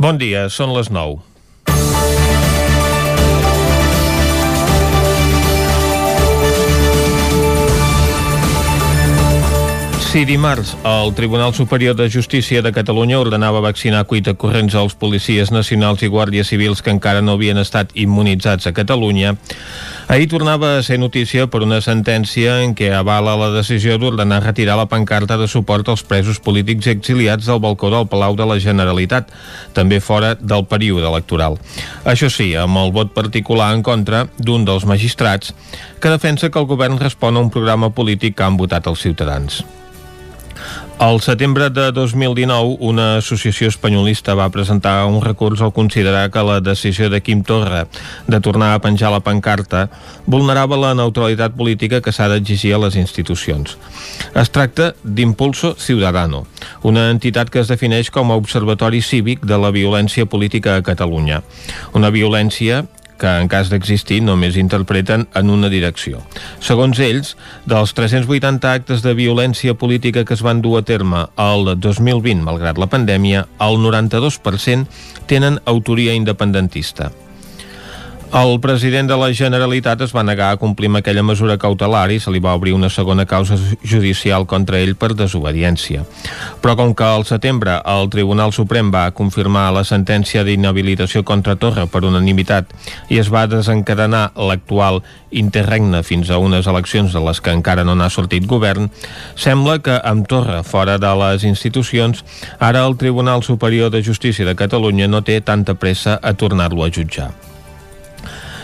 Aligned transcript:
Bon 0.00 0.16
dia, 0.16 0.46
són 0.48 0.70
les 0.72 0.88
9. 0.88 1.18
Si 10.10 10.24
dimarts 10.24 10.72
el 10.82 11.14
Tribunal 11.14 11.54
Superior 11.54 11.94
de 11.94 12.10
Justícia 12.10 12.62
de 12.62 12.72
Catalunya 12.72 13.20
ordenava 13.20 13.60
vaccinar 13.62 14.08
cuita 14.10 14.32
corrents 14.34 14.74
als 14.74 14.96
policies 14.98 15.52
nacionals 15.54 16.02
i 16.02 16.08
guàrdies 16.10 16.50
civils 16.50 16.82
que 16.82 16.90
encara 16.90 17.22
no 17.22 17.36
havien 17.38 17.62
estat 17.62 17.94
immunitzats 17.94 18.66
a 18.66 18.72
Catalunya, 18.74 19.36
ahir 20.10 20.26
tornava 20.26 20.72
a 20.74 20.82
ser 20.82 20.98
notícia 20.98 21.46
per 21.46 21.62
una 21.62 21.78
sentència 21.78 22.58
en 22.64 22.74
què 22.74 22.90
avala 22.90 23.36
la 23.38 23.52
decisió 23.54 24.00
d'ordenar 24.02 24.42
retirar 24.42 24.80
la 24.82 24.90
pancarta 24.90 25.38
de 25.38 25.46
suport 25.46 25.86
als 25.94 26.02
presos 26.02 26.42
polítics 26.42 26.90
exiliats 26.90 27.46
del 27.46 27.62
balcó 27.62 27.94
del 27.94 28.10
Palau 28.10 28.34
de 28.34 28.50
la 28.50 28.58
Generalitat, 28.58 29.30
també 29.78 30.02
fora 30.02 30.34
del 30.34 30.66
període 30.66 31.06
electoral. 31.06 31.60
Això 32.02 32.26
sí, 32.26 32.56
amb 32.58 32.82
el 32.82 32.90
vot 32.90 33.14
particular 33.14 33.76
en 33.78 33.86
contra 33.86 34.26
d'un 34.42 34.66
dels 34.66 34.90
magistrats 34.90 35.54
que 36.02 36.10
defensa 36.10 36.50
que 36.50 36.58
el 36.58 36.66
govern 36.66 36.98
respon 36.98 37.36
a 37.36 37.46
un 37.46 37.54
programa 37.54 37.94
polític 37.94 38.34
que 38.34 38.50
han 38.50 38.58
votat 38.58 38.90
els 38.90 39.06
ciutadans. 39.06 39.62
Al 41.00 41.22
setembre 41.22 41.70
de 41.70 41.92
2019, 41.96 42.76
una 42.84 43.16
associació 43.16 43.70
espanyolista 43.72 44.34
va 44.36 44.50
presentar 44.52 45.06
un 45.08 45.22
recurs 45.24 45.62
al 45.64 45.72
considerar 45.72 46.26
que 46.28 46.42
la 46.44 46.58
decisió 46.60 47.08
de 47.08 47.22
Quim 47.24 47.40
Torra 47.40 47.86
de 48.28 48.40
tornar 48.44 48.74
a 48.74 48.82
penjar 48.84 49.08
la 49.14 49.22
pancarta 49.24 49.86
vulnerava 50.26 50.76
la 50.76 50.92
neutralitat 50.92 51.56
política 51.56 52.02
que 52.04 52.12
s'ha 52.12 52.28
d'exigir 52.28 52.74
a 52.76 52.82
les 52.84 53.00
institucions. 53.00 53.78
Es 54.36 54.52
tracta 54.52 54.92
d'Impulso 55.02 55.72
Ciudadano, 55.80 56.44
una 56.84 57.08
entitat 57.08 57.48
que 57.48 57.64
es 57.64 57.72
defineix 57.72 58.12
com 58.12 58.28
a 58.28 58.36
observatori 58.36 59.00
cívic 59.00 59.40
de 59.40 59.56
la 59.56 59.72
violència 59.72 60.28
política 60.28 60.76
a 60.76 60.84
Catalunya. 60.84 61.40
Una 61.96 62.12
violència 62.12 62.84
que 63.20 63.30
en 63.42 63.50
cas 63.52 63.70
d'existir 63.70 64.22
només 64.24 64.58
interpreten 64.60 65.26
en 65.36 65.52
una 65.52 65.68
direcció. 65.72 66.24
Segons 66.64 66.98
ells, 67.04 67.36
dels 67.68 67.94
380 67.94 68.72
actes 68.72 69.04
de 69.04 69.14
violència 69.14 69.76
política 69.76 70.24
que 70.24 70.34
es 70.34 70.44
van 70.46 70.64
dur 70.64 70.78
a 70.80 70.84
terme 70.88 71.26
al 71.36 71.74
2020, 71.76 72.42
malgrat 72.46 72.80
la 72.80 72.88
pandèmia, 72.90 73.46
el 73.60 73.82
92% 73.84 75.28
tenen 75.30 75.60
autoria 75.68 76.16
independentista. 76.16 77.12
El 78.30 78.60
president 78.60 79.08
de 79.10 79.16
la 79.18 79.32
Generalitat 79.34 80.04
es 80.04 80.12
va 80.14 80.22
negar 80.22 80.52
a 80.54 80.58
complir 80.58 80.86
amb 80.86 81.00
aquella 81.00 81.24
mesura 81.26 81.56
cautelar 81.58 82.12
i 82.14 82.20
se 82.22 82.30
li 82.30 82.38
va 82.38 82.52
obrir 82.54 82.76
una 82.76 82.86
segona 82.86 83.24
causa 83.26 83.56
judicial 83.82 84.46
contra 84.46 84.78
ell 84.78 84.92
per 84.94 85.16
desobediència. 85.18 86.04
Però 86.62 86.76
com 86.78 86.92
que 86.94 87.08
al 87.08 87.26
setembre 87.26 87.80
el 87.82 88.06
Tribunal 88.14 88.54
Suprem 88.54 88.94
va 88.94 89.10
confirmar 89.10 89.64
la 89.74 89.82
sentència 89.82 90.46
d'inhabilitació 90.46 91.24
contra 91.26 91.56
Torra 91.58 91.88
per 91.90 92.04
unanimitat 92.06 92.70
i 93.10 93.18
es 93.18 93.32
va 93.34 93.48
desencadenar 93.50 94.22
l'actual 94.38 95.02
interregne 95.34 96.04
fins 96.06 96.30
a 96.30 96.38
unes 96.38 96.70
eleccions 96.70 97.10
de 97.10 97.26
les 97.26 97.42
que 97.42 97.50
encara 97.50 97.82
no 97.82 97.98
n'ha 97.98 98.12
sortit 98.14 98.46
govern, 98.46 98.92
sembla 99.34 99.80
que 99.82 99.98
amb 100.06 100.30
Torra 100.30 100.62
fora 100.62 101.00
de 101.02 101.14
les 101.26 101.50
institucions, 101.50 102.22
ara 102.60 102.86
el 102.86 102.94
Tribunal 102.94 103.42
Superior 103.42 103.90
de 103.90 104.06
Justícia 104.06 104.46
de 104.46 104.54
Catalunya 104.54 105.10
no 105.10 105.26
té 105.26 105.40
tanta 105.40 105.74
pressa 105.74 106.20
a 106.22 106.38
tornar-lo 106.38 106.86
a 106.86 106.94
jutjar. 106.94 107.49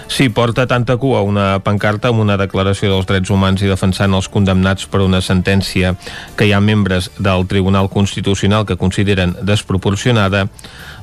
Sí, 0.08 0.28
porta 0.28 0.66
tanta 0.66 0.96
cua 0.96 1.20
una 1.26 1.58
pancarta 1.66 2.08
amb 2.08 2.22
una 2.22 2.36
declaració 2.38 2.92
dels 2.92 3.08
drets 3.08 3.30
humans 3.34 3.60
i 3.60 3.68
defensant 3.68 4.14
els 4.14 4.28
condemnats 4.32 4.86
per 4.86 5.02
una 5.02 5.18
sentència 5.20 5.96
que 6.38 6.46
hi 6.46 6.52
ha 6.54 6.60
membres 6.62 7.10
del 7.18 7.44
Tribunal 7.50 7.90
Constitucional 7.90 8.64
que 8.64 8.78
consideren 8.78 9.34
desproporcionada, 9.42 10.46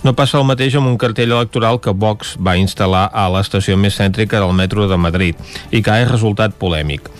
no 0.04 0.16
passa 0.16 0.40
el 0.40 0.48
mateix 0.48 0.80
amb 0.80 0.88
un 0.88 0.98
cartell 0.98 1.36
electoral 1.36 1.82
que 1.84 1.92
Vox 1.94 2.38
va 2.40 2.56
instal·lar 2.58 3.10
a 3.12 3.28
l'estació 3.36 3.76
més 3.78 4.00
cèntrica 4.00 4.40
del 4.40 4.56
metro 4.56 4.88
de 4.88 4.98
Madrid 4.98 5.36
i 5.70 5.84
que 5.84 5.92
ha 5.92 6.08
resultat 6.08 6.56
polèmic. 6.58 7.12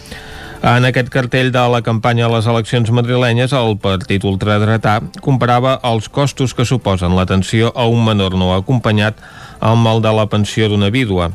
En 0.64 0.88
aquest 0.88 1.12
cartell 1.12 1.52
de 1.52 1.62
la 1.68 1.84
campanya 1.84 2.30
a 2.30 2.32
les 2.32 2.48
eleccions 2.48 2.90
madrilenyes, 2.96 3.52
el 3.52 3.76
partit 3.84 4.24
ultradretà 4.24 5.02
comparava 5.20 5.76
els 5.84 6.08
costos 6.08 6.56
que 6.56 6.64
suposen 6.64 7.18
l'atenció 7.18 7.74
a 7.76 7.86
un 7.92 8.06
menor 8.08 8.40
no 8.40 8.54
acompanyat 8.56 9.20
amb 9.60 9.92
el 9.92 10.00
de 10.02 10.14
la 10.16 10.30
pensió 10.32 10.72
d'una 10.72 10.88
vídua 10.90 11.34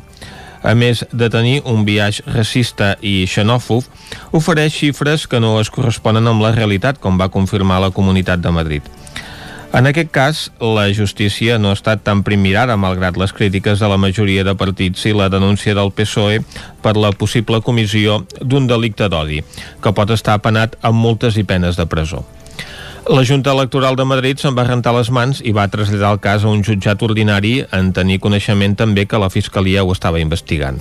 a 0.63 0.75
més 0.75 1.05
de 1.11 1.29
tenir 1.29 1.61
un 1.65 1.85
viatge 1.87 2.23
racista 2.27 2.95
i 3.01 3.25
xenòfob, 3.29 3.85
ofereix 4.35 4.75
xifres 4.75 5.27
que 5.27 5.39
no 5.39 5.57
es 5.59 5.71
corresponen 5.71 6.27
amb 6.27 6.43
la 6.43 6.53
realitat, 6.55 6.99
com 6.99 7.19
va 7.19 7.31
confirmar 7.33 7.81
la 7.83 7.93
Comunitat 7.95 8.43
de 8.43 8.51
Madrid. 8.51 8.95
En 9.69 9.85
aquest 9.85 10.09
cas, 10.09 10.37
la 10.59 10.87
justícia 10.97 11.59
no 11.61 11.69
ha 11.69 11.77
estat 11.77 12.01
tan 12.01 12.23
primirada 12.25 12.73
malgrat 12.73 13.19
les 13.21 13.33
crítiques 13.37 13.77
de 13.77 13.89
la 13.91 13.99
majoria 14.01 14.41
de 14.43 14.55
partits 14.57 15.05
i 15.05 15.13
la 15.13 15.29
denúncia 15.29 15.75
del 15.77 15.91
PSOE 15.93 16.39
per 16.81 16.95
la 16.97 17.11
possible 17.13 17.61
comissió 17.61 18.23
d'un 18.41 18.65
delicte 18.65 19.05
d'odi, 19.13 19.43
que 19.77 19.93
pot 19.93 20.09
estar 20.09 20.39
penat 20.41 20.73
amb 20.81 20.97
multes 20.97 21.37
i 21.37 21.45
penes 21.45 21.77
de 21.77 21.85
presó. 21.85 22.25
La 23.09 23.25
Junta 23.25 23.49
Electoral 23.55 23.95
de 23.97 24.05
Madrid 24.05 24.37
se'n 24.37 24.53
va 24.53 24.67
rentar 24.67 24.91
les 24.93 25.07
mans 25.09 25.39
i 25.41 25.49
va 25.49 25.63
traslladar 25.73 26.11
el 26.13 26.19
cas 26.21 26.43
a 26.45 26.51
un 26.53 26.59
jutjat 26.61 27.01
ordinari 27.01 27.55
en 27.73 27.87
tenir 27.89 28.19
coneixement 28.21 28.75
també 28.77 29.07
que 29.09 29.17
la 29.17 29.31
Fiscalia 29.33 29.81
ho 29.81 29.95
estava 29.95 30.21
investigant. 30.21 30.77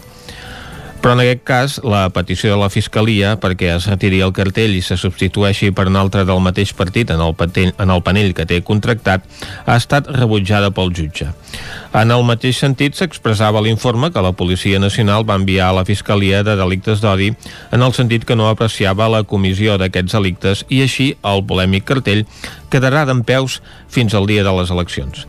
Però 0.99 1.13
en 1.15 1.21
aquest 1.23 1.43
cas, 1.47 1.75
la 1.87 2.09
petició 2.11 2.51
de 2.51 2.59
la 2.59 2.69
Fiscalia 2.75 3.37
perquè 3.39 3.69
es 3.77 3.87
retiri 3.87 4.19
el 4.25 4.33
cartell 4.35 4.75
i 4.75 4.81
se 4.83 4.97
substitueixi 4.99 5.71
per 5.71 5.87
un 5.87 5.97
altre 6.01 6.25
del 6.27 6.43
mateix 6.43 6.73
partit 6.75 7.13
en 7.15 7.23
el, 7.23 7.37
patell, 7.39 7.71
en 7.79 7.93
el 7.95 8.03
panell 8.03 8.33
que 8.35 8.49
té 8.51 8.59
contractat 8.67 9.23
ha 9.65 9.77
estat 9.79 10.11
rebutjada 10.17 10.73
pel 10.75 10.91
jutge. 10.99 11.31
En 11.95 12.11
el 12.11 12.27
mateix 12.27 12.59
sentit 12.65 12.99
s'expressava 12.99 13.63
l'informe 13.63 14.11
que 14.11 14.27
la 14.27 14.35
Policia 14.35 14.83
Nacional 14.83 15.23
va 15.29 15.39
enviar 15.39 15.71
a 15.71 15.79
la 15.79 15.87
Fiscalia 15.87 16.43
de 16.43 16.59
Delictes 16.59 17.01
d'Odi 17.05 17.31
en 17.71 17.87
el 17.87 17.95
sentit 17.95 18.27
que 18.27 18.37
no 18.37 18.51
apreciava 18.51 19.09
la 19.09 19.23
comissió 19.23 19.79
d'aquests 19.79 20.19
delictes 20.19 20.67
i 20.69 20.83
així 20.83 21.13
el 21.23 21.47
polèmic 21.47 21.87
cartell 21.87 22.27
quedarà 22.75 23.07
d'en 23.07 23.23
fins 23.89 24.15
al 24.15 24.27
dia 24.27 24.43
de 24.43 24.53
les 24.61 24.71
eleccions. 24.75 25.29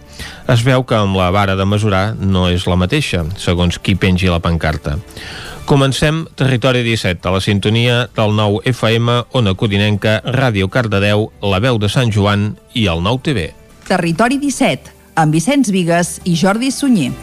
Es 0.50 0.64
veu 0.66 0.84
que 0.88 0.98
amb 0.98 1.18
la 1.20 1.30
vara 1.32 1.56
de 1.56 1.66
mesurar 1.66 2.16
no 2.20 2.48
és 2.50 2.66
la 2.68 2.78
mateixa, 2.80 3.26
segons 3.38 3.80
qui 3.80 3.96
pengi 3.96 4.32
la 4.32 4.42
pancarta. 4.44 4.98
Comencem 5.70 6.24
Territori 6.34 6.82
17, 6.82 7.22
a 7.30 7.36
la 7.36 7.42
sintonia 7.46 8.08
del 8.18 8.34
nou 8.34 8.58
FM, 8.66 9.20
Ona 9.38 9.54
Codinenca, 9.54 10.18
Ràdio 10.26 10.66
Cardedeu, 10.74 11.28
La 11.46 11.62
Veu 11.62 11.78
de 11.78 11.92
Sant 11.94 12.10
Joan 12.10 12.56
i 12.74 12.88
el 12.90 13.06
nou 13.06 13.22
TV. 13.22 13.52
Territori 13.86 14.42
17, 14.42 14.96
amb 15.22 15.38
Vicenç 15.38 15.70
Vigues 15.70 16.18
i 16.26 16.34
Jordi 16.34 16.74
Sunyer. 16.74 17.14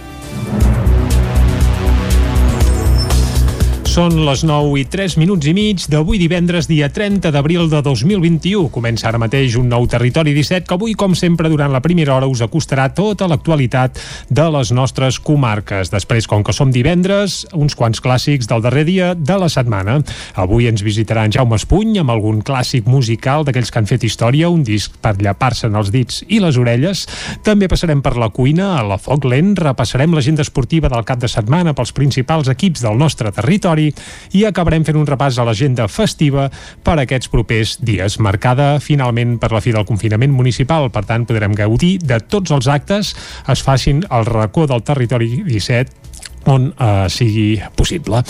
Són 3.96 4.12
les 4.26 4.42
9 4.44 4.74
i 4.76 4.82
3 4.92 5.14
minuts 5.16 5.48
i 5.48 5.54
mig 5.56 5.86
d'avui 5.88 6.18
divendres, 6.20 6.66
dia 6.68 6.90
30 6.92 7.30
d'abril 7.32 7.70
de 7.72 7.78
2021. 7.80 8.66
Comença 8.68 9.06
ara 9.08 9.16
mateix 9.16 9.54
un 9.56 9.70
nou 9.72 9.86
Territori 9.88 10.34
17 10.36 10.66
que 10.68 10.74
avui, 10.76 10.92
com 10.92 11.14
sempre, 11.16 11.48
durant 11.48 11.72
la 11.72 11.80
primera 11.80 12.12
hora 12.12 12.28
us 12.28 12.42
acostarà 12.44 12.90
tota 12.92 13.24
l'actualitat 13.24 13.96
de 14.28 14.44
les 14.52 14.72
nostres 14.76 15.16
comarques. 15.16 15.88
Després, 15.88 16.28
com 16.28 16.44
que 16.44 16.52
som 16.52 16.74
divendres, 16.74 17.46
uns 17.56 17.72
quants 17.72 18.02
clàssics 18.04 18.50
del 18.50 18.66
darrer 18.66 18.82
dia 18.84 19.14
de 19.16 19.38
la 19.40 19.48
setmana. 19.48 20.02
Avui 20.44 20.68
ens 20.68 20.84
visitarà 20.84 21.24
en 21.24 21.32
Jaume 21.32 21.56
Espuny 21.56 21.96
amb 22.02 22.12
algun 22.12 22.44
clàssic 22.44 22.84
musical 22.84 23.48
d'aquells 23.48 23.72
que 23.72 23.80
han 23.80 23.88
fet 23.88 24.04
història, 24.04 24.52
un 24.52 24.60
disc 24.60 25.00
per 25.00 25.14
llapar-se'n 25.16 25.72
els 25.72 25.94
dits 25.96 26.20
i 26.28 26.42
les 26.44 26.60
orelles. 26.60 27.06
També 27.48 27.64
passarem 27.64 28.04
per 28.04 28.18
la 28.20 28.28
cuina, 28.28 28.74
a 28.76 28.84
la 28.84 29.00
foc 29.00 29.24
lent, 29.24 29.56
repassarem 29.56 30.12
l'agenda 30.12 30.44
esportiva 30.44 30.92
del 30.92 31.08
cap 31.08 31.24
de 31.24 31.32
setmana 31.32 31.72
pels 31.72 31.96
principals 31.96 32.52
equips 32.52 32.84
del 32.84 33.00
nostre 33.00 33.32
territori 33.32 33.85
i 34.36 34.44
acabarem 34.48 34.86
fent 34.86 34.98
un 34.98 35.08
repàs 35.08 35.38
a 35.38 35.46
l'agenda 35.46 35.88
festiva 35.88 36.48
per 36.84 36.98
aquests 37.02 37.30
propers 37.32 37.76
dies, 37.82 38.18
marcada 38.22 38.76
finalment 38.80 39.36
per 39.42 39.52
la 39.54 39.62
fi 39.64 39.74
del 39.74 39.86
confinament 39.88 40.32
municipal. 40.32 40.90
Per 40.94 41.04
tant, 41.08 41.26
podrem 41.28 41.54
gaudir 41.56 41.96
de 42.02 42.20
tots 42.20 42.54
els 42.54 42.68
actes 42.70 43.14
es 43.48 43.62
facin 43.62 44.04
al 44.10 44.26
racó 44.28 44.66
del 44.66 44.84
territori 44.86 45.42
17 45.46 46.06
on 46.46 46.70
eh, 46.78 47.06
sigui 47.10 47.58
possible. 47.76 48.22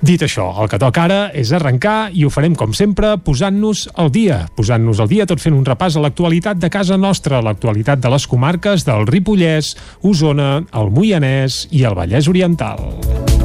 Dit 0.00 0.24
això, 0.24 0.48
el 0.62 0.70
que 0.70 0.80
toca 0.80 1.04
ara 1.04 1.20
és 1.34 1.52
arrencar 1.54 2.10
i 2.14 2.24
ho 2.24 2.30
farem 2.32 2.56
com 2.58 2.74
sempre 2.76 3.14
posant-nos 3.24 3.88
al 4.00 4.12
dia, 4.14 4.44
posant-nos 4.56 5.02
al 5.02 5.10
dia 5.10 5.26
tot 5.26 5.42
fent 5.42 5.56
un 5.56 5.66
repàs 5.66 5.98
a 5.98 6.04
l'actualitat 6.04 6.60
de 6.62 6.70
casa 6.72 6.98
nostra, 7.00 7.42
l'actualitat 7.44 8.02
de 8.02 8.14
les 8.14 8.28
comarques 8.30 8.86
del 8.86 9.08
Ripollès, 9.10 9.74
Osona, 10.02 10.52
el 10.72 10.94
Moianès 10.94 11.64
i 11.74 11.84
el 11.84 11.98
Vallès 11.98 12.30
Oriental. 12.30 13.43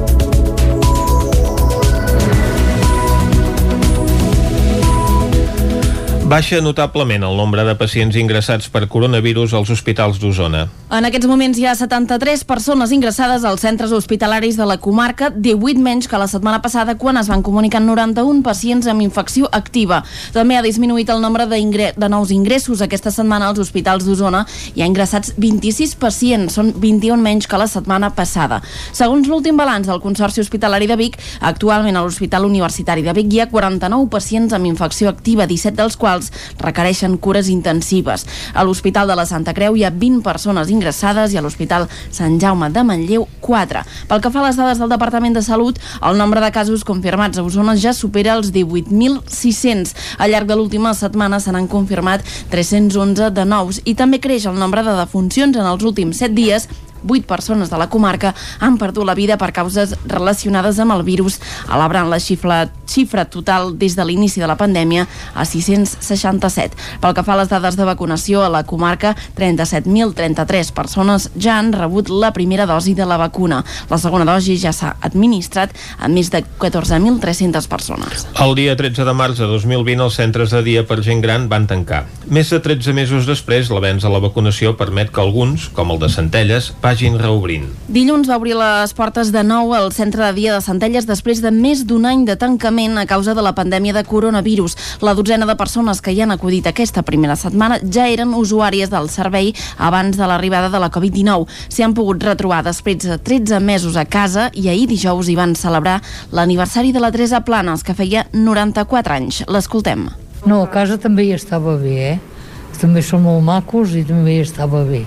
Baixa 6.29 6.59
notablement 6.61 7.23
el 7.25 7.33
nombre 7.33 7.63
de 7.65 7.73
pacients 7.73 8.13
ingressats 8.13 8.67
per 8.69 8.83
coronavirus 8.85 9.55
als 9.57 9.71
hospitals 9.73 10.19
d'Osona. 10.21 10.67
En 10.93 11.05
aquests 11.07 11.25
moments 11.25 11.57
hi 11.57 11.63
ha 11.65 11.71
73 11.73 12.43
persones 12.45 12.91
ingressades 12.93 13.41
als 13.49 13.63
centres 13.65 13.89
hospitalaris 13.97 14.57
de 14.57 14.67
la 14.69 14.75
comarca, 14.77 15.31
18 15.33 15.81
menys 15.81 16.05
que 16.09 16.19
la 16.21 16.27
setmana 16.29 16.59
passada 16.61 16.93
quan 17.01 17.17
es 17.17 17.31
van 17.31 17.41
comunicar 17.41 17.81
91 17.81 18.43
pacients 18.45 18.85
amb 18.85 19.01
infecció 19.01 19.49
activa. 19.51 20.03
També 20.35 20.57
ha 20.57 20.61
disminuït 20.61 21.09
el 21.09 21.23
nombre 21.23 21.47
de 21.49 22.09
nous 22.13 22.29
ingressos 22.29 22.83
aquesta 22.85 23.09
setmana 23.09 23.49
als 23.49 23.63
hospitals 23.65 24.05
d'Osona. 24.05 24.43
Hi 24.75 24.83
ha 24.83 24.91
ingressats 24.91 25.33
26 25.37 25.95
pacients, 25.97 26.53
són 26.53 26.75
21 26.77 27.25
menys 27.25 27.49
que 27.49 27.57
la 27.57 27.65
setmana 27.65 28.11
passada. 28.13 28.61
Segons 28.93 29.25
l'últim 29.25 29.57
balanç 29.57 29.89
del 29.89 30.01
Consorci 30.05 30.45
Hospitalari 30.45 30.85
de 30.85 30.99
Vic, 31.01 31.17
actualment 31.41 31.97
a 31.97 32.05
l'Hospital 32.05 32.45
Universitari 32.45 33.01
de 33.01 33.17
Vic 33.17 33.33
hi 33.33 33.41
ha 33.41 33.49
49 33.49 34.09
pacients 34.13 34.53
amb 34.53 34.69
infecció 34.69 35.09
activa, 35.09 35.49
17 35.49 35.73
dels 35.81 35.97
quals 35.97 36.19
quals 36.19 36.31
requereixen 36.60 37.18
cures 37.18 37.50
intensives. 37.50 38.25
A 38.54 38.63
l'Hospital 38.63 39.07
de 39.07 39.16
la 39.16 39.25
Santa 39.25 39.54
Creu 39.56 39.77
hi 39.77 39.86
ha 39.86 39.92
20 39.92 40.21
persones 40.25 40.69
ingressades 40.69 41.33
i 41.33 41.39
a 41.39 41.44
l'Hospital 41.44 41.88
Sant 42.12 42.39
Jaume 42.42 42.69
de 42.74 42.83
Manlleu 42.83 43.27
4. 43.42 43.83
Pel 44.10 44.21
que 44.21 44.31
fa 44.33 44.44
a 44.44 44.48
les 44.48 44.60
dades 44.60 44.81
del 44.81 44.92
Departament 44.92 45.38
de 45.38 45.44
Salut, 45.45 45.80
el 46.04 46.18
nombre 46.18 46.42
de 46.44 46.51
casos 46.51 46.83
confirmats 46.83 47.39
a 47.39 47.45
Osona 47.45 47.77
ja 47.80 47.94
supera 47.94 48.36
els 48.36 48.51
18.600. 48.54 49.95
Al 50.19 50.31
llarg 50.33 50.50
de 50.50 50.60
l'última 50.60 50.94
setmana 50.94 51.39
se 51.39 51.54
n'han 51.54 51.69
confirmat 51.71 52.25
311 52.51 53.31
de 53.31 53.48
nous 53.48 53.81
i 53.86 53.95
també 53.95 54.19
creix 54.19 54.50
el 54.50 54.60
nombre 54.60 54.83
de 54.83 54.98
defuncions 55.00 55.56
en 55.56 55.65
els 55.65 55.83
últims 55.86 56.19
7 56.19 56.36
dies 56.36 56.68
8 57.07 57.28
persones 57.28 57.69
de 57.69 57.78
la 57.78 57.90
comarca 57.90 58.34
han 58.60 58.78
perdut 58.78 59.06
la 59.06 59.16
vida 59.16 59.38
per 59.38 59.51
causes 59.54 59.96
relacionades 60.07 60.80
amb 60.80 60.96
el 60.96 61.04
virus, 61.04 61.40
elaborant 61.68 62.10
la 62.10 62.19
xifra, 62.19 62.68
xifra 62.90 63.25
total 63.25 63.78
des 63.80 63.96
de 63.96 64.06
l'inici 64.06 64.42
de 64.42 64.48
la 64.50 64.57
pandèmia 64.57 65.07
a 65.34 65.46
667. 65.46 66.78
Pel 67.01 67.16
que 67.16 67.24
fa 67.24 67.36
a 67.36 67.40
les 67.42 67.51
dades 67.51 67.78
de 67.78 67.88
vacunació 67.88 68.44
a 68.44 68.50
la 68.50 68.63
comarca, 68.68 69.16
37.033 69.38 70.74
persones 70.75 71.30
ja 71.38 71.57
han 71.60 71.74
rebut 71.74 72.10
la 72.10 72.34
primera 72.34 72.66
dosi 72.69 72.94
de 72.94 73.06
la 73.06 73.18
vacuna. 73.18 73.63
La 73.90 73.98
segona 73.98 74.28
dosi 74.28 74.57
ja 74.60 74.74
s'ha 74.75 74.96
administrat 75.01 75.75
a 76.00 76.10
més 76.12 76.31
de 76.34 76.44
14.300 76.60 77.68
persones. 77.69 78.28
El 78.40 78.56
dia 78.56 78.75
13 78.80 79.06
de 79.06 79.13
març 79.13 79.40
de 79.40 79.48
2020 79.50 80.06
els 80.06 80.19
centres 80.19 80.54
de 80.56 80.63
dia 80.66 80.86
per 80.88 81.01
gent 81.06 81.22
gran 81.24 81.48
van 81.50 81.68
tancar. 81.69 82.06
Més 82.30 82.51
de 82.54 82.60
13 82.63 82.94
mesos 82.94 83.28
després, 83.30 83.72
l'avenç 83.74 84.06
a 84.06 84.12
la 84.13 84.22
vacunació 84.24 84.75
permet 84.78 85.12
que 85.13 85.22
alguns, 85.22 85.69
com 85.74 85.94
el 85.94 86.00
de 86.01 86.10
Centelles, 86.13 86.72
vagin 86.89 87.19
reobrint. 87.21 87.68
Dilluns 87.91 88.25
va 88.30 88.38
obrir 88.39 88.56
les 88.57 88.94
portes 88.97 89.30
de 89.33 89.44
nou 89.45 89.75
al 89.77 89.91
centre 89.94 90.24
de 90.24 90.33
dia 90.33 90.56
de 90.56 90.62
Centelles 90.65 91.06
després 91.06 91.41
de 91.44 91.51
més 91.53 91.83
d'un 91.86 92.07
any 92.09 92.24
de 92.25 92.33
tancament 92.39 92.97
a 92.97 93.06
causa 93.09 93.36
de 93.38 93.44
la 93.45 93.53
pandèmia 93.57 93.94
de 93.94 94.03
coronavirus. 94.07 94.75
La 95.06 95.13
dotzena 95.13 95.45
de 95.45 95.57
persones 95.59 96.01
que 96.01 96.15
hi 96.15 96.24
han 96.24 96.33
acudit 96.33 96.65
aquesta 96.65 97.03
primera 97.06 97.36
setmana 97.38 97.77
ja 97.83 98.07
eren 98.09 98.33
usuàries 98.33 98.89
del 98.89 99.09
servei 99.13 99.51
abans 99.77 100.18
de 100.18 100.25
l'arribada 100.25 100.71
de 100.74 100.81
la 100.81 100.89
Covid-19. 100.89 101.45
S'hi 101.69 101.86
han 101.86 101.94
pogut 101.94 102.25
retrobar 102.25 102.63
després 102.65 103.06
de 103.06 103.19
13 103.21 103.62
mesos 103.62 104.00
a 104.00 104.07
casa 104.09 104.50
i 104.53 104.65
ahir 104.71 104.89
dijous 104.89 105.30
hi 105.30 105.38
van 105.38 105.53
celebrar 105.53 106.00
l'aniversari 106.33 106.95
de 106.95 107.06
la 107.06 107.13
Teresa 107.13 107.44
Planes, 107.45 107.86
que 107.86 107.94
feia 107.94 108.25
94 108.33 109.19
anys. 109.19 109.44
L'escoltem. 109.45 110.09
No, 110.47 110.63
a 110.63 110.74
casa 110.74 110.97
també 110.97 111.27
hi 111.27 111.33
estava 111.38 111.77
bé, 111.77 111.95
eh? 112.15 112.38
També 112.79 113.03
són 113.03 113.25
molt 113.25 113.43
macos 113.43 113.93
i 113.99 114.05
també 114.07 114.39
estava 114.39 114.85
bé 114.87 115.03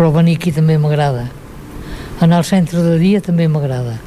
però 0.00 0.10
venir 0.14 0.38
aquí 0.38 0.48
també 0.48 0.78
m'agrada. 0.80 1.26
Anar 2.24 2.38
al 2.40 2.46
centre 2.48 2.80
de 2.80 2.94
dia 2.96 3.20
també 3.20 3.48
m'agrada. 3.52 3.98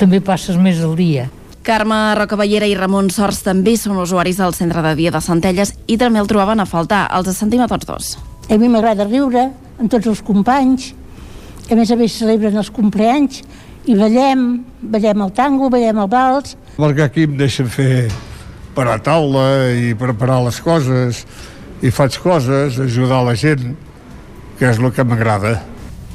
També 0.00 0.22
passes 0.24 0.56
més 0.56 0.78
el 0.84 0.94
dia. 0.96 1.26
Carme 1.66 1.98
Rocaballera 2.16 2.64
i 2.64 2.76
Ramon 2.78 3.10
Sors 3.12 3.42
també 3.44 3.74
són 3.76 3.98
usuaris 4.00 4.38
del 4.40 4.54
centre 4.56 4.80
de 4.84 4.94
dia 4.96 5.12
de 5.12 5.20
Centelles 5.20 5.74
i 5.86 5.98
també 6.00 6.22
el 6.22 6.30
trobaven 6.30 6.62
a 6.64 6.68
faltar. 6.68 7.02
Els 7.12 7.28
sentim 7.36 7.60
a 7.60 7.68
tots 7.68 7.88
dos. 7.88 8.14
A 8.48 8.56
mi 8.56 8.70
m'agrada 8.72 9.04
riure 9.04 9.50
amb 9.78 9.90
tots 9.92 10.08
els 10.08 10.24
companys, 10.24 10.94
a 11.68 11.76
més 11.76 11.92
a 11.92 11.98
més 12.00 12.16
celebren 12.16 12.56
els 12.56 12.72
compleanys 12.72 13.42
i 13.84 13.96
ballem, 13.98 14.62
ballem 14.80 15.26
el 15.26 15.34
tango, 15.36 15.68
ballem 15.68 16.00
el 16.00 16.08
vals. 16.08 16.56
Perquè 16.78 17.04
aquí 17.04 17.28
em 17.28 17.36
deixen 17.36 17.68
fer 17.68 18.08
per 18.72 18.88
a 18.88 18.96
taula 19.02 19.74
i 19.76 19.92
preparar 19.98 20.40
les 20.46 20.62
coses 20.64 21.26
i 21.82 21.90
faig 21.94 22.18
coses, 22.22 22.78
ajudar 22.82 23.24
la 23.26 23.34
gent 23.38 23.74
que 24.58 24.66
és 24.66 24.78
el 24.78 24.92
que 24.92 25.04
m'agrada. 25.06 25.58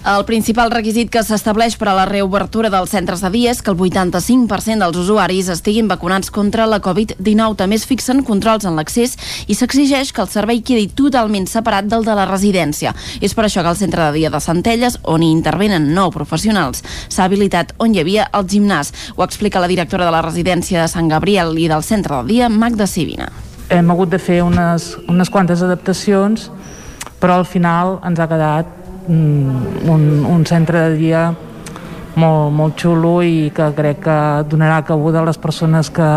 El 0.04 0.26
principal 0.28 0.68
requisit 0.68 1.08
que 1.08 1.22
s'estableix 1.24 1.78
per 1.80 1.88
a 1.88 1.94
la 1.96 2.04
reobertura 2.04 2.68
dels 2.68 2.92
centres 2.92 3.22
de 3.24 3.30
dia 3.32 3.54
és 3.54 3.62
que 3.64 3.72
el 3.72 3.78
85% 3.80 4.84
dels 4.84 4.98
usuaris 5.00 5.48
estiguin 5.54 5.88
vacunats 5.88 6.28
contra 6.28 6.66
la 6.68 6.82
Covid-19. 6.84 7.56
També 7.62 7.78
es 7.80 7.86
fixen 7.88 8.20
controls 8.28 8.68
en 8.68 8.76
l'accés 8.76 9.16
i 9.48 9.56
s'exigeix 9.56 10.12
que 10.12 10.20
el 10.26 10.28
servei 10.28 10.60
quedi 10.60 10.90
totalment 10.92 11.48
separat 11.48 11.88
del 11.88 12.04
de 12.04 12.18
la 12.20 12.28
residència. 12.28 12.92
És 13.24 13.32
per 13.32 13.48
això 13.48 13.64
que 13.64 13.72
el 13.72 13.80
centre 13.80 14.04
de 14.10 14.20
dia 14.20 14.34
de 14.34 14.44
Centelles, 14.44 15.00
on 15.08 15.24
hi 15.24 15.32
intervenen 15.32 15.94
nou 15.96 16.12
professionals, 16.12 16.84
s'ha 17.08 17.24
habilitat 17.24 17.72
on 17.80 17.96
hi 17.96 18.04
havia 18.04 18.28
el 18.36 18.44
gimnàs. 18.44 18.92
Ho 19.16 19.24
explica 19.24 19.64
la 19.64 19.72
directora 19.72 20.04
de 20.04 20.12
la 20.12 20.26
residència 20.28 20.84
de 20.84 20.92
Sant 20.92 21.08
Gabriel 21.08 21.56
i 21.56 21.72
del 21.72 21.88
centre 21.88 22.20
de 22.20 22.34
dia, 22.36 22.52
Magda 22.52 22.92
Sivina. 22.92 23.32
Hem 23.74 23.90
hagut 23.90 24.12
de 24.14 24.20
fer 24.22 24.44
unes, 24.46 24.92
unes 25.10 25.30
quantes 25.34 25.64
adaptacions 25.66 26.50
però 27.20 27.40
al 27.40 27.48
final 27.48 27.98
ens 28.06 28.20
ha 28.20 28.28
quedat 28.28 28.68
mm, 29.08 29.88
un, 29.90 30.04
un 30.28 30.46
centre 30.46 30.90
de 30.90 30.98
dia 31.00 31.24
molt, 32.20 32.52
molt 32.54 32.76
xulo 32.78 33.16
i 33.26 33.50
que 33.56 33.70
crec 33.78 34.04
que 34.06 34.18
donarà 34.52 34.82
cabuda 34.86 35.22
a 35.22 35.28
les 35.30 35.40
persones 35.42 35.90
que, 35.90 36.10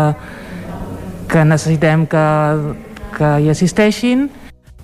que 1.31 1.45
necessitem 1.47 2.05
que, 2.11 2.25
que 3.15 3.31
hi 3.41 3.49
assisteixin 3.53 4.27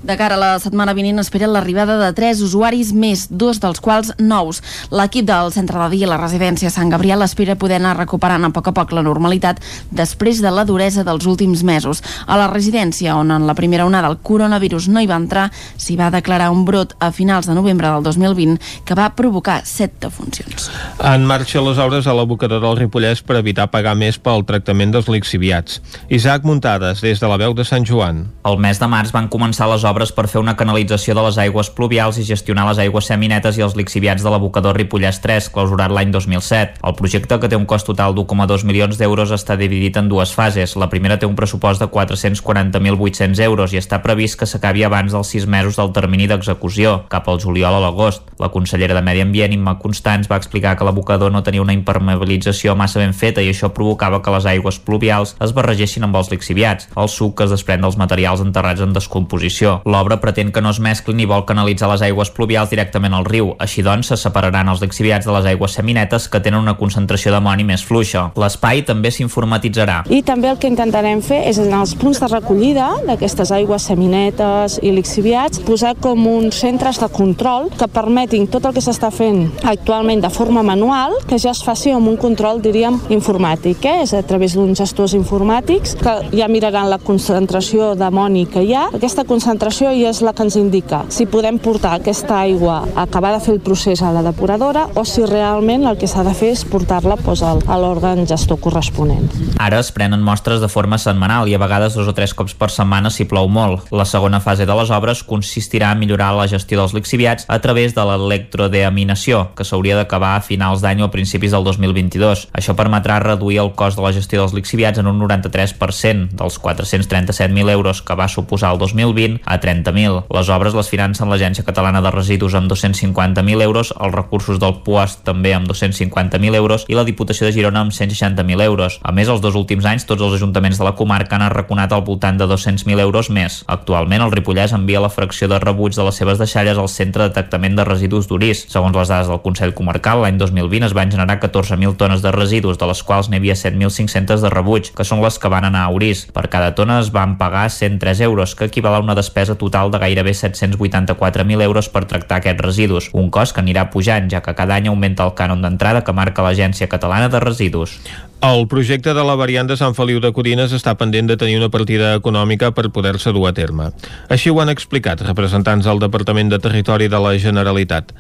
de 0.04 0.18
cara 0.20 0.36
a 0.36 0.40
la 0.40 0.60
setmana 0.60 0.92
vinent 0.94 1.22
espera 1.22 1.48
l'arribada 1.48 1.96
de 1.96 2.10
tres 2.16 2.42
usuaris 2.44 2.92
més, 2.92 3.26
dos 3.32 3.62
dels 3.64 3.80
quals 3.80 4.12
nous. 4.20 4.60
L'equip 4.92 5.26
del 5.30 5.52
centre 5.56 5.80
de 5.80 5.88
dia 5.94 6.08
i 6.08 6.10
la 6.12 6.20
residència 6.20 6.72
Sant 6.74 6.92
Gabriel 6.92 7.24
espera 7.24 7.56
poder 7.56 7.78
anar 7.80 7.96
recuperant 7.96 8.44
a 8.44 8.50
poc 8.52 8.68
a 8.68 8.74
poc 8.76 8.92
la 8.92 9.04
normalitat 9.06 9.62
després 9.96 10.42
de 10.44 10.52
la 10.52 10.66
duresa 10.68 11.06
dels 11.08 11.24
últims 11.30 11.64
mesos. 11.64 12.04
A 12.28 12.36
la 12.40 12.50
residència, 12.52 13.16
on 13.16 13.32
en 13.32 13.48
la 13.48 13.56
primera 13.56 13.86
onada 13.88 14.10
el 14.12 14.20
coronavirus 14.20 14.90
no 14.92 15.00
hi 15.00 15.08
va 15.08 15.22
entrar, 15.22 15.46
s'hi 15.78 15.96
va 15.96 16.12
declarar 16.12 16.52
un 16.52 16.66
brot 16.68 16.98
a 17.00 17.14
finals 17.16 17.48
de 17.48 17.56
novembre 17.56 17.88
del 17.88 18.04
2020 18.04 18.84
que 18.84 19.00
va 19.00 19.08
provocar 19.16 19.62
set 19.64 19.96
defuncions. 20.04 20.68
En 21.00 21.24
marxa 21.30 21.64
les 21.64 21.80
obres 21.80 22.08
a 22.08 22.18
l'abocador 22.18 22.60
del 22.60 22.78
Ripollès 22.82 23.24
per 23.24 23.40
evitar 23.40 23.70
pagar 23.72 23.96
més 23.96 24.20
pel 24.20 24.44
tractament 24.44 24.92
dels 24.92 25.08
lixiviats. 25.08 25.80
Isaac 26.12 26.44
Muntades, 26.44 27.00
des 27.00 27.24
de 27.24 27.32
la 27.32 27.40
veu 27.40 27.56
de 27.56 27.64
Sant 27.64 27.88
Joan. 27.88 28.26
El 28.44 28.60
mes 28.60 28.84
de 28.84 28.92
març 28.92 29.16
van 29.16 29.32
començar 29.32 29.72
les 29.72 29.88
obres 29.88 29.93
obres 29.94 30.12
per 30.12 30.26
fer 30.32 30.42
una 30.42 30.56
canalització 30.58 31.14
de 31.14 31.24
les 31.28 31.38
aigües 31.44 31.70
pluvials 31.78 32.18
i 32.18 32.26
gestionar 32.26 32.66
les 32.72 32.82
aigües 32.82 33.06
seminetes 33.10 33.60
i 33.60 33.66
els 33.66 33.78
lixiviats 33.78 34.26
de 34.26 34.32
l'abocador 34.34 34.78
Ripollès 34.80 35.22
3, 35.22 35.52
clausurat 35.54 35.94
l'any 35.94 36.12
2007. 36.12 36.82
El 36.82 36.96
projecte, 36.98 37.38
que 37.40 37.50
té 37.52 37.60
un 37.60 37.68
cost 37.70 37.86
total 37.90 38.16
d'1,2 38.18 38.66
milions 38.66 38.98
d'euros, 38.98 39.34
està 39.36 39.58
dividit 39.60 40.00
en 40.02 40.10
dues 40.10 40.34
fases. 40.34 40.74
La 40.80 40.90
primera 40.90 41.20
té 41.22 41.30
un 41.30 41.38
pressupost 41.38 41.84
de 41.84 41.90
440.800 41.94 43.44
euros 43.46 43.74
i 43.74 43.82
està 43.82 44.02
previst 44.02 44.40
que 44.40 44.50
s'acabi 44.50 44.84
abans 44.88 45.14
dels 45.14 45.30
sis 45.36 45.46
mesos 45.46 45.78
del 45.78 45.94
termini 45.94 46.28
d'execució, 46.32 47.04
cap 47.14 47.30
al 47.30 47.42
juliol 47.44 47.78
a 47.78 47.84
l'agost. 47.84 48.26
La 48.42 48.50
consellera 48.50 48.98
de 48.98 49.06
Medi 49.06 49.22
Ambient, 49.22 49.54
Imma 49.54 49.78
Constants, 49.80 50.32
va 50.32 50.42
explicar 50.42 50.76
que 50.78 50.88
l'abocador 50.88 51.32
no 51.32 51.44
tenia 51.46 51.62
una 51.62 51.78
impermeabilització 51.78 52.74
massa 52.80 53.04
ben 53.04 53.14
feta 53.14 53.44
i 53.44 53.52
això 53.54 53.70
provocava 53.76 54.24
que 54.24 54.34
les 54.34 54.50
aigües 54.50 54.80
pluvials 54.82 55.36
es 55.44 55.54
barregessin 55.54 56.08
amb 56.08 56.18
els 56.18 56.32
lixiviats, 56.34 56.90
el 56.98 57.12
suc 57.12 57.38
que 57.38 57.48
es 57.48 57.54
desprèn 57.54 57.84
dels 57.84 58.00
materials 58.00 58.42
enterrats 58.42 58.82
en 58.82 58.96
descomposició. 58.96 59.83
L'obra 59.86 60.20
pretén 60.22 60.52
que 60.52 60.62
no 60.64 60.72
es 60.72 60.80
mesclin 60.80 61.20
i 61.20 61.28
vol 61.28 61.44
canalitzar 61.46 61.90
les 61.92 62.04
aigües 62.06 62.32
pluvials 62.32 62.72
directament 62.72 63.14
al 63.14 63.26
riu. 63.28 63.52
Així 63.60 63.84
doncs, 63.84 64.10
se 64.12 64.18
separaran 64.20 64.70
els 64.72 64.82
lixiviats 64.84 65.28
de 65.28 65.34
les 65.36 65.50
aigües 65.52 65.76
seminetes 65.76 66.30
que 66.32 66.40
tenen 66.44 66.62
una 66.64 66.78
concentració 66.80 67.34
d'amoni 67.34 67.66
més 67.68 67.84
fluixa. 67.84 68.30
L'espai 68.40 68.84
també 68.88 69.12
s'informatitzarà. 69.12 70.04
I 70.08 70.22
també 70.24 70.52
el 70.52 70.60
que 70.62 70.72
intentarem 70.72 71.22
fer 71.26 71.42
és 71.50 71.60
en 71.60 71.74
els 71.76 71.96
punts 72.00 72.22
de 72.24 72.30
recollida 72.32 72.90
d'aquestes 73.08 73.52
aigües 73.52 73.90
seminetes 73.90 74.80
i 74.82 74.94
lixiviats 74.96 75.60
posar 75.68 75.96
com 76.00 76.28
uns 76.32 76.62
centres 76.64 77.02
de 77.02 77.10
control 77.12 77.70
que 77.76 77.90
permetin 77.92 78.48
tot 78.48 78.70
el 78.70 78.76
que 78.76 78.84
s'està 78.84 79.12
fent 79.12 79.46
actualment 79.68 80.24
de 80.24 80.32
forma 80.32 80.64
manual 80.64 81.18
que 81.28 81.40
ja 81.42 81.52
es 81.52 81.64
faci 81.66 81.92
amb 81.92 82.08
un 82.08 82.18
control, 82.18 82.62
diríem, 82.64 83.02
informàtic, 83.14 83.84
eh? 83.84 84.04
és 84.08 84.16
a 84.16 84.24
través 84.28 84.56
d'uns 84.56 84.80
gestors 84.80 85.16
informàtics 85.18 85.98
que 86.00 86.16
ja 86.32 86.48
miraran 86.52 86.90
la 86.92 87.02
concentració 87.04 87.94
d'amoni 88.00 88.46
que 88.52 88.64
hi 88.64 88.74
ha. 88.78 88.88
Aquesta 88.96 89.28
concentració 89.28 89.73
depuració 89.74 89.94
i 89.98 90.04
és 90.06 90.20
la 90.22 90.34
que 90.38 90.44
ens 90.46 90.56
indica 90.60 91.00
si 91.10 91.26
podem 91.26 91.58
portar 91.58 91.96
aquesta 91.98 92.36
aigua 92.44 92.84
a 92.94 93.06
acabar 93.08 93.32
de 93.34 93.40
fer 93.42 93.56
el 93.56 93.62
procés 93.64 94.04
a 94.04 94.12
la 94.14 94.22
depuradora 94.22 94.84
o 94.94 95.04
si 95.04 95.26
realment 95.26 95.88
el 95.90 95.98
que 95.98 96.06
s'ha 96.08 96.22
de 96.24 96.34
fer 96.38 96.52
és 96.54 96.62
portar-la 96.70 97.16
doncs, 97.18 97.42
a 97.42 97.78
l'òrgan 97.82 98.28
gestor 98.30 98.60
corresponent. 98.62 99.32
Ara 99.58 99.80
es 99.82 99.90
prenen 99.92 100.22
mostres 100.22 100.62
de 100.62 100.70
forma 100.70 101.00
setmanal 101.02 101.50
i 101.50 101.56
a 101.56 101.62
vegades 101.62 101.96
dos 101.98 102.08
o 102.08 102.14
tres 102.14 102.36
cops 102.38 102.54
per 102.54 102.70
setmana 102.70 103.10
si 103.10 103.26
plou 103.26 103.50
molt. 103.50 103.90
La 103.90 104.06
segona 104.06 104.40
fase 104.44 104.68
de 104.70 104.76
les 104.78 104.92
obres 104.94 105.24
consistirà 105.26 105.92
en 105.94 106.04
millorar 106.04 106.36
la 106.38 106.46
gestió 106.48 106.78
dels 106.78 106.94
lixiviats 106.94 107.48
a 107.48 107.58
través 107.64 107.96
de 107.96 108.06
l'electrodeaminació, 108.06 109.56
que 109.58 109.66
s'hauria 109.66 109.98
d'acabar 109.98 110.36
a 110.38 110.46
finals 110.46 110.86
d'any 110.86 111.02
o 111.02 111.10
a 111.10 111.12
principis 111.12 111.56
del 111.56 111.66
2022. 111.66 112.50
Això 112.54 112.78
permetrà 112.78 113.18
reduir 113.24 113.64
el 113.64 113.74
cost 113.74 113.98
de 113.98 114.06
la 114.06 114.14
gestió 114.14 114.44
dels 114.44 114.54
lixiviats 114.54 115.02
en 115.02 115.10
un 115.10 115.18
93% 115.24 116.38
dels 116.38 116.62
437.000 116.62 117.74
euros 117.74 118.04
que 118.04 118.20
va 118.20 118.30
suposar 118.30 118.76
el 118.76 118.82
2020 118.84 119.42
a 119.46 119.63
30.000. 119.64 120.26
Les 120.36 120.50
obres 120.52 120.76
les 120.76 120.90
financen 120.92 121.32
l'Agència 121.32 121.64
Catalana 121.64 122.02
de 122.04 122.12
Residus 122.12 122.58
amb 122.60 122.70
250.000 122.72 123.64
euros, 123.64 123.94
els 123.96 124.16
recursos 124.16 124.60
del 124.60 124.82
PUAS 124.84 125.22
també 125.24 125.54
amb 125.56 125.70
250.000 125.72 126.60
euros 126.60 126.86
i 126.92 126.98
la 126.98 127.06
Diputació 127.08 127.48
de 127.48 127.54
Girona 127.56 127.84
amb 127.86 127.96
160.000 127.96 128.66
euros. 128.68 129.00
A 129.02 129.14
més, 129.16 129.32
els 129.32 129.42
dos 129.42 129.56
últims 129.56 129.88
anys 129.88 130.08
tots 130.10 130.22
els 130.22 130.36
ajuntaments 130.38 130.80
de 130.80 130.88
la 130.88 130.96
comarca 131.00 131.38
han 131.38 131.46
arraconat 131.48 131.94
al 131.96 132.04
voltant 132.04 132.38
de 132.40 132.48
200.000 132.50 133.00
euros 133.00 133.30
més. 133.32 133.62
Actualment, 133.68 134.26
el 134.26 134.34
Ripollès 134.36 134.76
envia 134.76 135.02
la 135.04 135.12
fracció 135.14 135.48
de 135.48 135.60
rebuig 135.64 135.96
de 135.96 136.04
les 136.04 136.20
seves 136.20 136.42
deixalles 136.42 136.78
al 136.78 136.92
Centre 136.92 137.28
de 137.28 137.36
Tractament 137.38 137.78
de 137.80 137.88
Residus 137.88 138.28
d'Urís. 138.28 138.66
Segons 138.74 138.96
les 138.98 139.12
dades 139.12 139.32
del 139.32 139.42
Consell 139.46 139.76
Comarcal, 139.78 140.24
l'any 140.26 140.40
2020 140.42 140.90
es 140.90 140.98
van 140.98 141.12
generar 141.14 141.40
14.000 141.40 141.96
tones 141.98 142.22
de 142.26 142.34
residus, 142.36 142.80
de 142.82 142.90
les 142.90 143.04
quals 143.08 143.30
n'hi 143.30 143.40
havia 143.40 143.56
7.500 143.60 144.44
de 144.44 144.52
rebuig, 144.52 144.92
que 144.96 145.08
són 145.08 145.24
les 145.24 145.40
que 145.40 145.52
van 145.52 145.70
anar 145.70 145.86
a 145.88 145.94
Urís. 145.94 146.26
Per 146.34 146.48
cada 146.52 146.74
tona 146.76 147.00
es 147.04 147.12
van 147.14 147.38
pagar 147.40 147.70
103 147.72 148.22
euros, 148.28 148.56
que 148.56 148.68
equival 148.70 149.00
a 149.00 149.04
una 149.04 149.16
despesa 149.16 149.53
total 149.60 149.92
de 149.92 150.00
gairebé 150.02 150.34
784.000 150.36 151.62
euros 151.62 151.90
per 151.90 152.04
tractar 152.10 152.42
aquests 152.42 152.62
residus, 152.66 153.10
un 153.14 153.30
cost 153.30 153.56
que 153.56 153.64
anirà 153.64 153.90
pujant, 153.94 154.30
ja 154.30 154.42
que 154.44 154.56
cada 154.58 154.76
any 154.76 154.90
augmenta 154.92 155.26
el 155.26 155.34
cànon 155.38 155.64
d'entrada 155.64 156.04
que 156.04 156.14
marca 156.14 156.46
l'Agència 156.46 156.90
Catalana 156.92 157.30
de 157.30 157.42
Residus. 157.44 157.98
El 158.44 158.68
projecte 158.68 159.14
de 159.16 159.24
la 159.24 159.38
variant 159.40 159.70
de 159.70 159.78
Sant 159.80 159.96
Feliu 159.96 160.20
de 160.20 160.34
Codines 160.36 160.74
està 160.76 160.98
pendent 161.00 161.30
de 161.32 161.40
tenir 161.40 161.56
una 161.62 161.72
partida 161.72 162.14
econòmica 162.18 162.74
per 162.76 162.90
poder-se 162.92 163.32
dur 163.32 163.48
a 163.48 163.54
terme. 163.56 163.94
Així 164.28 164.52
ho 164.52 164.60
han 164.60 164.74
explicat 164.74 165.24
representants 165.24 165.88
del 165.88 166.04
Departament 166.04 166.52
de 166.52 166.60
Territori 166.60 167.08
de 167.08 167.24
la 167.24 167.38
Generalitat. 167.40 168.12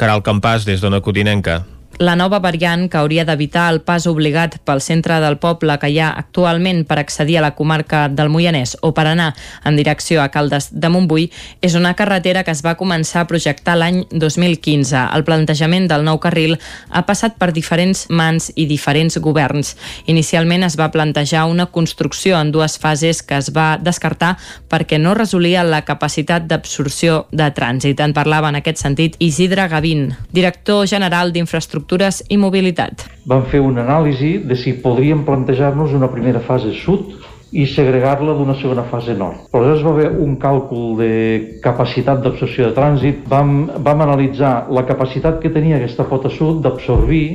Caral 0.00 0.24
Campàs, 0.24 0.64
des 0.64 0.80
d'Ona 0.80 1.04
Codinenca 1.04 1.62
la 1.98 2.16
nova 2.16 2.38
variant 2.40 2.90
que 2.90 2.98
hauria 2.98 3.24
d'evitar 3.24 3.70
el 3.72 3.80
pas 3.80 4.04
obligat 4.06 4.58
pel 4.68 4.82
centre 4.84 5.16
del 5.22 5.38
poble 5.40 5.78
que 5.80 5.88
hi 5.88 5.98
ha 6.00 6.10
actualment 6.12 6.82
per 6.84 6.98
accedir 7.00 7.38
a 7.38 7.44
la 7.44 7.54
comarca 7.56 8.06
del 8.12 8.28
Moianès 8.28 8.76
o 8.84 8.92
per 8.92 9.06
anar 9.08 9.30
en 9.64 9.78
direcció 9.80 10.20
a 10.20 10.28
Caldes 10.28 10.68
de 10.72 10.90
Montbui 10.92 11.30
és 11.64 11.74
una 11.74 11.94
carretera 11.96 12.42
que 12.44 12.52
es 12.52 12.60
va 12.64 12.76
començar 12.76 13.22
a 13.22 13.28
projectar 13.30 13.78
l'any 13.78 14.02
2015. 14.10 15.06
El 15.16 15.24
plantejament 15.24 15.88
del 15.88 16.04
nou 16.04 16.20
carril 16.20 16.58
ha 16.90 17.04
passat 17.08 17.38
per 17.40 17.52
diferents 17.56 18.06
mans 18.10 18.50
i 18.54 18.66
diferents 18.68 19.16
governs. 19.16 19.76
Inicialment 20.06 20.66
es 20.68 20.76
va 20.76 20.90
plantejar 20.92 21.46
una 21.48 21.66
construcció 21.72 22.36
en 22.40 22.52
dues 22.52 22.76
fases 22.78 23.22
que 23.22 23.40
es 23.40 23.52
va 23.56 23.78
descartar 23.80 24.36
perquè 24.68 25.00
no 25.00 25.14
resolia 25.16 25.64
la 25.64 25.84
capacitat 25.88 26.44
d'absorció 26.44 27.24
de 27.32 27.48
trànsit. 27.56 28.00
En 28.04 28.12
parlava 28.12 28.52
en 28.52 28.60
aquest 28.60 28.84
sentit 28.84 29.16
Isidre 29.18 29.68
Gavín, 29.72 30.10
director 30.32 30.84
general 30.86 31.32
d'Infraestructura 31.32 31.85
infraestructures 31.86 32.22
i 32.28 32.36
mobilitat. 32.36 33.06
Vam 33.26 33.44
fer 33.50 33.60
una 33.60 33.84
anàlisi 33.84 34.42
de 34.44 34.56
si 34.56 34.74
podríem 34.82 35.24
plantejar-nos 35.24 35.92
una 35.92 36.08
primera 36.08 36.40
fase 36.40 36.72
sud 36.72 37.14
i 37.52 37.66
segregar-la 37.66 38.34
d'una 38.34 38.56
segona 38.60 38.84
fase 38.90 39.14
nord. 39.14 39.48
Aleshores 39.52 39.82
va 39.84 39.90
haver 39.90 40.10
un 40.18 40.36
càlcul 40.36 40.96
de 40.98 41.60
capacitat 41.62 42.22
d'absorció 42.22 42.68
de 42.68 42.74
trànsit. 42.74 43.22
Vam, 43.28 43.70
vam 43.78 44.00
analitzar 44.02 44.66
la 44.70 44.84
capacitat 44.84 45.40
que 45.40 45.50
tenia 45.50 45.76
aquesta 45.76 46.04
pota 46.04 46.28
sud 46.28 46.62
d'absorbir 46.62 47.26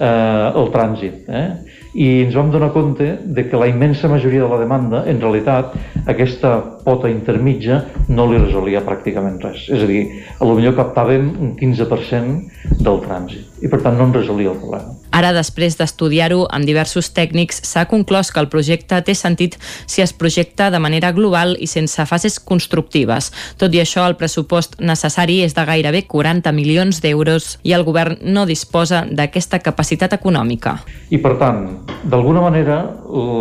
eh, 0.00 0.52
el 0.56 0.72
trànsit. 0.72 1.28
Eh? 1.28 1.48
I 1.92 2.08
ens 2.24 2.36
vam 2.38 2.50
donar 2.52 2.70
compte 2.72 3.08
de 3.22 3.44
que 3.48 3.60
la 3.60 3.68
immensa 3.68 4.08
majoria 4.08 4.46
de 4.46 4.48
la 4.48 4.60
demanda, 4.62 5.04
en 5.10 5.20
realitat, 5.20 5.76
aquesta 6.08 6.54
pota 6.84 7.10
intermitja 7.12 7.82
no 8.08 8.26
li 8.30 8.40
resolia 8.40 8.84
pràcticament 8.86 9.40
res. 9.44 9.68
És 9.68 9.84
a 9.84 9.90
dir, 9.90 10.02
a 10.38 10.48
lo 10.48 10.56
millor 10.56 10.78
captàvem 10.78 11.28
un 11.36 11.54
15% 11.60 12.82
del 12.82 13.02
trànsit 13.04 13.62
i 13.62 13.70
per 13.70 13.82
tant 13.84 13.98
no 13.98 14.08
en 14.08 14.20
resolia 14.22 14.54
el 14.54 14.60
problema. 14.62 15.01
Ara, 15.12 15.34
després 15.36 15.76
d'estudiar-ho 15.76 16.46
amb 16.48 16.64
diversos 16.64 17.10
tècnics, 17.12 17.60
s'ha 17.68 17.84
conclòs 17.90 18.32
que 18.32 18.40
el 18.40 18.48
projecte 18.52 19.00
té 19.04 19.14
sentit 19.14 19.58
si 19.86 20.00
es 20.00 20.14
projecta 20.16 20.70
de 20.72 20.80
manera 20.80 21.12
global 21.12 21.52
i 21.60 21.68
sense 21.68 22.06
fases 22.08 22.38
constructives. 22.40 23.30
Tot 23.60 23.76
i 23.76 23.82
això, 23.82 24.06
el 24.08 24.16
pressupost 24.16 24.78
necessari 24.80 25.42
és 25.44 25.52
de 25.52 25.66
gairebé 25.68 26.06
40 26.08 26.52
milions 26.56 27.02
d'euros 27.04 27.58
i 27.62 27.76
el 27.76 27.84
govern 27.84 28.16
no 28.24 28.46
disposa 28.48 29.04
d'aquesta 29.10 29.60
capacitat 29.60 30.16
econòmica. 30.16 30.78
I, 31.10 31.20
per 31.20 31.36
tant, 31.40 31.62
d'alguna 32.08 32.42
manera, 32.48 32.82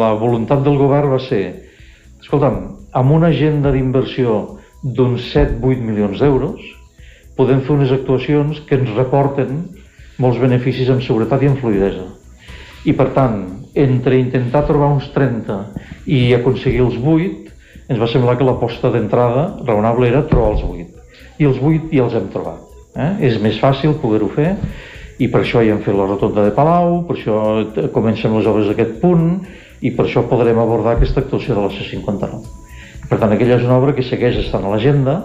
la 0.01 0.11
voluntat 0.19 0.65
del 0.67 0.75
govern 0.77 1.15
va 1.15 1.23
ser 1.23 1.43
escolta'm, 2.21 2.59
amb 2.93 3.11
una 3.15 3.31
agenda 3.31 3.71
d'inversió 3.71 4.57
d'uns 4.83 5.31
7-8 5.33 5.83
milions 5.87 6.19
d'euros, 6.19 6.59
podem 7.37 7.61
fer 7.65 7.77
unes 7.77 7.91
actuacions 7.95 8.59
que 8.67 8.77
ens 8.77 8.91
reporten 8.97 9.63
molts 10.21 10.39
beneficis 10.41 10.89
en 10.93 11.01
seguretat 11.01 11.43
i 11.43 11.49
en 11.49 11.57
fluidesa. 11.59 12.05
I 12.85 12.93
per 12.97 13.11
tant, 13.15 13.41
entre 13.77 14.17
intentar 14.19 14.65
trobar 14.67 14.91
uns 14.95 15.09
30 15.15 15.57
i 16.09 16.21
aconseguir 16.37 16.81
els 16.85 16.97
8, 16.97 17.51
ens 17.91 17.99
va 17.99 18.09
semblar 18.09 18.37
que 18.39 18.47
l'aposta 18.47 18.91
d'entrada 18.93 19.47
raonable 19.67 20.09
era 20.09 20.25
trobar 20.29 20.55
els 20.55 20.63
8. 20.67 20.87
I 21.41 21.49
els 21.49 21.59
8 21.59 21.91
ja 21.91 22.05
els 22.05 22.17
hem 22.17 22.29
trobat. 22.33 22.63
Eh? 22.95 23.11
És 23.29 23.37
més 23.41 23.59
fàcil 23.61 23.95
poder-ho 24.01 24.29
fer 24.35 24.55
i 25.21 25.27
per 25.31 25.43
això 25.43 25.61
ja 25.61 25.75
hem 25.75 25.83
fet 25.85 25.95
la 25.95 26.07
rotonda 26.09 26.43
de 26.47 26.53
Palau, 26.55 27.03
per 27.07 27.15
això 27.17 27.35
comencem 27.93 28.33
les 28.37 28.47
obres 28.49 28.71
d'aquest 28.71 28.97
punt 29.03 29.27
i 29.81 29.91
per 29.93 30.07
això 30.07 30.23
podrem 30.29 30.57
abordar 30.59 30.95
aquesta 30.95 31.21
actuació 31.21 31.55
de 31.57 31.65
la 31.65 31.71
C-59. 31.75 32.41
Per 33.09 33.19
tant, 33.19 33.33
aquella 33.33 33.57
és 33.59 33.65
una 33.67 33.77
obra 33.77 33.93
que 33.93 34.05
segueix 34.07 34.39
estant 34.41 34.65
a 34.65 34.71
l'agenda, 34.73 35.17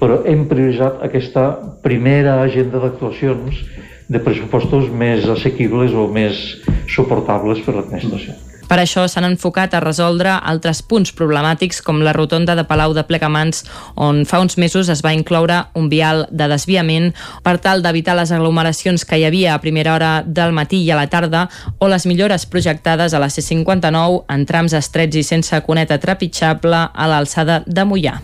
però 0.00 0.20
hem 0.28 0.46
prioritzat 0.50 1.02
aquesta 1.04 1.48
primera 1.84 2.38
agenda 2.42 2.80
d'actuacions 2.82 3.60
de 4.08 4.20
pressupostos 4.20 4.90
més 4.92 5.28
assequibles 5.28 5.94
o 5.96 6.08
més 6.12 6.40
suportables 6.90 7.62
per 7.64 7.78
l'administració. 7.78 8.36
Per 8.68 8.78
això 8.80 9.04
s'han 9.08 9.26
enfocat 9.28 9.74
a 9.76 9.80
resoldre 9.84 10.32
altres 10.40 10.80
punts 10.88 11.12
problemàtics 11.16 11.82
com 11.84 12.00
la 12.02 12.14
rotonda 12.16 12.54
de 12.56 12.64
Palau 12.64 12.94
de 12.96 13.04
Plegamans, 13.04 13.64
on 13.94 14.24
fa 14.28 14.40
uns 14.40 14.56
mesos 14.58 14.88
es 14.88 15.04
va 15.04 15.12
incloure 15.12 15.60
un 15.76 15.90
vial 15.92 16.24
de 16.30 16.48
desviament 16.48 17.12
per 17.44 17.58
tal 17.60 17.84
d'evitar 17.84 18.16
les 18.16 18.32
aglomeracions 18.32 19.04
que 19.04 19.20
hi 19.20 19.26
havia 19.28 19.54
a 19.54 19.60
primera 19.60 19.94
hora 19.94 20.12
del 20.24 20.56
matí 20.56 20.80
i 20.80 20.90
a 20.90 20.98
la 20.98 21.10
tarda 21.12 21.48
o 21.78 21.88
les 21.92 22.06
millores 22.08 22.46
projectades 22.46 23.12
a 23.12 23.20
la 23.20 23.28
C-59 23.28 24.24
en 24.32 24.46
trams 24.48 24.72
estrets 24.72 25.20
i 25.20 25.22
sense 25.22 25.60
cuneta 25.66 26.00
trepitjable 26.00 26.86
a 26.88 27.10
l'alçada 27.10 27.62
de 27.66 27.84
Mollà. 27.84 28.20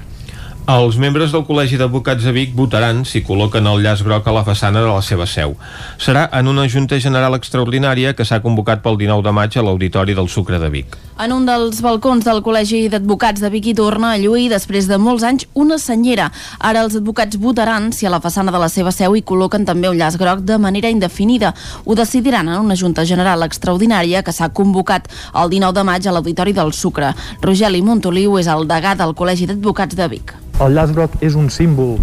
Els 0.71 0.95
membres 1.03 1.33
del 1.35 1.43
Col·legi 1.43 1.79
d'Advocats 1.81 2.23
de 2.23 2.31
Vic 2.31 2.53
votaran 2.55 3.01
si 3.09 3.25
col·loquen 3.27 3.67
el 3.67 3.81
llaç 3.83 4.05
groc 4.07 4.29
a 4.31 4.35
la 4.37 4.45
façana 4.47 4.79
de 4.85 4.87
la 4.87 5.01
seva 5.03 5.25
seu. 5.27 5.57
Serà 5.99 6.29
en 6.39 6.47
una 6.47 6.69
Junta 6.71 7.01
General 7.03 7.35
Extraordinària 7.35 8.13
que 8.15 8.23
s'ha 8.29 8.39
convocat 8.45 8.79
pel 8.85 8.99
19 9.01 9.25
de 9.27 9.33
maig 9.35 9.57
a 9.57 9.65
l'Auditori 9.67 10.15
del 10.15 10.29
Sucre 10.31 10.61
de 10.63 10.69
Vic. 10.71 10.95
En 11.19 11.33
un 11.35 11.49
dels 11.49 11.81
balcons 11.83 12.23
del 12.25 12.39
Col·legi 12.47 12.85
d'Advocats 12.93 13.43
de 13.43 13.51
Vic 13.51 13.67
hi 13.67 13.75
torna 13.81 14.13
a 14.13 14.21
lluir 14.23 14.47
després 14.53 14.87
de 14.87 14.99
molts 15.03 15.25
anys 15.27 15.49
una 15.59 15.79
senyera. 15.83 16.29
Ara 16.61 16.85
els 16.87 16.95
advocats 17.01 17.41
votaran 17.43 17.91
si 17.91 18.07
a 18.07 18.13
la 18.15 18.21
façana 18.23 18.55
de 18.55 18.61
la 18.63 18.69
seva 18.71 18.93
seu 18.95 19.17
hi 19.19 19.25
col·loquen 19.27 19.67
també 19.67 19.91
un 19.91 19.99
llaç 19.99 20.21
groc 20.23 20.45
de 20.47 20.59
manera 20.59 20.93
indefinida. 20.93 21.51
Ho 21.85 21.97
decidiran 21.99 22.47
en 22.47 22.61
una 22.61 22.77
Junta 22.79 23.03
General 23.05 23.43
Extraordinària 23.49 24.23
que 24.23 24.37
s'ha 24.37 24.53
convocat 24.55 25.11
el 25.35 25.51
19 25.51 25.81
de 25.81 25.85
maig 25.91 26.07
a 26.07 26.15
l'Auditori 26.15 26.55
del 26.55 26.71
Sucre. 26.73 27.11
Rogeli 27.43 27.83
Montoliu 27.83 28.39
és 28.39 28.47
el 28.47 28.71
degà 28.71 28.95
del 28.95 29.17
Col·legi 29.19 29.51
d'Advocats 29.51 29.99
de 29.99 30.09
Vic. 30.15 30.39
El 30.61 30.77
llaç 30.77 30.93
groc 30.93 31.17
és 31.25 31.37
un 31.39 31.49
símbol 31.53 31.97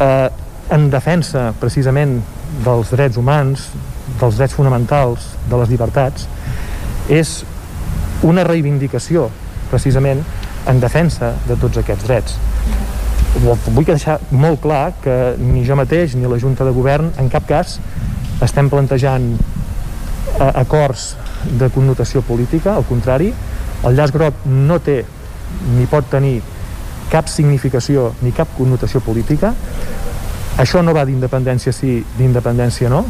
eh, 0.00 0.28
en 0.72 0.86
defensa 0.92 1.50
precisament 1.60 2.20
dels 2.64 2.92
drets 2.94 3.18
humans, 3.20 3.66
dels 4.20 4.38
drets 4.38 4.54
fonamentals, 4.56 5.26
de 5.50 5.58
les 5.60 5.72
llibertats, 5.72 6.26
és 7.10 7.40
una 8.26 8.44
reivindicació 8.46 9.28
precisament 9.70 10.22
en 10.70 10.80
defensa 10.80 11.34
de 11.48 11.56
tots 11.60 11.80
aquests 11.80 12.06
drets. 12.06 12.36
Vull 13.44 13.86
deixar 13.86 14.18
molt 14.32 14.60
clar 14.64 14.92
que 15.04 15.16
ni 15.38 15.64
jo 15.66 15.76
mateix 15.78 16.16
ni 16.18 16.28
la 16.28 16.38
Junta 16.42 16.66
de 16.66 16.74
Govern 16.74 17.12
en 17.20 17.28
cap 17.32 17.46
cas 17.48 17.76
estem 18.42 18.70
plantejant 18.72 19.34
eh, 19.36 20.50
acords 20.50 21.14
de 21.60 21.68
connotació 21.72 22.24
política, 22.26 22.74
al 22.76 22.88
contrari, 22.88 23.30
el 23.84 23.96
llaç 23.96 24.12
groc 24.16 24.44
no 24.48 24.80
té 24.84 25.02
ni 25.76 25.86
pot 25.90 26.08
tenir 26.10 26.40
cap 27.10 27.28
significació 27.28 28.10
ni 28.22 28.32
cap 28.36 28.54
connotació 28.56 29.02
política. 29.04 29.52
Això 30.60 30.82
no 30.84 30.94
va 30.96 31.04
d'independència 31.08 31.72
sí, 31.72 31.98
d'independència 32.18 32.90
no, 32.92 33.04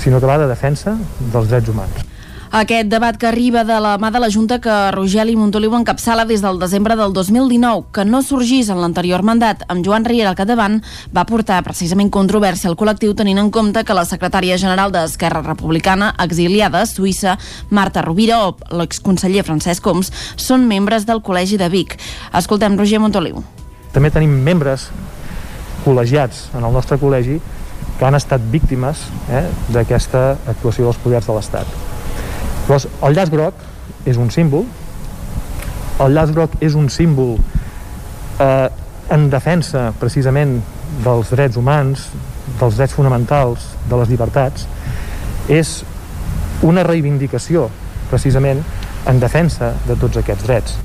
sinó 0.00 0.20
que 0.20 0.30
va 0.30 0.38
de 0.40 0.48
defensa 0.50 0.96
dels 1.32 1.50
drets 1.50 1.68
humans. 1.72 2.06
Aquest 2.50 2.88
debat 2.90 3.14
que 3.14 3.28
arriba 3.28 3.62
de 3.62 3.76
la 3.78 3.92
mà 4.02 4.08
de 4.10 4.18
la 4.18 4.28
Junta 4.28 4.56
que 4.58 4.72
Rogeli 4.90 5.36
Montoliu 5.38 5.70
encapçala 5.78 6.24
des 6.26 6.40
del 6.42 6.56
desembre 6.58 6.96
del 6.98 7.12
2019, 7.14 7.84
que 7.94 8.02
no 8.04 8.24
sorgís 8.26 8.66
en 8.74 8.80
l'anterior 8.82 9.22
mandat 9.22 9.62
amb 9.70 9.84
Joan 9.86 10.02
Riera 10.02 10.32
al 10.32 10.34
capdavant, 10.34 10.80
va 11.14 11.22
portar 11.28 11.60
precisament 11.62 12.10
controvèrsia 12.10 12.66
al 12.66 12.74
col·lectiu 12.74 13.14
tenint 13.14 13.38
en 13.38 13.52
compte 13.54 13.84
que 13.86 13.94
la 13.94 14.02
secretària 14.02 14.56
general 14.58 14.90
d'Esquerra 14.90 15.44
Republicana, 15.46 16.08
exiliada 16.18 16.80
a 16.82 16.88
Suïssa, 16.90 17.36
Marta 17.70 18.02
Rovira 18.02 18.40
o 18.48 18.56
l'exconseller 18.80 19.46
Francesc 19.46 19.86
Coms, 19.86 20.10
són 20.34 20.66
membres 20.66 21.06
del 21.06 21.22
Col·legi 21.22 21.54
de 21.54 21.70
Vic. 21.70 21.94
Escoltem 22.34 22.74
Roger 22.74 22.98
Montoliu. 22.98 23.44
També 23.94 24.10
tenim 24.10 24.34
membres 24.42 24.88
col·legiats 25.84 26.48
en 26.58 26.66
el 26.66 26.74
nostre 26.74 26.98
col·legi 26.98 27.38
que 28.00 28.10
han 28.10 28.18
estat 28.18 28.42
víctimes 28.50 29.06
eh, 29.30 29.46
d'aquesta 29.70 30.32
actuació 30.50 30.90
dels 30.90 30.98
poders 30.98 31.30
de 31.30 31.38
l'Estat. 31.38 31.89
Llavors, 32.70 32.84
el 33.02 33.16
llaç 33.18 33.30
groc 33.32 33.62
és 34.06 34.18
un 34.22 34.28
símbol, 34.30 34.60
el 36.04 36.12
llaç 36.14 36.30
groc 36.30 36.52
és 36.62 36.76
un 36.78 36.84
símbol 36.86 37.32
eh, 38.38 38.68
en 39.10 39.24
defensa 39.32 39.88
precisament 39.98 40.52
dels 41.02 41.32
drets 41.34 41.58
humans, 41.58 42.04
dels 42.60 42.78
drets 42.78 42.94
fonamentals, 42.94 43.64
de 43.90 43.98
les 43.98 44.12
llibertats, 44.12 44.68
és 45.50 45.72
una 46.62 46.86
reivindicació 46.86 47.66
precisament 48.12 48.62
en 49.10 49.18
defensa 49.18 49.72
de 49.90 49.98
tots 49.98 50.22
aquests 50.22 50.46
drets. 50.46 50.78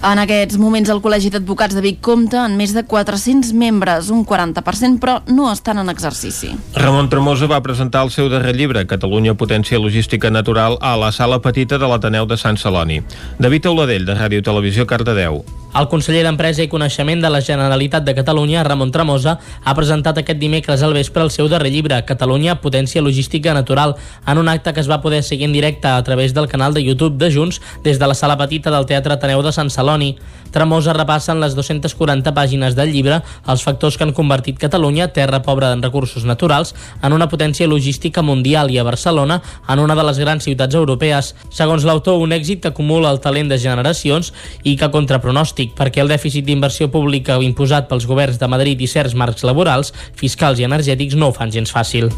En 0.00 0.16
aquests 0.16 0.56
moments 0.56 0.88
el 0.88 1.02
Col·legi 1.04 1.28
d'Advocats 1.34 1.76
de 1.76 1.82
Vic 1.84 1.98
compta 2.00 2.46
en 2.48 2.54
més 2.56 2.72
de 2.72 2.86
400 2.88 3.52
membres, 3.52 4.08
un 4.08 4.24
40%, 4.24 4.96
però 5.02 5.18
no 5.28 5.50
estan 5.52 5.82
en 5.82 5.92
exercici. 5.92 6.54
Ramon 6.72 7.12
Tremosa 7.12 7.50
va 7.50 7.60
presentar 7.60 8.06
el 8.08 8.14
seu 8.14 8.32
darrer 8.32 8.56
llibre, 8.56 8.86
Catalunya 8.88 9.36
Potència 9.36 9.82
Logística 9.82 10.32
Natural, 10.32 10.80
a 10.80 10.96
la 10.96 11.12
sala 11.12 11.42
petita 11.44 11.76
de 11.76 11.92
l'Ateneu 11.92 12.24
de 12.24 12.40
Sant 12.40 12.56
Celoni. 12.56 13.02
David 13.38 13.68
Auladell, 13.68 14.08
de 14.08 14.16
Ràdio 14.16 14.40
Televisió, 14.40 14.88
Cardedeu. 14.88 15.44
El 15.70 15.86
conseller 15.86 16.24
d'Empresa 16.26 16.64
i 16.64 16.68
Coneixement 16.70 17.20
de 17.22 17.28
la 17.30 17.38
Generalitat 17.46 18.02
de 18.02 18.14
Catalunya, 18.16 18.64
Ramon 18.66 18.90
Tremosa, 18.90 19.36
ha 19.62 19.74
presentat 19.78 20.16
aquest 20.18 20.40
dimecres 20.40 20.82
al 20.82 20.96
vespre 20.96 21.22
el 21.22 21.30
seu 21.30 21.46
darrer 21.46 21.70
llibre, 21.70 22.00
Catalunya, 22.08 22.56
potència 22.58 23.02
logística 23.02 23.54
natural, 23.54 23.94
en 24.26 24.40
un 24.42 24.50
acte 24.50 24.72
que 24.74 24.82
es 24.82 24.90
va 24.90 24.98
poder 25.00 25.22
seguir 25.22 25.46
en 25.46 25.54
directe 25.54 25.86
a 25.86 26.02
través 26.02 26.34
del 26.34 26.48
canal 26.48 26.74
de 26.74 26.82
YouTube 26.82 27.18
de 27.22 27.30
Junts 27.30 27.60
des 27.84 28.00
de 28.00 28.08
la 28.10 28.18
sala 28.18 28.36
petita 28.36 28.72
del 28.74 28.86
Teatre 28.86 29.14
Ateneu 29.14 29.44
de 29.46 29.52
Sant 29.54 29.70
Celoni. 29.70 30.16
Tremosa 30.50 30.92
repassa 30.92 31.30
en 31.30 31.40
les 31.40 31.54
240 31.54 32.34
pàgines 32.34 32.74
del 32.74 32.90
llibre 32.90 33.20
els 33.46 33.62
factors 33.62 33.94
que 33.94 34.02
han 34.02 34.12
convertit 34.12 34.58
Catalunya, 34.58 35.12
terra 35.14 35.38
pobra 35.46 35.70
en 35.70 35.86
recursos 35.86 36.26
naturals, 36.26 36.74
en 37.00 37.14
una 37.14 37.28
potència 37.30 37.70
logística 37.70 38.26
mundial 38.26 38.74
i 38.74 38.80
a 38.82 38.86
Barcelona 38.88 39.38
en 39.68 39.78
una 39.78 39.94
de 39.94 40.08
les 40.08 40.18
grans 40.18 40.42
ciutats 40.42 40.74
europees. 40.74 41.36
Segons 41.54 41.86
l'autor, 41.86 42.18
un 42.18 42.34
èxit 42.34 42.64
que 42.64 42.74
acumula 42.74 43.14
el 43.14 43.22
talent 43.22 43.54
de 43.54 43.60
generacions 43.62 44.34
i 44.64 44.74
que 44.74 44.90
contra 44.90 45.22
pronòstic 45.22 45.59
pronòstic 45.60 45.76
perquè 45.76 46.00
el 46.00 46.08
dèficit 46.08 46.44
d'inversió 46.44 46.88
pública 46.90 47.38
imposat 47.40 47.88
pels 47.88 48.06
governs 48.06 48.38
de 48.38 48.48
Madrid 48.48 48.80
i 48.80 48.86
certs 48.86 49.14
marcs 49.14 49.44
laborals, 49.44 49.92
fiscals 50.16 50.58
i 50.60 50.64
energètics 50.64 51.16
no 51.16 51.28
ho 51.28 51.32
fan 51.32 51.50
gens 51.50 51.70
fàcil. 51.70 52.10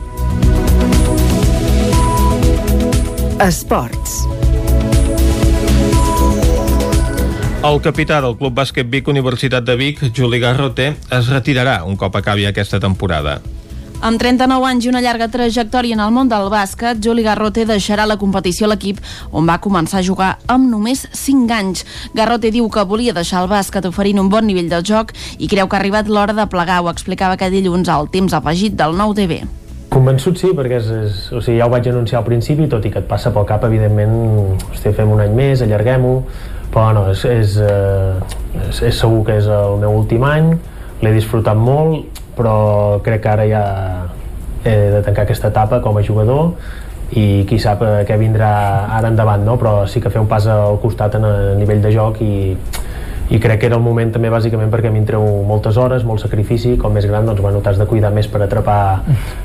Esports. 3.40 4.26
El 7.62 7.80
capità 7.80 8.20
del 8.20 8.36
Club 8.36 8.54
Bàsquet 8.54 8.88
Vic 8.90 9.08
Universitat 9.08 9.64
de 9.64 9.76
Vic, 9.76 10.00
Juli 10.14 10.40
Garrote, 10.40 10.94
es 11.10 11.28
retirarà 11.28 11.84
un 11.84 11.96
cop 11.96 12.16
acabi 12.16 12.46
aquesta 12.46 12.80
temporada. 12.80 13.40
Amb 14.02 14.18
39 14.18 14.66
anys 14.66 14.82
i 14.82 14.88
una 14.90 14.98
llarga 14.98 15.28
trajectòria 15.30 15.94
en 15.94 16.00
el 16.02 16.10
món 16.10 16.26
del 16.26 16.48
bàsquet, 16.50 16.98
Juli 16.98 17.22
Garrote 17.22 17.62
deixarà 17.68 18.02
la 18.02 18.16
competició 18.18 18.66
a 18.66 18.72
l'equip 18.72 18.96
on 19.30 19.46
va 19.46 19.60
començar 19.62 20.00
a 20.00 20.02
jugar 20.02 20.30
amb 20.50 20.66
només 20.66 21.04
5 21.14 21.54
anys. 21.54 21.84
Garrote 22.10 22.50
diu 22.50 22.66
que 22.66 22.82
volia 22.82 23.14
deixar 23.14 23.44
el 23.44 23.50
bàsquet 23.52 23.86
oferint 23.86 24.18
un 24.18 24.26
bon 24.32 24.42
nivell 24.42 24.66
de 24.72 24.80
joc 24.82 25.12
i 25.38 25.46
creu 25.46 25.68
que 25.70 25.78
ha 25.78 25.78
arribat 25.78 26.10
l'hora 26.10 26.34
de 26.34 26.46
plegar, 26.50 26.80
ho 26.82 26.90
explicava 26.90 27.36
aquest 27.38 27.54
dilluns 27.54 27.86
al 27.94 28.10
temps 28.10 28.34
afegit 28.34 28.74
del 28.74 28.98
nou 28.98 29.14
TV. 29.14 29.38
Convençut 29.92 30.40
sí, 30.40 30.50
perquè 30.50 30.80
és, 30.80 30.90
és, 30.96 31.20
o 31.30 31.38
sigui, 31.38 31.60
ja 31.60 31.68
ho 31.68 31.70
vaig 31.70 31.86
anunciar 31.92 32.24
al 32.24 32.26
principi, 32.26 32.66
tot 32.66 32.82
i 32.82 32.90
que 32.90 32.98
et 33.04 33.06
passa 33.06 33.30
pel 33.30 33.46
cap, 33.46 33.62
evidentment, 33.70 34.58
hosti, 34.72 34.90
fem 34.98 35.14
un 35.14 35.22
any 35.22 35.36
més, 35.38 35.62
allarguem-ho, 35.62 36.16
però 36.74 36.88
no, 36.98 37.06
és, 37.14 37.22
és, 37.30 37.54
eh, 37.62 38.66
és, 38.66 38.82
és 38.82 38.98
segur 38.98 39.22
que 39.30 39.38
és 39.38 39.46
el 39.46 39.78
meu 39.84 39.94
últim 40.00 40.26
any, 40.26 40.56
l'he 41.06 41.14
disfrutat 41.14 41.54
molt, 41.54 42.21
però 42.36 43.00
crec 43.04 43.22
que 43.22 43.32
ara 43.32 43.46
ja 43.48 43.64
he 44.64 44.76
de 44.94 45.02
tancar 45.02 45.26
aquesta 45.26 45.50
etapa 45.50 45.80
com 45.82 45.98
a 45.98 46.04
jugador 46.06 46.54
i 47.18 47.44
qui 47.48 47.58
sap 47.60 47.82
eh, 47.84 48.04
què 48.08 48.16
vindrà 48.20 48.52
ara 48.96 49.10
endavant, 49.12 49.44
no? 49.44 49.58
però 49.60 49.82
sí 49.88 50.00
que 50.00 50.10
fer 50.10 50.22
un 50.22 50.30
pas 50.30 50.46
al 50.48 50.78
costat 50.80 51.18
en 51.18 51.28
a 51.28 51.32
nivell 51.58 51.82
de 51.84 51.92
joc 51.92 52.22
i, 52.24 52.54
i 53.32 53.40
crec 53.40 53.60
que 53.60 53.68
era 53.68 53.76
el 53.76 53.84
moment 53.84 54.14
també 54.14 54.30
bàsicament 54.32 54.72
perquè 54.72 54.90
m'hi 54.92 55.04
treu 55.08 55.24
moltes 55.48 55.76
hores, 55.76 56.06
molt 56.08 56.24
sacrifici, 56.24 56.76
com 56.80 56.94
més 56.96 57.06
gran 57.08 57.28
doncs 57.28 57.42
bueno, 57.44 57.60
t'has 57.64 57.80
de 57.80 57.86
cuidar 57.90 58.12
més 58.16 58.30
per 58.32 58.40
atrapar 58.46 58.80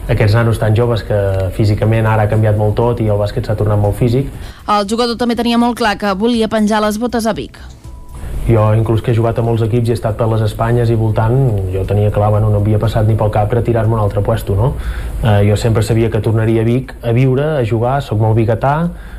aquests 0.08 0.38
nanos 0.40 0.62
tan 0.64 0.76
joves 0.76 1.04
que 1.08 1.20
físicament 1.58 2.08
ara 2.08 2.28
ha 2.28 2.32
canviat 2.32 2.60
molt 2.60 2.78
tot 2.80 3.04
i 3.04 3.10
el 3.12 3.20
bàsquet 3.20 3.48
s'ha 3.48 3.58
tornat 3.60 3.82
molt 3.82 4.00
físic. 4.00 4.32
El 4.68 4.88
jugador 4.88 5.20
també 5.20 5.36
tenia 5.36 5.60
molt 5.60 5.76
clar 5.80 5.98
que 6.00 6.16
volia 6.16 6.48
penjar 6.48 6.84
les 6.86 7.02
botes 7.02 7.28
a 7.28 7.36
Vic 7.36 7.60
jo 8.48 8.64
inclús 8.74 9.02
que 9.04 9.12
he 9.12 9.16
jugat 9.16 9.40
a 9.40 9.44
molts 9.44 9.64
equips 9.66 9.90
i 9.90 9.94
he 9.94 9.98
estat 9.98 10.16
per 10.20 10.28
les 10.32 10.44
Espanyes 10.46 10.92
i 10.92 10.96
voltant 10.96 11.36
jo 11.74 11.84
tenia 11.88 12.14
clar, 12.16 12.32
bueno, 12.32 12.50
no 12.54 12.62
havia 12.62 12.80
passat 12.80 13.08
ni 13.08 13.18
pel 13.20 13.32
cap 13.34 13.52
retirar-me 13.52 13.98
un 13.98 14.04
altre 14.04 14.24
puesto 14.24 14.56
no? 14.56 14.74
eh, 15.24 15.44
jo 15.50 15.58
sempre 15.60 15.84
sabia 15.84 16.10
que 16.10 16.24
tornaria 16.24 16.64
a 16.64 16.68
Vic 16.68 16.96
a 17.04 17.12
viure, 17.12 17.50
a 17.60 17.66
jugar, 17.68 18.00
sóc 18.02 18.22
molt 18.24 18.40
biguetà 18.40 18.78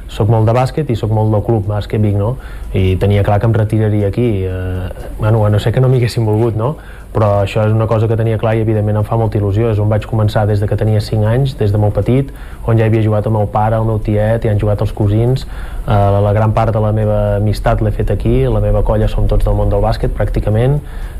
sóc 0.08 0.30
molt 0.32 0.48
de 0.48 0.54
bàsquet 0.56 0.90
i 0.90 0.96
sóc 0.96 1.12
molt 1.14 1.32
del 1.34 1.44
club 1.44 1.66
bàsquet 1.68 2.00
Vic, 2.02 2.16
no? 2.16 2.36
I 2.72 2.96
tenia 3.00 3.24
clar 3.24 3.40
que 3.40 3.48
em 3.48 3.56
retiraria 3.56 4.08
aquí 4.08 4.28
eh, 4.44 4.88
bueno, 5.18 5.48
no 5.48 5.58
sé 5.60 5.72
que 5.72 5.80
no 5.80 5.88
m'haguessin 5.88 6.24
volgut, 6.26 6.56
no? 6.56 6.76
però 7.12 7.28
això 7.42 7.62
és 7.64 7.72
una 7.72 7.86
cosa 7.88 8.06
que 8.08 8.16
tenia 8.20 8.38
clar 8.38 8.54
i 8.58 8.60
evidentment 8.62 8.98
em 9.00 9.06
fa 9.06 9.16
molta 9.16 9.38
il·lusió 9.38 9.70
és 9.72 9.78
on 9.80 9.88
vaig 9.88 10.04
començar 10.06 10.44
des 10.48 10.60
de 10.60 10.68
que 10.68 10.76
tenia 10.76 11.00
5 11.00 11.24
anys 11.30 11.54
des 11.58 11.72
de 11.72 11.80
molt 11.80 11.96
petit, 11.96 12.28
on 12.68 12.78
ja 12.78 12.84
havia 12.86 13.02
jugat 13.04 13.26
el 13.26 13.38
pare 13.52 13.76
el 13.76 13.88
meu 13.88 13.98
tiet, 13.98 14.44
i 14.44 14.52
han 14.52 14.60
jugat 14.60 14.84
els 14.84 14.92
cosins 14.92 15.46
eh, 15.46 15.88
la, 15.88 16.20
la 16.20 16.34
gran 16.36 16.52
part 16.52 16.74
de 16.74 16.84
la 16.84 16.92
meva 16.92 17.18
amistat 17.38 17.80
l'he 17.82 17.94
fet 17.96 18.12
aquí, 18.12 18.42
la 18.44 18.60
meva 18.60 18.84
colla 18.84 19.08
som 19.08 19.28
tots 19.28 19.48
del 19.48 19.56
món 19.56 19.72
del 19.72 19.84
bàsquet 19.84 20.12
pràcticament 20.12 20.78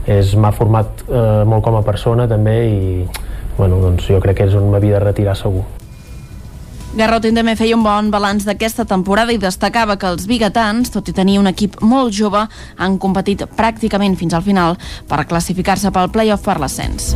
m'ha 0.09 0.53
format 0.53 1.05
eh, 1.09 1.43
molt 1.49 1.65
com 1.65 1.77
a 1.81 1.83
persona 1.83 2.29
també 2.29 2.61
i 2.69 2.79
bueno, 3.57 3.81
doncs 3.83 4.07
jo 4.09 4.21
crec 4.21 4.43
que 4.43 4.49
és 4.49 4.55
on 4.55 4.71
m'havia 4.71 4.99
de 4.99 5.05
retirar 5.09 5.37
segur 5.37 5.67
Garrotin 6.97 7.37
també 7.37 7.53
feia 7.59 7.77
un 7.77 7.85
bon 7.85 8.09
balanç 8.11 8.47
d'aquesta 8.49 8.87
temporada 8.89 9.35
i 9.35 9.41
destacava 9.41 9.99
que 10.01 10.09
els 10.09 10.25
biguetans, 10.31 10.89
tot 10.95 11.11
i 11.11 11.15
tenir 11.17 11.39
un 11.39 11.51
equip 11.51 11.77
molt 11.85 12.17
jove, 12.17 12.47
han 12.77 12.99
competit 12.99 13.45
pràcticament 13.59 14.17
fins 14.17 14.35
al 14.35 14.47
final 14.47 14.79
per 15.09 15.27
classificar-se 15.29 15.93
pel 15.93 16.11
play-off 16.15 16.49
per 16.49 16.59
l'ascens. 16.63 17.13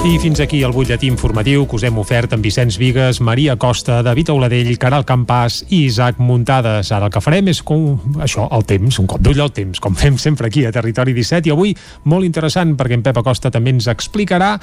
I 0.00 0.16
fins 0.16 0.40
aquí 0.40 0.62
el 0.64 0.72
butlletí 0.72 1.10
informatiu 1.12 1.66
que 1.68 1.76
us 1.76 1.82
hem 1.84 1.98
ofert 2.00 2.32
amb 2.32 2.46
Vicenç 2.46 2.78
Vigues, 2.80 3.18
Maria 3.20 3.58
Costa, 3.60 3.98
David 4.00 4.30
Auladell, 4.32 4.70
Caral 4.80 5.04
Campàs 5.04 5.58
i 5.68 5.82
Isaac 5.90 6.16
Muntades. 6.24 6.88
Ara 6.96 7.10
el 7.10 7.12
que 7.12 7.20
farem 7.20 7.50
és 7.52 7.60
com 7.60 8.16
això, 8.24 8.46
el 8.56 8.64
temps, 8.64 8.96
un 9.02 9.10
cop 9.10 9.20
d'ull 9.20 9.42
al 9.44 9.52
temps, 9.52 9.76
com 9.76 9.92
fem 9.92 10.16
sempre 10.16 10.48
aquí 10.48 10.64
a 10.64 10.72
Territori 10.72 11.12
17 11.12 11.52
i 11.52 11.52
avui 11.52 11.76
molt 12.08 12.24
interessant 12.24 12.72
perquè 12.80 12.96
en 12.96 13.04
Pep 13.04 13.20
Acosta 13.20 13.52
també 13.52 13.76
ens 13.76 13.90
explicarà 13.92 14.54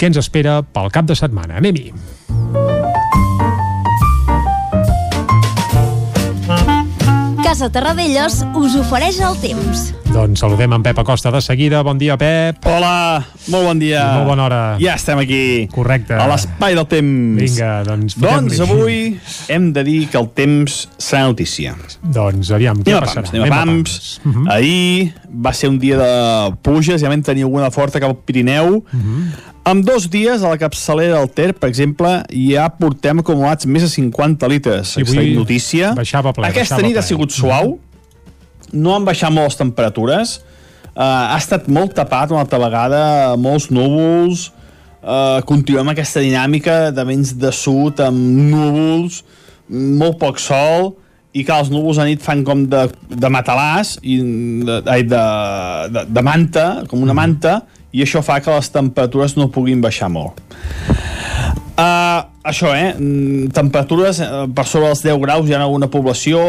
què 0.00 0.08
ens 0.08 0.22
espera 0.24 0.62
pel 0.64 0.88
cap 0.96 1.12
de 1.12 1.18
setmana. 1.20 1.60
Anem-hi! 1.60 2.75
Casa 7.56 7.72
Terradellos 7.72 8.42
us 8.60 8.74
ofereix 8.76 9.16
el 9.24 9.38
temps. 9.40 9.86
Doncs 10.12 10.42
saludem 10.42 10.74
en 10.76 10.82
Pep 10.84 10.98
Acosta 11.00 11.30
de 11.32 11.40
seguida. 11.40 11.78
Bon 11.80 11.96
dia, 11.96 12.18
Pep. 12.20 12.58
Hola, 12.68 13.22
molt 13.48 13.64
bon 13.70 13.80
dia. 13.80 14.02
I 14.02 14.18
molt 14.18 14.28
bona 14.28 14.44
hora. 14.44 14.58
Ja 14.76 14.98
estem 15.00 15.22
aquí. 15.22 15.38
Correcte. 15.72 16.18
A 16.20 16.26
l'espai 16.28 16.76
del 16.76 16.84
temps. 16.90 17.40
Vinga, 17.40 17.70
doncs 17.88 18.18
Doncs 18.20 18.60
avui 18.60 18.98
hem 19.48 19.70
de 19.72 19.86
dir 19.88 20.02
que 20.12 20.20
el 20.20 20.28
temps 20.36 20.82
serà 21.00 21.24
notícia. 21.30 21.72
Doncs 22.04 22.52
aviam, 22.52 22.84
què 22.84 22.92
anem 22.92 23.08
passarà? 23.08 23.24
Pams, 23.24 23.32
anem, 23.32 23.46
anem 23.46 23.56
a 23.56 23.64
pams. 23.64 23.96
pams. 23.96 24.20
Uh 24.20 24.36
-huh. 24.36 24.52
Ahir 24.52 25.14
va 25.32 25.54
ser 25.54 25.72
un 25.72 25.78
dia 25.78 25.96
de 25.96 26.56
pluges, 26.60 27.00
ja 27.00 27.08
vam 27.08 27.22
tenir 27.22 27.48
alguna 27.48 27.70
forta 27.70 27.98
cap 27.98 28.10
al 28.10 28.20
Pirineu. 28.20 28.84
Uh 28.84 29.00
-huh. 29.00 29.55
En 29.66 29.80
dos 29.82 30.04
dies, 30.06 30.44
a 30.44 30.52
la 30.52 30.58
capçalera 30.60 31.16
del 31.18 31.30
Ter, 31.34 31.48
per 31.58 31.66
exemple, 31.72 32.10
ja 32.30 32.68
portem 32.70 33.18
acumulats 33.18 33.66
més 33.66 33.82
de 33.82 33.88
50 33.90 34.50
litres. 34.52 34.92
Sí, 34.94 35.02
Aquesta 35.02 35.24
notícia. 35.34 35.88
Baixava 35.96 36.30
ple, 36.36 36.52
Aquesta 36.52 36.76
baixava 36.76 36.86
nit 36.86 36.94
ple. 36.94 37.02
ha 37.02 37.06
sigut 37.08 37.34
suau, 37.34 37.72
no 38.72 38.94
han 38.94 39.08
baixat 39.08 39.34
molt 39.34 39.50
les 39.50 39.58
temperatures, 39.58 40.36
uh, 40.92 41.02
ha 41.02 41.38
estat 41.40 41.66
molt 41.66 41.96
tapat 41.98 42.30
una 42.30 42.44
altra 42.44 42.60
vegada, 42.62 43.00
molts 43.42 43.66
núvols, 43.74 44.52
uh, 45.02 45.42
continuem 45.50 45.90
aquesta 45.96 46.22
dinàmica 46.22 46.92
de 46.94 47.06
vents 47.10 47.34
de 47.34 47.50
sud 47.50 48.04
amb 48.06 48.22
núvols, 48.52 49.24
molt 49.66 50.20
poc 50.22 50.38
sol, 50.38 50.92
i 51.34 51.42
que 51.44 51.52
els 51.52 51.74
núvols 51.74 51.98
a 51.98 52.06
nit 52.06 52.22
fan 52.22 52.46
com 52.46 52.68
de, 52.70 52.86
de 53.10 53.28
matalàs, 53.34 53.96
i 54.06 54.20
de, 54.62 54.78
de, 54.86 55.24
de, 55.90 56.06
de 56.06 56.22
manta, 56.24 56.68
com 56.86 57.02
una 57.02 57.18
manta, 57.18 57.64
i 57.96 58.04
això 58.04 58.20
fa 58.24 58.38
que 58.44 58.52
les 58.52 58.68
temperatures 58.72 59.38
no 59.40 59.48
puguin 59.52 59.80
baixar 59.80 60.10
molt. 60.12 60.36
Uh, 61.76 62.24
això, 62.48 62.70
eh? 62.72 62.94
Mm, 62.96 63.50
Temperatures 63.52 64.22
uh, 64.24 64.44
per 64.48 64.64
sobre 64.64 64.88
dels 64.88 65.02
10 65.04 65.18
graus 65.20 65.48
hi 65.48 65.52
ha 65.52 65.58
alguna 65.60 65.90
població, 65.92 66.40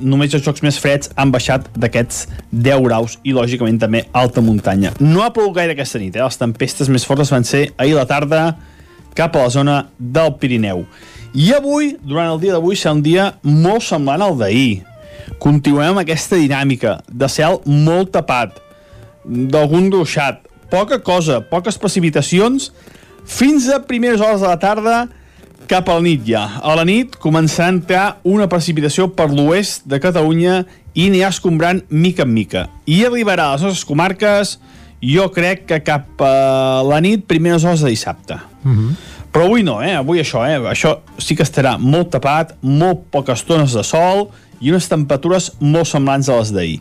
només 0.00 0.34
els 0.36 0.44
jocs 0.44 0.60
més 0.64 0.76
freds 0.80 1.08
han 1.16 1.32
baixat 1.32 1.70
d'aquests 1.72 2.26
10 2.52 2.84
graus 2.84 3.16
i, 3.22 3.32
lògicament, 3.32 3.80
també 3.80 4.04
alta 4.12 4.44
muntanya. 4.44 4.92
No 5.00 5.24
ha 5.24 5.30
plogut 5.32 5.56
gaire 5.56 5.72
aquesta 5.72 6.00
nit, 6.02 6.16
eh? 6.16 6.24
Les 6.24 6.40
tempestes 6.40 6.92
més 6.92 7.08
fortes 7.08 7.32
van 7.32 7.48
ser 7.48 7.70
ahir 7.80 7.96
la 7.96 8.04
tarda 8.08 8.44
cap 9.16 9.36
a 9.36 9.46
la 9.46 9.52
zona 9.54 9.78
del 9.98 10.34
Pirineu. 10.40 10.84
I 11.34 11.54
avui, 11.56 11.94
durant 12.04 12.34
el 12.34 12.42
dia 12.42 12.52
d'avui, 12.52 12.76
serà 12.76 12.92
un 12.98 13.00
dia 13.02 13.30
molt 13.42 13.88
semblant 13.88 14.22
al 14.22 14.36
d'ahir. 14.38 14.84
Continuem 15.40 15.94
amb 15.94 16.04
aquesta 16.04 16.36
dinàmica 16.36 16.98
de 17.08 17.28
cel 17.32 17.62
molt 17.64 18.12
tapat, 18.14 18.60
d'algun 19.24 19.88
ruixat. 19.92 20.44
Poca 20.74 20.98
cosa, 20.98 21.38
poques 21.46 21.76
precipitacions, 21.78 22.72
fins 23.30 23.68
a 23.70 23.76
primeres 23.86 24.18
hores 24.18 24.40
de 24.42 24.48
la 24.48 24.58
tarda 24.58 24.94
cap 25.70 25.86
a 25.86 25.94
la 25.94 26.02
nit 26.02 26.24
ja. 26.26 26.42
A 26.66 26.74
la 26.74 26.82
nit 26.82 27.14
començarà 27.22 27.68
a 27.68 27.74
entrar 27.76 28.06
una 28.26 28.48
precipitació 28.50 29.06
per 29.14 29.28
l'oest 29.30 29.86
de 29.86 30.00
Catalunya 30.02 30.64
i 30.98 31.06
anirà 31.12 31.30
escombrant 31.30 31.84
mica 31.94 32.26
en 32.26 32.34
mica. 32.34 32.66
I 32.90 33.04
arribarà 33.06 33.52
a 33.52 33.54
les 33.54 33.68
nostres 33.68 33.86
comarques, 33.86 34.56
jo 34.98 35.28
crec 35.30 35.62
que 35.70 35.78
cap 35.86 36.18
a 36.26 36.82
la 36.82 36.98
nit, 36.98 37.22
primeres 37.30 37.62
hores 37.62 37.86
de 37.86 37.94
dissabte. 37.94 38.40
Mm 38.64 38.74
-hmm. 38.74 38.92
Però 39.30 39.44
avui 39.44 39.62
no, 39.62 39.80
eh? 39.82 39.94
Avui 39.94 40.18
això, 40.18 40.42
eh? 40.42 40.58
Això 40.58 40.98
sí 41.18 41.36
que 41.36 41.44
estarà 41.44 41.78
molt 41.78 42.10
tapat, 42.10 42.56
molt 42.62 42.98
poques 43.10 43.44
tones 43.44 43.72
de 43.72 43.84
sol 43.84 44.30
i 44.60 44.70
unes 44.70 44.88
temperatures 44.88 45.52
molt 45.60 45.86
semblants 45.86 46.28
a 46.28 46.38
les 46.38 46.52
d'ahir. 46.52 46.80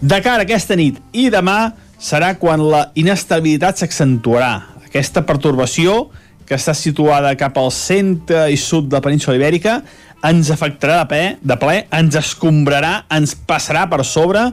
De 0.00 0.20
cara 0.20 0.38
a 0.38 0.42
aquesta 0.42 0.76
nit 0.76 0.98
i 1.12 1.28
demà 1.28 1.72
serà 2.02 2.34
quan 2.40 2.62
la 2.66 2.82
inestabilitat 2.98 3.78
s'accentuarà. 3.78 4.52
Aquesta 4.88 5.22
pertorbació 5.26 6.10
que 6.48 6.58
està 6.58 6.74
situada 6.74 7.36
cap 7.38 7.56
al 7.60 7.70
centre 7.72 8.48
i 8.50 8.58
sud 8.58 8.90
de 8.90 8.98
la 8.98 9.04
península 9.04 9.38
ibèrica 9.38 9.78
ens 10.26 10.50
afectarà 10.54 11.02
de 11.02 11.08
ple, 11.10 11.24
de 11.40 11.56
ple 11.58 11.76
ens 11.94 12.18
escombrarà, 12.18 13.04
ens 13.14 13.34
passarà 13.46 13.86
per 13.90 14.02
sobre 14.06 14.48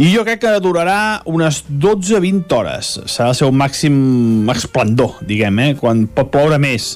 i 0.00 0.08
jo 0.12 0.22
crec 0.24 0.40
que 0.44 0.52
durarà 0.64 1.20
unes 1.28 1.64
12-20 1.68 2.56
hores. 2.56 2.92
Serà 3.10 3.32
el 3.32 3.36
seu 3.36 3.50
màxim 3.52 4.48
esplendor, 4.52 5.18
diguem, 5.28 5.58
eh? 5.60 5.72
quan 5.80 6.06
pot 6.08 6.30
ploure 6.32 6.60
més. 6.62 6.94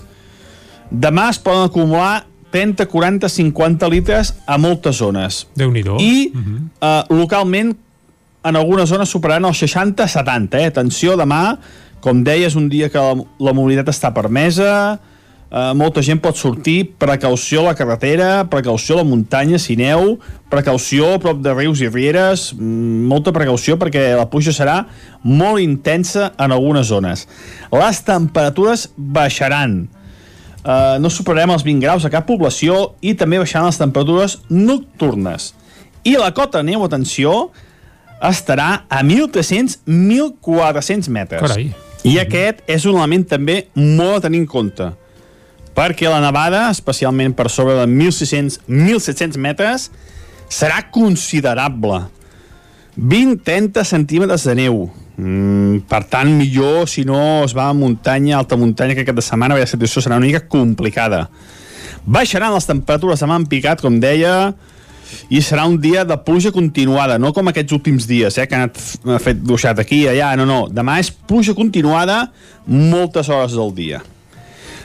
Demà 0.88 1.27
es 1.33 1.40
poden 1.42 1.68
acumular 1.68 2.24
30, 2.55 2.87
40, 2.88 3.29
50 3.29 3.90
litres 3.92 4.33
a 4.46 4.57
moltes 4.62 5.03
zones. 5.03 5.44
déu 5.57 5.72
nhi 5.72 5.81
I 5.81 6.31
uh 6.33 6.40
-huh. 6.40 6.61
uh, 6.81 7.16
localment 7.18 7.74
en 8.44 8.61
algunes 8.61 8.90
zones 8.92 9.11
superaran 9.11 9.48
els 9.48 9.62
60-70. 9.64 10.61
Eh? 10.61 10.68
Atenció, 10.72 11.16
demà, 11.20 11.57
com 12.04 12.22
deia, 12.26 12.50
és 12.50 12.59
un 12.61 12.68
dia 12.68 12.90
que 12.92 13.00
la, 13.00 13.16
la 13.40 13.57
mobilitat 13.57 13.90
està 13.94 14.12
permesa, 14.14 14.70
Uh, 15.54 15.70
molta 15.78 16.02
gent 16.02 16.18
pot 16.18 16.35
sortir, 16.35 16.96
precaució 16.98 17.61
a 17.61 17.68
la 17.68 17.74
carretera, 17.78 18.28
precaució 18.50 18.96
a 18.96 19.02
la 19.04 19.07
muntanya, 19.07 19.61
si 19.62 19.76
neu, 19.78 20.16
precaució 20.50 21.12
a 21.14 21.20
prop 21.22 21.44
de 21.44 21.52
rius 21.54 21.78
i 21.85 21.87
rieres, 21.92 22.48
mm, 22.57 23.04
molta 23.07 23.30
precaució 23.30 23.76
perquè 23.78 24.16
la 24.18 24.24
pluja 24.33 24.50
serà 24.50 24.80
molt 25.22 25.62
intensa 25.62 26.33
en 26.42 26.50
algunes 26.50 26.90
zones. 26.90 27.28
Les 27.70 28.02
temperatures 28.02 28.88
baixaran, 28.96 29.87
uh, 30.64 30.98
no 30.98 31.07
superarem 31.07 31.54
els 31.54 31.62
20 31.62 31.87
graus 31.87 32.04
a 32.04 32.11
cap 32.11 32.26
població 32.26 32.96
i 33.00 33.14
també 33.14 33.38
baixaran 33.38 33.70
les 33.70 33.78
temperatures 33.78 34.40
nocturnes. 34.50 35.52
I 36.02 36.16
la 36.18 36.33
cota 36.35 36.64
neu, 36.66 36.83
atenció, 36.83 37.52
estarà 38.30 38.84
a 38.88 39.02
1.300-1.400 39.02 41.08
metres. 41.12 41.42
Carai. 41.44 41.74
I 42.04 42.18
aquest 42.20 42.60
és 42.68 42.84
un 42.84 42.96
element 42.98 43.24
també 43.28 43.66
molt 43.74 44.16
a 44.18 44.20
tenir 44.28 44.40
en 44.44 44.50
compte 44.50 44.92
perquè 45.74 46.08
la 46.08 46.22
nevada, 46.22 46.68
especialment 46.70 47.34
per 47.34 47.50
sobre 47.50 47.74
de 47.74 47.87
1.600-1.700 47.90 49.38
metres, 49.42 49.90
serà 50.48 50.84
considerable. 50.94 52.04
20-30 52.94 53.82
centímetres 53.82 54.44
de 54.46 54.54
neu. 54.54 54.84
Mm, 55.16 55.82
per 55.90 56.04
tant, 56.10 56.30
millor 56.30 56.87
si 56.90 57.02
no 57.06 57.42
es 57.44 57.54
va 57.54 57.68
a 57.70 57.74
muntanya, 57.74 58.38
alta 58.38 58.56
muntanya, 58.56 58.94
que 58.94 59.02
aquesta 59.02 59.32
setmana 59.32 59.58
la 59.58 59.66
situació 59.66 60.02
serà 60.02 60.20
una 60.20 60.26
mica 60.26 60.44
complicada. 60.46 61.26
Baixaran 62.06 62.54
les 62.54 62.70
temperatures 62.70 63.24
demà 63.24 63.40
en 63.40 63.48
picat, 63.50 63.82
com 63.82 63.98
deia, 63.98 64.54
i 65.30 65.42
serà 65.42 65.66
un 65.68 65.76
dia 65.80 66.04
de 66.04 66.16
pluja 66.26 66.52
continuada, 66.54 67.18
no 67.18 67.32
com 67.32 67.48
aquests 67.50 67.76
últims 67.76 68.08
dies, 68.10 68.38
eh, 68.38 68.46
que 68.46 68.56
han 68.56 68.68
anat 68.68 69.14
ha 69.16 69.20
fet 69.22 69.42
duixat 69.44 69.80
aquí 69.82 70.04
i 70.04 70.08
allà, 70.12 70.34
no, 70.40 70.46
no. 70.48 70.64
Demà 70.72 70.98
és 71.02 71.10
pluja 71.10 71.54
continuada 71.54 72.28
moltes 72.66 73.28
hores 73.28 73.56
del 73.56 73.72
dia. 73.76 74.02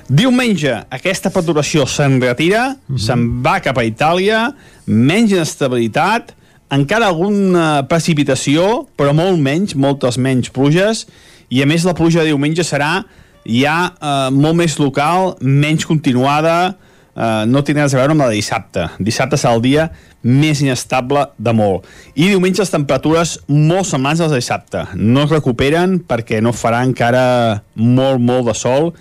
Diumenge, 0.09 0.73
aquesta 0.89 1.29
perturbació 1.29 1.85
se'n 1.85 2.17
retira, 2.21 2.69
mm 2.73 2.95
-hmm. 2.95 3.05
se'n 3.05 3.41
va 3.45 3.59
cap 3.61 3.77
a 3.77 3.83
Itàlia, 3.85 4.53
menys 4.85 5.31
inestabilitat, 5.31 6.33
encara 6.69 7.07
alguna 7.07 7.85
precipitació, 7.89 8.87
però 8.97 9.13
molt 9.13 9.39
menys, 9.39 9.75
moltes 9.75 10.17
menys 10.17 10.49
pluges, 10.49 11.05
i 11.49 11.61
a 11.61 11.65
més 11.65 11.85
la 11.85 11.93
pluja 11.93 12.21
de 12.21 12.29
diumenge 12.29 12.63
serà 12.63 13.03
ja 13.45 13.93
eh, 14.01 14.29
molt 14.31 14.55
més 14.55 14.77
local, 14.77 15.35
menys 15.41 15.85
continuada, 15.85 16.75
eh, 17.15 17.45
no 17.49 17.63
tindrà 17.65 17.85
res 17.85 17.95
a 17.95 18.01
veure 18.01 18.15
amb 18.15 18.23
la 18.23 18.29
de 18.31 18.39
dissabte. 18.39 18.87
Dissabte 18.99 19.39
serà 19.39 19.55
el 19.57 19.63
dia 19.65 19.89
més 20.21 20.61
inestable 20.61 21.27
de 21.37 21.53
molt. 21.55 21.87
I 22.15 22.31
diumenge 22.31 22.63
les 22.63 22.73
temperatures 22.73 23.37
molt 23.47 23.87
semblants 23.87 24.19
a 24.19 24.27
les 24.27 24.35
de 24.35 24.41
dissabte. 24.41 24.83
No 24.95 25.27
es 25.27 25.33
recuperen 25.33 25.99
perquè 26.09 26.41
no 26.43 26.55
farà 26.55 26.83
encara 26.87 27.63
molt, 27.75 28.19
molt 28.19 28.51
de 28.51 28.57
sol, 28.57 28.93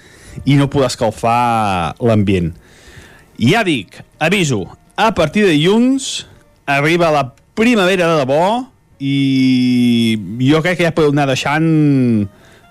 i 0.47 0.57
no 0.59 0.68
podrà 0.71 0.90
escalfar 0.92 1.94
l'ambient. 2.05 2.53
Ja 3.38 3.62
dic, 3.66 4.01
aviso, 4.18 4.64
a 4.99 5.12
partir 5.14 5.47
de 5.47 5.55
dilluns 5.55 6.27
arriba 6.66 7.12
la 7.14 7.29
primavera 7.59 8.09
de 8.11 8.18
debò 8.21 8.42
i 8.99 10.18
jo 10.42 10.61
crec 10.62 10.81
que 10.81 10.88
ja 10.88 10.94
podeu 10.94 11.14
anar 11.14 11.29
deixant 11.31 11.68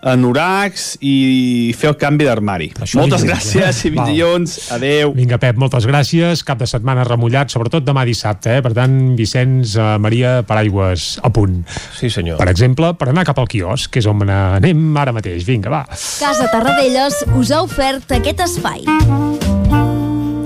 anoracs 0.07 0.97
i 1.05 1.73
fer 1.77 1.91
el 1.91 1.97
canvi 1.99 2.27
d'armari. 2.27 2.69
Moltes 2.97 3.25
gràcies 3.27 3.83
eh? 3.83 3.89
i 3.89 3.93
dilluns. 3.95 4.57
Adeu. 4.75 5.13
Vinga, 5.17 5.39
Pep, 5.41 5.59
moltes 5.59 5.87
gràcies. 5.89 6.43
Cap 6.47 6.61
de 6.61 6.69
setmana 6.69 7.05
remullat, 7.07 7.51
sobretot 7.53 7.85
demà 7.87 8.05
dissabte, 8.07 8.57
eh? 8.57 8.63
Per 8.65 8.73
tant, 8.77 8.97
Vicenç, 9.19 9.75
eh, 9.77 9.89
Maria, 10.03 10.41
paraigües 10.47 11.17
a 11.23 11.31
punt. 11.33 11.61
Sí, 11.97 12.11
senyor. 12.13 12.39
Per 12.41 12.49
exemple, 12.51 12.93
per 12.99 13.11
anar 13.11 13.25
cap 13.27 13.39
al 13.41 13.49
quiosc, 13.51 13.91
que 13.93 14.03
és 14.03 14.09
on 14.09 14.23
anem 14.27 14.97
ara 14.97 15.15
mateix. 15.15 15.45
Vinga, 15.47 15.71
va. 15.73 15.83
Casa 15.87 16.49
Tarradellas 16.51 17.23
us 17.37 17.53
ha 17.53 17.63
ofert 17.65 18.17
aquest 18.17 18.43
espai. 18.47 18.85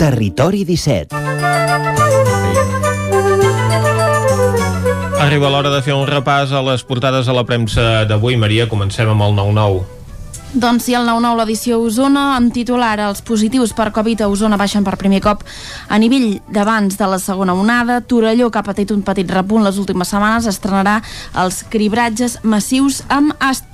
Territori 0.01 0.65
17. 0.65 2.30
Arriba 5.21 5.51
l'hora 5.53 5.69
de 5.69 5.83
fer 5.85 5.93
un 5.93 6.07
repàs 6.09 6.49
a 6.49 6.63
les 6.65 6.81
portades 6.81 7.27
a 7.29 7.33
la 7.37 7.43
premsa 7.45 8.07
d'avui. 8.09 8.39
Maria, 8.41 8.65
comencem 8.65 9.05
amb 9.11 9.21
el 9.21 9.35
9-9. 9.37 9.83
Doncs 10.51 10.83
sí, 10.83 10.91
el 10.91 11.05
9-9 11.07 11.37
l'edició 11.39 11.77
Osona, 11.79 12.33
amb 12.35 12.51
titular 12.51 12.97
els 12.99 13.21
positius 13.23 13.71
per 13.71 13.85
Covid 13.95 14.25
a 14.25 14.27
Osona 14.27 14.57
baixen 14.59 14.83
per 14.83 14.97
primer 14.99 15.21
cop 15.23 15.45
a 15.87 15.95
nivell 15.95 16.41
d'abans 16.51 16.97
de 16.99 17.07
la 17.07 17.19
segona 17.23 17.55
onada. 17.55 18.01
Torelló, 18.03 18.49
que 18.51 18.59
ha 18.59 18.67
patit 18.67 18.91
un 18.91 18.99
petit 18.99 19.31
repunt 19.31 19.63
les 19.63 19.79
últimes 19.79 20.11
setmanes, 20.11 20.49
estrenarà 20.51 20.97
els 21.39 21.61
cribratges 21.71 22.41
massius 22.43 22.99
amb 23.07 23.31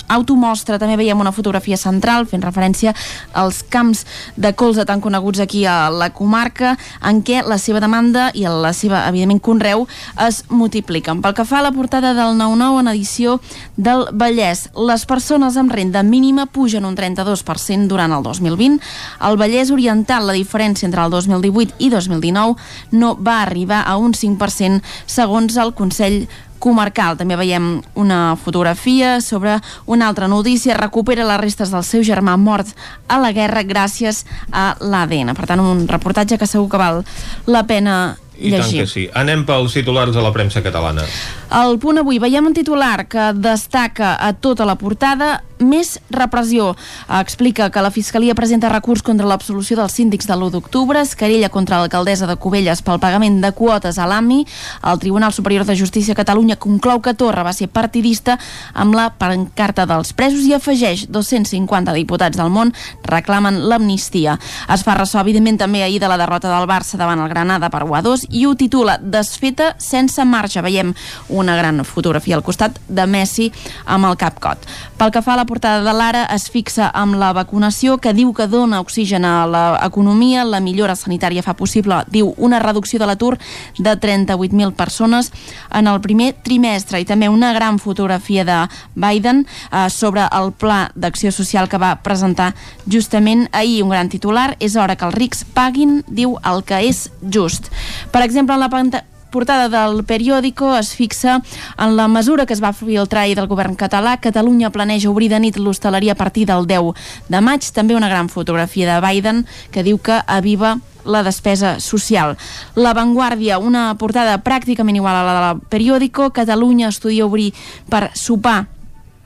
automostra. 0.07 0.77
També 0.77 0.99
veiem 1.01 1.17
una 1.17 1.33
fotografia 1.33 1.79
central 1.81 2.29
fent 2.29 2.45
referència 2.45 2.93
als 3.33 3.63
camps 3.65 4.05
de 4.37 4.53
colza 4.53 4.85
tan 4.85 5.01
coneguts 5.01 5.41
aquí 5.41 5.65
a 5.65 5.89
la 5.89 6.11
comarca, 6.13 6.75
en 7.01 7.23
què 7.25 7.41
la 7.41 7.57
seva 7.57 7.81
demanda 7.81 8.29
i 8.37 8.45
la 8.45 8.71
seva, 8.77 9.01
evidentment, 9.09 9.41
conreu 9.41 9.87
es 10.27 10.43
multipliquen. 10.53 11.25
Pel 11.25 11.33
que 11.33 11.47
fa 11.49 11.57
a 11.63 11.65
la 11.65 11.73
portada 11.73 12.13
del 12.13 12.37
9-9 12.37 12.85
en 12.85 12.93
edició 12.93 13.39
del 13.75 14.05
Vallès, 14.13 14.67
les 14.77 15.09
persones 15.09 15.57
amb 15.57 15.73
renda 15.73 16.05
mínima 16.05 16.45
pugen 16.45 16.66
un 16.75 16.95
32% 16.97 17.87
durant 17.87 18.11
el 18.11 18.23
2020. 18.23 18.81
Al 19.19 19.37
Vallès 19.39 19.71
Oriental, 19.71 20.27
la 20.27 20.35
diferència 20.35 20.87
entre 20.87 21.03
el 21.03 21.11
2018 21.11 21.77
i 21.79 21.89
2019 21.93 22.55
no 22.91 23.15
va 23.15 23.41
arribar 23.41 23.83
a 23.85 23.97
un 23.97 24.13
5% 24.13 24.81
segons 25.05 25.57
el 25.57 25.73
Consell 25.73 26.27
comarcal. 26.59 27.17
També 27.17 27.37
veiem 27.39 27.81
una 27.95 28.35
fotografia 28.35 29.19
sobre 29.21 29.57
una 29.85 30.07
altra 30.07 30.27
notícia. 30.27 30.77
Recupera 30.77 31.25
les 31.27 31.41
restes 31.41 31.73
del 31.73 31.83
seu 31.83 32.03
germà 32.03 32.37
mort 32.37 32.69
a 33.07 33.19
la 33.21 33.31
guerra 33.31 33.63
gràcies 33.63 34.25
a 34.51 34.75
l'ADN. 34.79 35.35
Per 35.37 35.49
tant, 35.49 35.61
un 35.63 35.87
reportatge 35.87 36.37
que 36.37 36.47
segur 36.47 36.69
que 36.69 36.81
val 36.81 37.03
la 37.45 37.65
pena 37.67 38.17
I 38.37 38.51
tant 38.51 38.61
llegir. 38.61 38.81
que 38.81 38.87
sí. 38.87 39.09
Anem 39.17 39.45
pels 39.47 39.73
titulars 39.73 40.13
de 40.13 40.21
la 40.21 40.31
premsa 40.33 40.61
catalana. 40.61 41.05
Al 41.49 41.77
punt 41.79 41.97
avui 41.97 42.19
veiem 42.19 42.45
un 42.45 42.53
titular 42.53 43.07
que 43.09 43.31
destaca 43.33 44.15
a 44.19 44.33
tota 44.33 44.65
la 44.67 44.75
portada 44.77 45.41
més 45.59 45.95
repressió. 46.13 46.75
Explica 47.19 47.69
que 47.71 47.81
la 47.81 47.91
Fiscalia 47.91 48.35
presenta 48.35 48.69
recurs 48.69 49.01
contra 49.01 49.27
l'absolució 49.27 49.77
dels 49.79 49.95
síndics 49.97 50.27
de 50.27 50.35
l'1 50.35 50.51
d'octubre, 50.53 51.01
es 51.01 51.15
querella 51.15 51.49
contra 51.49 51.79
l'alcaldessa 51.79 52.27
de 52.27 52.35
Cubelles 52.35 52.83
pel 52.85 52.99
pagament 53.01 53.39
de 53.41 53.51
quotes 53.57 53.97
a 53.97 54.05
l'AMI. 54.05 54.43
El 54.83 54.99
Tribunal 54.99 55.33
Superior 55.33 55.65
de 55.65 55.75
Justícia 55.75 56.13
de 56.13 56.17
Catalunya 56.47 56.63
conclou 56.63 57.01
que 57.01 57.13
Torra 57.13 57.43
va 57.43 57.51
ser 57.51 57.67
partidista 57.67 58.37
amb 58.73 58.95
la 58.95 59.09
pancarta 59.19 59.83
dels 59.83 60.13
presos 60.15 60.45
i 60.47 60.53
afegeix 60.55 61.07
250 61.11 61.91
diputats 61.91 62.37
del 62.39 62.51
món 62.53 62.71
reclamen 63.03 63.59
l'amnistia. 63.67 64.37
Es 64.71 64.85
fa 64.87 64.95
ressò, 64.95 65.19
evidentment, 65.19 65.57
també 65.59 65.81
ahir 65.83 65.99
de 65.99 66.07
la 66.07 66.15
derrota 66.17 66.47
del 66.47 66.67
Barça 66.69 66.95
davant 66.95 67.19
el 67.19 67.27
Granada 67.27 67.67
per 67.69 67.83
1 67.83 67.97
a 67.97 68.01
2 68.05 68.23
i 68.31 68.45
ho 68.47 68.53
titula 68.55 68.95
Desfeta 68.97 69.73
sense 69.77 70.23
marge. 70.23 70.63
Veiem 70.63 70.93
una 71.27 71.57
gran 71.57 71.83
fotografia 71.83 72.37
al 72.37 72.45
costat 72.47 72.79
de 72.87 73.05
Messi 73.05 73.49
amb 73.83 74.07
el 74.07 74.15
cap 74.15 74.39
cot. 74.39 74.63
Pel 74.97 75.11
que 75.11 75.21
fa 75.21 75.35
a 75.35 75.41
la 75.41 75.45
portada 75.45 75.83
de 75.83 75.93
l'Ara, 75.93 76.23
es 76.31 76.47
fixa 76.49 76.87
amb 76.95 77.19
la 77.19 77.33
vacunació 77.35 77.97
que 77.99 78.15
diu 78.15 78.31
que 78.33 78.47
dona 78.47 78.79
oxigen 78.79 79.27
a 79.27 79.35
l'economia, 79.51 80.47
la 80.47 80.63
millora 80.63 80.95
sanitària 80.95 81.43
fa 81.43 81.57
possible, 81.59 82.05
diu, 82.07 82.31
una 82.37 82.63
reducció 82.63 83.03
de 83.03 83.11
l'atur 83.11 83.35
de 83.77 83.99
38.000 83.99 84.73
persones 84.79 85.33
en 85.75 85.91
el 85.91 85.99
primer 86.01 86.36
trimestre 86.45 87.01
i 87.01 87.07
també 87.07 87.29
una 87.29 87.53
gran 87.55 87.79
fotografia 87.79 88.45
de 88.47 88.59
Biden 88.95 89.45
eh, 89.45 89.87
sobre 89.89 90.27
el 90.31 90.53
pla 90.53 90.87
d'acció 90.95 91.31
social 91.31 91.69
que 91.69 91.81
va 91.81 91.95
presentar 92.03 92.53
justament 92.85 93.47
ahir 93.51 93.83
un 93.83 93.93
gran 93.95 94.09
titular, 94.09 94.55
és 94.59 94.75
hora 94.75 94.95
que 94.95 95.05
els 95.07 95.17
rics 95.17 95.45
paguin, 95.53 96.01
diu, 96.07 96.37
el 96.45 96.63
que 96.63 96.81
és 96.87 97.07
just. 97.21 97.71
Per 98.11 98.23
exemple, 98.23 98.55
en 98.55 98.65
la 98.65 98.71
pantalla 98.73 99.16
portada 99.31 99.67
del 99.69 100.03
periòdico 100.07 100.73
es 100.77 100.93
fixa 100.95 101.41
en 101.77 101.95
la 101.97 102.07
mesura 102.07 102.45
que 102.45 102.53
es 102.55 102.63
va 102.63 102.73
filtrar 102.73 103.23
ahir 103.23 103.35
del 103.37 103.47
govern 103.47 103.75
català. 103.75 104.17
Catalunya 104.21 104.71
planeja 104.71 105.09
obrir 105.09 105.29
de 105.29 105.39
nit 105.39 105.57
l'hostaleria 105.57 106.13
a 106.13 106.19
partir 106.19 106.47
del 106.47 106.67
10 106.67 106.93
de 107.29 107.41
maig. 107.41 107.65
També 107.73 107.95
una 107.95 108.09
gran 108.09 108.29
fotografia 108.29 108.93
de 108.93 109.01
Biden 109.03 109.45
que 109.71 109.83
diu 109.83 109.97
que 109.97 110.21
aviva 110.27 110.77
la 111.07 111.23
despesa 111.23 111.79
social. 111.79 112.37
La 112.75 112.93
Vanguardia, 112.93 113.59
una 113.59 113.95
portada 113.97 114.37
pràcticament 114.43 114.99
igual 114.99 115.15
a 115.15 115.23
la 115.23 115.35
del 115.39 115.61
periòdico. 115.71 116.31
Catalunya 116.35 116.89
estudia 116.91 117.25
obrir 117.25 117.53
per 117.89 118.11
sopar 118.13 118.76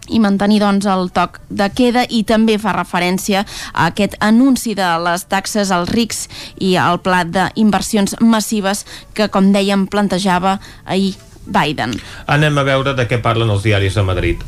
i 0.10 0.20
mantenir 0.20 0.62
doncs, 0.64 0.88
el 0.90 1.12
toc 1.14 1.40
de 1.50 1.70
queda 1.76 2.06
i 2.10 2.24
també 2.28 2.58
fa 2.62 2.74
referència 2.76 3.46
a 3.74 3.90
aquest 3.92 4.18
anunci 4.20 4.76
de 4.78 4.88
les 5.06 5.26
taxes 5.30 5.72
als 5.72 5.92
rics 5.94 6.28
i 6.60 6.76
al 6.76 7.02
pla 7.04 7.24
d'inversions 7.26 8.18
massives 8.22 8.86
que, 9.14 9.30
com 9.30 9.52
dèiem, 9.54 9.88
plantejava 9.88 10.60
ahir 10.86 11.16
Biden. 11.46 11.96
Anem 12.30 12.58
a 12.58 12.66
veure 12.66 12.94
de 12.98 13.08
què 13.10 13.22
parlen 13.22 13.50
els 13.50 13.64
diaris 13.66 13.98
de 13.98 14.06
Madrid 14.06 14.44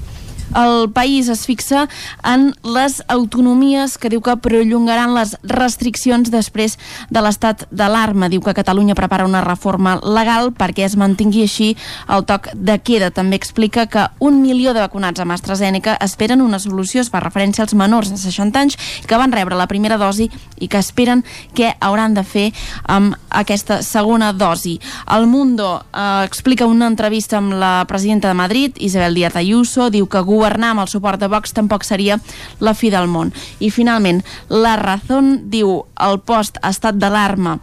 el 0.56 0.90
país 0.94 1.30
es 1.30 1.46
fixa 1.46 1.88
en 2.24 2.54
les 2.64 3.02
autonomies 3.08 3.98
que 3.98 4.10
diu 4.12 4.22
que 4.24 4.36
perllongaran 4.38 5.14
les 5.16 5.36
restriccions 5.44 6.30
després 6.34 6.78
de 7.10 7.24
l'estat 7.24 7.66
d'alarma. 7.72 8.30
Diu 8.30 8.42
que 8.42 8.56
Catalunya 8.56 8.96
prepara 8.98 9.28
una 9.28 9.44
reforma 9.46 9.98
legal 10.04 10.52
perquè 10.56 10.86
es 10.88 10.98
mantingui 11.00 11.44
així 11.48 11.74
el 12.08 12.26
toc 12.30 12.50
de 12.54 12.78
queda. 12.80 13.12
També 13.12 13.38
explica 13.40 13.88
que 13.88 14.08
un 14.20 14.42
milió 14.42 14.74
de 14.74 14.84
vacunats 14.84 15.24
amb 15.24 15.36
AstraZeneca 15.36 15.98
esperen 16.02 16.42
una 16.42 16.60
solució, 16.60 17.02
es 17.02 17.12
fa 17.14 17.24
referència 17.24 17.64
als 17.66 17.76
menors 17.78 18.12
de 18.14 18.20
60 18.22 18.60
anys 18.60 18.78
que 19.08 19.18
van 19.20 19.34
rebre 19.34 19.58
la 19.58 19.68
primera 19.68 19.98
dosi 19.98 20.30
i 20.60 20.70
que 20.70 20.82
esperen 20.82 21.24
què 21.58 21.74
hauran 21.82 22.14
de 22.14 22.24
fer 22.24 22.48
amb 22.88 23.18
aquesta 23.30 23.82
segona 23.84 24.32
dosi. 24.34 24.80
El 25.12 25.28
Mundo 25.28 25.84
eh, 25.94 26.24
explica 26.26 26.66
una 26.70 26.88
entrevista 26.88 27.38
amb 27.38 27.54
la 27.58 27.86
presidenta 27.88 28.28
de 28.28 28.34
Madrid, 28.38 28.78
Isabel 28.80 29.16
Díaz 29.16 29.36
Ayuso, 29.36 29.90
diu 29.90 30.08
que 30.08 30.22
governar 30.44 30.74
amb 30.74 30.84
el 30.84 30.92
suport 30.92 31.22
de 31.22 31.32
Vox 31.32 31.56
tampoc 31.56 31.88
seria 31.88 32.20
la 32.60 32.76
fi 32.76 32.92
del 32.92 33.08
món. 33.08 33.32
I 33.64 33.72
finalment, 33.72 34.24
la 34.52 34.76
Razón 34.82 35.38
diu 35.54 35.84
el 36.04 36.20
post 36.28 36.60
estat 36.68 37.00
d'alarma 37.00 37.62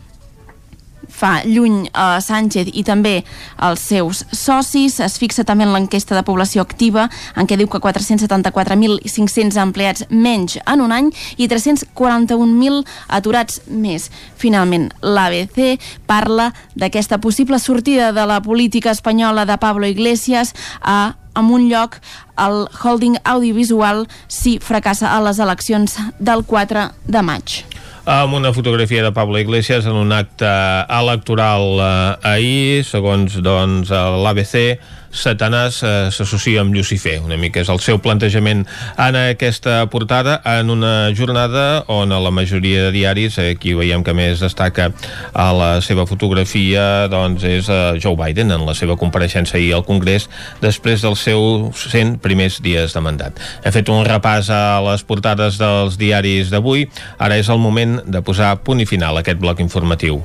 fa 1.11 1.43
lluny 1.45 1.88
a 1.93 2.16
eh, 2.16 2.23
Sánchez 2.25 2.71
i 2.73 2.85
també 2.87 3.21
els 3.66 3.83
seus 3.90 4.23
socis. 4.33 5.01
Es 5.05 5.19
fixa 5.21 5.45
també 5.45 5.66
en 5.66 5.75
l'enquesta 5.75 6.16
de 6.16 6.25
població 6.25 6.62
activa, 6.64 7.09
en 7.37 7.51
què 7.51 7.59
diu 7.61 7.69
que 7.69 7.83
474.500 7.83 9.59
empleats 9.61 10.07
menys 10.11 10.59
en 10.64 10.85
un 10.87 10.95
any 10.97 11.11
i 11.37 11.51
341.000 11.51 12.85
aturats 13.19 13.61
més. 13.69 14.09
Finalment, 14.40 14.90
l'ABC 15.03 15.81
parla 16.09 16.53
d'aquesta 16.79 17.21
possible 17.21 17.59
sortida 17.59 18.14
de 18.16 18.27
la 18.27 18.40
política 18.40 18.95
espanyola 18.95 19.45
de 19.45 19.59
Pablo 19.59 19.90
Iglesias 19.90 20.55
a 20.81 21.16
amb 21.40 21.57
un 21.57 21.66
lloc 21.70 21.98
al 22.37 22.66
holding 22.70 23.18
audiovisual 23.24 24.07
si 24.29 24.59
fracassa 24.62 25.11
a 25.16 25.20
les 25.24 25.40
eleccions 25.42 25.98
del 26.20 26.44
4 26.46 26.90
de 27.09 27.24
maig. 27.26 27.62
Amb 28.11 28.35
una 28.35 28.55
fotografia 28.57 29.03
de 29.05 29.12
Pablo 29.12 29.38
Iglesias 29.38 29.85
en 29.87 29.98
un 29.98 30.12
acte 30.12 30.48
electoral 30.88 31.76
eh, 31.79 32.33
ahir, 32.33 32.85
segons 32.88 33.37
doncs, 33.44 33.92
l'ABC, 33.92 34.81
Satanàs 35.11 35.81
eh, 35.83 35.92
s'associa 36.14 36.62
amb 36.62 36.75
Lucifer, 36.75 37.18
una 37.25 37.37
mica 37.40 37.61
és 37.64 37.70
el 37.73 37.81
seu 37.83 37.99
plantejament 38.03 38.62
en 38.94 39.18
aquesta 39.18 39.83
portada 39.90 40.37
en 40.46 40.70
una 40.70 41.11
jornada 41.16 41.85
on 41.90 42.14
a 42.14 42.20
la 42.23 42.31
majoria 42.31 42.87
de 42.87 42.92
diaris, 42.94 43.38
eh, 43.38 43.51
aquí 43.57 43.75
veiem 43.75 44.05
que 44.07 44.14
més 44.14 44.42
destaca 44.42 44.90
a 45.35 45.49
la 45.57 45.70
seva 45.83 46.07
fotografia 46.07 47.09
doncs 47.11 47.46
és 47.49 47.70
eh, 47.70 47.81
Joe 48.03 48.14
Biden 48.18 48.55
en 48.55 48.66
la 48.68 48.77
seva 48.79 48.96
compareixença 49.01 49.59
ahir 49.59 49.73
al 49.75 49.87
Congrés 49.88 50.29
després 50.62 51.03
dels 51.03 51.27
seus 51.27 51.87
100 51.90 52.20
primers 52.23 52.61
dies 52.62 52.94
de 52.94 53.03
mandat. 53.03 53.40
He 53.64 53.75
fet 53.75 53.90
un 53.90 54.07
repàs 54.07 54.53
a 54.55 54.79
les 54.87 55.03
portades 55.07 55.59
dels 55.61 55.99
diaris 56.01 56.55
d'avui, 56.55 56.87
ara 57.18 57.40
és 57.40 57.51
el 57.51 57.59
moment 57.59 57.99
de 58.07 58.23
posar 58.23 58.55
punt 58.62 58.81
i 58.81 58.87
final 58.87 59.18
a 59.18 59.25
aquest 59.27 59.42
bloc 59.42 59.59
informatiu. 59.64 60.23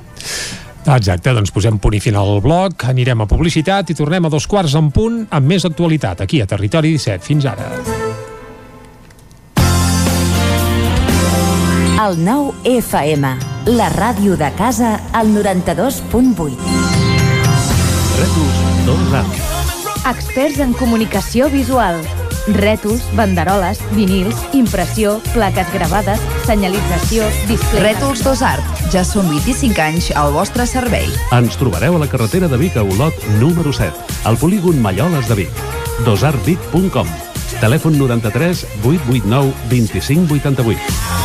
Exacte, 0.86 1.32
doncs 1.34 1.50
posem 1.50 1.80
punt 1.82 1.96
i 1.98 2.00
final 2.04 2.30
al 2.36 2.42
bloc, 2.46 2.84
anirem 2.92 3.24
a 3.24 3.26
publicitat 3.30 3.90
i 3.90 3.96
tornem 3.98 4.28
a 4.28 4.30
dos 4.30 4.46
quarts 4.46 4.76
en 4.78 4.92
punt 4.94 5.24
amb 5.34 5.50
més 5.50 5.66
actualitat 5.66 6.22
aquí 6.22 6.44
a 6.44 6.46
Territori 6.46 6.94
17. 6.94 7.26
Fins 7.26 7.48
ara. 7.50 7.72
El 12.06 12.20
nou 12.22 12.52
FM, 12.70 13.32
la 13.74 13.88
ràdio 13.96 14.38
de 14.38 14.52
casa, 14.60 14.92
al 15.12 15.34
92.8. 15.34 16.54
Retus 18.20 18.62
2 18.86 19.18
Experts 20.06 20.62
en 20.62 20.78
comunicació 20.78 21.50
visual 21.50 22.04
Rètols, 22.48 23.02
banderoles, 23.18 23.80
vinils, 23.98 24.36
impressió, 24.54 25.18
plaques 25.34 25.72
gravades, 25.74 26.22
senyalització, 26.46 27.26
display... 27.50 27.82
Rètols 27.90 28.22
Dos 28.26 28.44
Art. 28.46 28.84
Ja 28.94 29.02
són 29.08 29.30
25 29.34 29.82
anys 29.82 30.12
al 30.16 30.34
vostre 30.36 30.68
servei. 30.70 31.10
Ens 31.36 31.58
trobareu 31.58 31.98
a 31.98 32.04
la 32.06 32.10
carretera 32.12 32.50
de 32.52 32.60
Vic 32.62 32.78
a 32.78 32.86
Olot, 32.86 33.18
número 33.42 33.74
7, 33.74 34.20
al 34.30 34.38
polígon 34.38 34.82
Malloles 34.82 35.28
de 35.32 35.42
Vic. 35.44 35.64
dosartvic.com 36.06 37.10
Telèfon 37.62 37.98
93 37.98 38.66
889 38.84 39.54
2588. 39.70 41.24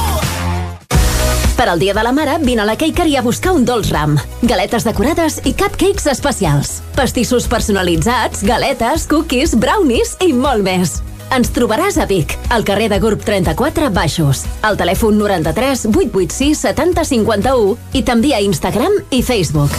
Per 1.60 1.68
al 1.68 1.78
Dia 1.78 1.92
de 1.92 2.02
la 2.02 2.12
Mare, 2.16 2.38
vine 2.40 2.62
a 2.62 2.64
la 2.64 2.78
Cakery 2.80 3.16
a 3.16 3.22
buscar 3.22 3.52
un 3.52 3.66
dolç 3.68 3.90
ram. 3.92 4.14
Galetes 4.40 4.86
decorades 4.88 5.42
i 5.44 5.52
cupcakes 5.52 6.06
especials. 6.08 6.78
Pastissos 6.96 7.44
personalitzats, 7.52 8.40
galetes, 8.48 9.04
cookies, 9.10 9.52
brownies 9.60 10.16
i 10.24 10.32
molt 10.32 10.64
més. 10.64 11.02
Ens 11.30 11.52
trobaràs 11.54 11.94
a 12.02 12.08
Vic, 12.10 12.32
al 12.50 12.64
carrer 12.66 12.88
de 12.90 12.98
Gurb 12.98 13.22
34 13.22 13.92
Baixos, 13.94 14.42
al 14.66 14.78
telèfon 14.80 15.14
93 15.20 15.86
886 15.92 16.64
70 16.66 17.06
51 17.12 17.76
i 17.94 18.02
també 18.02 18.34
a 18.34 18.42
Instagram 18.42 18.98
i 19.14 19.22
Facebook. 19.22 19.78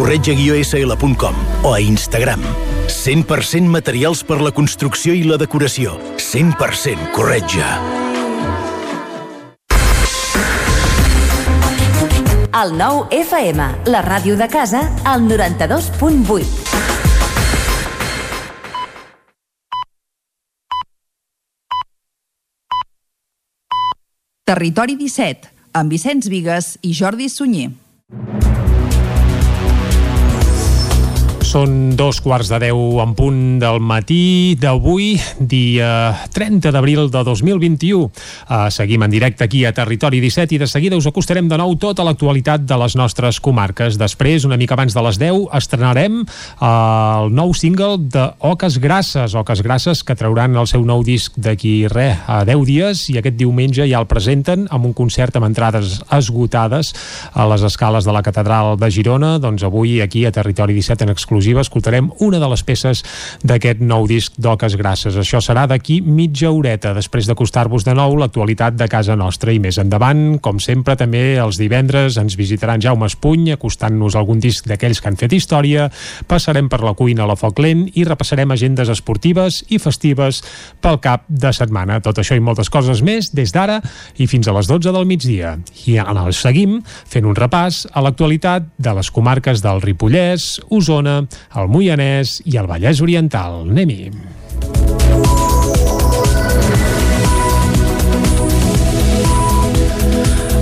corretja-sl.com 0.01 1.35
o 1.61 1.73
a 1.75 1.79
Instagram. 1.79 2.41
100% 2.87 3.69
materials 3.69 4.23
per 4.25 4.41
la 4.41 4.49
construcció 4.49 5.13
i 5.13 5.21
la 5.29 5.37
decoració. 5.37 5.93
100% 6.17 7.11
corretja. 7.13 7.67
El 12.61 12.73
nou 12.79 13.05
FM, 13.13 13.67
la 13.93 14.01
ràdio 14.01 14.33
de 14.41 14.49
casa, 14.49 14.81
al 15.05 15.21
92.8. 15.29 16.49
Territori 24.49 24.97
17, 24.97 25.53
amb 25.77 25.93
Vicenç 25.93 26.27
Vigues 26.27 26.73
i 26.81 26.91
Jordi 26.97 27.29
Sunyer. 27.31 27.71
Són 31.51 31.97
dos 31.99 32.21
quarts 32.23 32.47
de 32.47 32.55
deu 32.63 33.01
en 33.03 33.11
punt 33.11 33.39
del 33.59 33.81
matí 33.83 34.55
d'avui, 34.55 35.17
dia 35.35 36.13
30 36.31 36.71
d'abril 36.71 37.09
de 37.11 37.23
2021. 37.27 38.05
Uh, 38.05 38.69
seguim 38.71 39.03
en 39.03 39.11
directe 39.11 39.43
aquí 39.43 39.65
a 39.67 39.73
Territori 39.75 40.21
17 40.23 40.55
i 40.55 40.59
de 40.61 40.69
seguida 40.71 40.95
us 40.95 41.09
acostarem 41.09 41.49
de 41.51 41.57
nou 41.59 41.75
tota 41.75 42.05
l'actualitat 42.07 42.63
de 42.63 42.77
les 42.79 42.95
nostres 42.95 43.41
comarques. 43.43 43.97
Després, 43.99 44.45
una 44.47 44.55
mica 44.55 44.77
abans 44.77 44.95
de 44.95 45.03
les 45.03 45.19
10, 45.19 45.49
estrenarem 45.59 46.21
uh, 46.21 46.69
el 47.25 47.35
nou 47.35 47.51
single 47.51 47.99
de 47.99 48.29
Oques 48.47 48.79
Grasses, 48.79 49.35
Oques 49.35 49.59
Grasses 49.59 50.05
que 50.07 50.15
trauran 50.15 50.55
el 50.55 50.71
seu 50.71 50.87
nou 50.87 51.03
disc 51.03 51.35
d'aquí 51.35 51.89
res, 51.91 52.15
a 52.31 52.45
10 52.47 52.63
dies 52.71 53.03
i 53.11 53.17
aquest 53.19 53.35
diumenge 53.35 53.89
ja 53.91 53.99
el 53.99 54.07
presenten 54.07 54.69
amb 54.71 54.87
un 54.87 54.95
concert 54.95 55.35
amb 55.35 55.51
entrades 55.51 55.99
esgotades 56.15 56.95
a 57.35 57.49
les 57.51 57.67
escales 57.67 58.07
de 58.07 58.15
la 58.15 58.23
Catedral 58.23 58.79
de 58.79 58.87
Girona. 58.87 59.35
Doncs 59.43 59.67
avui 59.67 59.99
aquí 59.99 60.23
a 60.23 60.31
Territori 60.31 60.79
17 60.79 61.03
en 61.03 61.11
exclusiva 61.11 61.40
exclusiva 61.41 61.61
escoltarem 61.65 62.09
una 62.21 62.37
de 62.37 62.47
les 62.51 62.61
peces 62.61 63.01
d'aquest 63.41 63.79
nou 63.81 64.05
disc 64.05 64.35
d'Oques 64.37 64.75
Grasses. 64.77 65.15
Això 65.17 65.39
serà 65.41 65.63
d'aquí 65.65 65.97
mitja 66.05 66.51
horeta, 66.53 66.93
després 66.93 67.25
d'acostar-vos 67.25 67.81
de 67.87 67.95
nou 67.97 68.13
l'actualitat 68.19 68.75
de 68.77 68.85
casa 68.91 69.15
nostra. 69.17 69.49
I 69.49 69.59
més 69.59 69.79
endavant, 69.81 70.37
com 70.37 70.59
sempre, 70.61 70.93
també 70.99 71.39
els 71.41 71.57
divendres 71.57 72.19
ens 72.21 72.37
visitaran 72.37 72.81
Jaume 72.81 73.09
Espuny, 73.09 73.49
acostant-nos 73.55 74.15
algun 74.15 74.37
disc 74.43 74.69
d'aquells 74.69 75.01
que 75.01 75.09
han 75.09 75.17
fet 75.17 75.33
història, 75.33 75.87
passarem 76.29 76.69
per 76.69 76.83
la 76.85 76.93
cuina 76.93 77.25
a 77.25 77.31
la 77.31 77.37
foc 77.39 77.57
lent 77.63 77.87
i 77.97 78.05
repassarem 78.05 78.53
agendes 78.53 78.91
esportives 78.93 79.63
i 79.73 79.81
festives 79.81 80.43
pel 80.81 81.01
cap 81.01 81.25
de 81.25 81.49
setmana. 81.57 82.03
Tot 82.05 82.21
això 82.21 82.37
i 82.37 82.43
moltes 82.43 82.69
coses 82.69 83.01
més 83.01 83.31
des 83.33 83.49
d'ara 83.49 83.79
i 84.21 84.29
fins 84.29 84.45
a 84.45 84.53
les 84.53 84.69
12 84.69 84.93
del 84.93 85.09
migdia. 85.09 85.57
I 85.89 85.97
ara 85.97 86.29
seguim 86.37 86.77
fent 86.85 87.25
un 87.25 87.33
repàs 87.35 87.87
a 87.89 88.05
l'actualitat 88.05 88.69
de 88.77 88.93
les 88.93 89.09
comarques 89.09 89.65
del 89.65 89.81
Ripollès, 89.81 90.59
Osona, 90.69 91.23
el 91.59 91.71
Moianès 91.71 92.39
i 92.45 92.59
el 92.61 92.69
Vallès 92.71 93.01
Oriental. 93.03 93.63
Anem-hi. 93.69 95.50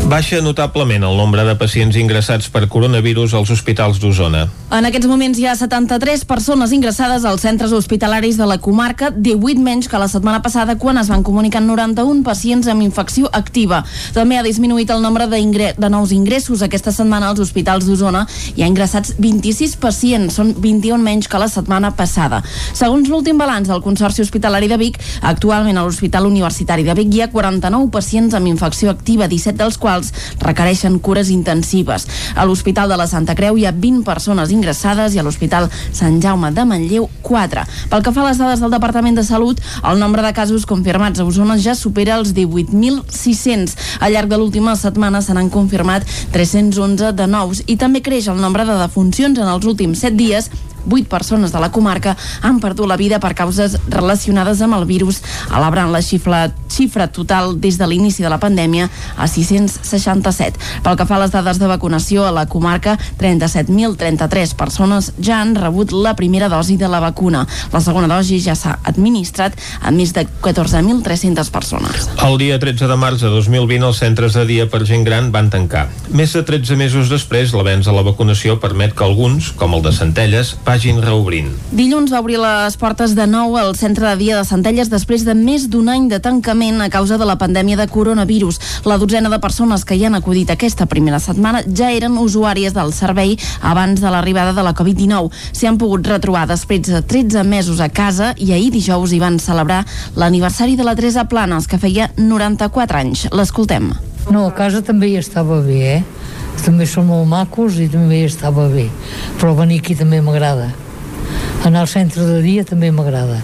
Baixa 0.10 0.40
notablement 0.42 1.04
el 1.06 1.18
nombre 1.18 1.44
de 1.46 1.54
pacients 1.54 1.94
ingressats 2.00 2.48
per 2.50 2.64
coronavirus 2.66 3.36
als 3.38 3.52
hospitals 3.54 4.00
d'Osona. 4.02 4.48
En 4.74 4.86
aquests 4.88 5.06
moments 5.06 5.38
hi 5.38 5.44
ha 5.46 5.52
73 5.54 6.24
persones 6.26 6.72
ingressades 6.74 7.28
als 7.30 7.44
centres 7.46 7.70
hospitalaris 7.78 8.40
de 8.40 8.48
la 8.50 8.58
comarca, 8.58 9.12
18 9.14 9.62
menys 9.62 9.86
que 9.90 10.00
la 10.02 10.08
setmana 10.10 10.42
passada 10.42 10.80
quan 10.82 10.98
es 10.98 11.12
van 11.14 11.22
comunicar 11.22 11.62
91 11.62 12.24
pacients 12.26 12.66
amb 12.74 12.82
infecció 12.82 13.30
activa. 13.38 13.84
També 14.16 14.40
ha 14.40 14.46
disminuït 14.48 14.90
el 14.90 15.04
nombre 15.06 15.28
de 15.30 15.90
nous 15.94 16.12
ingressos. 16.12 16.64
Aquesta 16.66 16.90
setmana 16.92 17.30
als 17.30 17.44
hospitals 17.46 17.86
d'Osona 17.86 18.26
hi 18.56 18.66
ha 18.66 18.72
ingressats 18.72 19.14
26 19.20 19.78
pacients, 19.78 20.34
són 20.42 20.56
21 20.58 21.06
menys 21.06 21.30
que 21.30 21.38
la 21.38 21.52
setmana 21.54 21.94
passada. 21.94 22.42
Segons 22.74 23.14
l'últim 23.14 23.38
balanç 23.38 23.70
del 23.70 23.86
Consorci 23.86 24.26
Hospitalari 24.26 24.74
de 24.74 24.82
Vic, 24.82 24.98
actualment 25.22 25.78
a 25.78 25.86
l'Hospital 25.86 26.26
Universitari 26.26 26.88
de 26.90 26.98
Vic 26.98 27.14
hi 27.14 27.22
ha 27.28 27.30
49 27.30 27.94
pacients 27.94 28.34
amb 28.34 28.50
infecció 28.50 28.90
activa, 28.90 29.30
17 29.30 29.62
dels 29.62 29.78
quals 29.78 29.99
quals 30.00 30.14
requereixen 30.40 31.00
cures 31.04 31.30
intensives. 31.34 32.08
A 32.36 32.46
l'Hospital 32.46 32.90
de 32.90 32.98
la 32.98 33.08
Santa 33.08 33.36
Creu 33.36 33.58
hi 33.58 33.66
ha 33.68 33.74
20 33.76 34.06
persones 34.08 34.54
ingressades 34.56 35.16
i 35.16 35.20
a 35.20 35.26
l'Hospital 35.26 35.70
Sant 35.92 36.20
Jaume 36.24 36.52
de 36.56 36.66
Manlleu 36.66 37.10
4. 37.24 37.66
Pel 37.92 38.06
que 38.06 38.14
fa 38.16 38.24
a 38.24 38.30
les 38.30 38.40
dades 38.40 38.64
del 38.64 38.72
Departament 38.72 39.20
de 39.20 39.26
Salut, 39.28 39.60
el 39.84 40.00
nombre 40.00 40.24
de 40.24 40.34
casos 40.34 40.66
confirmats 40.70 41.20
a 41.20 41.28
Osona 41.28 41.60
ja 41.60 41.76
supera 41.76 42.18
els 42.20 42.34
18.600. 42.38 43.76
Al 44.00 44.16
llarg 44.16 44.32
de 44.32 44.40
l'última 44.40 44.76
setmana 44.80 45.22
se 45.22 45.36
n'han 45.36 45.52
confirmat 45.52 46.08
311 46.34 47.14
de 47.18 47.28
nous 47.28 47.64
i 47.68 47.78
també 47.78 48.04
creix 48.06 48.30
el 48.32 48.40
nombre 48.40 48.66
de 48.66 48.80
defuncions 48.80 49.40
en 49.40 49.48
els 49.50 49.68
últims 49.68 50.06
7 50.06 50.16
dies 50.20 50.50
8 50.90 51.10
persones 51.10 51.52
de 51.52 51.60
la 51.60 51.72
comarca 51.72 52.16
han 52.42 52.60
perdut 52.60 52.88
la 52.88 52.98
vida 52.98 53.20
per 53.20 53.36
causes 53.36 53.78
relacionades 53.90 54.62
amb 54.62 54.76
el 54.78 54.86
virus, 54.90 55.22
elaborant 55.50 55.92
la 55.94 56.02
xifra, 56.02 56.50
xifra 56.68 57.08
total 57.08 57.60
des 57.62 57.78
de 57.78 57.88
l'inici 57.88 58.24
de 58.24 58.30
la 58.30 58.40
pandèmia 58.40 58.90
a 59.18 59.28
667. 59.28 60.60
Pel 60.84 60.98
que 60.98 61.06
fa 61.06 61.18
a 61.18 61.24
les 61.24 61.34
dades 61.34 61.60
de 61.60 61.70
vacunació 61.70 62.26
a 62.26 62.34
la 62.36 62.48
comarca, 62.50 62.98
37.033 63.20 64.56
persones 64.56 65.12
ja 65.22 65.42
han 65.42 65.56
rebut 65.56 65.94
la 65.94 66.16
primera 66.16 66.50
dosi 66.50 66.78
de 66.78 66.88
la 66.88 67.00
vacuna. 67.04 67.46
La 67.74 67.82
segona 67.84 68.10
dosi 68.10 68.40
ja 68.42 68.56
s'ha 68.56 68.78
administrat 68.84 69.56
a 69.82 69.92
més 69.92 70.14
de 70.16 70.26
14.300 70.42 71.52
persones. 71.54 72.10
El 72.26 72.38
dia 72.42 72.60
13 72.60 72.88
de 72.90 72.98
març 73.00 73.24
de 73.26 73.32
2020 73.34 73.86
els 73.90 74.02
centres 74.02 74.36
de 74.38 74.46
dia 74.50 74.70
per 74.70 74.86
gent 74.88 75.06
gran 75.06 75.32
van 75.32 75.52
tancar. 75.54 75.88
Més 76.10 76.34
de 76.34 76.44
13 76.46 76.78
mesos 76.80 77.12
després, 77.12 77.54
l'avenç 77.54 77.90
a 77.90 77.96
la 77.96 78.06
vacunació 78.06 78.60
permet 78.64 78.96
que 78.96 79.06
alguns, 79.06 79.52
com 79.60 79.76
el 79.78 79.84
de 79.86 79.94
Centelles, 79.96 80.56
vagin 80.66 80.79
reobrint. 80.80 81.50
Dilluns 81.76 82.12
va 82.12 82.22
obrir 82.22 82.38
les 82.40 82.76
portes 82.80 83.12
de 83.16 83.26
nou 83.28 83.58
al 83.60 83.76
centre 83.76 84.08
de 84.08 84.16
dia 84.16 84.38
de 84.38 84.46
Centelles 84.48 84.90
després 84.90 85.26
de 85.28 85.34
més 85.36 85.68
d'un 85.70 85.90
any 85.92 86.08
de 86.10 86.20
tancament 86.24 86.80
a 86.82 86.90
causa 86.90 87.18
de 87.20 87.26
la 87.28 87.36
pandèmia 87.38 87.76
de 87.78 87.88
coronavirus. 87.88 88.60
La 88.86 88.98
dotzena 88.98 89.30
de 89.30 89.40
persones 89.40 89.84
que 89.84 89.96
hi 89.96 90.06
han 90.06 90.16
acudit 90.16 90.50
aquesta 90.50 90.86
primera 90.86 91.20
setmana 91.20 91.64
ja 91.68 91.92
eren 91.92 92.18
usuàries 92.18 92.74
del 92.74 92.94
servei 92.94 93.36
abans 93.62 94.00
de 94.00 94.10
l'arribada 94.10 94.54
de 94.54 94.64
la 94.64 94.74
Covid-19. 94.74 95.30
S'hi 95.52 95.68
han 95.68 95.78
pogut 95.78 96.08
retrobar 96.08 96.48
després 96.48 96.88
de 96.88 97.02
13 97.02 97.44
mesos 97.44 97.82
a 97.84 97.90
casa 97.90 98.34
i 98.38 98.54
ahir 98.54 98.72
dijous 98.72 99.12
hi 99.12 99.20
van 99.20 99.40
celebrar 99.40 99.84
l'aniversari 100.16 100.78
de 100.80 100.88
la 100.88 100.96
Teresa 100.96 101.28
Planes, 101.28 101.68
que 101.68 101.78
feia 101.78 102.10
94 102.16 103.04
anys. 103.04 103.28
L'escoltem. 103.36 103.92
No, 104.32 104.48
a 104.48 104.56
casa 104.56 104.82
també 104.86 105.12
hi 105.12 105.20
estava 105.20 105.60
bé, 105.66 105.82
eh? 105.98 106.19
També 106.66 106.88
són 106.90 107.08
molt 107.10 107.28
macos 107.30 107.80
i 107.80 107.90
també 107.92 108.24
estava 108.26 108.68
bé 108.72 108.88
però 109.40 109.54
venir 109.58 109.80
aquí 109.84 109.96
també 110.00 110.22
m'agrada 110.22 110.72
anar 111.68 111.86
al 111.86 111.92
centre 111.92 112.26
de 112.26 112.42
dia 112.46 112.66
també 112.68 112.92
m'agrada 112.92 113.42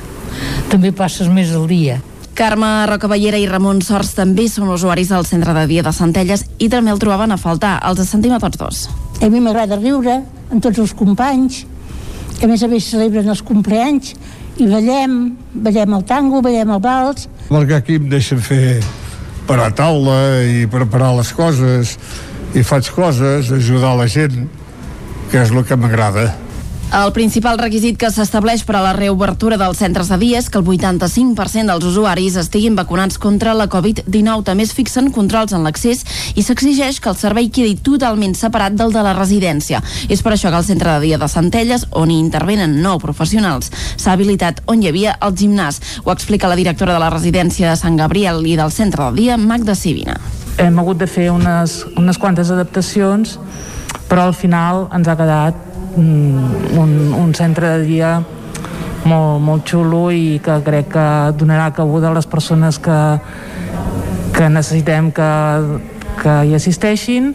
també 0.71 0.91
passes 0.95 1.30
més 1.32 1.54
el 1.56 1.67
dia 1.71 2.01
Carme 2.36 2.67
Rocaballera 2.89 3.39
i 3.39 3.45
Ramon 3.47 3.78
Sors 3.80 4.10
també 4.12 4.49
són 4.51 4.67
usuaris 4.73 5.08
del 5.08 5.23
centre 5.23 5.54
de 5.56 5.62
dia 5.69 5.84
de 5.86 5.93
Centelles 5.95 6.41
i 6.60 6.67
també 6.67 6.91
el 6.91 6.99
trobaven 6.99 7.32
a 7.32 7.38
faltar. 7.39 7.78
Els 7.88 8.01
sentim 8.10 8.34
a 8.36 8.41
tots 8.43 8.60
dos. 8.60 8.82
A 9.23 9.30
mi 9.32 9.39
m'agrada 9.39 9.78
riure 9.80 10.17
amb 10.51 10.60
tots 10.60 10.82
els 10.84 10.91
companys, 10.99 11.62
que 12.36 12.43
a 12.43 12.49
més 12.51 12.60
a 12.60 12.67
més 12.67 12.89
celebren 12.91 13.32
els 13.32 13.39
compleanys 13.39 14.12
i 14.60 14.67
ballem, 14.67 15.15
ballem 15.54 15.95
el 15.95 16.04
tango, 16.12 16.43
ballem 16.43 16.75
el 16.75 16.84
vals. 16.84 17.30
Perquè 17.47 17.80
aquí 17.80 17.95
em 18.01 18.12
deixen 18.12 18.43
fer 18.43 18.82
per 19.47 19.62
a 19.63 19.69
taula 19.71 20.19
i 20.43 20.67
preparar 20.67 21.13
les 21.15 21.32
coses 21.38 21.95
i 22.56 22.63
faig 22.63 22.88
coses, 22.96 23.52
ajudar 23.52 23.94
la 24.00 24.08
gent, 24.08 24.48
que 25.32 25.44
és 25.44 25.52
el 25.52 25.63
que 25.68 25.76
m'agrada. 25.76 26.32
El 26.96 27.10
principal 27.12 27.58
requisit 27.60 27.98
que 28.00 28.08
s'estableix 28.13 28.62
per 28.63 28.76
a 28.78 28.82
la 28.86 28.94
reobertura 28.96 29.58
dels 29.60 29.82
centres 29.82 30.08
de 30.08 30.20
dia 30.22 30.38
és 30.39 30.46
que 30.48 30.62
el 30.62 30.68
85% 30.70 31.65
dels 31.68 31.88
usuaris 31.89 32.38
estiguin 32.39 32.78
vacunats 32.78 33.18
contra 33.20 33.56
la 33.58 33.65
Covid-19. 33.68 34.46
També 34.48 34.63
es 34.63 34.72
fixen 34.78 35.10
controls 35.12 35.52
en 35.58 35.65
l'accés 35.65 36.06
i 36.38 36.46
s'exigeix 36.46 37.02
que 37.02 37.12
el 37.12 37.18
servei 37.20 37.50
quedi 37.50 37.76
totalment 37.89 38.38
separat 38.38 38.78
del 38.78 38.96
de 38.96 39.04
la 39.04 39.15
residència. 39.18 39.82
És 40.08 40.24
per 40.24 40.36
això 40.38 40.54
que 40.54 40.62
el 40.62 40.70
centre 40.70 40.94
de 40.94 41.10
dia 41.10 41.20
de 41.20 41.28
Centelles, 41.28 41.89
on 41.91 42.13
hi 42.13 42.22
intervenen 42.22 42.80
nou 42.86 43.02
professionals, 43.02 43.74
s'ha 43.98 44.13
habilitat 44.13 44.63
on 44.72 44.80
hi 44.80 44.94
havia 44.94 45.18
el 45.20 45.36
gimnàs. 45.36 45.82
Ho 46.06 46.13
explica 46.13 46.48
la 46.48 46.56
directora 46.56 46.96
de 46.96 47.04
la 47.04 47.12
residència 47.12 47.74
de 47.74 47.82
Sant 47.82 47.98
Gabriel 47.98 48.46
i 48.46 48.56
del 48.56 48.72
centre 48.72 49.10
de 49.10 49.24
dia, 49.26 49.41
Magda 49.41 49.76
Sivina 49.76 50.22
hem 50.58 50.80
hagut 50.80 50.98
de 50.98 51.08
fer 51.08 51.30
unes, 51.34 51.82
unes 51.98 52.18
quantes 52.18 52.52
adaptacions 52.52 53.38
però 54.10 54.28
al 54.30 54.36
final 54.38 54.88
ens 54.96 55.10
ha 55.10 55.18
quedat 55.20 55.58
mm, 55.98 56.78
un, 56.80 56.96
un 57.20 57.34
centre 57.36 57.76
de 57.76 57.84
dia 57.88 58.12
molt, 59.06 59.42
molt 59.44 59.67
xulo 59.69 60.08
i 60.13 60.40
que 60.44 60.60
crec 60.65 60.90
que 60.96 61.08
donarà 61.40 61.71
cabuda 61.75 62.10
a 62.10 62.15
les 62.15 62.27
persones 62.29 62.79
que, 62.79 63.00
que 64.36 64.50
necessitem 64.50 65.12
que, 65.13 65.32
que 66.21 66.38
hi 66.48 66.56
assisteixin 66.58 67.34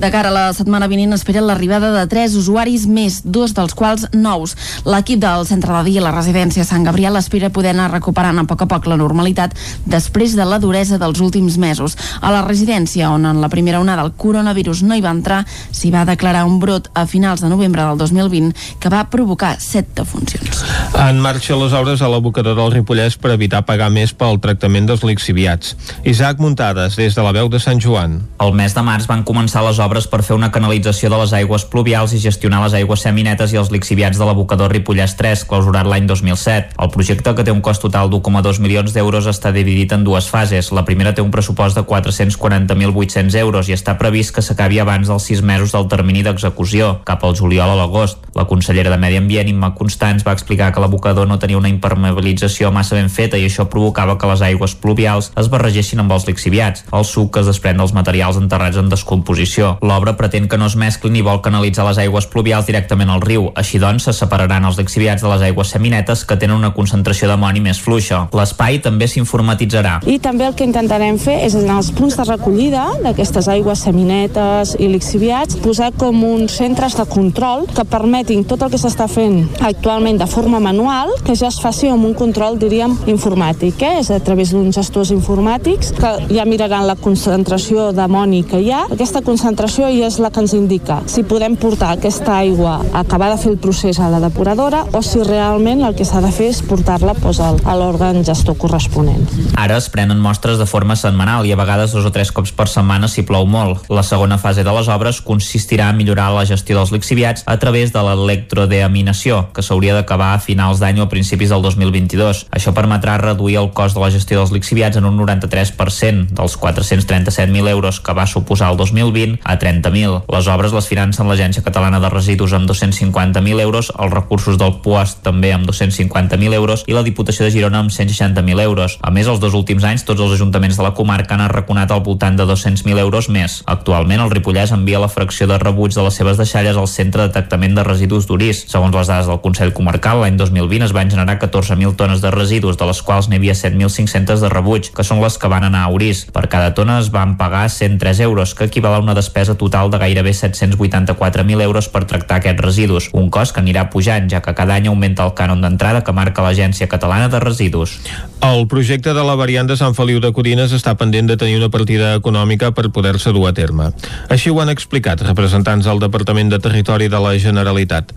de 0.00 0.10
cara 0.10 0.30
a 0.30 0.32
la 0.32 0.52
setmana 0.56 0.86
vinent 0.88 1.12
espera 1.12 1.42
l'arribada 1.44 1.90
de 1.92 2.06
tres 2.08 2.32
usuaris 2.38 2.86
més, 2.88 3.18
dos 3.20 3.52
dels 3.52 3.74
quals 3.76 4.06
nous. 4.16 4.54
L'equip 4.88 5.20
del 5.20 5.44
centre 5.44 5.74
de 5.74 5.82
dia 5.90 6.00
i 6.00 6.04
la 6.04 6.12
residència 6.14 6.64
Sant 6.64 6.86
Gabriel 6.88 7.18
espera 7.20 7.50
poder 7.52 7.74
anar 7.74 7.90
recuperant 7.92 8.40
a 8.40 8.46
poc 8.48 8.64
a 8.64 8.68
poc 8.70 8.88
la 8.88 8.96
normalitat 8.96 9.52
després 9.84 10.32
de 10.38 10.46
la 10.48 10.56
duresa 10.62 10.96
dels 10.96 11.20
últims 11.20 11.58
mesos. 11.60 11.98
A 12.24 12.32
la 12.32 12.40
residència, 12.46 13.10
on 13.12 13.26
en 13.28 13.42
la 13.42 13.50
primera 13.52 13.82
onada 13.84 14.06
el 14.06 14.14
coronavirus 14.16 14.80
no 14.88 14.96
hi 14.96 15.04
va 15.04 15.12
entrar, 15.12 15.42
s'hi 15.70 15.92
va 15.92 16.06
declarar 16.08 16.46
un 16.48 16.56
brot 16.64 16.88
a 16.94 17.04
finals 17.04 17.44
de 17.44 17.52
novembre 17.52 17.84
del 17.84 18.00
2020 18.00 18.80
que 18.80 18.88
va 18.88 19.04
provocar 19.12 19.58
set 19.60 19.92
defuncions. 20.00 20.64
En 20.96 21.20
marxa 21.20 21.60
les 21.60 21.76
obres 21.76 22.00
a 22.00 22.08
l'abocador 22.08 22.56
del 22.56 22.72
Ripollès 22.78 23.18
per 23.20 23.34
evitar 23.36 23.66
pagar 23.68 23.90
més 23.92 24.16
pel 24.16 24.40
tractament 24.40 24.88
dels 24.88 25.04
lixiviats. 25.04 25.76
Isaac 26.08 26.40
Muntades, 26.40 26.96
des 26.96 27.12
de 27.12 27.28
la 27.28 27.36
veu 27.36 27.52
de 27.52 27.60
Sant 27.60 27.84
Joan. 27.84 28.22
El 28.40 28.56
mes 28.56 28.72
de 28.72 28.86
març 28.86 29.04
van 29.10 29.28
començar 29.28 29.60
les 29.66 29.76
obres 29.76 29.89
per 29.90 30.22
fer 30.22 30.36
una 30.36 30.52
canalització 30.54 31.08
de 31.10 31.18
les 31.18 31.32
aigües 31.34 31.64
pluvials 31.66 32.12
i 32.14 32.20
gestionar 32.22 32.60
les 32.62 32.76
aigües 32.78 33.02
seminetes 33.02 33.50
i 33.50 33.58
els 33.58 33.72
lixiviats 33.74 34.18
de 34.20 34.26
l'abocador 34.28 34.70
Ripollès 34.70 35.16
3, 35.18 35.42
clausurat 35.50 35.88
l'any 35.88 36.06
2007. 36.06 36.76
El 36.78 36.90
projecte, 36.94 37.34
que 37.34 37.44
té 37.44 37.50
un 37.50 37.62
cost 37.64 37.82
total 37.82 38.10
d'1,2 38.12 38.60
milions 38.62 38.94
d'euros, 38.94 39.26
està 39.26 39.50
dividit 39.50 39.90
en 39.96 40.04
dues 40.06 40.28
fases. 40.30 40.70
La 40.70 40.84
primera 40.86 41.10
té 41.14 41.24
un 41.24 41.32
pressupost 41.34 41.74
de 41.74 41.82
440.800 41.82 43.38
euros 43.42 43.68
i 43.68 43.74
està 43.74 43.96
previst 43.98 44.34
que 44.36 44.44
s'acabi 44.46 44.78
abans 44.78 45.10
dels 45.10 45.26
sis 45.26 45.42
mesos 45.42 45.74
del 45.74 45.90
termini 45.90 46.22
d'execució, 46.22 47.00
cap 47.04 47.26
al 47.26 47.34
juliol 47.34 47.74
a 47.74 47.78
l'agost. 47.82 48.30
La 48.38 48.46
consellera 48.46 48.94
de 48.94 49.00
Medi 49.02 49.18
Ambient, 49.18 49.50
Imma 49.50 49.74
Constants, 49.74 50.22
va 50.26 50.36
explicar 50.38 50.70
que 50.70 50.80
l'abocador 50.80 51.26
no 51.26 51.40
tenia 51.42 51.58
una 51.58 51.72
impermeabilització 51.72 52.70
massa 52.70 52.94
ben 52.94 53.10
feta 53.10 53.38
i 53.40 53.48
això 53.48 53.66
provocava 53.66 54.18
que 54.18 54.30
les 54.30 54.46
aigües 54.46 54.78
pluvials 54.78 55.32
es 55.40 55.50
barregessin 55.50 56.04
amb 56.04 56.14
els 56.14 56.30
lixiviats, 56.30 56.86
el 56.92 57.04
suc 57.04 57.34
que 57.34 57.42
es 57.42 57.50
desprèn 57.50 57.80
dels 57.80 57.94
materials 57.96 58.38
enterrats 58.40 58.78
en 58.80 58.90
descomposició. 58.92 59.69
L'obra 59.82 60.16
pretén 60.18 60.48
que 60.48 60.58
no 60.58 60.66
es 60.70 60.76
mesclin 60.76 61.16
i 61.16 61.24
vol 61.26 61.42
canalitzar 61.44 61.86
les 61.88 62.00
aigües 62.02 62.26
pluvials 62.30 62.66
directament 62.68 63.10
al 63.10 63.22
riu. 63.24 63.50
Així 63.54 63.80
doncs, 63.82 64.08
se 64.08 64.14
separaran 64.16 64.66
els 64.68 64.78
lixiviats 64.80 65.22
de 65.22 65.30
les 65.32 65.44
aigües 65.50 65.72
seminetes 65.74 66.24
que 66.24 66.38
tenen 66.40 66.58
una 66.58 66.72
concentració 66.74 67.28
d'amoni 67.30 67.62
més 67.64 67.80
fluixa. 67.82 68.26
L'espai 68.36 68.80
també 68.84 69.08
s'informatitzarà. 69.10 70.00
I 70.10 70.18
també 70.22 70.46
el 70.48 70.56
que 70.58 70.66
intentarem 70.66 71.18
fer 71.20 71.38
és 71.46 71.56
en 71.58 71.70
els 71.72 71.90
punts 71.96 72.16
de 72.18 72.26
recollida 72.28 72.86
d'aquestes 73.04 73.48
aigües 73.52 73.84
seminetes 73.86 74.74
i 74.80 74.90
lixiviats 74.90 75.58
posar 75.62 75.90
com 75.98 76.24
uns 76.24 76.56
centres 76.60 76.96
de 76.98 77.06
control 77.10 77.66
que 77.74 77.86
permetin 77.88 78.44
tot 78.48 78.64
el 78.64 78.72
que 78.72 78.80
s'està 78.80 79.06
fent 79.10 79.42
actualment 79.66 80.20
de 80.20 80.28
forma 80.30 80.60
manual 80.60 81.12
que 81.24 81.36
ja 81.36 81.50
es 81.50 81.60
faci 81.62 81.90
amb 81.90 82.06
un 82.08 82.14
control, 82.14 82.58
diríem, 82.60 82.96
informàtic. 83.10 83.82
Eh? 83.82 84.00
És 84.00 84.10
a 84.10 84.20
través 84.24 84.54
d'uns 84.54 84.74
gestors 84.76 85.12
informàtics 85.14 85.92
que 85.98 86.12
ja 86.32 86.46
miraran 86.48 86.86
la 86.88 86.96
concentració 86.96 87.90
d'amoni 87.96 88.42
que 88.48 88.60
hi 88.60 88.72
ha. 88.74 88.84
Aquesta 88.90 89.22
concentració 89.26 89.59
ja 89.68 90.06
és 90.06 90.18
la 90.18 90.30
que 90.30 90.40
ens 90.40 90.54
indica 90.56 91.02
si 91.10 91.22
podem 91.22 91.56
portar 91.56 91.90
aquesta 91.92 92.38
aigua 92.38 92.78
a 92.92 93.00
acabar 93.00 93.30
de 93.30 93.36
fer 93.36 93.50
el 93.52 93.58
procés 93.58 93.98
a 94.00 94.08
la 94.08 94.20
depuradora 94.20 94.86
o 94.92 95.02
si 95.02 95.20
realment 95.22 95.82
el 95.84 95.94
que 95.94 96.04
s'ha 96.04 96.20
de 96.24 96.30
fer 96.32 96.48
és 96.48 96.62
portar-la 96.62 97.12
doncs, 97.12 97.40
a 97.40 97.74
l'òrgan 97.76 98.24
gestor 98.24 98.56
corresponent. 98.56 99.26
Ara 99.60 99.76
es 99.76 99.88
prenen 99.92 100.20
mostres 100.20 100.58
de 100.58 100.66
forma 100.66 100.96
setmanal 100.96 101.44
i 101.44 101.52
a 101.52 101.58
vegades 101.60 101.92
dos 101.92 102.06
o 102.06 102.12
tres 102.12 102.32
cops 102.32 102.52
per 102.56 102.68
setmana 102.68 103.08
si 103.08 103.22
plou 103.22 103.44
molt. 103.46 103.84
La 103.90 104.02
segona 104.02 104.38
fase 104.38 104.64
de 104.64 104.72
les 104.72 104.88
obres 104.88 105.20
consistirà 105.20 105.90
en 105.90 105.98
millorar 105.98 106.30
la 106.32 106.46
gestió 106.48 106.78
dels 106.78 106.92
lixiviats 106.94 107.44
a 107.46 107.58
través 107.58 107.92
de 107.92 108.00
l'electrodeaminació, 108.00 109.50
que 109.52 109.62
s'hauria 109.62 109.94
d'acabar 109.94 110.32
a 110.34 110.40
finals 110.40 110.80
d'any 110.80 111.00
o 111.00 111.04
a 111.04 111.12
principis 111.12 111.52
del 111.52 111.62
2022. 111.62 112.46
Això 112.50 112.72
permetrà 112.72 113.18
reduir 113.20 113.58
el 113.60 113.70
cost 113.76 113.98
de 113.98 114.04
la 114.04 114.10
gestió 114.14 114.40
dels 114.40 114.54
lixiviats 114.56 114.96
en 114.96 115.04
un 115.04 115.20
93%, 115.20 116.30
dels 116.32 116.56
437.000 116.56 117.68
euros 117.68 118.00
que 118.00 118.16
va 118.16 118.26
suposar 118.26 118.72
el 118.72 118.80
2020 118.80 119.49
a 119.50 119.58
30.000. 119.58 120.22
Les 120.30 120.48
obres 120.50 120.74
les 120.74 120.88
financen 120.88 121.28
l'Agència 121.28 121.64
Catalana 121.66 122.00
de 122.00 122.10
Residus 122.12 122.54
amb 122.56 122.68
250.000 122.70 123.60
euros, 123.60 123.90
els 123.98 124.14
recursos 124.14 124.58
del 124.60 124.76
PUAS 124.84 125.16
també 125.24 125.52
amb 125.52 125.68
250.000 125.68 126.54
euros 126.54 126.84
i 126.86 126.96
la 126.96 127.04
Diputació 127.06 127.46
de 127.46 127.52
Girona 127.54 127.82
amb 127.82 127.92
160.000 127.92 128.62
euros. 128.64 128.98
A 129.02 129.10
més, 129.10 129.28
els 129.30 129.40
dos 129.42 129.56
últims 129.58 129.84
anys 129.84 130.06
tots 130.08 130.22
els 130.22 130.36
ajuntaments 130.36 130.78
de 130.78 130.86
la 130.86 130.94
comarca 130.94 131.34
han 131.34 131.44
arraconat 131.44 131.90
al 131.90 132.04
voltant 132.06 132.38
de 132.38 132.46
200.000 132.48 132.98
euros 133.02 133.28
més. 133.28 133.60
Actualment, 133.66 134.22
el 134.24 134.32
Ripollès 134.32 134.74
envia 134.76 135.02
la 135.02 135.10
fracció 135.10 135.48
de 135.50 135.58
rebuig 135.58 135.94
de 135.94 136.04
les 136.06 136.16
seves 136.20 136.38
deixalles 136.40 136.76
al 136.76 136.88
Centre 136.88 137.26
de 137.26 137.34
Tractament 137.34 137.76
de 137.76 137.84
Residus 137.86 138.28
d'Urís. 138.30 138.64
Segons 138.70 138.94
les 138.94 139.10
dades 139.10 139.30
del 139.30 139.42
Consell 139.44 139.74
Comarcal, 139.76 140.22
l'any 140.22 140.38
2020 140.38 140.88
es 140.88 140.94
van 140.96 141.10
generar 141.10 141.38
14.000 141.42 141.96
tones 141.98 142.22
de 142.22 142.30
residus, 142.34 142.78
de 142.78 142.88
les 142.88 143.02
quals 143.02 143.30
n'hi 143.30 143.40
havia 143.40 143.56
7.500 143.58 144.44
de 144.44 144.52
rebuig, 144.52 144.92
que 144.94 145.06
són 145.06 145.22
les 145.22 145.38
que 145.40 145.50
van 145.50 145.66
anar 145.66 145.84
a 145.86 145.92
Urís. 145.94 146.26
Per 146.32 146.46
cada 146.52 146.74
tona 146.76 147.00
es 147.00 147.10
van 147.14 147.36
pagar 147.40 147.66
103 147.70 148.20
euros, 148.26 148.54
que 148.54 148.68
equival 148.70 148.98
a 148.98 149.02
una 149.04 149.16
despesa 149.16 149.39
total 149.48 149.90
de 149.90 149.98
gairebé 149.98 150.32
784.000 150.32 151.62
euros 151.62 151.88
per 151.88 152.04
tractar 152.04 152.40
aquests 152.40 152.60
residus, 152.64 153.08
un 153.12 153.30
cost 153.30 153.54
que 153.54 153.60
anirà 153.62 153.88
pujant, 153.90 154.28
ja 154.30 154.42
que 154.44 154.54
cada 154.54 154.74
any 154.76 154.88
augmenta 154.90 155.24
el 155.24 155.32
cànon 155.38 155.62
d'entrada 155.64 156.02
que 156.04 156.12
marca 156.12 156.44
l'Agència 156.44 156.88
Catalana 156.88 157.28
de 157.28 157.40
Residus. 157.40 157.98
El 158.40 158.66
projecte 158.68 159.14
de 159.14 159.24
la 159.24 159.36
variant 159.36 159.68
de 159.68 159.76
Sant 159.76 159.96
Feliu 159.96 160.20
de 160.20 160.32
Codines 160.32 160.72
està 160.76 160.96
pendent 160.96 161.28
de 161.28 161.36
tenir 161.40 161.56
una 161.58 161.70
partida 161.70 162.14
econòmica 162.18 162.72
per 162.76 162.90
poder-se 162.90 163.32
dur 163.36 163.48
a 163.48 163.54
terme. 163.56 163.90
Així 164.28 164.50
ho 164.50 164.60
han 164.60 164.72
explicat 164.72 165.22
representants 165.26 165.88
del 165.88 166.00
Departament 166.00 166.52
de 166.52 166.60
Territori 166.60 167.08
de 167.08 167.20
la 167.20 167.36
Generalitat. 167.38 168.14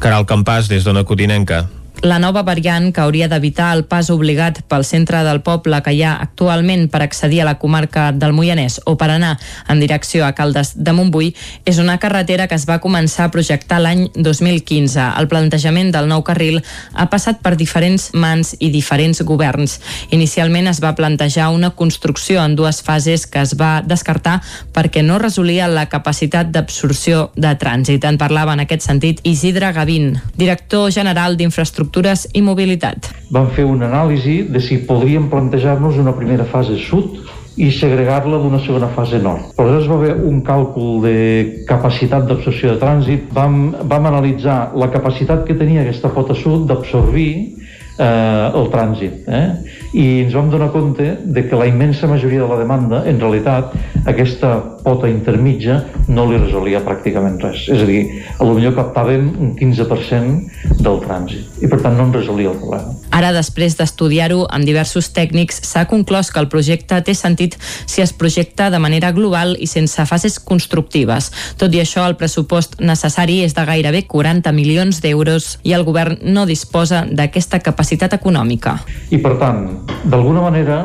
Caral 0.00 0.28
Campàs, 0.28 0.68
des 0.68 0.84
d'Ona 0.84 1.04
Codinenca. 1.04 1.66
La 2.02 2.18
nova 2.18 2.42
variant 2.44 2.90
que 2.92 3.00
hauria 3.00 3.24
d'evitar 3.26 3.70
el 3.72 3.86
pas 3.88 4.10
obligat 4.12 4.58
pel 4.68 4.84
centre 4.84 5.22
del 5.24 5.40
poble 5.40 5.78
que 5.82 5.94
hi 5.96 6.02
ha 6.04 6.12
actualment 6.20 6.90
per 6.92 7.00
accedir 7.00 7.40
a 7.40 7.46
la 7.48 7.54
comarca 7.56 8.10
del 8.12 8.34
Moianès 8.36 8.82
o 8.84 8.98
per 9.00 9.08
anar 9.14 9.38
en 9.72 9.80
direcció 9.80 10.26
a 10.26 10.34
Caldes 10.36 10.74
de 10.76 10.92
Montbui 10.92 11.30
és 11.64 11.78
una 11.80 11.96
carretera 11.98 12.46
que 12.50 12.54
es 12.54 12.66
va 12.68 12.82
començar 12.84 13.24
a 13.24 13.32
projectar 13.32 13.78
l'any 13.80 14.10
2015. 14.12 15.06
El 15.16 15.28
plantejament 15.32 15.88
del 15.94 16.10
nou 16.10 16.20
carril 16.22 16.60
ha 16.92 17.08
passat 17.08 17.40
per 17.40 17.54
diferents 17.56 18.10
mans 18.12 18.52
i 18.60 18.68
diferents 18.70 19.24
governs. 19.24 19.78
Inicialment 20.12 20.68
es 20.68 20.82
va 20.84 20.94
plantejar 21.00 21.48
una 21.56 21.72
construcció 21.80 22.44
en 22.44 22.58
dues 22.60 22.82
fases 22.84 23.24
que 23.26 23.40
es 23.40 23.56
va 23.56 23.80
descartar 23.80 24.42
perquè 24.76 25.00
no 25.02 25.18
resolia 25.18 25.66
la 25.66 25.88
capacitat 25.88 26.52
d'absorció 26.52 27.30
de 27.36 27.56
trànsit. 27.56 28.04
En 28.04 28.20
parlava 28.20 28.52
en 28.52 28.66
aquest 28.66 28.84
sentit 28.84 29.24
Isidre 29.24 29.72
Gavín, 29.72 30.20
director 30.36 30.92
general 30.92 31.40
d'Infraestructures 31.40 31.85
infraestructures 31.86 32.26
i 32.34 32.42
mobilitat. 32.42 33.10
Vam 33.30 33.48
fer 33.54 33.64
una 33.64 33.86
anàlisi 33.86 34.46
de 34.50 34.60
si 34.60 34.78
podríem 34.86 35.28
plantejar-nos 35.30 35.96
una 35.98 36.12
primera 36.12 36.44
fase 36.44 36.76
sud 36.76 37.22
i 37.56 37.70
segregar-la 37.72 38.38
d'una 38.38 38.60
segona 38.60 38.88
fase 38.88 39.18
nord. 39.18 39.54
Aleshores 39.56 39.88
va 39.88 39.94
haver 39.94 40.14
un 40.28 40.42
càlcul 40.42 41.00
de 41.02 41.64
capacitat 41.66 42.26
d'absorció 42.26 42.74
de 42.74 42.80
trànsit. 42.80 43.30
Vam, 43.32 43.74
vam 43.88 44.06
analitzar 44.06 44.72
la 44.76 44.90
capacitat 44.90 45.46
que 45.46 45.54
tenia 45.56 45.82
aquesta 45.82 46.10
pota 46.12 46.34
sud 46.34 46.66
d'absorbir 46.68 47.56
eh, 47.98 48.50
el 48.54 48.68
trànsit. 48.72 49.26
Eh? 49.28 49.44
I 49.96 50.06
ens 50.24 50.34
vam 50.36 50.50
donar 50.52 50.70
compte 50.74 51.08
de 51.24 51.44
que 51.48 51.58
la 51.58 51.68
immensa 51.70 52.08
majoria 52.10 52.44
de 52.44 52.48
la 52.50 52.60
demanda, 52.60 53.02
en 53.08 53.20
realitat, 53.20 53.74
aquesta 54.06 54.56
pota 54.84 55.08
intermitja 55.10 55.80
no 56.08 56.26
li 56.30 56.40
resolia 56.40 56.84
pràcticament 56.84 57.40
res. 57.42 57.66
És 57.72 57.82
a 57.82 57.88
dir, 57.88 58.02
a 58.36 58.44
lo 58.44 58.54
millor 58.58 58.76
captàvem 58.78 59.30
un 59.40 59.54
15% 59.58 60.82
del 60.82 61.02
trànsit 61.06 61.62
i 61.62 61.70
per 61.70 61.80
tant 61.82 61.96
no 61.96 62.08
en 62.08 62.16
resolia 62.16 62.52
el 62.52 62.60
problema. 62.60 62.94
Ara, 63.16 63.30
després 63.32 63.78
d'estudiar-ho 63.78 64.42
amb 64.52 64.68
diversos 64.68 65.06
tècnics, 65.16 65.62
s'ha 65.64 65.86
conclòs 65.88 66.28
que 66.28 66.40
el 66.42 66.50
projecte 66.52 66.98
té 67.00 67.14
sentit 67.16 67.54
si 67.88 68.02
es 68.04 68.12
projecta 68.12 68.68
de 68.68 68.80
manera 68.82 69.08
global 69.16 69.54
i 69.56 69.68
sense 69.70 70.04
fases 70.04 70.36
constructives. 70.36 71.30
Tot 71.56 71.72
i 71.72 71.80
això, 71.80 72.04
el 72.04 72.18
pressupost 72.20 72.76
necessari 72.84 73.38
és 73.46 73.56
de 73.56 73.64
gairebé 73.64 74.04
40 74.10 74.52
milions 74.52 75.00
d'euros 75.00 75.48
i 75.64 75.72
el 75.72 75.86
govern 75.88 76.20
no 76.28 76.44
disposa 76.44 77.06
d'aquesta 77.08 77.62
capacitat 77.64 78.18
econòmica. 78.18 78.76
I 79.08 79.22
per 79.24 79.38
tant, 79.40 79.64
d'alguna 80.04 80.44
manera, 80.44 80.82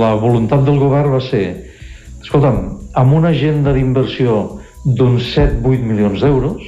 la 0.00 0.14
voluntat 0.16 0.64
del 0.64 0.80
govern 0.80 1.12
va 1.18 1.20
ser 1.28 1.44
escolta'm, 2.24 2.62
amb 2.96 3.20
una 3.20 3.34
agenda 3.36 3.76
d'inversió 3.76 4.62
d'uns 4.86 5.28
7-8 5.36 5.84
milions 5.84 6.24
d'euros 6.24 6.64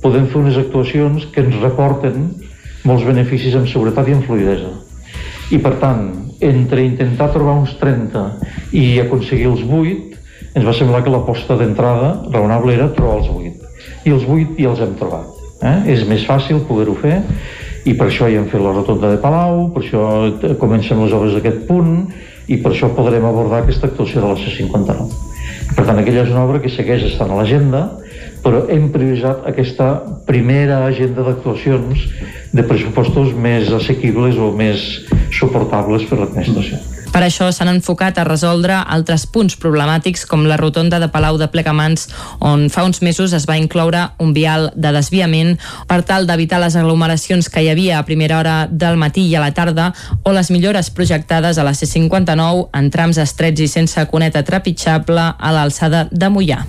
podem 0.00 0.30
fer 0.32 0.40
unes 0.40 0.56
actuacions 0.56 1.28
que 1.34 1.44
ens 1.44 1.60
reporten 1.60 2.30
molts 2.88 3.04
beneficis 3.04 3.56
en 3.58 3.66
seguretat 3.68 4.08
i 4.08 4.16
en 4.16 4.22
fluidesa. 4.26 4.70
I 5.50 5.58
per 5.58 5.74
tant, 5.82 6.04
entre 6.40 6.84
intentar 6.86 7.30
trobar 7.34 7.58
uns 7.60 7.74
30 7.80 8.24
i 8.76 8.84
aconseguir 9.02 9.50
els 9.50 9.64
8, 9.66 10.20
ens 10.54 10.66
va 10.66 10.74
semblar 10.74 11.02
que 11.04 11.12
l'aposta 11.12 11.56
d'entrada 11.58 12.14
raonable 12.30 12.74
era 12.74 12.90
trobar 12.96 13.20
els 13.20 13.30
8. 13.34 13.70
I 14.06 14.14
els 14.14 14.24
8 14.26 14.56
ja 14.58 14.70
els 14.72 14.82
hem 14.84 14.94
trobat. 14.98 15.36
Eh? 15.60 15.76
És 15.92 16.06
més 16.08 16.24
fàcil 16.24 16.62
poder-ho 16.68 16.94
fer 17.02 17.18
i 17.88 17.94
per 17.96 18.08
això 18.08 18.28
ja 18.28 18.40
hem 18.40 18.48
fet 18.48 18.60
la 18.60 18.72
rotonda 18.72 19.10
de 19.12 19.20
Palau, 19.20 19.70
per 19.74 19.82
això 19.82 20.04
comencem 20.60 21.00
les 21.00 21.14
obres 21.16 21.36
d'aquest 21.36 21.66
punt 21.68 21.94
i 22.50 22.58
per 22.60 22.72
això 22.72 22.90
podrem 22.96 23.24
abordar 23.24 23.62
aquesta 23.62 23.88
actuació 23.88 24.22
de 24.24 24.32
la 24.32 24.38
C-59. 24.40 25.06
Per 25.76 25.84
tant, 25.86 25.98
aquella 26.00 26.24
és 26.26 26.32
una 26.32 26.44
obra 26.44 26.60
que 26.60 26.72
segueix 26.72 27.06
estant 27.06 27.30
a 27.32 27.38
l'agenda, 27.38 27.84
però 28.44 28.64
hem 28.68 28.88
prioritzat 28.92 29.44
aquesta 29.48 29.90
primera 30.26 30.84
agenda 30.86 31.24
d'actuacions 31.26 32.06
de 32.52 32.64
pressupostos 32.66 33.34
més 33.34 33.70
assequibles 33.72 34.38
o 34.40 34.52
més 34.56 34.86
suportables 35.36 36.08
per 36.08 36.22
l'administració. 36.22 36.80
Per 37.10 37.24
això 37.26 37.48
s'han 37.50 37.72
enfocat 37.72 38.20
a 38.20 38.24
resoldre 38.26 38.76
altres 38.94 39.24
punts 39.26 39.56
problemàtics 39.58 40.22
com 40.30 40.44
la 40.46 40.58
rotonda 40.60 41.00
de 41.02 41.08
Palau 41.10 41.40
de 41.40 41.48
Plegamans 41.50 42.06
on 42.38 42.68
fa 42.70 42.84
uns 42.86 43.02
mesos 43.02 43.34
es 43.34 43.48
va 43.50 43.58
incloure 43.58 44.04
un 44.22 44.30
vial 44.36 44.68
de 44.76 44.92
desviament 44.94 45.56
per 45.90 46.04
tal 46.06 46.28
d'evitar 46.28 46.60
les 46.62 46.78
aglomeracions 46.78 47.50
que 47.50 47.64
hi 47.64 47.72
havia 47.72 47.98
a 47.98 48.06
primera 48.06 48.38
hora 48.38 48.56
del 48.70 48.98
matí 49.00 49.26
i 49.26 49.34
a 49.34 49.42
la 49.42 49.50
tarda 49.50 49.90
o 50.22 50.34
les 50.36 50.52
millores 50.54 50.90
projectades 50.94 51.58
a 51.58 51.66
la 51.66 51.74
C59 51.74 52.68
en 52.78 52.92
trams 52.94 53.18
estrets 53.18 53.66
i 53.66 53.66
sense 53.66 54.06
cuneta 54.06 54.46
trepitjable 54.46 55.32
a 55.34 55.56
l'alçada 55.56 56.06
de 56.12 56.30
Mollà. 56.30 56.62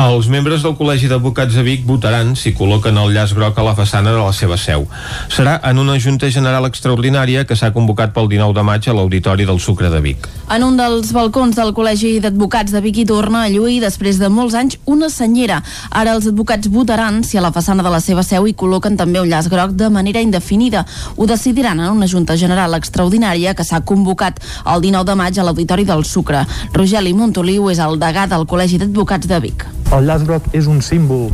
Els 0.00 0.24
membres 0.32 0.62
del 0.64 0.72
Col·legi 0.72 1.06
d'Advocats 1.10 1.52
de 1.52 1.62
Vic 1.66 1.82
votaran 1.84 2.30
si 2.38 2.54
col·loquen 2.56 2.96
el 2.96 3.10
llaç 3.12 3.34
groc 3.36 3.58
a 3.60 3.64
la 3.66 3.74
façana 3.76 4.14
de 4.14 4.22
la 4.22 4.32
seva 4.32 4.56
seu. 4.56 4.86
Serà 5.28 5.58
en 5.68 5.78
una 5.78 5.98
Junta 6.00 6.30
General 6.32 6.64
Extraordinària 6.64 7.44
que 7.44 7.56
s'ha 7.58 7.70
convocat 7.74 8.14
pel 8.16 8.30
19 8.30 8.56
de 8.56 8.64
maig 8.64 8.88
a 8.88 8.94
l'Auditori 8.96 9.44
del 9.44 9.60
Sucre 9.60 9.90
de 9.92 10.00
Vic. 10.00 10.28
En 10.48 10.64
un 10.64 10.78
dels 10.80 11.12
balcons 11.12 11.58
del 11.58 11.74
Col·legi 11.76 12.14
d'Advocats 12.24 12.72
de 12.72 12.80
Vic 12.80 13.02
hi 13.02 13.06
torna 13.10 13.42
a 13.44 13.50
lluir 13.52 13.82
després 13.84 14.16
de 14.18 14.30
molts 14.32 14.56
anys 14.56 14.78
una 14.86 15.10
senyera. 15.12 15.60
Ara 15.90 16.16
els 16.16 16.26
advocats 16.32 16.72
votaran 16.72 17.20
si 17.22 17.36
a 17.36 17.44
la 17.44 17.52
façana 17.52 17.84
de 17.84 17.92
la 17.92 18.00
seva 18.00 18.24
seu 18.24 18.48
hi 18.48 18.56
col·loquen 18.56 18.96
també 18.96 19.20
un 19.20 19.28
llaç 19.28 19.50
groc 19.52 19.76
de 19.76 19.92
manera 19.92 20.24
indefinida. 20.24 20.86
Ho 21.16 21.28
decidiran 21.28 21.84
en 21.84 21.92
una 21.92 22.08
Junta 22.08 22.38
General 22.40 22.80
Extraordinària 22.80 23.54
que 23.54 23.68
s'ha 23.68 23.84
convocat 23.84 24.40
el 24.64 24.80
19 24.88 25.12
de 25.12 25.20
maig 25.20 25.38
a 25.38 25.44
l'Auditori 25.44 25.84
del 25.84 26.04
Sucre. 26.08 26.46
Rogeli 26.72 27.12
Montoliu 27.12 27.68
és 27.70 27.78
el 27.78 28.00
degà 28.00 28.26
del 28.26 28.48
Col·legi 28.48 28.80
d'Advocats 28.80 29.28
de 29.28 29.40
Vic. 29.46 29.68
El 29.92 30.06
llaç 30.08 30.24
groc 30.24 30.46
és 30.56 30.68
un 30.70 30.80
símbol 30.84 31.28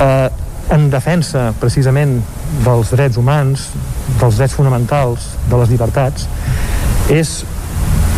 eh, 0.00 0.28
en 0.72 0.86
defensa 0.92 1.50
precisament 1.60 2.20
dels 2.64 2.92
drets 2.94 3.18
humans, 3.20 3.66
dels 4.20 4.38
drets 4.38 4.54
fonamentals, 4.56 5.26
de 5.50 5.58
les 5.60 5.72
llibertats, 5.72 6.26
és 7.12 7.40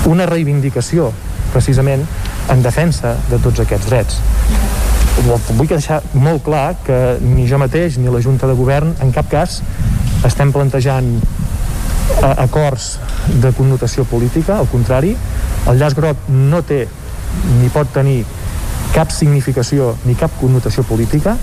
una 0.09 0.27
reivindicació 0.29 1.11
precisament 1.53 2.05
en 2.53 2.63
defensa 2.65 3.17
de 3.31 3.39
tots 3.43 3.63
aquests 3.65 3.89
drets. 3.91 4.21
Vull 5.27 5.69
deixar 5.69 6.01
molt 6.15 6.45
clar 6.47 6.77
que 6.87 6.99
ni 7.23 7.47
jo 7.49 7.59
mateix 7.61 7.99
ni 8.01 8.13
la 8.13 8.23
Junta 8.25 8.49
de 8.49 8.57
Govern 8.59 8.95
en 9.05 9.13
cap 9.13 9.29
cas 9.33 9.61
estem 10.27 10.53
plantejant 10.55 11.09
eh, 11.19 12.33
acords 12.33 12.97
de 13.43 13.53
connotació 13.57 14.05
política, 14.09 14.59
al 14.59 14.71
contrari, 14.73 15.17
el 15.69 15.79
llaç 15.79 15.99
groc 15.99 16.31
no 16.31 16.63
té 16.67 16.85
ni 17.59 17.69
pot 17.73 17.91
tenir 17.95 18.23
cap 18.93 19.13
significació 19.15 19.95
ni 20.05 20.15
cap 20.19 20.35
connotació 20.41 20.85
política. 20.85 21.37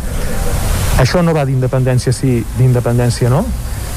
Això 0.99 1.23
no 1.23 1.33
va 1.33 1.45
d'independència 1.47 2.13
sí, 2.13 2.39
d'independència 2.57 3.29
no 3.31 3.45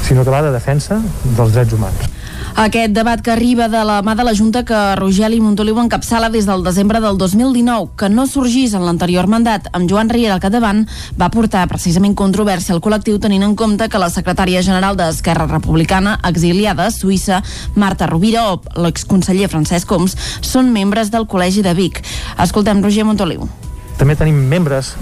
sinó 0.03 0.23
que 0.23 0.35
va 0.35 0.43
de 0.43 0.51
defensa 0.51 1.01
dels 1.37 1.55
drets 1.55 1.73
humans 1.73 2.13
aquest 2.55 2.93
debat 2.93 3.21
que 3.21 3.31
arriba 3.31 3.67
de 3.67 3.81
la 3.83 4.01
mà 4.05 4.13
de 4.15 4.23
la 4.23 4.33
Junta 4.35 4.61
que 4.63 4.77
Rogeli 4.95 5.39
Montoliu 5.41 5.79
encapçala 5.81 6.29
des 6.29 6.45
del 6.45 6.63
desembre 6.63 6.99
del 7.01 7.17
2019, 7.17 7.95
que 7.97 8.09
no 8.09 8.27
sorgís 8.27 8.75
en 8.77 8.85
l'anterior 8.85 9.25
mandat 9.27 9.69
amb 9.73 9.89
Joan 9.89 10.09
Riera 10.09 10.35
al 10.35 10.41
capdavant, 10.43 10.83
va 11.17 11.31
portar 11.33 11.65
precisament 11.67 12.13
controvèrsia 12.13 12.75
al 12.75 12.81
col·lectiu 12.81 13.17
tenint 13.19 13.43
en 13.43 13.55
compte 13.55 13.89
que 13.89 14.01
la 14.01 14.11
secretària 14.13 14.61
general 14.61 14.97
d'Esquerra 14.97 15.47
Republicana 15.49 16.19
exiliada 16.29 16.85
a 16.85 16.93
Suïssa, 16.93 17.41
Marta 17.75 18.05
Rovira 18.05 18.45
o 18.51 18.61
l'exconseller 18.77 19.49
Francesc 19.49 19.89
Homs 19.91 20.15
són 20.41 20.69
membres 20.71 21.09
del 21.09 21.25
Col·legi 21.25 21.65
de 21.65 21.73
Vic. 21.73 22.03
Escoltem 22.37 22.83
Roger 22.85 23.07
Montoliu. 23.09 23.49
També 23.97 24.15
tenim 24.15 24.37
membres 24.49 24.93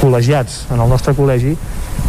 col·legiats 0.00 0.64
en 0.72 0.80
el 0.80 0.88
nostre 0.88 1.12
col·legi 1.12 1.58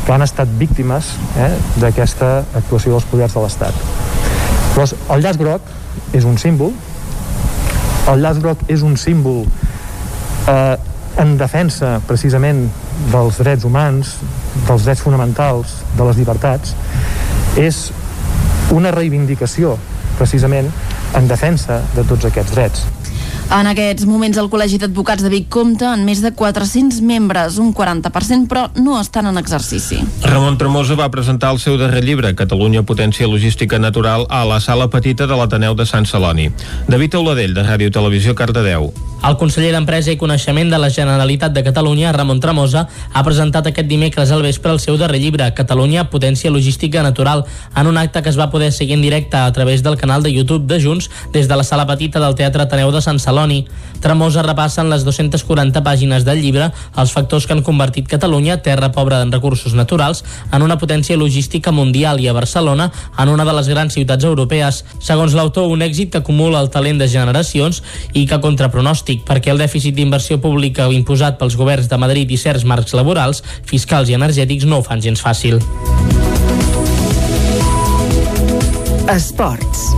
que 0.05 0.13
han 0.13 0.21
estat 0.25 0.49
víctimes 0.59 1.13
eh, 1.41 1.51
d'aquesta 1.81 2.31
actuació 2.57 2.95
dels 2.95 3.07
poders 3.09 3.35
de 3.35 3.45
l'Estat. 3.45 3.79
Llavors, 4.75 4.95
el 5.15 5.23
llaç 5.23 5.39
groc 5.39 5.71
és 6.17 6.27
un 6.27 6.37
símbol, 6.41 6.73
el 8.11 8.21
llaç 8.21 8.41
groc 8.43 8.65
és 8.69 8.83
un 8.85 8.97
símbol 9.01 9.45
eh, 10.51 10.75
en 11.21 11.37
defensa 11.39 11.95
precisament 12.07 12.65
dels 13.11 13.39
drets 13.41 13.65
humans, 13.67 14.17
dels 14.67 14.85
drets 14.87 15.03
fonamentals, 15.03 15.79
de 15.95 16.07
les 16.09 16.19
llibertats, 16.19 16.75
és 17.59 17.87
una 18.75 18.91
reivindicació 18.91 19.77
precisament 20.19 20.69
en 21.15 21.27
defensa 21.31 21.81
de 21.95 22.03
tots 22.07 22.27
aquests 22.27 22.55
drets. 22.55 22.85
En 23.53 23.67
aquests 23.69 24.07
moments 24.09 24.39
el 24.41 24.49
Col·legi 24.49 24.79
d'Advocats 24.81 25.23
de 25.23 25.29
Vic 25.29 25.45
compta 25.53 25.91
en 25.93 26.01
més 26.07 26.21
de 26.23 26.31
400 26.33 26.97
membres, 27.05 27.59
un 27.61 27.71
40%, 27.77 28.49
però 28.49 28.65
no 28.81 28.97
estan 28.99 29.29
en 29.29 29.37
exercici. 29.37 30.01
Ramon 30.25 30.57
Tremosa 30.57 30.97
va 30.97 31.11
presentar 31.13 31.53
el 31.53 31.61
seu 31.61 31.77
darrer 31.77 32.03
llibre, 32.03 32.33
Catalunya 32.35 32.83
Potència 32.83 33.29
Logística 33.29 33.79
Natural, 33.79 34.25
a 34.29 34.43
la 34.49 34.59
sala 34.59 34.89
petita 34.89 35.29
de 35.29 35.37
l'Ateneu 35.37 35.77
de 35.77 35.85
Sant 35.85 36.09
Celoni. 36.09 36.49
David 36.89 37.21
Auladell, 37.21 37.53
de 37.53 37.67
Ràdio 37.69 37.93
Televisió, 37.93 38.33
Cardedeu. 38.35 38.89
El 39.25 39.39
conseller 39.41 39.71
d'Empresa 39.73 40.11
i 40.13 40.19
Coneixement 40.21 40.69
de 40.69 40.77
la 40.77 40.91
Generalitat 40.93 41.49
de 41.55 41.63
Catalunya, 41.65 42.11
Ramon 42.13 42.37
Tremosa, 42.37 42.83
ha 43.09 43.23
presentat 43.25 43.65
aquest 43.65 43.87
dimecres 43.89 44.29
al 44.29 44.43
vespre 44.45 44.69
el 44.69 44.77
seu 44.83 44.99
darrer 45.01 45.17
llibre, 45.17 45.47
Catalunya, 45.57 46.03
Potència 46.11 46.51
Logística 46.53 47.01
Natural, 47.01 47.41
en 47.73 47.89
un 47.89 47.97
acte 47.97 48.21
que 48.21 48.29
es 48.29 48.37
va 48.37 48.51
poder 48.53 48.69
seguir 48.71 48.93
en 48.93 49.01
directe 49.01 49.37
a 49.37 49.51
través 49.51 49.81
del 49.81 49.97
canal 49.97 50.21
de 50.21 50.29
YouTube 50.31 50.67
de 50.69 50.77
Junts 50.83 51.09
des 51.33 51.47
de 51.47 51.55
la 51.57 51.63
sala 51.63 51.87
petita 51.89 52.21
del 52.21 52.35
Teatre 52.35 52.67
Ateneu 52.67 52.91
de 52.93 53.01
Sant 53.01 53.17
Celoni. 53.17 53.63
Tremosa 53.99 54.43
repassa 54.45 54.83
en 54.85 54.91
les 54.93 55.07
240 55.07 55.81
pàgines 55.81 56.21
del 56.21 56.43
llibre 56.45 56.69
els 56.93 57.15
factors 57.17 57.49
que 57.49 57.57
han 57.57 57.65
convertit 57.65 58.05
Catalunya, 58.05 58.59
terra 58.61 58.91
pobra 58.91 59.23
en 59.25 59.33
recursos 59.33 59.73
naturals, 59.73 60.21
en 60.51 60.61
una 60.61 60.77
potència 60.77 61.17
logística 61.17 61.73
mundial 61.73 62.21
i 62.21 62.29
a 62.29 62.37
Barcelona 62.37 62.91
en 63.17 63.33
una 63.33 63.49
de 63.49 63.57
les 63.57 63.73
grans 63.73 63.97
ciutats 63.97 64.29
europees. 64.29 64.83
Segons 64.99 65.33
l'autor, 65.33 65.65
un 65.73 65.81
èxit 65.81 66.13
que 66.13 66.21
acumula 66.21 66.61
el 66.61 66.69
talent 66.69 67.01
de 67.01 67.09
generacions 67.09 67.81
i 68.13 68.27
que 68.29 68.41
contra 68.45 68.69
pronòstic 68.69 69.14
crític 69.15 69.25
perquè 69.25 69.51
el 69.51 69.59
dèficit 69.59 69.95
d'inversió 69.95 70.39
pública 70.39 70.87
imposat 70.91 71.37
pels 71.39 71.55
governs 71.55 71.87
de 71.87 71.97
Madrid 71.97 72.29
i 72.31 72.37
certs 72.37 72.65
marcs 72.65 72.93
laborals, 72.93 73.43
fiscals 73.65 74.09
i 74.09 74.15
energètics 74.15 74.65
no 74.65 74.79
ho 74.79 74.83
fan 74.83 75.01
gens 75.01 75.21
fàcil. 75.21 75.59
Esports. 79.07 79.93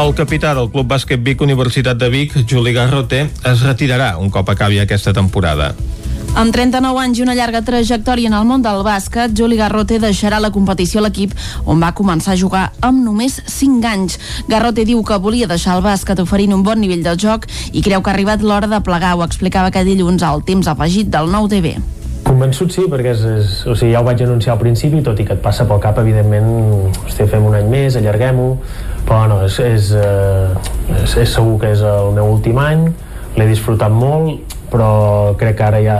El 0.00 0.14
capità 0.14 0.54
del 0.54 0.70
Club 0.70 0.88
Bàsquet 0.88 1.20
Vic 1.20 1.40
Universitat 1.42 1.96
de 1.98 2.08
Vic, 2.08 2.32
Juli 2.48 2.72
Garrote, 2.72 3.28
es 3.44 3.62
retirarà 3.62 4.16
un 4.18 4.30
cop 4.30 4.48
acabi 4.48 4.78
aquesta 4.80 5.12
temporada. 5.12 5.74
Amb 6.38 6.54
39 6.54 7.00
anys 7.02 7.18
i 7.18 7.22
una 7.24 7.34
llarga 7.34 7.58
trajectòria 7.66 8.30
en 8.30 8.36
el 8.38 8.44
món 8.46 8.62
del 8.62 8.84
bàsquet, 8.86 9.32
Juli 9.34 9.56
Garrote 9.58 9.96
deixarà 9.98 10.38
la 10.38 10.52
competició 10.54 11.00
a 11.00 11.02
l'equip 11.08 11.32
on 11.66 11.80
va 11.82 11.90
començar 11.90 12.36
a 12.36 12.38
jugar 12.38 12.68
amb 12.86 13.02
només 13.02 13.40
5 13.50 13.88
anys. 13.90 14.18
Garrote 14.48 14.84
diu 14.86 15.02
que 15.02 15.18
volia 15.18 15.48
deixar 15.50 15.74
el 15.76 15.82
bàsquet 15.82 16.22
oferint 16.22 16.54
un 16.54 16.62
bon 16.62 16.78
nivell 16.78 17.02
de 17.02 17.16
joc 17.18 17.48
i 17.72 17.82
creu 17.82 18.00
que 18.00 18.12
ha 18.12 18.14
arribat 18.14 18.44
l'hora 18.46 18.70
de 18.70 18.78
plegar, 18.86 19.16
ho 19.18 19.24
explicava 19.26 19.72
aquest 19.72 19.90
dilluns 19.90 20.22
al 20.22 20.44
temps 20.46 20.70
afegit 20.70 21.10
del 21.10 21.32
nou 21.34 21.50
TV. 21.50 21.74
Convençut 22.30 22.70
sí, 22.70 22.86
perquè 22.86 23.10
és, 23.10 23.26
és, 23.26 23.58
o 23.66 23.74
sigui, 23.74 23.90
ja 23.96 24.04
ho 24.04 24.06
vaig 24.06 24.22
anunciar 24.22 24.54
al 24.54 24.62
principi, 24.62 25.02
tot 25.02 25.18
i 25.18 25.26
que 25.26 25.34
et 25.34 25.42
passa 25.42 25.66
pel 25.66 25.82
cap, 25.82 25.98
evidentment, 25.98 26.46
hosti, 27.08 27.26
fem 27.26 27.50
un 27.50 27.58
any 27.58 27.66
més, 27.72 27.98
allarguem-ho, 27.98 28.52
però 29.02 29.24
no, 29.26 29.42
és, 29.48 29.58
és, 29.66 29.90
eh, 29.98 30.94
és, 31.02 31.18
és 31.26 31.34
segur 31.34 31.58
que 31.58 31.74
és 31.74 31.82
el 31.82 32.14
meu 32.14 32.30
últim 32.38 32.62
any, 32.62 32.86
l'he 33.34 33.50
disfrutat 33.50 33.90
molt, 33.90 34.54
però 34.70 35.34
crec 35.40 35.58
que 35.58 35.66
ara 35.66 35.82
ja 35.84 35.98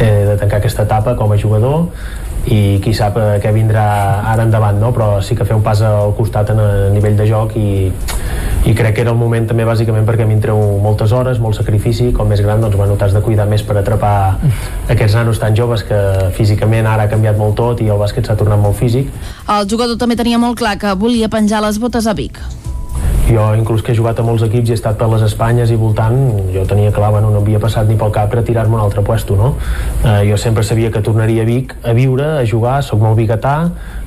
he 0.00 0.10
de 0.26 0.36
tancar 0.40 0.58
aquesta 0.60 0.88
etapa 0.88 1.16
com 1.16 1.32
a 1.32 1.38
jugador 1.38 1.88
i 2.48 2.80
qui 2.80 2.92
sap 2.96 3.18
eh, 3.20 3.36
què 3.42 3.52
vindrà 3.52 3.84
ara 4.32 4.46
endavant 4.46 4.78
no? 4.80 4.94
però 4.96 5.18
sí 5.20 5.36
que 5.36 5.44
fer 5.44 5.56
un 5.56 5.62
pas 5.62 5.82
al 5.84 6.14
costat 6.16 6.52
a 6.54 6.56
nivell 6.92 7.18
de 7.18 7.26
joc 7.28 7.52
i, 7.60 7.90
i 8.64 8.74
crec 8.76 8.94
que 8.96 9.04
era 9.04 9.12
el 9.12 9.18
moment 9.20 9.48
també 9.50 9.66
bàsicament 9.68 10.08
perquè 10.08 10.24
m'hi 10.28 10.38
treu 10.40 10.60
moltes 10.84 11.12
hores, 11.16 11.40
molt 11.40 11.58
sacrifici. 11.58 12.10
Com 12.16 12.28
més 12.32 12.40
gran 12.44 12.60
doncs 12.64 12.76
bueno, 12.80 12.96
t'has 13.00 13.12
de 13.16 13.22
cuidar 13.24 13.48
més 13.50 13.64
per 13.66 13.76
atrapar 13.80 14.14
aquests 14.88 15.18
nanos 15.18 15.40
tan 15.42 15.56
joves 15.56 15.84
que 15.88 16.00
físicament 16.36 16.88
ara 16.88 17.08
ha 17.08 17.12
canviat 17.12 17.36
molt 17.40 17.58
tot 17.60 17.84
i 17.84 17.90
el 17.92 18.00
bàsquet 18.00 18.28
s'ha 18.28 18.38
tornat 18.40 18.60
molt 18.60 18.78
físic. 18.80 19.12
El 19.48 19.68
jugador 19.68 20.00
també 20.00 20.16
tenia 20.16 20.40
molt 20.40 20.58
clar 20.60 20.78
que 20.80 20.96
volia 20.96 21.28
penjar 21.28 21.64
les 21.66 21.80
botes 21.80 22.08
a 22.08 22.16
Vic 22.16 22.40
jo 23.30 23.54
inclús 23.54 23.82
que 23.82 23.92
he 23.92 23.96
jugat 23.96 24.18
a 24.18 24.24
molts 24.26 24.42
equips 24.46 24.70
i 24.70 24.74
he 24.74 24.78
estat 24.78 24.98
per 24.98 25.08
les 25.12 25.22
Espanyes 25.26 25.70
i 25.70 25.78
voltant 25.78 26.16
jo 26.54 26.64
tenia 26.68 26.92
clar, 26.94 27.12
bueno, 27.14 27.30
no 27.30 27.42
havia 27.44 27.60
passat 27.62 27.88
ni 27.88 27.96
pel 28.00 28.12
cap 28.14 28.34
retirar-me 28.34 28.76
un 28.76 28.82
altre 28.82 29.04
puesto 29.06 29.36
no? 29.38 29.54
eh, 30.04 30.24
jo 30.30 30.38
sempre 30.40 30.64
sabia 30.66 30.90
que 30.90 31.02
tornaria 31.02 31.42
a 31.42 31.48
Vic 31.48 31.76
a 31.84 31.94
viure, 31.96 32.26
a 32.40 32.46
jugar, 32.46 32.80
sóc 32.82 33.02
molt 33.02 33.18
biguetà 33.20 33.56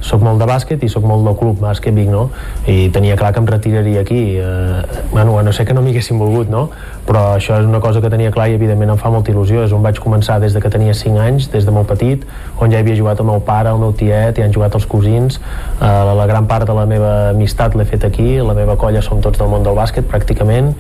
sóc 0.04 0.24
molt 0.24 0.42
de 0.42 0.48
bàsquet 0.50 0.84
i 0.84 0.90
sóc 0.92 1.06
molt 1.08 1.26
del 1.26 1.38
club 1.40 1.62
bàsquet 1.64 1.96
Vic, 1.96 2.10
no? 2.12 2.28
i 2.68 2.90
tenia 2.94 3.16
clar 3.20 3.32
que 3.34 3.42
em 3.42 3.48
retiraria 3.48 4.02
aquí 4.04 4.36
eh, 4.38 4.82
bueno, 5.12 5.42
no 5.42 5.54
sé 5.56 5.66
que 5.66 5.74
no 5.74 5.82
m'hi 5.82 5.94
haguessin 5.96 6.20
volgut 6.20 6.52
no? 6.52 6.68
però 7.08 7.24
això 7.38 7.58
és 7.60 7.68
una 7.68 7.80
cosa 7.84 8.02
que 8.04 8.12
tenia 8.12 8.32
clar 8.36 8.50
i 8.52 8.58
evidentment 8.58 8.94
em 8.94 9.00
fa 9.00 9.12
molta 9.14 9.32
il·lusió, 9.32 9.64
és 9.64 9.74
on 9.76 9.84
vaig 9.84 10.00
començar 10.04 10.40
des 10.44 10.56
de 10.56 10.62
que 10.64 10.72
tenia 10.72 10.94
5 10.94 11.24
anys, 11.24 11.50
des 11.52 11.66
de 11.66 11.76
molt 11.76 11.90
petit 11.90 12.26
on 12.60 12.72
ja 12.72 12.80
havia 12.84 12.96
jugat 13.00 13.20
el 13.24 13.30
meu 13.32 13.42
pare, 13.44 13.72
el 13.72 13.82
meu 13.82 13.94
tiet 13.98 14.40
i 14.40 14.46
han 14.46 14.56
jugat 14.56 14.76
els 14.80 14.88
cosins, 14.90 15.40
eh, 15.80 16.16
la 16.20 16.28
gran 16.30 16.48
part 16.52 16.68
de 16.68 16.76
la 16.76 16.86
meva 16.90 17.14
amistat 17.32 17.76
l'he 17.76 17.88
fet 17.88 18.04
aquí, 18.08 18.38
la 18.44 18.56
meva 18.58 18.78
colla 18.80 19.02
som 19.02 19.22
tots 19.24 19.40
del 19.40 19.52
món 19.52 19.64
del 19.64 19.78
bàsquet 19.80 20.08
pràcticament, 20.10 20.74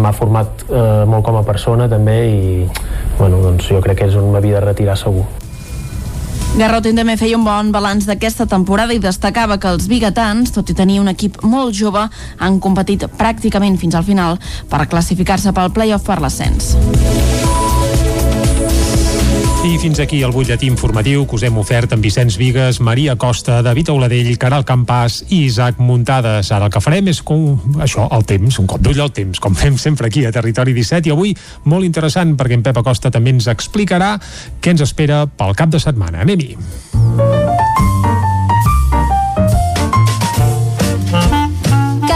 m'ha 0.00 0.12
format 0.16 0.66
eh, 0.68 1.04
molt 1.06 1.24
com 1.26 1.38
a 1.38 1.44
persona 1.46 1.88
també 1.90 2.18
i 2.30 2.66
bueno, 3.18 3.42
doncs 3.42 3.70
jo 3.70 3.82
crec 3.84 4.02
que 4.02 4.10
és 4.10 4.18
on 4.18 4.32
m'havia 4.32 4.58
de 4.60 4.66
retirar 4.70 4.98
segur. 4.98 5.28
Garrotin 6.58 6.98
també 6.98 7.14
feia 7.16 7.38
un 7.38 7.44
bon 7.46 7.70
balanç 7.72 8.08
d'aquesta 8.08 8.46
temporada 8.50 8.94
i 8.94 9.00
destacava 9.02 9.58
que 9.62 9.70
els 9.70 9.86
biguetans, 9.90 10.50
tot 10.54 10.72
i 10.72 10.76
tenir 10.76 10.98
un 11.00 11.08
equip 11.12 11.38
molt 11.46 11.76
jove, 11.78 12.02
han 12.38 12.58
competit 12.60 13.06
pràcticament 13.20 13.78
fins 13.78 13.94
al 13.94 14.04
final 14.04 14.40
per 14.68 14.86
classificar-se 14.90 15.54
pel 15.54 15.72
play-off 15.76 16.06
per 16.10 16.18
l'ascens. 16.20 16.74
I 19.60 19.76
fins 19.76 19.98
aquí 20.00 20.22
el 20.24 20.32
butlletí 20.32 20.64
informatiu 20.70 21.26
que 21.28 21.36
us 21.36 21.42
hem 21.44 21.58
ofert 21.60 21.92
amb 21.92 22.00
Vicenç 22.00 22.38
Vigues, 22.40 22.78
Maria 22.80 23.12
Costa, 23.20 23.58
David 23.60 23.90
Auladell, 23.92 24.30
Caral 24.40 24.64
Campàs 24.64 25.18
i 25.28 25.42
Isaac 25.50 25.76
Muntades. 25.84 26.48
Ara 26.56 26.70
el 26.70 26.72
que 26.72 26.80
farem 26.80 27.10
és 27.12 27.20
com, 27.20 27.60
això, 27.84 28.06
el 28.16 28.24
temps, 28.24 28.56
un 28.62 28.70
cop 28.70 28.80
d'ull 28.80 29.02
al 29.04 29.12
temps, 29.12 29.36
com 29.36 29.52
fem 29.52 29.76
sempre 29.76 30.08
aquí 30.08 30.24
a 30.24 30.32
Territori 30.32 30.72
17. 30.72 31.12
I 31.12 31.12
avui 31.12 31.36
molt 31.68 31.84
interessant 31.84 32.32
perquè 32.40 32.56
en 32.56 32.64
Pep 32.64 32.80
Acosta 32.80 33.12
també 33.12 33.36
ens 33.36 33.52
explicarà 33.52 34.14
què 34.64 34.72
ens 34.72 34.88
espera 34.88 35.26
pel 35.28 35.52
cap 35.60 35.68
de 35.68 35.84
setmana. 35.84 36.24
Anem-hi. 36.24 37.89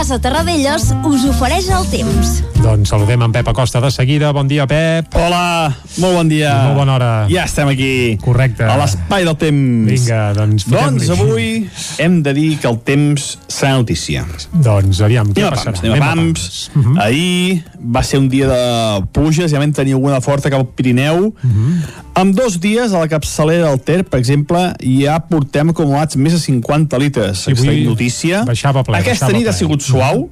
Casa 0.05 0.21
Terradellos 0.21 0.91
us 1.09 1.23
ofereix 1.25 1.65
el 1.73 1.87
temps. 1.89 2.35
Doncs 2.61 2.91
saludem 2.91 3.23
en 3.25 3.31
Pep 3.33 3.47
Acosta 3.49 3.79
de 3.81 3.89
seguida. 3.89 4.29
Bon 4.37 4.45
dia, 4.45 4.67
Pep. 4.69 5.09
Hola, 5.17 5.73
molt 5.97 6.19
bon 6.19 6.29
dia. 6.29 6.51
Molt 6.67 6.77
bona 6.77 6.93
hora. 6.93 7.09
Ja 7.25 7.47
estem 7.49 7.71
aquí. 7.71 7.89
Correcte. 8.21 8.67
A 8.69 8.75
l'espai 8.77 9.25
del 9.25 9.33
temps. 9.41 9.89
Vinga, 9.89 10.19
doncs 10.37 10.67
Doncs 10.69 11.09
avui 11.09 11.65
hem 11.97 12.19
de 12.21 12.35
dir 12.37 12.51
que 12.61 12.69
el 12.69 12.77
temps 12.85 13.31
serà 13.49 13.79
notícia. 13.79 14.27
Doncs 14.53 15.01
aviam, 15.01 15.33
què 15.33 15.41
Anem 15.41 15.49
a 15.49 15.57
passarà? 15.57 15.73
pams, 15.73 15.89
anem 15.89 15.97
a 15.97 16.13
pams. 16.13 16.69
Uh 16.75 16.85
-huh. 16.85 17.01
Ahir 17.01 17.63
va 17.81 18.03
ser 18.03 18.19
un 18.19 18.29
dia 18.29 18.47
de 18.47 19.05
pluges, 19.11 19.49
ja 19.49 19.57
vam 19.57 19.73
tenir 19.73 19.93
alguna 19.93 20.21
forta 20.21 20.51
cap 20.51 20.59
al 20.59 20.67
Pirineu. 20.67 21.33
Uh 21.33 21.33
-huh. 21.33 22.05
En 22.17 22.31
dos 22.31 22.61
dies, 22.61 22.93
a 22.93 22.99
la 22.99 23.07
capçalera 23.09 23.67
del 23.69 23.81
Ter, 23.81 24.05
per 24.05 24.19
exemple, 24.19 24.73
ja 24.79 25.19
portem 25.19 25.69
acumulats 25.69 26.15
més 26.15 26.31
de 26.31 26.39
50 26.39 26.97
litres. 26.97 27.39
Sí, 27.39 27.51
Aquesta 27.51 27.67
avui 27.69 27.83
notícia. 27.83 28.43
baixava 28.45 28.83
ple, 28.83 28.97
Aquesta 28.97 29.25
baixava 29.25 29.37
nit 29.37 29.47
ha 29.47 29.51
ple. 29.51 29.57
sigut 29.59 29.81
suau, 29.95 30.27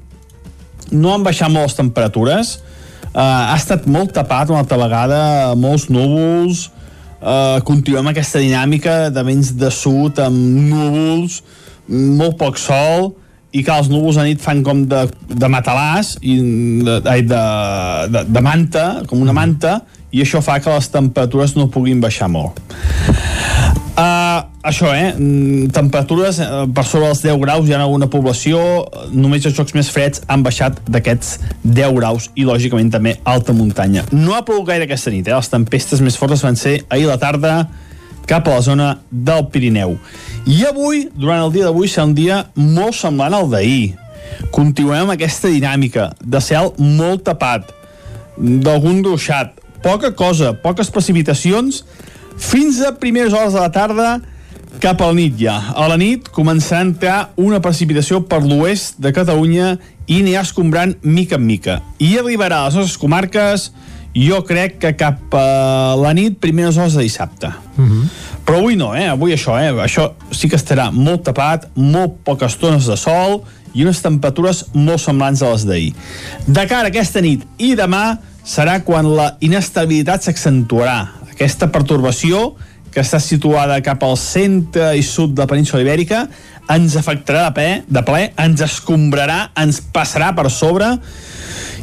no 0.91 1.15
han 1.15 1.23
baixat 1.25 1.51
molt 1.51 1.71
les 1.71 1.79
temperatures, 1.79 2.53
uh, 3.13 3.23
ha 3.23 3.55
estat 3.55 3.87
molt 3.87 4.13
tapat 4.15 4.51
una 4.51 4.63
altra 4.63 4.77
vegada, 4.81 5.19
molts 5.59 5.87
núvols, 5.93 6.67
uh, 7.21 7.59
continuem 7.67 8.11
aquesta 8.11 8.43
dinàmica 8.43 9.09
de 9.13 9.25
vents 9.25 9.53
de 9.55 9.71
sud 9.73 10.19
amb 10.23 10.37
núvols, 10.69 11.41
molt 11.87 12.37
poc 12.39 12.59
sol, 12.59 13.13
i 13.53 13.61
que 13.61 13.73
els 13.73 13.89
núvols 13.91 14.17
a 14.17 14.25
nit 14.25 14.41
fan 14.41 14.63
com 14.65 14.81
de, 14.89 15.03
de 15.29 15.49
matalàs 15.51 16.15
i 16.25 16.39
de, 16.81 16.95
de, 17.05 17.41
de, 18.09 18.23
de 18.25 18.41
manta, 18.41 18.85
com 19.09 19.21
una 19.21 19.35
manta 19.35 19.83
i 20.13 20.23
això 20.23 20.41
fa 20.45 20.59
que 20.61 20.73
les 20.73 20.89
temperatures 20.93 21.53
no 21.57 21.69
puguin 21.73 22.01
baixar 22.01 22.31
molt. 22.33 22.57
Uh, 23.93 24.41
això, 24.63 24.89
eh? 24.95 25.13
Mm, 25.13 25.69
Temperatures 25.75 26.39
eh, 26.39 26.49
per 26.73 26.85
sobre 26.87 27.09
els 27.11 27.21
10 27.21 27.39
graus 27.41 27.67
hi 27.67 27.75
ha 27.75 27.81
alguna 27.83 28.09
població, 28.09 28.59
només 29.11 29.45
els 29.45 29.55
jocs 29.57 29.75
més 29.75 29.91
freds 29.91 30.23
han 30.31 30.43
baixat 30.45 30.79
d'aquests 30.87 31.37
10 31.63 31.95
graus 31.99 32.29
i, 32.35 32.45
lògicament, 32.47 32.91
també 32.93 33.17
alta 33.27 33.53
muntanya. 33.53 34.05
No 34.11 34.37
ha 34.37 34.43
plogut 34.47 34.71
gaire 34.71 34.87
aquesta 34.87 35.11
nit, 35.13 35.27
eh? 35.27 35.35
Les 35.35 35.51
tempestes 35.51 36.01
més 36.01 36.17
fortes 36.17 36.43
van 36.43 36.57
ser 36.59 36.79
ahir 36.89 37.09
la 37.11 37.19
tarda 37.21 37.67
cap 38.25 38.47
a 38.47 38.55
la 38.55 38.63
zona 38.63 38.89
del 39.11 39.49
Pirineu. 39.51 39.97
I 40.47 40.63
avui, 40.69 41.07
durant 41.11 41.43
el 41.43 41.51
dia 41.51 41.67
d'avui, 41.67 41.91
serà 41.91 42.07
un 42.07 42.15
dia 42.15 42.45
molt 42.55 42.95
semblant 42.95 43.35
al 43.35 43.51
d'ahir. 43.51 43.97
Continuem 44.55 45.03
amb 45.03 45.15
aquesta 45.17 45.51
dinàmica 45.51 46.13
de 46.23 46.39
cel 46.41 46.71
molt 46.79 47.27
tapat, 47.27 47.67
d'algun 48.37 49.03
ruixat, 49.05 49.59
poca 49.83 50.13
cosa, 50.15 50.53
poques 50.55 50.89
precipitacions, 50.89 51.83
fins 52.39 52.79
a 52.81 52.95
primeres 52.97 53.35
hores 53.35 53.53
de 53.53 53.59
la 53.61 53.71
tarda 53.71 54.13
cap 54.81 55.01
a 55.01 55.09
la 55.09 55.17
nit 55.17 55.37
ja. 55.39 55.55
A 55.75 55.87
la 55.91 55.97
nit 55.97 56.29
començarà 56.33 56.81
a 56.81 56.87
entrar 56.87 57.17
una 57.37 57.61
precipitació 57.61 58.23
per 58.27 58.41
l'oest 58.43 58.99
de 59.01 59.13
Catalunya 59.15 59.77
i 60.07 60.21
anirà 60.21 60.43
escombrant 60.43 60.95
mica 61.03 61.39
en 61.39 61.45
mica. 61.47 61.81
I 61.99 62.17
arribarà 62.21 62.63
a 62.63 62.69
les 62.69 62.79
nostres 62.81 62.99
comarques 63.01 63.71
jo 64.13 64.43
crec 64.45 64.77
que 64.81 64.93
cap 64.97 65.33
a 65.33 65.95
la 65.97 66.13
nit, 66.13 66.37
primeres 66.39 66.77
hores 66.77 66.93
de 66.93 67.03
dissabte. 67.03 67.49
Uh 67.77 67.83
-huh. 67.83 68.07
Però 68.45 68.57
avui 68.57 68.75
no, 68.75 68.95
eh? 68.95 69.07
Avui 69.09 69.33
això, 69.33 69.57
eh? 69.59 69.71
Això 69.71 70.11
sí 70.31 70.49
que 70.49 70.55
estarà 70.55 70.91
molt 70.91 71.23
tapat, 71.23 71.69
molt 71.75 72.23
poques 72.23 72.57
tones 72.57 72.85
de 72.85 72.97
sol 72.97 73.43
i 73.73 73.83
unes 73.83 74.01
temperatures 74.01 74.65
molt 74.73 74.99
semblants 74.99 75.41
a 75.41 75.51
les 75.51 75.65
d'ahir. 75.65 75.93
De 76.45 76.67
cara 76.67 76.83
a 76.83 76.87
aquesta 76.87 77.21
nit 77.21 77.41
i 77.57 77.75
demà 77.75 78.17
serà 78.45 78.83
quan 78.83 79.15
la 79.15 79.37
inestabilitat 79.39 80.23
s'accentuarà. 80.23 81.07
Aquesta 81.31 81.71
pertorbació 81.71 82.55
que 82.93 83.01
està 83.01 83.19
situada 83.21 83.81
cap 83.85 84.03
al 84.05 84.17
centre 84.21 84.91
i 84.97 85.03
sud 85.05 85.33
de 85.33 85.43
la 85.43 85.49
península 85.49 85.81
ibèrica 85.81 86.27
ens 86.71 86.95
afectarà 86.95 87.47
de 87.49 87.53
ple, 87.57 87.69
de 87.89 88.03
ple 88.07 88.27
ens 88.39 88.61
escombrarà, 88.63 89.49
ens 89.59 89.81
passarà 89.93 90.31
per 90.35 90.49
sobre 90.53 90.93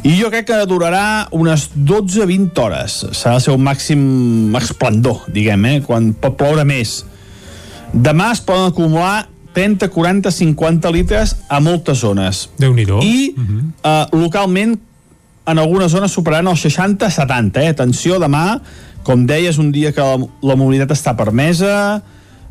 i 0.01 0.15
jo 0.17 0.31
crec 0.33 0.47
que 0.49 0.59
durarà 0.65 1.27
unes 1.37 1.67
12-20 1.75 2.63
hores. 2.63 2.95
Serà 3.13 3.35
el 3.37 3.43
seu 3.43 3.59
màxim 3.61 4.55
esplendor, 4.57 5.27
diguem, 5.29 5.67
eh? 5.69 5.75
quan 5.85 6.09
pot 6.17 6.39
ploure 6.39 6.65
més. 6.65 7.03
Demà 7.93 8.31
es 8.33 8.41
poden 8.41 8.71
acumular 8.71 9.27
30, 9.53 9.91
40, 9.93 10.31
50 10.31 10.93
litres 10.95 11.35
a 11.51 11.59
moltes 11.61 12.01
zones. 12.01 12.47
déu 12.57 12.73
nhi 12.73 12.81
I 12.81 13.35
uh 13.37 13.43
-huh. 13.43 13.61
uh, 13.83 14.21
localment 14.23 14.79
en 15.45 15.59
algunes 15.59 15.91
zones 15.91 16.11
superaran 16.11 16.47
els 16.47 16.65
60-70. 16.65 17.61
Eh? 17.61 17.69
Atenció, 17.69 18.19
demà, 18.19 18.61
com 19.11 19.27
deia, 19.27 19.51
és 19.51 19.59
un 19.59 19.75
dia 19.75 19.91
que 19.91 20.01
la, 20.01 20.55
mobilitat 20.55 20.95
està 20.95 21.11
permesa, 21.19 21.99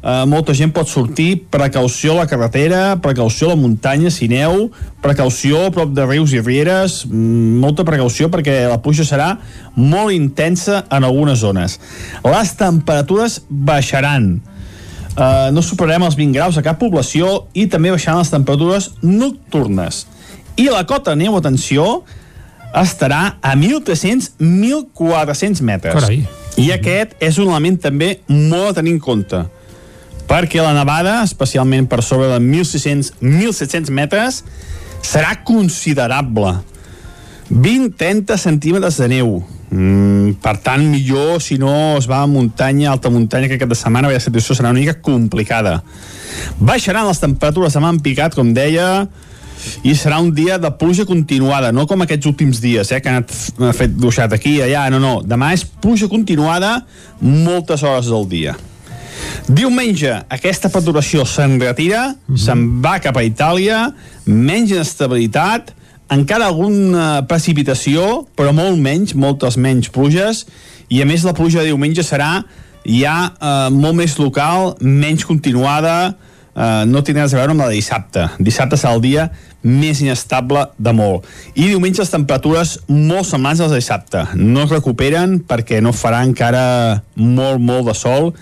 Uh, 0.00 0.24
molta 0.24 0.54
gent 0.56 0.70
pot 0.72 0.88
sortir, 0.88 1.44
precaució 1.52 2.14
a 2.14 2.22
la 2.22 2.24
carretera, 2.24 2.96
precaució 3.04 3.50
a 3.50 3.52
la 3.52 3.60
muntanya, 3.60 4.08
si 4.08 4.32
neu, 4.32 4.72
precaució 5.04 5.66
a 5.66 5.70
prop 5.76 5.92
de 5.92 6.06
rius 6.08 6.32
i 6.32 6.40
rieres, 6.40 7.04
mm, 7.04 7.60
molta 7.60 7.84
precaució 7.84 8.32
perquè 8.32 8.64
la 8.64 8.80
pluja 8.80 9.04
serà 9.04 9.36
molt 9.76 10.16
intensa 10.16 10.88
en 10.88 11.04
algunes 11.04 11.44
zones. 11.44 11.76
Les 12.24 12.56
temperatures 12.56 13.44
baixaran. 13.50 14.40
Uh, 15.10 15.50
no 15.52 15.60
superarem 15.60 16.08
els 16.08 16.16
20 16.16 16.32
graus 16.32 16.56
a 16.56 16.64
cap 16.64 16.80
població 16.80 17.52
i 17.52 17.68
també 17.68 17.92
baixaran 17.92 18.24
les 18.24 18.32
temperatures 18.32 18.96
nocturnes. 19.04 20.08
I 20.56 20.72
la 20.72 20.88
cota 20.88 21.12
neu, 21.12 21.36
atenció, 21.36 22.08
estarà 22.72 23.36
a 23.42 23.52
1.300-1.400 23.52 25.60
metres. 25.60 25.92
Carai. 25.92 26.39
I 26.60 26.68
aquest 26.74 27.16
és 27.24 27.38
un 27.40 27.48
element 27.48 27.78
també 27.80 28.18
molt 28.28 28.74
a 28.74 28.78
tenir 28.80 28.98
en 28.98 29.00
compte 29.02 29.46
perquè 30.30 30.62
la 30.62 30.74
nevada, 30.76 31.24
especialment 31.26 31.88
per 31.90 32.04
sobre 32.06 32.28
de 32.30 32.38
1.600-1.700 32.38 33.90
metres, 33.90 34.44
serà 35.02 35.40
considerable. 35.42 36.52
20-30 37.50 38.36
centímetres 38.38 39.00
de 39.02 39.08
neu. 39.10 39.32
Mm, 39.70 40.36
per 40.42 40.56
tant, 40.62 40.84
millor 40.86 41.40
si 41.42 41.58
no 41.58 41.72
es 41.98 42.06
va 42.10 42.22
a 42.22 42.28
muntanya, 42.30 42.92
alta 42.92 43.10
muntanya, 43.10 43.48
que 43.50 43.58
aquesta 43.58 43.80
setmana 43.80 44.12
la 44.12 44.22
situació 44.22 44.54
serà 44.54 44.70
una 44.70 44.78
mica 44.78 45.00
complicada. 45.02 45.80
Baixaran 46.62 47.08
les 47.08 47.18
temperatures 47.22 47.74
demà 47.74 47.90
en 47.90 47.98
picat, 47.98 48.38
com 48.38 48.54
deia, 48.54 49.08
i 49.82 49.94
serà 49.98 50.20
un 50.22 50.32
dia 50.34 50.58
de 50.58 50.70
pluja 50.80 51.06
continuada, 51.08 51.72
no 51.72 51.86
com 51.86 52.02
aquests 52.04 52.30
últims 52.30 52.60
dies, 52.62 52.92
eh, 52.92 53.00
que 53.00 53.08
han 53.08 53.22
anat 53.22 53.68
ha 53.70 53.76
fet 53.76 53.96
ruixat 54.00 54.34
aquí 54.36 54.56
i 54.58 54.64
allà, 54.66 54.88
no, 54.92 55.00
no. 55.02 55.14
Demà 55.26 55.52
és 55.56 55.64
pluja 55.64 56.08
continuada 56.08 56.80
moltes 57.20 57.82
hores 57.82 58.10
del 58.12 58.28
dia. 58.30 58.56
Diumenge, 59.50 60.12
aquesta 60.32 60.70
perturbació 60.72 61.24
se'n 61.26 61.58
retira, 61.60 62.08
mm 62.08 62.34
-hmm. 62.34 62.38
se'n 62.44 62.80
va 62.82 62.98
cap 62.98 63.16
a 63.16 63.22
Itàlia, 63.22 63.92
menys 64.24 64.70
inestabilitat, 64.70 65.74
encara 66.10 66.46
alguna 66.46 67.22
precipitació, 67.28 68.26
però 68.36 68.52
molt 68.52 68.78
menys, 68.78 69.14
moltes 69.14 69.56
menys 69.56 69.88
pluges, 69.88 70.46
i 70.88 71.02
a 71.02 71.06
més 71.06 71.22
la 71.22 71.32
pluja 71.32 71.60
de 71.60 71.70
diumenge 71.70 72.02
serà 72.02 72.44
ja 72.84 73.16
eh, 73.30 73.70
molt 73.70 73.94
més 73.94 74.16
local, 74.18 74.74
menys 74.80 75.24
continuada, 75.24 76.16
eh, 76.54 76.84
no 76.86 77.02
tindrà 77.02 77.26
res 77.26 77.34
a 77.34 77.40
veure 77.40 77.54
amb 77.54 77.60
la 77.60 77.68
de 77.68 77.78
dissabte. 77.78 78.26
Dissabte 78.38 78.76
serà 78.80 78.94
el 78.96 79.04
dia 79.04 79.30
més 79.62 80.00
inestable 80.00 80.64
de 80.78 80.92
molt. 80.96 81.26
I 81.54 81.68
diumenge 81.72 82.02
les 82.02 82.12
temperatures 82.12 82.78
molt 82.88 83.28
semblants 83.28 83.60
a 83.60 83.68
les 83.68 83.74
de 83.74 83.80
dissabte. 83.82 84.24
No 84.36 84.64
es 84.64 84.72
recuperen 84.72 85.38
perquè 85.46 85.82
no 85.84 85.92
farà 85.96 86.22
encara 86.26 87.02
molt, 87.16 87.60
molt 87.60 87.90
de 87.90 87.96
sol 87.96 88.32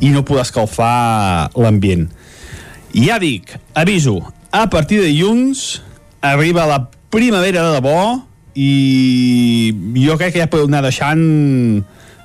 i 0.00 0.10
no 0.10 0.24
podrà 0.26 0.44
escalfar 0.46 1.50
l'ambient. 1.58 2.08
Ja 2.94 3.18
dic, 3.22 3.50
aviso, 3.74 4.20
a 4.54 4.68
partir 4.70 5.00
de 5.02 5.10
dilluns 5.10 5.82
arriba 6.22 6.66
la 6.66 6.84
primavera 7.10 7.64
de 7.66 7.74
debò 7.76 7.98
i 8.54 9.74
jo 9.98 10.14
crec 10.18 10.34
que 10.34 10.42
ja 10.44 10.50
podeu 10.50 10.70
anar 10.70 10.84
deixant 10.86 11.82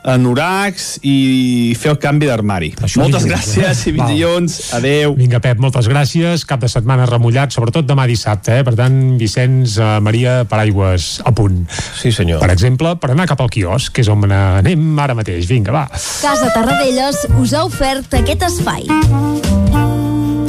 anoracs 0.10 0.88
i 1.08 1.74
fer 1.80 1.94
el 1.94 2.00
canvi 2.02 2.30
d'armari. 2.30 2.72
Moltes 3.00 3.26
gràcies 3.30 3.86
eh? 3.86 3.92
i 3.92 3.96
dilluns. 3.98 4.60
Adeu. 4.78 5.16
Vinga, 5.20 5.42
Pep, 5.44 5.62
moltes 5.62 5.90
gràcies. 5.92 6.46
Cap 6.50 6.64
de 6.64 6.70
setmana 6.72 7.08
remullat, 7.10 7.54
sobretot 7.56 7.88
demà 7.88 8.08
dissabte, 8.10 8.60
eh? 8.60 8.66
Per 8.68 8.76
tant, 8.80 8.98
Vicenç, 9.20 9.78
eh, 9.80 9.92
Maria, 10.04 10.42
paraigües 10.50 11.20
a 11.26 11.34
punt. 11.36 11.64
Sí, 12.00 12.14
senyor. 12.16 12.42
Per 12.44 12.52
exemple, 12.54 12.96
per 13.02 13.14
anar 13.14 13.28
cap 13.30 13.42
al 13.44 13.52
quiosc, 13.54 13.94
que 13.96 14.06
és 14.06 14.12
on 14.12 14.28
anem 14.30 15.00
ara 15.00 15.18
mateix. 15.18 15.48
Vinga, 15.50 15.74
va. 15.76 15.86
Casa 15.94 16.52
Tarradellas 16.56 17.26
us 17.40 17.54
ha 17.54 17.66
ofert 17.68 18.20
aquest 18.20 18.48
espai. 18.50 18.88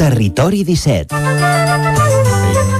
Territori 0.00 0.64
17. 0.64 2.79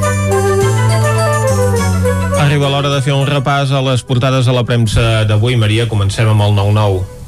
Arriba 2.50 2.66
l'hora 2.66 2.88
de 2.90 2.98
fer 2.98 3.12
un 3.14 3.28
repàs 3.28 3.70
a 3.70 3.78
les 3.86 4.00
portades 4.02 4.48
a 4.50 4.54
la 4.56 4.64
premsa 4.66 5.22
d'avui. 5.22 5.54
Maria, 5.54 5.84
comencem 5.86 6.26
amb 6.26 6.42
el 6.42 6.56
9-9. 6.56 7.20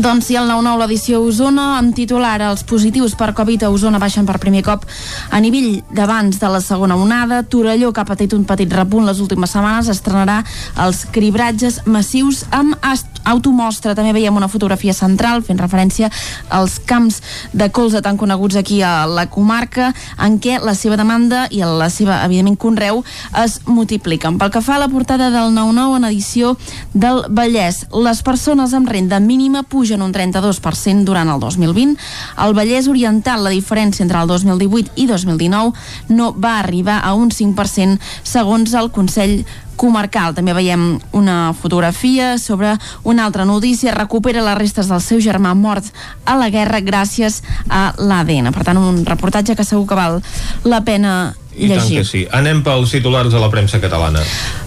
Doncs 0.00 0.30
sí, 0.30 0.36
el 0.40 0.48
9-9 0.48 0.80
l'edició 0.80 1.18
Osona, 1.20 1.66
amb 1.76 1.92
titular 1.92 2.38
els 2.46 2.62
positius 2.64 3.12
per 3.12 3.34
Covid 3.36 3.66
a 3.66 3.68
Osona 3.68 4.00
baixen 4.00 4.24
per 4.24 4.38
primer 4.40 4.62
cop 4.64 4.86
a 5.28 5.40
nivell 5.44 5.82
d'abans 5.92 6.40
de 6.40 6.48
la 6.48 6.62
segona 6.64 6.96
onada. 6.96 7.42
Torelló, 7.44 7.92
que 7.92 8.00
ha 8.00 8.08
patit 8.08 8.32
un 8.32 8.46
petit 8.48 8.72
repunt 8.72 9.04
les 9.04 9.20
últimes 9.20 9.52
setmanes, 9.52 9.92
estrenarà 9.92 10.38
els 10.80 11.04
cribratges 11.12 11.82
massius 11.84 12.46
amb 12.48 12.80
automostra. 13.24 13.94
També 13.94 14.12
veiem 14.12 14.36
una 14.36 14.48
fotografia 14.48 14.94
central 14.94 15.42
fent 15.46 15.60
referència 15.60 16.10
als 16.50 16.78
camps 16.78 17.20
de 17.52 17.70
colza 17.70 18.02
tan 18.02 18.16
coneguts 18.16 18.56
aquí 18.56 18.82
a 18.82 19.06
la 19.06 19.28
comarca, 19.30 19.92
en 20.18 20.38
què 20.42 20.58
la 20.62 20.74
seva 20.78 20.96
demanda 20.96 21.46
i 21.50 21.62
la 21.62 21.88
seva, 21.90 22.22
evidentment, 22.26 22.58
conreu 22.58 23.02
es 23.42 23.60
multipliquen. 23.66 24.38
Pel 24.38 24.52
que 24.52 24.62
fa 24.64 24.76
a 24.76 24.82
la 24.82 24.90
portada 24.92 25.30
del 25.30 25.54
9-9 25.54 25.98
en 26.00 26.08
edició 26.10 26.56
del 26.92 27.24
Vallès, 27.28 27.86
les 27.92 28.22
persones 28.22 28.74
amb 28.74 28.88
renda 28.88 29.20
mínima 29.20 29.62
pugen 29.62 30.02
un 30.02 30.12
32% 30.12 31.04
durant 31.04 31.28
el 31.32 31.40
2020. 31.40 31.96
Al 32.36 32.54
Vallès 32.54 32.88
Oriental, 32.88 33.44
la 33.44 33.54
diferència 33.54 34.02
entre 34.04 34.20
el 34.20 34.28
2018 34.28 34.96
i 34.96 35.06
2019 35.06 35.72
no 36.08 36.32
va 36.32 36.58
arribar 36.58 37.00
a 37.02 37.14
un 37.14 37.30
5% 37.30 37.98
segons 38.22 38.74
el 38.74 38.90
Consell 38.92 39.42
comarcal. 39.76 40.34
També 40.34 40.54
veiem 40.56 40.98
una 41.12 41.52
fotografia 41.58 42.36
sobre 42.38 42.76
una 43.02 43.26
altra 43.26 43.44
notícia. 43.44 43.94
Recupera 43.94 44.44
les 44.44 44.58
restes 44.58 44.88
del 44.90 45.02
seu 45.04 45.20
germà 45.20 45.54
mort 45.54 45.86
a 46.24 46.36
la 46.36 46.50
guerra 46.50 46.80
gràcies 46.80 47.42
a 47.68 47.92
l'ADN. 47.98 48.52
Per 48.52 48.64
tant, 48.64 48.78
un 48.78 49.04
reportatge 49.06 49.56
que 49.56 49.66
segur 49.66 49.86
que 49.86 49.98
val 49.98 50.20
la 50.64 50.82
pena 50.84 51.34
i 51.56 51.68
tant 51.68 51.88
que 51.88 52.04
sí. 52.08 52.24
Anem 52.32 52.62
pels 52.64 52.92
titulars 52.94 53.32
de 53.32 53.40
la 53.40 53.50
premsa 53.52 53.80
catalana. 53.82 54.22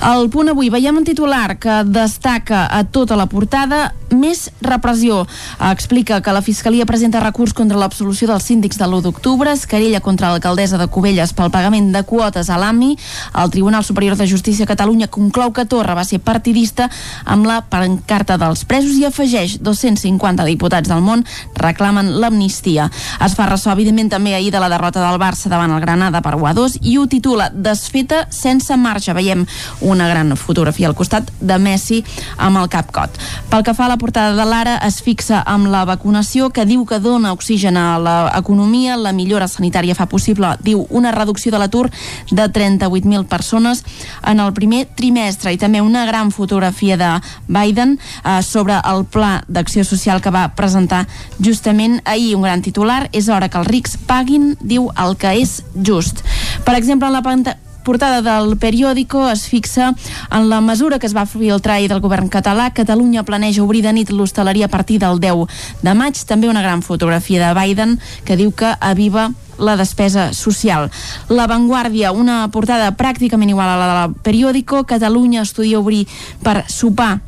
Al 0.05 0.29
punt 0.33 0.51
avui 0.51 0.69
veiem 0.69 0.97
un 0.99 1.05
titular 1.07 1.57
que 1.61 1.81
destaca 1.87 2.65
a 2.69 2.83
tota 2.85 3.17
la 3.17 3.25
portada 3.31 3.93
més 4.13 4.49
repressió. 4.61 5.23
Explica 5.71 6.21
que 6.21 6.33
la 6.33 6.43
Fiscalia 6.45 6.85
presenta 6.85 7.23
recurs 7.23 7.55
contra 7.57 7.79
l'absolució 7.79 8.29
dels 8.29 8.45
síndics 8.45 8.77
de 8.77 8.85
l'1 8.85 9.01
d'octubre, 9.05 9.51
escarilla 9.51 10.01
contra 10.05 10.29
l'alcaldessa 10.29 10.77
de 10.77 10.87
Cubelles 10.87 11.33
pel 11.33 11.51
pagament 11.51 11.91
de 11.93 12.03
quotes 12.07 12.49
a 12.49 12.59
l'AMI. 12.61 12.93
El 13.41 13.51
Tribunal 13.51 13.83
Superior 13.83 14.15
de 14.15 14.27
Justícia 14.29 14.65
de 14.65 14.71
Catalunya 14.71 15.09
conclou 15.09 15.51
que 15.51 15.65
Torra 15.65 15.97
va 15.97 16.05
ser 16.05 16.21
partidista 16.21 16.89
amb 17.25 17.49
la 17.49 17.61
pancarta 17.65 18.37
dels 18.37 18.63
presos 18.65 18.95
i 18.99 19.05
afegeix 19.09 19.57
250 19.61 20.45
diputats 20.45 20.89
del 20.89 21.01
món 21.01 21.25
reclamen 21.57 22.13
l'amnistia. 22.21 22.89
Es 23.25 23.35
fa 23.35 23.49
ressò, 23.49 23.73
evidentment, 23.73 24.13
també 24.13 24.35
ahir 24.35 24.53
de 24.53 24.61
la 24.61 24.69
derrota 24.69 25.01
del 25.01 25.19
Barça 25.19 25.49
davant 25.49 25.73
el 25.73 25.81
Granada 25.83 26.21
per 26.21 26.35
1 26.37 26.53
2 26.55 26.74
i 26.81 26.97
ho 26.97 27.05
titula 27.07 27.49
Desfeta 27.53 28.25
sense 28.33 28.75
marxa. 28.77 29.13
Veiem 29.13 29.45
una 29.81 30.07
gran 30.09 30.35
fotografia 30.37 30.87
al 30.89 30.95
costat 30.95 31.31
de 31.39 31.57
Messi 31.59 32.01
amb 32.37 32.59
el 32.61 32.69
capcot. 32.69 33.19
Pel 33.49 33.63
que 33.65 33.73
fa 33.77 33.85
a 33.85 33.91
la 33.93 33.99
portada 34.01 34.35
de 34.35 34.45
l'Ara, 34.47 34.77
es 34.85 35.01
fixa 35.03 35.41
amb 35.45 35.69
la 35.71 35.85
vacunació 35.85 36.49
que 36.53 36.65
diu 36.65 36.85
que 36.85 36.99
dona 36.99 37.33
oxigen 37.33 37.77
a 37.77 37.87
l'economia, 37.99 38.97
la 38.97 39.13
millora 39.15 39.47
sanitària 39.51 39.95
fa 39.95 40.07
possible, 40.11 40.55
diu, 40.65 40.85
una 40.89 41.13
reducció 41.15 41.51
de 41.53 41.61
l'atur 41.61 41.89
de 42.31 42.47
38.000 42.51 43.25
persones 43.29 43.83
en 44.25 44.39
el 44.39 44.53
primer 44.53 44.85
trimestre 44.95 45.53
i 45.53 45.59
també 45.61 45.81
una 45.81 46.05
gran 46.05 46.31
fotografia 46.31 46.97
de 46.97 47.11
Biden 47.47 47.97
eh, 47.97 48.41
sobre 48.43 48.79
el 48.83 49.05
pla 49.05 49.43
d'acció 49.47 49.85
social 49.85 50.21
que 50.21 50.33
va 50.33 50.47
presentar 50.55 51.05
justament 51.39 52.01
ahir. 52.05 52.35
Un 52.35 52.43
gran 52.45 52.61
titular, 52.61 53.05
és 53.13 53.29
hora 53.29 53.49
que 53.49 53.59
els 53.61 53.69
rics 53.69 53.97
paguin, 54.07 54.53
diu, 54.61 54.89
el 55.01 55.15
que 55.19 55.35
és 55.41 55.61
just. 55.75 56.23
Per 56.65 56.73
exemple, 56.75 57.07
en 57.07 57.13
la 57.13 57.21
panta 57.21 57.57
portada 57.85 58.23
del 58.25 58.55
periòdico 58.57 59.27
es 59.29 59.45
fixa 59.45 59.91
en 60.33 60.49
la 60.49 60.59
mesura 60.65 60.97
que 60.97 61.05
es 61.05 61.13
va 61.15 61.27
filtrar 61.29 61.75
ahir 61.77 61.91
del 61.91 62.01
govern 62.01 62.27
català. 62.33 62.71
Catalunya 62.73 63.23
planeja 63.23 63.63
obrir 63.63 63.83
de 63.85 63.93
nit 63.93 64.09
l'hostaleria 64.09 64.65
a 64.65 64.73
partir 64.73 64.97
del 64.99 65.21
10 65.21 65.45
de 65.85 65.93
maig. 65.93 66.17
També 66.25 66.49
una 66.49 66.65
gran 66.65 66.81
fotografia 66.81 67.45
de 67.45 67.53
Biden 67.53 67.99
que 68.25 68.35
diu 68.35 68.51
que 68.51 68.73
aviva 68.81 69.29
la 69.59 69.77
despesa 69.77 70.33
social. 70.33 70.89
La 71.29 71.45
Vanguardia, 71.47 72.11
una 72.11 72.49
portada 72.51 72.89
pràcticament 72.97 73.53
igual 73.53 73.69
a 73.69 73.77
la 73.77 73.93
del 74.01 74.17
periòdico. 74.25 74.83
Catalunya 74.89 75.45
estudia 75.45 75.79
obrir 75.79 76.07
per 76.41 76.65
sopar 76.67 77.21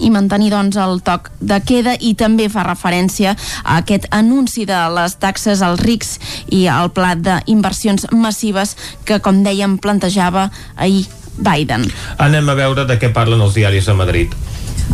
i 0.00 0.10
mantenir 0.10 0.50
doncs 0.54 0.78
el 0.80 1.00
toc 1.06 1.30
de 1.40 1.60
queda 1.64 1.96
i 2.00 2.14
també 2.18 2.48
fa 2.52 2.66
referència 2.66 3.36
a 3.62 3.78
aquest 3.80 4.08
anunci 4.10 4.66
de 4.68 4.80
les 4.94 5.16
taxes 5.22 5.62
als 5.62 5.82
rics 5.84 6.16
i 6.52 6.66
al 6.70 6.92
pla 6.96 7.14
d'inversions 7.16 8.08
massives 8.12 8.76
que 9.04 9.20
com 9.20 9.42
dèiem 9.46 9.78
plantejava 9.78 10.50
ahir 10.76 11.06
Biden. 11.36 11.84
Anem 12.18 12.48
a 12.48 12.56
veure 12.56 12.86
de 12.88 12.96
què 13.00 13.12
parlen 13.12 13.42
els 13.44 13.56
diaris 13.56 13.88
de 13.88 13.94
Madrid. 13.96 14.32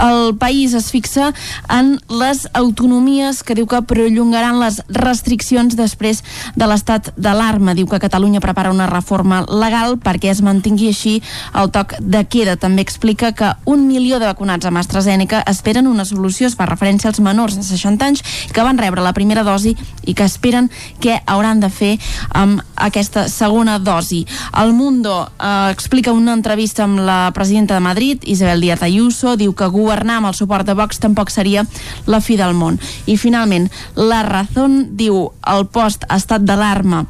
El 0.00 0.36
país 0.40 0.72
es 0.74 0.90
fixa 0.90 1.32
en 1.68 1.98
les 2.08 2.46
autonomies 2.56 3.42
que 3.44 3.56
diu 3.58 3.66
que 3.68 3.82
perllongaran 3.84 4.60
les 4.62 4.80
restriccions 4.88 5.76
després 5.76 6.22
de 6.56 6.68
l'estat 6.68 7.12
d'alarma. 7.16 7.74
Diu 7.76 7.86
que 7.90 8.00
Catalunya 8.02 8.40
prepara 8.40 8.72
una 8.72 8.88
reforma 8.90 9.42
legal 9.48 9.98
perquè 10.00 10.30
es 10.32 10.42
mantingui 10.42 10.88
així 10.92 11.14
el 11.58 11.70
toc 11.74 11.94
de 12.00 12.24
queda. 12.24 12.56
També 12.56 12.82
explica 12.82 13.32
que 13.36 13.52
un 13.68 13.86
milió 13.86 14.18
de 14.18 14.30
vacunats 14.30 14.66
amb 14.66 14.80
AstraZeneca 14.80 15.42
esperen 15.50 15.86
una 15.90 16.06
solució, 16.08 16.48
es 16.48 16.56
fa 16.56 16.66
referència 16.66 17.10
als 17.10 17.20
menors 17.20 17.58
de 17.58 17.66
60 17.66 18.08
anys 18.08 18.24
que 18.52 18.64
van 18.64 18.80
rebre 18.80 19.04
la 19.04 19.12
primera 19.12 19.44
dosi 19.44 19.76
i 20.06 20.14
que 20.14 20.24
esperen 20.24 20.70
què 21.02 21.20
hauran 21.26 21.60
de 21.60 21.70
fer 21.70 21.92
amb 22.30 22.62
aquesta 22.76 23.28
segona 23.28 23.78
dosi. 23.78 24.24
El 24.58 24.72
Mundo 24.72 25.28
eh, 25.38 25.70
explica 25.70 26.12
una 26.12 26.32
entrevista 26.32 26.84
amb 26.84 27.00
la 27.04 27.30
presidenta 27.34 27.74
de 27.74 27.80
Madrid, 27.80 28.24
Isabel 28.24 28.60
Díaz 28.60 28.82
Ayuso, 28.82 29.36
diu 29.36 29.54
que 29.54 29.68
governar 29.82 30.20
amb 30.20 30.32
el 30.32 30.38
suport 30.38 30.68
de 30.68 30.76
Vox 30.78 31.02
tampoc 31.02 31.32
seria 31.34 31.66
la 32.06 32.22
fi 32.24 32.38
del 32.40 32.54
món. 32.54 32.78
I 33.06 33.18
finalment, 33.20 33.70
la 33.96 34.22
Razón 34.26 34.94
diu 34.96 35.26
el 35.54 35.68
post 35.74 36.06
estat 36.10 36.46
d'alarma 36.46 37.04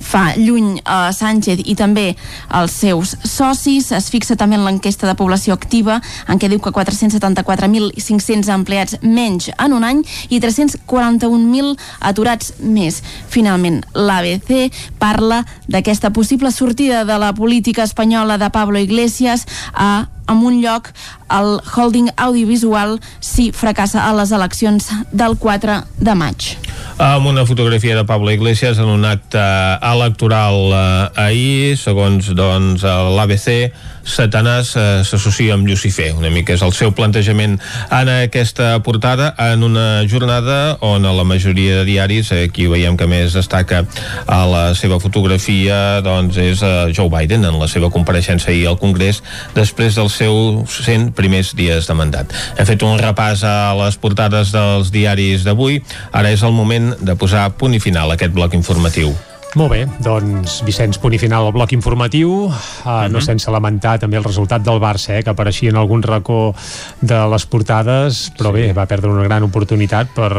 fa 0.00 0.34
lluny 0.36 0.80
a 0.84 1.12
Sánchez 1.14 1.62
i 1.64 1.74
també 1.78 2.14
els 2.54 2.76
seus 2.84 3.14
socis. 3.24 3.90
Es 3.94 4.10
fixa 4.12 4.36
també 4.36 4.58
en 4.58 4.64
l'enquesta 4.66 5.08
de 5.08 5.16
població 5.18 5.54
activa 5.54 6.00
en 6.28 6.40
què 6.40 6.50
diu 6.50 6.60
que 6.62 6.72
474.500 6.74 8.52
empleats 8.54 8.98
menys 9.02 9.50
en 9.56 9.76
un 9.76 9.84
any 9.86 10.02
i 10.28 10.40
341.000 10.40 11.74
aturats 12.00 12.54
més. 12.60 13.02
Finalment, 13.30 13.82
l'ABC 13.94 14.72
parla 14.98 15.44
d'aquesta 15.68 16.12
possible 16.12 16.52
sortida 16.52 17.04
de 17.04 17.18
la 17.18 17.32
política 17.34 17.84
espanyola 17.84 18.38
de 18.38 18.50
Pablo 18.50 18.78
Iglesias 18.78 19.46
a 19.72 20.08
en 20.28 20.42
un 20.44 20.60
lloc 20.62 20.90
el 21.34 21.58
holding 21.74 22.10
audiovisual 22.16 22.98
si 23.20 23.50
fracassa 23.52 24.04
a 24.08 24.12
les 24.16 24.32
eleccions 24.32 24.90
del 25.12 25.36
4 25.40 25.80
de 25.98 26.14
maig. 26.14 26.54
Amb 26.98 27.26
una 27.26 27.46
fotografia 27.46 27.96
de 27.96 28.04
Pablo 28.06 28.30
Iglesias 28.30 28.78
en 28.78 28.90
un 28.90 29.04
acte 29.04 29.42
electoral 29.82 30.70
eh, 30.70 31.26
ahir, 31.26 31.76
segons 31.80 32.30
doncs, 32.36 32.84
l'ABC, 32.84 33.72
Satanàs 34.04 34.74
eh, 34.76 34.84
s'associa 35.04 35.56
amb 35.56 35.66
Lucifer. 35.68 36.12
Una 36.16 36.30
mica 36.30 36.54
és 36.54 36.62
el 36.64 36.74
seu 36.76 36.92
plantejament 36.96 37.56
en 37.88 38.10
aquesta 38.12 38.76
portada, 38.84 39.32
en 39.50 39.64
una 39.66 40.04
jornada 40.08 40.76
on 40.84 41.04
a 41.08 41.12
la 41.16 41.24
majoria 41.24 41.80
de 41.80 41.88
diaris, 41.88 42.30
eh, 42.32 42.44
aquí 42.48 42.68
veiem 42.70 42.98
que 43.00 43.08
més 43.10 43.34
destaca 43.36 43.84
a 44.26 44.40
la 44.48 44.64
seva 44.78 45.00
fotografia, 45.02 46.00
doncs 46.04 46.38
és 46.40 46.62
eh, 46.62 46.74
Joe 46.94 47.10
Biden 47.12 47.44
en 47.48 47.58
la 47.60 47.68
seva 47.70 47.90
compareixença 47.94 48.52
ahir 48.52 48.68
al 48.70 48.80
Congrés 48.80 49.22
després 49.56 49.96
dels 49.98 50.20
seus 50.20 50.80
100 50.84 51.12
primers 51.16 51.54
dies 51.56 51.88
de 51.88 51.98
mandat. 51.98 52.32
Hem 52.58 52.68
fet 52.68 52.84
un 52.86 53.00
repàs 53.00 53.44
a 53.48 53.74
les 53.80 53.98
portades 54.00 54.52
dels 54.54 54.92
diaris 54.94 55.44
d'avui. 55.46 55.80
Ara 56.12 56.32
és 56.34 56.42
el 56.44 56.52
moment 56.56 56.92
de 57.00 57.16
posar 57.18 57.50
punt 57.58 57.74
i 57.74 57.82
final 57.82 58.10
a 58.10 58.18
aquest 58.18 58.34
bloc 58.36 58.54
informatiu. 58.54 59.14
Molt 59.54 59.70
bé, 59.70 59.84
doncs 60.02 60.58
Vicenç, 60.66 60.98
punt 60.98 61.14
i 61.14 61.18
final 61.22 61.46
al 61.46 61.52
bloc 61.54 61.72
informatiu 61.76 62.30
uh, 62.30 62.50
uh 62.50 62.56
-huh. 62.84 63.10
no 63.10 63.20
sense 63.20 63.50
lamentar 63.50 63.98
també 63.98 64.16
el 64.16 64.24
resultat 64.24 64.62
del 64.62 64.80
Barça, 64.80 65.18
eh, 65.18 65.22
que 65.22 65.30
apareixia 65.30 65.70
en 65.70 65.76
algun 65.76 66.02
racó 66.02 66.54
de 67.00 67.28
les 67.28 67.46
portades, 67.46 68.32
però 68.36 68.50
sí. 68.50 68.52
bé, 68.52 68.72
va 68.72 68.86
perdre 68.86 69.10
una 69.10 69.22
gran 69.22 69.42
oportunitat 69.42 70.08
per 70.14 70.32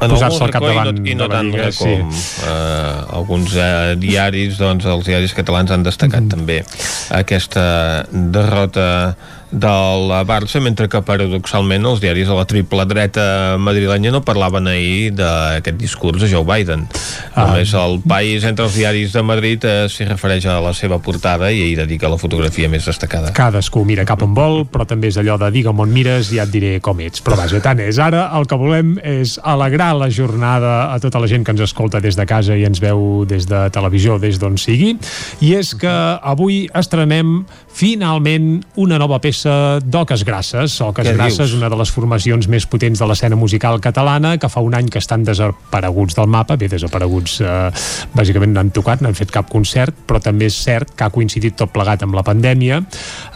en 0.00 0.10
posar-se 0.10 0.44
al 0.44 0.50
capdavant 0.50 0.90
i 0.90 1.00
no, 1.00 1.08
i 1.08 1.14
no 1.14 1.28
tant 1.28 1.50
Lliga, 1.50 1.70
com 1.72 2.12
sí. 2.12 2.42
eh, 2.44 3.16
alguns 3.16 3.54
eh, 3.56 3.94
diaris 4.00 4.58
doncs 4.58 4.84
els 4.84 5.08
diaris 5.08 5.32
catalans 5.36 5.70
han 5.70 5.86
destacat 5.86 6.16
Mm-hmm. 6.16 6.30
també 6.30 6.64
aquesta 7.10 8.06
derrota 8.10 9.16
del 9.50 10.10
Barça, 10.26 10.60
mentre 10.60 10.88
que 10.90 11.00
paradoxalment 11.06 11.86
els 11.86 12.00
diaris 12.02 12.28
de 12.28 12.34
la 12.36 12.44
triple 12.48 12.84
dreta 12.88 13.56
madrilenya 13.62 14.10
no 14.14 14.22
parlaven 14.26 14.66
ahir 14.70 15.12
d'aquest 15.16 15.78
discurs 15.78 16.22
de 16.22 16.30
Joe 16.30 16.44
Biden. 16.46 16.86
Ah. 17.34 17.46
Només 17.46 17.72
el 17.78 18.00
país 18.06 18.44
entre 18.48 18.66
els 18.66 18.76
diaris 18.76 19.14
de 19.14 19.22
Madrid 19.26 19.64
eh, 19.64 19.76
s'hi 19.92 20.08
refereix 20.08 20.48
a 20.50 20.58
la 20.64 20.72
seva 20.76 20.98
portada 21.02 21.50
i 21.52 21.70
hi 21.70 21.76
dedica 21.78 22.10
la 22.10 22.18
fotografia 22.20 22.68
més 22.72 22.86
destacada. 22.88 23.32
Cadascú 23.36 23.84
mira 23.86 24.06
cap 24.08 24.24
on 24.26 24.34
vol, 24.36 24.64
però 24.70 24.86
també 24.88 25.10
és 25.12 25.20
allò 25.20 25.38
de 25.40 25.50
digue'm 25.54 25.84
on 25.84 25.94
mires 25.94 26.32
i 26.32 26.40
ja 26.40 26.46
et 26.46 26.52
diré 26.52 26.72
com 26.82 27.00
ets. 27.04 27.22
Però 27.24 27.38
vaja, 27.38 27.60
tant 27.62 27.80
és. 27.84 28.00
Ara 28.02 28.26
el 28.36 28.48
que 28.50 28.58
volem 28.58 28.96
és 29.06 29.36
alegrar 29.42 29.92
la 29.96 30.10
jornada 30.10 30.74
a 30.92 30.98
tota 31.02 31.22
la 31.22 31.30
gent 31.30 31.46
que 31.46 31.54
ens 31.54 31.62
escolta 31.68 32.02
des 32.02 32.18
de 32.18 32.26
casa 32.28 32.56
i 32.56 32.66
ens 32.68 32.82
veu 32.82 33.24
des 33.28 33.46
de 33.48 33.66
televisió, 33.74 34.18
des 34.22 34.40
d'on 34.42 34.58
sigui. 34.60 34.96
I 35.40 35.54
és 35.60 35.74
que 35.78 35.94
avui 36.22 36.66
estrenem 36.74 37.44
finalment 37.76 38.62
una 38.80 38.96
nova 38.96 39.18
peça 39.20 39.78
d'Oques 39.84 40.22
Grasses. 40.24 40.78
Oques 40.80 41.04
Què 41.04 41.12
Grasses, 41.12 41.50
dius? 41.50 41.56
una 41.58 41.68
de 41.68 41.76
les 41.76 41.90
formacions 41.92 42.48
més 42.48 42.64
potents 42.64 43.02
de 43.02 43.08
l'escena 43.08 43.36
musical 43.36 43.76
catalana, 43.84 44.36
que 44.40 44.48
fa 44.48 44.62
un 44.64 44.74
any 44.78 44.88
que 44.92 45.00
estan 45.02 45.26
desapareguts 45.26 46.16
del 46.16 46.30
mapa, 46.32 46.56
bé, 46.56 46.70
desapareguts, 46.72 47.40
eh, 47.44 47.68
bàsicament 48.16 48.54
no 48.54 48.62
han 48.62 48.72
tocat, 48.72 49.02
no 49.04 49.10
han 49.10 49.18
fet 49.18 49.34
cap 49.34 49.50
concert, 49.52 49.92
però 50.08 50.22
també 50.24 50.48
és 50.48 50.56
cert 50.56 50.94
que 50.96 51.04
ha 51.04 51.12
coincidit 51.12 51.58
tot 51.60 51.74
plegat 51.74 52.06
amb 52.06 52.16
la 52.16 52.24
pandèmia. 52.24 52.80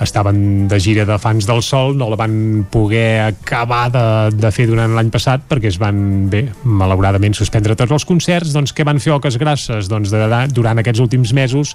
Estaven 0.01 0.69
de 0.71 0.81
gira 0.81 1.05
de 1.05 1.19
fans 1.21 1.45
del 1.47 1.61
sol, 1.67 1.93
no 2.01 2.09
la 2.09 2.17
van 2.17 2.65
poder 2.73 3.21
acabar 3.27 3.91
de, 3.93 4.07
de 4.41 4.53
fer 4.57 4.71
durant 4.71 4.97
l'any 4.97 5.13
passat 5.13 5.45
perquè 5.51 5.69
es 5.69 5.77
van, 5.81 6.31
bé, 6.33 6.47
malauradament 6.65 7.37
suspendre 7.37 7.77
tots 7.77 7.93
els 7.93 8.09
concerts, 8.09 8.55
doncs 8.57 8.73
què 8.73 8.89
van 8.89 9.03
fer 9.03 9.13
Oques 9.19 9.37
Grasses? 9.41 9.93
Doncs 9.93 10.09
de, 10.15 10.25
de, 10.33 10.41
durant 10.57 10.81
aquests 10.81 11.05
últims 11.05 11.35
mesos 11.37 11.75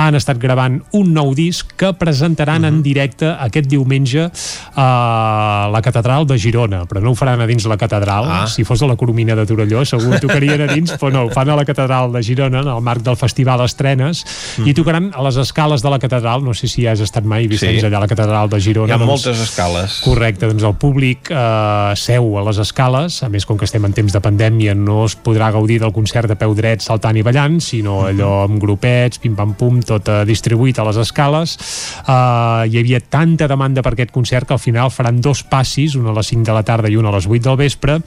han 0.00 0.16
estat 0.16 0.40
gravant 0.40 0.80
un 0.96 1.12
nou 1.12 1.34
disc 1.36 1.76
que 1.76 1.92
presentaran 2.06 2.64
en 2.68 2.80
directe 2.84 3.28
aquest 3.28 3.68
diumenge 3.70 4.28
a 4.76 5.68
la 5.72 5.82
catedral 5.82 6.26
de 6.26 6.38
Girona, 6.38 6.84
però 6.86 7.02
no 7.02 7.12
ho 7.12 7.18
faran 7.18 7.40
a 7.42 7.46
dins 7.48 7.66
la 7.66 7.76
catedral. 7.80 8.28
Ah. 8.30 8.46
Si 8.50 8.64
fos 8.64 8.82
a 8.82 8.88
la 8.88 8.96
Coromina 8.96 9.34
de 9.36 9.46
Torelló, 9.46 9.84
segur 9.88 10.20
tocarien 10.22 10.62
a 10.64 10.68
dins, 10.70 10.94
però 11.00 11.10
no, 11.12 11.24
ho 11.26 11.32
fan 11.34 11.50
a 11.50 11.56
la 11.58 11.64
catedral 11.66 12.12
de 12.14 12.22
Girona, 12.22 12.62
en 12.62 12.70
el 12.72 12.82
marc 12.84 13.02
del 13.06 13.16
Festival 13.18 13.64
Estrenes, 13.64 14.22
i 14.64 14.74
tocaran 14.76 15.10
a 15.14 15.24
les 15.26 15.38
escales 15.42 15.82
de 15.82 15.90
la 15.92 15.98
catedral. 16.02 16.44
No 16.44 16.54
sé 16.54 16.68
si 16.70 16.86
has 16.86 17.00
estat 17.02 17.24
mai, 17.24 17.48
Vicenç, 17.50 17.80
Sí. 17.80 17.86
allà 17.86 17.98
a 17.98 18.04
la 18.06 18.10
catedral 18.10 18.48
de 18.50 18.60
Girona. 18.60 18.92
Hi 18.92 18.94
ha 18.94 18.98
doncs, 18.98 19.10
moltes 19.10 19.40
escales. 19.42 20.00
Correcte, 20.04 20.46
doncs 20.46 20.62
el 20.62 20.74
públic 20.80 21.30
eh, 21.30 21.92
seu 21.96 22.38
a 22.38 22.44
les 22.46 22.58
escales, 22.62 23.22
a 23.22 23.28
més 23.32 23.46
com 23.46 23.58
que 23.58 23.66
estem 23.66 23.84
en 23.84 23.92
temps 23.96 24.12
de 24.12 24.20
pandèmia 24.22 24.74
no 24.76 25.04
es 25.06 25.16
podrà 25.16 25.50
gaudir 25.52 25.80
del 25.80 25.92
concert 25.92 26.28
de 26.28 26.36
peu 26.36 26.54
dret 26.54 26.82
saltant 26.84 27.16
i 27.16 27.22
ballant, 27.26 27.58
sinó 27.60 28.04
allò 28.06 28.44
amb 28.44 28.60
grupets, 28.62 29.18
pim-pam-pum, 29.22 29.82
tot 29.86 30.08
eh, 30.08 30.22
distribuït 30.28 30.78
a 30.78 30.84
les 30.88 31.00
escales. 31.02 31.56
Eh, 32.06 32.68
hi 32.70 32.78
havia 32.80 33.00
tanta 33.00 33.48
demanda 33.48 33.82
per 33.82 33.94
aquest 33.94 34.12
concert 34.14 34.46
que 34.48 34.54
al 34.56 34.62
final 34.62 34.90
faran 34.90 35.20
dos 35.20 35.42
passis, 35.48 35.94
un 35.96 36.06
a 36.10 36.14
les 36.16 36.26
5 36.32 36.44
de 36.44 36.52
la 36.56 36.62
tarda 36.66 36.90
i 36.92 36.96
un 36.96 37.06
a 37.06 37.12
les 37.14 37.26
8 37.26 37.42
del 37.48 37.56
vespre, 37.60 37.98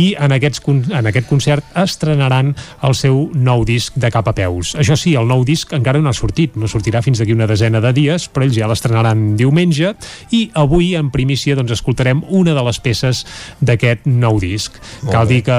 i 0.00 0.14
en, 0.18 0.32
aquests, 0.32 0.62
en 0.68 1.10
aquest 1.10 1.28
concert 1.28 1.64
estrenaran 1.76 2.54
el 2.82 2.94
seu 2.94 3.30
nou 3.34 3.64
disc 3.68 3.94
de 3.96 4.10
cap 4.10 4.28
a 4.28 4.34
peus. 4.36 4.74
Això 4.80 4.96
sí, 4.98 5.14
el 5.18 5.28
nou 5.28 5.44
disc 5.44 5.72
encara 5.76 6.00
no 6.00 6.10
ha 6.10 6.16
sortit, 6.16 6.56
no 6.56 6.68
sortirà 6.70 7.02
fins 7.04 7.20
d'aquí 7.20 7.34
una 7.34 7.48
desena 7.50 7.80
de 7.84 7.92
dies, 7.96 8.28
però 8.32 8.46
ells 8.46 8.56
ja 8.56 8.68
l'estrenaran 8.70 9.34
diumenge 9.36 9.94
i 10.32 10.46
avui 10.54 10.94
en 10.98 11.10
primícia 11.14 11.56
doncs, 11.56 11.74
escoltarem 11.76 12.22
una 12.30 12.54
de 12.54 12.62
les 12.64 12.80
peces 12.80 13.24
d'aquest 13.60 14.06
nou 14.06 14.38
disc. 14.42 14.76
Molt 15.02 15.12
Cal 15.14 15.26
bé. 15.26 15.34
dir 15.34 15.42
que 15.48 15.58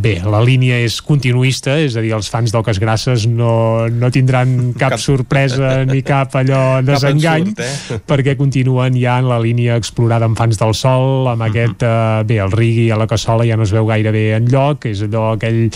bé, 0.00 0.14
la 0.24 0.40
línia 0.44 0.78
és 0.84 1.00
continuista, 1.04 1.76
és 1.80 1.96
a 1.96 2.04
dir, 2.04 2.12
els 2.16 2.28
fans 2.30 2.52
d'Oques 2.54 2.78
Grasses 2.82 3.26
no, 3.30 3.88
no 3.90 4.10
tindran 4.14 4.72
cap, 4.78 4.94
Cap- 4.96 5.02
sorpresa 5.02 5.84
ni 5.88 6.02
cap 6.06 6.34
allò 6.38 6.69
desengany, 6.86 7.48
ensurt, 7.50 7.60
eh? 7.60 8.00
perquè 8.10 8.36
continuen 8.38 8.96
ja 9.00 9.18
en 9.20 9.28
la 9.30 9.38
línia 9.42 9.76
explorada 9.80 10.26
amb 10.28 10.38
fans 10.38 10.58
del 10.60 10.74
sol, 10.74 11.28
amb 11.32 11.42
aquest, 11.48 11.82
eh, 11.82 12.22
bé, 12.28 12.40
el 12.44 12.50
rigui 12.54 12.90
a 12.90 12.96
la 13.00 13.06
cassola 13.10 13.46
ja 13.48 13.56
no 13.56 13.66
es 13.68 13.72
veu 13.74 13.86
gaire 13.90 14.12
bé 14.14 14.26
en 14.38 14.46
lloc, 14.50 14.86
és 14.90 15.02
allò 15.06 15.32
aquell 15.34 15.68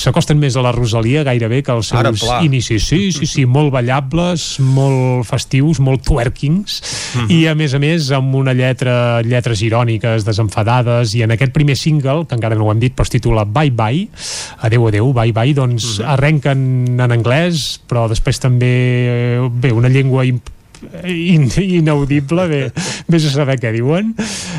s'acosten 0.00 0.38
més 0.40 0.54
a 0.56 0.62
la 0.64 0.70
Rosalia 0.72 1.24
gairebé 1.26 1.62
que 1.66 1.72
als 1.74 1.90
Ara, 1.92 2.08
seus 2.14 2.22
pla. 2.24 2.38
inicis. 2.46 2.86
Sí, 2.88 3.10
sí, 3.12 3.26
sí, 3.26 3.44
molt 3.56 3.72
ballables, 3.74 4.58
molt 4.64 5.26
festius, 5.28 5.80
molt 5.80 6.04
twerkings 6.06 6.80
Mhm. 7.10 7.26
i 7.34 7.38
a 7.50 7.54
més 7.58 7.74
a 7.74 7.78
més 7.82 8.06
amb 8.14 8.34
una 8.38 8.52
lletra, 8.54 9.20
lletres 9.26 9.60
iròniques, 9.66 10.24
desenfadades 10.24 11.12
i 11.18 11.24
en 11.26 11.32
aquest 11.34 11.52
primer 11.52 11.74
single, 11.76 12.24
que 12.28 12.36
encara 12.38 12.54
no 12.54 12.64
ho 12.68 12.70
hem 12.72 12.78
dit 12.80 12.94
però 12.94 13.02
es 13.02 13.10
titula 13.10 13.44
Bye 13.44 13.72
Bye, 13.74 14.08
adeu 14.62 14.86
adeu, 14.88 15.12
bye 15.12 15.32
bye, 15.32 15.52
doncs 15.54 15.98
Mhm. 15.98 16.06
arrenquen 16.08 17.00
en 17.00 17.10
anglès 17.12 17.80
però 17.90 18.06
després 18.08 18.38
també 18.40 18.70
eh, 18.70 19.48
bé, 19.50 19.72
una 19.72 19.88
llengua 19.88 20.19
imp 20.26 20.56
in, 21.04 21.48
inaudible, 21.60 22.46
bé, 22.48 22.60
vés 23.10 23.26
a 23.28 23.32
saber 23.32 23.56
què 23.60 23.72
diuen. 23.74 24.12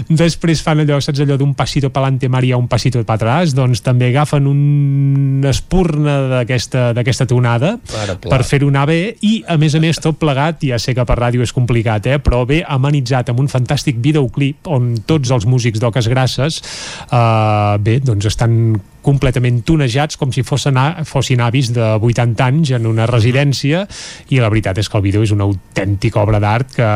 Després 0.09 0.62
fan 0.64 0.84
allò, 0.84 0.99
saps 1.01 1.24
allò 1.24 1.38
d'un 1.39 1.53
passito 1.57 1.91
pa'lante 1.93 2.30
Maria, 2.32 2.59
un 2.62 2.68
passito 2.72 3.01
pa 3.07 3.18
atrás, 3.18 3.55
doncs 3.57 3.84
també 3.86 4.12
agafen 4.12 4.47
una 4.49 5.51
espurna 5.51 6.18
d'aquesta 6.41 7.28
tonada 7.30 7.76
pla. 7.82 8.18
per 8.30 8.41
fer-ho 8.47 8.70
anar 8.72 8.86
bé 8.89 8.99
i 9.26 9.41
a 9.47 9.57
més 9.62 9.76
a 9.76 9.82
més 9.84 9.99
tot 10.01 10.20
plegat, 10.22 10.64
ja 10.68 10.80
sé 10.82 10.95
que 10.97 11.05
per 11.07 11.18
ràdio 11.20 11.45
és 11.45 11.53
complicat, 11.55 12.07
eh, 12.07 12.20
però 12.22 12.43
bé 12.45 12.62
amenitzat 12.68 13.32
amb 13.34 13.41
un 13.41 13.49
fantàstic 13.51 13.99
videoclip 14.01 14.70
on 14.70 14.93
tots 15.07 15.32
els 15.32 15.47
músics 15.49 15.82
d'Oques 15.82 16.09
Grasses 16.12 16.62
eh, 16.62 17.78
bé, 17.82 17.99
doncs 18.05 18.30
estan 18.30 18.80
completament 19.06 19.62
tonejats 19.68 20.18
com 20.20 20.32
si 20.34 20.43
fossin, 20.47 20.78
fossin 21.10 21.41
avis 21.43 21.72
de 21.76 21.86
80 21.99 22.45
anys 22.45 22.72
en 22.78 22.88
una 22.89 23.08
residència 23.10 23.84
i 24.30 24.39
la 24.41 24.49
veritat 24.49 24.80
és 24.82 24.89
que 24.89 24.97
el 24.99 25.04
vídeo 25.06 25.24
és 25.26 25.34
una 25.36 25.47
autèntica 25.49 26.22
obra 26.22 26.39
d'art 26.41 26.76
que, 26.76 26.89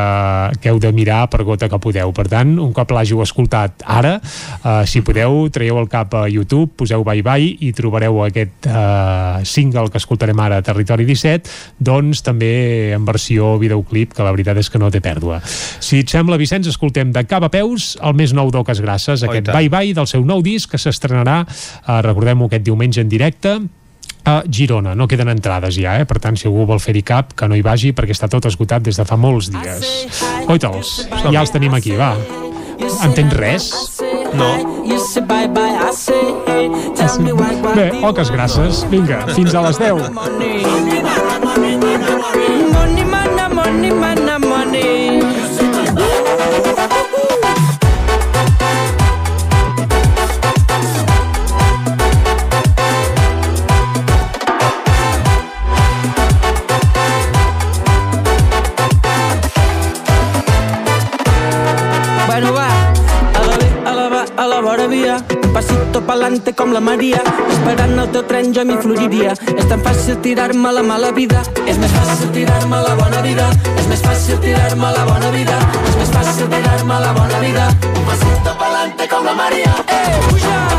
que 0.62 0.70
heu 0.72 0.80
de 0.82 0.92
mirar 0.96 1.26
per 1.32 1.44
gota 1.46 1.68
que 1.68 1.80
podeu. 1.82 2.12
Per 2.16 2.26
tant, 2.30 2.56
un 2.62 2.72
cop 2.76 2.94
l'hàgiu 2.96 3.20
escoltat 3.24 3.84
ara, 3.84 4.16
eh, 4.22 4.82
si 4.88 5.02
podeu, 5.06 5.44
traieu 5.52 5.80
el 5.82 5.90
cap 5.92 6.14
a 6.16 6.26
YouTube, 6.32 6.72
poseu 6.80 7.04
Bye 7.06 7.24
Bye 7.26 7.52
i 7.66 7.72
trobareu 7.76 8.22
aquest 8.24 8.68
eh, 8.70 9.44
single 9.44 9.90
que 9.92 10.00
escoltarem 10.02 10.40
ara 10.40 10.62
a 10.62 10.66
Territori 10.66 11.06
17, 11.08 11.50
doncs 11.78 12.24
també 12.26 12.94
en 12.96 13.04
versió 13.06 13.54
videoclip, 13.60 14.14
que 14.16 14.24
la 14.24 14.32
veritat 14.34 14.62
és 14.62 14.70
que 14.72 14.80
no 14.80 14.90
té 14.90 15.02
pèrdua. 15.04 15.42
Si 15.44 16.00
et 16.04 16.12
sembla, 16.12 16.38
Vicenç, 16.40 16.70
escoltem 16.72 17.12
de 17.14 17.26
cap 17.28 17.44
a 17.46 17.52
peus 17.52 17.94
el 18.02 18.16
més 18.18 18.34
nou 18.36 18.50
d'Oques 18.54 18.80
Grasses, 18.84 19.26
Oh, 19.26 19.30
aquest. 19.30 19.50
Bye 19.52 19.68
Bye 19.68 19.94
del 19.94 20.06
seu 20.10 20.24
nou 20.26 20.42
disc 20.44 20.70
que 20.70 20.80
s'estrenarà, 20.80 21.40
eh, 21.46 21.95
recordem-ho, 22.04 22.46
aquest 22.50 22.64
diumenge 22.66 23.00
en 23.00 23.08
directe, 23.08 23.58
a 24.26 24.42
Girona. 24.50 24.94
No 24.98 25.06
queden 25.06 25.28
entrades 25.30 25.78
ja, 25.78 25.96
eh? 26.00 26.04
Per 26.04 26.18
tant, 26.22 26.36
si 26.36 26.48
algú 26.48 26.66
vol 26.66 26.80
fer-hi 26.82 27.02
cap, 27.06 27.32
que 27.38 27.48
no 27.48 27.54
hi 27.56 27.62
vagi 27.62 27.92
perquè 27.96 28.12
està 28.16 28.28
tot 28.32 28.46
esgotat 28.50 28.82
des 28.82 28.98
de 28.98 29.04
fa 29.06 29.16
molts 29.16 29.50
dies. 29.54 30.08
Oita'ls, 30.50 31.08
ja 31.30 31.40
els 31.40 31.54
tenim 31.54 31.74
aquí, 31.78 31.94
va. 31.96 32.16
Entens 33.06 33.32
res? 33.38 33.70
No. 34.36 34.50
Bé, 37.76 37.88
poques 38.02 38.30
gràcies. 38.34 38.84
Vinga, 38.92 39.22
fins 39.32 39.54
a 39.54 39.62
les 39.68 39.78
10. 39.80 40.00
A 65.02 65.06
la 65.06 65.16
vora 65.16 65.24
via, 65.24 65.24
un 65.44 65.52
pasito 65.52 66.00
pa'lante 66.02 66.54
com 66.54 66.72
la 66.72 66.80
Maria, 66.80 67.20
esperant 67.50 67.98
el 67.98 68.10
teu 68.10 68.22
tren 68.22 68.52
jo 68.54 68.64
m'hi 68.64 68.76
floriria. 68.82 69.34
És 69.56 69.68
tan 69.68 69.82
fàcil 69.84 70.20
tirar-me 70.22 70.72
la 70.72 70.82
mala 70.82 71.10
vida, 71.12 71.42
és 71.66 71.78
més 71.78 71.92
fàcil 71.92 72.32
tirar-me 72.32 72.80
la 72.86 72.94
bona 72.94 73.20
vida, 73.22 73.50
és 73.76 73.86
més 73.88 74.00
fàcil 74.00 74.40
tirar-me 74.40 74.92
la 74.96 75.04
bona 75.04 75.30
vida, 75.30 75.58
és 75.88 75.96
més 76.00 76.10
fàcil 76.16 76.48
tirar-me 76.48 77.00
la 77.00 77.12
bona 77.12 77.38
vida. 77.44 77.68
Un 77.92 78.04
pasito 78.06 78.56
pa'lante 78.58 79.08
com 79.08 79.24
la 79.24 79.34
Maria. 79.34 79.76
Eh, 79.88 80.18
puja! 80.30 80.75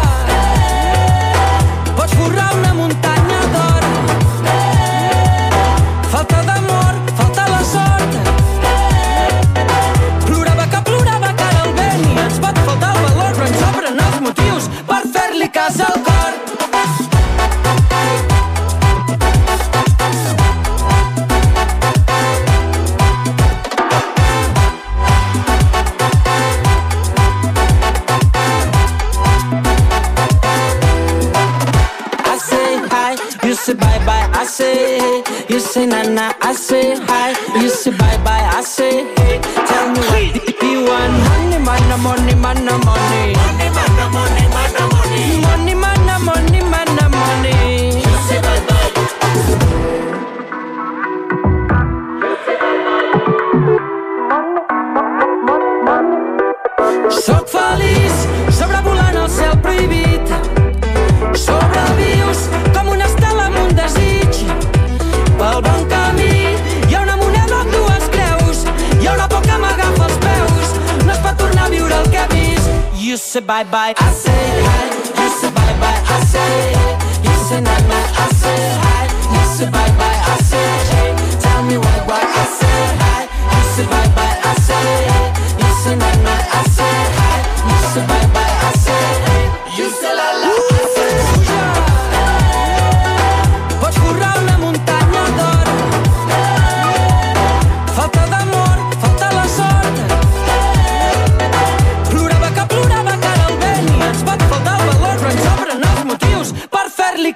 say. 34.58 35.24
You 35.50 35.60
say 35.60 35.86
na 35.86 36.02
na, 36.18 36.34
I 36.42 36.54
say 36.54 36.96
hi. 37.08 37.30
You 37.62 37.70
say 37.70 37.92
bye 37.92 38.18
bye, 38.26 38.46
I 38.58 38.62
say 38.62 39.06
hey. 39.18 39.40
Tell 39.70 39.86
me 39.94 40.02
what 40.10 40.64
you 40.64 40.80
want. 40.90 41.14
Money, 41.28 41.60
man, 41.68 41.90
money, 42.06 42.36
man, 42.44 42.66
money. 42.66 43.36
money. 43.38 43.67
You 73.08 73.16
say 73.16 73.40
bye 73.40 73.64
bye, 73.64 73.94
I 73.98 74.12
say 74.12 74.32
hi. 74.68 75.24
You 75.24 75.30
say 75.40 75.50
bye 75.56 75.80
bye, 75.80 76.02
I 76.16 76.20
say. 76.26 76.72
You 77.24 77.36
say 77.48 77.62
na 77.62 77.76
na, 77.88 78.00
I 78.24 78.28
say 78.42 78.62
hi. 78.84 79.04
You 79.34 79.44
say 79.56 79.66
bye 79.72 79.92
bye, 80.00 80.20
I 80.34 80.38
say 80.50 80.68
hey. 80.92 81.40
Tell 81.40 81.64
me 81.64 81.78
why 81.78 81.98
why 82.10 82.20
I 82.20 82.46
say 82.60 82.80
hi. 83.00 83.22
You 83.56 83.64
say 83.76 83.86
bye 83.92 84.10
bye, 84.18 84.38
I 84.44 84.54
say. 84.68 85.08
You 85.62 85.70
say 85.84 85.96
na 85.96 86.12
na, 86.26 86.36
I 86.52 86.64
say 86.76 87.00
hi. 87.16 87.27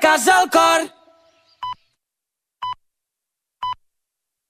Cas 0.02 0.28
al 0.28 0.50
cor. 0.50 0.90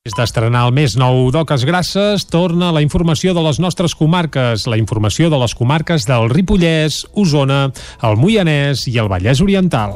Des 0.02 0.16
d'estrenar 0.18 0.64
el 0.66 0.72
més 0.74 0.95
nou 0.97 1.28
d'Oques 1.30 1.62
Grasses, 1.68 2.24
torna 2.26 2.72
la 2.74 2.82
informació 2.82 3.36
de 3.38 3.43
les 3.45 3.60
nostres 3.62 3.93
comarques, 3.93 4.66
la 4.66 4.80
informació 4.82 5.30
de 5.30 5.38
les 5.43 5.54
comarques 5.54 6.08
del 6.10 6.32
Ripollès, 6.32 7.04
Osona, 7.14 7.68
el 8.02 8.18
Moianès 8.18 8.88
i 8.89 8.97
el 8.97 9.12
Vallès 9.12 9.45
Oriental. 9.45 9.93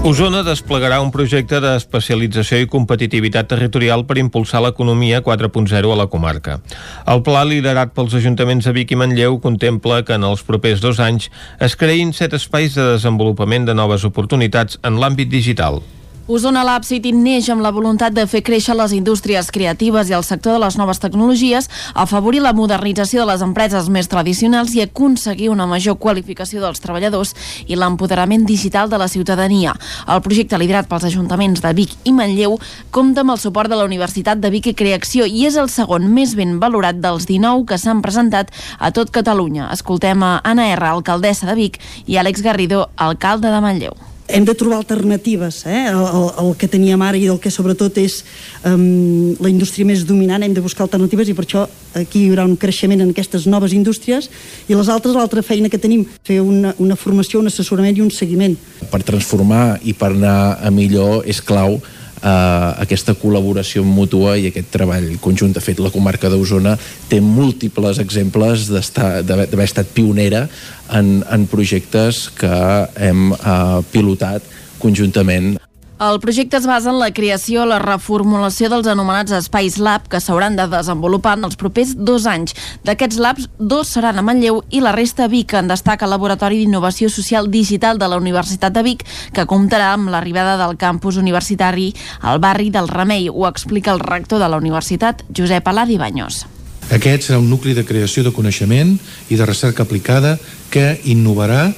Osona 0.00 0.40
desplegarà 0.40 0.96
un 1.04 1.10
projecte 1.12 1.58
d'especialització 1.60 2.62
i 2.62 2.68
competitivitat 2.72 3.50
territorial 3.50 4.06
per 4.08 4.16
impulsar 4.16 4.62
l'economia 4.64 5.20
4.0 5.26 5.92
a 5.92 5.98
la 6.00 6.08
comarca. 6.08 6.56
El 7.04 7.20
pla 7.26 7.44
liderat 7.44 7.92
pels 7.92 8.16
ajuntaments 8.16 8.64
de 8.64 8.72
Vic 8.72 8.96
i 8.96 9.00
Manlleu 9.02 9.36
contempla 9.44 10.00
que 10.00 10.16
en 10.16 10.24
els 10.24 10.40
propers 10.48 10.80
dos 10.80 11.04
anys 11.04 11.28
es 11.60 11.76
creïn 11.76 12.16
set 12.16 12.32
espais 12.32 12.80
de 12.80 12.94
desenvolupament 12.94 13.68
de 13.68 13.76
noves 13.76 14.08
oportunitats 14.08 14.80
en 14.80 14.96
l'àmbit 15.04 15.28
digital. 15.28 15.82
Osona 16.28 16.62
Lab 16.62 16.84
City 16.84 17.10
neix 17.16 17.48
amb 17.50 17.62
la 17.64 17.72
voluntat 17.74 18.14
de 18.14 18.22
fer 18.28 18.42
créixer 18.46 18.74
les 18.76 18.92
indústries 18.94 19.48
creatives 19.50 20.10
i 20.10 20.14
el 20.14 20.24
sector 20.26 20.54
de 20.54 20.60
les 20.62 20.76
noves 20.78 21.00
tecnologies, 21.02 21.68
afavorir 21.94 22.42
la 22.44 22.52
modernització 22.52 23.22
de 23.22 23.30
les 23.32 23.42
empreses 23.42 23.88
més 23.88 24.06
tradicionals 24.10 24.74
i 24.76 24.82
aconseguir 24.84 25.48
una 25.50 25.66
major 25.66 25.96
qualificació 25.98 26.60
dels 26.62 26.82
treballadors 26.84 27.32
i 27.66 27.78
l'empoderament 27.78 28.44
digital 28.46 28.90
de 28.92 29.00
la 29.00 29.08
ciutadania. 29.08 29.74
El 30.06 30.22
projecte 30.22 30.60
liderat 30.60 30.90
pels 30.90 31.08
ajuntaments 31.08 31.64
de 31.64 31.72
Vic 31.74 31.96
i 32.04 32.14
Manlleu 32.14 32.58
compta 32.90 33.24
amb 33.24 33.34
el 33.34 33.42
suport 33.42 33.72
de 33.72 33.80
la 33.80 33.88
Universitat 33.88 34.38
de 34.38 34.52
Vic 34.54 34.70
i 34.70 34.76
Creacció 34.76 35.26
i 35.26 35.48
és 35.48 35.56
el 35.56 35.72
segon 35.72 36.06
més 36.14 36.36
ben 36.38 36.58
valorat 36.62 37.00
dels 37.00 37.26
19 37.26 37.66
que 37.66 37.80
s'han 37.80 38.04
presentat 38.06 38.54
a 38.78 38.92
tot 38.94 39.10
Catalunya. 39.10 39.72
Escoltem 39.74 40.22
a 40.22 40.36
Anna 40.44 40.70
R, 40.76 40.92
alcaldessa 40.92 41.50
de 41.50 41.58
Vic, 41.58 41.82
i 42.06 42.22
Àlex 42.22 42.42
Garrido, 42.46 42.86
alcalde 42.96 43.50
de 43.50 43.60
Manlleu 43.64 43.98
hem 44.32 44.44
de 44.44 44.54
trobar 44.54 44.78
alternatives 44.80 45.64
eh? 45.66 45.86
el, 45.90 46.26
el, 46.38 46.50
que 46.58 46.68
teníem 46.70 47.02
ara 47.02 47.18
i 47.18 47.26
el 47.30 47.40
que 47.42 47.50
sobretot 47.52 47.98
és 48.00 48.20
um, 48.64 49.34
la 49.42 49.50
indústria 49.50 49.86
més 49.88 50.04
dominant 50.06 50.42
hem 50.42 50.54
de 50.56 50.64
buscar 50.64 50.86
alternatives 50.86 51.30
i 51.30 51.36
per 51.36 51.46
això 51.46 51.66
aquí 51.98 52.24
hi 52.24 52.30
haurà 52.30 52.46
un 52.48 52.56
creixement 52.60 53.02
en 53.02 53.12
aquestes 53.14 53.46
noves 53.50 53.74
indústries 53.76 54.30
i 54.68 54.76
les 54.76 54.90
altres, 54.92 55.16
l'altra 55.16 55.42
feina 55.46 55.70
que 55.72 55.80
tenim 55.82 56.06
fer 56.26 56.40
una, 56.42 56.74
una 56.78 56.98
formació, 56.98 57.40
un 57.42 57.50
assessorament 57.50 57.98
i 57.98 58.04
un 58.04 58.12
seguiment 58.14 58.56
per 58.90 59.02
transformar 59.06 59.80
i 59.82 59.94
per 59.94 60.12
anar 60.14 60.58
a 60.60 60.70
millor 60.74 61.26
és 61.28 61.42
clau 61.44 61.80
eh, 62.22 62.82
aquesta 62.84 63.14
col·laboració 63.18 63.84
mútua 63.86 64.36
i 64.38 64.48
aquest 64.50 64.70
treball 64.74 65.08
conjunt. 65.22 65.54
De 65.56 65.62
fet, 65.64 65.80
la 65.82 65.92
comarca 65.94 66.30
d'Osona 66.32 66.76
té 67.10 67.20
múltiples 67.24 68.00
exemples 68.02 68.68
d'haver 68.70 69.66
estat 69.66 69.90
pionera 69.94 70.46
en, 70.92 71.20
en 71.30 71.48
projectes 71.50 72.28
que 72.38 72.54
hem 73.00 73.32
eh, 73.32 73.80
pilotat 73.92 74.46
conjuntament 74.80 75.58
el 76.00 76.18
projecte 76.18 76.56
es 76.56 76.66
basa 76.66 76.88
en 76.88 76.98
la 76.98 77.10
creació, 77.12 77.66
la 77.68 77.78
reformulació 77.78 78.70
dels 78.72 78.88
anomenats 78.88 79.34
espais 79.36 79.76
lab 79.76 80.06
que 80.08 80.20
s'hauran 80.20 80.54
de 80.56 80.64
desenvolupar 80.72 81.34
en 81.36 81.44
els 81.44 81.58
propers 81.60 81.92
dos 81.94 82.24
anys. 82.24 82.54
D'aquests 82.88 83.18
labs, 83.20 83.48
dos 83.58 83.90
seran 83.92 84.16
a 84.16 84.24
Manlleu 84.24 84.62
i 84.72 84.80
la 84.80 84.94
resta 84.96 85.26
a 85.26 85.28
Vic, 85.28 85.52
en 85.52 85.68
destaca 85.68 86.08
el 86.08 86.14
Laboratori 86.14 86.62
d'Innovació 86.62 87.10
Social 87.12 87.50
Digital 87.52 88.00
de 88.00 88.08
la 88.08 88.16
Universitat 88.16 88.72
de 88.72 88.84
Vic, 88.86 89.04
que 89.36 89.44
comptarà 89.44 89.92
amb 89.92 90.08
l'arribada 90.08 90.56
del 90.62 90.78
campus 90.80 91.20
universitari 91.20 91.90
al 92.22 92.40
barri 92.40 92.70
del 92.72 92.88
Remei. 92.88 93.28
Ho 93.28 93.44
explica 93.50 93.92
el 93.92 94.00
rector 94.00 94.40
de 94.40 94.48
la 94.48 94.56
universitat, 94.56 95.26
Josep 95.36 95.68
Aladi 95.68 96.00
Banyos. 96.00 96.46
Aquest 96.90 97.28
serà 97.28 97.38
un 97.38 97.50
nucli 97.52 97.76
de 97.76 97.84
creació 97.84 98.24
de 98.24 98.32
coneixement 98.32 98.96
i 99.28 99.36
de 99.36 99.46
recerca 99.46 99.84
aplicada 99.84 100.38
que 100.72 100.96
innovarà 101.04 101.68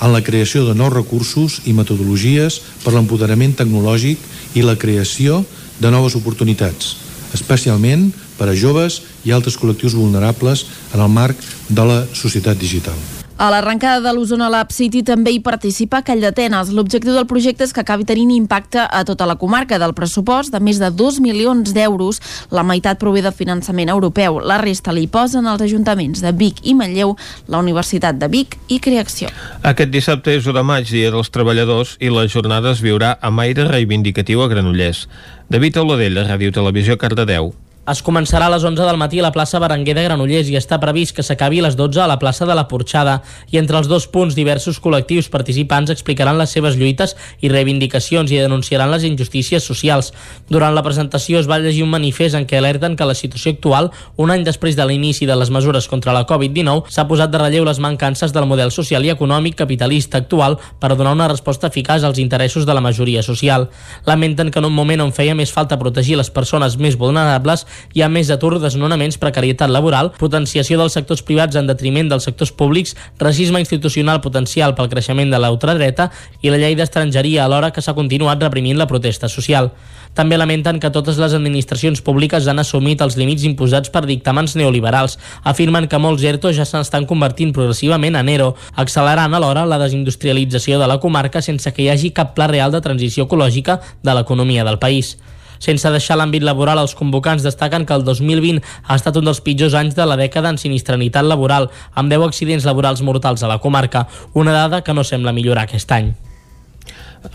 en 0.00 0.12
la 0.12 0.22
creació 0.22 0.64
de 0.66 0.74
nous 0.76 0.92
recursos 0.92 1.60
i 1.64 1.74
metodologies 1.76 2.60
per 2.84 2.94
l'empoderament 2.94 3.56
tecnològic 3.58 4.20
i 4.54 4.64
la 4.64 4.76
creació 4.78 5.42
de 5.80 5.92
noves 5.92 6.16
oportunitats, 6.18 6.96
especialment 7.36 8.10
per 8.38 8.50
a 8.50 8.56
joves 8.56 9.02
i 9.24 9.32
altres 9.32 9.58
col·lectius 9.60 9.96
vulnerables 9.96 10.66
en 10.94 11.00
el 11.00 11.12
marc 11.12 11.40
de 11.68 11.84
la 11.84 12.02
societat 12.12 12.58
digital. 12.60 13.25
A 13.36 13.50
l'arrencada 13.52 14.00
de 14.00 14.14
l'Osona 14.16 14.46
Lab 14.48 14.70
City 14.72 15.02
també 15.04 15.34
hi 15.34 15.42
participa 15.44 15.98
Call 16.00 16.22
d'Atenes. 16.24 16.70
L'objectiu 16.72 17.12
del 17.12 17.26
projecte 17.28 17.66
és 17.66 17.74
que 17.76 17.82
acabi 17.82 18.06
tenint 18.08 18.30
impacte 18.32 18.80
a 18.80 19.02
tota 19.04 19.26
la 19.28 19.34
comarca 19.36 19.76
del 19.76 19.92
pressupost 19.92 20.54
de 20.54 20.60
més 20.64 20.80
de 20.80 20.88
2 20.88 21.18
milions 21.20 21.74
d'euros. 21.76 22.22
La 22.48 22.64
meitat 22.64 22.96
prové 22.96 23.20
de 23.20 23.34
finançament 23.36 23.92
europeu. 23.92 24.38
La 24.40 24.56
resta 24.62 24.94
li 24.96 25.04
posen 25.04 25.44
els 25.52 25.66
ajuntaments 25.66 26.24
de 26.24 26.32
Vic 26.32 26.64
i 26.64 26.72
Manlleu, 26.72 27.12
la 27.52 27.60
Universitat 27.60 28.16
de 28.16 28.30
Vic 28.32 28.56
i 28.72 28.80
Creacció. 28.80 29.28
Aquest 29.60 29.92
dissabte 29.92 30.32
és 30.32 30.48
1 30.48 30.56
de 30.56 30.64
maig, 30.64 30.88
dia 30.88 31.12
dels 31.12 31.28
treballadors, 31.28 31.98
i 32.00 32.08
la 32.08 32.24
jornada 32.32 32.72
es 32.72 32.80
viurà 32.80 33.18
amb 33.20 33.44
aire 33.44 33.68
reivindicatiu 33.68 34.40
a 34.40 34.48
Granollers. 34.48 35.10
David 35.52 35.76
Auladell, 35.84 36.24
Ràdio 36.24 36.56
Televisió, 36.56 36.96
Cardedeu. 36.96 37.52
Es 37.86 38.00
començarà 38.02 38.48
a 38.48 38.50
les 38.50 38.64
11 38.66 38.82
del 38.82 38.96
matí 38.98 39.20
a 39.20 39.22
la 39.22 39.30
plaça 39.30 39.60
Berenguer 39.62 39.92
de 39.94 40.02
Granollers 40.02 40.48
i 40.50 40.56
està 40.58 40.80
previst 40.82 41.12
que 41.14 41.22
s'acabi 41.22 41.60
a 41.60 41.68
les 41.68 41.76
12 41.78 42.00
a 42.02 42.08
la 42.10 42.16
plaça 42.18 42.42
de 42.42 42.54
la 42.58 42.64
Porxada. 42.66 43.20
I 43.54 43.60
entre 43.60 43.78
els 43.78 43.86
dos 43.86 44.08
punts, 44.10 44.34
diversos 44.34 44.80
col·lectius 44.82 45.28
participants 45.30 45.92
explicaran 45.94 46.34
les 46.34 46.50
seves 46.50 46.74
lluites 46.74 47.14
i 47.46 47.50
reivindicacions 47.52 48.32
i 48.34 48.40
denunciaran 48.42 48.90
les 48.90 49.06
injustícies 49.06 49.62
socials. 49.62 50.10
Durant 50.50 50.74
la 50.74 50.82
presentació 50.82 51.38
es 51.38 51.46
va 51.46 51.60
llegir 51.62 51.84
un 51.84 51.92
manifest 51.92 52.34
en 52.34 52.48
què 52.50 52.58
alerten 52.58 52.96
que 52.98 53.06
la 53.06 53.14
situació 53.14 53.54
actual, 53.54 53.92
un 54.18 54.34
any 54.34 54.42
després 54.42 54.74
de 54.74 54.88
l'inici 54.90 55.30
de 55.30 55.38
les 55.38 55.54
mesures 55.54 55.86
contra 55.86 56.16
la 56.16 56.24
Covid-19, 56.26 56.90
s'ha 56.90 57.06
posat 57.06 57.30
de 57.30 57.38
relleu 57.44 57.70
les 57.70 57.78
mancances 57.78 58.34
del 58.34 58.50
model 58.50 58.74
social 58.74 59.06
i 59.06 59.14
econòmic 59.14 59.60
capitalista 59.62 60.18
actual 60.18 60.58
per 60.82 60.96
donar 60.96 61.14
una 61.14 61.30
resposta 61.30 61.70
eficaç 61.70 62.02
als 62.02 62.18
interessos 62.18 62.66
de 62.66 62.74
la 62.74 62.82
majoria 62.82 63.22
social. 63.22 63.70
Lamenten 64.10 64.50
que 64.50 64.58
en 64.58 64.66
un 64.72 64.74
moment 64.74 65.06
on 65.06 65.14
feia 65.14 65.38
més 65.38 65.54
falta 65.54 65.78
protegir 65.78 66.18
les 66.18 66.34
persones 66.34 66.80
més 66.82 66.98
vulnerables 66.98 67.62
hi 67.94 68.02
ha 68.02 68.08
més 68.12 68.30
atur, 68.30 68.54
desnonaments, 68.62 69.18
precarietat 69.22 69.72
laboral, 69.72 70.12
potenciació 70.18 70.78
dels 70.80 70.96
sectors 70.96 71.24
privats 71.26 71.56
en 71.56 71.68
detriment 71.70 72.08
dels 72.10 72.26
sectors 72.28 72.52
públics, 72.52 72.96
racisme 73.18 73.60
institucional 73.62 74.22
potencial 74.24 74.74
pel 74.74 74.90
creixement 74.92 75.32
de 75.32 75.40
l'ultradreta 75.42 76.10
i 76.42 76.52
la 76.52 76.60
llei 76.62 76.76
d'estrangeria 76.78 77.44
alhora 77.44 77.72
que 77.72 77.84
s'ha 77.84 77.96
continuat 77.96 78.42
reprimint 78.42 78.78
la 78.78 78.88
protesta 78.90 79.28
social. 79.28 79.72
També 80.16 80.38
lamenten 80.40 80.78
que 80.80 80.88
totes 80.88 81.18
les 81.20 81.34
administracions 81.36 82.00
públiques 82.00 82.46
han 82.48 82.62
assumit 82.62 83.02
els 83.04 83.18
límits 83.20 83.44
imposats 83.44 83.92
per 83.92 84.06
dictàmens 84.08 84.56
neoliberals. 84.56 85.18
Afirmen 85.44 85.90
que 85.92 86.00
molts 86.00 86.24
ERTO 86.24 86.54
ja 86.56 86.64
s'estan 86.64 87.04
convertint 87.10 87.52
progressivament 87.52 88.16
en 88.16 88.32
ERO, 88.32 88.54
accelerant 88.80 89.36
alhora 89.36 89.66
la 89.68 89.80
desindustrialització 89.84 90.80
de 90.80 90.88
la 90.88 91.00
comarca 91.04 91.44
sense 91.44 91.72
que 91.72 91.84
hi 91.84 91.90
hagi 91.92 92.14
cap 92.16 92.32
pla 92.34 92.48
real 92.48 92.72
de 92.72 92.80
transició 92.80 93.28
ecològica 93.28 93.82
de 94.02 94.16
l'economia 94.16 94.64
del 94.64 94.80
país. 94.80 95.18
Sense 95.58 95.90
deixar 95.94 96.18
l'àmbit 96.20 96.44
laboral, 96.46 96.82
els 96.82 96.96
convocants 96.98 97.46
destaquen 97.46 97.86
que 97.86 97.96
el 97.96 98.04
2020 98.04 98.62
ha 98.86 98.98
estat 98.98 99.16
un 99.16 99.30
dels 99.30 99.40
pitjors 99.40 99.74
anys 99.78 99.96
de 99.96 100.06
la 100.06 100.18
dècada 100.20 100.52
en 100.52 100.60
sinistralitat 100.60 101.24
laboral, 101.24 101.70
amb 101.94 102.12
10 102.12 102.28
accidents 102.28 102.68
laborals 102.68 103.02
mortals 103.02 103.42
a 103.42 103.50
la 103.50 103.58
comarca, 103.58 104.06
una 104.34 104.52
dada 104.52 104.82
que 104.82 104.94
no 104.94 105.04
sembla 105.04 105.36
millorar 105.36 105.68
aquest 105.68 105.92
any. 105.92 106.14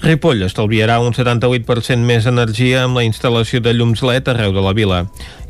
Ripoll 0.01 0.41
estalviarà 0.45 0.99
un 1.03 1.13
78% 1.13 2.05
més 2.07 2.25
energia 2.29 2.85
amb 2.85 2.97
la 2.97 3.03
instal·lació 3.03 3.59
de 3.61 3.73
llums 3.75 4.01
LED 4.05 4.29
arreu 4.31 4.53
de 4.55 4.63
la 4.63 4.71
vila. 4.73 5.01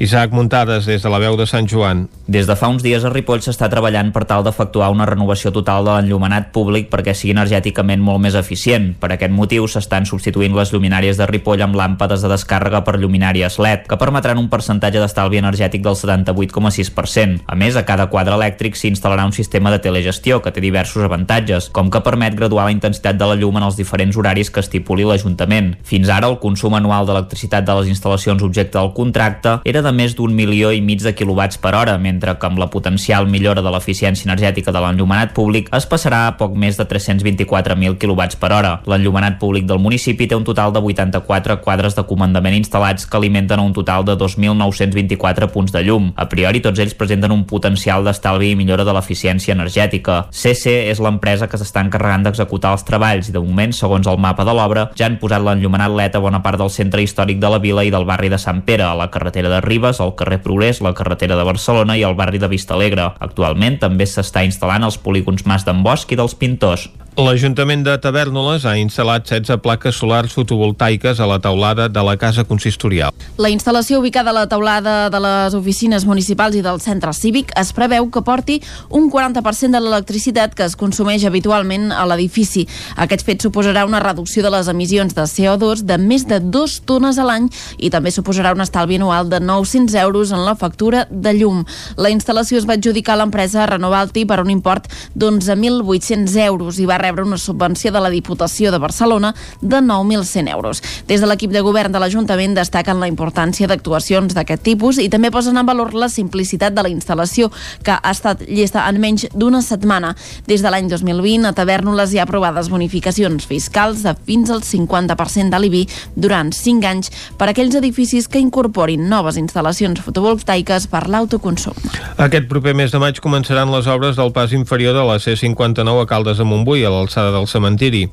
Isaac 0.01 0.31
Muntades, 0.33 0.87
des 0.89 1.03
de 1.03 1.09
la 1.13 1.19
veu 1.21 1.37
de 1.37 1.45
Sant 1.45 1.67
Joan. 1.69 2.07
Des 2.25 2.47
de 2.49 2.55
fa 2.57 2.71
uns 2.71 2.81
dies 2.81 3.03
a 3.05 3.11
Ripoll 3.13 3.43
s'està 3.45 3.69
treballant 3.69 4.09
per 4.15 4.23
tal 4.25 4.41
d'efectuar 4.41 4.89
una 4.89 5.05
renovació 5.05 5.51
total 5.53 5.85
de 5.85 5.93
l'enllumenat 5.93 6.49
públic 6.55 6.89
perquè 6.89 7.13
sigui 7.13 7.35
energèticament 7.35 8.01
molt 8.01 8.23
més 8.23 8.37
eficient. 8.39 8.95
Per 8.97 9.11
aquest 9.13 9.35
motiu 9.35 9.67
s'estan 9.69 10.07
substituint 10.09 10.55
les 10.57 10.73
lluminàries 10.73 11.21
de 11.21 11.27
Ripoll 11.29 11.61
amb 11.61 11.77
làmpades 11.77 12.25
de 12.25 12.31
descàrrega 12.31 12.81
per 12.87 12.97
lluminàries 12.97 13.59
LED, 13.61 13.85
que 13.91 13.99
permetran 14.01 14.41
un 14.41 14.49
percentatge 14.49 15.03
d'estalvi 15.03 15.37
energètic 15.43 15.85
del 15.85 15.99
78,6%. 15.99 17.45
A 17.45 17.59
més, 17.59 17.77
a 17.77 17.85
cada 17.85 18.09
quadre 18.09 18.39
elèctric 18.39 18.79
s'instal·larà 18.79 19.27
un 19.29 19.37
sistema 19.37 19.69
de 19.71 19.83
telegestió 19.83 20.41
que 20.41 20.51
té 20.51 20.63
diversos 20.63 21.05
avantatges, 21.05 21.69
com 21.69 21.91
que 21.91 22.01
permet 22.01 22.35
graduar 22.39 22.65
la 22.65 22.75
intensitat 22.75 23.19
de 23.19 23.27
la 23.27 23.37
llum 23.37 23.61
en 23.61 23.69
els 23.69 23.77
diferents 23.77 24.17
horaris 24.17 24.30
que 24.31 24.61
estipuli 24.63 25.03
l'Ajuntament. 25.03 25.73
Fins 25.83 26.09
ara, 26.09 26.29
el 26.31 26.39
consum 26.39 26.77
anual 26.77 27.05
d'electricitat 27.05 27.65
de 27.67 27.75
les 27.79 27.89
instal·lacions 27.91 28.43
objecte 28.45 28.77
del 28.77 28.93
contracte 28.95 29.57
era 29.67 29.81
de 29.83 29.91
més 29.91 30.15
d'un 30.15 30.33
milió 30.33 30.71
i 30.71 30.81
mig 30.81 31.03
de 31.03 31.13
quilowatts 31.13 31.59
per 31.61 31.73
hora, 31.75 31.97
mentre 31.99 32.37
que 32.39 32.47
amb 32.47 32.61
la 32.61 32.69
potencial 32.71 33.27
millora 33.27 33.61
de 33.61 33.73
l'eficiència 33.73 34.29
energètica 34.29 34.71
de 34.71 34.79
l'enllumenat 34.79 35.35
públic 35.35 35.67
es 35.75 35.87
passarà 35.89 36.23
a 36.27 36.35
poc 36.39 36.55
més 36.55 36.79
de 36.79 36.87
324.000 36.87 37.97
quilowatts 37.99 38.39
per 38.39 38.53
hora. 38.55 38.77
L'enllumenat 38.87 39.37
públic 39.41 39.67
del 39.67 39.81
municipi 39.83 40.29
té 40.31 40.39
un 40.39 40.47
total 40.47 40.71
de 40.71 40.79
84 40.79 41.59
quadres 41.65 41.97
de 41.97 42.05
comandament 42.07 42.55
instal·lats 42.55 43.07
que 43.09 43.19
alimenten 43.19 43.59
un 43.59 43.75
total 43.75 44.07
de 44.07 44.15
2.924 44.15 45.51
punts 45.51 45.75
de 45.75 45.83
llum. 45.83 46.11
A 46.15 46.29
priori, 46.31 46.63
tots 46.63 46.79
ells 46.79 46.95
presenten 46.95 47.35
un 47.35 47.43
potencial 47.49 48.05
d'estalvi 48.07 48.53
i 48.53 48.59
millora 48.59 48.85
de 48.87 48.95
l'eficiència 48.95 49.55
energètica. 49.57 50.23
CC 50.31 50.77
és 50.91 51.01
l'empresa 51.03 51.49
que 51.51 51.59
s'està 51.59 51.83
encarregant 51.83 52.29
d'executar 52.29 52.75
els 52.77 52.85
treballs 52.87 53.29
i, 53.29 53.35
de 53.35 53.43
moment, 53.43 53.75
segons 53.75 54.07
el 54.07 54.20
mapa 54.21 54.45
de 54.47 54.53
l'obra, 54.55 54.87
ja 54.97 55.09
han 55.09 55.17
posat 55.21 55.43
l'enllumenat 55.43 55.91
LED 55.97 56.17
a 56.17 56.23
bona 56.23 56.41
part 56.45 56.61
del 56.61 56.71
centre 56.73 57.03
històric 57.03 57.41
de 57.41 57.51
la 57.51 57.59
vila 57.63 57.83
i 57.83 57.91
del 57.93 58.07
barri 58.07 58.29
de 58.31 58.39
Sant 58.41 58.63
Pere, 58.67 58.85
a 58.87 58.95
la 58.97 59.09
carretera 59.11 59.51
de 59.51 59.61
Ribes, 59.65 59.99
al 59.99 60.15
carrer 60.15 60.41
Progrés, 60.45 60.81
la 60.85 60.93
carretera 60.97 61.35
de 61.39 61.47
Barcelona 61.47 61.97
i 61.97 62.05
el 62.07 62.15
barri 62.15 62.39
de 62.41 62.51
Vista 62.51 62.77
Alegre. 62.77 63.11
Actualment 63.19 63.81
també 63.81 64.07
s'està 64.07 64.45
instal·lant 64.47 64.85
els 64.87 65.01
polígons 65.01 65.47
Mas 65.49 65.65
d'en 65.67 65.83
Bosch 65.83 66.13
i 66.13 66.19
dels 66.19 66.37
Pintors. 66.37 66.87
L'Ajuntament 67.19 67.81
de 67.83 67.91
Tavernoles 67.99 68.63
ha 68.63 68.77
instal·lat 68.79 69.25
16 69.27 69.57
plaques 69.59 69.97
solars 69.99 70.31
fotovoltaiques 70.31 71.19
a 71.19 71.25
la 71.27 71.41
taulada 71.43 71.89
de 71.91 72.03
la 72.07 72.13
Casa 72.15 72.45
Consistorial. 72.47 73.11
La 73.35 73.49
instal·lació 73.51 73.97
ubicada 73.99 74.31
a 74.31 74.35
la 74.37 74.45
taulada 74.47 75.09
de 75.11 75.19
les 75.19 75.57
oficines 75.57 76.05
municipals 76.07 76.55
i 76.55 76.61
del 76.63 76.79
centre 76.79 77.11
cívic 77.11 77.51
es 77.59 77.73
preveu 77.75 78.07
que 78.07 78.23
porti 78.23 78.61
un 78.95 79.09
40% 79.11 79.75
de 79.75 79.81
l'electricitat 79.83 80.55
que 80.55 80.63
es 80.63 80.77
consumeix 80.79 81.25
habitualment 81.27 81.89
a 81.91 82.05
l'edifici. 82.07 82.63
Aquest 82.95 83.27
fet 83.27 83.43
suposarà 83.43 83.83
una 83.83 83.99
reducció 83.99 84.39
de 84.47 84.53
les 84.55 84.71
emissions 84.71 85.11
de 85.11 85.27
CO2 85.27 85.83
de 85.83 85.99
més 85.99 86.23
de 86.31 86.39
2 86.39 86.77
tones 86.87 87.19
a 87.19 87.27
l'any 87.27 87.51
i 87.75 87.91
també 87.91 88.15
suposarà 88.15 88.55
un 88.55 88.63
estalvi 88.63 89.01
anual 89.01 89.27
de 89.27 89.43
900 89.43 89.99
euros 90.05 90.31
en 90.31 90.45
la 90.47 90.55
factura 90.55 91.03
de 91.11 91.35
llum. 91.35 91.65
La 91.99 92.15
instal·lació 92.15 92.63
es 92.63 92.69
va 92.71 92.79
adjudicar 92.79 93.19
a 93.19 93.25
l'empresa 93.25 93.67
Renovalti 93.67 94.23
per 94.23 94.39
un 94.39 94.55
import 94.55 94.87
d'11.800 95.11 96.39
euros 96.47 96.79
i 96.79 96.87
va 96.87 97.00
rebre 97.01 97.25
una 97.25 97.37
subvenció 97.41 97.91
de 97.91 97.99
la 97.99 98.09
Diputació 98.13 98.71
de 98.71 98.79
Barcelona 98.79 99.33
de 99.61 99.81
9.100 99.81 100.51
euros. 100.53 100.83
Des 101.07 101.21
de 101.21 101.27
l'equip 101.27 101.51
de 101.51 101.61
govern 101.65 101.91
de 101.91 101.99
l'Ajuntament 101.99 102.55
destaquen 102.55 103.01
la 103.01 103.09
importància 103.09 103.67
d'actuacions 103.67 104.35
d'aquest 104.37 104.63
tipus 104.63 104.99
i 105.01 105.09
també 105.09 105.31
posen 105.33 105.57
en 105.57 105.67
valor 105.67 105.93
la 105.93 106.09
simplicitat 106.09 106.75
de 106.75 106.85
la 106.85 106.91
instal·lació, 106.93 107.49
que 107.83 107.95
ha 107.97 108.11
estat 108.11 108.45
llesta 108.47 108.85
en 108.89 109.01
menys 109.01 109.27
d'una 109.33 109.61
setmana. 109.65 110.13
Des 110.47 110.61
de 110.61 110.71
l'any 110.71 110.89
2020, 110.91 111.47
a 111.49 111.53
Tavernoles 111.57 112.13
hi 112.13 112.21
ha 112.21 112.27
aprovades 112.27 112.69
bonificacions 112.69 113.47
fiscals 113.49 114.03
de 114.05 114.15
fins 114.25 114.51
al 114.53 114.61
50% 114.65 115.49
de 115.51 115.59
l'IBI 115.59 115.83
durant 116.15 116.51
5 116.53 116.87
anys 116.87 117.11
per 117.37 117.49
a 117.49 117.55
aquells 117.55 117.75
edificis 117.79 118.27
que 118.29 118.41
incorporin 118.41 119.07
noves 119.09 119.39
instal·lacions 119.41 120.01
fotovoltaiques 120.05 120.87
per 120.91 121.07
l'autoconsum. 121.09 121.77
Aquest 122.21 122.47
proper 122.51 122.75
mes 122.77 122.93
de 122.93 123.01
maig 123.01 123.19
començaran 123.23 123.71
les 123.73 123.87
obres 123.91 124.19
del 124.19 124.33
pas 124.35 124.53
inferior 124.53 124.95
de 124.97 125.05
la 125.07 125.17
C-59 125.19 126.03
a 126.03 126.07
Caldes 126.09 126.37
de 126.37 126.47
Montbui, 126.47 126.83
a 126.85 126.90
l'alçada 126.91 127.31
del 127.33 127.47
cementiri. 127.47 128.07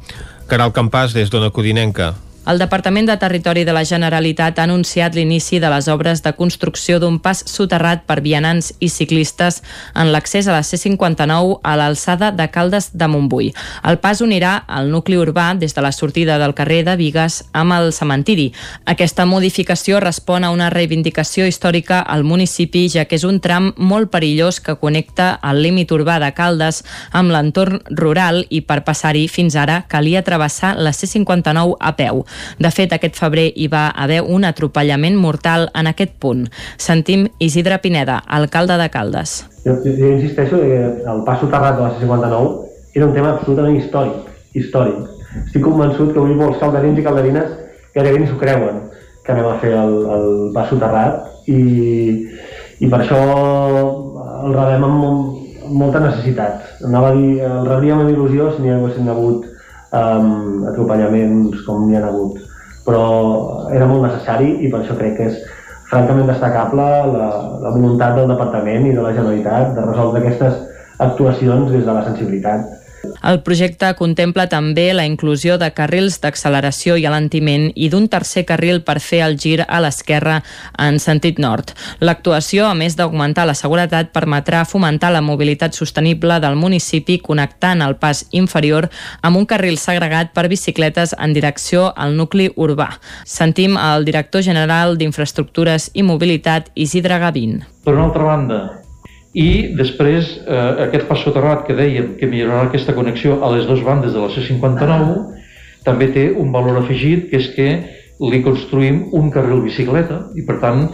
Caral 0.49 0.73
Campàs, 0.73 1.13
des 1.17 1.31
d'Ona 1.31 1.51
Codinenca. 1.51 2.15
El 2.49 2.57
Departament 2.57 3.05
de 3.05 3.15
Territori 3.21 3.67
de 3.69 3.75
la 3.77 3.83
Generalitat 3.85 4.57
ha 4.57 4.65
anunciat 4.65 5.13
l'inici 5.13 5.59
de 5.61 5.69
les 5.69 5.85
obres 5.93 6.23
de 6.25 6.31
construcció 6.33 6.97
d'un 6.97 7.19
pas 7.21 7.43
soterrat 7.45 8.07
per 8.09 8.23
vianants 8.25 8.71
i 8.81 8.89
ciclistes 8.89 9.59
en 9.93 10.09
l'accés 10.15 10.49
a 10.49 10.55
la 10.55 10.63
C-59 10.65 11.59
a 11.61 11.75
l'alçada 11.77 12.31
de 12.33 12.47
Caldes 12.49 12.89
de 12.95 13.09
Montbui. 13.13 13.51
El 13.85 13.99
pas 14.01 14.23
unirà 14.25 14.63
el 14.79 14.89
nucli 14.89 15.19
urbà 15.21 15.51
des 15.61 15.77
de 15.77 15.85
la 15.85 15.91
sortida 15.93 16.39
del 16.41 16.55
carrer 16.57 16.87
de 16.87 16.95
Vigues 16.97 17.43
amb 17.53 17.77
el 17.77 17.93
cementiri. 17.93 18.47
Aquesta 18.89 19.29
modificació 19.29 20.01
respon 20.01 20.49
a 20.49 20.51
una 20.57 20.71
reivindicació 20.73 21.45
històrica 21.45 22.01
al 22.01 22.25
municipi, 22.25 22.87
ja 22.89 23.05
que 23.05 23.21
és 23.21 23.29
un 23.29 23.43
tram 23.45 23.75
molt 23.77 24.09
perillós 24.09 24.63
que 24.65 24.79
connecta 24.81 25.35
el 25.45 25.61
límit 25.67 25.93
urbà 25.93 26.17
de 26.25 26.33
Caldes 26.33 26.81
amb 27.13 27.29
l'entorn 27.29 27.85
rural 27.93 28.47
i 28.49 28.65
per 28.65 28.81
passar-hi 28.89 29.29
fins 29.29 29.53
ara 29.53 29.83
calia 29.85 30.25
travessar 30.25 30.79
la 30.81 30.97
C-59 30.97 31.77
a 31.77 31.95
peu. 32.01 32.25
De 32.59 32.71
fet, 32.75 32.93
aquest 32.95 33.19
febrer 33.19 33.49
hi 33.57 33.69
va 33.73 33.89
haver 33.91 34.21
un 34.23 34.45
atropellament 34.49 35.19
mortal 35.19 35.69
en 35.75 35.91
aquest 35.91 36.17
punt. 36.21 36.47
Sentim 36.77 37.29
Isidre 37.39 37.79
Pineda, 37.83 38.23
alcalde 38.27 38.79
de 38.81 38.89
Caldes. 38.91 39.39
Jo, 39.65 39.77
jo, 39.85 40.13
insisteixo 40.15 40.61
que 40.63 40.81
el 41.13 41.23
pas 41.27 41.41
soterrat 41.41 41.77
de 41.79 41.87
la 41.87 41.95
C-59 41.97 42.69
era 42.95 43.07
un 43.07 43.15
tema 43.15 43.35
absolutament 43.37 43.77
històric. 43.79 44.29
històric. 44.55 45.17
Estic 45.45 45.63
convençut 45.63 46.13
que 46.13 46.19
avui 46.23 46.35
molts 46.35 46.59
calderins 46.59 46.99
i 46.99 47.05
calderines 47.05 47.51
gairebé 47.95 48.23
ni 48.23 48.29
s'ho 48.31 48.39
creuen 48.41 48.81
que 49.25 49.35
anem 49.35 49.47
a 49.51 49.59
fer 49.61 49.75
el, 49.77 49.95
el 50.15 50.29
pas 50.55 50.71
soterrat 50.73 51.51
i, 51.53 51.61
i 52.81 52.89
per 52.89 53.03
això 53.03 53.19
el 53.19 54.55
rebem 54.57 54.87
amb, 54.89 55.05
amb 55.05 55.77
molta 55.83 56.01
necessitat. 56.01 56.65
Anava 56.89 57.13
a 57.13 57.17
dir, 57.19 57.37
el 57.45 57.69
rebríem 57.69 58.03
amb 58.03 58.13
il·lusió 58.15 58.49
si 58.55 58.65
n'hi 58.65 58.73
haguessin 58.73 59.13
hagut 59.13 59.45
um, 59.93 60.67
atropellaments 60.71 61.65
com 61.67 61.87
n'hi 61.87 61.99
ha 61.99 62.07
hagut. 62.09 62.41
Però 62.87 63.05
era 63.75 63.87
molt 63.87 64.07
necessari 64.07 64.55
i 64.65 64.73
per 64.73 64.83
això 64.83 64.97
crec 64.99 65.17
que 65.19 65.29
és 65.31 65.39
francament 65.91 66.29
destacable 66.29 66.89
la, 67.13 67.29
la 67.65 67.73
voluntat 67.75 68.17
del 68.17 68.29
Departament 68.33 68.89
i 68.89 68.97
de 68.97 69.05
la 69.05 69.15
Generalitat 69.17 69.75
de 69.77 69.87
resoldre 69.87 70.23
aquestes 70.23 70.59
actuacions 70.99 71.71
des 71.73 71.85
de 71.87 71.95
la 71.95 72.05
sensibilitat 72.09 72.67
el 73.29 73.41
projecte 73.43 73.91
contempla 73.99 74.47
també 74.49 74.89
la 74.95 75.05
inclusió 75.07 75.59
de 75.59 75.69
carrils 75.75 76.19
d'acceleració 76.23 76.97
i 76.97 77.07
alentiment 77.09 77.69
i 77.75 77.89
d'un 77.93 78.09
tercer 78.09 78.45
carril 78.49 78.81
per 78.87 78.99
fer 79.05 79.21
el 79.27 79.37
gir 79.39 79.59
a 79.67 79.81
l'esquerra 79.83 80.39
en 80.79 80.99
sentit 81.03 81.39
nord. 81.43 81.75
L'actuació, 82.01 82.67
a 82.69 82.75
més 82.79 82.97
d'augmentar 82.97 83.47
la 83.49 83.57
seguretat, 83.59 84.13
permetrà 84.15 84.65
fomentar 84.69 85.13
la 85.13 85.23
mobilitat 85.25 85.75
sostenible 85.75 86.39
del 86.41 86.57
municipi 86.57 87.19
connectant 87.19 87.83
el 87.85 87.97
pas 88.01 88.25
inferior 88.31 88.89
amb 89.23 89.37
un 89.37 89.47
carril 89.47 89.79
segregat 89.79 90.33
per 90.35 90.49
bicicletes 90.49 91.15
en 91.19 91.35
direcció 91.37 91.93
al 91.97 92.17
nucli 92.17 92.51
urbà. 92.57 92.91
Sentim 93.25 93.77
el 93.77 94.07
director 94.09 94.43
general 94.43 94.99
d'Infraestructures 94.99 95.91
i 95.95 96.03
Mobilitat, 96.03 96.71
Isidre 96.75 97.19
Gavín. 97.19 97.65
Per 97.85 97.95
una 97.95 98.09
altra 98.09 98.25
banda, 98.25 98.59
i 99.39 99.75
després 99.79 100.31
eh, 100.41 100.87
aquest 100.89 101.07
pas 101.07 101.21
soterrat 101.23 101.63
que 101.67 101.77
dèiem 101.79 102.15
que 102.19 102.27
millorarà 102.27 102.67
aquesta 102.67 102.95
connexió 102.97 103.39
a 103.45 103.53
les 103.55 103.69
dues 103.69 103.85
bandes 103.87 104.15
de 104.17 104.23
la 104.23 104.31
C-59 104.35 105.85
també 105.87 106.09
té 106.15 106.25
un 106.43 106.51
valor 106.53 106.81
afegit 106.81 107.29
que 107.31 107.39
és 107.39 107.51
que 107.55 107.69
li 108.19 108.41
construïm 108.43 109.05
un 109.15 109.31
carril 109.31 109.63
bicicleta 109.63 110.25
i 110.35 110.43
per 110.49 110.59
tant 110.65 110.89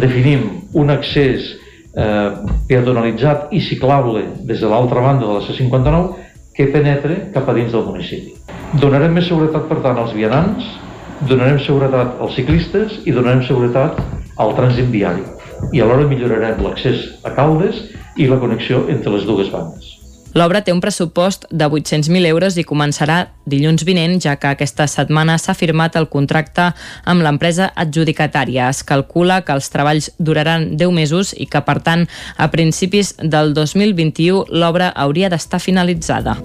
definim 0.00 0.46
un 0.78 0.94
accés 0.94 1.50
eh, 1.52 2.30
peatonalitzat 2.70 3.52
i 3.52 3.60
ciclable 3.60 4.24
des 4.48 4.64
de 4.64 4.72
l'altra 4.72 5.04
banda 5.04 5.28
de 5.28 5.36
la 5.36 5.44
C-59 5.44 6.30
que 6.56 6.70
penetre 6.72 7.18
cap 7.36 7.48
a 7.48 7.56
dins 7.56 7.72
del 7.72 7.84
municipi. 7.84 8.32
Donarem 8.80 9.12
més 9.16 9.28
seguretat, 9.28 9.68
per 9.68 9.80
tant, 9.84 10.00
als 10.00 10.12
vianants, 10.16 10.64
donarem 11.28 11.60
seguretat 11.64 12.20
als 12.24 12.36
ciclistes 12.40 12.98
i 13.04 13.12
donarem 13.12 13.44
seguretat 13.48 14.00
al 14.40 14.56
trànsit 14.56 14.88
viari 14.92 15.24
i 15.72 15.80
alhora 15.80 16.08
millorarem 16.10 16.62
l'accés 16.64 17.08
a 17.24 17.34
Caldes 17.36 17.84
i 18.16 18.28
la 18.28 18.40
connexió 18.42 18.86
entre 18.90 19.14
les 19.14 19.28
dues 19.28 19.50
bandes. 19.52 20.02
L'obra 20.32 20.62
té 20.64 20.72
un 20.72 20.80
pressupost 20.80 21.44
de 21.52 21.66
800.000 21.68 22.24
euros 22.30 22.56
i 22.56 22.64
començarà 22.64 23.18
dilluns 23.44 23.84
vinent, 23.84 24.16
ja 24.24 24.38
que 24.40 24.48
aquesta 24.48 24.86
setmana 24.88 25.36
s'ha 25.36 25.52
firmat 25.52 25.98
el 26.00 26.08
contracte 26.08 26.70
amb 27.04 27.24
l'empresa 27.24 27.68
adjudicatària. 27.76 28.70
Es 28.72 28.80
calcula 28.82 29.42
que 29.44 29.52
els 29.52 29.68
treballs 29.74 30.08
duraran 30.18 30.70
10 30.80 30.96
mesos 30.96 31.34
i 31.36 31.46
que, 31.52 31.60
per 31.60 31.80
tant, 31.84 32.06
a 32.36 32.48
principis 32.48 33.12
del 33.20 33.52
2021 33.52 34.46
l'obra 34.56 34.88
hauria 34.96 35.28
d'estar 35.28 35.60
finalitzada. 35.60 36.38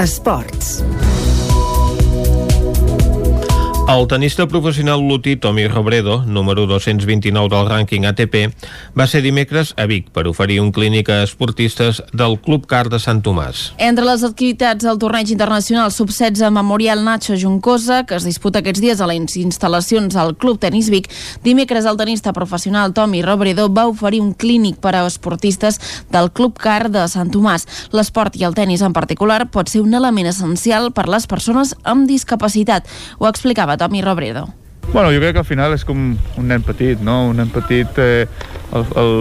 Esports. 0.00 0.78
El 3.90 4.06
tenista 4.06 4.46
professional 4.46 5.00
lutí 5.00 5.34
Tommy 5.34 5.66
Robredo, 5.66 6.22
número 6.22 6.64
229 6.68 7.48
del 7.50 7.66
rànquing 7.66 8.04
ATP, 8.06 8.52
va 8.94 9.06
ser 9.10 9.18
dimecres 9.24 9.72
a 9.74 9.88
Vic 9.90 10.12
per 10.14 10.28
oferir 10.30 10.60
un 10.62 10.68
clínic 10.70 11.08
a 11.10 11.24
esportistes 11.24 11.98
del 12.12 12.36
Club 12.38 12.68
Car 12.70 12.84
de 12.86 13.00
Sant 13.02 13.18
Tomàs. 13.26 13.72
Entre 13.82 14.06
les 14.06 14.22
activitats 14.22 14.86
del 14.86 15.00
torneig 15.02 15.32
internacional 15.34 15.90
sub-16 15.90 16.52
Memorial 16.54 17.02
Nacho 17.02 17.34
Juncosa, 17.34 18.04
que 18.06 18.14
es 18.14 18.28
disputa 18.28 18.60
aquests 18.62 18.84
dies 18.84 19.02
a 19.02 19.08
les 19.10 19.34
instal·lacions 19.40 20.14
al 20.14 20.36
Club 20.38 20.60
Tenis 20.62 20.92
Vic, 20.94 21.10
dimecres 21.42 21.82
el 21.90 21.98
tenista 21.98 22.32
professional 22.32 22.94
Tommy 22.94 23.24
Robredo 23.26 23.66
va 23.74 23.88
oferir 23.90 24.22
un 24.22 24.34
clínic 24.38 24.78
per 24.78 24.94
a 24.94 25.02
esportistes 25.08 25.80
del 26.14 26.30
Club 26.30 26.62
Car 26.62 26.92
de 26.94 27.08
Sant 27.10 27.34
Tomàs. 27.34 27.66
L'esport 27.90 28.38
i 28.38 28.46
el 28.46 28.54
tennis 28.54 28.86
en 28.86 28.94
particular 28.94 29.48
pot 29.50 29.66
ser 29.66 29.82
un 29.82 29.98
element 29.98 30.30
essencial 30.30 30.92
per 30.94 31.08
a 31.08 31.14
les 31.16 31.26
persones 31.26 31.74
amb 31.82 32.06
discapacitat. 32.06 32.86
Ho 33.18 33.26
explicava 33.26 33.79
Tommy 33.80 34.02
Robredo. 34.02 34.46
Bueno, 34.92 35.10
jo 35.10 35.20
crec 35.20 35.32
que 35.32 35.38
al 35.38 35.46
final 35.48 35.72
és 35.72 35.86
com 35.88 35.98
un 36.12 36.48
nen 36.50 36.64
petit, 36.66 37.00
no? 37.00 37.30
Un 37.30 37.38
nen 37.40 37.48
petit, 37.48 37.96
eh, 37.96 38.26
el, 38.76 38.84
el 39.00 39.12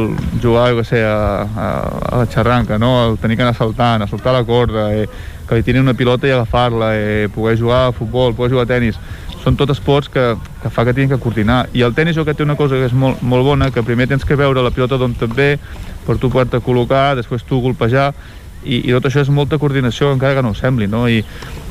jugar, 0.43 0.73
jo 0.75 0.83
sé, 0.83 0.99
a, 1.05 1.45
a, 1.45 1.67
a 2.09 2.19
la 2.19 2.25
xarranca, 2.27 2.75
no? 2.81 2.89
El 3.05 3.15
tenir 3.23 3.37
que 3.37 3.45
anar 3.45 3.55
saltant, 3.55 4.03
a 4.03 4.07
saltar 4.09 4.33
la 4.35 4.43
corda, 4.43 4.89
eh, 4.91 5.05
que 5.47 5.55
li 5.55 5.63
tirin 5.63 5.85
una 5.87 5.93
pilota 5.95 6.27
i 6.27 6.33
agafar-la, 6.35 6.89
eh, 6.97 7.29
poder 7.31 7.55
jugar 7.61 7.85
a 7.85 7.93
futbol, 7.95 8.35
poder 8.35 8.51
jugar 8.57 8.65
a 8.67 8.71
tennis. 8.73 8.99
Són 9.45 9.55
tot 9.55 9.71
esports 9.71 10.11
que, 10.11 10.25
que 10.59 10.73
fa 10.73 10.83
que 10.83 10.91
tinguin 10.97 11.13
que 11.13 11.21
coordinar. 11.23 11.61
I 11.71 11.85
el 11.87 11.95
tennis 11.95 12.19
jo 12.19 12.25
que 12.27 12.35
té 12.35 12.43
una 12.43 12.57
cosa 12.59 12.75
que 12.75 12.89
és 12.89 12.97
molt, 13.05 13.21
molt 13.21 13.47
bona, 13.47 13.71
que 13.71 13.85
primer 13.87 14.09
tens 14.11 14.27
que 14.27 14.35
veure 14.35 14.65
la 14.65 14.73
pilota 14.75 14.99
d'on 14.99 15.15
et 15.15 15.37
ve, 15.37 15.53
per 16.03 16.17
tu 16.19 16.33
poder-te 16.33 16.59
col·locar, 16.65 17.13
després 17.15 17.47
tu 17.47 17.61
golpejar, 17.63 18.09
i, 18.63 18.81
i 18.89 18.91
tot 18.91 19.07
això 19.07 19.23
és 19.23 19.31
molta 19.31 19.59
coordinació 19.61 20.11
encara 20.13 20.37
que 20.37 20.43
no 20.45 20.53
ho 20.53 20.57
sembli 20.57 20.87
no? 20.87 21.05
I, 21.07 21.23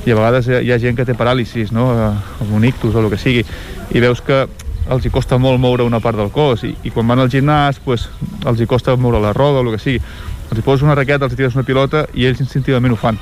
i 0.07 0.13
a 0.13 0.17
vegades 0.17 0.49
hi 0.49 0.57
ha, 0.57 0.63
hi 0.65 0.73
ha 0.73 0.81
gent 0.83 0.97
que 0.97 1.07
té 1.09 1.17
paràlisis 1.19 1.73
no? 1.75 1.91
amb 1.93 2.55
un 2.55 2.65
ictus 2.65 2.95
o 2.95 3.05
el 3.05 3.11
que 3.13 3.21
sigui 3.21 3.45
i 3.45 4.05
veus 4.05 4.23
que 4.25 4.47
els 4.89 5.05
hi 5.05 5.13
costa 5.13 5.37
molt 5.39 5.61
moure 5.61 5.85
una 5.85 6.01
part 6.01 6.17
del 6.17 6.33
cos 6.33 6.65
i, 6.65 6.73
i 6.85 6.93
quan 6.95 7.09
van 7.09 7.21
al 7.21 7.33
gimnàs 7.33 7.83
pues, 7.85 8.09
els 8.47 8.61
hi 8.61 8.67
costa 8.67 8.97
moure 8.97 9.21
la 9.21 9.35
roda 9.37 9.61
o 9.61 9.67
el 9.67 9.75
que 9.77 9.83
sigui 9.83 10.01
els 10.49 10.57
hi 10.57 10.65
poses 10.65 10.87
una 10.87 10.97
raqueta, 10.97 11.27
els 11.27 11.35
hi 11.35 11.43
tires 11.43 11.59
una 11.59 11.67
pilota 11.67 12.07
i 12.15 12.25
ells 12.25 12.41
instintivament 12.41 12.97
ho 12.97 13.01
fan 13.01 13.21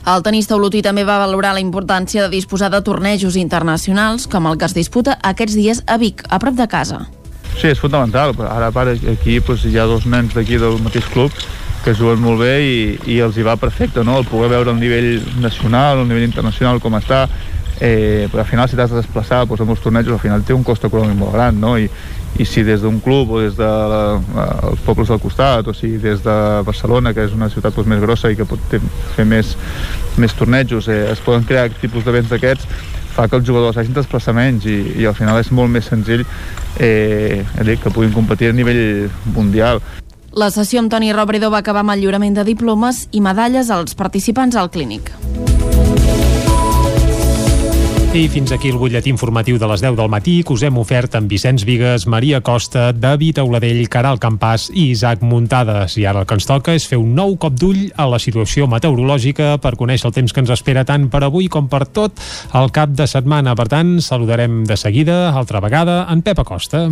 el 0.00 0.22
tenista 0.24 0.56
olotí 0.56 0.80
també 0.80 1.02
va 1.04 1.18
valorar 1.20 1.52
la 1.52 1.60
importància 1.60 2.22
de 2.24 2.32
disposar 2.32 2.70
de 2.72 2.80
tornejos 2.80 3.36
internacionals, 3.36 4.26
com 4.26 4.46
el 4.48 4.56
que 4.56 4.64
es 4.64 4.74
disputa 4.74 5.18
aquests 5.20 5.56
dies 5.58 5.82
a 5.86 5.98
Vic, 6.00 6.24
a 6.30 6.38
prop 6.40 6.56
de 6.56 6.66
casa. 6.72 7.02
Sí, 7.58 7.68
és 7.68 7.80
fundamental. 7.82 8.32
Ara, 8.48 8.70
ara 8.72 8.94
aquí 9.12 9.40
pues, 9.44 9.66
hi 9.68 9.76
ha 9.76 9.84
dos 9.84 10.06
nens 10.08 10.32
d'aquí 10.32 10.56
del 10.56 10.80
mateix 10.80 11.04
club 11.12 11.34
que 11.84 11.94
juguen 11.96 12.20
molt 12.20 12.42
bé 12.42 12.54
i, 12.60 12.80
i 13.14 13.20
els 13.24 13.38
hi 13.38 13.46
va 13.46 13.56
perfecte, 13.60 14.04
no? 14.04 14.18
El 14.20 14.28
poder 14.28 14.50
veure 14.52 14.74
el 14.74 14.80
nivell 14.80 15.20
nacional, 15.40 16.02
el 16.02 16.08
nivell 16.10 16.28
internacional 16.28 16.80
com 16.82 16.98
està, 16.98 17.24
eh, 17.80 18.28
però 18.30 18.44
al 18.44 18.48
final 18.48 18.68
si 18.68 18.76
t'has 18.76 18.92
de 18.92 19.00
desplaçar 19.00 19.46
doncs, 19.46 19.64
amb 19.64 19.72
els 19.72 19.80
tornejos 19.80 20.12
al 20.12 20.22
final 20.22 20.44
té 20.44 20.56
un 20.56 20.64
cost 20.66 20.84
econòmic 20.84 21.16
molt 21.18 21.32
gran, 21.36 21.60
no? 21.60 21.76
I, 21.80 21.88
i 22.38 22.44
si 22.46 22.62
des 22.62 22.84
d'un 22.84 23.00
club 23.02 23.32
o 23.32 23.40
des 23.40 23.56
dels 23.56 23.58
de 23.58 23.70
la, 23.90 24.74
pobles 24.84 25.08
del 25.10 25.20
costat 25.20 25.66
o 25.66 25.74
si 25.74 25.96
des 25.98 26.22
de 26.22 26.36
Barcelona, 26.66 27.14
que 27.16 27.24
és 27.26 27.34
una 27.36 27.48
ciutat 27.50 27.74
doncs, 27.74 27.88
més 27.90 28.04
grossa 28.04 28.30
i 28.30 28.36
que 28.38 28.46
pot 28.48 28.76
fer 29.16 29.26
més, 29.26 29.56
més 30.20 30.36
tornejos, 30.36 30.88
eh, 30.88 31.06
es 31.10 31.24
poden 31.24 31.48
crear 31.48 31.70
tipus 31.80 32.04
d'events 32.04 32.30
d'aquests, 32.30 32.68
fa 33.16 33.26
que 33.26 33.40
els 33.40 33.48
jugadors 33.48 33.80
hagin 33.80 33.96
desplaçar 33.96 34.36
menys 34.36 34.68
i, 34.68 34.78
i 35.00 35.08
al 35.08 35.16
final 35.18 35.40
és 35.40 35.50
molt 35.50 35.72
més 35.72 35.88
senzill 35.90 36.22
eh, 36.78 37.42
que 37.56 37.90
puguin 37.90 38.14
competir 38.14 38.52
a 38.52 38.56
nivell 38.56 39.10
mundial. 39.34 39.82
La 40.30 40.46
sessió 40.54 40.78
amb 40.78 40.90
Toni 40.92 41.10
Robredo 41.12 41.50
va 41.50 41.58
acabar 41.58 41.82
amb 41.82 41.90
el 41.96 42.04
lliurament 42.04 42.36
de 42.36 42.44
diplomes 42.46 43.08
i 43.10 43.20
medalles 43.20 43.70
als 43.74 43.96
participants 43.98 44.54
al 44.54 44.70
clínic. 44.70 45.10
I 48.10 48.24
fins 48.26 48.50
aquí 48.50 48.70
el 48.70 48.78
butlletí 48.78 49.10
informatiu 49.10 49.58
de 49.58 49.66
les 49.70 49.82
10 49.82 49.96
del 49.98 50.08
matí 50.10 50.40
que 50.42 50.54
us 50.54 50.62
hem 50.66 50.78
ofert 50.78 51.14
amb 51.14 51.30
Vicenç 51.30 51.62
Vigues, 51.66 52.08
Maria 52.10 52.40
Costa, 52.42 52.92
David 52.92 53.38
Auladell, 53.38 53.84
Caral 53.90 54.18
Campàs 54.22 54.68
i 54.70 54.88
Isaac 54.90 55.22
Muntades. 55.22 55.94
I 55.98 56.06
ara 56.10 56.22
el 56.22 56.26
que 56.26 56.38
ens 56.38 56.46
toca 56.46 56.74
és 56.74 56.86
fer 56.90 56.98
un 56.98 57.14
nou 57.14 57.36
cop 57.38 57.54
d'ull 57.58 57.84
a 57.94 58.08
la 58.10 58.18
situació 58.22 58.66
meteorològica 58.70 59.56
per 59.62 59.76
conèixer 59.78 60.10
el 60.10 60.16
temps 60.18 60.34
que 60.34 60.42
ens 60.42 60.50
espera 60.54 60.86
tant 60.86 61.06
per 61.10 61.22
avui 61.26 61.46
com 61.46 61.70
per 61.70 61.84
tot 61.86 62.18
el 62.54 62.70
cap 62.74 62.94
de 62.94 63.06
setmana. 63.10 63.54
Per 63.58 63.66
tant, 63.70 63.98
saludarem 64.02 64.62
de 64.66 64.78
seguida, 64.78 65.30
altra 65.30 65.62
vegada, 65.62 66.04
en 66.10 66.22
Pep 66.22 66.42
Acosta. 66.42 66.86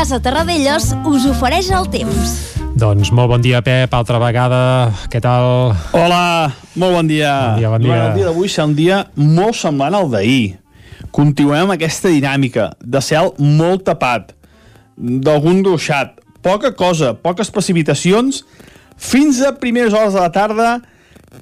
Casa 0.00 0.16
Terradellos 0.16 0.94
us 1.04 1.26
ofereix 1.28 1.66
el 1.76 1.84
temps. 1.92 2.30
Doncs 2.80 3.10
molt 3.12 3.28
bon 3.34 3.42
dia, 3.44 3.58
Pep, 3.60 3.92
altra 3.92 4.16
vegada. 4.16 4.60
Què 5.12 5.20
tal? 5.20 5.74
Hola, 5.92 6.54
molt 6.80 6.96
bon 6.96 7.10
dia. 7.10 7.32
Bon 7.50 7.60
dia, 7.60 7.72
bon 7.74 7.84
dia. 7.84 7.98
el 8.06 8.14
dia 8.16 8.28
d'avui 8.30 8.48
serà 8.48 8.64
un 8.70 8.72
dia 8.78 9.02
molt 9.20 9.58
semblant 9.60 9.98
al 9.98 10.08
d'ahir. 10.08 10.56
Continuem 11.12 11.66
amb 11.66 11.74
aquesta 11.74 12.08
dinàmica 12.08 12.70
de 12.80 13.02
cel 13.04 13.34
molt 13.44 13.84
tapat, 13.90 14.32
d'algun 14.96 15.60
ruixat, 15.68 16.16
poca 16.40 16.72
cosa, 16.72 17.12
poques 17.12 17.52
precipitacions, 17.52 18.46
fins 18.96 19.42
a 19.44 19.52
primeres 19.60 19.92
hores 19.92 20.16
de 20.16 20.24
la 20.24 20.32
tarda 20.32 20.78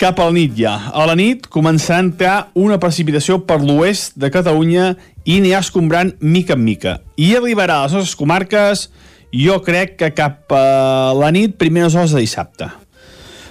cap 0.03 0.19
a 0.19 0.27
la 0.27 0.35
nit 0.35 0.59
ja. 0.59 0.75
A 0.91 1.07
la 1.07 1.15
nit 1.15 1.47
començarà 1.47 2.03
a 2.03 2.09
entrar 2.09 2.37
una 2.59 2.83
precipitació 2.83 3.39
per 3.39 3.63
l'oest 3.63 4.19
de 4.19 4.35
Catalunya 4.35 4.97
i 5.29 5.37
anirà 5.43 5.61
escombrant 5.61 6.15
mica 6.25 6.57
en 6.57 6.65
mica. 6.65 6.99
I 7.21 7.35
arribarà 7.37 7.83
a 7.83 7.87
les 7.87 7.99
nostres 7.99 8.17
comarques, 8.17 8.89
jo 9.35 9.59
crec 9.61 9.99
que 10.01 10.15
cap 10.17 10.53
a 10.57 11.13
la 11.17 11.29
nit, 11.35 11.59
primeres 11.61 11.97
hores 11.99 12.15
de 12.17 12.25
dissabte. 12.25 12.71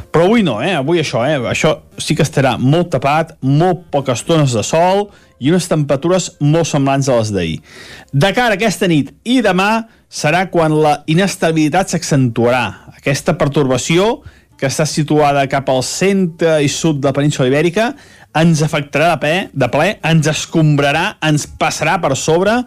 Però 0.10 0.26
avui 0.26 0.41
no, 0.41 0.58
eh? 0.64 0.74
Avui 0.74 0.98
això, 0.98 1.22
eh? 1.28 1.38
Això 1.52 1.76
sí 2.02 2.16
que 2.18 2.26
estarà 2.26 2.56
molt 2.58 2.90
tapat, 2.95 3.36
molt 3.45 3.86
poques 3.94 4.24
tones 4.26 4.56
de 4.56 4.64
sol 4.66 5.12
i 5.38 5.52
unes 5.52 5.68
temperatures 5.70 6.32
molt 6.41 6.66
semblants 6.66 7.12
a 7.12 7.20
les 7.20 7.30
d'ahir. 7.36 7.60
De 8.10 8.32
cara 8.34 8.56
a 8.56 8.58
aquesta 8.58 8.90
nit 8.90 9.12
i 9.28 9.44
demà 9.45 9.86
serà 10.10 10.48
quan 10.49 10.74
la 10.74 11.04
inestabilitat 11.06 11.94
s'accentuarà. 11.94 12.95
Aquesta 12.98 13.38
pertorbació 13.38 14.24
que 14.58 14.66
està 14.66 14.88
situada 14.90 15.45
cap 15.52 15.70
al 15.70 15.84
centre 15.86 16.58
i 16.66 16.70
sud 16.72 17.04
de 17.04 17.12
la 17.12 17.14
península 17.14 17.52
Ibèrica, 17.52 17.91
ens 18.36 18.62
afectarà 18.66 19.14
de 19.16 19.20
ple, 19.22 19.36
de 19.54 19.70
ple 19.72 19.88
ens 20.06 20.30
escombrarà, 20.30 21.18
ens 21.26 21.48
passarà 21.60 21.98
per 22.02 22.16
sobre, 22.20 22.60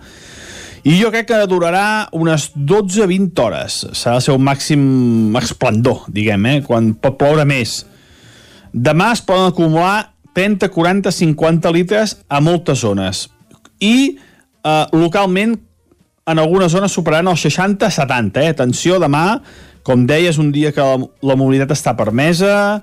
i 0.81 0.97
jo 0.97 1.11
crec 1.12 1.28
que 1.28 1.39
durarà 1.51 2.09
unes 2.16 2.49
12-20 2.57 3.43
hores. 3.45 3.81
Serà 3.93 4.16
el 4.16 4.24
seu 4.24 4.39
màxim 4.41 5.37
esplendor, 5.37 6.07
diguem, 6.09 6.47
eh? 6.49 6.59
quan 6.65 6.95
pot 6.97 7.19
ploure 7.20 7.45
més. 7.49 7.82
Demà 8.73 9.11
es 9.12 9.20
poden 9.27 9.51
acumular 9.51 10.15
30, 10.35 10.70
40, 10.73 11.12
50 11.12 11.74
litres 11.74 12.16
a 12.28 12.41
moltes 12.41 12.81
zones. 12.87 13.27
I 13.81 14.16
eh, 14.16 14.87
localment 14.97 15.59
en 16.31 16.39
algunes 16.39 16.73
zones 16.73 16.95
superaran 16.95 17.32
els 17.32 17.45
60-70. 17.45 18.41
Eh? 18.41 18.55
Atenció, 18.55 19.01
demà 19.03 19.41
com 19.87 20.07
deia, 20.07 20.31
és 20.31 20.39
un 20.41 20.51
dia 20.53 20.73
que 20.77 20.85
la, 20.85 20.99
la 21.24 21.37
mobilitat 21.39 21.73
està 21.74 21.95
permesa, 21.99 22.81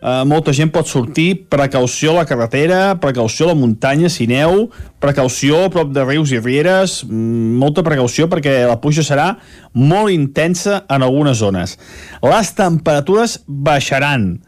eh, 0.00 0.24
molta 0.28 0.52
gent 0.54 0.70
pot 0.74 0.86
sortir, 0.88 1.46
precaució 1.50 2.10
a 2.12 2.16
la 2.20 2.26
carretera, 2.28 3.00
precaució 3.02 3.46
a 3.46 3.48
la 3.52 3.58
muntanya, 3.58 4.08
si 4.12 4.26
neu, 4.30 4.70
precaució 5.02 5.64
a 5.66 5.70
prop 5.74 5.88
de 5.94 6.02
rius 6.06 6.30
i 6.32 6.38
rieres, 6.42 7.04
mm, 7.04 7.58
molta 7.58 7.82
precaució 7.82 8.28
perquè 8.28 8.66
la 8.66 8.80
pluja 8.80 9.02
serà 9.02 9.36
molt 9.72 10.10
intensa 10.10 10.84
en 10.88 11.02
algunes 11.02 11.36
zones. 11.38 11.78
Les 12.22 12.54
temperatures 12.54 13.40
baixaran, 13.46 14.40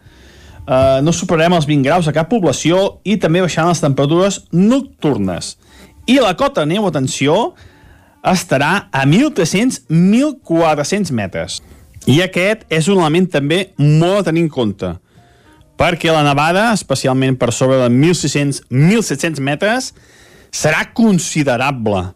eh, 0.66 1.00
no 1.02 1.12
superarem 1.12 1.52
els 1.54 1.66
20 1.66 1.84
graus 1.84 2.08
a 2.08 2.12
cap 2.12 2.28
població 2.28 3.00
i 3.04 3.16
també 3.16 3.40
baixaran 3.40 3.68
les 3.70 3.80
temperatures 3.80 4.44
nocturnes. 4.52 5.56
I 6.06 6.18
la 6.18 6.34
cota 6.34 6.66
neu, 6.66 6.86
atenció, 6.86 7.54
estarà 8.22 8.88
a 8.90 9.06
1.300-1.400 9.06 11.10
metres. 11.12 11.62
I 12.06 12.22
aquest 12.24 12.64
és 12.72 12.88
un 12.88 12.98
element 12.98 13.30
també 13.30 13.72
molt 13.78 14.20
a 14.20 14.22
tenir 14.30 14.42
en 14.46 14.48
compte, 14.48 14.98
perquè 15.80 16.12
la 16.12 16.24
nevada, 16.26 16.70
especialment 16.76 17.38
per 17.40 17.54
sobre 17.56 17.78
de 17.80 17.88
1.600-1.700 17.88 19.40
metres, 19.40 19.92
serà 20.52 20.84
considerable. 20.92 22.10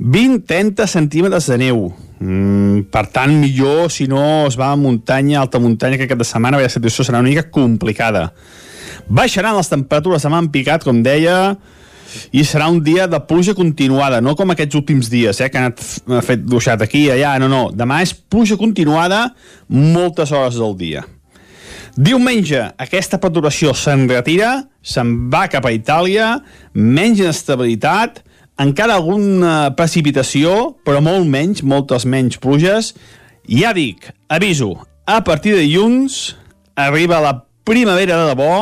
20-30 0.00 0.86
centímetres 0.88 1.50
de 1.52 1.58
neu. 1.60 1.90
Mm, 2.20 2.86
per 2.92 3.04
tant, 3.12 3.34
millor 3.36 3.90
si 3.92 4.06
no 4.08 4.46
es 4.46 4.56
va 4.56 4.70
a 4.72 4.78
muntanya, 4.80 5.42
alta 5.42 5.60
muntanya, 5.60 5.98
que 6.00 6.08
aquesta 6.08 6.24
setmana 6.24 6.60
la 6.60 6.72
situació 6.72 7.04
serà 7.04 7.20
una 7.20 7.28
mica 7.28 7.50
complicada. 7.52 8.30
Baixaran 9.08 9.58
les 9.58 9.68
temperatures 9.68 10.24
demà 10.24 10.40
en 10.40 10.48
picat, 10.48 10.84
com 10.84 11.04
deia, 11.04 11.58
i 12.32 12.42
serà 12.48 12.70
un 12.72 12.80
dia 12.82 13.06
de 13.06 13.20
pluja 13.28 13.52
continuada, 13.54 14.22
no 14.24 14.34
com 14.38 14.50
aquests 14.50 14.80
últims 14.80 15.12
dies, 15.12 15.40
eh, 15.40 15.50
que 15.52 15.60
han 15.60 15.76
fet 16.24 16.48
duixat 16.48 16.80
aquí 16.82 17.06
i 17.06 17.14
allà, 17.14 17.36
no, 17.42 17.52
no. 17.52 17.62
Demà 17.76 18.00
és 18.02 18.16
pluja 18.16 18.56
continuada 18.56 19.26
moltes 19.68 20.32
hores 20.32 20.56
del 20.56 20.78
dia. 20.80 21.04
Diumenge, 21.98 22.60
aquesta 22.78 23.18
perturbació 23.18 23.72
se'n 23.74 24.06
retira, 24.10 24.52
se'n 24.82 25.30
va 25.32 25.46
cap 25.50 25.66
a 25.66 25.72
Itàlia, 25.74 26.36
menys 26.74 27.22
inestabilitat, 27.24 28.20
encara 28.60 28.98
alguna 29.00 29.72
precipitació, 29.76 30.76
però 30.86 31.00
molt 31.02 31.26
menys, 31.26 31.64
moltes 31.66 32.06
menys 32.06 32.38
pluges. 32.38 32.92
Ja 33.50 33.72
dic, 33.74 34.06
aviso, 34.30 34.76
a 35.06 35.22
partir 35.26 35.56
de 35.56 35.64
dilluns 35.64 36.36
arriba 36.78 37.18
la 37.24 37.34
primavera 37.66 38.20
de 38.20 38.28
debò 38.30 38.54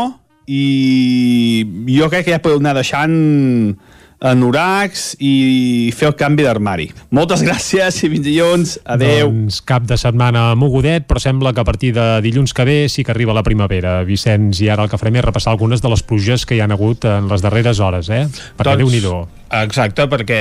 i 0.48 1.66
jo 1.92 2.09
crec 2.09 2.24
que 2.26 2.32
ja 2.32 2.40
podeu 2.40 2.62
anar 2.62 2.78
deixant 2.78 3.76
anoracs 4.20 5.12
i 5.23 5.90
fer 5.97 6.09
el 6.11 6.16
canvi 6.19 6.45
d'armari. 6.47 6.89
Moltes 7.15 7.43
gràcies 7.47 8.03
i 8.03 8.11
fins 8.11 8.24
dilluns. 8.27 8.77
Adeu. 8.85 9.31
Doncs 9.31 9.61
cap 9.66 9.86
de 9.89 9.99
setmana 10.01 10.51
mogudet, 10.59 11.07
però 11.09 11.23
sembla 11.23 11.55
que 11.55 11.62
a 11.62 11.66
partir 11.69 11.95
de 11.97 12.09
dilluns 12.24 12.55
que 12.55 12.66
ve 12.69 12.78
sí 12.89 13.05
que 13.05 13.15
arriba 13.15 13.36
la 13.36 13.45
primavera. 13.47 14.03
Vicenç, 14.09 14.62
i 14.65 14.69
ara 14.69 14.85
el 14.86 14.90
que 14.90 14.99
farem 14.99 15.20
és 15.20 15.24
repassar 15.24 15.55
algunes 15.55 15.82
de 15.85 15.93
les 15.93 16.03
pluges 16.03 16.47
que 16.47 16.59
hi 16.59 16.62
han 16.65 16.74
hagut 16.74 17.05
en 17.09 17.28
les 17.31 17.45
darreres 17.45 17.81
hores, 17.81 18.11
eh? 18.11 18.27
Perquè 18.59 18.74
Doncs- 18.74 18.85
Déu-n'hi-do. 18.85 19.28
Exacte, 19.49 20.05
perquè 20.12 20.39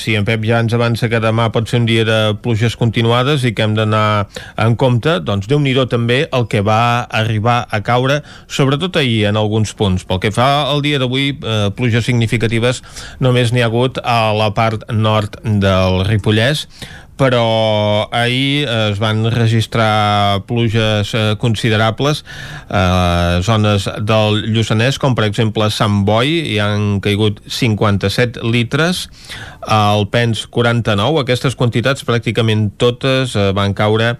si 0.00 0.14
en 0.16 0.24
Pep 0.24 0.40
ja 0.48 0.62
ens 0.62 0.72
avança 0.72 1.10
que 1.12 1.20
demà 1.20 1.50
pot 1.52 1.68
ser 1.68 1.82
un 1.82 1.88
dia 1.88 2.06
de 2.08 2.18
pluges 2.40 2.72
continuades 2.80 3.44
i 3.44 3.52
que 3.52 3.66
hem 3.66 3.74
d'anar 3.76 4.28
en 4.64 4.78
compte, 4.80 5.18
doncs 5.20 5.44
déu 5.50 5.60
nhi 5.60 5.74
també 5.92 6.22
el 6.32 6.46
que 6.48 6.62
va 6.64 7.04
arribar 7.04 7.66
a 7.68 7.82
caure, 7.84 8.22
sobretot 8.48 8.96
ahir 8.96 9.26
en 9.28 9.36
alguns 9.36 9.74
punts. 9.76 10.06
Pel 10.08 10.22
que 10.24 10.32
fa 10.32 10.70
al 10.72 10.80
dia 10.80 10.98
d'avui, 10.98 11.36
eh, 11.36 11.68
pluges 11.76 12.08
significatives 12.08 12.82
només 13.20 13.52
n'hi 13.52 13.60
ha 13.60 13.68
hagut 13.68 14.00
a 14.02 14.32
la 14.32 14.54
part 14.56 14.88
nord 14.90 15.36
del 15.44 16.06
Ripollès, 16.08 16.66
però 17.16 18.08
ahir 18.12 18.66
es 18.68 19.00
van 19.00 19.24
registrar 19.32 20.44
pluges 20.48 21.14
eh, 21.16 21.34
considerables 21.40 22.22
a 22.68 22.82
eh, 23.38 23.42
zones 23.46 23.88
del 24.04 24.42
Lluçanès, 24.52 25.00
com 25.00 25.16
per 25.16 25.26
exemple 25.28 25.70
Sant 25.72 26.04
Boi, 26.08 26.36
hi 26.52 26.58
han 26.60 27.00
caigut 27.04 27.40
57 27.48 28.44
litres, 28.44 29.06
al 29.66 30.06
Pens 30.12 30.44
49, 30.52 31.22
aquestes 31.24 31.56
quantitats 31.58 32.04
pràcticament 32.06 32.68
totes 32.78 33.34
eh, 33.36 33.50
van 33.56 33.74
caure 33.74 34.16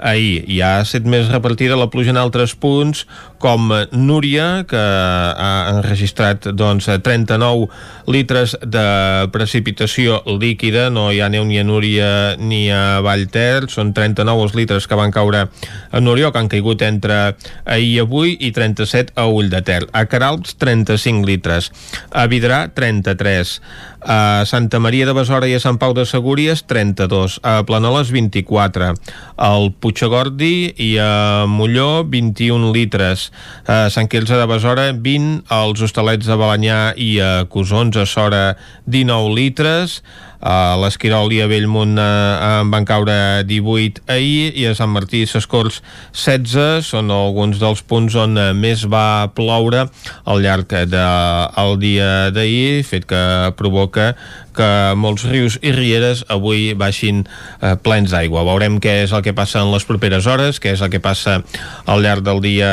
ahir. 0.00 0.44
Hi 0.48 0.60
ha 0.64 0.72
set 0.88 1.06
més 1.08 1.30
repartida 1.30 1.78
la 1.78 1.90
pluja 1.92 2.12
en 2.14 2.20
altres 2.20 2.56
punts, 2.58 3.06
com 3.40 3.68
Núria, 3.92 4.64
que 4.68 4.80
ha 4.80 5.52
enregistrat 5.74 6.50
doncs, 6.56 6.88
39 7.04 7.68
litres 8.10 8.56
de 8.62 9.28
precipitació 9.34 10.22
líquida, 10.40 10.88
no 10.90 11.08
hi 11.12 11.20
ha 11.20 11.28
neu 11.32 11.44
ni 11.48 11.60
a 11.60 11.66
Núria 11.66 12.10
ni 12.40 12.66
a 12.72 13.00
Vallter, 13.04 13.68
són 13.72 13.92
39 13.96 14.48
els 14.48 14.56
litres 14.56 14.88
que 14.88 14.98
van 14.98 15.12
caure 15.14 15.46
a 15.46 16.00
Núria, 16.00 16.32
que 16.32 16.40
han 16.40 16.50
caigut 16.52 16.82
entre 16.86 17.20
ahir 17.64 17.90
i 17.90 17.98
avui, 18.02 18.36
i 18.38 18.52
37 18.54 19.16
a 19.18 19.26
Ull 19.26 19.50
de 19.50 19.62
Ter. 19.66 19.82
A 19.92 20.04
Caralps, 20.06 20.54
35 20.60 21.26
litres. 21.26 21.70
A 22.10 22.26
Vidrà, 22.30 22.68
33. 22.74 23.58
A 24.00 24.46
Santa 24.48 24.80
Maria 24.80 25.06
de 25.08 25.14
Besora 25.16 25.48
i 25.50 25.54
a 25.56 25.60
Sant 25.60 25.80
Pau 25.80 25.92
de 25.96 26.06
Segúries, 26.08 26.62
32. 26.70 27.40
A 27.42 27.60
Planoles, 27.68 28.12
24. 28.14 28.94
Al 29.36 29.70
Puigagordi 29.72 30.72
i 30.78 30.94
a 31.02 31.46
Molló, 31.50 32.04
21 32.08 32.72
litres. 32.72 33.29
A 33.66 33.88
Sant 33.92 34.08
Quirze 34.10 34.38
de 34.38 34.46
Besora, 34.50 34.88
20. 34.92 35.44
Als 35.52 35.82
Hostalets 35.84 36.26
de 36.26 36.36
Balanyà 36.38 36.80
i 36.96 37.12
a 37.22 37.30
Cosons, 37.50 37.96
a 37.96 38.06
Sora, 38.08 38.56
19 38.86 39.34
litres 39.36 40.00
a 40.40 40.76
l'Esquirol 40.80 41.32
i 41.36 41.42
a 41.44 41.48
Bellmunt 41.50 41.98
eh, 42.00 42.60
en 42.60 42.72
van 42.72 42.86
caure 42.88 43.44
18 43.46 44.04
ahir 44.08 44.56
i 44.56 44.66
a 44.70 44.74
Sant 44.76 44.92
Martí 44.92 45.22
i 45.24 45.28
Sescorts 45.28 45.80
16 46.16 46.88
són 46.88 47.12
alguns 47.12 47.60
dels 47.60 47.84
punts 47.84 48.16
on 48.16 48.38
eh, 48.40 48.50
més 48.56 48.86
va 48.88 49.28
ploure 49.36 49.86
al 50.24 50.44
llarg 50.44 50.70
del 50.70 50.92
de, 50.92 51.80
dia 51.84 52.10
d'ahir 52.34 52.84
fet 52.86 53.06
que 53.10 53.20
provoca 53.58 54.14
que 54.56 54.68
molts 54.98 55.24
rius 55.28 55.56
i 55.62 55.72
rieres 55.74 56.24
avui 56.32 56.72
baixin 56.78 57.22
eh, 57.24 57.74
plens 57.82 58.12
d'aigua. 58.12 58.44
Veurem 58.48 58.78
què 58.82 59.00
és 59.04 59.14
el 59.14 59.22
que 59.24 59.34
passa 59.36 59.62
en 59.62 59.70
les 59.72 59.86
properes 59.88 60.26
hores, 60.30 60.60
què 60.62 60.74
és 60.74 60.82
el 60.82 60.90
que 60.92 61.02
passa 61.02 61.40
al 61.86 62.04
llarg 62.04 62.24
del 62.26 62.42
dia 62.44 62.70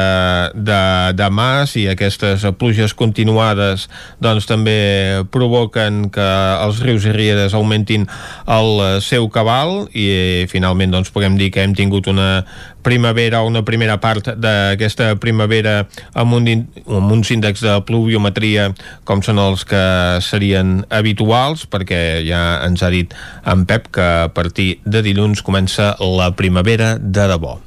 de 0.54 0.82
demà, 1.18 1.68
si 1.70 1.88
aquestes 1.90 2.46
pluges 2.60 2.96
continuades 2.98 3.88
doncs 4.24 4.50
també 4.50 5.24
provoquen 5.34 6.08
que 6.14 6.28
els 6.66 6.82
rius 6.84 7.08
i 7.08 7.16
rieres 7.16 7.57
augmentin 7.58 8.08
el 8.48 9.02
seu 9.04 9.28
cabal 9.34 9.88
i 9.92 10.08
eh, 10.08 10.48
finalment 10.52 10.96
doncs 10.96 11.12
puguem 11.14 11.38
dir 11.40 11.52
que 11.54 11.66
hem 11.66 11.76
tingut 11.78 12.08
una 12.08 12.46
primavera 12.88 13.42
o 13.44 13.50
una 13.50 13.66
primera 13.68 13.98
part 14.00 14.32
d'aquesta 14.40 15.16
primavera 15.20 15.82
amb, 16.16 16.38
un, 16.38 16.48
amb 16.88 17.12
uns 17.12 17.34
índexs 17.36 17.66
de 17.66 17.76
pluviometria 17.88 18.70
com 19.04 19.24
són 19.26 19.42
els 19.44 19.68
que 19.68 19.84
serien 20.24 20.82
habituals 20.88 21.68
perquè 21.68 22.24
ja 22.28 22.62
ens 22.64 22.84
ha 22.84 22.94
dit 22.94 23.16
en 23.44 23.68
Pep 23.68 23.92
que 23.92 24.10
a 24.28 24.34
partir 24.34 24.78
de 24.86 25.04
dilluns 25.04 25.44
comença 25.44 25.96
la 26.00 26.32
primavera 26.36 26.96
de 26.98 27.28
debò. 27.28 27.58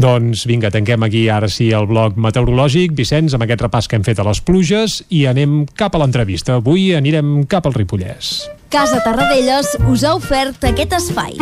Doncs 0.00 0.46
vinga, 0.50 0.72
tanquem 0.74 1.06
aquí 1.06 1.26
ara 1.32 1.48
sí 1.48 1.70
el 1.74 1.88
bloc 1.90 2.18
meteorològic. 2.20 2.94
Vicenç, 2.98 3.34
amb 3.34 3.46
aquest 3.46 3.64
repàs 3.66 3.88
que 3.88 3.98
hem 3.98 4.06
fet 4.06 4.20
a 4.20 4.26
les 4.26 4.42
pluges 4.44 5.02
i 5.10 5.24
anem 5.30 5.64
cap 5.78 5.94
a 5.94 6.02
l'entrevista. 6.02 6.58
Avui 6.60 6.92
anirem 6.96 7.44
cap 7.50 7.66
al 7.66 7.76
Ripollès. 7.76 8.36
Casa 8.74 8.98
Tarradellas 9.04 9.76
us 9.86 10.02
ha 10.02 10.16
ofert 10.18 10.64
aquest 10.66 10.96
espai. 10.98 11.38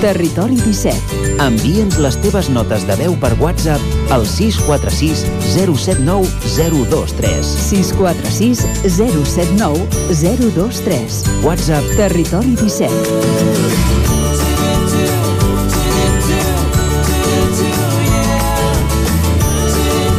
Territori 0.00 0.58
17. 0.60 1.38
Envia'ns 1.40 1.96
les 2.04 2.18
teves 2.20 2.50
notes 2.52 2.84
de 2.88 2.96
veu 3.00 3.16
per 3.22 3.32
WhatsApp 3.40 4.12
al 4.12 4.26
646 4.28 5.24
079 5.54 6.28
023. 6.52 7.52
646 7.70 8.66
079 8.84 9.86
023. 10.20 11.20
WhatsApp 11.46 11.94
Territori 11.96 12.56
17. 12.60 13.95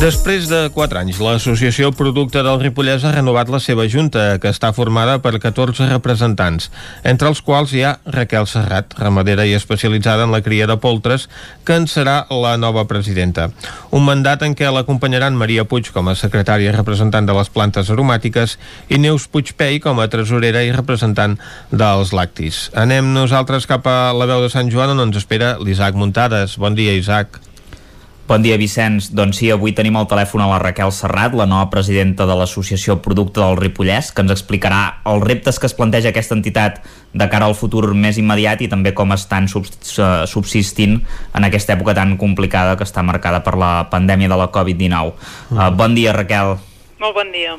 Després 0.00 0.46
de 0.48 0.70
4 0.72 0.96
anys, 0.96 1.18
l'Associació 1.20 1.90
Producte 1.92 2.40
del 2.40 2.56
Ripollès 2.62 3.02
ha 3.04 3.10
renovat 3.12 3.50
la 3.52 3.58
seva 3.60 3.84
junta, 3.84 4.38
que 4.40 4.48
està 4.48 4.70
formada 4.72 5.18
per 5.20 5.34
14 5.36 5.90
representants, 5.90 6.70
entre 7.04 7.28
els 7.28 7.42
quals 7.44 7.74
hi 7.76 7.82
ha 7.84 7.90
Raquel 8.08 8.48
Serrat, 8.48 8.96
ramadera 8.96 9.44
i 9.44 9.52
especialitzada 9.52 10.24
en 10.24 10.32
la 10.32 10.40
cria 10.40 10.64
de 10.70 10.78
poltres, 10.80 11.26
que 11.68 11.76
en 11.76 11.84
serà 11.84 12.22
la 12.32 12.54
nova 12.56 12.86
presidenta. 12.88 13.50
Un 13.92 14.06
mandat 14.06 14.40
en 14.46 14.56
què 14.56 14.72
l'acompanyaran 14.72 15.36
Maria 15.36 15.66
Puig 15.68 15.92
com 15.92 16.08
a 16.08 16.16
secretària 16.16 16.72
representant 16.78 17.28
de 17.28 17.36
les 17.36 17.52
plantes 17.52 17.92
aromàtiques 17.92 18.56
i 18.88 19.02
Neus 19.04 19.28
Puigpei 19.28 19.82
com 19.84 20.00
a 20.00 20.08
tresorera 20.08 20.64
i 20.64 20.72
representant 20.72 21.36
dels 21.68 22.16
lactis. 22.16 22.70
Anem 22.72 23.12
nosaltres 23.12 23.68
cap 23.68 23.84
a 23.84 24.00
la 24.16 24.32
veu 24.32 24.48
de 24.48 24.48
Sant 24.48 24.72
Joan 24.72 24.96
on 24.96 25.10
ens 25.10 25.20
espera 25.20 25.58
l'Isaac 25.60 25.92
Muntades. 25.92 26.56
Bon 26.56 26.72
dia, 26.72 26.96
Isaac. 26.96 27.49
Bon 28.30 28.44
dia, 28.46 28.54
Vicenç. 28.54 29.08
Doncs 29.10 29.40
sí, 29.40 29.48
avui 29.50 29.72
tenim 29.74 29.96
al 29.98 30.06
telèfon 30.06 30.44
a 30.44 30.46
la 30.46 30.60
Raquel 30.62 30.92
Serrat, 30.94 31.32
la 31.34 31.48
nova 31.50 31.66
presidenta 31.72 32.28
de 32.30 32.36
l'Associació 32.38 33.00
Producte 33.02 33.42
del 33.42 33.56
Ripollès, 33.58 34.12
que 34.14 34.22
ens 34.22 34.30
explicarà 34.30 35.00
els 35.10 35.24
reptes 35.24 35.58
que 35.58 35.66
es 35.66 35.74
planteja 35.74 36.12
aquesta 36.12 36.36
entitat 36.38 36.78
de 37.10 37.26
cara 37.32 37.48
al 37.50 37.56
futur 37.58 37.88
més 37.90 38.20
immediat 38.22 38.62
i 38.62 38.68
també 38.70 38.92
com 38.94 39.10
estan 39.16 39.50
subsistint 39.50 41.00
en 41.34 41.48
aquesta 41.48 41.74
època 41.74 41.96
tan 41.98 42.14
complicada 42.22 42.78
que 42.78 42.86
està 42.86 43.02
marcada 43.02 43.42
per 43.42 43.56
la 43.58 43.72
pandèmia 43.90 44.30
de 44.30 44.38
la 44.38 44.46
Covid-19. 44.54 45.10
Mm. 45.50 45.58
Uh, 45.58 45.66
bon 45.74 45.98
dia, 45.98 46.14
Raquel. 46.14 46.54
Molt 47.02 47.18
bon 47.18 47.34
dia. 47.34 47.58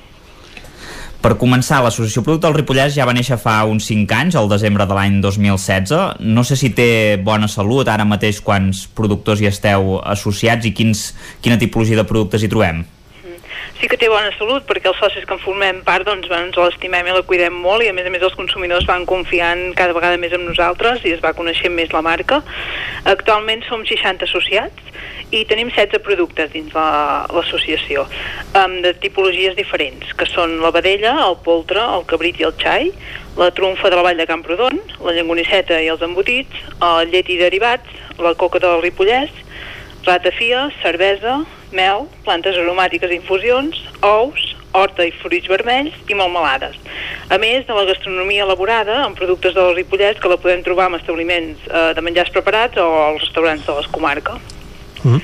Per 1.21 1.35
començar, 1.37 1.83
l'Associació 1.85 2.23
Producte 2.25 2.47
del 2.47 2.55
Ripollès 2.55 2.95
ja 2.95 3.05
va 3.05 3.13
néixer 3.13 3.35
fa 3.37 3.59
uns 3.69 3.85
5 3.91 4.15
anys, 4.17 4.37
al 4.39 4.47
desembre 4.49 4.87
de 4.89 4.95
l'any 4.97 5.19
2016. 5.21 5.93
No 6.25 6.41
sé 6.41 6.57
si 6.57 6.71
té 6.73 6.87
bona 7.21 7.45
salut 7.45 7.91
ara 7.93 8.07
mateix 8.09 8.39
quants 8.41 8.87
productors 8.97 9.43
hi 9.43 9.51
esteu 9.51 9.99
associats 10.01 10.65
i 10.65 10.73
quins, 10.73 11.11
quina 11.45 11.61
tipologia 11.61 12.01
de 12.01 12.07
productes 12.09 12.41
hi 12.41 12.49
trobem. 12.49 12.81
Sí 13.79 13.89
que 13.89 13.97
té 13.97 14.09
bona 14.11 14.29
salut 14.37 14.65
perquè 14.69 14.91
els 14.91 14.99
socis 15.01 15.25
que 15.25 15.33
en 15.33 15.41
formem 15.41 15.81
part 15.87 16.05
doncs, 16.05 16.29
ens 16.31 16.57
l'estimem 16.57 17.07
i 17.07 17.15
la 17.15 17.23
cuidem 17.25 17.55
molt 17.63 17.85
i 17.85 17.89
a 17.89 17.95
més 17.97 18.05
a 18.05 18.13
més 18.13 18.23
els 18.25 18.37
consumidors 18.37 18.85
van 18.89 19.07
confiant 19.09 19.71
cada 19.77 19.95
vegada 19.97 20.19
més 20.21 20.35
en 20.37 20.45
nosaltres 20.45 21.05
i 21.05 21.15
es 21.15 21.23
va 21.23 21.33
coneixent 21.37 21.73
més 21.73 21.93
la 21.95 22.03
marca. 22.05 22.41
Actualment 23.09 23.65
som 23.67 23.85
60 23.87 24.27
associats 24.29 24.91
i 25.31 25.45
tenim 25.47 25.69
16 25.71 26.03
productes 26.03 26.51
dins 26.51 26.73
l'associació 26.75 28.03
la, 28.05 28.65
um, 28.65 28.77
de 28.83 28.91
tipologies 28.99 29.55
diferents 29.55 30.11
que 30.19 30.27
són 30.27 30.57
la 30.63 30.73
vedella, 30.75 31.15
el 31.23 31.37
poltre, 31.45 31.81
el 31.81 32.03
cabrit 32.09 32.41
i 32.41 32.47
el 32.47 32.55
xai 32.59 32.91
la 33.39 33.49
trumfa 33.55 33.89
de 33.89 33.95
la 33.95 34.03
vall 34.05 34.19
de 34.19 34.27
Camprodon 34.27 34.81
la 35.05 35.15
llangonisseta 35.15 35.79
i 35.79 35.87
els 35.93 36.03
embotits 36.03 36.65
el 36.83 37.13
llet 37.13 37.31
i 37.31 37.39
derivats, 37.39 37.87
la 38.19 38.35
coca 38.35 38.59
del 38.59 38.83
Ripollès 38.83 39.31
ratafia, 40.03 40.67
cervesa 40.81 41.39
mel, 41.75 42.07
plantes 42.25 42.57
aromàtiques 42.59 43.11
i 43.11 43.19
infusions 43.19 43.79
ous, 44.05 44.47
horta 44.77 45.05
i 45.07 45.11
fruits 45.21 45.49
vermells 45.51 45.95
i 46.07 46.15
melmelades. 46.15 46.77
A 47.31 47.37
més 47.41 47.67
de 47.67 47.75
la 47.75 47.85
gastronomia 47.89 48.45
elaborada 48.45 49.01
amb 49.05 49.19
productes 49.19 49.55
del 49.57 49.75
Ripollès 49.75 50.19
que 50.21 50.31
la 50.31 50.39
podem 50.39 50.63
trobar 50.63 50.89
en 50.91 50.99
establiments 50.99 51.67
eh, 51.67 51.91
de 51.95 52.05
menjars 52.05 52.31
preparats 52.31 52.79
o 52.79 52.87
als 53.09 53.27
restaurants 53.27 53.67
de 53.67 53.77
les 53.79 53.91
comarques. 53.91 54.57
Mm. 55.01 55.21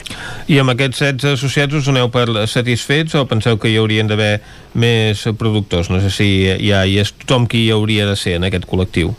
I 0.50 0.58
amb 0.62 0.74
aquests 0.74 1.04
16 1.04 1.36
associats 1.38 1.76
us 1.78 1.86
doneu 1.86 2.10
per 2.10 2.26
satisfets 2.50 3.14
o 3.18 3.26
penseu 3.30 3.60
que 3.62 3.70
hi 3.70 3.78
haurien 3.78 4.10
d'haver 4.10 4.40
més 4.78 5.24
productors? 5.40 5.90
No 5.92 6.00
sé 6.04 6.12
si 6.14 6.28
hi, 6.54 6.72
ha, 6.72 6.84
hi 6.86 7.00
és 7.02 7.12
tothom 7.24 7.48
qui 7.50 7.66
hi 7.66 7.72
hauria 7.74 8.06
de 8.08 8.16
ser 8.20 8.38
en 8.38 8.48
aquest 8.48 8.68
col·lectiu. 8.70 9.14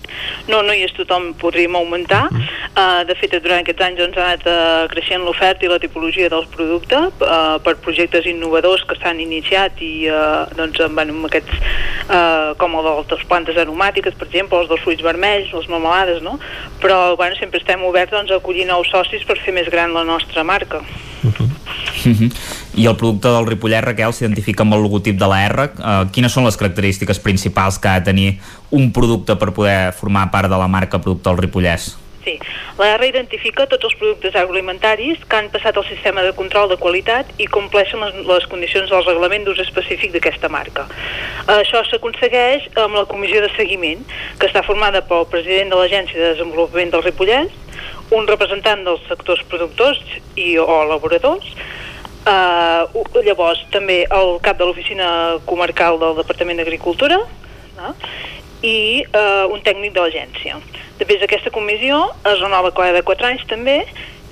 No, 0.48 0.62
no 0.62 0.74
hi 0.74 0.84
és 0.86 0.94
tothom, 0.96 1.32
podríem 1.40 1.76
augmentar. 1.76 2.26
Mm. 2.30 2.46
Uh, 2.78 3.02
de 3.08 3.16
fet, 3.18 3.34
durant 3.42 3.62
aquests 3.62 3.84
anys 3.84 4.00
doncs, 4.02 4.18
ha 4.18 4.28
anat 4.28 4.46
uh, 4.46 4.86
creixent 4.92 5.24
l'oferta 5.26 5.66
i 5.66 5.70
la 5.72 5.80
tipologia 5.82 6.30
dels 6.32 6.46
productes 6.54 7.24
uh, 7.26 7.58
per 7.64 7.74
projectes 7.84 8.28
innovadors 8.30 8.84
que 8.88 8.96
s'han 9.00 9.20
iniciat 9.24 9.82
i 9.84 9.92
uh, 10.12 10.46
doncs, 10.58 10.80
bueno, 10.94 11.16
amb 11.16 11.28
aquests, 11.30 11.58
uh, 12.06 12.54
com 12.60 12.78
el 12.78 12.86
de 12.86 12.94
les 13.16 13.26
plantes 13.30 13.58
aromàtiques, 13.58 14.16
per 14.18 14.28
exemple, 14.30 14.62
els 14.62 14.70
dels 14.70 14.84
fruits 14.86 15.04
vermells, 15.04 15.52
les 15.54 15.68
melmelades, 15.72 16.22
no? 16.22 16.38
Però 16.82 17.16
bueno, 17.18 17.36
sempre 17.40 17.60
estem 17.62 17.82
oberts 17.88 18.14
doncs, 18.14 18.32
a 18.32 18.38
acollir 18.38 18.68
nous 18.68 18.88
socis 18.94 19.26
per 19.26 19.38
fer 19.42 19.54
més 19.56 19.70
gran 19.72 19.96
la 19.96 20.06
nostra 20.06 20.44
marca. 20.44 20.82
Uh 21.24 21.32
-huh. 21.32 21.50
Uh 22.06 22.14
-huh. 22.14 22.30
I 22.78 22.86
el 22.86 22.94
producte 22.94 23.26
del 23.26 23.46
Ripollet, 23.48 23.82
Raquel, 23.82 24.12
s'identifica 24.14 24.62
amb 24.62 24.76
el 24.76 24.84
logotip 24.84 25.16
de 25.18 25.26
la 25.26 25.40
R. 25.48 25.64
Uh, 25.82 25.94
quines 26.14 26.30
són 26.30 26.44
les 26.46 26.54
característiques 26.54 27.18
principals 27.18 27.74
que 27.82 27.88
ha 27.90 27.96
de 27.98 28.06
tenir 28.06 28.26
un 28.70 28.92
producte 28.94 29.34
per 29.34 29.48
poder 29.56 29.90
formar 29.98 30.28
part 30.30 30.46
de 30.46 30.60
la 30.60 30.68
marca 30.70 31.00
Producte 31.02 31.26
del 31.26 31.40
Ripollès? 31.42 31.88
Sí, 32.22 32.36
la 32.78 32.92
R 32.94 33.08
identifica 33.08 33.66
tots 33.66 33.88
els 33.88 33.96
productes 33.98 34.36
agroalimentaris 34.38 35.24
que 35.26 35.40
han 35.40 35.48
passat 35.50 35.80
el 35.80 35.88
sistema 35.88 36.22
de 36.22 36.36
control 36.38 36.70
de 36.70 36.76
qualitat 36.78 37.32
i 37.42 37.48
compleixen 37.50 37.98
les, 38.04 38.20
les 38.28 38.46
condicions 38.52 38.86
del 38.92 39.02
reglament 39.08 39.48
d'ús 39.48 39.58
específic 39.64 40.14
d'aquesta 40.14 40.46
marca. 40.52 40.86
Això 41.56 41.82
s'aconsegueix 41.88 42.68
amb 42.84 43.00
la 43.00 43.08
comissió 43.10 43.42
de 43.42 43.50
seguiment, 43.56 44.06
que 44.38 44.46
està 44.46 44.62
formada 44.62 45.02
pel 45.08 45.26
president 45.34 45.74
de 45.74 45.82
l'Agència 45.82 46.14
de 46.14 46.30
Desenvolupament 46.36 46.94
del 46.94 47.02
Ripollès, 47.08 47.50
un 48.14 48.30
representant 48.30 48.86
dels 48.86 49.02
sectors 49.10 49.42
productors 49.50 49.98
i 50.38 50.52
o 50.62 50.68
elaboradors, 50.84 51.50
uh, 52.28 53.22
llavors 53.24 53.60
també 53.74 54.02
el 54.04 54.36
cap 54.44 54.58
de 54.58 54.68
l'oficina 54.68 55.08
comarcal 55.48 55.98
del 56.00 56.16
Departament 56.20 56.60
d'Agricultura 56.60 57.18
no? 57.78 57.94
i 58.62 59.04
uh, 59.08 59.46
un 59.52 59.62
tècnic 59.64 59.94
de 59.96 60.04
l'agència. 60.04 60.58
Després 60.98 61.20
d'aquesta 61.22 61.52
comissió 61.54 62.00
es 62.26 62.40
renova 62.42 62.74
cada 62.74 63.02
4 63.02 63.30
anys 63.32 63.44
també 63.50 63.84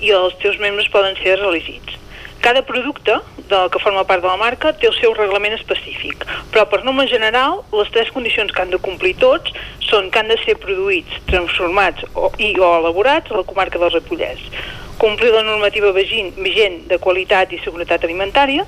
i 0.03 0.11
els 0.13 0.35
seus 0.41 0.59
membres 0.59 0.89
poden 0.93 1.15
ser 1.23 1.39
reelegits. 1.39 1.95
Cada 2.43 2.61
producte 2.61 3.15
de, 3.49 3.59
que 3.73 3.79
forma 3.81 4.03
part 4.05 4.21
de 4.21 4.29
la 4.29 4.37
marca 4.37 4.71
té 4.77 4.87
el 4.87 4.95
seu 4.99 5.13
reglament 5.17 5.55
específic, 5.55 6.21
però 6.53 6.67
per 6.69 6.83
norma 6.85 7.07
general 7.09 7.63
les 7.73 7.89
tres 7.95 8.11
condicions 8.13 8.53
que 8.53 8.61
han 8.61 8.73
de 8.73 8.79
complir 8.83 9.15
tots 9.17 9.55
són 9.87 10.11
que 10.11 10.21
han 10.21 10.29
de 10.29 10.37
ser 10.43 10.57
produïts, 10.61 11.17
transformats 11.31 12.05
o, 12.13 12.29
i 12.37 12.53
o 12.59 12.69
elaborats 12.77 13.31
a 13.31 13.39
la 13.39 13.47
comarca 13.47 13.81
del 13.81 13.95
Repollès, 13.95 14.43
complir 14.97 15.31
la 15.33 15.43
normativa 15.43 15.91
vigent 15.93 16.87
de 16.89 16.97
qualitat 16.97 17.53
i 17.53 17.61
seguretat 17.63 18.03
alimentària 18.03 18.65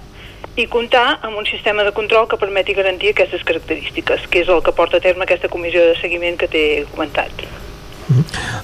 i 0.59 0.67
comptar 0.67 1.19
amb 1.21 1.37
un 1.39 1.47
sistema 1.47 1.85
de 1.87 1.93
control 1.95 2.27
que 2.27 2.37
permeti 2.37 2.75
garantir 2.75 3.13
aquestes 3.13 3.43
característiques, 3.47 4.27
que 4.27 4.43
és 4.43 4.49
el 4.49 4.61
que 4.63 4.75
porta 4.75 4.97
a 4.97 5.03
terme 5.03 5.25
aquesta 5.25 5.49
comissió 5.49 5.81
de 5.85 5.95
seguiment 6.01 6.37
que 6.37 6.49
t'he 6.51 6.85
comentat. 6.91 7.45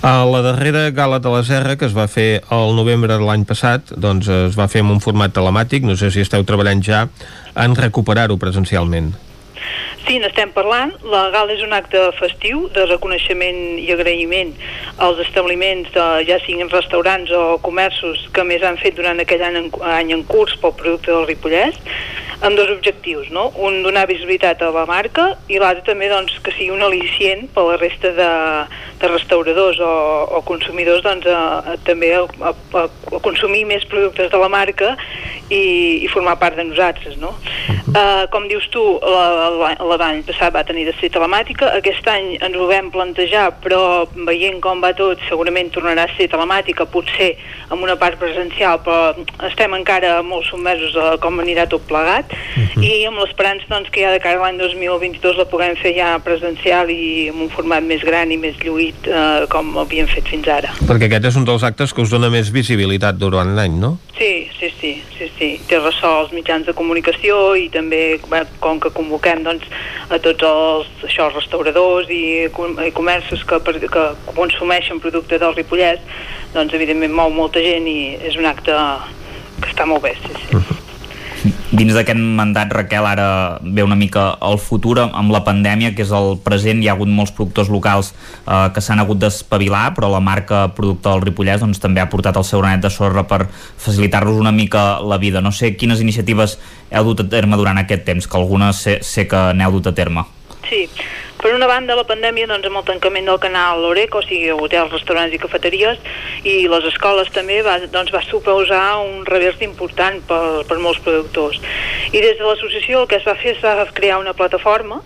A 0.02 0.26
la 0.26 0.42
darrera 0.42 0.90
gala 0.92 1.20
de 1.20 1.30
la 1.30 1.44
Serra, 1.46 1.76
que 1.78 1.86
es 1.86 1.94
va 1.96 2.08
fer 2.10 2.42
el 2.52 2.76
novembre 2.76 3.14
de 3.14 3.26
l'any 3.26 3.46
passat, 3.46 3.94
doncs 3.94 4.28
es 4.28 4.58
va 4.58 4.68
fer 4.68 4.82
en 4.82 4.90
un 4.96 5.04
format 5.04 5.34
telemàtic, 5.34 5.86
no 5.86 5.96
sé 5.96 6.10
si 6.12 6.26
esteu 6.26 6.44
treballant 6.44 6.82
ja 6.84 7.06
en 7.54 7.78
recuperar-ho 7.78 8.40
presencialment. 8.42 9.14
Sí, 10.06 10.20
n'estem 10.22 10.52
parlant. 10.54 10.92
La 11.10 11.30
gala 11.34 11.56
és 11.56 11.64
un 11.66 11.74
acte 11.74 12.02
festiu 12.20 12.68
de 12.76 12.86
reconeixement 12.86 13.62
i 13.82 13.88
agraïment 13.94 14.54
als 15.02 15.22
establiments, 15.24 15.90
de, 15.96 16.06
ja 16.30 16.38
siguin 16.44 16.70
restaurants 16.70 17.32
o 17.34 17.58
comerços 17.66 18.28
que 18.36 18.46
més 18.46 18.64
han 18.64 18.78
fet 18.82 18.98
durant 19.00 19.20
aquell 19.22 19.42
any 19.48 19.58
en, 19.64 19.72
any 19.98 20.14
en 20.14 20.22
curs 20.30 20.54
pel 20.62 20.76
producte 20.78 21.12
del 21.12 21.26
Ripollès 21.30 21.82
amb 22.46 22.58
dos 22.60 22.70
objectius, 22.70 23.30
no? 23.32 23.48
Un, 23.64 23.80
donar 23.86 24.06
visibilitat 24.10 24.62
a 24.62 24.70
la 24.76 24.86
marca 24.86 25.32
i 25.50 25.60
l'altre 25.62 25.86
també 25.88 26.10
doncs, 26.12 26.36
que 26.44 26.54
sigui 26.54 26.74
un 26.76 26.84
al·licient 26.86 27.48
per 27.56 27.64
la 27.70 27.78
resta 27.82 28.12
de, 28.18 28.32
de 29.06 29.14
restauradors 29.14 29.80
o, 29.80 29.94
o 30.38 30.42
consumidors 30.48 31.04
doncs, 31.06 31.30
a, 31.30 31.62
a, 31.62 31.78
també 31.86 32.12
a, 32.18 32.26
a, 32.26 32.54
a 32.82 33.22
consumir 33.26 33.66
més 33.70 33.86
productes 33.90 34.32
de 34.34 34.42
la 34.42 34.50
marca 34.50 34.96
i, 35.50 36.02
i 36.02 36.08
formar 36.10 36.38
part 36.42 36.58
de 36.58 36.66
nosaltres, 36.66 37.18
no? 37.22 37.36
Uh, 37.86 38.26
com 38.34 38.48
dius 38.50 38.66
tu, 38.74 38.82
l'any 39.06 40.24
passat 40.26 40.54
va 40.56 40.66
tenir 40.66 40.88
de 40.88 40.94
ser 40.98 41.12
telemàtica, 41.14 41.70
aquest 41.78 42.08
any 42.10 42.34
ens 42.44 42.58
ho 42.58 42.66
vam 42.70 42.90
plantejar, 42.94 43.46
però 43.64 43.80
veient 44.28 44.58
com 44.64 44.82
va 44.84 44.92
tot, 44.98 45.22
segurament 45.30 45.70
tornarà 45.76 46.08
a 46.08 46.14
ser 46.18 46.28
telemàtica, 46.34 46.88
potser 46.90 47.36
amb 47.70 47.86
una 47.86 47.98
part 48.00 48.18
presencial, 48.22 48.82
però 48.86 49.14
estem 49.48 49.78
encara 49.78 50.18
molt 50.26 50.50
submersos 50.50 50.98
a 50.98 51.14
com 51.22 51.40
anirà 51.44 51.68
tot 51.70 51.86
plegat, 51.88 52.34
uh 52.34 52.64
-huh. 52.64 52.84
i 52.84 53.06
amb 53.06 53.22
l'esperança 53.22 53.70
doncs, 53.70 53.90
que 53.90 54.02
ja 54.02 54.12
de 54.12 54.20
cara 54.20 54.40
a 54.40 54.44
l'any 54.44 54.58
2022 54.58 55.38
la 55.38 55.46
puguem 55.46 55.76
fer 55.76 55.94
ja 55.96 56.20
presencial 56.20 56.90
i 56.90 57.30
amb 57.30 57.42
un 57.42 57.50
format 57.50 57.84
més 57.84 58.02
gran 58.02 58.32
i 58.32 58.38
més 58.38 58.56
lluït 58.64 58.95
uh, 59.08 59.46
com 59.52 59.76
havíem 59.82 60.08
fet 60.10 60.28
fins 60.30 60.48
ara. 60.52 60.72
Perquè 60.88 61.10
aquest 61.10 61.30
és 61.32 61.40
un 61.40 61.48
dels 61.48 61.64
actes 61.68 61.94
que 61.94 62.04
us 62.04 62.14
dona 62.14 62.30
més 62.34 62.52
visibilitat 62.54 63.18
durant 63.22 63.56
l'any, 63.58 63.76
no? 63.82 63.96
Sí, 64.18 64.48
sí, 64.60 64.72
sí, 64.80 64.94
sí, 65.18 65.30
sí. 65.38 65.50
Té 65.70 65.80
ressò 65.82 66.14
als 66.22 66.32
mitjans 66.36 66.68
de 66.68 66.76
comunicació 66.78 67.56
i 67.60 67.68
també 67.74 68.20
com 68.64 68.80
que 68.80 68.94
convoquem 68.96 69.44
doncs, 69.48 69.68
a 70.10 70.20
tots 70.24 70.48
els 70.48 71.06
això, 71.10 71.30
restauradors 71.34 72.10
i, 72.14 72.48
i 72.48 72.96
comerços 72.96 73.44
que, 73.48 73.60
que 73.90 74.08
consumeixen 74.32 75.04
productes 75.04 75.44
del 75.44 75.56
Ripollès, 75.58 76.02
doncs 76.56 76.74
evidentment 76.78 77.14
mou 77.16 77.34
molta 77.34 77.64
gent 77.64 77.88
i 77.92 78.16
és 78.24 78.40
un 78.40 78.48
acte 78.50 78.80
que 79.62 79.72
està 79.72 79.88
molt 79.90 80.04
bé, 80.08 80.16
sí, 80.24 80.34
sí. 80.34 80.56
Uh 80.56 80.62
-huh. 80.62 80.85
Dins 81.76 81.92
d'aquest 81.92 82.16
mandat, 82.16 82.70
Raquel, 82.72 83.04
ara 83.04 83.58
ve 83.60 83.84
una 83.84 83.98
mica 84.00 84.38
el 84.48 84.56
futur 84.64 84.94
amb 85.04 85.32
la 85.34 85.42
pandèmia, 85.44 85.92
que 85.96 86.06
és 86.06 86.12
el 86.16 86.38
present. 86.46 86.80
Hi 86.80 86.88
ha 86.88 86.94
hagut 86.94 87.12
molts 87.12 87.34
productors 87.36 87.72
locals 87.74 88.14
eh, 88.14 88.70
que 88.72 88.84
s'han 88.84 89.02
hagut 89.04 89.20
d'espavilar, 89.20 89.90
però 89.98 90.08
la 90.14 90.22
marca 90.24 90.62
producte 90.78 91.10
del 91.10 91.26
Ripollès 91.26 91.60
doncs, 91.66 91.82
també 91.84 92.00
ha 92.00 92.08
portat 92.12 92.40
el 92.40 92.48
seu 92.48 92.64
granet 92.64 92.86
de 92.86 92.94
sorra 92.94 93.26
per 93.28 93.42
facilitar-los 93.50 94.40
una 94.40 94.56
mica 94.56 95.02
la 95.04 95.20
vida. 95.20 95.44
No 95.44 95.52
sé 95.52 95.74
quines 95.76 96.00
iniciatives 96.06 96.56
heu 96.96 97.12
dut 97.12 97.26
a 97.26 97.30
terme 97.36 97.60
durant 97.60 97.84
aquest 97.84 98.08
temps, 98.08 98.30
que 98.30 98.40
algunes 98.40 98.80
sé, 98.80 98.98
sé 99.04 99.28
que 99.28 99.50
n'heu 99.58 99.76
dut 99.76 99.92
a 99.92 99.98
terme. 99.98 100.24
Sí, 100.66 100.90
per 101.38 101.54
una 101.54 101.68
banda, 101.70 101.94
la 101.94 102.08
pandèmia, 102.10 102.48
doncs, 102.50 102.66
amb 102.66 102.80
el 102.80 102.86
tancament 102.88 103.28
del 103.30 103.38
canal 103.44 103.84
l'Oreca, 103.84 104.18
o 104.18 104.26
sigui, 104.26 104.50
hotels, 104.50 104.90
restaurants 104.96 105.36
i 105.36 105.40
cafeteries, 105.42 106.00
i 106.42 106.56
les 106.72 106.88
escoles 106.90 107.30
també, 107.36 107.60
va, 107.66 107.76
doncs, 107.94 108.10
va 108.16 108.24
suposar 108.26 108.98
un 109.04 109.22
revers 109.30 109.62
important 109.62 110.18
per, 110.26 110.64
per 110.66 110.80
molts 110.82 111.04
productors. 111.06 111.60
I 112.10 112.22
des 112.24 112.40
de 112.40 112.48
l'associació 112.48 113.04
el 113.04 113.10
que 113.12 113.20
es 113.20 113.28
va 113.28 113.38
fer 113.38 113.54
és 113.54 113.62
va 113.62 113.86
crear 113.94 114.18
una 114.24 114.34
plataforma 114.34 115.02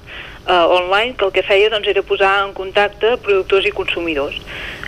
eh, 0.48 0.54
online 0.54 1.18
que 1.20 1.28
el 1.28 1.34
que 1.36 1.44
feia 1.44 1.72
doncs, 1.74 1.90
era 1.92 2.06
posar 2.08 2.32
en 2.46 2.54
contacte 2.56 3.18
productors 3.26 3.68
i 3.68 3.76
consumidors. 3.76 4.40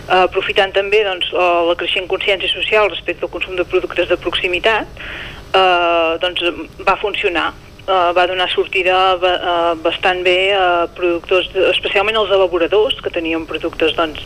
Uh, 0.02 0.24
aprofitant 0.26 0.72
també 0.74 1.04
doncs, 1.06 1.28
la 1.32 1.74
creixent 1.78 2.08
consciència 2.10 2.50
social 2.50 2.88
respecte 2.90 3.22
al 3.22 3.30
consum 3.30 3.54
de 3.54 3.62
productes 3.62 4.08
de 4.10 4.16
proximitat, 4.18 4.88
uh, 5.54 6.18
doncs, 6.24 6.42
va 6.82 6.96
funcionar 6.98 7.52
uh, 7.86 8.10
va 8.16 8.26
donar 8.30 8.48
sortida 8.52 8.98
uh, 9.16 9.72
bastant 9.82 10.22
bé 10.26 10.52
a 10.56 10.86
productors, 10.96 11.50
especialment 11.72 12.18
els 12.20 12.30
elaboradors, 12.34 13.00
que 13.02 13.10
tenien 13.14 13.46
productes 13.46 13.96
doncs, 13.98 14.22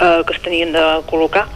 uh, 0.00 0.22
que 0.24 0.36
es 0.36 0.42
tenien 0.44 0.72
de 0.74 0.84
col·locar 1.10 1.48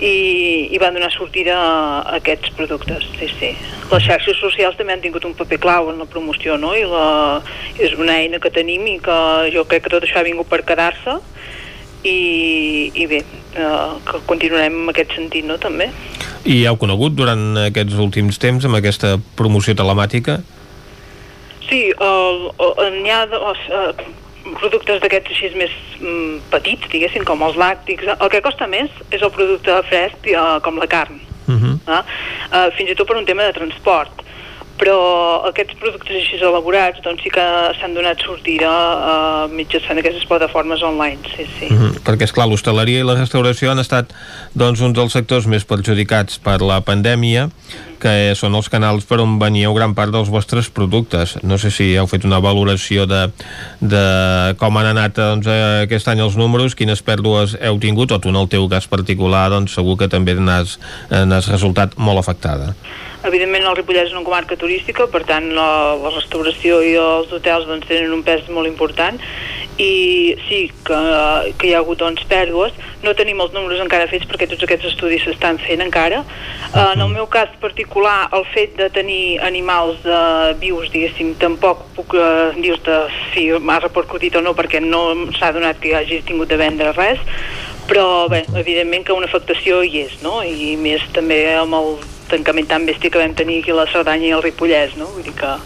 i, 0.00 0.68
i 0.74 0.78
va 0.82 0.90
donar 0.90 1.10
sortida 1.14 1.54
a 1.56 2.16
aquests 2.18 2.54
productes, 2.58 3.06
sí, 3.18 3.28
sí. 3.38 3.52
Les 3.92 4.06
xarxes 4.06 4.40
socials 4.40 4.76
també 4.78 4.94
han 4.96 5.04
tingut 5.04 5.24
un 5.28 5.36
paper 5.38 5.60
clau 5.62 5.90
en 5.92 6.00
la 6.02 6.08
promoció, 6.10 6.56
no? 6.58 6.74
I 6.74 6.84
la, 6.88 7.42
és 7.78 7.94
una 7.98 8.18
eina 8.18 8.40
que 8.42 8.52
tenim 8.54 8.86
i 8.90 8.98
que 9.02 9.18
jo 9.54 9.64
crec 9.70 9.86
que 9.86 9.94
tot 9.94 10.06
això 10.06 10.20
ha 10.20 10.26
vingut 10.26 10.50
per 10.50 10.64
quedar-se 10.66 11.20
i, 12.04 12.90
i 12.92 13.06
bé, 13.08 13.22
eh, 13.54 13.92
que 14.04 14.20
continuarem 14.28 14.82
en 14.82 14.92
aquest 14.92 15.14
sentit, 15.16 15.46
no?, 15.46 15.56
també. 15.62 15.88
I 16.44 16.64
heu 16.68 16.76
conegut 16.76 17.14
durant 17.16 17.54
aquests 17.70 17.96
últims 18.02 18.36
temps 18.42 18.66
amb 18.68 18.76
aquesta 18.76 19.14
promoció 19.38 19.72
telemàtica 19.78 20.42
Sí, 21.68 21.80
n'hi 21.96 23.10
ha 23.10 23.22
uh, 23.26 23.92
productes 24.60 25.00
d'aquests 25.02 25.32
així 25.32 25.52
més 25.56 25.72
mm, 26.00 26.42
petits, 26.52 26.90
diguéssim, 26.92 27.24
com 27.24 27.42
els 27.46 27.56
làctics. 27.60 28.10
El 28.18 28.32
que 28.32 28.42
costa 28.44 28.68
més 28.70 28.90
és 29.10 29.22
el 29.22 29.32
producte 29.32 29.80
fresc, 29.88 30.28
uh, 30.34 30.58
com 30.64 30.78
la 30.78 30.90
carn. 30.90 31.20
Uh 31.46 31.54
-huh. 31.54 31.74
uh, 31.86 32.02
uh, 32.52 32.68
fins 32.76 32.90
i 32.90 32.94
tot 32.94 33.06
per 33.06 33.16
un 33.16 33.24
tema 33.24 33.44
de 33.44 33.52
transport 33.52 34.24
però 34.80 34.96
aquests 35.50 35.76
productes 35.78 36.16
així 36.18 36.38
elaborats 36.42 37.02
doncs 37.04 37.22
sí 37.22 37.30
que 37.32 37.44
s'han 37.78 37.94
donat 37.94 38.22
sortida 38.26 38.70
uh, 38.70 39.44
mitjançant 39.52 40.00
aquestes 40.00 40.26
plataformes 40.30 40.82
online 40.82 41.20
sí, 41.36 41.46
sí. 41.58 41.68
Mm 41.70 41.78
-hmm. 41.78 42.00
perquè 42.06 42.26
és 42.26 42.32
clar 42.32 42.48
l'hostaleria 42.48 43.00
i 43.00 43.06
la 43.06 43.14
restauració 43.14 43.70
han 43.70 43.78
estat 43.78 44.12
doncs 44.52 44.80
uns 44.80 44.96
dels 44.98 45.12
sectors 45.12 45.46
més 45.46 45.64
perjudicats 45.64 46.38
per 46.38 46.60
la 46.60 46.80
pandèmia 46.80 47.50
que 48.04 48.34
són 48.36 48.56
els 48.58 48.68
canals 48.68 49.06
per 49.08 49.18
on 49.24 49.38
veníeu 49.40 49.72
gran 49.76 49.94
part 49.96 50.12
dels 50.12 50.28
vostres 50.32 50.68
productes. 50.68 51.38
No 51.42 51.56
sé 51.60 51.72
si 51.72 51.90
heu 51.96 52.08
fet 52.10 52.26
una 52.28 52.42
valoració 52.44 53.08
de, 53.08 53.22
de 53.80 54.04
com 54.60 54.76
han 54.76 54.90
anat 54.92 55.16
doncs, 55.16 55.48
aquest 55.86 56.12
any 56.12 56.20
els 56.24 56.36
números, 56.40 56.76
quines 56.76 57.00
pèrdues 57.04 57.56
heu 57.60 57.80
tingut, 57.80 58.12
o 58.12 58.20
tu 58.20 58.32
en 58.32 58.40
el 58.42 58.50
teu 58.52 58.68
cas 58.68 58.88
particular 58.90 59.48
doncs, 59.54 59.74
segur 59.78 59.96
que 60.02 60.10
també 60.12 60.36
n'has 60.36 60.76
resultat 61.48 61.96
molt 61.96 62.20
afectada. 62.20 62.74
Evidentment 63.24 63.64
el 63.64 63.76
Ripollès 63.78 64.10
és 64.10 64.12
una 64.12 64.24
comarca 64.26 64.56
turística, 64.60 65.06
per 65.08 65.22
tant 65.24 65.46
la, 65.56 65.68
la 65.96 66.10
restauració 66.12 66.82
i 66.84 66.92
els 67.00 67.32
hotels 67.32 67.64
doncs, 67.70 67.88
tenen 67.88 68.12
un 68.12 68.24
pes 68.26 68.44
molt 68.52 68.68
important 68.68 69.20
i 69.80 70.36
sí 70.46 70.58
que, 70.86 70.98
que 71.58 71.66
hi 71.66 71.72
ha 71.74 71.80
hagut 71.80 71.98
doncs, 72.02 72.22
pèrdues. 72.30 72.76
No 73.02 73.14
tenim 73.16 73.40
els 73.42 73.54
números 73.56 73.80
encara 73.82 74.06
fets 74.10 74.28
perquè 74.28 74.46
tots 74.50 74.62
aquests 74.66 74.92
estudis 74.92 75.24
s'estan 75.24 75.58
fent 75.64 75.82
encara. 75.82 76.20
Uh, 76.74 76.92
en 76.92 77.02
el 77.02 77.10
meu 77.14 77.26
cas 77.32 77.50
particular, 77.62 78.28
el 78.36 78.46
fet 78.52 78.76
de 78.78 78.90
tenir 78.94 79.40
animals 79.42 80.04
uh, 80.06 80.52
vius, 80.60 80.90
diguéssim, 80.94 81.34
tampoc 81.40 81.82
puc 81.96 82.14
uh, 82.18 82.54
dir-te 82.60 83.04
si 83.32 83.48
m'ha 83.58 83.80
repercutit 83.82 84.36
o 84.38 84.44
no 84.44 84.54
perquè 84.54 84.82
no 84.84 85.04
s'ha 85.38 85.54
donat 85.56 85.80
que 85.82 85.96
hagi 85.96 86.22
tingut 86.28 86.52
de 86.52 86.60
vendre 86.60 86.94
res, 86.94 87.22
però 87.88 88.28
bé, 88.30 88.44
evidentment 88.56 89.04
que 89.04 89.16
una 89.16 89.28
afectació 89.28 89.82
hi 89.82 90.04
és, 90.06 90.20
no? 90.22 90.42
I 90.44 90.76
més 90.80 91.02
també 91.16 91.46
amb 91.58 91.80
el 91.80 91.96
tancament 92.30 92.68
tan 92.70 92.86
bèstia 92.88 93.10
que 93.10 93.22
vam 93.22 93.34
tenir 93.36 93.60
aquí 93.62 93.72
a 93.74 93.80
la 93.80 93.88
Cerdanya 93.92 94.28
i 94.28 94.34
el 94.36 94.44
Ripollès, 94.44 94.96
no? 95.00 95.08
Vull 95.14 95.26
dir 95.26 95.34
que 95.38 95.56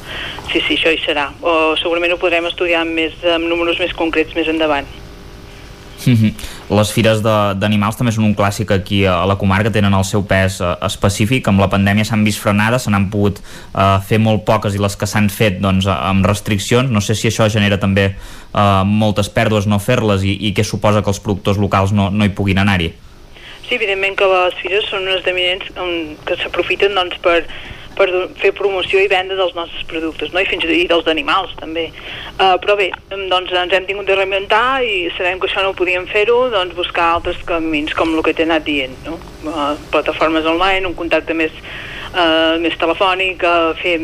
sí, 0.53 0.61
sí, 0.61 0.79
això 0.79 0.95
hi 0.95 1.03
serà. 1.05 1.29
O 1.43 1.75
segurament 1.81 2.15
ho 2.15 2.23
podrem 2.23 2.49
estudiar 2.51 2.85
amb, 2.87 2.97
més, 2.99 3.19
amb 3.35 3.51
números 3.51 3.81
més 3.83 3.95
concrets 3.99 4.35
més 4.39 4.49
endavant. 4.49 4.89
-hmm. 6.15 6.33
Les 6.69 6.91
fires 6.93 7.23
d'animals 7.23 7.97
també 7.97 8.13
són 8.13 8.27
un 8.29 8.35
clàssic 8.37 8.71
aquí 8.75 9.05
a 9.09 9.25
la 9.27 9.37
comarca, 9.41 9.73
tenen 9.73 9.95
el 9.95 10.05
seu 10.05 10.25
pes 10.29 10.61
uh, 10.61 10.75
específic, 10.85 11.49
amb 11.49 11.61
la 11.61 11.69
pandèmia 11.73 12.05
s'han 12.05 12.25
vist 12.25 12.43
frenades, 12.43 12.85
se 12.85 12.93
n'han 12.93 13.09
pogut 13.11 13.41
uh, 13.41 13.99
fer 14.05 14.21
molt 14.21 14.45
poques 14.45 14.75
i 14.75 14.83
les 14.83 14.97
que 14.97 15.07
s'han 15.07 15.29
fet 15.33 15.61
doncs, 15.61 15.87
amb 15.87 16.27
restriccions, 16.27 16.91
no 16.91 17.01
sé 17.01 17.15
si 17.15 17.29
això 17.29 17.49
genera 17.49 17.79
també 17.79 18.11
uh, 18.13 18.85
moltes 18.85 19.29
pèrdues 19.29 19.67
no 19.67 19.79
fer-les 19.79 20.25
i, 20.25 20.37
i 20.49 20.55
què 20.55 20.65
suposa 20.65 21.03
que 21.03 21.11
els 21.11 21.21
productors 21.21 21.59
locals 21.59 21.93
no, 21.93 22.11
no 22.11 22.25
hi 22.25 22.35
puguin 22.35 22.59
anar-hi. 22.59 22.93
Sí, 23.69 23.77
evidentment 23.77 24.17
que 24.17 24.25
les 24.25 24.55
fires 24.63 24.87
són 24.89 25.05
unes 25.05 25.19
esdeveniments 25.21 25.69
que 26.25 26.37
s'aprofiten 26.41 26.95
doncs, 26.97 27.19
per, 27.21 27.43
per 27.99 28.07
fer 28.41 28.53
promoció 28.57 29.03
i 29.03 29.11
venda 29.11 29.37
dels 29.37 29.53
nostres 29.59 29.85
productes, 29.91 30.31
no? 30.33 30.41
I 30.41 30.49
fins 30.49 30.65
i 30.65 30.87
dels 30.89 31.11
animals 31.11 31.53
també. 31.59 31.89
Uh, 32.39 32.55
però 32.63 32.79
bé, 32.79 32.89
doncs 33.11 33.53
ens 33.53 33.75
hem 33.77 33.89
tingut 33.89 34.09
de 34.09 34.17
reinventar 34.17 34.81
i 34.87 35.11
sabem 35.19 35.43
que 35.43 35.51
això 35.51 35.65
no 35.65 35.75
ho 35.75 35.77
podíem 35.77 36.09
fer-ho, 36.09 36.39
doncs 36.55 36.77
buscar 36.79 37.11
altres 37.19 37.43
camins, 37.49 37.93
com 37.99 38.15
el 38.15 38.25
que 38.25 38.33
t'he 38.39 38.47
anat 38.49 38.65
dient, 38.65 38.97
no? 39.05 39.19
Uh, 39.45 39.75
plataformes 39.93 40.49
online, 40.49 40.89
un 40.89 40.97
contacte 40.97 41.37
més, 41.37 41.53
uh, 42.15 42.57
més 42.63 42.77
telefònic, 42.81 43.45
uh, 43.45 43.75
fer 43.83 43.99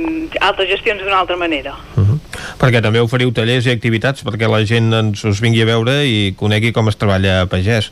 altres 0.45 0.69
gestions 0.75 1.01
d'una 1.01 1.23
altra 1.23 1.41
manera. 1.41 1.73
Uh 1.97 2.05
-huh. 2.05 2.19
Perquè 2.61 2.83
també 2.83 3.01
oferiu 3.01 3.33
tallers 3.33 3.67
i 3.67 3.71
activitats 3.71 4.25
perquè 4.25 4.51
la 4.51 4.65
gent 4.65 4.93
ens 4.93 5.25
us 5.25 5.41
vingui 5.41 5.63
a 5.63 5.71
veure 5.71 6.05
i 6.05 6.35
conegui 6.37 6.73
com 6.73 6.89
es 6.89 6.97
treballa 6.97 7.43
a 7.43 7.47
pagès. 7.47 7.91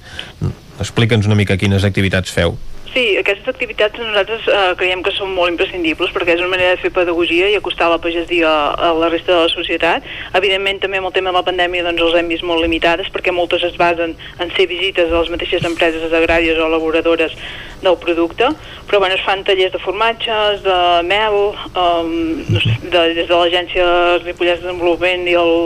Explica'ns 0.80 1.28
una 1.28 1.38
mica 1.38 1.58
quines 1.60 1.84
activitats 1.84 2.32
feu. 2.32 2.56
Sí, 2.92 3.14
aquestes 3.16 3.48
activitats 3.48 3.96
nosaltres 3.96 4.44
eh, 4.52 4.72
creiem 4.76 5.00
que 5.00 5.14
són 5.16 5.30
molt 5.32 5.48
imprescindibles 5.48 6.10
perquè 6.12 6.34
és 6.34 6.42
una 6.42 6.50
manera 6.52 6.74
de 6.74 6.80
fer 6.82 6.90
pedagogia 6.92 7.46
i 7.48 7.54
acostar 7.56 7.86
la 7.88 7.96
pagesia 8.02 8.50
a, 8.76 8.90
la 8.92 9.08
resta 9.08 9.32
de 9.32 9.38
la 9.46 9.52
societat. 9.52 10.04
Evidentment 10.36 10.82
també 10.82 11.00
amb 11.00 11.08
el 11.08 11.14
tema 11.16 11.32
de 11.32 11.38
la 11.38 11.44
pandèmia 11.46 11.86
doncs 11.86 12.04
els 12.04 12.18
hem 12.20 12.28
vist 12.28 12.44
molt 12.44 12.60
limitades 12.60 13.08
perquè 13.14 13.32
moltes 13.32 13.64
es 13.64 13.78
basen 13.80 14.12
en 14.12 14.52
ser 14.58 14.68
visites 14.68 15.08
a 15.08 15.22
les 15.22 15.32
mateixes 15.32 15.64
empreses 15.64 16.12
agràries 16.12 16.60
o 16.60 16.68
elaboradores 16.68 17.32
del 17.80 17.96
producte, 17.96 18.52
però 18.90 19.00
bueno, 19.00 19.16
es 19.16 19.24
fan 19.24 19.40
tallers 19.48 19.72
de 19.72 19.80
formatges, 19.80 20.60
de 20.62 20.78
mel, 21.08 21.40
um, 21.72 22.12
de, 22.44 23.08
des 23.16 23.24
de 23.24 23.32
l'agència 23.32 23.88
Ripollès 24.20 24.60
de 24.60 24.68
Desenvolupament 24.68 25.24
i 25.32 25.40
el, 25.40 25.56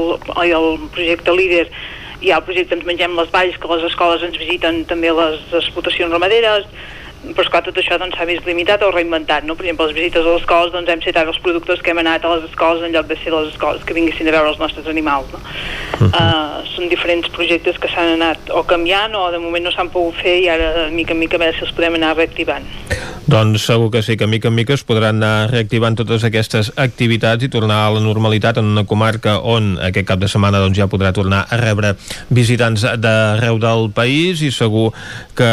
i 0.47 0.55
el 0.55 0.77
projecte 0.95 1.35
Líder 1.35 1.67
hi 2.21 2.31
ha 2.31 2.41
el 2.41 2.47
projecte 2.47 2.77
Ens 2.77 2.87
mengem 2.89 3.17
les 3.17 3.33
valls, 3.33 3.57
que 3.61 3.73
les 3.73 3.89
escoles 3.91 4.23
ens 4.23 4.39
visiten 4.39 4.85
també 4.91 5.13
les 5.13 5.41
explotacions 5.53 6.13
ramaderes, 6.13 6.69
però 7.35 7.43
esclar, 7.43 7.63
tot 7.65 7.79
això 7.81 7.97
doncs, 7.99 8.15
s'ha 8.15 8.25
doncs, 8.25 8.37
vist 8.39 8.47
limitat 8.47 8.83
o 8.87 8.91
reinventat, 8.93 9.47
no? 9.49 9.57
Per 9.57 9.65
exemple, 9.65 9.89
les 9.89 9.97
visites 9.97 10.23
a 10.23 10.35
les 10.35 10.43
escoles 10.43 10.73
doncs, 10.75 10.91
hem 10.93 11.03
citat 11.03 11.27
els 11.27 11.41
productors 11.43 11.83
que 11.83 11.91
hem 11.91 12.01
anat 12.03 12.25
a 12.25 12.35
les 12.35 12.45
escoles 12.51 12.85
en 12.87 12.95
lloc 12.95 13.09
de 13.11 13.17
ser 13.23 13.33
les 13.35 13.51
escoles 13.51 13.83
que 13.85 13.97
vinguessin 13.97 14.29
a 14.31 14.37
veure 14.37 14.53
els 14.53 14.61
nostres 14.63 14.87
animals, 14.87 15.33
no? 15.33 15.41
Uh 15.41 16.07
-huh. 16.07 16.11
uh, 16.13 16.67
són 16.77 16.89
diferents 16.89 17.29
projectes 17.29 17.79
que 17.79 17.89
s'han 17.89 18.15
anat 18.21 18.39
o 18.51 18.63
canviant 18.63 19.15
o 19.15 19.31
de 19.33 19.39
moment 19.39 19.65
no 19.65 19.73
s'han 19.73 19.91
pogut 19.91 20.15
fer 20.23 20.39
i 20.39 20.49
ara 20.49 20.73
de 20.73 20.91
mica 20.91 21.13
en 21.13 21.19
mica 21.19 21.37
a 21.37 21.41
veure 21.41 21.57
si 21.57 21.65
els 21.65 21.73
podem 21.73 21.95
anar 21.95 22.17
reactivant. 22.17 22.65
Doncs 23.27 23.65
segur 23.67 23.91
que 23.91 24.05
sí, 24.07 24.15
que 24.17 24.29
mica 24.31 24.47
en 24.47 24.55
mica 24.55 24.71
es 24.77 24.85
podran 24.87 25.17
anar 25.19 25.51
reactivant 25.51 25.97
totes 25.99 26.23
aquestes 26.23 26.69
activitats 26.79 27.43
i 27.43 27.49
tornar 27.51 27.81
a 27.83 27.89
la 27.91 27.99
normalitat 28.05 28.61
en 28.61 28.69
una 28.71 28.85
comarca 28.87 29.41
on 29.43 29.73
aquest 29.83 30.07
cap 30.07 30.21
de 30.23 30.29
setmana 30.31 30.61
doncs, 30.63 30.79
ja 30.79 30.87
podrà 30.87 31.11
tornar 31.11 31.41
a 31.51 31.59
rebre 31.59 31.97
visitants 32.31 32.85
d'arreu 33.03 33.59
del 33.59 33.91
país 33.91 34.45
i 34.47 34.53
segur 34.55 34.93
que 35.35 35.51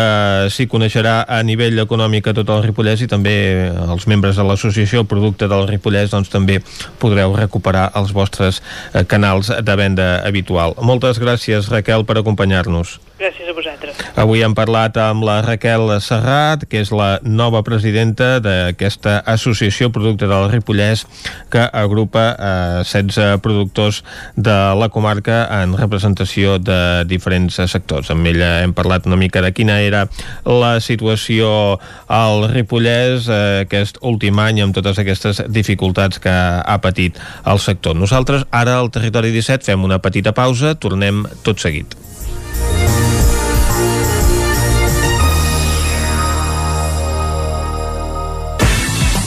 s'hi 0.53 0.67
coneixerà 0.69 1.23
a 1.25 1.41
nivell 1.41 1.81
econòmic 1.81 2.29
a 2.29 2.35
tot 2.37 2.51
el 2.53 2.61
Ripollès 2.67 3.01
i 3.01 3.09
també 3.09 3.33
els 3.73 4.05
membres 4.05 4.37
de 4.37 4.45
l'associació 4.45 5.01
Producte 5.09 5.49
del 5.49 5.65
Ripollès 5.65 6.13
doncs 6.13 6.29
també 6.29 6.59
podreu 7.01 7.33
recuperar 7.33 7.87
els 7.97 8.13
vostres 8.13 8.61
eh, 8.93 9.01
canals 9.01 9.49
de 9.49 9.79
venda 9.81 10.19
habitual. 10.21 10.77
Moltes 10.77 11.17
gràcies 11.17 11.73
Raquel 11.73 12.05
per 12.05 12.21
acompanyar-nos. 12.21 12.99
Gràcies 13.17 13.49
a 13.49 13.57
vosaltres. 13.57 13.72
Avui 14.19 14.43
hem 14.45 14.53
parlat 14.57 14.97
amb 15.01 15.25
la 15.25 15.39
Raquel 15.45 15.89
Serrat, 16.03 16.65
que 16.69 16.81
és 16.83 16.91
la 16.93 17.17
nova 17.23 17.63
presidenta 17.65 18.37
d'aquesta 18.43 19.19
associació 19.33 19.89
Producte 19.93 20.27
del 20.29 20.49
Ripollès, 20.51 21.05
que 21.53 21.63
agrupa 21.65 22.25
eh, 22.33 22.83
16 22.85 23.41
productors 23.43 24.03
de 24.35 24.55
la 24.77 24.89
comarca 24.93 25.43
en 25.61 25.75
representació 25.77 26.59
de 26.61 27.03
diferents 27.09 27.57
sectors. 27.71 28.11
Amb 28.13 28.29
ella 28.29 28.61
hem 28.63 28.75
parlat 28.77 29.07
una 29.09 29.19
mica 29.19 29.41
de 29.41 29.53
quina 29.55 29.79
era 29.81 30.05
la 30.45 30.75
situació 30.81 31.79
al 32.07 32.47
Ripollès 32.53 33.27
eh, 33.29 33.41
aquest 33.65 33.99
últim 34.01 34.39
any 34.43 34.61
amb 34.63 34.77
totes 34.77 35.01
aquestes 35.01 35.43
dificultats 35.49 36.21
que 36.23 36.33
ha 36.33 36.79
patit 36.83 37.19
el 37.49 37.59
sector. 37.59 37.97
Nosaltres 37.97 38.47
ara 38.51 38.77
al 38.79 38.91
Territori 38.93 39.33
17 39.33 39.65
fem 39.71 39.83
una 39.83 40.01
petita 40.03 40.35
pausa, 40.37 40.75
tornem 40.75 41.25
tot 41.43 41.61
seguit. 41.63 41.97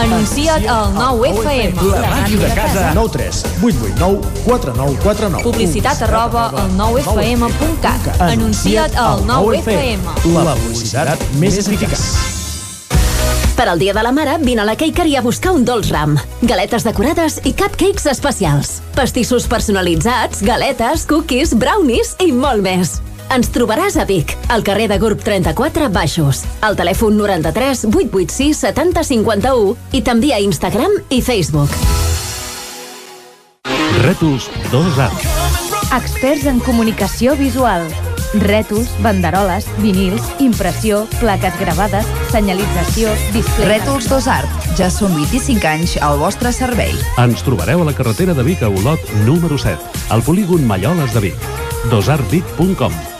Anuncia't 0.00 0.64
al 0.66 0.94
9FM. 0.94 1.82
La 1.92 2.08
màquina 2.08 2.46
de 2.48 2.54
casa. 2.54 2.92
9 2.94 3.10
3 3.12 3.44
8 3.62 3.76
8 3.84 3.94
9 3.98 4.20
4 4.46 4.72
9 4.76 4.96
4 5.02 5.28
9. 5.28 5.42
Publicitat 5.44 6.02
arroba 6.06 6.46
al 6.56 6.70
9FM.cat. 6.78 8.20
Anuncia't 8.30 8.96
al 8.96 9.26
9FM. 9.28 10.32
La 10.32 10.56
publicitat 10.56 11.20
més 11.36 11.60
eficaç. 11.60 12.06
Per 13.60 13.68
al 13.68 13.76
Dia 13.78 13.92
de 13.92 14.00
la 14.00 14.12
Mare, 14.16 14.38
vine 14.40 14.62
a 14.62 14.64
la 14.64 14.78
Cakery 14.80 15.18
a 15.20 15.20
buscar 15.20 15.52
un 15.52 15.66
dolç 15.68 15.90
ram. 15.92 16.16
Galetes 16.40 16.88
decorades 16.88 17.36
i 17.44 17.52
cupcakes 17.52 18.08
especials. 18.08 18.78
Pastissos 18.96 19.44
personalitzats, 19.52 20.40
galetes, 20.40 21.04
cookies, 21.04 21.52
brownies 21.52 22.16
i 22.24 22.32
molt 22.32 22.64
més. 22.64 23.02
Ens 23.30 23.46
trobaràs 23.54 23.94
a 23.94 24.02
Vic, 24.08 24.32
al 24.50 24.64
carrer 24.66 24.88
de 24.90 24.96
Gurb 24.98 25.20
34 25.22 25.86
Baixos, 25.94 26.42
al 26.66 26.74
telèfon 26.74 27.14
93 27.14 27.84
886 27.86 28.58
70 28.66 29.04
51 29.06 29.76
i 29.94 30.00
també 30.02 30.32
a 30.34 30.40
Instagram 30.42 30.96
i 31.14 31.20
Facebook. 31.22 31.70
Rètols 34.02 34.48
2A. 34.72 35.06
Experts 35.94 36.48
en 36.50 36.58
comunicació 36.64 37.36
visual. 37.38 37.86
Rètols, 38.42 38.90
banderoles, 39.02 39.68
vinils, 39.78 40.26
impressió, 40.42 41.04
plaques 41.20 41.54
gravades, 41.62 42.10
senyalització, 42.34 43.14
display... 43.34 43.70
Rètols 43.76 44.10
Dos 44.10 44.26
Art. 44.30 44.68
Ja 44.78 44.90
són 44.90 45.14
25 45.18 45.70
anys 45.70 45.96
al 46.02 46.18
vostre 46.18 46.50
servei. 46.54 46.94
Ens 47.22 47.46
trobareu 47.46 47.84
a 47.84 47.88
la 47.92 47.94
carretera 47.94 48.34
de 48.34 48.46
Vic 48.46 48.66
a 48.66 48.70
Olot, 48.74 49.06
número 49.22 49.58
7, 49.58 50.02
al 50.10 50.26
polígon 50.26 50.66
Malloles 50.66 51.14
de 51.14 51.26
Vic. 51.30 51.48
dosartvic.com 51.90 53.19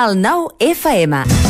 El 0.00 0.14
9 0.22 0.54
FM. 0.60 1.47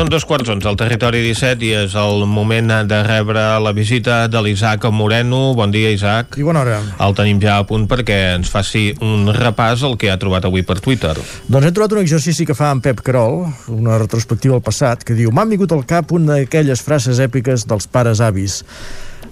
Són 0.00 0.08
dos 0.08 0.24
quarts 0.24 0.48
onze 0.48 0.64
al 0.64 0.78
territori 0.80 1.18
17 1.20 1.66
i 1.66 1.74
és 1.76 1.92
el 2.00 2.22
moment 2.24 2.70
de 2.88 3.02
rebre 3.04 3.42
la 3.60 3.72
visita 3.76 4.22
de 4.32 4.40
l'Isaac 4.40 4.86
Moreno. 4.96 5.52
Bon 5.52 5.68
dia, 5.68 5.90
Isaac. 5.92 6.38
I 6.40 6.44
bona 6.46 6.62
hora. 6.62 6.78
El 7.04 7.12
tenim 7.18 7.36
ja 7.42 7.58
a 7.60 7.66
punt 7.68 7.84
perquè 7.84 8.16
ens 8.38 8.48
faci 8.48 8.94
un 9.04 9.28
repàs 9.36 9.82
el 9.84 9.98
que 10.00 10.08
ha 10.08 10.16
trobat 10.16 10.46
avui 10.48 10.64
per 10.64 10.78
Twitter. 10.80 11.12
Doncs 11.52 11.68
he 11.68 11.72
trobat 11.76 11.92
un 11.92 12.00
exercici 12.00 12.46
que 12.48 12.56
fa 12.56 12.70
en 12.72 12.80
Pep 12.80 13.02
Carol, 13.04 13.42
una 13.68 13.98
retrospectiva 14.00 14.56
al 14.56 14.64
passat, 14.64 15.04
que 15.04 15.18
diu 15.18 15.34
M'han 15.36 15.52
vingut 15.52 15.74
al 15.76 15.84
cap 15.84 16.16
una 16.16 16.38
d'aquelles 16.38 16.80
frases 16.80 17.20
èpiques 17.20 17.66
dels 17.68 17.84
pares 17.84 18.24
avis. 18.24 18.62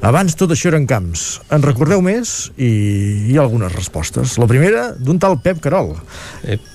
Abans 0.04 0.36
tot 0.36 0.52
això 0.52 0.68
eren 0.68 0.84
camps. 0.86 1.38
En 1.48 1.64
recordeu 1.64 2.04
més? 2.04 2.50
I 2.60 2.68
hi 3.30 3.38
ha 3.38 3.46
algunes 3.46 3.72
respostes. 3.72 4.36
La 4.36 4.50
primera, 4.52 4.90
d'un 5.00 5.16
tal 5.16 5.40
Pep 5.40 5.64
Carol, 5.64 5.94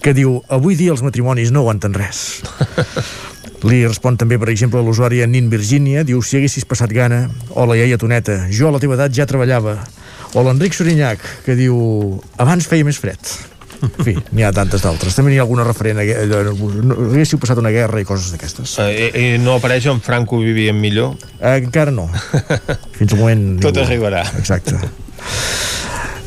que 0.01 0.15
diu 0.17 0.39
Avui 0.49 0.81
dia 0.81 0.97
els 0.97 1.05
matrimonis 1.05 1.53
no 1.53 1.61
aguanten 1.61 1.93
res. 1.93 2.41
Li 3.63 3.79
respon 3.85 4.17
també, 4.19 4.35
per 4.39 4.49
exemple, 4.51 4.81
l'usuària 4.83 5.27
Nin 5.29 5.47
Virginia, 5.51 6.03
diu, 6.03 6.19
si 6.21 6.35
haguessis 6.39 6.67
passat 6.67 6.91
gana, 6.91 7.29
o 7.55 7.63
la 7.69 7.77
iaia 7.79 7.99
Toneta, 7.99 8.43
jo 8.51 8.67
a 8.67 8.73
la 8.75 8.81
teva 8.83 8.97
edat 8.97 9.15
ja 9.15 9.27
treballava. 9.29 9.77
O 10.35 10.43
l'Enric 10.43 10.75
Sorinyac, 10.75 11.23
que 11.45 11.55
diu, 11.55 11.77
abans 12.41 12.67
feia 12.67 12.83
més 12.83 12.99
fred. 12.99 13.21
En 13.83 14.05
fi, 14.05 14.13
n'hi 14.31 14.45
ha 14.47 14.51
tantes 14.55 14.83
d'altres. 14.83 15.15
També 15.15 15.33
n'hi 15.33 15.39
ha 15.39 15.43
alguna 15.43 15.65
referent 15.67 15.99
a... 15.99 16.05
allò, 16.23 16.41
no, 16.87 16.97
haguéssiu 17.09 17.39
passat 17.41 17.59
una 17.59 17.71
guerra 17.73 17.99
i 17.99 18.07
coses 18.07 18.31
d'aquestes. 18.33 18.77
Eh, 18.83 19.09
eh, 19.09 19.23
no 19.43 19.57
apareix 19.59 19.87
en 19.91 19.99
Franco 20.03 20.39
vivien 20.43 20.79
millor? 20.79 21.17
Eh, 21.39 21.57
encara 21.57 21.91
no. 21.91 22.07
Fins 22.97 23.15
al 23.15 23.19
moment... 23.19 23.43
Tot 23.63 23.75
ningú. 23.75 23.85
arribarà. 23.87 24.23
Exacte. 24.39 24.79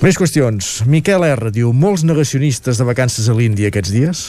Més 0.04 0.20
qüestions. 0.20 0.72
Miquel 0.92 1.24
R. 1.24 1.52
diu, 1.52 1.72
molts 1.72 2.04
negacionistes 2.04 2.80
de 2.80 2.88
vacances 2.88 3.28
a 3.32 3.36
l'Índia 3.36 3.72
aquests 3.72 3.94
dies? 3.94 4.26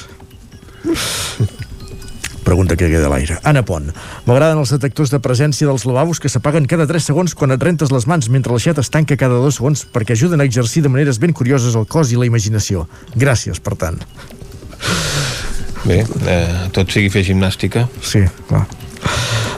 Pregunta 2.48 2.78
que 2.80 2.88
queda 2.88 3.10
a 3.10 3.12
l'aire. 3.12 3.42
Anna 3.44 3.66
Pont. 3.68 3.90
M'agraden 4.24 4.62
els 4.62 4.72
detectors 4.72 5.12
de 5.12 5.20
presència 5.20 5.68
dels 5.68 5.84
lavabos 5.84 6.22
que 6.24 6.30
s'apaguen 6.32 6.64
cada 6.72 6.86
3 6.88 7.10
segons 7.10 7.34
quan 7.36 7.52
et 7.52 7.64
rentes 7.64 7.92
les 7.92 8.06
mans 8.08 8.30
mentre 8.32 8.54
l'aixeta 8.56 8.80
es 8.80 8.92
tanca 8.94 9.18
cada 9.20 9.42
2 9.44 9.58
segons 9.60 9.82
perquè 9.92 10.16
ajuden 10.16 10.40
a 10.40 10.46
exercir 10.48 10.86
de 10.86 10.92
maneres 10.94 11.20
ben 11.20 11.36
curioses 11.36 11.76
el 11.76 11.84
cos 11.92 12.14
i 12.16 12.20
la 12.20 12.30
imaginació. 12.30 12.86
Gràcies, 13.20 13.60
per 13.60 13.76
tant. 13.76 14.00
Bé, 15.84 16.06
eh, 16.08 16.70
tot 16.72 16.88
sigui 16.96 17.12
fer 17.12 17.26
gimnàstica. 17.28 17.84
Sí, 18.00 18.24
clar. 18.48 18.64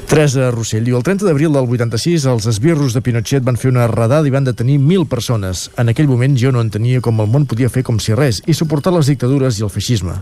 Teresa 0.09 0.49
Rossell 0.49 0.89
diu, 0.89 0.97
el 0.97 1.05
30 1.05 1.29
d'abril 1.29 1.53
del 1.53 1.69
86 1.69 2.25
els 2.31 2.49
esbirros 2.49 2.97
de 2.97 3.03
Pinochet 3.05 3.45
van 3.45 3.61
fer 3.61 3.69
una 3.69 3.85
redada 3.85 4.25
i 4.25 4.33
van 4.33 4.49
detenir 4.49 4.79
1.000 4.81 5.05
persones. 5.05 5.67
En 5.77 5.93
aquell 5.93 6.09
moment 6.09 6.33
jo 6.41 6.49
no 6.49 6.65
entenia 6.65 7.05
com 7.05 7.21
el 7.21 7.29
món 7.29 7.45
podia 7.45 7.69
fer 7.69 7.85
com 7.85 8.01
si 8.01 8.17
res 8.17 8.41
i 8.49 8.57
suportar 8.57 8.97
les 8.97 9.13
dictadures 9.13 9.61
i 9.61 9.69
el 9.69 9.69
feixisme. 9.77 10.17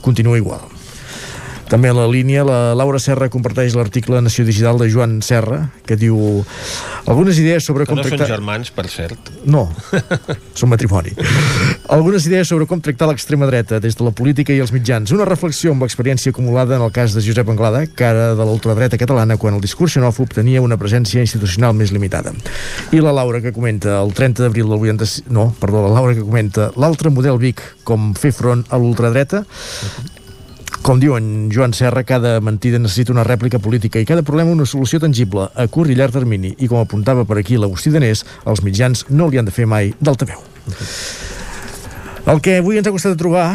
Continua 0.00 0.40
igual. 0.40 0.64
També 1.66 1.90
a 1.90 1.94
la 1.96 2.06
línia, 2.06 2.44
la 2.46 2.74
Laura 2.78 3.00
Serra 3.02 3.26
comparteix 3.26 3.74
l'article 3.74 4.20
Nació 4.22 4.44
Digital 4.46 4.78
de 4.78 4.86
Joan 4.86 5.18
Serra, 5.26 5.64
que 5.86 5.96
diu 5.98 6.14
algunes 7.10 7.40
idees 7.42 7.66
sobre 7.66 7.88
com 7.88 7.98
no 7.98 8.04
són 8.04 8.14
tractar... 8.14 8.28
germans, 8.36 8.70
per 8.70 8.84
cert. 8.86 9.32
No, 9.50 9.64
són 10.58 10.70
matrimoni. 10.70 11.10
Algunes 11.90 12.28
idees 12.30 12.52
sobre 12.52 12.68
com 12.70 12.78
tractar 12.82 13.08
l'extrema 13.10 13.48
dreta 13.50 13.80
des 13.82 13.98
de 13.98 14.06
la 14.06 14.14
política 14.14 14.54
i 14.54 14.62
els 14.62 14.70
mitjans. 14.74 15.10
Una 15.16 15.26
reflexió 15.26 15.74
amb 15.74 15.82
l'experiència 15.82 16.30
acumulada 16.30 16.78
en 16.78 16.86
el 16.86 16.94
cas 16.94 17.16
de 17.18 17.24
Josep 17.26 17.50
Anglada, 17.50 17.82
cara 17.98 18.32
de 18.38 18.46
l'ultradreta 18.46 18.98
catalana 19.02 19.34
quan 19.34 19.58
el 19.58 19.64
discurs 19.64 19.98
xenòfob 19.98 20.38
tenia 20.38 20.62
una 20.62 20.78
presència 20.78 21.24
institucional 21.26 21.74
més 21.74 21.90
limitada. 21.90 22.34
I 22.94 23.02
la 23.02 23.14
Laura 23.16 23.42
que 23.42 23.54
comenta 23.56 23.98
el 24.04 24.14
30 24.14 24.46
d'abril 24.46 24.70
del 24.70 24.86
86... 24.94 25.26
No, 25.34 25.50
perdó, 25.58 25.82
la 25.88 25.96
Laura 25.98 26.14
que 26.14 26.22
comenta 26.22 26.70
l'altre 26.78 27.10
model 27.10 27.42
Vic 27.42 27.62
com 27.86 28.12
fer 28.14 28.30
front 28.34 28.62
a 28.70 28.78
l'ultradreta 28.78 29.42
com 30.86 31.00
diu 31.02 31.16
en 31.18 31.48
Joan 31.50 31.72
Serra, 31.74 32.04
cada 32.06 32.36
mentida 32.38 32.78
necessita 32.78 33.10
una 33.10 33.24
rèplica 33.26 33.58
política 33.58 33.98
i 33.98 34.06
cada 34.06 34.22
problema 34.22 34.52
una 34.54 34.68
solució 34.70 35.00
tangible 35.02 35.48
a 35.50 35.64
curt 35.66 35.90
i 35.90 35.96
llarg 35.98 36.14
termini. 36.14 36.52
I 36.62 36.68
com 36.70 36.78
apuntava 36.78 37.24
per 37.26 37.40
aquí 37.40 37.58
l'Agustí 37.58 37.90
Danés, 37.90 38.22
els 38.46 38.62
mitjans 38.62 39.02
no 39.10 39.26
li 39.26 39.40
han 39.40 39.48
de 39.48 39.54
fer 39.54 39.66
mai 39.66 39.90
d'altaveu. 39.98 40.38
El 42.30 42.42
que 42.42 42.60
avui 42.60 42.78
ens 42.78 42.86
ha 42.86 42.92
costat 42.94 43.16
de 43.16 43.18
trobar 43.18 43.48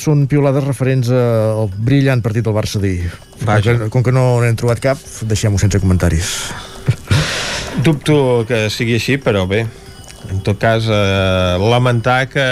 són 0.00 0.24
piolades 0.32 0.64
referents 0.64 1.12
al 1.12 1.68
brillant 1.76 2.24
partit 2.24 2.48
del 2.48 2.56
Barça 2.56 2.80
d'ahir. 2.80 3.12
Com 3.92 4.04
que 4.04 4.14
no 4.14 4.24
n'hem 4.40 4.56
trobat 4.56 4.80
cap, 4.80 5.04
deixem-ho 5.28 5.60
sense 5.60 5.80
comentaris. 5.84 6.32
Dubto 7.84 8.46
que 8.48 8.64
sigui 8.72 8.96
així, 8.96 9.20
però 9.20 9.44
bé, 9.48 9.66
en 10.30 10.40
tot 10.42 10.58
cas, 10.58 10.84
eh, 10.88 11.56
lamentar 11.58 12.28
que 12.28 12.42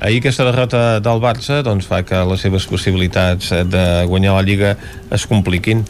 ahir 0.00 0.18
aquesta 0.20 0.44
derrota 0.44 1.00
del 1.00 1.20
Barça 1.20 1.62
doncs, 1.62 1.86
fa 1.86 2.02
que 2.06 2.16
les 2.24 2.40
seves 2.40 2.66
possibilitats 2.66 3.50
de 3.50 4.04
guanyar 4.06 4.34
la 4.36 4.42
Lliga 4.42 4.76
es 5.10 5.26
compliquin. 5.26 5.84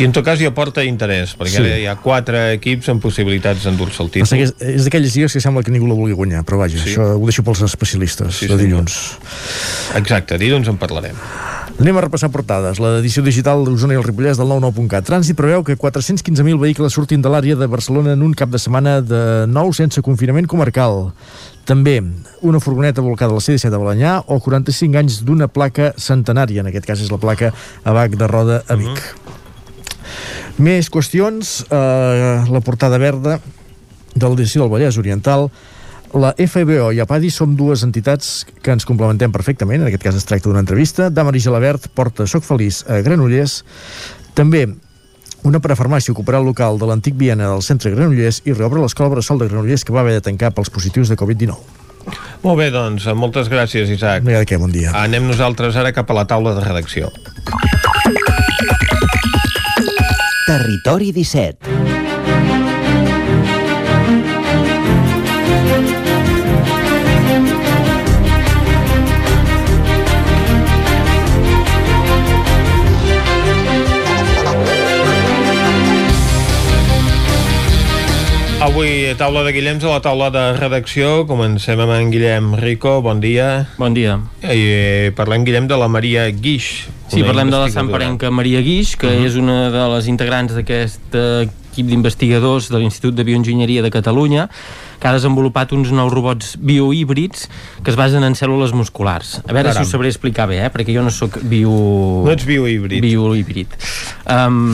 I 0.00 0.04
en 0.08 0.12
tot 0.12 0.24
cas 0.24 0.40
hi 0.40 0.46
aporta 0.46 0.84
interès, 0.84 1.36
perquè 1.36 1.56
Sí. 1.58 1.62
ara 1.62 1.78
hi 1.78 1.86
ha 1.86 1.96
quatre 1.96 2.52
equips 2.54 2.88
amb 2.88 3.02
possibilitats 3.02 3.64
d'endur-se 3.64 4.02
el 4.02 4.10
Passa 4.10 4.36
que 4.36 4.46
títol. 4.46 4.56
és, 4.68 4.74
és 4.78 4.84
d'aquelles 4.84 5.14
lligues 5.14 5.32
que 5.32 5.40
sembla 5.40 5.62
que 5.62 5.70
ningú 5.70 5.86
la 5.86 5.94
vulgui 5.94 6.14
guanyar, 6.14 6.44
però 6.44 6.58
vaja, 6.58 6.78
Sí. 6.78 6.90
això 6.94 7.14
ho 7.18 7.24
deixo 7.26 7.42
pels 7.42 7.60
especialistes 7.62 8.34
Sí, 8.34 8.46
de 8.46 8.54
senyor. 8.56 8.58
dilluns. 8.60 9.18
Exacte, 9.96 10.38
dilluns 10.38 10.68
en 10.68 10.76
parlarem. 10.78 11.14
Anem 11.74 11.96
a 11.98 12.02
repassar 12.04 12.28
portades. 12.30 12.78
L'edició 12.78 13.20
digital 13.26 13.64
d'Osona 13.66 13.94
i 13.94 13.96
el 13.98 14.04
Ripollès 14.04 14.38
del 14.38 14.46
99.cat. 14.46 15.08
Trànsit 15.08 15.34
preveu 15.34 15.64
que 15.66 15.74
415.000 15.76 16.56
vehicles 16.60 16.92
surtin 16.94 17.20
de 17.24 17.28
l'àrea 17.32 17.56
de 17.58 17.66
Barcelona 17.66 18.12
en 18.14 18.22
un 18.22 18.32
cap 18.32 18.48
de 18.52 18.60
setmana 18.62 19.00
de 19.02 19.46
nou 19.50 19.72
sense 19.74 20.00
confinament 20.00 20.46
comarcal. 20.54 21.10
També 21.68 21.98
una 22.44 22.60
furgoneta 22.60 23.02
volcada 23.04 23.32
a 23.32 23.40
la 23.40 23.44
C-17 23.44 23.72
de 23.72 23.80
Balanyà 23.80 24.16
o 24.28 24.38
45 24.40 25.00
anys 25.00 25.20
d'una 25.26 25.48
placa 25.48 25.92
centenària, 26.00 26.62
en 26.62 26.70
aquest 26.70 26.86
cas 26.86 27.02
és 27.02 27.12
la 27.12 27.20
placa 27.20 27.52
ABAC 27.84 28.18
de 28.20 28.30
Roda 28.30 28.62
a 28.68 28.78
Vic. 28.80 29.04
Més 30.62 30.90
qüestions, 30.92 31.64
eh, 31.66 32.44
la 32.46 32.60
portada 32.62 33.00
verda 33.02 33.40
de 34.14 34.28
l'edició 34.28 34.62
del 34.62 34.70
Vallès 34.70 35.00
Oriental 35.00 35.48
la 36.14 36.30
FBO 36.38 36.92
i 36.94 37.00
APADI 37.02 37.30
som 37.34 37.56
dues 37.58 37.82
entitats 37.82 38.44
que 38.62 38.70
ens 38.70 38.86
complementem 38.86 39.32
perfectament, 39.34 39.82
en 39.82 39.90
aquest 39.90 40.04
cas 40.04 40.18
es 40.18 40.26
tracta 40.28 40.48
d'una 40.48 40.62
entrevista. 40.62 41.08
Damaris 41.10 41.48
Gelabert 41.48 41.88
porta 41.94 42.26
Soc 42.30 42.46
Feliç 42.46 42.84
a 42.86 43.00
Granollers. 43.02 43.62
També 44.38 44.68
Una 45.44 45.60
parafarmàcia 45.60 46.14
ocuparà 46.14 46.38
el 46.40 46.46
local 46.48 46.78
de 46.80 46.86
l'antic 46.88 47.16
Viena 47.20 47.50
del 47.50 47.60
centre 47.62 47.90
Granollers 47.92 48.40
i 48.48 48.54
reobre 48.56 48.80
l'escola 48.80 49.10
Bressol 49.12 49.42
de 49.42 49.48
Granollers 49.50 49.84
que 49.84 49.92
va 49.92 50.00
haver 50.00 50.16
de 50.16 50.22
tancar 50.24 50.54
pels 50.56 50.72
positius 50.72 51.12
de 51.12 51.18
Covid-19. 51.20 51.82
Molt 52.44 52.58
bé, 52.60 52.70
doncs, 52.72 53.04
moltes 53.16 53.50
gràcies, 53.52 53.92
Isaac. 53.92 54.24
De 54.24 54.40
què, 54.48 54.56
bon 54.60 54.72
dia. 54.72 54.92
Anem 54.96 55.28
nosaltres 55.28 55.76
ara 55.76 55.92
cap 55.96 56.08
a 56.08 56.16
la 56.16 56.24
taula 56.28 56.56
de 56.56 56.64
redacció. 56.64 57.12
Territori 60.48 61.12
17. 61.12 61.93
Avui, 78.64 79.12
taula 79.20 79.42
de 79.44 79.50
Guillems 79.52 79.84
a 79.84 79.90
la 79.92 80.00
taula 80.00 80.30
de 80.32 80.42
redacció. 80.56 81.26
Comencem 81.28 81.76
amb 81.84 81.92
en 81.92 82.08
Guillem 82.08 82.54
Rico. 82.56 82.94
Bon 83.04 83.18
dia. 83.20 83.66
Bon 83.76 83.92
dia. 83.92 84.14
I 84.40 84.62
eh, 84.64 85.10
parlem, 85.12 85.44
Guillem, 85.44 85.66
de 85.68 85.76
la 85.76 85.84
Maria 85.92 86.24
Guix. 86.32 86.86
Sí, 87.12 87.20
parlem 87.20 87.52
de 87.52 87.58
la 87.58 87.66
investigadora. 87.66 87.74
santparenca 87.74 88.30
Maria 88.32 88.62
Guix, 88.64 88.94
que 88.96 89.06
uh 89.06 89.12
-huh. 89.12 89.26
és 89.28 89.36
una 89.36 89.68
de 89.68 89.84
les 89.96 90.08
integrants 90.08 90.54
d'aquest 90.56 91.12
eh, 91.12 91.44
equip 91.74 91.90
d'investigadors 91.90 92.70
de 92.70 92.78
l'Institut 92.78 93.18
de 93.18 93.26
Bioenginyeria 93.26 93.82
de 93.82 93.90
Catalunya, 93.90 94.46
que 95.02 95.10
ha 95.10 95.12
desenvolupat 95.12 95.74
uns 95.76 95.90
nous 95.92 96.12
robots 96.12 96.54
biohíbrids 96.56 97.48
que 97.82 97.90
es 97.92 97.98
basen 97.98 98.24
en 98.24 98.38
cèl·lules 98.38 98.72
musculars. 98.72 99.40
A 99.44 99.52
veure 99.52 99.68
Caram. 99.68 99.82
si 99.82 99.88
ho 99.88 99.92
sabré 99.98 100.08
explicar 100.08 100.48
bé, 100.48 100.62
eh? 100.64 100.70
perquè 100.72 100.94
jo 100.94 101.02
no 101.04 101.12
sóc 101.12 101.42
bio... 101.42 101.74
No 102.24 102.32
ets 102.32 102.46
biohíbrid. 102.48 103.02
Biohíbrid. 103.04 103.74
Um, 104.24 104.70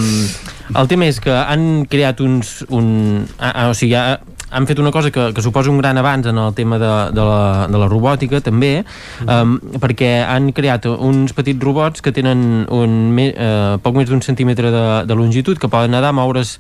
el 0.77 0.91
tema 0.93 1.09
és 1.11 1.19
que 1.25 1.35
han 1.35 1.87
creat 1.91 2.21
uns... 2.23 2.61
Un, 2.69 3.25
ah, 3.41 3.51
ah, 3.51 3.71
o 3.73 3.75
sigui, 3.75 3.97
ha, 3.99 4.21
han 4.51 4.67
fet 4.67 4.79
una 4.83 4.93
cosa 4.95 5.11
que, 5.11 5.33
que 5.35 5.43
suposa 5.43 5.71
un 5.71 5.79
gran 5.79 5.99
avanç 5.99 6.27
en 6.31 6.39
el 6.39 6.55
tema 6.55 6.79
de, 6.79 6.93
de, 7.15 7.25
la, 7.25 7.67
de 7.71 7.81
la 7.81 7.89
robòtica 7.91 8.43
també, 8.45 8.85
um, 9.27 9.57
perquè 9.83 10.21
han 10.27 10.51
creat 10.55 10.87
uns 10.91 11.35
petits 11.37 11.63
robots 11.63 12.03
que 12.03 12.13
tenen 12.15 12.67
un, 12.71 13.01
me, 13.15 13.31
uh, 13.35 13.79
poc 13.83 13.99
més 13.99 14.11
d'un 14.11 14.23
centímetre 14.23 14.71
de, 14.75 14.87
de 15.07 15.19
longitud, 15.19 15.59
que 15.59 15.71
poden 15.71 15.95
nedar, 15.95 16.13
moure's 16.17 16.59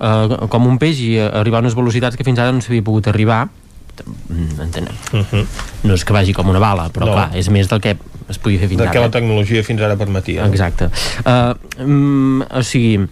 uh, 0.00 0.48
com 0.48 0.66
un 0.66 0.78
peix 0.78 1.00
i 1.00 1.18
uh, 1.18 1.30
arribar 1.40 1.58
a 1.60 1.60
unes 1.66 1.76
velocitats 1.78 2.16
que 2.16 2.24
fins 2.24 2.38
ara 2.38 2.52
no 2.52 2.60
s'havia 2.60 2.82
pogut 2.82 3.08
arribar 3.12 3.48
Mm, 4.30 4.60
entenem. 4.60 4.94
Uh 5.12 5.20
-huh. 5.20 5.46
no 5.82 5.94
és 5.94 6.04
que 6.04 6.12
vagi 6.12 6.32
com 6.32 6.48
una 6.48 6.58
bala, 6.58 6.88
però 6.88 7.04
No. 7.04 7.12
clar, 7.12 7.36
és 7.36 7.50
més 7.50 7.68
del 7.68 7.80
que 7.80 7.96
es 8.28 8.38
podia 8.38 8.58
fer 8.58 8.68
fins 8.68 8.78
De 8.80 8.88
ara. 8.88 8.92
què 8.94 9.00
la 9.00 9.10
tecnologia 9.10 9.62
fins 9.62 9.80
ara 9.82 9.96
permetia. 9.96 10.46
Exacte. 10.46 10.88
Uh, 11.24 11.82
um, 11.84 12.40
o 12.40 12.62
sigui, 12.62 13.06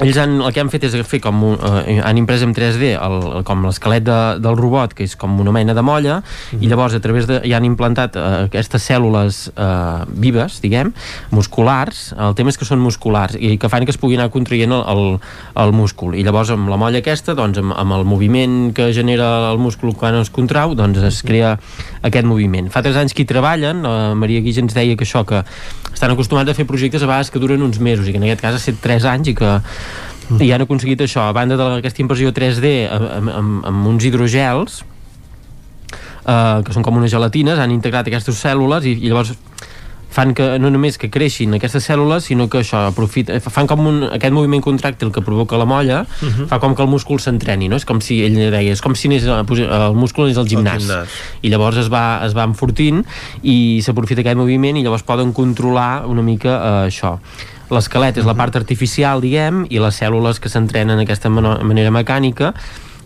ells 0.00 0.18
han, 0.18 0.38
el 0.40 0.52
que 0.54 0.62
han 0.62 0.70
fet 0.72 0.86
és 0.88 0.94
fer 1.08 1.20
com 1.22 1.42
un, 1.44 1.56
uh, 1.58 1.82
han 2.00 2.20
imprès 2.20 2.44
en 2.46 2.54
3D 2.56 2.94
el, 2.96 3.18
com 3.48 3.66
l'esquelet 3.66 4.04
de, 4.06 4.18
del 4.42 4.56
robot 4.58 4.94
que 4.96 5.04
és 5.04 5.16
com 5.18 5.34
una 5.42 5.52
mena 5.54 5.74
de 5.76 5.84
molla 5.84 6.20
i 6.58 6.70
llavors 6.70 6.96
a 6.96 7.02
través 7.04 7.28
de, 7.28 7.40
hi 7.44 7.52
han 7.56 7.66
implantat 7.68 8.16
uh, 8.16 8.28
aquestes 8.46 8.86
cèl·lules 8.88 9.42
uh, 9.52 10.04
vives 10.08 10.60
diguem, 10.62 10.92
musculars. 11.34 12.12
El 12.16 12.36
tema 12.38 12.52
és 12.52 12.58
que 12.60 12.68
són 12.68 12.80
musculars 12.82 13.36
i 13.36 13.56
que 13.60 13.70
fan 13.72 13.86
que 13.86 13.92
es 13.94 14.00
puguin 14.00 14.22
anar 14.22 14.32
contraient 14.32 14.72
el, 14.72 14.84
el, 14.92 15.04
el 15.64 15.74
múscul. 15.76 16.16
I 16.16 16.24
llavors 16.26 16.52
amb 16.54 16.70
la 16.72 16.78
molla 16.80 17.02
aquesta 17.02 17.36
doncs 17.38 17.60
amb, 17.60 17.74
amb 17.76 17.98
el 17.98 18.06
moviment 18.08 18.72
que 18.76 18.90
genera 18.96 19.50
el 19.50 19.60
múscul 19.62 19.96
quan 19.98 20.16
es 20.20 20.32
contrau 20.32 20.76
doncs 20.78 21.02
es 21.04 21.22
crea 21.26 21.56
aquest 22.02 22.28
moviment. 22.28 22.70
Fa 22.72 22.84
3 22.84 23.02
anys 23.04 23.16
que 23.16 23.26
hi 23.26 23.28
treballen 23.28 23.84
la 23.86 24.12
Maria 24.18 24.42
Guix 24.44 24.60
ens 24.62 24.76
deia 24.76 24.96
que 24.96 25.06
això 25.06 25.24
que 25.28 25.42
estan 25.92 26.14
acostumats 26.14 26.50
a 26.50 26.56
fer 26.56 26.66
projectes 26.66 27.02
a 27.02 27.08
vegades 27.10 27.30
que 27.30 27.42
duren 27.42 27.62
uns 27.62 27.78
mesos 27.82 28.08
i 28.08 28.14
que 28.14 28.20
en 28.20 28.26
aquest 28.26 28.42
cas 28.42 28.56
ha 28.56 28.60
estat 28.62 28.80
3 28.82 29.08
anys 29.12 29.32
i 29.32 29.36
que 29.38 29.50
i 30.40 30.52
han 30.52 30.64
aconseguit 30.64 31.00
això, 31.04 31.26
a 31.28 31.32
banda 31.36 31.58
d'aquesta 31.58 32.02
impressió 32.04 32.32
3D 32.32 32.72
amb, 32.90 33.30
amb, 33.30 33.66
amb 33.68 33.86
uns 33.92 34.04
hidrogels 34.04 34.82
eh, 36.26 36.62
que 36.64 36.74
són 36.74 36.82
com 36.86 36.96
unes 37.00 37.12
gelatines, 37.12 37.58
han 37.58 37.74
integrat 37.74 38.08
aquestes 38.10 38.38
cèl·lules 38.44 38.86
i, 38.88 38.96
i 39.02 39.10
llavors 39.10 39.34
fan 40.12 40.34
que 40.36 40.58
no 40.60 40.68
només 40.70 40.98
que 41.00 41.08
creixin 41.12 41.56
aquestes 41.56 41.86
cèl·lules, 41.88 42.26
sinó 42.28 42.46
que 42.52 42.60
això 42.60 42.82
aprofita, 42.90 43.38
fan 43.40 43.68
com 43.70 43.86
un, 43.88 44.02
aquest 44.12 44.34
moviment 44.36 44.60
contràctil 44.64 45.08
que 45.14 45.22
provoca 45.24 45.56
la 45.56 45.64
molla, 45.64 46.02
uh 46.04 46.28
-huh. 46.28 46.46
fa 46.50 46.58
com 46.60 46.74
que 46.76 46.82
el 46.82 46.88
múscul 46.88 47.18
s'entreni, 47.18 47.68
no? 47.68 47.76
És 47.76 47.86
com 47.88 48.00
si 48.00 48.20
ell 48.24 48.36
deia, 48.36 48.72
és 48.72 48.80
com 48.80 48.94
si 48.94 49.08
anés, 49.08 49.24
el 49.24 49.94
múscul 49.94 50.28
és 50.28 50.36
el 50.36 50.46
gimnàs. 50.46 50.82
gimnàs. 50.84 51.08
I 51.42 51.48
llavors 51.48 51.78
es 51.78 51.88
va, 51.88 52.20
es 52.26 52.36
va 52.36 52.44
enfortint 52.44 53.04
i 53.42 53.80
s'aprofita 53.82 54.20
aquest 54.20 54.36
moviment 54.36 54.76
i 54.76 54.82
llavors 54.82 55.02
poden 55.02 55.32
controlar 55.32 56.04
una 56.06 56.22
mica 56.22 56.50
eh, 56.50 56.88
això. 56.88 57.18
L'esquelet 57.72 58.18
és 58.20 58.26
la 58.28 58.34
part 58.36 58.56
artificial, 58.58 59.22
diguem, 59.24 59.64
i 59.72 59.80
les 59.80 59.96
cèl·lules 60.02 60.38
que 60.42 60.50
s'entrenen 60.52 60.98
d'aquesta 61.00 61.30
manera 61.32 61.90
mecànica 61.94 62.52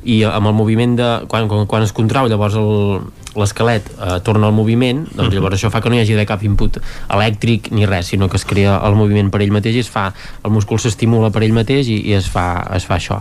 i 0.06 0.20
amb 0.26 0.46
el 0.50 0.54
moviment 0.54 0.96
de... 0.98 1.06
Quan, 1.30 1.46
quan, 1.50 1.64
quan 1.70 1.82
es 1.86 1.92
contrau 1.94 2.28
llavors 2.30 2.54
el- 2.58 3.06
l'esquelet 3.36 3.88
eh, 4.00 4.14
torna 4.24 4.46
al 4.48 4.54
moviment 4.56 5.02
doncs 5.12 5.34
llavors 5.34 5.58
això 5.58 5.68
fa 5.68 5.82
que 5.84 5.90
no 5.92 5.96
hi 5.98 6.00
hagi 6.00 6.14
de 6.16 6.24
cap 6.24 6.40
input 6.46 6.78
elèctric 7.12 7.68
ni 7.76 7.84
res, 7.84 8.06
sinó 8.14 8.30
que 8.32 8.38
es 8.40 8.46
crea 8.48 8.78
el 8.88 8.94
moviment 8.96 9.28
per 9.30 9.42
ell 9.44 9.52
mateix 9.52 9.76
i 9.76 9.82
es 9.84 9.90
fa, 9.92 10.06
el 10.42 10.54
múscul 10.54 10.80
s'estimula 10.80 11.28
per 11.34 11.42
ell 11.44 11.52
mateix 11.52 11.90
i, 11.92 11.98
i 12.08 12.14
es, 12.16 12.30
fa, 12.32 12.46
es 12.78 12.86
fa 12.88 12.96
això. 12.96 13.18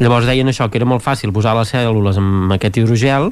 Llavors 0.00 0.26
deien 0.26 0.48
això, 0.50 0.66
que 0.72 0.80
era 0.80 0.88
molt 0.88 1.04
fàcil 1.04 1.30
posar 1.36 1.54
les 1.60 1.70
cèl·lules 1.70 2.18
amb 2.18 2.56
aquest 2.56 2.80
hidrogel 2.82 3.30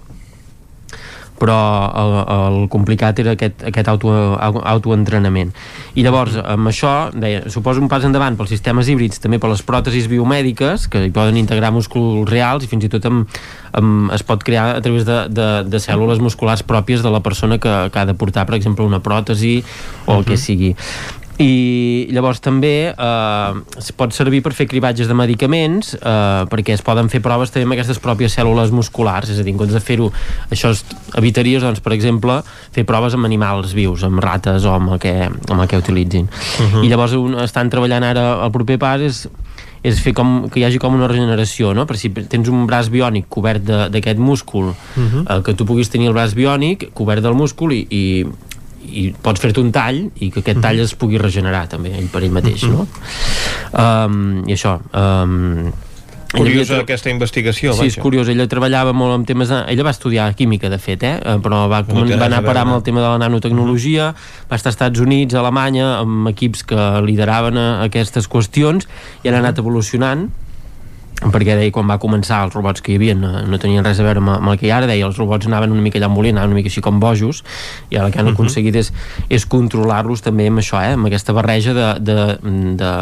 però 1.38 1.56
el, 2.02 2.14
el 2.34 2.56
complicat 2.72 3.18
era 3.22 3.36
aquest, 3.36 3.62
aquest 3.70 3.88
auto, 3.92 4.10
au- 4.34 4.60
autoentrenament. 4.74 5.52
I 5.94 6.02
llavors 6.06 6.36
amb 6.42 6.70
això 6.70 6.92
deia, 7.14 7.44
suposa 7.50 7.80
un 7.82 7.88
pas 7.90 8.04
endavant 8.06 8.36
pels 8.38 8.50
sistemes 8.54 8.90
híbrids 8.90 9.22
també 9.22 9.38
per 9.38 9.50
les 9.52 9.62
pròtesis 9.62 10.08
biomèdiques 10.10 10.88
que 10.90 11.04
hi 11.06 11.12
poden 11.14 11.38
integrar 11.40 11.70
músculs 11.74 12.28
reals 12.30 12.66
i 12.66 12.70
fins 12.70 12.88
i 12.88 12.90
tot 12.92 13.06
amb, 13.08 13.38
amb, 13.72 14.10
es 14.16 14.26
pot 14.26 14.42
crear 14.44 14.74
a 14.76 14.82
través 14.84 15.06
de, 15.06 15.20
de, 15.30 15.48
de 15.68 15.82
cèl·lules 15.82 16.18
musculars 16.22 16.64
pròpies 16.66 17.06
de 17.06 17.14
la 17.14 17.22
persona 17.22 17.60
que, 17.62 17.76
que 17.92 18.02
ha 18.02 18.06
de 18.08 18.18
portar 18.18 18.46
per 18.48 18.58
exemple 18.58 18.86
una 18.86 19.00
pròtesi 19.04 19.60
o 20.06 20.18
el 20.18 20.26
que 20.26 20.36
sigui 20.40 20.74
i 21.38 22.08
llavors 22.10 22.40
també 22.42 22.90
eh, 22.90 23.52
es 23.78 23.92
pot 23.94 24.10
servir 24.16 24.40
per 24.42 24.50
fer 24.58 24.66
cribatges 24.66 25.06
de 25.06 25.14
medicaments 25.14 25.92
eh, 25.94 26.44
perquè 26.50 26.74
es 26.74 26.82
poden 26.82 27.06
fer 27.12 27.20
proves 27.22 27.52
també 27.54 27.68
amb 27.68 27.76
aquestes 27.76 28.00
pròpies 28.02 28.34
cèl·lules 28.34 28.72
musculars 28.74 29.30
és 29.30 29.38
a 29.38 29.44
dir, 29.46 29.54
en 29.54 29.60
comptes 29.60 29.76
de 29.78 29.84
fer-ho 29.84 30.10
això 30.50 30.72
es, 30.74 30.82
evitaries 31.20 31.62
doncs, 31.62 31.78
per 31.84 31.94
exemple 31.94 32.40
fer 32.74 32.84
proves 32.88 33.14
amb 33.14 33.28
animals 33.30 33.70
vius, 33.76 34.02
amb 34.08 34.18
rates 34.24 34.66
o 34.66 34.74
amb 34.74 34.96
el 34.96 34.98
que, 35.02 35.14
amb 35.30 35.60
el 35.62 35.68
que 35.70 35.78
utilitzin 35.78 36.26
Mhm. 36.58 36.82
i 36.84 36.88
llavors 36.90 37.12
un, 37.14 37.38
estan 37.38 37.70
treballant 37.70 38.02
ara 38.02 38.24
el 38.44 38.50
proper 38.50 38.78
pas 38.78 39.00
és 39.00 39.28
és 39.86 40.00
fer 40.02 40.10
com, 40.12 40.48
que 40.50 40.58
hi 40.58 40.64
hagi 40.66 40.78
com 40.82 40.96
una 40.96 41.06
regeneració 41.06 41.70
no? 41.72 41.84
per 41.86 41.94
si 41.96 42.08
tens 42.10 42.48
un 42.50 42.64
braç 42.66 42.88
biònic 42.90 43.28
cobert 43.30 43.62
de- 43.62 43.86
d'aquest 43.94 44.18
múscul 44.18 44.72
Mhm. 44.96 45.22
eh, 45.30 45.42
que 45.46 45.54
tu 45.54 45.64
puguis 45.64 45.88
tenir 45.88 46.08
el 46.08 46.14
braç 46.14 46.34
biònic 46.34 46.90
cobert 46.92 47.22
del 47.22 47.34
múscul 47.38 47.72
i, 47.72 47.86
i, 47.88 48.26
i 48.92 49.04
pots 49.22 49.40
fer-te 49.40 49.60
un 49.60 49.72
tall 49.72 50.04
i 50.20 50.30
que 50.32 50.40
aquest 50.40 50.60
tall 50.64 50.80
es 50.80 50.94
pugui 50.98 51.18
regenerar 51.20 51.66
també 51.68 51.92
ell 51.98 52.08
per 52.12 52.22
ell 52.24 52.32
mateix 52.32 52.64
no? 52.70 52.86
um, 53.72 54.42
i 54.48 54.56
això 54.56 54.78
um, 54.92 55.70
Curiosa 56.28 56.74
tra- 56.74 56.82
aquesta 56.84 57.08
investigació, 57.08 57.72
Sí, 57.72 57.86
és 57.86 57.94
vaja. 57.94 58.02
curiós, 58.04 58.28
ella 58.28 58.44
treballava 58.46 58.92
molt 58.92 59.14
amb 59.14 59.24
temes... 59.26 59.48
De... 59.48 59.62
Ella 59.72 59.86
va 59.86 59.94
estudiar 59.94 60.26
química, 60.36 60.68
de 60.68 60.76
fet, 60.76 61.00
eh? 61.08 61.14
eh, 61.24 61.36
però 61.40 61.62
va, 61.72 61.78
No 61.88 62.02
va 62.04 62.26
anar 62.26 62.42
a 62.42 62.44
parar 62.44 62.66
amb 62.66 62.74
el 62.76 62.82
tema 62.84 63.00
de 63.00 63.06
la 63.08 63.22
nanotecnologia, 63.22 64.10
va 64.50 64.58
estar 64.58 64.68
als 64.68 64.76
Estats 64.76 65.00
Units, 65.00 65.32
a 65.32 65.40
Alemanya, 65.40 65.86
amb 66.02 66.28
equips 66.28 66.66
que 66.68 66.76
lideraven 67.06 67.56
eh, 67.56 67.64
aquestes 67.86 68.28
qüestions 68.28 68.84
i 69.24 69.30
han 69.32 69.38
anat 69.40 69.62
evolucionant 69.64 70.26
perquè 71.18 71.56
deia 71.58 71.74
quan 71.74 71.88
va 71.90 71.98
començar 71.98 72.44
els 72.46 72.54
robots 72.54 72.82
que 72.84 72.92
hi 72.92 72.98
havia 72.98 73.16
no, 73.18 73.32
no 73.42 73.58
tenien 73.58 73.84
res 73.86 73.98
a 73.98 74.06
veure 74.06 74.22
amb, 74.22 74.30
amb 74.36 74.52
el 74.52 74.58
que 74.60 74.68
hi 74.68 74.72
ha 74.72 74.78
ara. 74.78 74.90
Deia 74.90 75.06
els 75.08 75.18
robots 75.18 75.50
anaven 75.50 75.74
una 75.74 75.82
mica 75.82 75.98
allà 75.98 76.10
volia 76.14 76.34
anaven 76.34 76.54
una 76.54 76.60
mica 76.60 76.70
així 76.70 76.84
com 76.84 77.00
bojos 77.02 77.42
i 77.90 77.98
ara 77.98 78.06
el 78.06 78.14
que 78.14 78.22
han 78.22 78.30
aconseguit 78.32 78.78
és, 78.78 78.92
és 79.28 79.46
controlar-los 79.50 80.22
també 80.22 80.46
amb 80.48 80.62
això, 80.62 80.78
eh, 80.78 80.94
amb 80.94 81.10
aquesta 81.10 81.34
barreja 81.34 81.74
de, 81.74 81.88
de, 82.06 82.18
de, 82.38 82.52
de, 82.84 82.92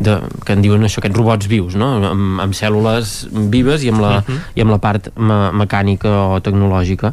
que 0.00 0.54
en 0.56 0.62
diuen 0.64 0.82
això, 0.86 1.02
aquests 1.02 1.16
robots 1.18 1.48
vius 1.50 1.74
no? 1.76 1.90
amb, 2.08 2.40
amb 2.40 2.56
cèl·lules 2.56 3.28
vives 3.52 3.84
i 3.84 3.90
amb 3.92 4.00
la, 4.00 4.12
Mhm. 4.20 4.38
i 4.56 4.64
amb 4.64 4.70
la 4.70 4.78
part 4.78 5.10
me 5.16 5.50
mecànica 5.52 6.08
o 6.34 6.40
tecnològica 6.40 7.12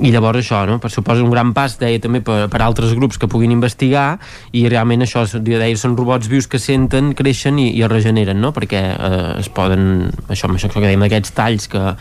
i 0.00 0.10
llavors 0.10 0.40
això, 0.40 0.64
no? 0.66 0.78
per 0.80 0.90
suposa 0.90 1.22
un 1.22 1.30
gran 1.30 1.52
pas 1.54 1.78
deia 1.78 2.00
també 2.00 2.20
per, 2.20 2.48
per 2.50 2.62
altres 2.62 2.94
grups 2.94 3.18
que 3.18 3.28
puguin 3.28 3.52
investigar 3.52 4.18
i 4.52 4.66
realment 4.68 5.02
això 5.02 5.22
deia, 5.38 5.76
són 5.76 5.96
robots 5.96 6.28
vius 6.28 6.48
que 6.48 6.58
senten, 6.58 7.12
creixen 7.14 7.58
i, 7.58 7.70
i 7.76 7.82
es 7.82 7.90
regeneren 7.92 8.40
no? 8.40 8.52
perquè 8.52 8.82
eh, 8.96 9.38
es 9.38 9.48
poden 9.48 10.10
això, 10.28 10.48
això 10.48 10.72
que 10.72 10.80
dèiem 10.80 11.04
d'aquests 11.04 11.34
talls 11.36 11.68
que 11.68 11.94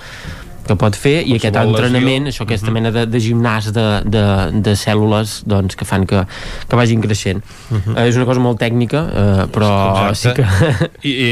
que 0.67 0.75
pot 0.79 0.95
fer 0.95 1.15
i 1.27 1.35
aquest 1.37 1.57
entrenament, 1.59 2.27
lesió. 2.27 2.33
això, 2.33 2.47
aquesta 2.47 2.73
mena 2.75 2.91
de, 2.95 3.05
de 3.09 3.21
gimnàs 3.23 3.69
de, 3.75 3.85
de, 4.07 4.23
de 4.65 4.75
cèl·lules 4.79 5.41
doncs, 5.49 5.77
que 5.79 5.87
fan 5.87 6.07
que, 6.09 6.23
que 6.69 6.79
vagin 6.79 7.01
creixent. 7.03 7.43
Uh 7.69 7.77
-huh. 7.77 7.97
eh, 7.97 8.07
és 8.07 8.15
una 8.15 8.25
cosa 8.25 8.39
molt 8.39 8.59
tècnica, 8.59 9.03
eh, 9.09 9.45
però 9.51 10.09
Exacte. 10.09 10.15
sí 10.15 10.29
que... 10.37 10.43
I, 11.09 11.11
i, 11.11 11.29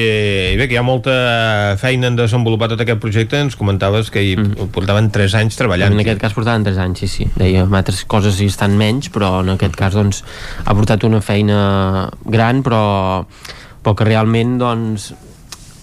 I 0.54 0.58
bé, 0.58 0.68
que 0.68 0.74
hi 0.76 0.78
ha 0.78 0.84
molta 0.84 1.78
feina 1.78 2.08
en 2.08 2.16
desenvolupar 2.16 2.70
tot 2.70 2.82
aquest 2.82 3.00
projecte, 3.00 3.40
ens 3.40 3.56
comentaves 3.56 4.12
que 4.12 4.22
hi 4.24 4.36
mm. 4.36 4.72
portaven 4.72 5.12
3 5.12 5.36
anys 5.36 5.56
treballant. 5.56 5.94
En 5.94 6.00
aquest 6.00 6.20
cas 6.20 6.34
portaven 6.34 6.64
3 6.64 6.78
anys, 6.78 7.00
sí, 7.00 7.08
sí. 7.08 7.28
Deia, 7.36 7.68
altres 7.72 8.04
coses 8.06 8.40
hi 8.42 8.46
estan 8.46 8.78
menys, 8.78 9.10
però 9.10 9.42
en 9.42 9.50
aquest 9.50 9.76
cas 9.76 9.94
doncs, 9.94 10.24
ha 10.66 10.74
portat 10.74 11.04
una 11.04 11.22
feina 11.22 12.10
gran, 12.26 12.64
però 12.64 13.26
però 13.82 13.96
que 13.98 14.06
realment 14.06 14.58
doncs, 14.62 15.12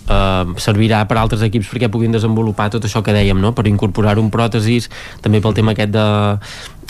eh, 0.09 0.45
servirà 0.57 1.05
per 1.09 1.21
altres 1.21 1.45
equips 1.47 1.71
perquè 1.73 1.91
puguin 1.93 2.15
desenvolupar 2.15 2.71
tot 2.75 2.85
això 2.85 3.03
que 3.05 3.15
dèiem, 3.17 3.39
no? 3.41 3.53
per 3.53 3.67
incorporar 3.71 4.19
un 4.19 4.33
pròtesis, 4.35 4.91
també 5.25 5.43
pel 5.45 5.57
tema 5.57 5.77
aquest 5.77 5.93
de, 5.95 6.09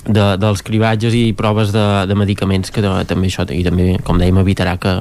de, 0.06 0.26
dels 0.40 0.62
cribatges 0.64 1.14
i 1.14 1.32
proves 1.36 1.72
de, 1.74 1.86
de 2.08 2.18
medicaments 2.18 2.72
que 2.74 2.84
de, 2.84 2.92
també 3.08 3.28
això, 3.28 3.46
i 3.52 3.64
també, 3.66 3.96
com 4.04 4.20
dèiem, 4.20 4.40
evitarà 4.42 4.76
que, 4.80 4.94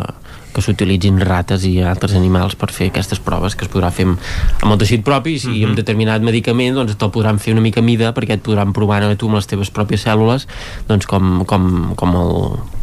que 0.53 0.63
s'utilitzin 0.63 1.19
rates 1.21 1.65
i 1.69 1.77
altres 1.85 2.15
animals 2.17 2.57
per 2.59 2.71
fer 2.73 2.89
aquestes 2.91 3.21
proves 3.23 3.55
que 3.55 3.67
es 3.67 3.71
podrà 3.71 3.91
fer 3.93 4.07
amb, 4.09 4.29
amb 4.63 4.73
el 4.73 4.81
teixit 4.81 5.03
propi 5.05 5.35
i 5.35 5.39
si 5.39 5.47
mm 5.47 5.53
-hmm. 5.53 5.67
amb 5.69 5.75
determinat 5.77 6.21
medicament 6.21 6.75
doncs 6.75 6.95
te'l 6.95 7.11
podran 7.11 7.39
fer 7.39 7.53
una 7.53 7.61
mica 7.61 7.81
mida 7.81 8.13
perquè 8.13 8.33
et 8.33 8.41
podran 8.41 8.73
provar 8.73 9.03
a 9.03 9.15
tu 9.15 9.27
amb 9.27 9.35
les 9.35 9.47
teves 9.47 9.71
pròpies 9.71 10.05
cèl·lules 10.05 10.47
doncs 10.87 11.05
com, 11.05 11.45
com, 11.45 11.93
com 11.95 12.15
el 12.15 12.76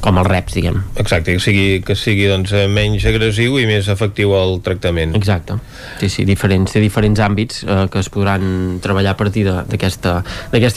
com 0.00 0.16
els 0.20 0.28
reps, 0.28 0.54
diguem. 0.56 0.78
Exacte, 1.00 1.34
que 1.36 1.42
sigui, 1.42 1.80
que 1.84 1.94
sigui 1.96 2.26
doncs, 2.30 2.52
eh, 2.56 2.66
menys 2.72 3.04
agressiu 3.08 3.58
i 3.60 3.66
més 3.68 3.88
efectiu 3.92 4.32
el 4.36 4.58
tractament. 4.64 5.12
Exacte. 5.16 5.58
Sí, 6.00 6.08
sí, 6.12 6.24
diferents, 6.28 6.72
té 6.72 6.80
diferents 6.80 7.20
àmbits 7.20 7.62
eh, 7.66 7.84
que 7.92 8.00
es 8.00 8.08
podran 8.12 8.80
treballar 8.84 9.14
a 9.14 9.18
partir 9.20 9.44
d'aquesta 9.46 10.22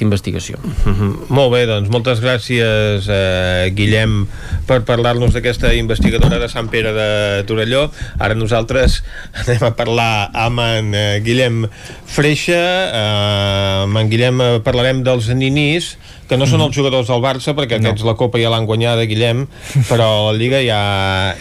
investigació. 0.04 0.60
Mm 0.64 0.94
-hmm. 0.94 1.30
Molt 1.30 1.54
bé, 1.54 1.66
doncs 1.66 1.90
moltes 1.90 2.22
gràcies 2.22 3.08
eh, 3.08 3.72
Guillem 3.76 4.28
per 4.68 4.84
parlar-nos 4.84 5.34
d'aquesta 5.34 5.74
investigadora 5.74 6.40
de 6.40 6.50
Sant 6.50 6.70
Pere 6.70 6.94
de 6.94 7.44
Torelló. 7.44 7.92
Ara 8.20 8.36
nosaltres 8.36 9.04
anem 9.48 9.64
a 9.64 9.76
parlar 9.76 10.30
amb 10.34 10.60
en 10.60 10.94
eh, 10.96 11.22
Guillem 11.24 11.68
Freixa. 12.06 12.64
Eh, 12.94 13.84
amb 13.84 13.98
en 13.98 14.10
Guillem 14.10 14.42
eh, 14.42 14.60
parlarem 14.64 15.04
dels 15.04 15.30
ninis 15.30 15.98
que 16.30 16.38
no 16.40 16.46
són 16.50 16.62
els 16.66 16.76
jugadors 16.76 17.08
del 17.12 17.22
Barça 17.24 17.54
perquè 17.58 17.80
no. 17.80 17.90
aquests 17.90 18.06
la 18.08 18.16
Copa 18.20 18.40
ja 18.42 18.50
l'han 18.54 18.66
guanyada 18.70 19.06
Guillem 19.10 19.46
però 19.90 20.32
la 20.32 20.38
Lliga 20.38 20.62
ja, 20.64 20.80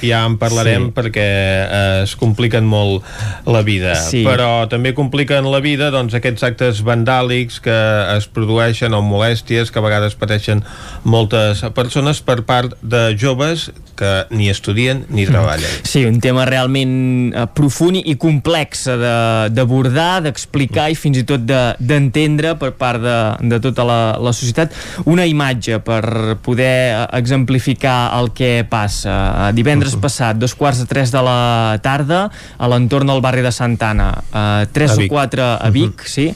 ja 0.02 0.24
en 0.26 0.38
parlarem 0.40 0.88
sí. 0.90 0.94
perquè 0.96 1.26
eh, 1.26 2.02
es 2.04 2.16
compliquen 2.20 2.66
molt 2.68 3.02
la 3.46 3.62
vida 3.66 3.94
Sí. 4.02 4.24
però 4.26 4.66
també 4.68 4.92
compliquen 4.94 5.46
la 5.52 5.60
vida 5.64 5.90
doncs, 5.94 6.14
aquests 6.18 6.42
actes 6.50 6.82
vandàlics 6.86 7.60
que 7.62 7.78
es 8.16 8.26
produeixen 8.26 8.94
o 8.94 9.02
molèsties 9.04 9.70
que 9.70 9.78
a 9.78 9.84
vegades 9.86 10.14
pateixen 10.18 10.64
moltes 11.04 11.62
persones 11.74 12.20
per 12.22 12.42
part 12.48 12.74
de 12.82 13.12
joves 13.18 13.70
que 13.96 14.24
ni 14.32 14.48
estudien 14.48 15.04
ni 15.12 15.26
treballen 15.28 15.68
Sí, 15.84 16.04
un 16.08 16.18
tema 16.24 16.46
realment 16.48 17.32
eh, 17.36 17.44
profund 17.54 18.00
i 18.02 18.14
complex 18.20 18.86
eh, 18.88 18.96
de- 18.96 19.50
d'abordar, 19.52 20.22
d'explicar 20.24 20.88
i 20.90 20.96
fins 20.98 21.20
i 21.20 21.24
tot 21.28 21.44
de- 21.46 21.74
d'entendre 21.78 22.54
per 22.60 22.72
part 22.80 23.02
de, 23.02 23.16
de 23.52 23.60
tota 23.60 23.84
la, 23.84 23.98
la 24.18 24.32
societat 24.32 24.71
una 25.04 25.26
imatge 25.26 25.78
per 25.80 26.36
poder 26.42 26.94
eh, 26.94 27.06
exemplificar 27.18 28.12
el 28.20 28.30
que 28.32 28.64
passa. 28.68 29.48
Eh, 29.48 29.52
Divendres 29.56 29.96
passat, 30.00 30.36
dos 30.36 30.54
quarts 30.54 30.78
de 30.82 30.86
tres 30.86 31.10
de 31.12 31.22
la 31.22 31.78
tarda, 31.82 32.30
a 32.58 32.68
l'entorn 32.68 33.06
del 33.10 33.20
barri 33.24 33.42
de 33.42 33.52
Santana, 33.52 34.10
eh, 34.32 34.66
tres 34.72 34.92
o 34.92 35.08
quatre 35.10 35.42
a 35.42 35.70
Vic, 35.70 36.04
sí, 36.06 36.34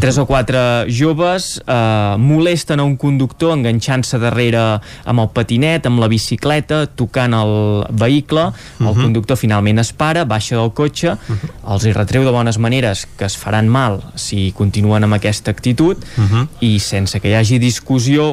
tres 0.00 0.18
o 0.18 0.26
quatre 0.26 0.86
joves 0.90 1.60
eh, 1.66 2.16
molesten 2.18 2.80
a 2.80 2.84
un 2.84 2.96
conductor 2.96 3.54
enganxant-se 3.56 4.18
darrere 4.18 4.80
amb 5.04 5.20
el 5.20 5.28
patinet, 5.34 5.86
amb 5.86 6.00
la 6.00 6.08
bicicleta, 6.08 6.86
tocant 6.86 7.34
el 7.34 7.84
vehicle, 7.90 8.48
el 8.80 8.86
Mhm. 8.88 9.02
conductor 9.02 9.36
finalment 9.36 9.78
es 9.78 9.92
para, 9.92 10.24
baixa 10.24 10.56
del 10.56 10.72
cotxe, 10.72 11.16
els 11.68 11.84
hi 11.84 11.92
retreu 11.92 12.24
de 12.24 12.30
bones 12.30 12.58
maneres 12.58 13.06
que 13.18 13.24
es 13.24 13.36
faran 13.36 13.68
mal 13.68 14.00
si 14.14 14.52
continuen 14.52 15.04
amb 15.04 15.14
aquesta 15.14 15.50
actitud 15.50 15.96
i 16.60 16.78
sense 16.80 17.20
que 17.20 17.28
hi 17.30 17.34
hagi 17.34 17.58
discussió, 17.58 17.77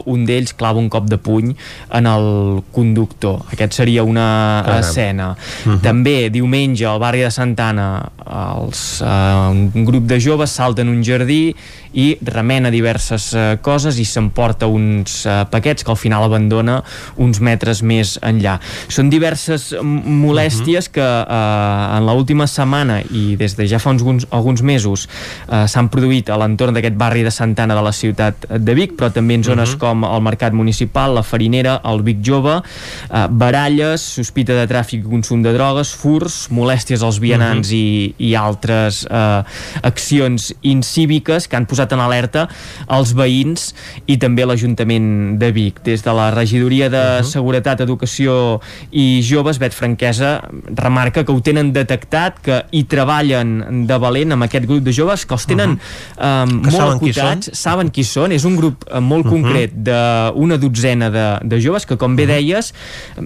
un 0.06 0.26
d'ells 0.26 0.54
clava 0.56 0.80
un 0.80 0.90
cop 0.90 1.08
de 1.10 1.18
puny 1.18 1.56
en 1.92 2.06
el 2.06 2.62
conductor. 2.72 3.42
Aquest 3.52 3.74
seria 3.74 4.04
una 4.04 4.62
Caram. 4.66 4.80
escena. 4.80 5.36
Mhm. 5.66 5.82
També 5.82 6.30
diumenge 6.30 6.86
al 6.86 7.00
barri 7.00 7.22
de 7.22 7.32
Santana 7.32 8.10
els, 8.26 9.02
eh, 9.02 9.70
un 9.74 9.86
grup 9.86 10.06
de 10.06 10.20
joves 10.20 10.52
salten 10.52 10.90
un 10.90 11.04
jardí 11.04 11.56
i 11.96 12.18
remena 12.28 12.72
diverses 12.74 13.32
eh, 13.34 13.46
coses 13.64 13.98
i 14.00 14.06
s'emporta 14.08 14.68
uns 14.68 15.24
eh, 15.26 15.44
paquets 15.52 15.86
que 15.86 15.94
al 15.94 16.00
final 16.00 16.28
abandona 16.28 16.82
uns 17.22 17.40
metres 17.40 17.82
més 17.86 18.16
enllà. 18.26 18.58
Són 18.92 19.10
diverses 19.12 19.72
molèsties 19.82 20.90
que 20.92 21.06
eh, 21.06 21.98
en 21.98 22.08
l'última 22.08 22.48
setmana 22.52 23.00
i 23.06 23.36
des 23.40 23.56
de 23.56 23.68
ja 23.72 23.80
fa 23.80 23.94
uns, 23.96 24.28
alguns, 24.30 24.64
mesos 24.66 25.06
eh, 25.08 25.66
s'han 25.72 25.90
produït 25.94 26.30
a 26.30 26.40
l'entorn 26.42 26.76
d'aquest 26.76 26.98
barri 27.00 27.24
de 27.26 27.32
Santana 27.32 27.78
de 27.78 27.84
la 27.86 27.94
ciutat 27.96 28.48
de 28.60 28.76
Vic, 28.78 28.96
però 29.00 29.12
també 29.14 29.40
en 29.40 29.46
zones 29.48 29.76
com 29.80 30.04
el 30.08 30.24
Mercat 30.26 30.56
Municipal, 30.56 31.16
la 31.16 31.24
Farinera, 31.24 31.78
el 31.88 32.04
Vic 32.06 32.24
Jove, 32.26 32.60
eh, 32.60 33.26
baralles, 33.30 34.04
sospita 34.20 34.58
de 34.58 34.68
tràfic 34.70 35.06
i 35.06 35.10
consum 35.10 35.44
de 35.46 35.54
drogues, 35.56 35.94
furs, 35.96 36.46
molèsties 36.52 37.04
als 37.06 37.22
vianants 37.24 37.72
i, 37.76 38.14
i 38.20 38.34
altres 38.36 39.04
eh, 39.06 39.60
accions 39.86 40.52
incíviques 40.66 41.48
que 41.48 41.60
han 41.60 41.68
posat 41.70 41.85
en 41.94 42.02
alerta 42.02 42.48
els 42.90 43.14
veïns 43.18 43.74
i 44.08 44.18
també 44.22 44.46
l'Ajuntament 44.46 45.38
de 45.42 45.52
Vic. 45.56 45.82
Des 45.86 46.04
de 46.06 46.14
la 46.16 46.32
Regidoria 46.34 46.90
de 46.90 47.04
Seguretat, 47.28 47.82
Educació 47.86 48.60
i 48.92 49.22
Joves, 49.26 49.60
Bet 49.62 49.74
Franquesa 49.76 50.40
remarca 50.76 51.24
que 51.26 51.32
ho 51.32 51.42
tenen 51.42 51.72
detectat, 51.76 52.40
que 52.44 52.62
hi 52.72 52.84
treballen 52.90 53.86
de 53.88 53.98
valent 54.02 54.36
amb 54.36 54.48
aquest 54.48 54.66
grup 54.70 54.84
de 54.86 54.94
joves, 54.96 55.26
que 55.26 55.36
els 55.36 55.46
tenen 55.50 55.78
eh, 55.78 56.46
Que 56.46 56.72
molt 56.72 56.76
saben 56.76 57.00
qui 57.02 57.12
acotats, 57.14 57.50
són. 57.52 57.60
saben 57.62 57.92
qui 57.94 58.06
són, 58.08 58.34
és 58.36 58.46
un 58.48 58.58
grup 58.60 58.86
eh, 58.88 59.02
molt 59.04 59.28
concret 59.30 59.74
d'una 59.86 60.58
dotzena 60.62 61.10
de, 61.14 61.26
de 61.44 61.60
joves 61.64 61.86
que, 61.86 61.98
com 62.02 62.16
bé 62.18 62.28
deies, 62.30 62.72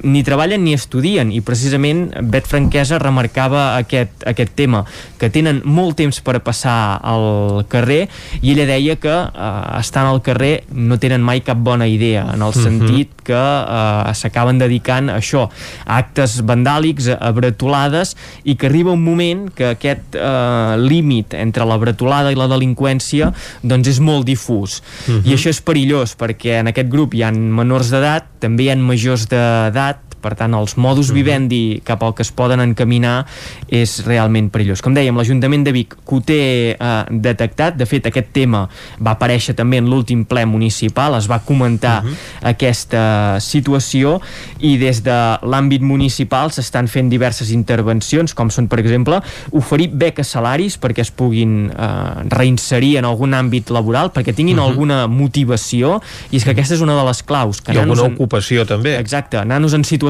ni 0.03 0.23
treballen 0.27 0.63
ni 0.65 0.75
estudien. 0.77 1.31
I 1.31 1.41
precisament 1.45 2.09
Bet 2.29 2.47
Franquesa 2.49 2.99
remarcava 3.01 3.75
aquest, 3.77 4.25
aquest 4.29 4.55
tema, 4.57 4.83
que 5.19 5.29
tenen 5.33 5.61
molt 5.65 5.97
temps 5.99 6.21
per 6.25 6.39
passar 6.45 6.99
al 7.03 7.63
carrer 7.71 8.07
i 8.41 8.48
ella 8.51 8.65
deia 8.65 8.95
que 8.95 9.09
eh, 9.09 9.79
estant 9.79 10.07
al 10.07 10.21
carrer 10.21 10.63
no 10.71 10.97
tenen 10.99 11.21
mai 11.21 11.41
cap 11.41 11.57
bona 11.57 11.87
idea, 11.87 12.23
en 12.33 12.41
el 12.41 12.53
Mhm. 12.55 12.63
sentit 12.63 13.09
que 13.23 13.33
eh, 13.35 14.13
s'acaben 14.13 14.57
dedicant 14.57 15.09
a 15.09 15.17
això, 15.19 15.49
a 15.85 15.97
actes 15.97 16.41
vandàlics, 16.45 17.09
a 17.19 17.31
bretolades 17.31 18.15
i 18.43 18.55
que 18.55 18.67
arriba 18.67 18.91
un 18.91 19.03
moment 19.03 19.49
que 19.53 19.69
aquest 19.75 20.15
eh, 20.15 20.75
límit 20.77 21.33
entre 21.33 21.65
la 21.65 21.77
bretolada 21.77 22.31
i 22.31 22.35
la 22.35 22.47
delinqüència 22.47 23.31
doncs 23.63 23.87
és 23.87 23.99
molt 23.99 24.25
difús 24.25 24.81
Mhm. 25.07 25.21
i 25.25 25.33
això 25.35 25.49
és 25.49 25.61
perillós 25.61 26.15
perquè 26.17 26.59
en 26.59 26.67
aquest 26.67 26.89
grup 26.89 27.13
hi 27.13 27.23
ha 27.23 27.31
menors 27.31 27.89
d'edat, 27.91 28.25
també 28.39 28.63
hi 28.63 28.69
ha 28.71 28.75
majors 28.75 29.27
d'edat 29.29 29.97
per 30.21 30.35
tant 30.35 30.53
els 30.53 30.75
modus 30.77 31.11
vivendi 31.15 31.81
cap 31.83 32.03
al 32.03 32.13
que 32.13 32.21
es 32.23 32.31
poden 32.31 32.59
encaminar 32.59 33.25
és 33.67 33.99
realment 34.05 34.49
perillós. 34.51 34.81
Com 34.81 34.93
dèiem, 34.93 35.15
l'Ajuntament 35.17 35.63
de 35.65 35.71
Vic 35.71 35.95
que 35.95 36.15
ho 36.15 36.21
té 36.21 36.39
eh, 36.75 37.03
detectat, 37.09 37.75
de 37.79 37.85
fet 37.85 38.05
aquest 38.09 38.31
tema 38.33 38.67
va 38.99 39.11
aparèixer 39.15 39.55
també 39.55 39.77
en 39.77 39.89
l'últim 39.89 40.25
ple 40.25 40.45
municipal, 40.45 41.15
es 41.17 41.27
va 41.29 41.39
comentar 41.39 42.03
aquesta 42.43 43.37
situació 43.43 44.17
i 44.65 44.75
des 44.81 45.01
de 45.05 45.15
l'àmbit 45.47 45.81
municipal 45.85 46.51
s'estan 46.53 46.87
fent 46.91 47.09
diverses 47.11 47.51
intervencions, 47.55 48.33
com 48.35 48.49
són 48.53 48.67
per 48.71 48.79
exemple 48.81 49.19
oferir 49.55 49.89
beques 49.93 50.27
salaris 50.35 50.77
perquè 50.81 51.03
es 51.05 51.11
puguin 51.11 51.69
eh, 51.69 52.27
reinserir 52.31 52.97
en 52.99 53.07
algun 53.09 53.33
àmbit 53.37 53.69
laboral, 53.73 54.11
perquè 54.15 54.33
tinguin 54.35 54.57
Mhm. 54.59 54.65
alguna 54.65 55.07
motivació 55.07 56.01
i 56.31 56.37
és 56.37 56.43
que 56.43 56.51
aquesta 56.51 56.75
és 56.75 56.81
una 56.81 56.95
de 56.97 57.05
les 57.07 57.23
claus 57.23 57.61
que 57.61 57.73
i 57.73 57.77
alguna 57.77 58.05
en- 58.05 58.13
ocupació 58.15 58.65
també 58.65 58.97
Exacte, 58.99 59.43
nanos 59.45 59.73
en 59.73 59.83
situació 59.83 60.08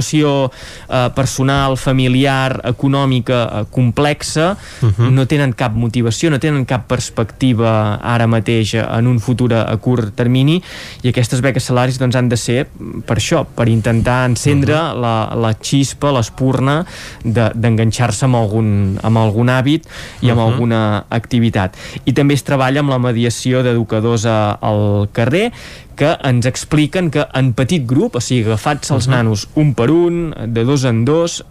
eh, 0.89 1.09
personal, 1.15 1.77
familiar, 1.77 2.61
econòmica 2.63 3.39
eh, 3.61 3.65
complexa, 3.71 4.57
Mhm. 4.81 5.13
no 5.15 5.25
tenen 5.27 5.53
cap 5.53 5.73
motivació, 5.73 6.29
no 6.29 6.39
tenen 6.39 6.65
cap 6.65 6.87
perspectiva 6.87 7.95
ara 8.01 8.27
mateix 8.27 8.73
eh, 8.75 8.83
en 8.97 9.07
un 9.07 9.19
futur 9.19 9.53
a, 9.53 9.65
curt 9.77 10.13
termini 10.15 10.61
i 11.03 11.09
aquestes 11.09 11.41
beques 11.41 11.63
salaris 11.63 11.99
doncs, 11.99 12.15
han 12.15 12.29
de 12.29 12.37
ser 12.37 12.67
per 13.05 13.17
això, 13.17 13.45
per 13.45 13.67
intentar 13.69 14.25
encendre 14.29 14.75
Mhm. 14.75 15.01
la, 15.01 15.15
la 15.35 15.53
xispa, 15.59 16.11
l'espurna 16.11 16.85
de- 17.23 17.51
d'enganxar-se 17.55 18.25
amb, 18.25 18.35
algun, 18.35 18.99
amb 19.03 19.17
algun 19.17 19.47
hàbit 19.47 19.85
i 20.21 20.29
amb 20.29 20.39
Mhm. 20.39 20.47
alguna 20.53 21.05
activitat. 21.09 21.75
I 22.05 22.13
també 22.13 22.33
es 22.33 22.43
treballa 22.43 22.79
amb 22.79 22.89
la 22.89 22.99
mediació 22.99 23.63
d'educadors 23.63 24.25
al 24.25 25.09
carrer 25.11 25.51
que 25.99 26.15
ens 26.23 26.47
expliquen 26.47 27.11
que 27.11 27.25
en 27.35 27.51
petit 27.57 27.83
grup, 27.87 28.15
o 28.15 28.21
sigui, 28.23 28.45
agafats 28.47 28.91
els 28.95 29.07
Mhm. 29.09 29.15
nanos 29.17 29.47
un 29.59 29.73
per 29.75 29.89
un, 29.91 30.33
de 30.47 30.63
dos 30.63 30.85
en 30.87 31.03
dos, 31.05 31.43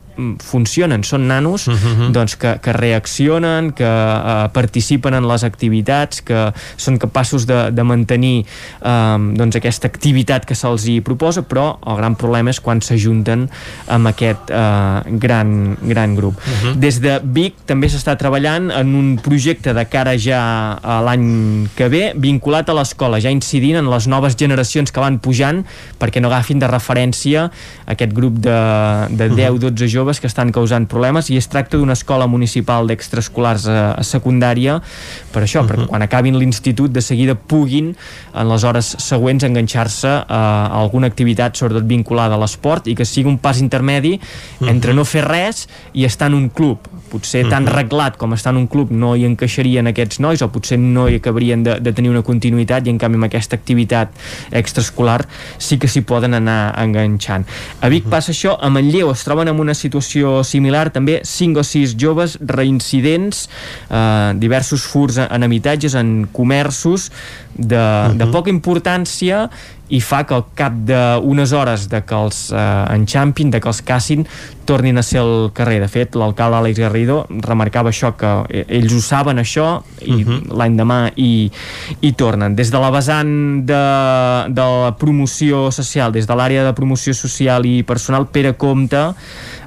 funcionen, 0.43 1.05
són 1.05 1.27
nanos 1.29 1.69
Mhm. 1.69 2.13
doncs 2.13 2.37
que, 2.37 2.59
que 2.61 2.73
reaccionen, 2.73 3.73
que 3.73 3.85
eh, 3.87 4.49
participen 4.53 5.15
en 5.15 5.29
les 5.29 5.45
activitats, 5.45 6.23
que 6.23 6.53
són 6.77 6.99
capaços 6.99 7.47
de, 7.47 7.71
de 7.71 7.85
mantenir 7.85 8.45
eh, 8.83 9.19
doncs 9.39 9.57
aquesta 9.57 9.89
activitat 9.89 10.45
que 10.45 10.55
se'ls 10.59 10.87
hi 10.89 11.01
proposa, 11.01 11.43
però 11.47 11.79
el 11.87 11.97
gran 12.01 12.17
problema 12.19 12.51
és 12.51 12.61
quan 12.61 12.81
s'ajunten 12.83 13.49
amb 13.87 14.11
aquest 14.11 14.51
eh, 14.51 15.01
gran, 15.23 15.77
gran 15.83 16.17
grup. 16.17 16.41
Mhm. 16.41 16.81
Des 16.81 17.01
de 17.01 17.21
Vic 17.23 17.55
també 17.67 17.89
s'està 17.89 18.17
treballant 18.19 18.71
en 18.75 18.95
un 18.95 19.19
projecte 19.23 19.75
de 19.75 19.85
cara 19.87 20.17
ja 20.19 20.73
a 20.83 21.01
l'any 21.05 21.69
que 21.77 21.89
ve, 21.89 22.13
vinculat 22.17 22.69
a 22.69 22.75
l'escola, 22.75 23.21
ja 23.21 23.31
incidint 23.31 23.77
en 23.79 23.91
les 23.91 24.07
noves 24.09 24.35
generacions 24.39 24.91
que 24.91 25.01
van 25.01 25.19
pujant 25.23 25.65
perquè 26.01 26.21
no 26.21 26.29
agafin 26.29 26.59
de 26.59 26.67
referència 26.67 27.51
aquest 27.87 28.13
grup 28.13 28.39
de, 28.43 28.59
de 29.11 29.31
10-12 29.31 29.87
joves 29.89 30.08
joves 30.09 30.21
que 30.21 30.27
estan 30.27 30.53
causant 30.57 30.87
problemes 30.89 31.29
i 31.29 31.37
es 31.37 31.51
tracta 31.53 31.77
d'una 31.77 31.93
escola 31.93 32.27
municipal 32.27 32.87
d'extraescolars 32.89 33.67
a, 33.69 33.77
a 33.93 34.05
secundària 34.07 34.79
per 35.33 35.43
això, 35.43 35.61
uh 35.61 35.65
-huh. 35.65 35.69
perquè 35.69 35.87
quan 35.87 36.03
acabin 36.03 36.39
l'institut 36.39 36.91
de 36.91 37.03
seguida 37.03 37.35
puguin 37.35 37.95
en 38.35 38.49
les 38.49 38.65
hores 38.65 38.97
següents 38.99 39.45
enganxar-se 39.45 40.09
a 40.09 40.71
alguna 40.73 41.07
activitat 41.07 41.57
sobretot 41.57 41.85
vinculada 41.87 42.35
a 42.35 42.39
l'esport 42.39 42.87
i 42.87 42.95
que 42.95 43.05
sigui 43.05 43.29
un 43.29 43.39
pas 43.39 43.61
intermedi 43.61 44.15
uh 44.15 44.21
-huh. 44.67 44.71
entre 44.71 44.95
no 44.95 45.05
fer 45.05 45.25
res 45.25 45.69
i 45.93 46.05
estar 46.05 46.29
en 46.29 46.35
un 46.35 46.49
club 46.49 46.79
potser 47.11 47.49
tan 47.49 47.67
reglat 47.67 48.17
com 48.17 48.33
estar 48.33 48.53
en 48.53 48.59
un 48.59 48.67
club 48.67 48.91
no 48.91 49.17
hi 49.17 49.25
encaixarien 49.25 49.87
aquests 49.87 50.21
nois 50.21 50.43
o 50.43 50.49
potser 50.49 50.79
no 50.79 51.09
hi 51.09 51.17
acabarien 51.17 51.63
de, 51.63 51.81
de 51.81 51.93
tenir 51.93 52.11
una 52.11 52.23
continuïtat 52.23 52.87
i 52.87 52.91
en 52.91 52.99
canvi 52.99 53.17
amb 53.17 53.25
aquesta 53.25 53.57
activitat 53.57 54.09
extraescolar 54.51 55.27
sí 55.59 55.79
que 55.79 55.89
s'hi 55.89 56.01
poden 56.01 56.35
anar 56.35 56.75
enganxant. 56.77 57.45
A 57.81 57.89
Vic 57.89 58.05
passa 58.09 58.33
això, 58.33 58.57
a 58.61 58.69
Manlleu 58.69 59.11
es 59.11 59.25
troben 59.25 59.49
en 59.49 59.59
una 59.61 59.75
situació 59.75 59.98
similar, 60.01 60.89
també 60.95 61.21
5 61.25 61.61
o 61.61 61.65
6 61.65 61.95
joves 61.99 62.39
reincidents, 62.41 63.49
eh, 63.91 64.33
diversos 64.37 64.87
furs 64.87 65.19
en 65.19 65.43
habitatges, 65.43 65.95
en 65.95 66.29
comerços 66.33 67.11
de, 67.55 67.77
uh 67.77 67.81
-huh. 67.81 68.17
de 68.17 68.27
poca 68.27 68.51
importància 68.51 69.51
i 69.89 70.01
fa 70.05 70.25
que 70.29 70.37
al 70.37 70.45
cap 70.59 70.75
d'unes 70.89 71.53
hores 71.57 71.89
de 71.89 72.03
que 72.05 72.17
els 72.17 72.49
eh, 72.53 72.95
enxampin, 72.95 73.51
de 73.51 73.61
que 73.61 73.71
els 73.71 73.81
cassin, 73.83 74.27
tornin 74.69 75.01
a 75.01 75.03
ser 75.03 75.23
al 75.23 75.51
carrer. 75.57 75.79
De 75.81 75.89
fet, 75.89 76.17
l'alcalde 76.19 76.59
Àlex 76.61 76.81
Garrido 76.83 77.23
remarcava 77.45 77.89
això, 77.89 78.13
que 78.21 78.33
eh, 78.53 78.65
ells 78.81 78.93
ho 78.93 79.01
saben 79.05 79.41
això, 79.41 79.69
i 80.05 80.13
uh 80.13 80.27
-huh. 80.27 80.41
l'any 80.61 80.77
demà 80.77 81.01
i, 81.17 81.51
i 82.01 82.13
tornen. 82.13 82.55
Des 82.55 82.71
de 82.71 82.79
la 82.79 82.91
vessant 82.91 83.65
de, 83.65 83.85
de 84.53 84.67
la 84.85 84.97
promoció 84.99 85.71
social, 85.71 86.13
des 86.13 86.27
de 86.27 86.35
l'àrea 86.35 86.65
de 86.65 86.73
promoció 86.75 87.15
social 87.15 87.65
i 87.65 87.83
personal, 87.83 88.27
Pere 88.27 88.53
Comte 88.57 89.15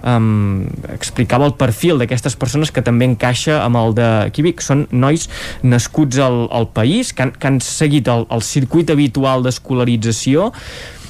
um, 0.04 0.68
explicava 0.94 1.46
el 1.46 1.54
perfil 1.54 1.98
d'aquestes 1.98 2.36
persones 2.36 2.72
que 2.72 2.82
també 2.82 3.06
encaixa 3.06 3.64
amb 3.64 3.76
el 3.78 3.94
de 3.94 4.32
Quívic. 4.32 4.62
Són 4.62 4.88
nois 4.92 5.28
nascuts 5.64 6.18
al, 6.18 6.48
al 6.52 6.68
país, 6.68 7.14
que 7.14 7.24
han, 7.24 7.32
que 7.32 7.48
han 7.48 7.60
seguit 7.60 8.08
el, 8.08 8.28
el 8.30 8.42
circuit 8.42 8.90
habitual 8.90 9.44
d'escolarització, 9.44 10.11
possessió 10.12 10.52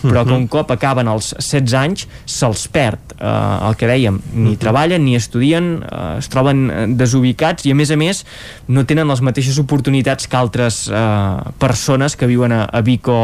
però 0.01 0.25
que 0.25 0.35
un 0.35 0.47
cop 0.51 0.71
acaben 0.73 1.09
els 1.11 1.31
16 1.37 1.77
anys 1.77 2.07
se'ls 2.25 2.67
perd 2.73 3.15
eh, 3.17 3.67
el 3.67 3.77
que 3.79 3.89
dèiem, 3.89 4.17
ni 4.33 4.55
treballen 4.59 5.03
ni 5.05 5.15
estudien, 5.17 5.71
eh, 5.85 6.01
es 6.19 6.29
troben 6.31 6.63
eh, 6.69 6.85
desubicats 6.97 7.65
i 7.67 7.73
a 7.73 7.77
més 7.77 7.91
a 7.93 7.97
més 7.99 8.23
no 8.71 8.85
tenen 8.89 9.09
les 9.11 9.21
mateixes 9.23 9.59
oportunitats 9.61 10.29
que 10.29 10.39
altres 10.39 10.83
eh, 10.89 11.51
persones 11.61 12.17
que 12.17 12.29
viuen 12.29 12.55
a, 12.55 12.63
a 12.65 12.81
Vic 12.85 13.09
o, 13.11 13.19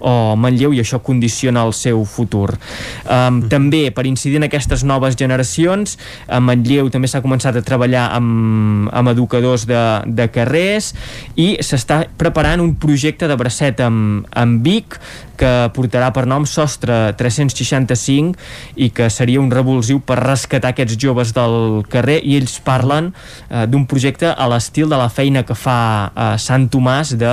o 0.00 0.14
Manlleu 0.38 0.74
i 0.76 0.82
això 0.82 1.02
condiciona 1.02 1.64
el 1.66 1.74
seu 1.76 2.04
futur. 2.08 2.52
Um, 3.06 3.42
també 3.50 3.84
per 3.94 4.04
incidir 4.08 4.38
en 4.40 4.46
aquestes 4.46 4.84
noves 4.86 5.16
generacions 5.18 5.96
a 6.28 6.40
Manlleu 6.42 6.90
també 6.92 7.10
s'ha 7.10 7.22
començat 7.24 7.56
a 7.58 7.64
treballar 7.66 8.08
amb, 8.16 8.88
amb 8.92 9.12
educadors 9.12 9.66
de, 9.68 9.82
de 10.06 10.28
carrers 10.32 10.92
i 11.36 11.54
s'està 11.64 12.02
preparant 12.18 12.62
un 12.62 12.74
projecte 12.80 13.28
de 13.30 13.36
bracet 13.38 13.82
amb, 13.84 14.26
amb 14.38 14.62
Vic 14.66 14.98
que 15.42 15.50
portarà 15.74 16.12
per 16.14 16.22
nom 16.30 16.46
Sostre 16.46 17.12
365 17.18 18.38
i 18.84 18.90
que 18.94 19.08
seria 19.10 19.42
un 19.42 19.50
revulsiu 19.50 19.98
per 20.06 20.20
rescatar 20.22 20.70
aquests 20.70 20.98
joves 21.02 21.34
del 21.34 21.82
carrer 21.90 22.20
i 22.22 22.36
ells 22.38 22.60
parlen 22.62 23.10
eh, 23.12 23.66
d'un 23.66 23.86
projecte 23.90 24.30
a 24.30 24.48
l'estil 24.52 24.90
de 24.92 24.98
la 25.00 25.10
feina 25.10 25.42
que 25.46 25.58
fa 25.58 25.78
eh, 26.14 26.34
Sant 26.42 26.68
Tomàs 26.70 27.16
de 27.18 27.32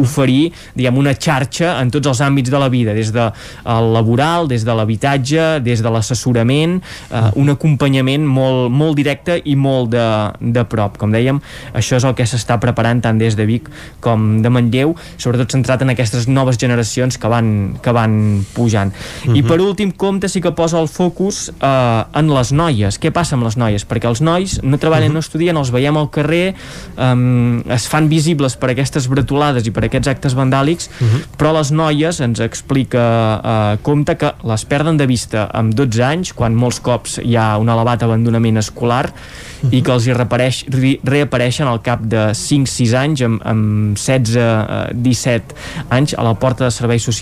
oferir 0.00 0.52
diguem, 0.74 0.96
una 0.96 1.12
xarxa 1.12 1.74
en 1.82 1.90
tots 1.92 2.08
els 2.08 2.20
àmbits 2.24 2.52
de 2.52 2.60
la 2.60 2.70
vida, 2.72 2.94
des 2.96 3.10
de 3.12 3.26
laboral, 3.64 4.48
des 4.48 4.64
de 4.64 4.74
l'habitatge, 4.76 5.60
des 5.64 5.82
de 5.82 5.92
l'assessorament, 5.92 6.78
eh, 7.10 7.24
un 7.40 7.50
acompanyament 7.52 8.24
molt, 8.24 8.70
molt 8.72 8.96
directe 8.96 9.40
i 9.44 9.56
molt 9.56 9.90
de, 9.92 10.06
de 10.40 10.64
prop. 10.70 10.96
Com 11.00 11.12
dèiem, 11.14 11.40
això 11.74 11.98
és 11.98 12.06
el 12.06 12.16
que 12.16 12.26
s'està 12.28 12.58
preparant 12.62 13.02
tant 13.04 13.20
des 13.20 13.36
de 13.36 13.46
Vic 13.48 13.68
com 14.04 14.40
de 14.44 14.52
Manlleu, 14.52 14.94
sobretot 15.18 15.52
centrat 15.52 15.82
en 15.84 15.92
aquestes 15.92 16.28
noves 16.30 16.60
generacions 16.60 17.18
que 17.18 17.23
van, 17.28 17.78
que 17.82 17.92
van 17.92 18.44
pujant. 18.54 18.92
Uh 18.92 19.32
-huh. 19.32 19.36
I 19.36 19.42
per 19.42 19.60
últim, 19.60 19.92
compte 19.92 20.28
sí 20.28 20.40
que 20.40 20.52
posa 20.52 20.80
el 20.80 20.88
focus 20.88 21.52
eh, 21.60 22.04
en 22.12 22.34
les 22.34 22.52
noies. 22.52 23.00
Què 23.00 23.10
passa 23.10 23.34
amb 23.34 23.44
les 23.44 23.56
noies? 23.56 23.86
Perquè 23.86 24.08
els 24.08 24.20
nois 24.20 24.60
no 24.62 24.78
treballen, 24.78 25.08
uh 25.08 25.10
-huh. 25.10 25.14
no 25.14 25.20
estudien, 25.20 25.56
els 25.56 25.70
veiem 25.70 25.96
al 25.96 26.10
carrer, 26.10 26.54
eh, 26.96 27.74
es 27.74 27.88
fan 27.88 28.08
visibles 28.08 28.56
per 28.56 28.70
aquestes 28.70 29.08
bretolades 29.08 29.66
i 29.66 29.70
per 29.70 29.84
aquests 29.84 30.08
actes 30.08 30.34
vandàlics, 30.34 30.90
uh 31.00 31.06
-huh. 31.06 31.20
però 31.38 31.52
les 31.52 31.70
noies 31.70 32.20
ens 32.20 32.40
explica 32.40 33.40
eh, 33.44 33.78
compte 33.82 34.16
que 34.16 34.32
les 34.44 34.64
perden 34.64 34.96
de 34.96 35.06
vista 35.06 35.48
amb 35.52 35.74
12 35.74 36.02
anys, 36.02 36.32
quan 36.32 36.54
molts 36.54 36.80
cops 36.80 37.18
hi 37.22 37.36
ha 37.36 37.58
un 37.58 37.68
elevat 37.68 38.02
abandonament 38.02 38.58
escolar, 38.58 39.06
uh 39.06 39.70
-huh. 39.70 39.76
i 39.76 39.82
que 39.82 39.92
els 39.92 40.06
hi 40.06 40.12
reapareix, 40.12 40.64
re, 40.68 41.00
reapareixen 41.02 41.66
al 41.66 41.80
cap 41.80 42.00
de 42.00 42.34
5-6 42.34 42.94
anys, 42.94 43.22
amb, 43.22 43.40
amb 43.44 43.96
16-17 43.96 45.42
anys, 45.88 46.14
a 46.18 46.22
la 46.22 46.34
porta 46.34 46.64
de 46.64 46.70
serveis 46.70 47.02
socials, 47.02 47.13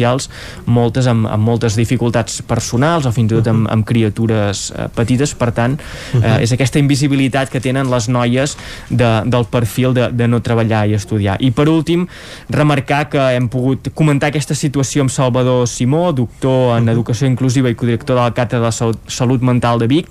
moltes 0.66 1.09
amb, 1.10 1.27
amb 1.28 1.44
moltes 1.44 1.77
dificultats 1.77 2.40
personals 2.47 3.06
o 3.06 3.12
fins 3.12 3.32
i 3.32 3.36
tot 3.39 3.51
amb, 3.52 3.69
amb 3.73 3.86
criatures 3.86 4.70
eh, 4.73 4.89
petites, 4.94 5.35
per 5.39 5.51
tant, 5.56 5.77
eh, 6.20 6.39
és 6.44 6.52
aquesta 6.55 6.81
invisibilitat 6.82 7.52
que 7.52 7.60
tenen 7.62 7.90
les 7.93 8.09
noies 8.12 8.56
de, 8.90 9.10
del 9.27 9.47
perfil 9.51 9.94
de, 9.97 10.09
de 10.12 10.28
no 10.28 10.43
treballar 10.44 10.85
i 10.89 10.97
estudiar. 10.98 11.39
I 11.40 11.52
per 11.55 11.69
últim, 11.70 12.06
remarcar 12.52 13.05
que 13.12 13.23
hem 13.36 13.48
pogut 13.52 13.93
comentar 13.98 14.32
aquesta 14.32 14.56
situació 14.59 15.06
amb 15.06 15.12
Salvador 15.12 15.66
Simó, 15.70 16.10
doctor 16.16 16.77
en 16.78 16.89
Educació 16.93 17.28
Inclusiva 17.31 17.70
i 17.73 17.78
codirector 17.78 18.19
de 18.19 18.23
la 18.23 18.35
Càtedra 18.36 18.70
de 18.70 18.93
Salut 19.12 19.43
Mental 19.44 19.82
de 19.82 19.89
Vic, 19.90 20.10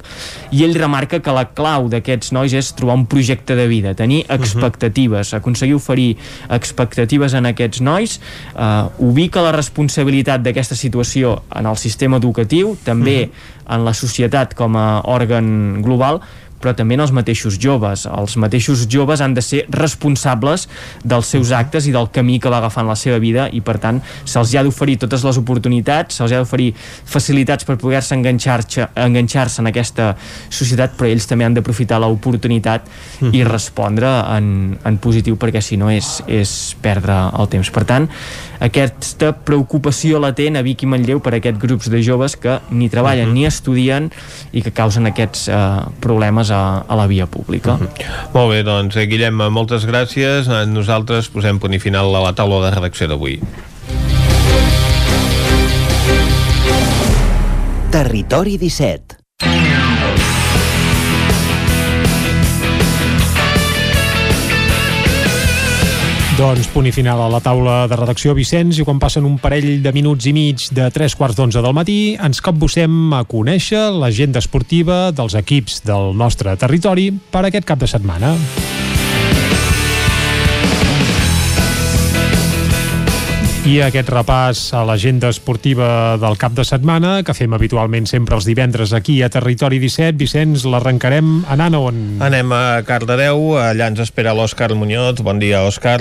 i 0.51 0.65
ell 0.65 0.75
remarca 0.77 1.21
que 1.23 1.35
la 1.35 1.47
clau 1.55 1.89
d'aquests 1.91 2.33
nois 2.35 2.53
és 2.57 2.71
trobar 2.77 2.97
un 2.99 3.07
projecte 3.09 3.55
de 3.57 3.67
vida, 3.69 3.93
tenir 3.97 4.23
expectatives, 4.31 5.33
aconseguir 5.37 5.77
oferir 5.77 6.15
expectatives 6.49 7.35
en 7.37 7.49
aquests 7.51 7.81
nois, 7.85 8.17
eh, 8.55 8.83
ubica 8.99 9.43
la 9.43 9.53
responsabilitat 9.61 10.43
d'aquesta 10.43 10.75
situació 10.75 11.37
en 11.55 11.69
el 11.69 11.79
sistema 11.79 12.19
educatiu, 12.19 12.75
també 12.83 13.29
en 13.71 13.85
la 13.85 13.93
societat 13.95 14.55
com 14.57 14.75
a 14.75 15.01
òrgan 15.07 15.81
global, 15.85 16.19
però 16.61 16.73
també 16.77 16.95
en 16.97 17.05
els 17.05 17.13
mateixos 17.15 17.57
joves. 17.61 18.05
Els 18.05 18.37
mateixos 18.41 18.85
joves 18.91 19.21
han 19.21 19.33
de 19.33 19.43
ser 19.45 19.65
responsables 19.73 20.67
dels 21.03 21.31
seus 21.33 21.51
actes 21.55 21.87
i 21.87 21.95
del 21.95 22.09
camí 22.13 22.39
que 22.39 22.51
va 22.51 22.61
agafant 22.61 22.87
la 22.87 22.97
seva 22.99 23.19
vida 23.19 23.47
i 23.51 23.61
per 23.65 23.77
tant 23.81 24.01
se'ls 24.23 24.55
ha 24.55 24.63
d'oferir 24.63 24.99
totes 25.01 25.25
les 25.27 25.39
oportunitats, 25.41 26.19
se'ls 26.19 26.31
ha 26.31 26.41
d'oferir 26.41 26.71
facilitats 26.77 27.67
per 27.67 27.77
poder-se 27.81 28.15
enganxar-se 28.15 28.87
enganxar 28.95 29.47
en 29.59 29.67
aquesta 29.71 30.11
societat, 30.49 30.95
però 30.97 31.09
ells 31.09 31.27
també 31.27 31.45
han 31.45 31.55
d'aprofitar 31.57 31.99
l'oportunitat 32.01 32.87
i 33.31 33.43
respondre 33.47 34.09
en, 34.35 34.77
en 34.85 34.97
positiu 35.01 35.37
perquè 35.41 35.61
si 35.63 35.77
no 35.81 35.89
és, 35.91 36.19
és 36.27 36.75
perdre 36.81 37.17
el 37.39 37.49
temps. 37.51 37.71
Per 37.73 37.83
tant, 37.87 38.07
aquesta 38.61 39.31
preocupació 39.47 40.19
latent 40.21 40.59
a 40.59 40.65
Vic 40.65 40.83
i 40.85 40.89
Manlleu 40.89 41.21
per 41.23 41.33
aquests 41.37 41.61
grups 41.61 41.89
de 41.89 42.01
joves 42.05 42.35
que 42.37 42.59
ni 42.69 42.89
treballen 42.89 43.29
-huh. 43.29 43.33
ni 43.33 43.45
estudien 43.45 44.11
i 44.51 44.61
que 44.61 44.71
causen 44.71 45.05
aquests 45.07 45.47
eh, 45.47 45.55
problemes 45.99 46.50
a, 46.51 46.83
a 46.87 46.95
la 46.95 47.07
via 47.07 47.25
pública. 47.25 47.73
Uh 47.73 47.79
-huh. 47.79 48.33
Molt 48.33 48.51
bé, 48.51 48.63
doncs, 48.63 48.95
eh, 48.95 49.07
Guillem, 49.07 49.35
moltes 49.51 49.87
gràcies. 49.87 50.47
Nosaltres 50.67 51.29
posem 51.29 51.59
punt 51.59 51.73
i 51.73 51.79
final 51.79 52.15
a 52.15 52.21
la 52.21 52.33
taula 52.33 52.65
de 52.65 52.75
redacció 52.75 53.07
d'avui. 53.07 53.39
Territori 57.91 58.57
17 58.57 59.70
Doncs 66.41 66.71
punt 66.73 66.87
i 66.89 66.91
final 66.95 67.19
a 67.21 67.27
la 67.29 67.37
taula 67.37 67.83
de 67.85 67.93
redacció 67.99 68.33
Vicenç 68.33 68.79
i 68.81 68.83
quan 68.87 68.97
passen 68.97 69.27
un 69.29 69.35
parell 69.37 69.83
de 69.83 69.91
minuts 69.93 70.25
i 70.25 70.31
mig 70.33 70.63
de 70.73 70.87
tres 70.89 71.13
quarts 71.13 71.37
d'onze 71.37 71.61
del 71.61 71.75
matí 71.77 72.15
ens 72.17 72.39
capbussem 72.41 73.11
a 73.13 73.19
conèixer 73.29 73.83
l'agenda 73.93 74.41
esportiva 74.41 75.11
dels 75.13 75.35
equips 75.37 75.83
del 75.85 76.15
nostre 76.17 76.55
territori 76.57 77.11
per 77.13 77.43
aquest 77.45 77.67
cap 77.69 77.77
de 77.77 77.89
setmana. 77.91 78.31
I 83.69 83.75
aquest 83.85 84.09
repàs 84.09 84.63
a 84.73 84.81
l'agenda 84.89 85.29
esportiva 85.29 86.17
del 86.17 86.39
cap 86.41 86.55
de 86.57 86.65
setmana, 86.65 87.19
que 87.21 87.35
fem 87.37 87.53
habitualment 87.53 88.09
sempre 88.09 88.39
els 88.39 88.47
divendres 88.49 88.95
aquí 88.97 89.19
a 89.21 89.29
Territori 89.29 89.77
17, 89.77 90.17
Vicenç, 90.17 90.65
l'arrencarem 90.65 91.43
anant 91.53 91.77
on? 91.77 92.01
Anem 92.25 92.49
a 92.57 92.81
Cardedeu, 92.89 93.59
allà 93.61 93.91
ens 93.93 94.01
espera 94.01 94.33
l'Òscar 94.33 94.71
Muñoz. 94.73 95.21
Bon 95.21 95.37
dia, 95.37 95.61
Òscar. 95.69 95.99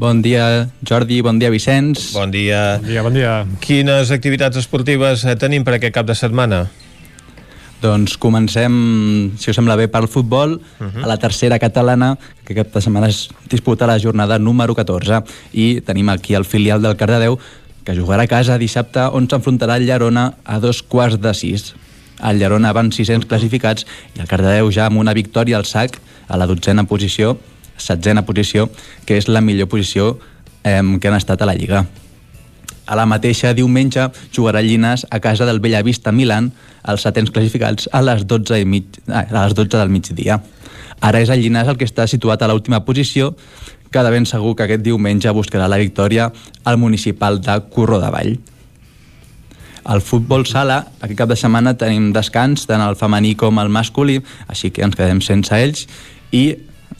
Bon 0.00 0.22
dia, 0.24 0.70
Jordi, 0.80 1.20
bon 1.20 1.36
dia, 1.36 1.50
Vicenç. 1.52 2.14
Bon 2.16 2.30
dia. 2.32 2.78
Bon 2.80 2.88
dia, 2.88 3.02
bon 3.04 3.12
dia. 3.12 3.32
Quines 3.60 4.08
activitats 4.14 4.56
esportives 4.56 5.26
eh, 5.28 5.34
tenim 5.36 5.60
per 5.60 5.74
aquest 5.76 5.92
cap 5.92 6.06
de 6.08 6.14
setmana? 6.16 6.62
Doncs 7.82 8.14
comencem, 8.16 8.72
si 9.36 9.52
us 9.52 9.58
sembla 9.60 9.76
bé, 9.76 9.90
pel 9.92 10.08
futbol, 10.08 10.56
uh 10.56 10.86
-huh. 10.86 11.04
a 11.04 11.06
la 11.06 11.18
tercera 11.18 11.58
catalana, 11.58 12.16
que 12.46 12.54
de 12.54 12.80
setmana 12.80 13.08
es 13.08 13.28
disputa 13.50 13.86
la 13.86 14.00
jornada 14.00 14.38
número 14.38 14.74
14, 14.74 15.20
i 15.52 15.82
tenim 15.82 16.08
aquí 16.08 16.32
el 16.32 16.46
filial 16.46 16.80
del 16.80 16.96
Cardedeu, 16.96 17.38
que 17.84 17.92
jugarà 17.92 18.22
a 18.22 18.26
casa 18.26 18.56
dissabte, 18.56 19.00
on 19.12 19.28
s'enfrontarà 19.28 19.76
el 19.76 19.84
Llerona 19.84 20.32
a 20.44 20.60
dos 20.60 20.82
quarts 20.82 21.20
de 21.20 21.34
sis. 21.34 21.74
el 22.22 22.38
Llerona 22.38 22.72
van 22.72 22.90
600 22.92 23.26
classificats 23.26 23.86
i 24.16 24.20
el 24.20 24.26
Cardedeu 24.26 24.70
ja 24.70 24.86
amb 24.86 24.98
una 24.98 25.12
victòria 25.12 25.56
al 25.56 25.64
sac 25.64 26.00
a 26.28 26.36
la 26.36 26.46
dotzena 26.46 26.84
posició, 26.84 27.38
setzena 27.80 28.26
posició, 28.28 28.68
que 29.06 29.18
és 29.18 29.28
la 29.28 29.40
millor 29.40 29.68
posició 29.72 30.18
eh, 30.64 30.82
que 31.00 31.08
han 31.08 31.18
estat 31.18 31.42
a 31.42 31.48
la 31.48 31.56
Lliga. 31.56 31.86
A 32.90 32.96
la 32.98 33.06
mateixa 33.06 33.52
diumenge 33.54 34.08
jugarà 34.34 34.62
Llinas 34.66 35.06
a 35.10 35.20
casa 35.20 35.46
del 35.46 35.60
Bellavista 35.62 36.10
Milan, 36.10 36.50
els 36.88 37.04
setents 37.06 37.30
classificats, 37.30 37.88
a 37.92 38.00
les 38.02 38.24
12, 38.26 38.58
i 38.58 38.66
mig, 38.66 38.98
a 39.06 39.26
les 39.30 39.54
12 39.54 39.76
del 39.76 39.92
migdia. 39.94 40.40
Ara 41.00 41.20
és 41.22 41.30
el 41.32 41.40
Llinàs 41.40 41.70
el 41.70 41.78
que 41.80 41.86
està 41.88 42.06
situat 42.10 42.42
a 42.42 42.48
l'última 42.50 42.82
posició, 42.84 43.34
que 43.90 44.02
de 44.04 44.10
ben 44.10 44.26
segur 44.26 44.54
que 44.56 44.66
aquest 44.66 44.82
diumenge 44.82 45.30
buscarà 45.34 45.66
la 45.68 45.78
victòria 45.80 46.30
al 46.64 46.78
municipal 46.78 47.40
de 47.40 47.56
Curro 47.70 47.98
de 48.02 48.10
Vall. 48.10 48.34
Al 49.84 50.02
futbol 50.04 50.44
sala, 50.46 50.84
aquest 51.00 51.18
cap 51.18 51.30
de 51.30 51.38
setmana 51.38 51.72
tenim 51.78 52.10
descans 52.12 52.66
tant 52.68 52.82
el 52.84 52.98
femení 53.00 53.32
com 53.34 53.58
el 53.58 53.70
masculí, 53.72 54.20
així 54.46 54.70
que 54.70 54.84
ens 54.84 54.98
quedem 54.98 55.22
sense 55.24 55.56
ells, 55.56 55.86
i 56.30 56.52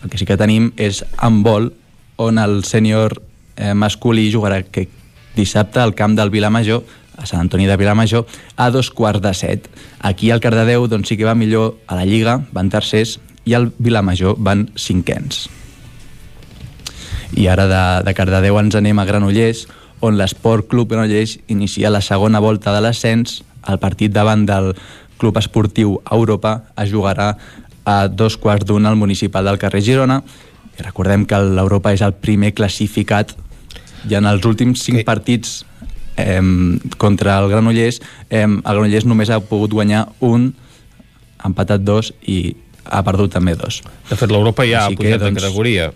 el 0.02 0.10
que 0.10 0.18
sí 0.18 0.27
que 0.27 0.39
tenim 0.40 0.70
és 0.81 1.02
vol, 1.44 1.72
on 2.20 2.39
el 2.39 2.64
sènior 2.64 3.20
eh, 3.56 3.74
masculí 3.74 4.31
jugarà 4.32 4.62
que 4.62 4.89
dissabte 5.36 5.81
al 5.81 5.94
camp 5.94 6.16
del 6.16 6.31
Vilamajor, 6.31 6.85
a 7.20 7.27
Sant 7.27 7.44
Antoni 7.44 7.66
de 7.68 7.77
Vilamajor, 7.77 8.27
a 8.56 8.70
dos 8.70 8.90
quarts 8.90 9.20
de 9.20 9.35
set. 9.35 9.68
Aquí 10.01 10.31
al 10.31 10.40
Cardedeu 10.40 10.86
doncs, 10.89 11.09
sí 11.09 11.16
que 11.16 11.28
va 11.28 11.36
millor 11.36 11.77
a 11.86 11.97
la 11.97 12.06
Lliga, 12.09 12.40
van 12.52 12.70
tercers, 12.72 13.18
i 13.44 13.55
al 13.55 13.70
Vilamajor 13.78 14.36
van 14.39 14.68
cinquens. 14.77 15.48
I 17.36 17.47
ara 17.47 17.68
de, 17.70 17.82
de 18.09 18.14
Cardedeu 18.16 18.59
ens 18.59 18.74
anem 18.74 18.98
a 18.98 19.06
Granollers, 19.06 19.66
on 20.01 20.16
l'Esport 20.16 20.66
Club 20.68 20.90
Granollers 20.90 21.36
inicia 21.52 21.93
la 21.93 22.01
segona 22.01 22.40
volta 22.40 22.72
de 22.72 22.81
l'ascens. 22.81 23.43
El 23.68 23.78
partit 23.78 24.12
davant 24.12 24.47
del 24.48 24.72
Club 25.20 25.36
Esportiu 25.36 25.98
Europa 26.10 26.72
es 26.81 26.89
jugarà 26.89 27.35
a 27.85 28.09
dos 28.09 28.36
quarts 28.36 28.66
d'un 28.66 28.86
al 28.86 28.97
municipal 28.97 29.44
del 29.44 29.59
carrer 29.59 29.82
Girona. 29.82 30.20
I 30.78 30.85
recordem 30.86 31.27
que 31.28 31.39
l'Europa 31.40 31.93
és 31.93 32.02
el 32.05 32.15
primer 32.15 32.55
classificat 32.57 33.35
i 34.09 34.16
en 34.16 34.27
els 34.28 34.47
últims 34.48 34.82
cinc 34.86 35.05
partits 35.05 35.61
eh, 36.16 36.40
contra 36.97 37.39
el 37.40 37.48
Granollers, 37.51 38.01
eh, 38.31 38.44
el 38.44 38.62
Granollers 38.62 39.07
només 39.09 39.31
ha 39.31 39.40
pogut 39.40 39.74
guanyar 39.77 40.07
un, 40.24 40.52
ha 41.39 41.48
empatat 41.48 41.85
dos 41.85 42.12
i 42.28 42.55
ha 42.85 43.02
perdut 43.07 43.32
també 43.36 43.55
dos. 43.59 43.82
De 44.09 44.16
fet, 44.16 44.31
l'Europa 44.31 44.65
ja 44.66 44.86
Així 44.86 44.97
ha 44.97 45.01
pujat 45.02 45.19
que, 45.19 45.24
doncs, 45.24 45.36
de 45.36 45.47
categoria. 45.47 45.90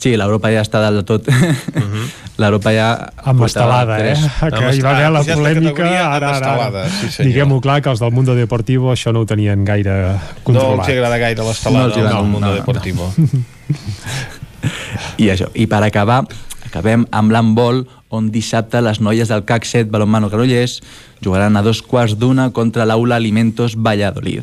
Sí, 0.00 0.14
l'Europa 0.16 0.48
ja 0.48 0.62
està 0.64 0.80
dalt 0.80 1.02
de 1.02 1.04
tot. 1.04 1.28
Uh 1.28 1.32
mhm. 1.32 1.84
-huh. 1.92 2.08
L'Europa 2.40 2.72
ja... 2.72 3.12
Amb 3.22 3.42
estelada, 3.44 3.98
eh? 4.00 4.16
Que 4.16 4.74
hi 4.74 4.80
va 4.80 4.96
haver 4.96 5.10
la 5.12 5.22
polèmica, 5.22 5.84
ara, 5.84 6.36
ara, 6.36 6.66
ara. 6.66 6.88
Sí, 6.88 7.22
Diguem-ho 7.22 7.60
clar, 7.60 7.82
que 7.82 7.90
els 7.90 8.00
del 8.00 8.10
Mundo 8.10 8.34
Deportivo 8.34 8.92
això 8.92 9.12
no 9.12 9.20
ho 9.20 9.26
tenien 9.26 9.64
gaire 9.64 10.16
controlat. 10.42 10.76
No 10.76 10.82
els 10.82 10.88
agrada 10.88 11.18
gaire 11.18 11.44
l'estelada 11.44 11.88
no 11.88 12.08
del 12.08 12.24
Mundo 12.24 12.46
no, 12.46 12.54
Deportivo. 12.54 13.12
No. 13.16 13.28
I 15.18 15.28
això, 15.28 15.50
i 15.54 15.66
per 15.66 15.82
acabar, 15.82 16.24
acabem 16.64 17.06
amb 17.10 17.30
l'handbol, 17.30 17.86
on 18.10 18.30
dissabte 18.30 18.80
les 18.82 19.00
noies 19.00 19.28
del 19.28 19.44
CAC 19.44 19.64
7 19.64 19.90
Balonmano 19.90 20.28
Granollers 20.28 20.80
jugaran 21.22 21.56
a 21.56 21.62
dos 21.62 21.82
quarts 21.82 22.16
d'una 22.18 22.50
contra 22.50 22.84
l'Aula 22.84 23.16
Alimentos 23.16 23.76
Valladolid 23.76 24.42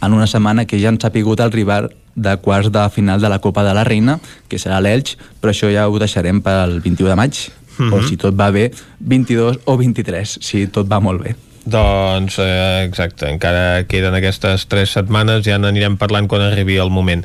en 0.00 0.12
una 0.12 0.26
setmana 0.26 0.64
que 0.64 0.78
ja 0.80 0.88
han 0.88 1.00
sapigut 1.00 1.40
el 1.40 1.52
rival 1.52 1.90
de 2.20 2.36
quarts 2.44 2.70
de 2.72 2.86
final 2.92 3.20
de 3.20 3.28
la 3.32 3.40
Copa 3.40 3.64
de 3.64 3.74
la 3.74 3.84
Reina, 3.88 4.18
que 4.48 4.60
serà 4.60 4.80
l'Elx, 4.84 5.16
però 5.40 5.54
això 5.54 5.72
ja 5.72 5.88
ho 5.88 5.98
deixarem 5.98 6.42
pel 6.44 6.80
21 6.84 7.08
de 7.08 7.16
maig, 7.16 7.36
mm 7.40 7.76
-hmm. 7.76 7.92
o 7.92 7.96
mhm. 7.96 8.08
si 8.08 8.16
tot 8.16 8.34
va 8.34 8.50
bé, 8.50 8.70
22 9.00 9.60
o 9.64 9.76
23, 9.76 10.38
si 10.40 10.66
tot 10.66 10.86
va 10.86 11.00
molt 11.00 11.22
bé. 11.22 11.34
Doncs, 11.64 12.38
eh, 12.38 12.84
exacte, 12.84 13.28
encara 13.28 13.84
queden 13.84 14.14
aquestes 14.14 14.66
tres 14.66 14.90
setmanes, 14.96 15.44
ja 15.44 15.58
n'anirem 15.58 15.96
parlant 16.00 16.28
quan 16.28 16.42
arribi 16.42 16.78
el 16.80 16.90
moment. 16.90 17.24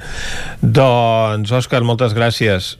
Doncs, 0.61 1.51
Òscar, 1.51 1.83
moltes 1.83 2.13
gràcies. 2.13 2.75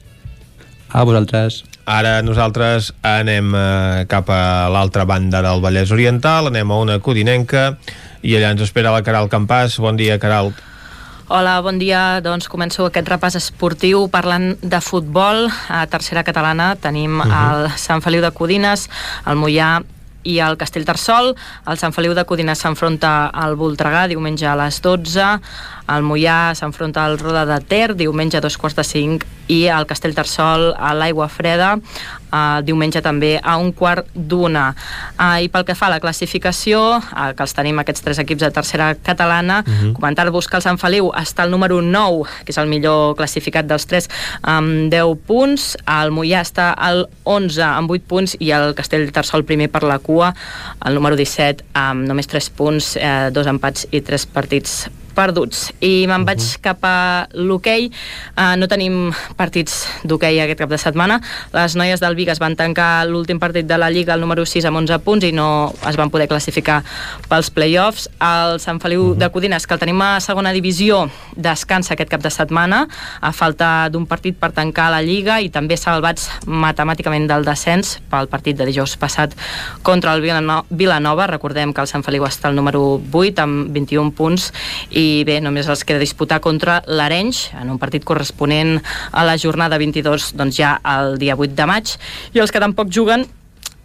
A 0.92 1.02
vosaltres. 1.04 1.64
Ara 1.86 2.20
nosaltres 2.22 2.92
anem 3.02 3.54
eh, 3.54 4.04
cap 4.10 4.28
a 4.30 4.68
l'altra 4.68 5.04
banda 5.04 5.40
del 5.42 5.62
Vallès 5.62 5.92
Oriental, 5.94 6.50
anem 6.50 6.70
a 6.70 6.78
una 6.82 6.98
codinenca, 6.98 7.76
i 8.22 8.36
allà 8.36 8.52
ens 8.54 8.64
espera 8.66 8.92
la 8.92 9.04
Caral 9.06 9.30
Campàs. 9.32 9.78
Bon 9.80 9.96
dia, 9.96 10.18
Caral. 10.18 10.52
Hola, 11.26 11.56
bon 11.58 11.74
dia. 11.74 12.20
Doncs 12.22 12.46
començo 12.46 12.84
aquest 12.86 13.08
repàs 13.10 13.34
esportiu 13.34 14.04
parlant 14.06 14.52
de 14.62 14.78
futbol. 14.78 15.48
A 15.66 15.80
tercera 15.90 16.22
catalana 16.22 16.76
tenim 16.78 17.18
uh 17.18 17.24
mhm. 17.24 17.32
-huh. 17.32 17.64
el 17.64 17.78
Sant 17.78 18.00
Feliu 18.00 18.22
de 18.22 18.30
Codines, 18.30 18.88
el 19.26 19.34
Mollà 19.34 19.82
i 20.22 20.38
el 20.38 20.56
Castellterçol. 20.56 21.34
El 21.66 21.78
Sant 21.78 21.92
Feliu 21.92 22.14
de 22.14 22.24
Codines 22.24 22.58
s'enfronta 22.58 23.26
al 23.26 23.56
Voltregà 23.56 24.06
diumenge 24.06 24.46
a 24.46 24.54
les 24.54 24.80
12. 24.80 25.40
El 25.92 26.02
Mollà 26.02 26.54
s'enfronta 26.58 27.04
al 27.04 27.18
Roda 27.18 27.44
de 27.46 27.60
Ter 27.64 27.94
diumenge 27.94 28.38
a 28.38 28.44
dos 28.44 28.58
quarts 28.58 28.76
de 28.76 28.84
cinc 28.84 29.26
i 29.46 29.66
el 29.70 29.86
Castellterçol 29.86 30.72
a 30.74 30.92
l'Aigua 30.98 31.28
Freda 31.30 31.76
eh, 31.78 32.62
diumenge 32.66 33.02
també 33.02 33.36
a 33.42 33.56
un 33.62 33.72
quart 33.76 34.08
d'una. 34.14 34.66
Eh, 35.14 35.46
I 35.46 35.50
pel 35.52 35.66
que 35.68 35.76
fa 35.78 35.86
a 35.86 35.94
la 35.94 36.00
classificació, 36.02 36.80
eh, 36.98 37.28
que 37.36 37.46
els 37.46 37.54
tenim 37.56 37.78
aquests 37.82 38.02
tres 38.02 38.20
equips 38.22 38.42
de 38.46 38.50
tercera 38.50 38.94
catalana, 38.94 39.62
uh 39.62 39.70
mhm. 39.70 39.86
-huh. 39.86 39.92
comentar-vos 39.94 40.48
que 40.48 40.56
el 40.56 40.62
Sant 40.62 40.78
Feliu 40.78 41.12
està 41.14 41.42
al 41.42 41.50
número 41.50 41.80
9, 41.82 42.26
que 42.44 42.52
és 42.52 42.58
el 42.58 42.66
millor 42.66 43.16
classificat 43.16 43.66
dels 43.66 43.86
tres, 43.86 44.08
amb 44.42 44.90
10 44.90 45.16
punts, 45.26 45.76
el 45.86 46.10
Mollà 46.10 46.40
està 46.40 46.74
al 46.76 47.08
11 47.24 47.62
amb 47.62 47.90
8 47.90 48.04
punts 48.06 48.36
i 48.38 48.50
el 48.50 48.74
Castell 48.74 49.12
Tarsol 49.12 49.44
primer 49.44 49.70
per 49.70 49.82
la 49.82 49.98
cua, 49.98 50.34
el 50.84 50.94
número 50.94 51.16
17 51.16 51.64
amb 51.74 52.06
només 52.06 52.26
3 52.26 52.50
punts, 52.50 52.96
eh, 52.96 53.30
dos 53.32 53.46
empats 53.46 53.86
i 53.90 54.00
3 54.00 54.26
partits 54.26 54.90
perduts. 55.16 55.72
I 55.80 56.04
me'n 56.06 56.20
uh 56.20 56.22
-huh. 56.22 56.26
vaig 56.28 56.42
mhm. 56.42 56.60
cap 56.60 56.78
a 56.84 57.28
l'hoquei. 57.32 57.90
Uh, 58.36 58.54
no 58.56 58.68
tenim 58.68 59.12
partits 59.36 59.86
d'hoquei 60.04 60.40
aquest 60.40 60.58
cap 60.58 60.70
de 60.70 60.78
setmana. 60.78 61.20
Les 61.52 61.74
noies 61.74 62.00
del 62.00 62.14
Vic 62.14 62.28
es 62.28 62.38
van 62.38 62.56
tancar 62.56 63.06
l'últim 63.06 63.38
partit 63.38 63.66
de 63.66 63.78
la 63.78 63.90
Lliga, 63.90 64.14
el 64.14 64.20
número 64.20 64.44
6, 64.44 64.64
amb 64.66 64.76
11 64.76 64.98
punts, 64.98 65.24
i 65.24 65.32
no 65.32 65.72
es 65.88 65.96
van 65.96 66.10
poder 66.10 66.28
classificar 66.28 66.84
pels 67.28 67.50
play-offs. 67.50 68.08
El 68.20 68.60
Sant 68.60 68.80
Feliu 68.80 69.00
uh 69.00 69.04
mhm. 69.06 69.14
-huh. 69.14 69.18
de 69.18 69.30
Codines, 69.30 69.66
que 69.66 69.74
el 69.74 69.80
tenim 69.80 70.00
a 70.02 70.20
segona 70.20 70.52
divisió, 70.52 71.10
descansa 71.34 71.94
aquest 71.94 72.10
cap 72.10 72.22
de 72.22 72.30
setmana, 72.30 72.88
a 73.20 73.32
falta 73.32 73.88
d'un 73.88 74.06
partit 74.06 74.36
per 74.36 74.52
tancar 74.52 74.90
la 74.90 75.02
Lliga, 75.02 75.40
i 75.40 75.48
també 75.48 75.76
salvats 75.76 76.30
matemàticament 76.46 77.26
del 77.26 77.44
descens 77.44 78.00
pel 78.10 78.28
partit 78.28 78.56
de 78.56 78.66
dijous 78.66 78.96
passat 78.96 79.34
contra 79.82 80.14
el 80.14 80.20
Vilanova. 80.70 81.26
Recordem 81.26 81.72
que 81.72 81.80
el 81.80 81.86
Sant 81.86 82.02
Feliu 82.02 82.24
està 82.24 82.48
al 82.48 82.54
número 82.54 83.00
8, 83.12 83.42
amb 83.42 83.72
21 83.74 84.10
punts, 84.12 84.52
i 84.90 85.05
i 85.06 85.24
bé, 85.28 85.38
només 85.44 85.68
els 85.70 85.84
queda 85.86 86.02
disputar 86.02 86.40
contra 86.44 86.80
l'Arenys 86.86 87.46
en 87.60 87.70
un 87.72 87.80
partit 87.82 88.04
corresponent 88.06 88.78
a 89.12 89.24
la 89.28 89.36
jornada 89.40 89.78
22 89.78 90.32
doncs 90.38 90.58
ja 90.58 90.76
el 90.96 91.18
dia 91.22 91.36
8 91.36 91.56
de 91.56 91.66
maig. 91.68 91.96
I 92.34 92.42
els 92.42 92.54
que 92.54 92.62
tampoc 92.62 92.92
juguen 92.92 93.26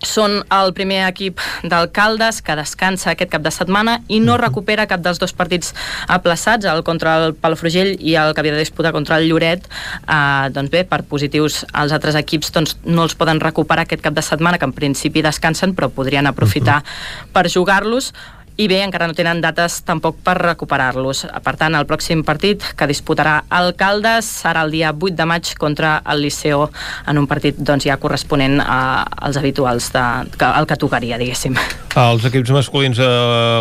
són 0.01 0.39
el 0.49 0.71
primer 0.73 1.03
equip 1.05 1.39
d'alcaldes 1.61 2.41
que 2.41 2.55
descansa 2.57 3.11
aquest 3.11 3.31
cap 3.33 3.43
de 3.45 3.51
setmana 3.53 3.99
i 4.09 4.17
no 4.23 4.37
recupera 4.41 4.87
cap 4.89 5.03
dels 5.05 5.21
dos 5.21 5.33
partits 5.37 5.75
aplaçats, 6.09 6.65
el 6.65 6.81
contra 6.87 7.17
el 7.21 7.35
Palafrugell 7.37 7.93
i 7.99 8.15
el 8.17 8.33
que 8.33 8.41
havia 8.41 8.55
de 8.55 8.63
disputar 8.63 8.93
contra 8.95 9.19
el 9.21 9.29
Lloret. 9.29 9.67
Eh, 10.01 10.49
doncs 10.55 10.73
bé, 10.73 10.83
per 10.89 11.03
positius 11.05 11.61
els 11.69 11.93
altres 11.93 12.17
equips 12.17 12.53
doncs, 12.55 12.77
no 12.85 13.05
els 13.05 13.15
poden 13.15 13.39
recuperar 13.43 13.85
aquest 13.85 14.01
cap 14.01 14.17
de 14.17 14.25
setmana 14.25 14.57
que 14.57 14.65
en 14.65 14.73
principi 14.73 15.21
descansen 15.21 15.75
però 15.77 15.91
podrien 15.93 16.27
aprofitar 16.27 16.81
uh 16.81 16.85
-huh. 16.85 17.31
per 17.33 17.49
jugar-los 17.49 18.13
i 18.61 18.67
bé, 18.69 18.81
encara 18.85 19.07
no 19.09 19.15
tenen 19.17 19.39
dates 19.41 19.79
tampoc 19.87 20.19
per 20.21 20.35
recuperar-los. 20.37 21.23
Per 21.41 21.53
tant, 21.57 21.73
el 21.77 21.87
pròxim 21.89 22.21
partit 22.27 22.63
que 22.77 22.87
disputarà 22.89 23.39
Alcaldes 23.49 24.27
serà 24.43 24.61
el 24.67 24.75
dia 24.75 24.91
8 24.93 25.15
de 25.17 25.25
maig 25.25 25.53
contra 25.57 25.95
el 26.13 26.21
Liceo 26.21 26.67
en 27.09 27.17
un 27.17 27.25
partit 27.31 27.57
doncs, 27.57 27.87
ja 27.89 27.97
corresponent 28.01 28.59
a, 28.61 29.07
als 29.25 29.39
habituals 29.41 29.89
de, 29.95 30.03
que, 30.37 30.45
al 30.45 30.69
que 30.69 30.77
tocaria, 30.77 31.17
diguéssim. 31.21 31.57
Els 31.97 32.27
equips 32.29 32.53
masculins 32.53 33.01
a 33.01 33.09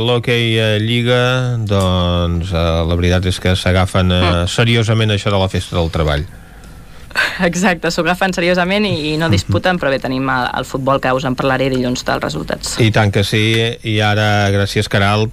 l'hoquei 0.04 0.60
Lliga, 0.84 1.22
doncs 1.64 2.52
eh, 2.52 2.66
la 2.90 3.00
veritat 3.00 3.30
és 3.32 3.40
que 3.40 3.56
s'agafen 3.56 4.12
eh, 4.12 4.20
mm. 4.20 4.52
seriosament 4.52 5.16
això 5.16 5.32
de 5.32 5.40
la 5.40 5.48
festa 5.48 5.78
del 5.80 5.90
treball. 5.94 6.28
Exacte, 7.48 7.90
s'ho 7.90 8.04
agafen 8.04 8.34
seriosament 8.36 8.86
i, 8.88 8.94
i 9.12 9.16
no 9.16 9.28
mhm. 9.28 9.34
disputen, 9.34 9.80
però 9.80 9.92
bé, 9.92 10.00
tenim 10.02 10.28
el, 10.30 10.48
el 10.60 10.68
futbol 10.68 11.00
que 11.02 11.12
us 11.16 11.26
en 11.28 11.36
parlaré 11.38 11.70
dilluns 11.72 12.04
dels 12.06 12.22
resultats. 12.24 12.76
I 12.82 12.90
tant 12.94 13.12
que 13.14 13.24
sí, 13.26 13.42
i 13.82 13.98
ara, 14.04 14.48
gràcies 14.54 14.90
Caral, 14.90 15.28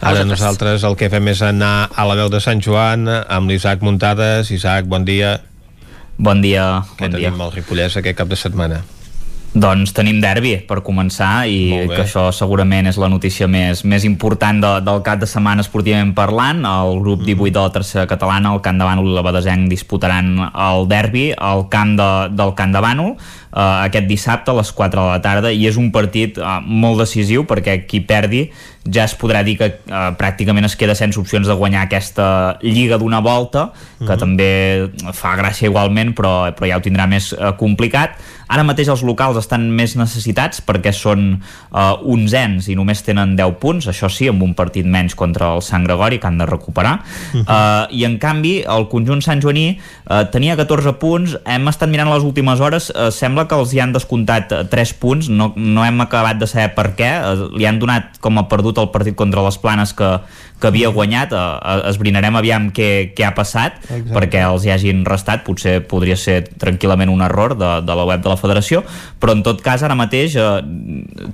ara 0.00 0.24
nosaltres 0.28 0.86
el 0.86 0.98
que 0.98 1.10
fem 1.12 1.32
és 1.32 1.42
anar 1.44 1.90
a 1.94 2.08
la 2.08 2.18
veu 2.18 2.32
de 2.32 2.42
Sant 2.42 2.62
Joan 2.62 3.08
amb 3.08 3.50
l'Isaac 3.50 3.84
Muntades. 3.86 4.52
Isaac, 4.54 4.88
bon 4.90 5.06
dia. 5.08 5.38
Bon 6.16 6.40
dia. 6.40 6.84
Què 6.96 7.08
bon 7.08 7.18
tenim 7.18 7.34
dia. 7.36 7.48
al 7.48 7.56
Ripollès 7.56 7.98
aquest 8.00 8.18
cap 8.18 8.30
de 8.30 8.38
setmana? 8.40 8.84
Doncs 9.56 9.94
tenim 9.96 10.18
derbi 10.20 10.58
per 10.68 10.82
començar 10.84 11.46
i 11.48 11.88
que 11.88 12.02
això 12.02 12.26
segurament 12.36 12.90
és 12.90 12.98
la 13.00 13.08
notícia 13.08 13.46
més, 13.48 13.80
més 13.88 14.04
important 14.04 14.58
de, 14.60 14.72
del 14.84 15.00
cap 15.06 15.22
de 15.22 15.28
setmana 15.30 15.64
esportivament 15.64 16.12
parlant. 16.18 16.60
El 16.68 17.00
grup 17.00 17.22
18 17.24 17.40
mm. 17.40 17.54
de 17.54 17.62
la 17.62 17.72
tercera 17.72 18.04
catalana, 18.10 18.52
el 18.52 18.60
Camp 18.60 18.76
de 18.76 18.84
Bànol 18.84 19.08
i 19.08 19.16
la 19.16 19.24
Badesenc 19.24 19.70
disputaran 19.72 20.34
el 20.44 20.84
derbi 20.92 21.30
al 21.32 21.70
camp 21.72 21.96
de, 21.96 22.10
del 22.36 22.52
Camp 22.58 22.76
de 22.76 22.84
Bànol 22.84 23.14
uh, 23.56 23.82
aquest 23.86 24.06
dissabte 24.06 24.52
a 24.52 24.58
les 24.60 24.70
4 24.76 25.00
de 25.00 25.08
la 25.08 25.22
tarda 25.24 25.52
i 25.52 25.64
és 25.66 25.78
un 25.80 25.88
partit 25.94 26.36
uh, 26.38 26.60
molt 26.60 27.00
decisiu 27.00 27.46
perquè 27.48 27.80
qui 27.88 28.02
perdi 28.04 28.46
ja 28.86 29.06
es 29.08 29.16
podrà 29.18 29.42
dir 29.46 29.56
que 29.58 29.70
uh, 29.72 30.12
pràcticament 30.18 30.68
es 30.68 30.76
queda 30.78 30.94
sense 30.94 31.18
opcions 31.18 31.48
de 31.48 31.56
guanyar 31.56 31.86
aquesta 31.86 32.28
lliga 32.62 33.00
d'una 33.00 33.20
volta 33.24 33.72
que 33.72 34.04
mm 34.04 34.08
-hmm. 34.08 34.18
també 34.18 34.90
fa 35.12 35.36
gràcia 35.36 35.68
igualment 35.68 36.14
però, 36.14 36.52
però 36.54 36.68
ja 36.68 36.76
ho 36.76 36.84
tindrà 36.84 37.06
més 37.08 37.32
uh, 37.32 37.56
complicat 37.56 38.20
Ara 38.46 38.62
mateix 38.62 38.88
els 38.92 39.02
locals 39.02 39.38
estan 39.40 39.64
més 39.74 39.96
necessitats 39.98 40.60
perquè 40.62 40.92
són 40.94 41.24
uh, 41.34 41.96
uns 42.06 42.34
ens 42.38 42.68
i 42.70 42.76
només 42.78 43.02
tenen 43.02 43.34
10 43.38 43.56
punts, 43.62 43.88
això 43.90 44.10
sí, 44.12 44.28
amb 44.30 44.44
un 44.46 44.52
partit 44.58 44.86
menys 44.86 45.16
contra 45.18 45.50
el 45.56 45.64
Sant 45.66 45.86
Gregori 45.86 46.20
que 46.22 46.30
han 46.30 46.38
de 46.38 46.46
recuperar. 46.46 47.00
Uh 47.34 47.40
-huh. 47.40 47.42
uh, 47.42 47.86
I 47.90 48.04
en 48.04 48.18
canvi, 48.18 48.62
el 48.62 48.88
conjunt 48.88 49.22
Sant 49.22 49.42
Joaní 49.42 49.78
uh, 50.10 50.30
tenia 50.30 50.56
14 50.56 50.92
punts, 50.92 51.36
hem 51.44 51.68
estat 51.68 51.88
mirant 51.90 52.12
les 52.12 52.22
últimes 52.22 52.60
hores, 52.60 52.90
uh, 52.90 53.10
sembla 53.10 53.45
que 53.48 53.58
els 53.58 53.72
hi 53.74 53.80
han 53.82 53.94
descomptat 53.94 54.52
3 54.70 54.94
punts, 55.02 55.28
no, 55.28 55.52
no 55.56 55.84
hem 55.86 56.00
acabat 56.04 56.40
de 56.40 56.48
saber 56.50 56.72
per 56.76 56.90
què, 56.98 57.12
uh, 57.20 57.46
li 57.56 57.66
han 57.68 57.80
donat 57.82 58.20
com 58.22 58.38
a 58.38 58.46
perdut 58.50 58.78
el 58.82 58.90
partit 58.94 59.16
contra 59.18 59.44
les 59.46 59.58
Planes 59.62 59.94
que, 59.96 60.10
que 60.60 60.70
havia 60.70 60.90
guanyat, 60.94 61.34
uh, 61.36 61.82
esbrinarem 61.90 62.38
aviam 62.38 62.70
què, 62.74 63.12
què 63.16 63.26
ha 63.26 63.34
passat 63.36 63.78
Exacte. 63.84 64.14
perquè 64.14 64.44
els 64.48 64.66
hi 64.66 64.72
hagin 64.74 65.04
restat, 65.08 65.44
potser 65.46 65.78
podria 65.88 66.16
ser 66.16 66.42
tranquil·lament 66.56 67.12
un 67.12 67.24
error 67.26 67.56
de, 67.58 67.72
de 67.86 67.96
la 67.98 68.06
web 68.08 68.24
de 68.24 68.32
la 68.32 68.38
federació, 68.40 68.82
però 69.20 69.36
en 69.36 69.44
tot 69.46 69.60
cas 69.64 69.84
ara 69.86 69.96
mateix 69.98 70.36
eh, 70.40 70.48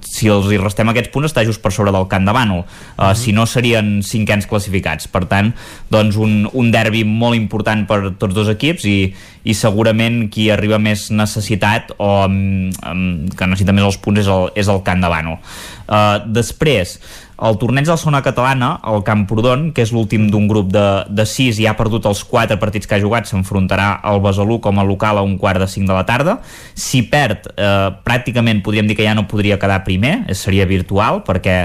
si 0.06 0.30
els 0.32 0.50
hi 0.50 0.58
restem 0.60 0.90
aquests 0.92 1.12
punts 1.14 1.30
està 1.30 1.46
just 1.46 1.62
per 1.62 1.72
sobre 1.74 1.94
del 1.94 2.08
Camp 2.10 2.26
de 2.28 2.34
Bànol. 2.34 2.62
Uh, 2.62 2.64
uh 2.64 3.04
-huh. 3.04 3.14
si 3.14 3.32
no 3.32 3.46
serien 3.46 4.02
cinquens 4.02 4.46
classificats. 4.46 5.08
Per 5.08 5.24
tant, 5.26 5.52
doncs 5.90 6.16
un, 6.16 6.48
un 6.52 6.70
derbi 6.70 7.04
molt 7.04 7.36
important 7.36 7.86
per 7.86 8.14
tots 8.18 8.34
dos 8.34 8.48
equips 8.48 8.84
i, 8.84 9.14
i 9.44 9.54
segurament 9.58 10.28
qui 10.32 10.48
arriba 10.54 10.78
més 10.78 11.08
necessitat 11.10 11.94
o 11.98 12.12
um, 12.26 13.26
que 13.26 13.50
necessita 13.50 13.74
més 13.74 13.88
els 13.88 13.98
punts 13.98 14.22
és 14.22 14.30
el, 14.30 14.48
és 14.54 14.70
el 14.70 14.82
de 14.82 15.10
Bànol 15.10 15.38
uh, 15.38 16.22
després 16.26 16.98
el 17.42 17.56
torneig 17.58 17.86
de 17.86 17.90
la 17.90 17.98
zona 17.98 18.20
catalana, 18.22 18.76
el 18.86 19.02
Camprodon, 19.02 19.70
que 19.74 19.82
és 19.82 19.90
l'últim 19.90 20.28
d'un 20.30 20.44
grup 20.46 20.68
de, 20.70 20.84
de 21.10 21.24
sis 21.26 21.58
i 21.58 21.66
ha 21.66 21.74
perdut 21.78 22.06
els 22.06 22.20
quatre 22.28 22.54
partits 22.60 22.86
que 22.86 22.94
ha 22.94 23.02
jugat, 23.02 23.26
s'enfrontarà 23.26 23.88
al 24.06 24.22
Besalú 24.22 24.60
com 24.62 24.78
a 24.78 24.84
local 24.86 25.18
a 25.18 25.24
un 25.26 25.34
quart 25.40 25.58
de 25.58 25.66
cinc 25.66 25.90
de 25.90 25.96
la 25.96 26.04
tarda. 26.06 26.36
Si 26.78 27.02
perd, 27.10 27.50
eh, 27.56 27.88
pràcticament 28.06 28.62
podríem 28.62 28.86
dir 28.86 28.98
que 28.98 29.08
ja 29.08 29.16
no 29.18 29.26
podria 29.26 29.58
quedar 29.58 29.82
primer, 29.82 30.20
seria 30.38 30.68
virtual, 30.70 31.24
perquè 31.26 31.56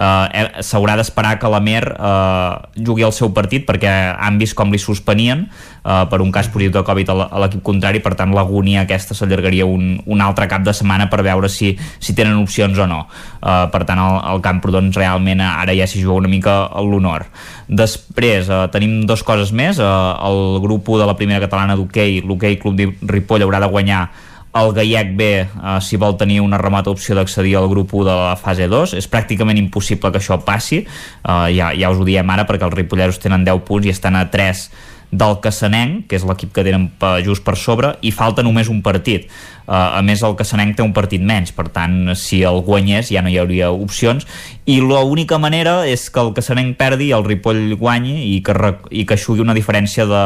eh, 0.00 0.62
s'haurà 0.64 0.96
d'esperar 0.98 1.36
que 1.38 1.50
la 1.52 1.60
Mer 1.60 1.84
eh, 1.92 2.82
jugui 2.86 3.04
el 3.04 3.12
seu 3.12 3.30
partit 3.36 3.66
perquè 3.68 3.92
han 4.16 4.38
vist 4.40 4.56
com 4.58 4.72
li 4.72 4.80
suspenien 4.80 5.44
eh, 5.46 6.04
per 6.10 6.20
un 6.24 6.32
cas 6.32 6.48
positiu 6.48 6.72
de 6.78 6.84
Covid 6.86 7.12
a 7.12 7.40
l'equip 7.44 7.62
contrari, 7.66 8.00
per 8.00 8.14
tant 8.18 8.32
l'agonia 8.34 8.84
aquesta 8.86 9.16
s'allargaria 9.16 9.68
un, 9.68 9.98
un 10.06 10.24
altre 10.24 10.48
cap 10.50 10.64
de 10.66 10.74
setmana 10.76 11.10
per 11.12 11.22
veure 11.26 11.50
si, 11.52 11.74
si 11.98 12.16
tenen 12.16 12.40
opcions 12.40 12.78
o 12.78 12.88
no. 12.88 13.02
Eh, 13.40 13.66
per 13.72 13.84
tant, 13.88 14.00
el, 14.00 14.18
el 14.34 14.44
Camprodon 14.44 14.90
realment 14.96 15.44
ara 15.44 15.76
ja 15.76 15.88
s'hi 15.90 16.02
juga 16.04 16.24
una 16.24 16.32
mica 16.32 16.56
l'honor. 16.80 17.28
Després 17.68 18.48
eh, 18.48 18.64
tenim 18.72 19.02
dues 19.08 19.22
coses 19.26 19.52
més, 19.52 19.78
eh, 19.78 19.92
el 20.30 20.58
grup 20.64 20.88
de 21.00 21.06
la 21.06 21.16
primera 21.18 21.42
catalana 21.44 21.76
d'hoquei, 21.78 22.22
l'hoquei 22.24 22.58
Club 22.60 22.76
de 22.78 22.90
Ripoll 23.06 23.44
haurà 23.44 23.60
de 23.62 23.70
guanyar 23.70 24.08
el 24.52 24.72
Gaiec 24.74 25.16
B, 25.16 25.30
eh, 25.40 25.46
si 25.80 25.96
vol 25.96 26.16
tenir 26.18 26.40
una 26.42 26.58
remota 26.58 26.90
opció 26.90 27.14
d'accedir 27.14 27.56
al 27.56 27.68
grup 27.68 27.94
1 27.94 28.04
de 28.04 28.14
la 28.14 28.36
fase 28.36 28.66
2, 28.68 28.94
és 28.98 29.10
pràcticament 29.10 29.58
impossible 29.58 30.10
que 30.10 30.18
això 30.18 30.40
passi, 30.44 30.84
eh, 30.84 31.48
ja, 31.54 31.72
ja 31.72 31.90
us 31.90 31.98
ho 31.98 32.04
diem 32.04 32.30
ara 32.30 32.46
perquè 32.46 32.66
els 32.66 32.74
ripolleros 32.74 33.20
tenen 33.22 33.44
10 33.44 33.62
punts 33.64 33.86
i 33.86 33.94
estan 33.94 34.16
a 34.16 34.26
3 34.30 34.70
del 35.10 35.40
Cassanenc, 35.42 36.06
que 36.06 36.16
és 36.16 36.24
l'equip 36.26 36.52
que 36.54 36.62
tenen 36.62 36.88
just 37.26 37.42
per 37.42 37.56
sobre, 37.58 37.96
i 38.00 38.12
falta 38.14 38.44
només 38.46 38.68
un 38.70 38.80
partit. 38.82 39.26
Uh, 39.66 39.98
a 39.98 40.02
més, 40.02 40.22
el 40.22 40.36
Cassanenc 40.38 40.76
té 40.78 40.82
un 40.82 40.92
partit 40.94 41.22
menys, 41.22 41.50
per 41.54 41.68
tant, 41.74 42.14
si 42.18 42.40
el 42.46 42.60
guanyés 42.66 43.10
ja 43.10 43.22
no 43.22 43.30
hi 43.30 43.38
hauria 43.38 43.72
opcions, 43.74 44.26
i 44.66 44.80
l'única 44.82 45.38
manera 45.38 45.80
és 45.86 46.08
que 46.10 46.22
el 46.22 46.32
Cassanenc 46.34 46.78
perdi 46.78 47.10
i 47.10 47.14
el 47.14 47.26
Ripoll 47.26 47.74
guanyi 47.78 48.36
i 48.36 48.40
que, 48.46 48.54
i 48.90 49.04
que 49.06 49.18
aixugui 49.18 49.42
una 49.42 49.54
diferència 49.54 50.06
de, 50.06 50.24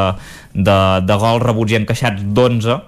de, 0.53 0.79
de 1.05 1.19
gols 1.21 1.45
rebuts 1.45 1.73
i 1.73 1.81
encaixats 1.81 2.25
d'11 2.25 2.79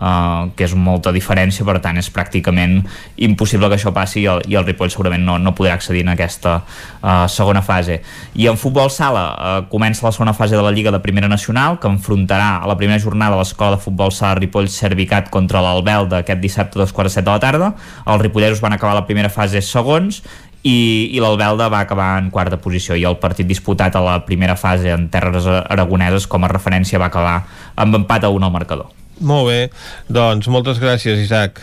uh, 0.00 0.48
que 0.56 0.64
és 0.66 0.74
molta 0.74 1.12
diferència, 1.14 1.66
per 1.68 1.78
tant 1.84 2.00
és 2.00 2.10
pràcticament 2.10 2.80
impossible 3.28 3.68
que 3.70 3.78
això 3.78 3.92
passi 3.94 4.24
i 4.24 4.26
el, 4.32 4.42
i 4.50 4.56
el 4.58 4.66
Ripoll 4.66 4.90
segurament 4.92 5.24
no, 5.26 5.38
no 5.38 5.54
podrà 5.56 5.76
accedir 5.76 6.02
en 6.06 6.14
aquesta 6.14 6.56
uh, 6.64 7.28
segona 7.30 7.62
fase. 7.62 8.00
I 8.34 8.48
en 8.50 8.58
futbol 8.60 8.90
sala 8.90 9.24
uh, 9.30 9.54
comença 9.70 10.06
la 10.06 10.14
segona 10.16 10.34
fase 10.36 10.56
de 10.56 10.64
la 10.64 10.72
Lliga 10.74 10.90
de 10.94 11.02
Primera 11.04 11.28
Nacional, 11.28 11.78
que 11.80 11.90
enfrontarà 11.92 12.56
a 12.60 12.68
la 12.70 12.78
primera 12.80 13.00
jornada 13.00 13.38
l'Escola 13.38 13.76
de 13.76 13.84
Futbol 13.84 14.12
Sala 14.12 14.40
Ripoll 14.40 14.70
Servicat 14.72 15.30
contra 15.30 15.62
l'Albelda 15.64 16.24
aquest 16.24 16.40
dissabte 16.40 16.78
a 16.78 16.84
dos 16.84 16.94
quarts 16.96 17.12
de 17.12 17.20
set 17.20 17.26
de 17.26 17.34
la 17.34 17.42
tarda. 17.42 17.74
Els 18.06 18.22
ripolleros 18.22 18.62
van 18.64 18.76
acabar 18.76 18.96
la 18.96 19.06
primera 19.08 19.30
fase 19.32 19.60
segons 19.64 20.22
i, 20.62 21.10
i 21.16 21.20
l'Albelda 21.22 21.70
va 21.72 21.80
acabar 21.86 22.18
en 22.20 22.30
quarta 22.32 22.58
posició 22.60 22.96
i 22.98 23.04
el 23.08 23.16
partit 23.20 23.48
disputat 23.48 23.96
a 23.96 24.04
la 24.04 24.18
primera 24.26 24.56
fase 24.60 24.92
en 24.92 25.08
terres 25.12 25.48
aragoneses 25.48 26.28
com 26.28 26.44
a 26.44 26.52
referència 26.52 27.00
va 27.00 27.08
acabar 27.08 27.38
amb 27.76 28.02
empat 28.02 28.24
a 28.24 28.32
un 28.34 28.44
al 28.44 28.52
marcador. 28.52 28.90
Molt 29.20 29.50
bé, 29.50 29.58
doncs 30.08 30.48
moltes 30.48 30.78
gràcies, 30.80 31.20
Isaac. 31.20 31.60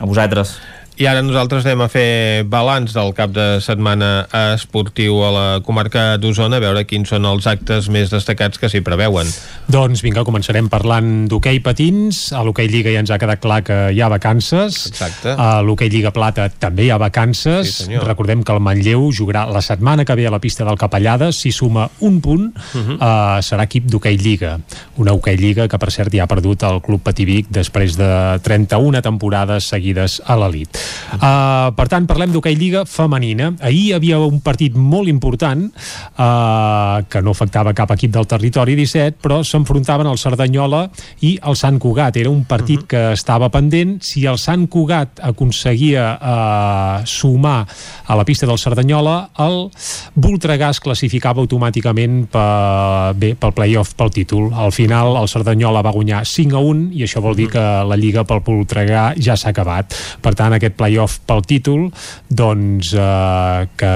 A 0.00 0.08
vosaltres. 0.08 0.58
I 1.00 1.06
ara 1.08 1.22
nosaltres 1.24 1.64
anem 1.64 1.86
a 1.86 1.88
fer 1.88 2.44
balanç 2.52 2.92
del 2.92 3.14
cap 3.16 3.30
de 3.32 3.46
setmana 3.64 4.26
esportiu 4.52 5.22
a 5.24 5.30
la 5.32 5.44
comarca 5.64 6.18
d'Osona, 6.20 6.58
a 6.60 6.62
veure 6.62 6.82
quins 6.84 7.08
són 7.08 7.24
els 7.24 7.46
actes 7.48 7.88
més 7.88 8.12
destacats 8.12 8.60
que 8.60 8.68
s'hi 8.68 8.82
preveuen. 8.84 9.30
Doncs 9.72 10.02
vinga, 10.04 10.24
començarem 10.28 10.68
parlant 10.68 11.24
d'hoquei 11.32 11.62
patins. 11.64 12.20
A 12.36 12.42
l'hoquei 12.44 12.68
Lliga 12.68 12.92
ja 12.92 13.00
ens 13.00 13.10
ha 13.10 13.18
quedat 13.22 13.40
clar 13.40 13.62
que 13.64 13.78
hi 13.96 14.02
ha 14.04 14.10
vacances. 14.12 14.82
Exacte. 14.90 15.32
A 15.32 15.62
l'hoquei 15.64 15.88
Lliga 15.88 16.12
Plata 16.12 16.50
també 16.52 16.86
hi 16.86 16.92
ha 16.92 17.00
vacances. 17.00 17.72
Sí, 17.86 17.96
Recordem 18.02 18.44
que 18.44 18.52
el 18.52 18.60
Manlleu 18.60 19.08
jugarà 19.16 19.46
la 19.48 19.64
setmana 19.64 20.04
que 20.04 20.16
ve 20.18 20.28
a 20.28 20.34
la 20.34 20.42
pista 20.44 20.68
del 20.68 20.76
Capellades. 20.76 21.40
Si 21.40 21.54
suma 21.56 21.88
un 22.00 22.20
punt, 22.20 22.52
uh 22.52 22.78
-huh. 22.78 22.96
uh, 23.00 23.40
serà 23.40 23.64
equip 23.64 23.88
d'hoquei 23.88 24.18
Lliga. 24.18 24.58
Una 24.96 25.12
hoquei 25.12 25.36
Lliga 25.36 25.68
que, 25.68 25.78
per 25.78 25.90
cert, 25.90 26.12
ja 26.12 26.24
ha 26.24 26.28
perdut 26.28 26.62
el 26.62 26.82
Club 26.82 27.02
Pativic 27.02 27.48
després 27.48 27.96
de 27.96 28.38
31 28.42 29.00
temporades 29.00 29.64
seguides 29.64 30.20
a 30.26 30.36
l'elit. 30.36 30.81
Uh, 31.12 31.72
per 31.76 31.86
tant, 31.92 32.06
parlem 32.08 32.32
d'hoquei 32.32 32.56
Lliga 32.56 32.84
femenina. 32.88 33.52
Ahir 33.60 33.82
hi 33.82 33.92
havia 33.96 34.20
un 34.22 34.40
partit 34.44 34.76
molt 34.78 35.10
important 35.10 35.64
uh, 35.68 37.02
que 37.10 37.22
no 37.24 37.34
afectava 37.34 37.74
cap 37.76 37.90
equip 37.96 38.12
del 38.14 38.28
territori 38.30 38.76
17, 38.78 39.18
però 39.22 39.40
s'enfrontaven 39.46 40.08
el 40.08 40.20
Cerdanyola 40.20 40.84
i 41.26 41.34
el 41.42 41.58
Sant 41.58 41.80
Cugat. 41.82 42.16
Era 42.20 42.30
un 42.30 42.44
partit 42.44 42.78
uh 42.78 42.82
-huh. 42.82 42.88
que 42.88 43.12
estava 43.12 43.50
pendent. 43.50 44.00
Si 44.02 44.24
el 44.26 44.38
Sant 44.38 44.68
Cugat 44.68 45.20
aconseguia 45.22 46.18
uh, 46.20 47.06
sumar 47.06 47.66
a 48.06 48.16
la 48.16 48.24
pista 48.24 48.46
del 48.46 48.58
Cerdanyola, 48.58 49.30
el 49.38 49.70
Voltregà 50.14 50.70
es 50.70 50.80
classificava 50.80 51.40
automàticament 51.40 52.26
per, 52.26 53.14
bé, 53.14 53.34
pel 53.34 53.52
playoff, 53.52 53.94
pel 53.94 54.10
títol. 54.10 54.52
Al 54.52 54.72
final, 54.72 55.16
el 55.16 55.28
Cerdanyola 55.28 55.82
va 55.82 55.92
guanyar 55.94 56.24
5 56.26 56.56
a 56.56 56.60
1 56.60 56.90
i 56.92 57.02
això 57.06 57.20
vol 57.20 57.36
dir 57.36 57.48
que 57.48 57.62
la 57.88 57.96
Lliga 57.96 58.24
pel 58.24 58.42
Voltregà 58.44 59.12
ja 59.18 59.36
s'ha 59.36 59.50
acabat. 59.50 59.94
Per 60.22 60.34
tant, 60.34 60.52
aquest 60.52 60.71
playoff 60.78 61.20
pel 61.26 61.42
títol 61.46 61.88
doncs 62.28 62.92
eh, 62.94 63.66
que 63.78 63.92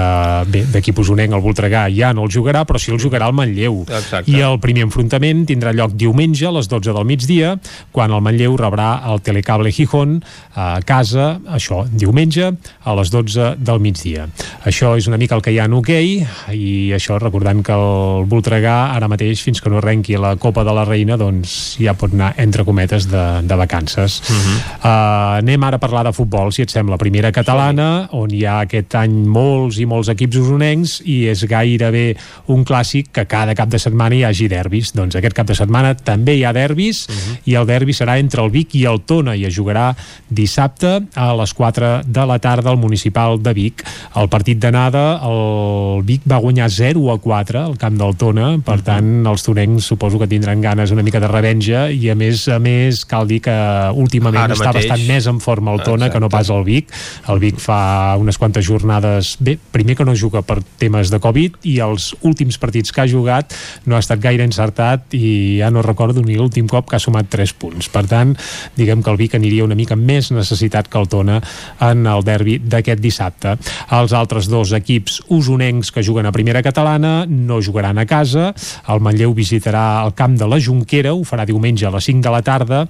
bé, 0.51 0.63
d'equip 0.73 0.99
usonenc 1.03 1.33
el 1.33 1.43
Voltregà 1.43 1.87
ja 1.93 2.13
no 2.15 2.27
el 2.27 2.33
jugarà 2.33 2.63
però 2.67 2.81
sí 2.81 2.93
el 2.93 3.01
jugarà 3.01 3.29
el 3.29 3.35
Manlleu 3.37 3.83
Exacte. 3.87 4.31
i 4.31 4.41
el 4.45 4.59
primer 4.63 4.87
enfrontament 4.87 5.45
tindrà 5.49 5.73
lloc 5.75 5.95
diumenge 5.97 6.47
a 6.47 6.53
les 6.55 6.69
12 6.71 6.95
del 6.95 7.07
migdia 7.07 7.55
quan 7.95 8.13
el 8.13 8.23
Manlleu 8.25 8.57
rebrà 8.59 8.89
el 9.11 9.21
Telecable 9.21 9.71
Gijón 9.71 10.19
a 10.57 10.79
casa, 10.85 11.37
això, 11.53 11.83
diumenge 11.89 12.51
a 12.83 12.95
les 12.97 13.11
12 13.13 13.55
del 13.57 13.81
migdia 13.83 14.27
això 14.67 14.95
és 14.97 15.07
una 15.09 15.19
mica 15.19 15.37
el 15.37 15.43
que 15.45 15.53
hi 15.53 15.59
ha 15.59 15.67
en 15.69 15.77
hoquei 15.77 16.21
i 16.53 16.73
això 16.95 17.19
recordant 17.21 17.63
que 17.65 17.75
el 17.75 18.27
Voltregà 18.29 18.77
ara 18.95 19.09
mateix 19.11 19.41
fins 19.45 19.61
que 19.61 19.71
no 19.71 19.81
arrenqui 19.81 20.17
la 20.19 20.35
Copa 20.41 20.63
de 20.67 20.73
la 20.75 20.85
Reina 20.87 21.17
doncs 21.19 21.77
ja 21.81 21.95
pot 21.97 22.13
anar 22.13 22.33
entre 22.41 22.65
cometes 22.67 23.07
de, 23.11 23.25
de 23.47 23.55
vacances 23.55 24.21
uh 24.21 24.33
-huh. 24.33 24.57
uh, 24.83 25.37
anem 25.41 25.63
ara 25.63 25.75
a 25.77 25.79
parlar 25.79 26.03
de 26.05 26.13
futbol 26.13 26.51
si 26.51 26.61
sembla, 26.71 26.97
primera 26.97 27.31
catalana, 27.31 28.07
on 28.17 28.31
hi 28.33 28.43
ha 28.45 28.59
aquest 28.65 28.95
any 28.99 29.15
molts 29.27 29.79
i 29.81 29.85
molts 29.89 30.09
equips 30.13 30.39
usonencs 30.41 30.97
i 31.05 31.27
és 31.31 31.43
gairebé 31.49 32.05
un 32.53 32.63
clàssic 32.67 33.11
que 33.15 33.25
cada 33.29 33.55
cap 33.57 33.69
de 33.69 33.79
setmana 33.81 34.15
hi 34.15 34.23
hagi 34.27 34.47
derbis. 34.51 34.93
Doncs 34.97 35.17
aquest 35.19 35.35
cap 35.37 35.47
de 35.47 35.55
setmana 35.57 35.93
també 35.95 36.37
hi 36.37 36.43
ha 36.45 36.53
derbis 36.53 37.07
uh 37.07 37.13
-huh. 37.13 37.37
i 37.45 37.55
el 37.55 37.65
derbi 37.65 37.93
serà 37.93 38.17
entre 38.19 38.41
el 38.43 38.51
Vic 38.51 38.75
i 38.75 38.85
el 38.85 39.01
Tona 39.01 39.35
i 39.35 39.45
es 39.45 39.57
jugarà 39.57 39.95
dissabte 40.29 41.03
a 41.15 41.33
les 41.35 41.53
4 41.53 42.03
de 42.05 42.25
la 42.25 42.39
tarda 42.39 42.69
al 42.69 42.77
municipal 42.77 43.41
de 43.41 43.53
Vic. 43.53 43.83
El 44.15 44.29
partit 44.29 44.59
d'anada, 44.59 45.19
el 45.23 46.03
Vic 46.03 46.21
va 46.29 46.37
guanyar 46.37 46.69
0 46.69 47.11
a 47.11 47.17
4 47.17 47.59
al 47.59 47.77
camp 47.77 47.97
del 47.97 48.15
Tona, 48.15 48.59
per 48.63 48.75
uh 48.75 48.79
-huh. 48.79 48.83
tant 48.83 49.25
els 49.25 49.43
tonencs 49.43 49.85
suposo 49.85 50.19
que 50.19 50.27
tindran 50.27 50.61
ganes 50.61 50.91
una 50.91 51.03
mica 51.03 51.19
de 51.19 51.27
revenja 51.27 51.91
i 51.91 52.09
a 52.09 52.15
més 52.15 52.47
a 52.47 52.59
més 52.59 53.05
cal 53.05 53.27
dir 53.27 53.41
que 53.41 53.55
últimament 53.93 54.43
Ara 54.43 54.53
està 54.53 54.71
mateix... 54.71 54.87
bastant 54.87 55.07
més 55.07 55.27
en 55.27 55.39
forma 55.39 55.73
el 55.73 55.81
Tona 55.81 56.07
Exacte. 56.07 56.13
que 56.13 56.19
no 56.19 56.29
pas 56.29 56.49
el 56.49 56.56
el 56.57 56.65
Vic. 56.67 56.91
El 57.29 57.41
Vic 57.43 57.61
fa 57.61 58.15
unes 58.19 58.37
quantes 58.37 58.65
jornades, 58.65 59.35
bé, 59.39 59.57
primer 59.71 59.95
que 59.97 60.05
no 60.05 60.15
juga 60.17 60.43
per 60.45 60.59
temes 60.81 61.11
de 61.13 61.19
Covid 61.23 61.59
i 61.69 61.77
els 61.83 62.11
últims 62.27 62.57
partits 62.61 62.93
que 62.93 63.03
ha 63.03 63.09
jugat 63.09 63.53
no 63.85 63.95
ha 63.95 64.03
estat 64.03 64.21
gaire 64.23 64.45
encertat 64.45 65.13
i 65.17 65.59
ja 65.61 65.71
no 65.73 65.83
recordo 65.85 66.23
ni 66.25 66.37
l'últim 66.37 66.67
cop 66.69 66.89
que 66.89 66.97
ha 66.97 67.03
sumat 67.03 67.29
3 67.31 67.53
punts. 67.59 67.89
Per 67.93 68.05
tant, 68.09 68.33
diguem 68.77 69.03
que 69.03 69.13
el 69.13 69.19
Vic 69.19 69.37
aniria 69.37 69.65
una 69.65 69.77
mica 69.77 69.95
més 69.95 70.31
necessitat 70.33 70.89
que 70.89 70.99
el 70.99 71.09
Tona 71.11 71.39
en 71.83 72.05
el 72.07 72.25
derbi 72.27 72.57
d'aquest 72.59 73.01
dissabte. 73.03 73.55
Els 73.97 74.13
altres 74.17 74.49
dos 74.51 74.73
equips 74.75 75.21
usonencs 75.33 75.91
que 75.93 76.03
juguen 76.03 76.27
a 76.27 76.33
primera 76.35 76.63
catalana 76.65 77.25
no 77.27 77.61
jugaran 77.63 77.97
a 77.97 78.05
casa. 78.09 78.51
El 78.87 79.01
Manlleu 79.03 79.33
visitarà 79.37 80.03
el 80.05 80.13
camp 80.17 80.37
de 80.39 80.47
la 80.47 80.59
Junquera, 80.61 81.13
ho 81.13 81.23
farà 81.27 81.45
diumenge 81.47 81.87
a 81.87 81.93
les 81.93 82.07
5 82.09 82.23
de 82.23 82.33
la 82.33 82.43
tarda 82.45 82.83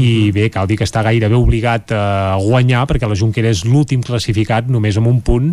i 0.00 0.30
bé, 0.34 0.48
cal 0.52 0.68
dir 0.68 0.78
que 0.78 0.86
està 0.86 1.02
gairebé 1.06 1.36
obligat 1.38 1.92
a 1.94 2.36
guanyar 2.40 2.84
perquè 2.90 3.08
la 3.08 3.13
Junquera 3.18 3.50
és 3.52 3.64
l'últim 3.66 4.02
classificat 4.04 4.68
només 4.70 4.98
amb 5.00 5.10
un 5.10 5.20
punt 5.24 5.52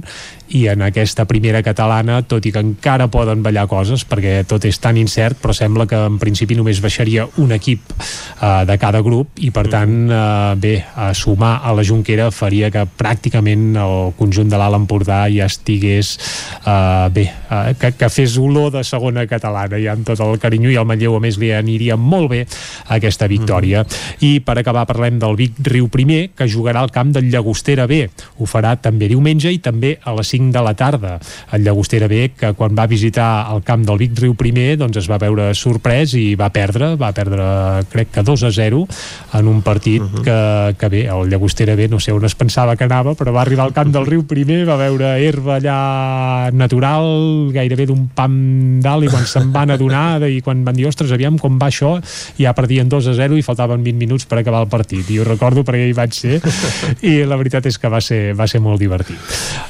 i 0.51 0.65
en 0.71 0.83
aquesta 0.83 1.25
primera 1.29 1.61
catalana, 1.63 2.21
tot 2.27 2.45
i 2.45 2.51
que 2.51 2.61
encara 2.61 3.07
poden 3.11 3.43
ballar 3.43 3.67
coses 3.71 4.03
perquè 4.07 4.41
tot 4.47 4.65
és 4.67 4.79
tan 4.83 4.97
incert, 4.99 5.39
però 5.41 5.55
sembla 5.55 5.87
que 5.87 5.99
en 6.09 6.17
principi 6.21 6.57
només 6.59 6.81
baixaria 6.83 7.27
un 7.41 7.53
equip 7.55 7.93
uh, 7.93 8.63
de 8.67 8.77
cada 8.81 9.01
grup 9.05 9.39
i 9.39 9.51
per 9.55 9.67
tant 9.71 9.95
uh, 10.09 10.53
bé, 10.59 10.77
a 10.95 11.11
sumar 11.17 11.59
a 11.63 11.73
la 11.77 11.85
Junquera 11.87 12.29
faria 12.35 12.71
que 12.73 12.83
pràcticament 12.85 13.77
el 13.79 14.11
conjunt 14.19 14.51
de 14.51 14.59
l'Alt 14.59 14.81
Empordà 14.81 15.23
ja 15.31 15.47
estigués 15.47 16.13
uh, 16.65 17.07
bé, 17.13 17.27
uh, 17.47 17.71
que, 17.79 17.93
que 17.95 18.11
fes 18.11 18.37
olor 18.41 18.73
de 18.75 18.83
segona 18.87 19.25
catalana 19.29 19.79
ja 19.81 19.95
amb 19.95 20.07
tot 20.07 20.19
el 20.23 20.39
carinyo 20.41 20.71
i 20.71 20.79
el 20.79 20.87
Manlleu 20.89 21.15
a 21.15 21.23
més 21.23 21.39
li 21.39 21.53
aniria 21.55 21.97
molt 21.99 22.31
bé 22.31 22.43
aquesta 22.91 23.27
victòria. 23.31 23.85
I 24.25 24.39
per 24.45 24.57
acabar 24.59 24.87
parlem 24.89 25.19
del 25.21 25.37
Vic 25.39 25.59
Riu 25.71 25.87
Primer 25.91 26.31
que 26.35 26.49
jugarà 26.51 26.83
al 26.83 26.91
camp 26.91 27.13
del 27.15 27.29
Llagostera 27.31 27.50
B. 27.87 28.07
Ho 28.39 28.47
farà 28.49 28.75
també 28.81 29.09
diumenge 29.11 29.51
i 29.51 29.59
també 29.59 29.97
a 30.03 30.13
les 30.17 30.31
5 30.33 30.51
de 30.51 30.63
la 30.63 30.73
tarda. 30.73 31.17
El 31.51 31.63
Llagostera 31.65 32.07
B 32.07 32.31
que 32.37 32.53
quan 32.57 32.75
va 32.77 32.87
visitar 32.87 33.47
el 33.53 33.63
camp 33.63 33.85
del 33.85 33.99
Vic 34.01 34.19
Riu 34.19 34.35
Primer 34.35 34.77
doncs 34.77 35.01
es 35.01 35.09
va 35.09 35.19
veure 35.21 35.51
sorprès 35.57 36.15
i 36.17 36.35
va 36.39 36.49
perdre 36.53 36.95
va 36.99 37.11
perdre 37.15 37.43
crec 37.91 38.11
que 38.15 38.23
2 38.23 38.45
a 38.47 38.51
0 38.51 38.85
en 39.39 39.47
un 39.47 39.61
partit 39.61 40.01
uh 40.01 40.07
-huh. 40.07 40.23
que, 40.23 40.75
que 40.77 40.89
bé, 40.89 41.01
el 41.07 41.29
Llagostera 41.29 41.75
B 41.75 41.87
no 41.87 41.99
sé 41.99 42.11
on 42.11 42.25
es 42.25 42.35
pensava 42.35 42.75
que 42.75 42.83
anava 42.83 43.15
però 43.15 43.31
va 43.33 43.41
arribar 43.41 43.65
al 43.65 43.73
camp 43.73 43.91
del 43.91 44.05
Riu 44.05 44.23
Primer 44.25 44.65
va 44.67 44.77
veure 44.77 45.17
herba 45.19 45.59
allà 45.59 46.51
natural 46.51 47.51
gairebé 47.53 47.85
d'un 47.85 48.07
pam 48.13 48.79
dalt 48.81 49.05
i 49.05 49.07
quan 49.07 49.25
se'n 49.25 49.51
van 49.51 49.71
adonar 49.71 50.21
i 50.29 50.41
quan 50.41 50.63
van 50.65 50.75
dir, 50.75 50.87
ostres, 50.89 51.11
aviam 51.11 51.37
com 51.41 51.57
va 51.61 51.69
això 51.71 51.95
ja 52.39 52.53
perdien 52.57 52.89
2 52.89 53.11
a 53.11 53.15
0 53.17 53.37
i 53.37 53.45
faltaven 53.45 53.83
20 53.83 53.99
minuts 54.01 54.27
per 54.29 54.41
acabar 54.41 54.63
el 54.65 54.69
partit. 54.71 55.09
I 55.09 55.19
ho 55.21 55.27
recordo 55.27 55.65
perquè 55.67 55.89
hi 55.89 55.95
vaig 55.97 56.15
ser. 56.15 56.39
I 57.01 57.21
la 57.27 57.37
veritat 57.41 57.67
és 57.69 57.77
que 57.81 57.89
va 57.91 57.99
ser, 58.01 58.21
va 58.37 58.47
ser 58.47 58.61
molt 58.63 58.79
divertit. 58.81 59.17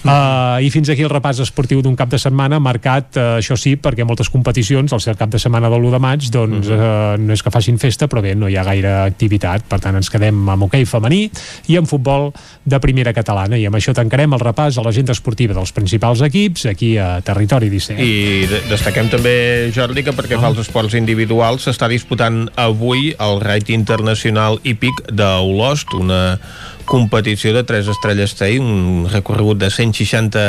Uh, 0.04 0.60
i 0.64 0.70
fins 0.74 0.90
aquí 0.92 1.06
el 1.06 1.12
repàs 1.12 1.40
esportiu 1.44 1.82
d'un 1.82 1.96
cap 1.96 2.10
de 2.12 2.20
setmana 2.22 2.60
marcat, 2.60 3.16
uh, 3.18 3.38
això 3.40 3.58
sí, 3.60 3.76
perquè 3.80 4.06
moltes 4.08 4.30
competicions, 4.34 4.94
al 4.94 5.02
ser 5.04 5.16
el 5.16 5.20
cap 5.20 5.32
de 5.34 5.40
setmana 5.42 5.70
de 5.72 5.80
l'1 5.80 5.92
de 5.96 6.02
maig 6.02 6.30
doncs 6.34 6.70
uh, 6.72 7.16
no 7.20 7.34
és 7.34 7.44
que 7.44 7.54
facin 7.54 7.80
festa 7.82 8.08
però 8.12 8.22
bé, 8.24 8.36
no 8.36 8.50
hi 8.50 8.58
ha 8.60 8.66
gaire 8.68 8.94
activitat. 9.06 9.66
Per 9.70 9.80
tant 9.84 9.98
ens 10.00 10.10
quedem 10.12 10.44
amb 10.50 10.68
hoquei 10.68 10.86
femení 10.90 11.24
i 11.72 11.78
amb 11.80 11.90
futbol 11.90 12.30
de 12.66 12.80
primera 12.84 13.14
catalana. 13.14 13.58
I 13.58 13.66
amb 13.70 13.78
això 13.80 13.94
tancarem 13.98 14.34
el 14.36 14.42
repàs 14.44 14.78
a 14.78 14.86
l'agenda 14.86 15.16
esportiva 15.16 15.56
dels 15.58 15.72
principals 15.76 16.22
equips 16.28 16.66
aquí 16.72 16.94
a 16.98 17.22
Territori 17.26 17.70
17 17.72 18.02
I 18.04 18.48
de- 18.50 18.62
destaquem 18.70 19.10
també, 19.12 19.72
Jordi, 19.76 20.04
que 20.04 20.14
perquè 20.16 20.40
fa 20.40 20.52
els 20.52 20.62
esports 20.66 20.96
individuals 20.98 21.68
s'està 21.68 21.90
disputant 21.92 22.46
avui 22.60 23.12
el 23.20 23.40
Raid 23.42 23.70
Internacional 23.74 24.60
Hípic 24.64 25.06
d'Olost, 25.12 25.94
una 25.98 26.40
competició 26.86 27.54
de 27.56 27.64
tres 27.68 27.88
estrelles 27.92 28.34
TEI, 28.38 28.60
un 28.62 29.08
recorregut 29.12 29.60
de 29.62 29.70
160 29.72 30.44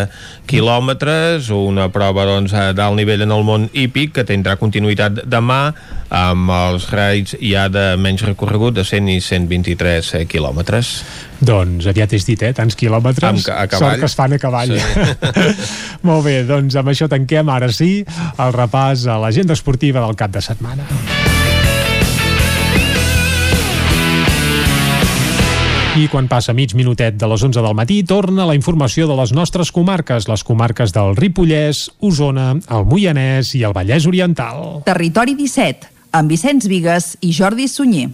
quilòmetres, 0.51 1.51
una 1.55 1.89
prova 1.95 2.27
doncs, 2.29 2.55
d'alt 2.77 2.99
nivell 2.99 3.25
en 3.27 3.35
el 3.35 3.45
món 3.47 3.69
hípic 3.73 4.15
que 4.19 4.27
tindrà 4.29 4.57
continuïtat 4.61 5.25
demà 5.27 5.63
amb 6.13 6.53
els 6.53 6.91
raids 6.93 7.37
ja 7.41 7.69
de 7.73 7.97
menys 7.97 8.25
recorregut 8.27 8.77
de 8.77 8.85
100 8.85 9.09
i 9.15 9.19
123 9.25 10.13
eh, 10.19 10.25
quilòmetres. 10.29 10.93
Doncs 11.43 11.89
aviat 11.91 12.13
és 12.19 12.29
dit, 12.29 12.45
eh? 12.45 12.53
Tants 12.57 12.77
quilòmetres. 12.79 13.49
Amb 13.49 13.57
a 13.57 13.67
cavall. 13.71 13.97
Sort 13.97 14.05
que 14.05 14.11
es 14.11 14.19
fan 14.19 14.37
a 14.37 14.43
cavall. 14.43 14.77
Sí. 14.77 15.57
Molt 16.09 16.27
bé, 16.29 16.43
doncs 16.49 16.77
amb 16.79 16.93
això 16.93 17.09
tanquem 17.11 17.51
ara 17.53 17.73
sí 17.73 17.93
el 18.05 18.57
repàs 18.57 19.09
a 19.09 19.19
l'agenda 19.23 19.57
esportiva 19.57 20.05
del 20.05 20.19
cap 20.19 20.35
de 20.35 20.45
setmana. 20.45 21.22
I 25.93 26.07
quan 26.09 26.25
passa 26.25 26.55
mig 26.57 26.73
minutet 26.73 27.19
de 27.21 27.29
les 27.29 27.43
11 27.45 27.61
del 27.61 27.75
matí, 27.77 27.99
torna 28.09 28.47
la 28.49 28.55
informació 28.57 29.05
de 29.11 29.17
les 29.19 29.35
nostres 29.37 29.69
comarques, 29.77 30.25
les 30.25 30.41
comarques 30.41 30.95
del 30.97 31.13
Ripollès, 31.19 31.83
Osona, 32.01 32.55
el 32.73 32.87
Moianès 32.89 33.53
i 33.59 33.61
el 33.69 33.77
Vallès 33.77 34.09
Oriental. 34.09 34.81
Territori 34.89 35.37
17, 35.37 35.93
amb 36.17 36.33
Vicenç 36.33 36.71
Vigues 36.73 37.13
i 37.21 37.37
Jordi 37.37 37.69
Sunyer. 37.69 38.09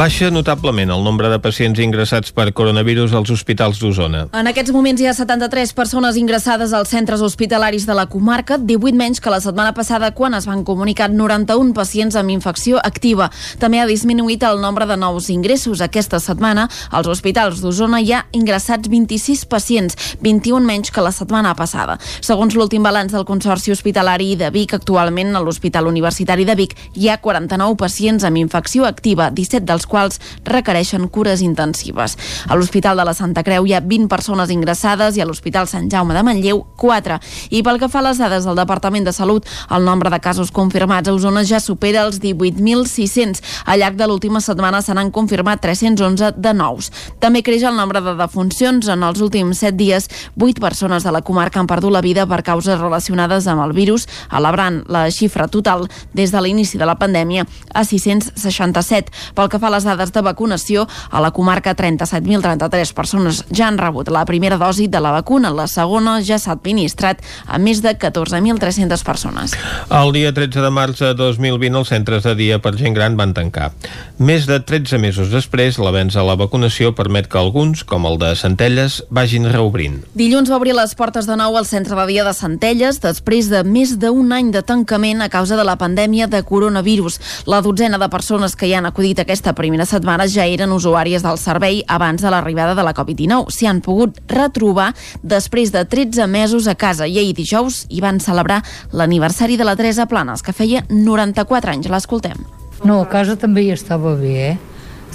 Baixa 0.00 0.30
notablement 0.30 0.88
el 0.88 1.02
nombre 1.04 1.28
de 1.28 1.36
pacients 1.44 1.76
ingressats 1.84 2.32
per 2.32 2.54
coronavirus 2.56 3.12
als 3.18 3.28
hospitals 3.34 3.76
d'Osona. 3.82 4.22
En 4.32 4.46
aquests 4.48 4.72
moments 4.72 5.02
hi 5.02 5.04
ha 5.10 5.12
73 5.12 5.74
persones 5.76 6.16
ingressades 6.16 6.70
als 6.72 6.88
centres 6.94 7.20
hospitalaris 7.20 7.84
de 7.84 7.92
la 7.98 8.06
comarca, 8.08 8.56
18 8.56 8.96
menys 8.96 9.20
que 9.20 9.28
la 9.28 9.42
setmana 9.44 9.74
passada 9.76 10.08
quan 10.16 10.32
es 10.38 10.46
van 10.48 10.62
comunicar 10.64 11.10
91 11.12 11.74
pacients 11.76 12.16
amb 12.16 12.32
infecció 12.32 12.80
activa. 12.80 13.26
També 13.60 13.82
ha 13.82 13.84
disminuït 13.90 14.46
el 14.48 14.62
nombre 14.62 14.86
de 14.88 14.96
nous 14.96 15.28
ingressos. 15.28 15.82
Aquesta 15.84 16.16
setmana 16.16 16.70
als 16.88 17.12
hospitals 17.12 17.60
d'Osona 17.60 18.00
hi 18.00 18.14
ha 18.14 18.22
ingressats 18.32 18.88
26 18.88 19.44
pacients, 19.52 20.16
21 20.24 20.64
menys 20.64 20.88
que 20.88 21.04
la 21.04 21.12
setmana 21.12 21.52
passada. 21.60 21.98
Segons 22.22 22.56
l'últim 22.56 22.88
balanç 22.88 23.12
del 23.12 23.28
Consorci 23.28 23.76
Hospitalari 23.76 24.32
de 24.40 24.48
Vic, 24.48 24.72
actualment 24.80 25.36
a 25.36 25.44
l'Hospital 25.44 25.92
Universitari 25.92 26.48
de 26.48 26.56
Vic 26.56 26.74
hi 26.96 27.12
ha 27.12 27.20
49 27.20 27.76
pacients 27.76 28.24
amb 28.24 28.40
infecció 28.40 28.88
activa, 28.88 29.28
17 29.28 29.68
dels 29.68 29.89
quals 29.90 30.20
requereixen 30.46 31.08
cures 31.10 31.42
intensives. 31.44 32.16
A 32.48 32.56
l'Hospital 32.56 33.00
de 33.00 33.06
la 33.08 33.14
Santa 33.16 33.44
Creu 33.46 33.66
hi 33.66 33.74
ha 33.74 33.82
20 33.82 34.08
persones 34.08 34.50
ingressades 34.54 35.18
i 35.18 35.24
a 35.24 35.26
l'Hospital 35.28 35.68
Sant 35.70 35.90
Jaume 35.90 36.14
de 36.16 36.22
Manlleu 36.26 36.62
4. 36.80 37.18
I 37.50 37.64
pel 37.66 37.80
que 37.82 37.90
fa 37.90 38.00
a 38.00 38.06
les 38.08 38.22
dades 38.22 38.46
del 38.46 38.58
Departament 38.58 39.06
de 39.06 39.14
Salut, 39.16 39.48
el 39.70 39.84
nombre 39.84 40.10
de 40.12 40.20
casos 40.22 40.52
confirmats 40.54 41.08
a 41.08 41.14
Osona 41.14 41.44
ja 41.44 41.60
supera 41.60 42.04
els 42.06 42.20
18.600. 42.22 43.42
Al 43.66 43.82
llarg 43.82 43.98
de 43.98 44.06
l'última 44.08 44.40
setmana 44.40 44.82
se 44.82 44.94
n'han 44.94 45.10
confirmat 45.10 45.60
311 45.64 46.34
de 46.36 46.54
nous. 46.54 46.90
També 47.20 47.42
creix 47.42 47.64
el 47.66 47.76
nombre 47.76 48.02
de 48.04 48.14
defuncions. 48.18 48.88
En 48.90 49.04
els 49.06 49.20
últims 49.20 49.60
7 49.64 49.76
dies, 49.76 50.08
8 50.38 50.60
persones 50.62 51.04
de 51.04 51.12
la 51.12 51.22
comarca 51.22 51.60
han 51.60 51.68
perdut 51.70 51.92
la 51.92 52.04
vida 52.04 52.26
per 52.30 52.42
causes 52.46 52.80
relacionades 52.80 53.48
amb 53.50 53.64
el 53.64 53.74
virus, 53.76 54.06
elabrant 54.30 54.82
la 54.88 55.06
xifra 55.10 55.48
total 55.48 55.88
des 56.14 56.32
de 56.32 56.40
l'inici 56.40 56.78
de 56.78 56.86
la 56.86 56.98
pandèmia 57.00 57.46
a 57.74 57.84
667. 57.84 59.10
Pel 59.34 59.50
que 59.50 59.58
fa 59.58 59.68
a 59.70 59.74
les 59.76 59.79
dades 59.84 60.12
de 60.12 60.22
vacunació, 60.24 60.86
a 61.10 61.20
la 61.20 61.30
comarca 61.30 61.74
37.033 61.76 62.94
persones 62.94 63.44
ja 63.50 63.68
han 63.68 63.78
rebut 63.78 64.10
la 64.10 64.24
primera 64.28 64.58
dosi 64.60 64.88
de 64.88 65.00
la 65.00 65.12
vacuna. 65.14 65.52
La 65.54 65.66
segona 65.70 66.18
ja 66.22 66.38
s'ha 66.38 66.56
administrat 66.56 67.22
a 67.46 67.58
més 67.58 67.82
de 67.82 67.94
14.300 67.98 69.04
persones. 69.06 69.54
El 69.90 70.12
dia 70.16 70.32
13 70.34 70.60
de 70.60 70.70
març 70.70 71.00
de 71.04 71.14
2020 71.14 71.80
els 71.80 71.92
centres 71.92 72.24
de 72.26 72.34
dia 72.36 72.60
per 72.62 72.74
gent 72.78 72.94
gran 72.96 73.16
van 73.16 73.34
tancar. 73.34 73.70
Més 74.18 74.46
de 74.48 74.60
13 74.60 74.98
mesos 75.00 75.30
després, 75.32 75.78
l'avenç 75.80 76.16
a 76.16 76.24
la 76.26 76.36
vacunació 76.36 76.92
permet 76.96 77.28
que 77.30 77.38
alguns, 77.40 77.84
com 77.84 78.06
el 78.08 78.18
de 78.20 78.34
Centelles, 78.36 79.00
vagin 79.10 79.48
reobrint. 79.48 80.00
Dilluns 80.18 80.50
va 80.50 80.58
obrir 80.60 80.74
les 80.76 80.94
portes 80.98 81.28
de 81.28 81.36
nou 81.38 81.56
al 81.56 81.68
centre 81.68 81.96
de 81.96 82.06
dia 82.10 82.24
de 82.26 82.34
Centelles 82.36 83.00
després 83.00 83.48
de 83.50 83.62
més 83.64 83.96
d'un 84.00 84.32
any 84.36 84.50
de 84.52 84.62
tancament 84.66 85.22
a 85.22 85.30
causa 85.32 85.56
de 85.56 85.64
la 85.64 85.78
pandèmia 85.80 86.28
de 86.28 86.42
coronavirus. 86.44 87.20
La 87.46 87.62
dotzena 87.64 87.98
de 87.98 88.10
persones 88.12 88.56
que 88.56 88.68
hi 88.68 88.74
han 88.74 88.88
acudit 88.88 89.22
aquesta 89.22 89.54
primera 89.54 89.69
setmana 89.86 90.26
ja 90.26 90.42
eren 90.50 90.72
usuàries 90.74 91.22
del 91.22 91.38
servei 91.38 91.84
abans 91.86 92.22
de 92.22 92.30
l'arribada 92.30 92.74
de 92.74 92.82
la 92.82 92.94
Covid-19. 92.96 93.52
S'hi 93.54 93.68
han 93.70 93.78
pogut 93.80 94.18
retrobar 94.28 94.88
després 95.22 95.70
de 95.70 95.84
13 95.84 96.26
mesos 96.26 96.66
a 96.66 96.74
casa 96.74 97.06
i 97.06 97.18
ahir 97.18 97.34
dijous 97.38 97.84
hi 97.88 98.00
van 98.02 98.18
celebrar 98.20 98.62
l'aniversari 98.92 99.56
de 99.56 99.64
la 99.64 99.76
Teresa 99.76 100.06
Planes, 100.10 100.42
que 100.42 100.52
feia 100.52 100.82
94 100.90 101.70
anys. 101.70 101.86
L'escoltem. 101.86 102.42
No, 102.82 103.02
a 103.02 103.08
casa 103.08 103.36
també 103.36 103.62
hi 103.68 103.70
estava 103.76 104.16
bé, 104.18 104.34
eh? 104.50 104.58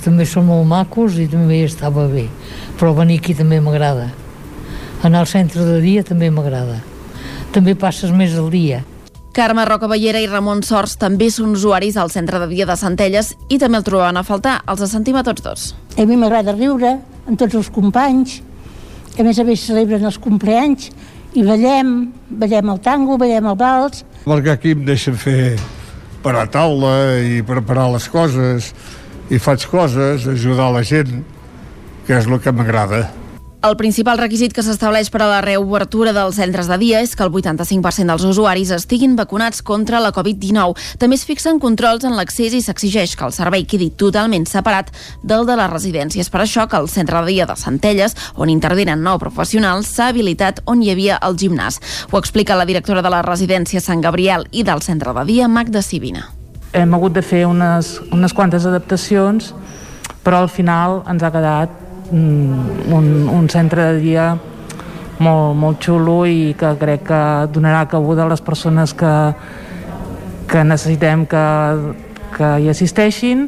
També 0.06 0.26
són 0.26 0.48
molt 0.48 0.68
macos 0.70 1.20
i 1.20 1.28
també 1.28 1.60
hi 1.60 1.68
estava 1.68 2.08
bé. 2.08 2.30
Però 2.80 2.94
venir 2.96 3.20
aquí 3.20 3.36
també 3.36 3.60
m'agrada. 3.60 4.12
Anar 5.04 5.26
al 5.26 5.28
centre 5.28 5.66
de 5.66 5.80
dia 5.82 6.04
també 6.08 6.32
m'agrada. 6.32 6.80
També 7.52 7.76
passes 7.76 8.12
més 8.12 8.38
el 8.38 8.50
dia. 8.54 8.84
Carme 9.36 9.66
Rocaballera 9.68 10.22
i 10.24 10.30
Ramon 10.32 10.62
Sors 10.64 10.94
també 10.96 11.26
són 11.28 11.58
usuaris 11.58 11.98
al 12.00 12.08
centre 12.08 12.40
de 12.40 12.46
dia 12.48 12.64
de 12.70 12.78
Centelles 12.80 13.34
i 13.52 13.58
també 13.60 13.82
el 13.82 13.84
trobaven 13.84 14.16
a 14.16 14.24
faltar. 14.24 14.62
Els 14.72 14.84
sentim 14.88 15.18
a 15.20 15.26
tots 15.28 15.44
dos. 15.44 15.66
A 16.00 16.06
mi 16.08 16.16
m'agrada 16.16 16.54
riure 16.56 16.94
amb 17.28 17.36
tots 17.42 17.58
els 17.60 17.68
companys, 17.68 18.38
que 19.12 19.26
a 19.26 19.28
més 19.28 19.36
a 19.36 19.44
més 19.44 19.66
celebren 19.68 20.08
els 20.08 20.22
compleanys 20.24 20.88
i 21.36 21.44
ballem, 21.44 21.92
ballem 22.30 22.72
el 22.78 22.80
tango, 22.86 23.18
ballem 23.20 23.52
el 23.52 23.60
vals. 23.60 24.06
Perquè 24.24 24.54
aquí 24.56 24.72
em 24.72 24.88
deixen 24.88 25.20
fer 25.20 25.58
per 26.24 26.38
a 26.40 26.48
taula 26.48 26.96
i 27.20 27.44
preparar 27.44 27.90
les 27.92 28.08
coses 28.08 28.72
i 29.28 29.36
faig 29.36 29.68
coses, 29.68 30.30
ajudar 30.32 30.72
la 30.72 30.88
gent, 30.88 31.12
que 32.08 32.16
és 32.16 32.32
el 32.32 32.40
que 32.40 32.56
m'agrada. 32.56 33.04
El 33.66 33.74
principal 33.80 34.20
requisit 34.20 34.54
que 34.54 34.62
s'estableix 34.62 35.08
per 35.10 35.24
a 35.24 35.28
la 35.32 35.40
reobertura 35.42 36.12
dels 36.14 36.36
centres 36.38 36.68
de 36.70 36.76
dia 36.78 37.00
és 37.02 37.16
que 37.18 37.24
el 37.26 37.32
85% 37.34 38.12
dels 38.12 38.26
usuaris 38.28 38.70
estiguin 38.76 39.16
vacunats 39.18 39.64
contra 39.66 39.98
la 40.04 40.12
Covid-19. 40.14 40.76
També 41.02 41.18
es 41.18 41.24
fixen 41.26 41.58
controls 41.58 42.04
en 42.06 42.14
l'accés 42.14 42.54
i 42.54 42.60
s'exigeix 42.62 43.16
que 43.18 43.26
el 43.26 43.34
servei 43.34 43.64
quedi 43.66 43.88
totalment 43.90 44.46
separat 44.46 44.92
del 45.24 45.48
de 45.50 45.56
les 45.58 45.72
residències. 45.72 46.30
Per 46.30 46.44
això 46.44 46.68
que 46.70 46.78
el 46.78 46.86
centre 46.94 47.24
de 47.24 47.32
dia 47.32 47.48
de 47.50 47.56
Centelles, 47.58 48.14
on 48.36 48.52
intervenen 48.54 49.02
nou 49.02 49.18
professionals, 49.18 49.90
s'ha 49.96 50.12
habilitat 50.14 50.62
on 50.70 50.84
hi 50.84 50.92
havia 50.94 51.18
el 51.26 51.34
gimnàs. 51.34 51.80
Ho 52.12 52.20
explica 52.22 52.60
la 52.60 52.68
directora 52.70 53.02
de 53.02 53.10
la 53.10 53.24
residència 53.26 53.82
Sant 53.82 54.04
Gabriel 54.04 54.46
i 54.52 54.62
del 54.62 54.86
centre 54.86 55.16
de 55.18 55.24
dia, 55.26 55.48
Magda 55.48 55.82
Sibina. 55.82 56.28
Hem 56.74 56.94
hagut 56.94 57.18
de 57.18 57.26
fer 57.26 57.48
unes, 57.50 57.96
unes 58.14 58.38
quantes 58.38 58.70
adaptacions, 58.70 59.56
però 60.22 60.44
al 60.44 60.54
final 60.54 61.02
ens 61.10 61.26
ha 61.26 61.34
quedat 61.34 61.82
un, 62.12 63.30
un 63.32 63.50
centre 63.50 63.92
de 63.94 64.00
dia 64.02 64.28
molt, 65.20 65.56
molt 65.58 65.84
xulo 65.84 66.24
i 66.28 66.54
que 66.60 66.74
crec 66.80 67.06
que 67.10 67.22
donarà 67.56 67.86
cabuda 67.92 68.26
a 68.26 68.32
les 68.32 68.44
persones 68.44 68.94
que, 68.94 69.14
que 70.52 70.64
necessitem 70.64 71.26
que, 71.30 71.46
que 72.36 72.52
hi 72.62 72.70
assisteixin 72.70 73.48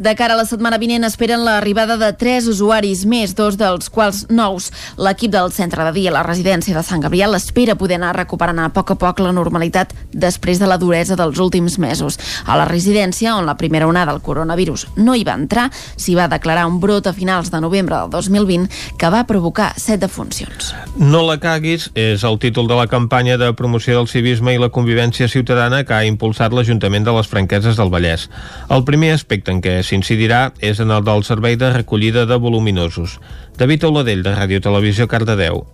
De 0.00 0.14
cara 0.16 0.32
a 0.32 0.38
la 0.38 0.46
setmana 0.48 0.78
vinent 0.80 1.04
esperen 1.04 1.42
l'arribada 1.44 1.98
de 2.00 2.08
tres 2.16 2.46
usuaris 2.48 3.02
més, 3.04 3.34
dos 3.36 3.58
dels 3.60 3.90
quals 3.92 4.22
nous. 4.32 4.70
L'equip 4.96 5.28
del 5.34 5.50
centre 5.52 5.84
de 5.84 5.90
dia 5.92 6.08
a 6.08 6.14
la 6.14 6.22
residència 6.24 6.72
de 6.72 6.80
Sant 6.80 7.02
Gabriel 7.04 7.36
espera 7.36 7.74
poder 7.76 7.98
anar 7.98 8.14
recuperant 8.16 8.62
a 8.64 8.70
poc 8.72 8.94
a 8.94 8.96
poc 8.96 9.20
la 9.20 9.34
normalitat 9.36 9.92
després 10.14 10.56
de 10.56 10.70
la 10.70 10.78
duresa 10.80 11.18
dels 11.20 11.36
últims 11.36 11.76
mesos. 11.76 12.16
A 12.48 12.56
la 12.56 12.64
residència, 12.64 13.34
on 13.36 13.44
la 13.44 13.58
primera 13.60 13.90
onada 13.90 14.14
del 14.14 14.22
coronavirus 14.24 14.86
no 14.96 15.12
hi 15.12 15.26
va 15.28 15.34
entrar, 15.36 15.66
s'hi 16.00 16.16
va 16.16 16.30
declarar 16.32 16.64
un 16.70 16.80
brot 16.80 17.10
a 17.10 17.12
finals 17.12 17.52
de 17.52 17.60
novembre 17.60 18.00
del 18.00 18.08
2020 18.16 18.96
que 18.96 19.12
va 19.12 19.26
provocar 19.28 19.74
set 19.76 20.00
defuncions. 20.00 20.72
No 20.96 21.26
la 21.28 21.36
caguis 21.44 21.90
és 21.92 22.24
el 22.24 22.40
títol 22.40 22.72
de 22.72 22.80
la 22.80 22.88
campanya 22.88 23.36
de 23.36 23.52
promoció 23.52 23.98
del 23.98 24.08
civisme 24.08 24.56
i 24.56 24.64
la 24.64 24.72
convivència 24.72 25.28
ciutadana 25.28 25.84
que 25.84 25.92
ha 25.92 26.08
impulsat 26.08 26.56
l'Ajuntament 26.56 27.04
de 27.04 27.18
les 27.20 27.28
Franqueses 27.28 27.76
del 27.76 27.92
Vallès. 27.92 28.30
El 28.72 28.88
primer 28.88 29.12
aspecte 29.20 29.52
en 29.52 29.60
què 29.60 29.76
s'incidirà 29.90 30.40
és 30.62 30.80
en 30.82 30.94
el 30.94 31.04
del 31.06 31.26
servei 31.26 31.58
de 31.58 31.72
recollida 31.74 32.26
de 32.30 32.38
voluminosos. 32.38 33.18
David 33.58 33.90
Oladell, 33.90 34.24
de 34.26 34.38
Ràdio 34.38 34.62
Televisió, 34.62 35.10
Cardedeu. 35.10 35.64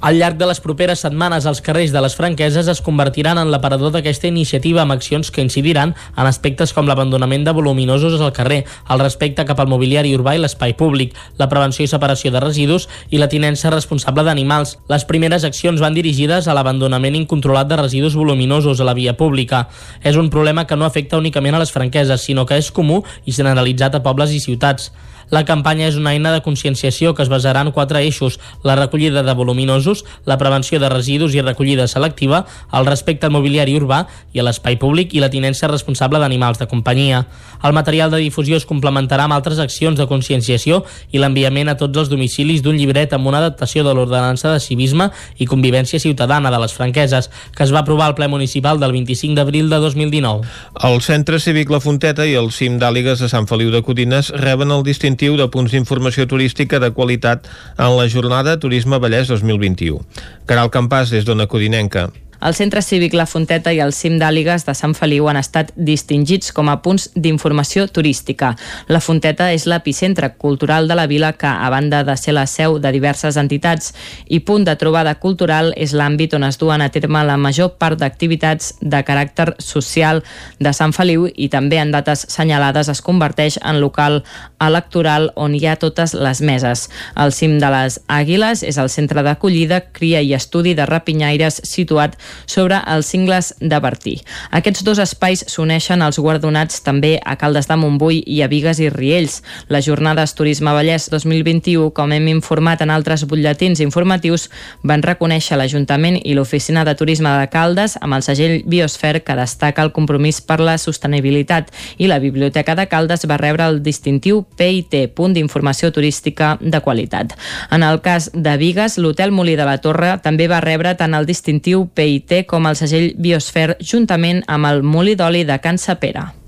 Al 0.00 0.16
llarg 0.16 0.38
de 0.40 0.46
les 0.48 0.62
properes 0.64 1.02
setmanes, 1.04 1.44
els 1.44 1.58
carrers 1.60 1.90
de 1.92 2.00
les 2.00 2.14
franqueses 2.16 2.68
es 2.72 2.78
convertiran 2.80 3.36
en 3.36 3.50
l'aparador 3.52 3.90
d'aquesta 3.92 4.30
iniciativa 4.30 4.80
amb 4.80 4.94
accions 4.94 5.28
que 5.28 5.44
incidiran 5.44 5.92
en 5.92 6.28
aspectes 6.30 6.72
com 6.72 6.88
l'abandonament 6.88 7.44
de 7.44 7.52
voluminosos 7.52 8.16
al 8.24 8.32
carrer, 8.32 8.62
el 8.88 9.02
respecte 9.04 9.44
cap 9.44 9.60
al 9.60 9.68
mobiliari 9.68 10.14
urbà 10.16 10.38
i 10.38 10.40
l'espai 10.40 10.72
públic, 10.72 11.12
la 11.36 11.50
prevenció 11.52 11.84
i 11.84 11.92
separació 11.92 12.32
de 12.32 12.40
residus 12.40 12.88
i 13.10 13.20
la 13.20 13.28
tinença 13.28 13.74
responsable 13.76 14.24
d'animals. 14.24 14.78
Les 14.88 15.04
primeres 15.04 15.44
accions 15.44 15.84
van 15.84 15.92
dirigides 15.92 16.48
a 16.48 16.56
l'abandonament 16.56 17.20
incontrolat 17.20 17.68
de 17.68 17.82
residus 17.82 18.16
voluminosos 18.16 18.80
a 18.80 18.88
la 18.88 18.96
via 18.96 19.18
pública. 19.20 19.66
És 20.00 20.16
un 20.16 20.32
problema 20.32 20.64
que 20.64 20.80
no 20.80 20.88
afecta 20.88 21.20
únicament 21.20 21.60
a 21.60 21.60
les 21.60 21.76
franqueses, 21.76 22.24
sinó 22.24 22.48
que 22.48 22.56
és 22.56 22.72
comú 22.72 23.02
i 23.26 23.36
generalitzat 23.36 24.00
a 24.00 24.04
pobles 24.06 24.32
i 24.32 24.40
ciutats. 24.40 24.94
La 25.30 25.44
campanya 25.46 25.86
és 25.86 25.94
una 25.94 26.10
eina 26.10 26.32
de 26.34 26.42
conscienciació 26.42 27.14
que 27.14 27.22
es 27.22 27.30
basarà 27.30 27.62
en 27.62 27.70
quatre 27.70 28.00
eixos, 28.02 28.40
la 28.66 28.74
recollida 28.74 29.22
de 29.22 29.34
voluminosos, 29.38 30.04
la 30.26 30.38
prevenció 30.38 30.80
de 30.82 30.88
residus 30.90 31.36
i 31.36 31.42
recollida 31.42 31.86
selectiva, 31.86 32.44
el 32.74 32.86
respecte 32.86 33.28
al 33.28 33.34
mobiliari 33.34 33.76
urbà 33.78 34.02
i 34.34 34.42
a 34.42 34.46
l'espai 34.46 34.74
públic 34.82 35.14
i 35.14 35.22
la 35.22 35.30
tinença 35.30 35.70
responsable 35.70 36.18
d'animals 36.18 36.58
de 36.58 36.66
companyia. 36.66 37.24
El 37.62 37.76
material 37.76 38.10
de 38.10 38.18
difusió 38.18 38.58
es 38.58 38.66
complementarà 38.66 39.28
amb 39.28 39.36
altres 39.36 39.60
accions 39.62 39.98
de 39.98 40.08
conscienciació 40.10 40.82
i 41.12 41.22
l'enviament 41.22 41.70
a 41.70 41.76
tots 41.78 42.02
els 42.02 42.10
domicilis 42.10 42.64
d'un 42.64 42.78
llibret 42.80 43.14
amb 43.14 43.30
una 43.30 43.38
adaptació 43.38 43.84
de 43.86 43.94
l'ordenança 43.94 44.50
de 44.50 44.58
civisme 44.58 45.10
i 45.38 45.46
convivència 45.46 46.02
ciutadana 46.02 46.50
de 46.50 46.58
les 46.58 46.74
franqueses, 46.74 47.30
que 47.54 47.62
es 47.62 47.74
va 47.74 47.84
aprovar 47.84 48.10
al 48.10 48.16
ple 48.18 48.26
municipal 48.26 48.80
del 48.82 48.96
25 48.98 49.38
d'abril 49.38 49.70
de 49.70 49.78
2019. 49.78 50.42
El 50.90 51.00
Centre 51.06 51.38
Cívic 51.38 51.70
La 51.70 51.80
Fonteta 51.80 52.26
i 52.26 52.34
el 52.34 52.50
CIM 52.50 52.80
d'Àligues 52.82 53.22
de 53.22 53.30
Sant 53.30 53.46
Feliu 53.46 53.70
de 53.70 53.84
Codines 53.86 54.32
reben 54.34 54.74
el 54.74 54.82
distintiu 54.82 55.19
de 55.20 55.46
punts 55.52 55.74
d'informació 55.74 56.24
turística 56.24 56.80
de 56.80 56.88
qualitat 56.96 57.44
en 57.76 57.92
la 57.98 58.08
jornada 58.08 58.56
Turisme 58.58 58.96
Vallès 58.96 59.28
2021. 59.28 60.00
Caral 60.48 60.72
Campàs, 60.72 61.12
des 61.12 61.28
d'Ona 61.28 61.46
Codinenca. 61.46 62.08
El 62.40 62.54
Centre 62.54 62.80
Cívic 62.80 63.12
La 63.12 63.26
Fonteta 63.26 63.72
i 63.76 63.82
el 63.84 63.92
Cim 63.92 64.14
d'Àligues 64.20 64.64
de 64.64 64.72
Sant 64.76 64.94
Feliu 64.96 65.26
han 65.28 65.36
estat 65.36 65.74
distingits 65.76 66.54
com 66.56 66.70
a 66.72 66.78
punts 66.80 67.10
d'informació 67.12 67.84
turística. 67.92 68.54
La 68.88 69.02
Fonteta 69.04 69.50
és 69.52 69.66
l'epicentre 69.68 70.30
cultural 70.40 70.88
de 70.88 70.96
la 70.96 71.04
vila 71.10 71.34
que, 71.36 71.50
a 71.50 71.68
banda 71.68 72.00
de 72.04 72.16
ser 72.16 72.32
la 72.32 72.46
seu 72.48 72.78
de 72.80 72.92
diverses 72.96 73.36
entitats 73.36 73.92
i 74.28 74.40
punt 74.40 74.64
de 74.64 74.74
trobada 74.80 75.12
cultural, 75.20 75.74
és 75.76 75.92
l'àmbit 75.92 76.38
on 76.38 76.46
es 76.48 76.56
duen 76.56 76.80
a 76.80 76.88
terme 76.88 77.22
la 77.28 77.36
major 77.36 77.74
part 77.76 78.00
d'activitats 78.00 78.72
de 78.80 79.02
caràcter 79.04 79.50
social 79.60 80.22
de 80.58 80.72
Sant 80.72 80.96
Feliu 80.96 81.28
i 81.28 81.50
també 81.52 81.76
en 81.82 81.92
dates 81.92 82.24
senyalades 82.32 82.88
es 82.88 83.04
converteix 83.04 83.60
en 83.60 83.82
local 83.84 84.22
electoral 84.64 85.28
on 85.36 85.54
hi 85.54 85.66
ha 85.66 85.76
totes 85.76 86.16
les 86.16 86.40
meses. 86.40 86.88
El 87.20 87.36
Cim 87.36 87.58
de 87.60 87.68
les 87.68 88.00
Àguiles 88.08 88.64
és 88.64 88.80
el 88.80 88.88
centre 88.88 89.20
d'acollida, 89.26 89.82
cria 89.92 90.24
i 90.24 90.32
estudi 90.32 90.72
de 90.72 90.88
rapinyaires 90.88 91.60
situat 91.68 92.16
sobre 92.46 92.80
els 92.86 93.06
cingles 93.06 93.54
de 93.60 93.78
Bertí. 93.80 94.16
Aquests 94.50 94.84
dos 94.86 95.00
espais 95.02 95.44
s'uneixen 95.48 96.02
als 96.02 96.18
guardonats 96.18 96.82
també 96.84 97.16
a 97.24 97.36
Caldes 97.40 97.68
de 97.68 97.76
Montbui 97.80 98.22
i 98.26 98.40
a 98.42 98.48
Vigues 98.50 98.80
i 98.80 98.90
Riells. 98.90 99.40
Les 99.68 99.84
jornades 99.86 100.34
Turisme 100.34 100.72
Vallès 100.74 101.08
2021, 101.10 101.90
com 101.96 102.12
hem 102.12 102.28
informat 102.32 102.82
en 102.84 102.90
altres 102.90 103.24
butlletins 103.28 103.80
informatius, 103.84 104.48
van 104.82 105.02
reconèixer 105.02 105.58
l'Ajuntament 105.58 106.20
i 106.24 106.34
l'Oficina 106.36 106.84
de 106.84 106.94
Turisme 106.98 107.32
de 107.40 107.48
Caldes 107.52 107.96
amb 108.00 108.18
el 108.18 108.26
segell 108.26 108.60
Biosfer 108.66 109.22
que 109.24 109.36
destaca 109.38 109.82
el 109.82 109.92
compromís 109.96 110.40
per 110.44 110.60
la 110.60 110.76
sostenibilitat 110.78 111.70
i 111.98 112.08
la 112.10 112.20
Biblioteca 112.22 112.76
de 112.76 112.86
Caldes 112.90 113.26
va 113.30 113.40
rebre 113.40 113.66
el 113.66 113.82
distintiu 113.82 114.42
PIT, 114.56 114.96
punt 115.16 115.34
d'informació 115.36 115.92
turística 115.92 116.56
de 116.60 116.80
qualitat. 116.84 117.36
En 117.70 117.82
el 117.86 118.00
cas 118.04 118.30
de 118.34 118.56
Vigues, 118.60 118.98
l'Hotel 118.98 119.32
Molí 119.32 119.56
de 119.56 119.66
la 119.68 119.78
Torre 119.82 120.16
també 120.22 120.48
va 120.50 120.60
rebre 120.64 120.94
tant 120.98 121.14
el 121.16 121.28
distintiu 121.28 121.86
PIT 121.94 122.19
com 122.48 122.66
el 122.66 122.76
segell 122.76 123.14
Biosfer 123.16 123.76
juntament 123.80 124.44
amb 124.46 124.68
el 124.70 124.82
Molí 124.82 125.16
d'Oli 125.18 125.44
de 125.48 125.58
Can 125.62 125.78
Sapera. 125.78 126.39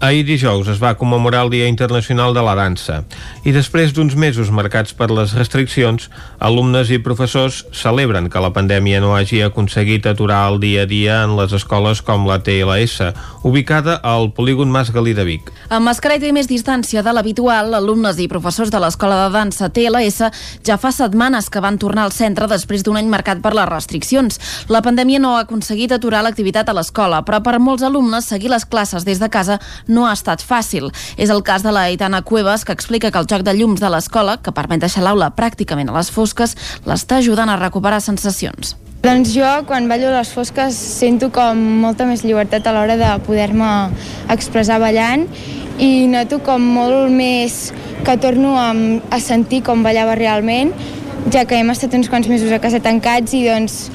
Ahir 0.00 0.22
dijous 0.24 0.64
es 0.72 0.78
va 0.80 0.94
commemorar 0.96 1.42
el 1.44 1.50
Dia 1.52 1.66
Internacional 1.68 2.32
de 2.32 2.40
la 2.40 2.54
Dansa 2.56 3.02
i 3.44 3.52
després 3.52 3.90
d'uns 3.92 4.14
mesos 4.16 4.48
marcats 4.48 4.94
per 4.96 5.10
les 5.12 5.34
restriccions, 5.36 6.06
alumnes 6.40 6.88
i 6.88 6.96
professors 7.04 7.58
celebren 7.76 8.30
que 8.32 8.40
la 8.40 8.48
pandèmia 8.54 9.02
no 9.04 9.10
hagi 9.12 9.42
aconseguit 9.44 10.08
aturar 10.08 10.46
el 10.48 10.56
dia 10.62 10.86
a 10.86 10.88
dia 10.88 11.18
en 11.26 11.34
les 11.36 11.52
escoles 11.52 12.00
com 12.00 12.24
la 12.24 12.38
TLS, 12.40 13.10
ubicada 13.44 13.98
al 14.00 14.30
polígon 14.32 14.72
Mas 14.72 14.88
Galí 14.88 15.12
de 15.12 15.26
Vic. 15.28 15.52
Amb 15.68 15.84
mascareta 15.84 16.24
i 16.24 16.32
més 16.32 16.48
distància 16.48 17.04
de 17.04 17.12
l'habitual, 17.12 17.76
alumnes 17.76 18.16
i 18.24 18.28
professors 18.32 18.72
de 18.72 18.80
l'Escola 18.80 19.26
de 19.26 19.28
Dansa 19.36 19.68
TLS 19.68 20.30
ja 20.64 20.80
fa 20.80 20.94
setmanes 20.96 21.52
que 21.52 21.60
van 21.60 21.76
tornar 21.76 22.08
al 22.08 22.16
centre 22.16 22.48
després 22.48 22.86
d'un 22.88 22.96
any 22.96 23.12
marcat 23.12 23.44
per 23.44 23.52
les 23.52 23.68
restriccions. 23.68 24.40
La 24.72 24.80
pandèmia 24.80 25.20
no 25.20 25.36
ha 25.36 25.44
aconseguit 25.44 25.92
aturar 25.92 26.24
l'activitat 26.24 26.72
a 26.72 26.78
l'escola, 26.80 27.20
però 27.20 27.44
per 27.44 27.58
molts 27.60 27.84
alumnes 27.84 28.32
seguir 28.32 28.48
les 28.48 28.64
classes 28.64 29.04
des 29.04 29.20
de 29.20 29.28
casa 29.28 29.60
no 29.90 30.06
ha 30.08 30.14
estat 30.16 30.40
fàcil. 30.40 30.88
És 31.20 31.30
el 31.34 31.42
cas 31.44 31.66
de 31.66 31.74
la 31.74 31.88
Aitana 31.90 32.22
Cuevas, 32.22 32.64
que 32.64 32.72
explica 32.72 33.10
que 33.10 33.18
el 33.18 33.28
joc 33.28 33.44
de 33.44 33.56
llums 33.58 33.82
de 33.82 33.90
l'escola, 33.92 34.38
que 34.40 34.54
permet 34.56 34.80
deixar 34.80 35.04
l'aula 35.04 35.32
pràcticament 35.36 35.90
a 35.90 35.98
les 35.98 36.12
fosques, 36.14 36.56
l'està 36.86 37.20
ajudant 37.20 37.50
a 37.50 37.58
recuperar 37.60 38.00
sensacions. 38.00 38.76
Doncs 39.00 39.30
jo, 39.32 39.48
quan 39.64 39.88
ballo 39.88 40.10
a 40.10 40.18
les 40.18 40.28
fosques, 40.28 40.76
sento 40.76 41.30
com 41.32 41.56
molta 41.80 42.04
més 42.04 42.20
llibertat 42.20 42.66
a 42.68 42.74
l'hora 42.76 42.98
de 43.00 43.08
poder-me 43.24 43.70
expressar 44.28 44.76
ballant 44.82 45.24
i 45.80 46.04
noto 46.12 46.42
com 46.44 46.60
molt 46.60 47.08
més 47.08 47.70
que 48.04 48.18
torno 48.20 48.58
a, 48.60 48.74
a 49.08 49.20
sentir 49.24 49.62
com 49.64 49.80
ballava 49.86 50.18
realment, 50.20 50.74
ja 51.32 51.46
que 51.48 51.56
hem 51.56 51.72
estat 51.72 51.96
uns 51.96 52.12
quants 52.12 52.28
mesos 52.28 52.52
a 52.52 52.60
casa 52.60 52.84
tancats 52.84 53.32
i 53.36 53.46
doncs 53.48 53.86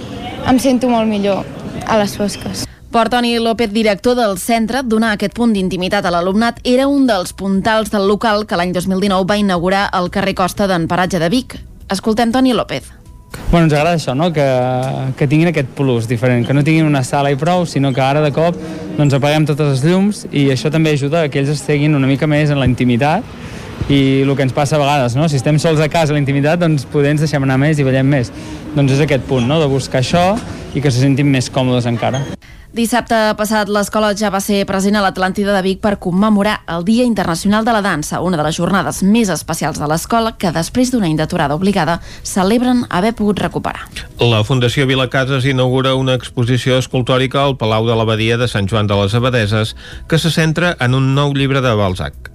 em 0.50 0.62
sento 0.62 0.90
molt 0.90 1.10
millor 1.10 1.46
a 1.86 2.02
les 2.02 2.18
fosques. 2.18 2.65
Per 2.96 3.10
Toni 3.10 3.40
López, 3.40 3.74
director 3.74 4.16
del 4.16 4.38
centre, 4.40 4.80
donar 4.88 5.10
aquest 5.18 5.34
punt 5.36 5.52
d'intimitat 5.52 6.06
a 6.08 6.12
l'alumnat 6.16 6.62
era 6.64 6.86
un 6.88 7.04
dels 7.10 7.34
puntals 7.36 7.90
del 7.92 8.06
local 8.08 8.46
que 8.48 8.56
l'any 8.56 8.72
2019 8.72 9.28
va 9.28 9.36
inaugurar 9.36 9.82
al 9.92 10.08
carrer 10.08 10.32
Costa 10.40 10.64
d'en 10.72 10.86
Paratge 10.88 11.20
de 11.20 11.28
Vic. 11.28 11.58
Escoltem 11.92 12.32
Toni 12.32 12.54
López. 12.56 12.88
Bueno, 13.52 13.66
ens 13.66 13.74
agrada 13.74 13.98
això, 13.98 14.16
no? 14.16 14.30
que, 14.32 14.46
que 15.20 15.28
tinguin 15.28 15.52
aquest 15.52 15.76
plus 15.76 16.08
diferent, 16.08 16.48
que 16.48 16.56
no 16.56 16.64
tinguin 16.64 16.88
una 16.88 17.04
sala 17.04 17.34
i 17.34 17.36
prou, 17.36 17.66
sinó 17.68 17.92
que 17.92 18.00
ara 18.00 18.24
de 18.24 18.32
cop 18.32 18.56
doncs, 18.96 19.18
apaguem 19.20 19.44
totes 19.44 19.74
les 19.74 19.84
llums 19.84 20.24
i 20.32 20.48
això 20.56 20.72
també 20.72 20.96
ajuda 20.96 21.26
a 21.26 21.28
que 21.28 21.44
ells 21.44 21.52
estiguin 21.52 22.00
una 22.00 22.08
mica 22.08 22.32
més 22.32 22.48
en 22.48 22.64
la 22.64 22.70
intimitat 22.72 23.28
i 23.90 24.24
el 24.24 24.34
que 24.36 24.46
ens 24.46 24.54
passa 24.54 24.80
a 24.80 24.82
vegades, 24.82 25.16
no? 25.16 25.30
si 25.30 25.38
estem 25.38 25.60
sols 25.62 25.82
a 25.84 25.90
casa 25.90 26.14
a 26.14 26.18
la 26.18 26.24
intimitat, 26.24 26.60
doncs 26.62 26.88
poder 26.90 27.14
ens 27.14 27.22
deixem 27.26 27.44
anar 27.46 27.60
més 27.62 27.78
i 27.78 27.86
ballem 27.86 28.10
més. 28.10 28.34
Doncs 28.74 28.98
és 28.98 29.06
aquest 29.06 29.28
punt, 29.30 29.46
no? 29.46 29.60
de 29.62 29.70
buscar 29.70 30.02
això 30.02 30.34
i 30.76 30.82
que 30.82 30.92
se 30.92 31.04
sentin 31.04 31.30
més 31.30 31.52
còmodes 31.54 31.88
encara. 31.92 32.26
Dissabte 32.76 33.16
passat 33.40 33.70
l'escola 33.72 34.10
ja 34.20 34.28
va 34.34 34.42
ser 34.44 34.66
present 34.68 34.98
a 35.00 35.04
l'Atlàntida 35.06 35.54
de 35.56 35.62
Vic 35.64 35.80
per 35.80 35.94
commemorar 36.04 36.58
el 36.74 36.84
Dia 36.84 37.06
Internacional 37.08 37.64
de 37.64 37.72
la 37.72 37.80
Dansa, 37.86 38.20
una 38.20 38.36
de 38.36 38.44
les 38.44 38.58
jornades 38.58 39.00
més 39.00 39.32
especials 39.32 39.80
de 39.80 39.88
l'escola 39.88 40.34
que 40.36 40.52
després 40.52 40.92
d'un 40.92 41.06
any 41.08 41.16
d'aturada 41.16 41.56
obligada 41.56 42.02
celebren 42.28 42.84
haver 42.90 43.14
pogut 43.16 43.40
recuperar. 43.40 43.88
La 44.20 44.44
Fundació 44.44 44.90
Vilacases 44.92 45.48
inaugura 45.48 45.96
una 45.96 46.20
exposició 46.20 46.82
escultòrica 46.84 47.46
al 47.46 47.56
Palau 47.56 47.88
de 47.88 47.96
l'Abadia 47.96 48.36
de 48.36 48.52
Sant 48.52 48.68
Joan 48.68 48.92
de 48.92 49.00
les 49.00 49.16
Abadeses 49.16 49.78
que 50.10 50.20
se 50.20 50.36
centra 50.36 50.76
en 50.82 51.00
un 51.00 51.14
nou 51.16 51.32
llibre 51.32 51.64
de 51.64 51.78
Balzac. 51.80 52.35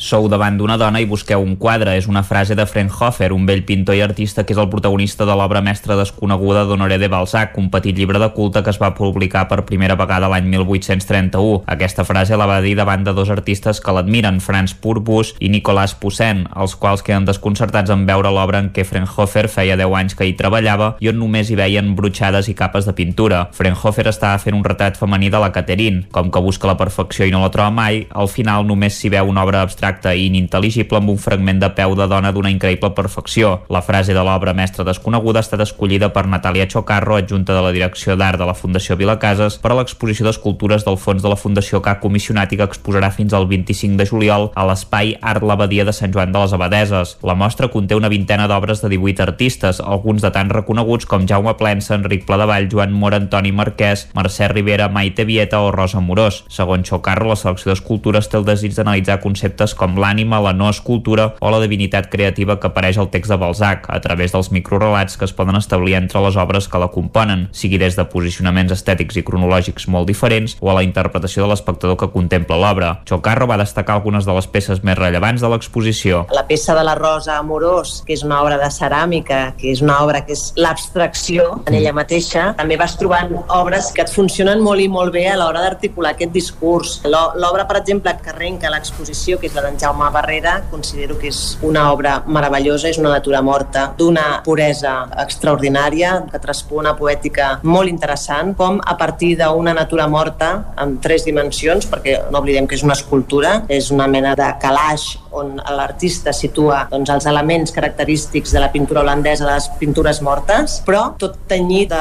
Sou 0.00 0.30
davant 0.32 0.54
d'una 0.56 0.78
dona 0.80 1.02
i 1.02 1.04
busqueu 1.04 1.42
un 1.44 1.58
quadre. 1.60 1.92
És 2.00 2.06
una 2.08 2.22
frase 2.24 2.54
de 2.56 2.64
Fraunhofer, 2.64 3.34
un 3.36 3.42
vell 3.44 3.60
pintor 3.68 3.98
i 3.98 4.00
artista 4.00 4.46
que 4.48 4.54
és 4.54 4.60
el 4.62 4.70
protagonista 4.72 5.26
de 5.28 5.34
l'obra 5.36 5.60
mestra 5.60 5.92
desconeguda 5.98 6.62
d'Honoré 6.64 6.96
de 6.96 7.10
Balzac, 7.12 7.58
un 7.60 7.68
petit 7.68 7.98
llibre 7.98 8.16
de 8.18 8.30
culte 8.32 8.62
que 8.64 8.72
es 8.72 8.78
va 8.80 8.94
publicar 8.96 9.42
per 9.50 9.66
primera 9.68 9.98
vegada 10.00 10.30
l'any 10.32 10.48
1831. 10.48 11.66
Aquesta 11.68 12.06
frase 12.08 12.38
la 12.40 12.46
va 12.48 12.62
dir 12.64 12.72
davant 12.78 13.04
de 13.04 13.12
dos 13.12 13.28
artistes 13.28 13.82
que 13.84 13.92
l'admiren, 13.92 14.38
Franz 14.40 14.72
Purpus 14.72 15.34
i 15.38 15.52
Nicolas 15.52 15.92
Poussin, 15.92 16.46
els 16.56 16.78
quals 16.80 17.04
queden 17.04 17.28
desconcertats 17.28 17.92
en 17.92 18.08
veure 18.08 18.32
l'obra 18.32 18.64
en 18.64 18.72
què 18.72 18.86
Fraunhofer 18.88 19.50
feia 19.52 19.76
10 19.76 19.98
anys 20.00 20.16
que 20.16 20.24
hi 20.24 20.32
treballava 20.40 20.94
i 21.04 21.12
on 21.12 21.20
només 21.20 21.52
hi 21.52 21.60
veien 21.60 21.92
brutxades 21.92 22.48
i 22.48 22.56
capes 22.56 22.88
de 22.88 22.96
pintura. 22.96 23.42
Fraunhofer 23.52 24.08
estava 24.08 24.40
fent 24.40 24.56
un 24.56 24.64
retrat 24.64 24.96
femení 24.96 25.28
de 25.28 25.44
la 25.44 25.52
Catherine. 25.52 26.06
Com 26.08 26.32
que 26.32 26.40
busca 26.40 26.72
la 26.72 26.80
perfecció 26.80 27.28
i 27.28 27.36
no 27.36 27.44
la 27.44 27.52
troba 27.52 27.68
mai, 27.68 28.06
al 28.16 28.32
final 28.32 28.64
només 28.64 28.96
s'hi 28.96 29.12
veu 29.12 29.28
una 29.28 29.44
obra 29.44 29.60
abstracta 29.60 29.89
abstracte 29.90 30.14
i 30.14 30.28
inintel·ligible 30.28 30.98
amb 31.00 31.10
un 31.10 31.18
fragment 31.18 31.60
de 31.60 31.68
peu 31.74 31.94
de 31.98 32.06
dona 32.06 32.30
d'una 32.32 32.50
increïble 32.52 32.92
perfecció. 32.94 33.60
La 33.68 33.82
frase 33.82 34.14
de 34.14 34.22
l'obra 34.22 34.54
mestra 34.54 34.84
desconeguda 34.86 35.40
ha 35.40 35.44
estat 35.44 35.60
escollida 35.64 36.10
per 36.14 36.26
Natàlia 36.30 36.68
Chocarro, 36.70 37.16
adjunta 37.16 37.54
de 37.54 37.62
la 37.64 37.72
Direcció 37.74 38.16
d'Art 38.16 38.38
de 38.38 38.46
la 38.46 38.54
Fundació 38.54 38.96
Vilacases, 38.96 39.58
per 39.58 39.72
a 39.72 39.78
l'exposició 39.78 40.26
d'escultures 40.26 40.84
del 40.86 40.98
fons 40.98 41.22
de 41.22 41.30
la 41.30 41.38
Fundació 41.38 41.80
que 41.82 41.90
ha 41.90 42.00
comissionat 42.00 42.52
i 42.52 42.60
que 42.60 42.68
exposarà 42.68 43.10
fins 43.10 43.34
al 43.34 43.48
25 43.50 43.98
de 43.98 44.06
juliol 44.06 44.50
a 44.54 44.66
l'espai 44.68 45.16
Art 45.20 45.42
l'Abadia 45.42 45.84
de 45.84 45.94
Sant 45.96 46.14
Joan 46.14 46.32
de 46.32 46.44
les 46.44 46.54
Abadeses. 46.54 47.16
La 47.26 47.34
mostra 47.34 47.70
conté 47.70 47.98
una 47.98 48.12
vintena 48.12 48.46
d'obres 48.48 48.82
de 48.84 48.92
18 48.92 49.26
artistes, 49.26 49.80
alguns 49.80 50.22
de 50.22 50.30
tan 50.30 50.50
reconeguts 50.50 51.08
com 51.10 51.26
Jaume 51.26 51.56
Plensa, 51.58 51.96
Enric 51.98 52.26
Pladevall, 52.28 52.70
Joan 52.70 52.94
Mora, 52.94 53.20
Antoni 53.20 53.52
Marquès, 53.52 54.08
Mercè 54.14 54.50
Rivera, 54.52 54.88
Maite 54.88 55.26
Vieta 55.26 55.60
o 55.60 55.72
Rosa 55.74 56.00
Morós. 56.00 56.44
Segons 56.48 56.86
Chocarro, 56.88 57.30
la 57.32 57.38
selecció 57.38 57.72
d'escultures 57.72 58.30
té 58.30 58.38
el 58.38 58.46
desig 58.46 58.76
d'analitzar 58.76 59.20
conceptes 59.24 59.74
com 59.80 59.96
l'ànima, 60.00 60.42
la 60.44 60.52
no 60.56 60.68
escultura 60.70 61.30
o 61.40 61.50
la 61.52 61.60
divinitat 61.62 62.10
creativa 62.12 62.58
que 62.60 62.68
apareix 62.68 62.98
al 63.00 63.10
text 63.12 63.32
de 63.32 63.38
Balzac, 63.40 63.88
a 63.88 64.00
través 64.04 64.34
dels 64.34 64.50
microrelats 64.52 65.16
que 65.16 65.24
es 65.24 65.34
poden 65.36 65.56
establir 65.56 65.96
entre 65.96 66.20
les 66.20 66.36
obres 66.36 66.68
que 66.68 66.80
la 66.80 66.90
componen, 66.92 67.48
sigui 67.56 67.80
des 67.80 67.96
de 67.96 68.04
posicionaments 68.12 68.74
estètics 68.76 69.16
i 69.16 69.24
cronològics 69.26 69.88
molt 69.88 70.08
diferents 70.10 70.56
o 70.60 70.70
a 70.70 70.76
la 70.76 70.84
interpretació 70.84 71.44
de 71.44 71.50
l'espectador 71.52 71.96
que 72.00 72.10
contempla 72.12 72.58
l'obra. 72.60 72.90
Chocarro 73.08 73.48
va 73.48 73.58
destacar 73.60 73.96
algunes 73.96 74.28
de 74.28 74.36
les 74.36 74.48
peces 74.50 74.84
més 74.84 74.98
rellevants 74.98 75.40
de 75.40 75.50
l'exposició. 75.50 76.24
La 76.36 76.44
peça 76.48 76.76
de 76.76 76.84
la 76.84 76.96
Rosa 76.98 77.38
Amorós, 77.38 78.00
que 78.06 78.14
és 78.16 78.24
una 78.26 78.42
obra 78.44 78.58
de 78.60 78.68
ceràmica, 78.74 79.40
que 79.58 79.70
és 79.72 79.80
una 79.84 80.00
obra 80.04 80.24
que 80.26 80.36
és 80.36 80.50
l'abstracció 80.60 81.62
en 81.64 81.78
ella 81.80 81.94
mateixa, 81.96 82.50
també 82.58 82.76
vas 82.80 82.96
trobant 83.00 83.32
obres 83.48 83.90
que 83.96 84.04
et 84.04 84.12
funcionen 84.12 84.60
molt 84.64 84.82
i 84.82 84.88
molt 84.92 85.14
bé 85.14 85.26
a 85.30 85.38
l'hora 85.40 85.64
d'articular 85.64 86.14
aquest 86.14 86.34
discurs. 86.36 86.98
L'obra, 87.08 87.66
per 87.68 87.80
exemple, 87.80 88.14
que 88.20 88.34
arrenca 88.34 88.72
l'exposició, 88.72 89.38
que 89.40 89.48
és 89.48 89.56
la 89.56 89.69
d'en 89.70 89.78
Jaume 89.78 90.10
Barrera, 90.10 90.64
considero 90.70 91.16
que 91.18 91.30
és 91.30 91.58
una 91.62 91.90
obra 91.92 92.18
meravellosa, 92.26 92.88
és 92.90 92.98
una 92.98 93.12
natura 93.14 93.42
morta, 93.42 93.86
d'una 93.96 94.42
puresa 94.44 94.94
extraordinària, 95.22 96.16
que 96.30 96.42
traspua 96.42 96.82
una 96.82 96.96
poètica 96.98 97.52
molt 97.62 97.90
interessant, 97.90 98.54
com 98.58 98.80
a 98.82 98.96
partir 98.98 99.36
d'una 99.40 99.74
natura 99.76 100.08
morta 100.10 100.50
amb 100.80 101.00
tres 101.02 101.24
dimensions, 101.28 101.86
perquè 101.90 102.18
no 102.30 102.42
oblidem 102.42 102.66
que 102.66 102.78
és 102.78 102.84
una 102.86 102.98
escultura, 102.98 103.60
és 103.68 103.90
una 103.94 104.08
mena 104.10 104.34
de 104.38 104.48
calaix 104.60 105.14
on 105.30 105.60
l'artista 105.62 106.32
situa 106.34 106.84
doncs, 106.90 107.10
els 107.14 107.26
elements 107.30 107.70
característics 107.74 108.50
de 108.54 108.62
la 108.62 108.70
pintura 108.72 109.04
holandesa, 109.04 109.46
de 109.46 109.54
les 109.54 109.68
pintures 109.78 110.20
mortes, 110.26 110.80
però 110.86 111.04
tot 111.20 111.38
tenyit, 111.50 111.94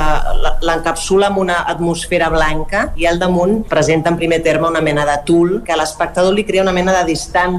l'encapsula 0.66 1.30
amb 1.30 1.42
una 1.44 1.62
atmosfera 1.70 2.30
blanca 2.34 2.88
i 2.98 3.06
al 3.10 3.22
damunt 3.22 3.62
presenta 3.70 4.10
en 4.10 4.18
primer 4.18 4.42
terme 4.46 4.68
una 4.70 4.82
mena 4.82 5.06
de 5.06 5.18
tul 5.26 5.60
que 5.66 5.74
a 5.74 5.78
l'espectador 5.80 6.34
li 6.34 6.46
crea 6.48 6.66
una 6.66 6.74
mena 6.76 6.96
de 6.98 7.06
distància 7.12 7.59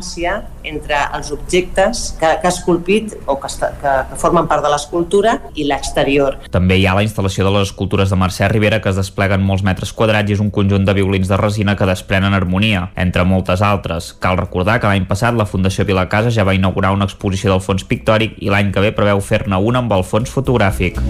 entre 0.64 0.98
els 1.16 1.30
objectes 1.34 2.02
que, 2.20 2.28
que 2.40 2.48
ha 2.48 2.52
esculpit 2.52 3.14
o 3.26 3.36
que, 3.40 3.50
que, 3.80 3.94
que 4.10 4.18
formen 4.20 4.48
part 4.50 4.64
de 4.64 4.72
l'escultura 4.72 5.36
i 5.54 5.66
l'exterior. 5.68 6.38
També 6.52 6.78
hi 6.80 6.86
ha 6.86 6.96
la 6.96 7.04
instal·lació 7.06 7.46
de 7.46 7.54
les 7.54 7.68
escultures 7.70 8.10
de 8.10 8.18
Mercè 8.20 8.48
Rivera 8.50 8.80
que 8.82 8.92
es 8.92 8.98
despleguen 8.98 9.44
molts 9.44 9.64
metres 9.66 9.94
quadrats 9.96 10.30
i 10.30 10.36
és 10.36 10.42
un 10.44 10.52
conjunt 10.54 10.86
de 10.88 10.96
violins 10.96 11.30
de 11.30 11.38
resina 11.40 11.76
que 11.76 11.88
desprenen 11.88 12.36
harmonia, 12.36 12.88
entre 12.96 13.24
moltes 13.24 13.62
altres. 13.62 14.12
Cal 14.20 14.38
recordar 14.40 14.80
que 14.80 14.90
l'any 14.90 15.08
passat 15.10 15.36
la 15.36 15.48
Fundació 15.48 15.86
Vilacasa 15.88 16.32
ja 16.34 16.46
va 16.46 16.56
inaugurar 16.56 16.94
una 16.96 17.08
exposició 17.08 17.52
del 17.52 17.64
fons 17.64 17.86
pictòric 17.88 18.38
i 18.40 18.52
l'any 18.52 18.72
que 18.74 18.84
ve 18.84 18.94
preveu 18.96 19.22
fer-ne 19.24 19.60
una 19.60 19.84
amb 19.84 19.96
el 19.96 20.06
fons 20.06 20.30
fotogràfic. 20.30 21.00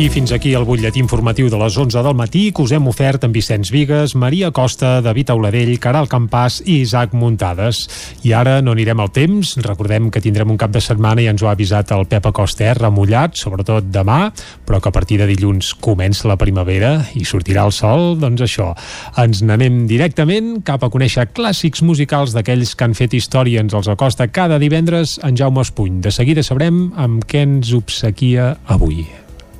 I 0.00 0.06
fins 0.08 0.30
aquí 0.32 0.54
el 0.56 0.64
butlletí 0.64 0.96
informatiu 1.02 1.50
de 1.52 1.58
les 1.60 1.74
11 1.76 2.00
del 2.00 2.14
matí 2.16 2.46
que 2.56 2.62
us 2.64 2.72
hem 2.72 2.86
ofert 2.88 3.26
amb 3.26 3.34
Vicenç 3.36 3.68
Vigues, 3.68 4.14
Maria 4.16 4.48
Costa, 4.48 5.02
David 5.04 5.28
Auladell, 5.34 5.74
Caral 5.76 6.08
Campàs 6.08 6.62
i 6.64 6.78
Isaac 6.86 7.12
Muntades. 7.12 7.82
I 8.24 8.32
ara 8.32 8.62
no 8.64 8.72
anirem 8.72 8.96
al 9.04 9.12
temps, 9.12 9.50
recordem 9.60 10.08
que 10.08 10.22
tindrem 10.24 10.54
un 10.54 10.56
cap 10.56 10.72
de 10.72 10.80
setmana 10.80 11.20
i 11.20 11.28
ens 11.28 11.44
ho 11.44 11.50
ha 11.50 11.52
avisat 11.52 11.92
el 11.92 12.06
Pep 12.08 12.30
Acosta, 12.32 12.70
eh? 12.70 12.78
remullat, 12.80 13.36
sobretot 13.36 13.92
demà, 13.92 14.32
però 14.64 14.80
que 14.80 14.88
a 14.88 14.96
partir 14.96 15.20
de 15.20 15.28
dilluns 15.28 15.74
comença 15.84 16.32
la 16.32 16.40
primavera 16.40 16.94
i 17.20 17.28
sortirà 17.28 17.68
el 17.68 17.76
sol, 17.76 18.16
doncs 18.24 18.48
això, 18.48 18.72
ens 19.20 19.44
n'anem 19.44 19.84
directament 19.84 20.62
cap 20.64 20.80
a 20.80 20.88
conèixer 20.88 21.28
clàssics 21.36 21.84
musicals 21.84 22.32
d'aquells 22.32 22.72
que 22.72 22.88
han 22.88 22.96
fet 22.96 23.20
història, 23.20 23.60
ens 23.60 23.76
els 23.76 23.92
acosta 23.92 24.32
cada 24.32 24.56
divendres 24.64 25.18
en 25.20 25.36
Jaume 25.36 25.60
Espuny. 25.60 26.00
De 26.00 26.14
seguida 26.14 26.40
sabrem 26.40 26.86
amb 26.96 27.28
què 27.28 27.44
ens 27.44 27.76
obsequia 27.76 28.54
avui 28.64 29.04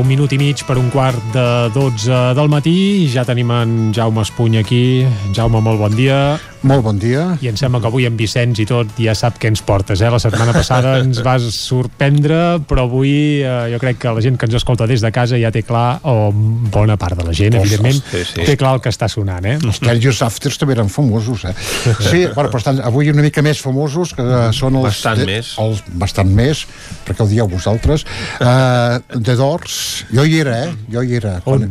Un 0.00 0.08
minut 0.08 0.32
i 0.32 0.38
mig 0.40 0.64
per 0.66 0.78
un 0.80 0.88
quart 0.90 1.20
de 1.34 1.46
12 1.74 2.20
del 2.38 2.48
matí. 2.52 2.78
Ja 3.12 3.26
tenim 3.28 3.52
en 3.54 3.74
Jaume 3.94 4.24
Espuny 4.24 4.60
aquí. 4.60 5.04
Jaume, 5.36 5.60
molt 5.60 5.80
bon 5.80 5.96
dia. 5.96 6.20
Molt 6.62 6.82
bon 6.84 6.98
dia. 7.00 7.22
I 7.40 7.48
em 7.48 7.56
sembla 7.56 7.78
que 7.80 7.88
avui 7.88 8.04
en 8.04 8.18
Vicenç 8.20 8.58
i 8.60 8.66
tot 8.68 8.90
ja 9.00 9.14
sap 9.16 9.38
què 9.40 9.48
ens 9.48 9.62
portes, 9.64 10.02
eh? 10.04 10.10
La 10.12 10.18
setmana 10.20 10.52
passada 10.52 10.98
ens 11.00 11.22
vas 11.26 11.46
sorprendre, 11.56 12.58
però 12.68 12.84
avui 12.84 13.40
eh, 13.40 13.70
jo 13.72 13.78
crec 13.80 13.96
que 14.02 14.12
la 14.12 14.20
gent 14.20 14.36
que 14.36 14.44
ens 14.44 14.58
escolta 14.58 14.84
des 14.90 15.00
de 15.00 15.08
casa 15.14 15.38
ja 15.40 15.48
té 15.54 15.62
clar, 15.64 16.02
o 16.04 16.28
bona 16.34 16.98
part 17.00 17.16
de 17.16 17.24
la 17.24 17.32
gent, 17.32 17.56
Els- 17.56 17.64
evidentment, 17.64 18.02
sí, 18.10 18.24
sí. 18.28 18.44
té 18.44 18.58
clar 18.60 18.74
el 18.76 18.82
que 18.84 18.92
està 18.92 19.08
sonant, 19.08 19.46
eh? 19.48 19.56
Els 19.56 19.80
Canyos 19.80 20.20
Afters 20.26 20.60
també 20.60 20.76
eren 20.76 20.92
famosos, 20.92 21.46
eh? 21.48 21.54
Sí, 21.96 22.26
bueno, 22.36 22.50
però 22.52 22.60
estan 22.60 22.82
avui 22.84 23.08
una 23.14 23.24
mica 23.24 23.40
més 23.46 23.62
famosos, 23.64 24.12
que 24.18 24.26
eh, 24.28 24.42
són 24.52 24.76
els... 24.82 24.90
Bastant 24.90 25.22
de- 25.24 25.30
més. 25.32 25.54
Els, 25.64 25.80
bastant 26.04 26.28
més, 26.36 26.66
perquè 27.08 27.24
ho 27.24 27.30
dieu 27.32 27.48
vosaltres. 27.48 28.04
Uh, 28.36 29.00
The 29.16 29.38
Doors, 29.40 29.80
jo 30.12 30.28
hi 30.28 30.36
era, 30.44 30.58
eh? 30.66 30.76
Jo 30.92 31.06
hi 31.08 31.16
era. 31.22 31.38
Quan, 31.46 31.70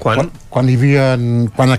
quan? 0.00 0.24
quan, 0.24 0.34
quan 0.56 0.72
hi 0.72 0.80
havia... 0.80 1.12
Quan, 1.56 1.76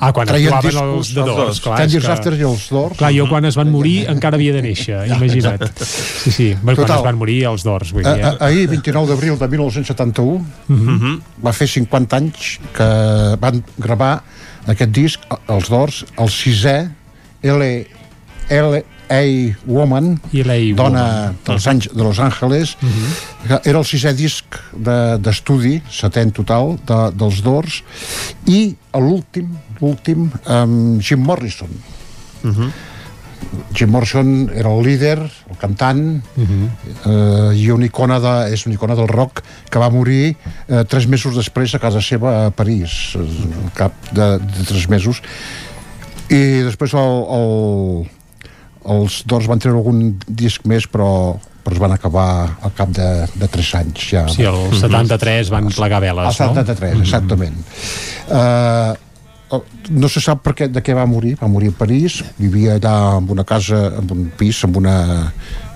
Ah, 0.00 0.12
quan 0.12 0.26
traien 0.26 0.52
actuaven 0.52 0.70
discos, 0.70 0.96
els 0.96 1.14
The 1.14 1.20
Doors, 1.28 1.60
clar, 1.60 1.74
és 1.74 1.80
Canyos 1.80 2.04
que- 2.04 2.08
i 2.40 2.42
els 2.42 2.68
Doors. 2.70 2.96
Clar, 2.98 3.12
jo 3.12 3.28
quan 3.28 3.44
es 3.44 3.56
van 3.56 3.70
morir 3.70 4.06
encara 4.08 4.36
havia 4.36 4.52
de 4.54 4.62
néixer, 4.62 5.06
imagina't. 5.06 5.68
Sí, 5.84 6.30
sí, 6.30 6.56
quan 6.62 6.76
Total. 6.76 6.96
es 6.98 7.04
van 7.04 7.18
morir 7.18 7.44
els 7.44 7.62
Dors, 7.62 7.92
vull 7.92 8.06
A, 8.06 8.14
dir, 8.14 8.24
a, 8.24 8.30
eh? 8.32 8.36
ahir, 8.40 8.68
29 8.68 9.06
d'abril 9.08 9.38
de 9.38 9.48
1971, 9.48 10.46
Mhm. 10.68 11.20
va 11.44 11.52
fer 11.52 11.68
50 11.68 12.16
anys 12.16 12.58
que 12.72 13.36
van 13.40 13.62
gravar 13.78 14.22
aquest 14.66 14.90
disc, 14.90 15.20
els 15.48 15.68
Doors, 15.68 16.04
el 16.18 16.28
sisè 16.28 16.90
L, 17.42 17.86
L.A. 18.48 19.56
Woman, 19.66 20.20
dona 20.76 21.32
dels 21.44 21.66
anys 21.66 21.88
de 21.92 22.02
Los 22.02 22.18
Angeles, 22.20 22.76
que 23.46 23.60
era 23.64 23.78
el 23.78 23.84
sisè 23.84 24.12
disc 24.14 24.44
de- 24.72 25.18
d'estudi, 25.18 25.80
setè 25.90 26.22
en 26.22 26.30
total, 26.32 26.76
de, 26.86 26.98
dels 27.16 27.42
Doors, 27.42 27.82
i 28.46 28.76
l'últim, 28.94 29.48
l'últim, 29.80 30.30
amb 30.46 31.02
Jim 31.02 31.20
Morrison. 31.26 31.70
Jim 33.74 33.90
Morrison 33.90 34.50
era 34.54 34.70
el 34.70 34.84
líder, 34.84 35.18
el 35.50 35.58
cantant, 35.58 36.22
eh, 36.36 37.50
i 37.56 37.70
una 37.72 37.86
icona 37.86 38.20
de, 38.22 38.34
és 38.54 38.66
una 38.66 38.76
icona 38.76 38.94
del 38.98 39.08
rock 39.10 39.42
que 39.70 39.80
va 39.82 39.90
morir 39.90 40.36
eh, 40.68 40.84
tres 40.84 41.08
mesos 41.08 41.36
després 41.38 41.74
a 41.74 41.80
casa 41.82 42.02
seva 42.04 42.34
a 42.46 42.50
París, 42.54 43.16
eh, 43.16 43.26
al 43.64 43.72
cap 43.74 44.10
de, 44.12 44.30
de 44.44 44.66
tres 44.68 44.88
mesos. 44.92 45.22
I 46.30 46.62
després 46.68 46.94
el, 46.94 47.14
el, 47.36 48.10
els 48.96 49.22
Doors 49.26 49.48
van 49.50 49.62
treure 49.62 49.80
algun 49.80 50.14
disc 50.28 50.66
més, 50.70 50.86
però, 50.86 51.10
però 51.64 51.74
es 51.74 51.82
van 51.82 51.96
acabar 51.96 52.28
al 52.62 52.74
cap 52.76 52.92
de, 52.94 53.10
de 53.34 53.48
tres 53.50 53.74
anys. 53.80 54.06
Ja. 54.12 54.26
Sí, 54.30 54.46
el 54.46 54.76
73 54.78 55.50
van 55.50 55.72
plegar 55.74 56.02
veles, 56.04 56.28
El 56.30 56.54
73, 56.54 56.98
no? 56.98 57.06
exactament. 57.06 57.62
Uh, 58.30 59.09
no 59.90 60.08
se 60.08 60.22
sap 60.22 60.44
per 60.44 60.54
què, 60.58 60.68
de 60.70 60.82
què 60.84 60.94
va 60.96 61.06
morir. 61.10 61.36
Va 61.40 61.50
morir 61.50 61.72
a 61.72 61.78
París, 61.78 62.20
vivia 62.38 62.76
allà 62.78 62.94
en 63.18 63.30
una 63.34 63.44
casa, 63.44 63.82
en 63.98 64.10
un 64.14 64.28
pis, 64.38 64.62
amb 64.66 64.78
una, 64.82 64.96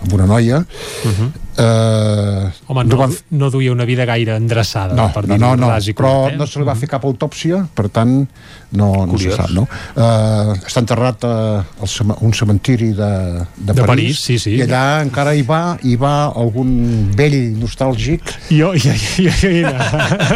amb 0.05 0.12
una 0.18 0.26
noia. 0.28 0.59
Uh 1.05 1.10
-huh. 1.10 1.31
uh, 1.56 2.51
Home, 2.66 2.85
no, 2.85 3.09
no 3.31 3.51
duia 3.51 3.72
una 3.72 3.85
vida 3.85 4.05
gaire 4.05 4.36
endreçada, 4.36 4.94
no, 4.94 5.10
per 5.12 5.26
no, 5.28 5.36
no, 5.39 5.55
no, 5.56 5.68
i 5.78 5.93
però 5.94 6.28
eh? 6.31 6.36
no 6.36 6.47
se 6.47 6.59
li 6.59 6.64
va 6.66 6.74
fer 6.74 6.89
cap 6.89 7.05
autòpsia, 7.05 7.66
per 7.74 7.89
tant, 7.89 8.26
no, 8.72 9.06
no 9.06 9.18
se 9.18 9.31
sap, 9.31 9.51
no? 9.51 9.62
Uh, 9.97 10.55
està 10.66 10.81
enterrat 10.82 11.24
a, 11.24 11.64
al 11.81 11.89
cema- 11.89 12.16
un 12.20 12.32
cementiri 12.32 12.93
de, 12.93 13.12
de, 13.56 13.72
De 13.72 13.74
París, 13.74 13.86
París, 13.86 14.20
sí, 14.20 14.39
sí. 14.39 14.56
i 14.56 14.62
allà 14.62 15.02
encara 15.02 15.35
hi 15.35 15.43
va, 15.43 15.78
hi 15.82 15.97
va 15.97 16.26
algun 16.35 17.10
vell 17.16 17.55
nostàlgic. 17.59 18.22
Jo, 18.51 18.72
jo, 18.74 18.93
jo, 18.93 19.31
jo 19.40 19.48
era. 19.48 19.78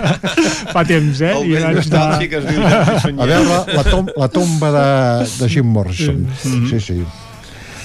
Fa 0.74 0.84
temps, 0.84 1.20
eh? 1.20 1.34
El 1.34 1.46
I 1.46 1.52
vell 1.52 1.64
abans 1.64 1.88
de- 1.90 1.98
nostàlgic 1.98 2.32
es 2.32 2.44
diu. 2.48 2.62
A 3.22 3.26
veure, 3.26 3.62
la, 3.74 3.84
tom, 3.84 4.06
la 4.16 4.28
tomba 4.28 4.70
de, 4.70 5.28
de 5.40 5.48
Jim 5.48 5.66
Morrison. 5.66 6.26
Mm-hmm. 6.26 6.70
Sí, 6.70 6.80
sí. 6.80 7.02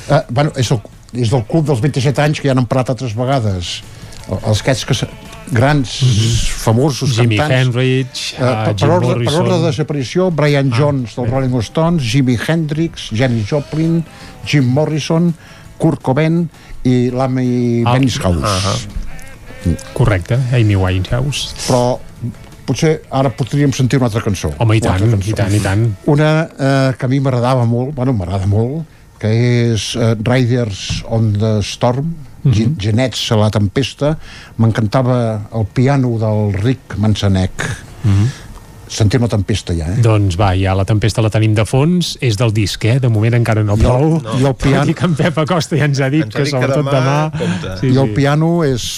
Uh, 0.10 0.19
bueno, 0.30 0.51
és, 0.60 0.69
el, 0.72 0.80
és 1.14 1.30
del 1.30 1.44
club 1.49 1.65
dels 1.68 1.80
27 1.81 2.22
anys 2.22 2.40
que 2.41 2.48
ja 2.49 2.53
n'han 2.57 2.65
parlat 2.69 2.90
altres 2.95 3.14
vegades. 3.15 3.81
El- 4.30 4.40
Els 4.49 4.61
aquests 4.61 4.85
que 4.85 4.95
grans, 5.52 5.90
famosos 6.64 7.10
Mm-hmm. 7.10 7.22
Jimi 7.22 7.38
cantants. 7.38 7.60
Hendrix, 7.68 8.22
uh, 8.34 8.38
per, 8.40 8.73
Jim 8.76 8.88
per, 8.88 8.95
ordre, 8.95 9.26
per 9.26 9.34
ordre 9.41 9.57
de 9.60 9.65
desaparició, 9.68 10.30
Brian 10.31 10.72
Jones 10.72 11.15
dels 11.15 11.30
Rolling 11.30 11.61
Stones, 11.61 12.02
Jimi 12.03 12.38
Hendrix, 12.48 13.10
Janis 13.11 13.45
Joplin, 13.49 14.03
Jim 14.45 14.65
Morrison, 14.65 15.34
Kurt 15.77 16.02
Cobain 16.02 16.48
i 16.88 17.10
l'Amy 17.11 17.84
Ah, 17.85 17.94
Winehouse. 17.98 18.41
ah, 18.44 18.76
Correcte, 19.94 20.38
Amy 20.53 20.76
Winehouse. 20.76 21.53
Però 21.68 21.99
potser 22.65 23.02
ara 23.11 23.30
podríem 23.35 23.72
sentir 23.76 23.98
una 23.99 24.07
altra 24.07 24.22
cançó. 24.23 24.53
Home, 24.60 24.77
i 24.77 24.81
tant, 24.84 25.03
i 25.27 25.34
tant, 25.35 25.53
i 25.56 25.60
tant. 25.64 25.85
Una 26.11 26.31
eh, 26.48 26.94
que 26.98 27.06
a 27.06 27.10
mi 27.11 27.19
m'agradava 27.19 27.65
molt, 27.68 27.94
bueno, 27.95 28.14
m'agrada 28.15 28.48
molt, 28.48 28.84
que 29.24 29.32
és 29.72 29.88
eh, 29.95 30.14
Riders 30.28 31.02
on 31.08 31.32
the 31.40 31.56
Storm, 31.64 32.12
Mhm. 32.44 32.74
Genets 32.76 33.22
a 33.32 33.38
la 33.40 33.45
tempesta, 33.56 34.18
m'encantava 34.60 35.45
el 35.56 35.64
piano 35.72 36.10
del 36.20 36.52
Rick 36.60 36.98
Manzanek. 37.00 37.64
Sentim 38.94 39.24
la 39.24 39.30
tempesta 39.32 39.72
ja, 39.74 39.88
eh? 39.94 40.02
Doncs 40.04 40.36
va, 40.38 40.50
ja 40.60 40.74
la 40.76 40.84
tempesta 40.86 41.24
la 41.24 41.32
tenim 41.32 41.54
de 41.56 41.64
fons, 41.66 42.18
és 42.20 42.36
del 42.38 42.52
disc, 42.54 42.84
eh? 42.86 42.98
De 43.00 43.08
moment 43.10 43.34
encara 43.40 43.64
no 43.64 43.78
plou. 43.80 44.20
no. 44.22 44.36
i 44.38 44.44
el 44.44 44.54
piano- 44.60 44.94
que 44.94 45.06
en 45.08 45.16
Pep 45.16 45.40
Acosta 45.40 45.80
ja 45.80 45.88
ens 45.88 46.02
ha 46.04 46.10
dit 46.12 46.26
Ens 46.28 46.36
ha 46.36 46.38
que 46.38 46.44
dit 46.44 46.52
que 46.54 46.60
sobretot 46.60 46.91
demà, 46.91 47.32
demà... 47.32 47.80
I 47.90 47.95
el 48.04 48.12
piano 48.14 48.52
és, 48.68 48.90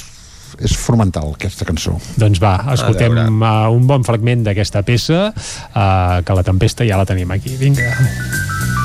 és 0.60 0.74
fonamental, 0.76 1.30
aquesta 1.38 1.70
cançó. 1.70 2.00
Doncs 2.18 2.42
va, 2.42 2.56
escoltem 2.74 3.14
A 3.46 3.70
uh, 3.70 3.76
un 3.78 3.86
bon 3.86 4.04
fragment 4.04 4.42
d'aquesta 4.50 4.82
peça, 4.82 5.30
uh, 5.32 6.24
que 6.26 6.34
la 6.34 6.44
tempesta 6.44 6.84
ja 6.84 6.98
la 6.98 7.06
tenim 7.06 7.30
aquí. 7.38 7.54
Vinga. 7.62 7.94
Riders 7.94 8.85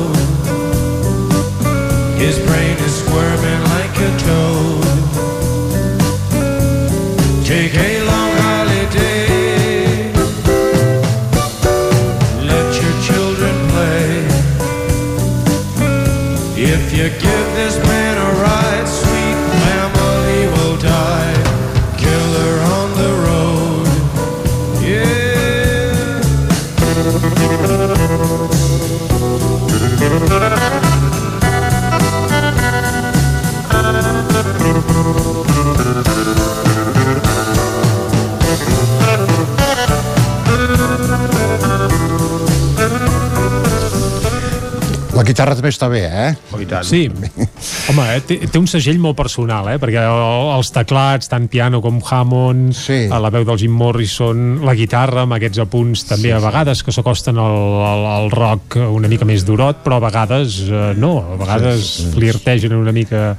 His 2.21 2.37
brain 2.37 2.77
is 2.77 2.99
squirming 3.03 3.63
like 3.75 3.97
a 3.97 4.11
toad. 4.19 4.85
Take 7.43 7.73
La 45.21 45.25
guitarra 45.27 45.53
també 45.53 45.69
està 45.69 45.85
bé, 45.85 45.99
eh? 46.01 46.29
Oh. 46.49 46.57
Sí. 46.81 47.03
Home, 47.91 48.05
eh, 48.15 48.21
té, 48.25 48.39
té 48.49 48.57
un 48.57 48.65
segell 48.65 48.97
molt 48.97 49.13
personal, 49.19 49.67
eh? 49.69 49.75
perquè 49.77 50.01
el- 50.01 50.49
els 50.55 50.71
teclats, 50.73 51.29
tant 51.29 51.45
piano 51.51 51.77
com 51.83 51.99
Hammond, 52.01 52.71
sí. 52.73 53.03
la 53.11 53.29
veu 53.29 53.45
del 53.45 53.59
Jim 53.61 53.75
Morrison, 53.77 54.63
la 54.65 54.73
guitarra 54.73 55.27
amb 55.27 55.35
aquests 55.37 55.61
apunts 55.61 56.07
també 56.09 56.31
sí, 56.31 56.33
a 56.33 56.39
vegades 56.41 56.81
que 56.81 56.91
s'acosten 56.95 57.37
al, 57.37 57.59
al, 57.91 58.05
al 58.15 58.31
rock 58.33 58.79
una 58.81 59.11
mica 59.11 59.27
més 59.29 59.45
durot, 59.45 59.83
però 59.85 59.99
a 60.01 60.05
vegades 60.07 60.57
eh, 60.65 60.81
no, 60.97 61.13
a 61.35 61.37
vegades 61.37 61.85
sí, 61.85 62.07
sí. 62.07 62.11
flirtegen 62.15 62.73
una 62.79 62.91
mica 62.95 63.35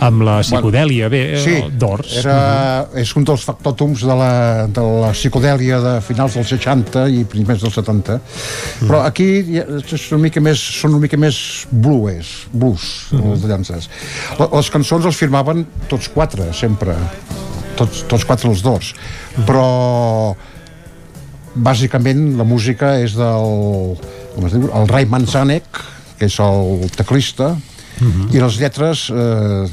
amb 0.00 0.22
la 0.22 0.38
psicodèlia. 0.42 1.08
Bé, 1.10 1.20
Sí, 1.42 1.54
eh, 1.58 1.70
Dors. 1.78 2.12
era, 2.20 2.88
és 2.94 3.10
un 3.16 3.24
dels 3.24 3.42
factòtums 3.44 4.02
de 4.06 4.14
la, 4.14 4.66
de 4.66 4.84
la 5.02 5.10
psicodèlia 5.12 5.80
de 5.82 5.94
finals 6.06 6.34
dels 6.38 6.48
60 6.54 7.06
i 7.10 7.24
primers 7.24 7.60
dels 7.64 7.74
70 7.74 8.18
però 8.86 9.00
aquí 9.06 9.26
és 9.58 10.04
una 10.12 10.22
mica 10.22 10.40
més, 10.40 10.58
són 10.60 10.94
una 10.94 11.02
mica 11.02 11.16
més 11.18 11.66
blues, 11.70 12.46
blues 12.52 13.08
les 13.12 13.42
de 13.42 13.48
llances. 13.48 13.88
La- 14.38 14.48
Les 14.54 14.70
cançons 14.70 15.04
els 15.04 15.16
firmaven 15.16 15.66
tots 15.88 16.08
quatre, 16.08 16.52
sempre. 16.54 16.94
Tots, 17.78 18.04
tots 18.10 18.24
quatre 18.26 18.48
els 18.50 18.62
dos 18.62 18.92
però 19.46 20.34
bàsicament 21.54 22.36
la 22.38 22.44
música 22.44 22.96
és 23.02 23.14
del 23.18 23.96
com 24.34 24.46
es 24.46 24.52
diu, 24.54 24.68
el 24.74 24.88
Ray 24.90 25.06
Manzanek 25.10 25.64
que 26.18 26.26
és 26.26 26.38
el 26.42 26.88
teclista 26.96 27.52
i 28.30 28.38
les 28.38 28.58
lletres 28.60 29.08
eh, 29.10 29.66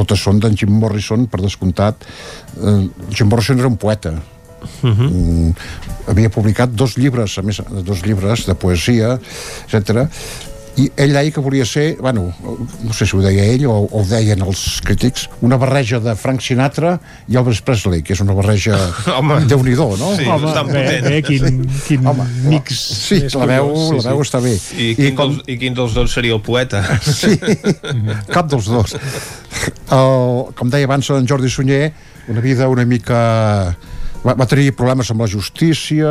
totes 0.00 0.26
són 0.26 0.40
d'en 0.42 0.56
Jim 0.56 0.72
Morrison 0.82 1.28
per 1.30 1.42
descomptat. 1.44 2.06
Eh, 2.58 2.76
Jim 3.14 3.30
Morrison 3.30 3.60
era 3.60 3.70
un 3.70 3.78
poeta. 3.80 4.16
Mm, 4.82 5.54
havia 6.12 6.28
publicat 6.32 6.72
dos 6.76 6.98
llibres 7.00 7.38
a 7.40 7.44
més, 7.46 7.62
dos 7.86 8.02
llibres 8.04 8.44
de 8.44 8.52
poesia 8.60 9.14
etc 9.64 10.04
i 10.78 10.86
ell 11.02 11.12
deia 11.12 11.32
que 11.34 11.42
volia 11.42 11.64
ser, 11.66 11.96
bueno, 11.98 12.28
no 12.84 12.92
sé 12.94 13.06
si 13.06 13.16
ho 13.16 13.20
deia 13.24 13.42
ell 13.52 13.64
o, 13.66 13.72
o 13.84 14.00
ho 14.00 14.04
deien 14.06 14.40
els 14.46 14.80
crítics, 14.86 15.26
una 15.42 15.58
barreja 15.60 15.98
de 16.00 16.14
Frank 16.16 16.40
Sinatra 16.44 16.94
i 17.28 17.36
Elvis 17.40 17.60
Presley, 17.66 18.04
que 18.06 18.14
és 18.14 18.22
una 18.22 18.36
barreja 18.38 18.78
Home. 19.18 19.40
déu-n'hi-do, 19.50 19.88
no? 20.00 20.12
Sí, 20.16 20.28
Home, 20.28 20.46
bastant 20.46 20.70
bé, 20.70 20.84
potent. 20.84 21.08
bé, 21.08 21.20
quin, 21.26 21.60
quin 21.88 22.06
Home, 22.12 22.26
mix 22.46 22.78
Sí, 23.10 23.20
la 23.34 23.48
veu, 23.50 23.72
curiós, 23.74 24.06
la 24.06 24.14
veu 24.14 24.22
està 24.24 24.40
bé. 24.44 24.54
I 24.78 24.92
quin, 24.98 25.16
com... 25.18 25.34
dels, 25.34 25.48
I 25.50 25.58
quin 25.60 25.76
dels 25.76 25.96
dos 25.98 26.14
seria 26.14 26.36
el 26.38 26.42
poeta? 26.46 26.84
Sí, 27.20 27.34
cap 28.30 28.46
dels 28.50 28.68
dos. 28.70 28.94
El, 29.90 30.52
com 30.56 30.70
deia 30.72 30.86
abans 30.88 31.10
en 31.12 31.26
Jordi 31.28 31.50
Sunyer, 31.50 31.90
una 32.30 32.40
vida 32.44 32.68
una 32.70 32.86
mica... 32.86 33.20
Va, 34.20 34.34
va 34.36 34.44
tenir 34.44 34.74
problemes 34.76 35.08
amb 35.14 35.22
la 35.24 35.28
justícia, 35.32 36.10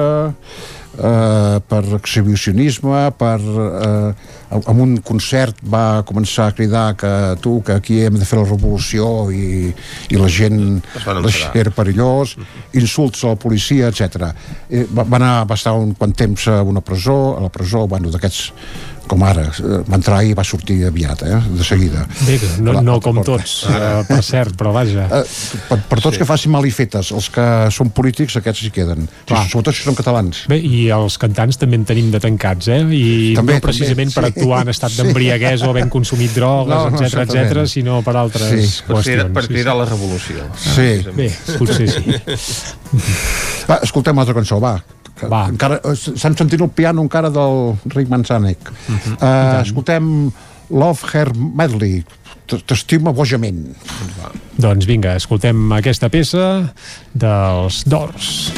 eh, 0.98 1.62
per 1.68 1.84
exhibicionisme, 2.00 3.10
per... 3.18 3.40
Eh, 3.40 4.38
amb 4.50 4.82
un 4.82 4.96
concert 5.06 5.60
va 5.70 6.02
començar 6.10 6.48
a 6.50 6.54
cridar 6.58 6.96
que 6.98 7.10
tu, 7.44 7.60
que 7.62 7.76
aquí 7.78 8.00
hem 8.02 8.16
de 8.18 8.26
fer 8.26 8.40
la 8.40 8.48
revolució 8.48 9.30
i, 9.30 9.70
i 10.10 10.18
la 10.18 10.30
gent 10.34 10.80
era 11.54 11.74
perillós, 11.76 12.34
insults 12.74 13.22
a 13.24 13.36
la 13.36 13.38
policia, 13.38 13.92
etc. 13.94 14.32
Eh, 14.70 14.88
Va, 14.90 15.06
va 15.06 15.20
anar 15.20 15.34
va 15.46 15.58
estar 15.60 15.76
un 15.78 15.94
quant 15.94 16.16
temps 16.18 16.48
a 16.50 16.64
una 16.66 16.82
presó, 16.82 17.38
a 17.38 17.44
la 17.46 17.52
presó, 17.54 17.86
bueno, 17.88 18.10
d'aquests 18.10 18.48
com 19.10 19.24
ara, 19.26 19.48
eh, 19.50 19.80
va 19.90 19.98
entrar 19.98 20.20
i 20.24 20.36
va 20.38 20.44
sortir 20.46 20.78
aviat, 20.88 21.24
eh, 21.26 21.40
de 21.58 21.64
seguida. 21.66 22.06
Bé, 22.28 22.38
no, 22.62 22.74
La- 22.78 22.82
no 22.86 22.96
la 23.00 23.04
com 23.04 23.16
porta. 23.18 23.32
tots, 23.40 23.66
eh, 23.70 24.04
per 24.08 24.22
cert, 24.24 24.54
però 24.60 24.72
vaja. 24.76 25.08
Eh, 25.20 25.24
per, 25.68 25.80
per 25.90 26.00
tots 26.00 26.16
sí. 26.16 26.20
que 26.22 26.28
facin 26.30 26.52
mal 26.54 26.66
i 26.66 26.72
fetes, 26.72 27.10
els 27.12 27.30
que 27.34 27.46
són 27.74 27.90
polítics, 27.96 28.38
aquests 28.38 28.64
hi 28.68 28.72
queden. 28.76 29.08
Sí, 29.10 29.26
Clar. 29.34 29.44
sobretot 29.50 29.76
si 29.76 29.84
són 29.88 29.98
catalans. 29.98 30.44
Bé, 30.52 30.60
i 30.62 30.86
els 30.94 31.18
cantants 31.18 31.58
també 31.58 31.76
en 31.82 31.86
tenim 31.90 32.12
de 32.14 32.20
tancats, 32.22 32.68
eh? 32.70 32.80
I 32.86 33.34
També, 33.36 33.58
no 33.58 33.66
precisament 33.66 34.14
també, 34.14 34.30
per 34.30 34.34
sí. 34.34 34.40
actuar 34.40 34.62
en 34.62 34.70
estat 34.76 34.92
d'embriaguesa 35.00 35.68
o 35.68 35.72
havent 35.74 35.90
consumit 35.90 36.34
drogues, 36.36 36.70
No, 36.76 36.90
no, 36.92 37.02
etc 37.02 37.26
etc, 37.26 37.66
sinó 37.68 38.02
per 38.06 38.16
altres 38.16 38.50
Sí. 38.50 38.84
Per 38.86 39.02
cridar, 39.02 39.26
qüestions. 39.26 39.34
per 39.34 39.48
cridar 39.48 39.76
la 39.76 39.86
revolució. 39.86 40.46
Sí. 40.56 40.90
Bé, 41.16 41.32
potser 41.58 41.90
sí. 41.90 42.16
Va, 43.70 43.80
escoltem 43.84 44.14
una 44.18 44.22
altra 44.26 44.36
cançó, 44.38 44.60
va. 44.62 44.78
Va. 45.28 45.48
Encara, 45.52 45.80
eh, 45.84 45.92
estem 45.92 46.36
sentint 46.38 46.62
el 46.62 46.70
piano 46.70 47.02
encara 47.02 47.30
del 47.30 47.76
Rick 47.96 48.10
Manzanek. 48.10 48.60
Uh. 48.70 48.96
-huh. 48.96 49.18
uh, 49.20 49.62
escoltem 49.62 50.32
Love 50.70 51.02
Her 51.14 51.34
Medley, 51.36 52.04
t'estimo 52.46 53.14
bojament. 53.14 53.76
Doncs 54.60 54.86
vinga, 54.86 55.16
escoltem 55.16 55.72
aquesta 55.72 56.10
peça 56.10 56.74
dels 57.14 57.84
Dors. 57.86 58.52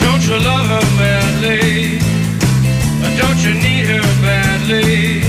Don't 0.00 0.26
you 0.26 0.38
love 0.38 0.66
her 0.66 0.86
badly? 0.98 1.98
Don't 3.18 3.44
you 3.44 3.54
need 3.54 3.86
her 3.86 4.06
badly? 4.22 5.22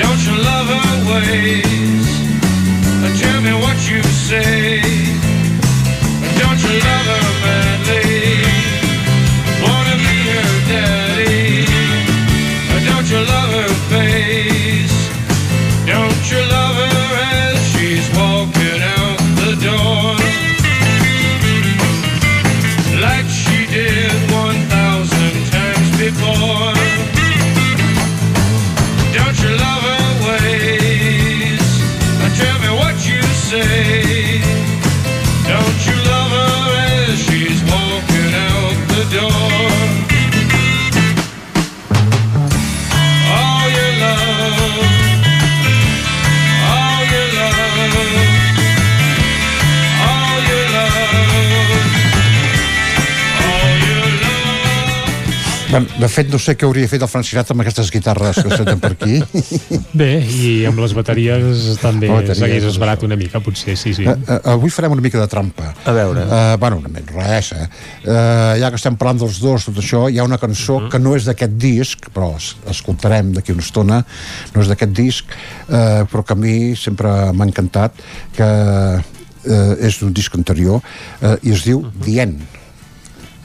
Don't 0.00 0.20
you 0.26 0.36
love 0.42 0.68
her 0.68 1.12
ways? 1.12 1.69
Fet, 56.12 56.28
no 56.32 56.38
sé 56.42 56.54
què 56.58 56.66
hauria 56.68 56.88
fet 56.90 57.02
el 57.02 57.08
Frank 57.10 57.26
Sinatra 57.28 57.54
amb 57.56 57.62
aquestes 57.64 57.90
guitarres 57.94 58.38
que 58.42 58.50
senten 58.52 58.80
per 58.82 58.90
aquí. 58.96 59.18
Bé, 60.00 60.08
i 60.26 60.50
amb 60.68 60.78
les 60.82 60.92
bateries 60.96 61.78
també 61.82 62.10
s'hagués 62.34 62.66
esbarat 62.70 63.04
una 63.06 63.16
mica, 63.20 63.40
potser, 63.44 63.76
sí, 63.80 63.94
sí. 63.96 64.04
Uh, 64.06 64.16
uh, 64.26 64.40
avui 64.54 64.70
farem 64.74 64.92
una 64.96 65.04
mica 65.04 65.20
de 65.20 65.28
trampa. 65.30 65.70
A 65.88 65.94
veure. 65.96 66.26
Uh, 66.26 66.56
bueno, 66.62 66.80
una 66.82 66.92
mica, 66.92 67.16
res, 67.18 67.52
eh? 67.56 67.66
Uh, 68.04 68.58
ja 68.60 68.70
que 68.74 68.80
estem 68.80 68.98
parlant 69.00 69.22
dels 69.24 69.40
dos, 69.42 69.66
tot 69.70 69.80
això, 69.82 70.04
hi 70.10 70.20
ha 70.20 70.26
una 70.28 70.38
cançó 70.42 70.80
que 70.92 71.00
no 71.02 71.14
és 71.18 71.26
d'aquest 71.28 71.56
disc, 71.60 72.10
però 72.14 72.32
es- 72.38 72.52
escoltarem 72.70 73.32
d'aquí 73.36 73.54
una 73.56 73.64
estona, 73.66 74.02
no 74.54 74.62
és 74.64 74.70
d'aquest 74.70 74.94
disc, 74.96 75.34
uh, 75.68 76.04
però 76.10 76.24
que 76.26 76.36
a 76.36 76.40
mi 76.40 76.56
sempre 76.78 77.10
m'ha 77.32 77.48
encantat, 77.50 77.98
que 78.36 78.48
uh, 78.48 79.74
és 79.80 80.00
d'un 80.00 80.12
disc 80.16 80.34
anterior, 80.38 80.80
uh, 81.20 81.36
i 81.42 81.52
es 81.56 81.64
diu 81.66 81.84
The 82.04 82.18
End. 82.26 82.40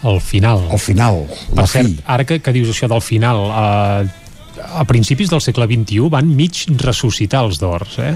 Al 0.05 0.19
final. 0.21 0.67
Al 0.71 0.79
final, 0.79 1.23
Per 1.49 1.57
la 1.63 1.67
cert, 1.67 1.87
fi. 1.89 1.97
ara 2.05 2.23
que, 2.29 2.37
que 2.39 2.53
dius 2.53 2.69
això 2.69 2.87
del 2.91 3.01
final, 3.01 3.41
eh, 3.49 4.07
a 4.79 4.85
principis 4.87 5.29
del 5.33 5.41
segle 5.41 5.65
XXI 5.67 6.07
van 6.13 6.29
mig 6.35 6.65
ressuscitar 6.83 7.41
els 7.47 7.57
d'ors, 7.59 7.97
eh? 7.99 8.13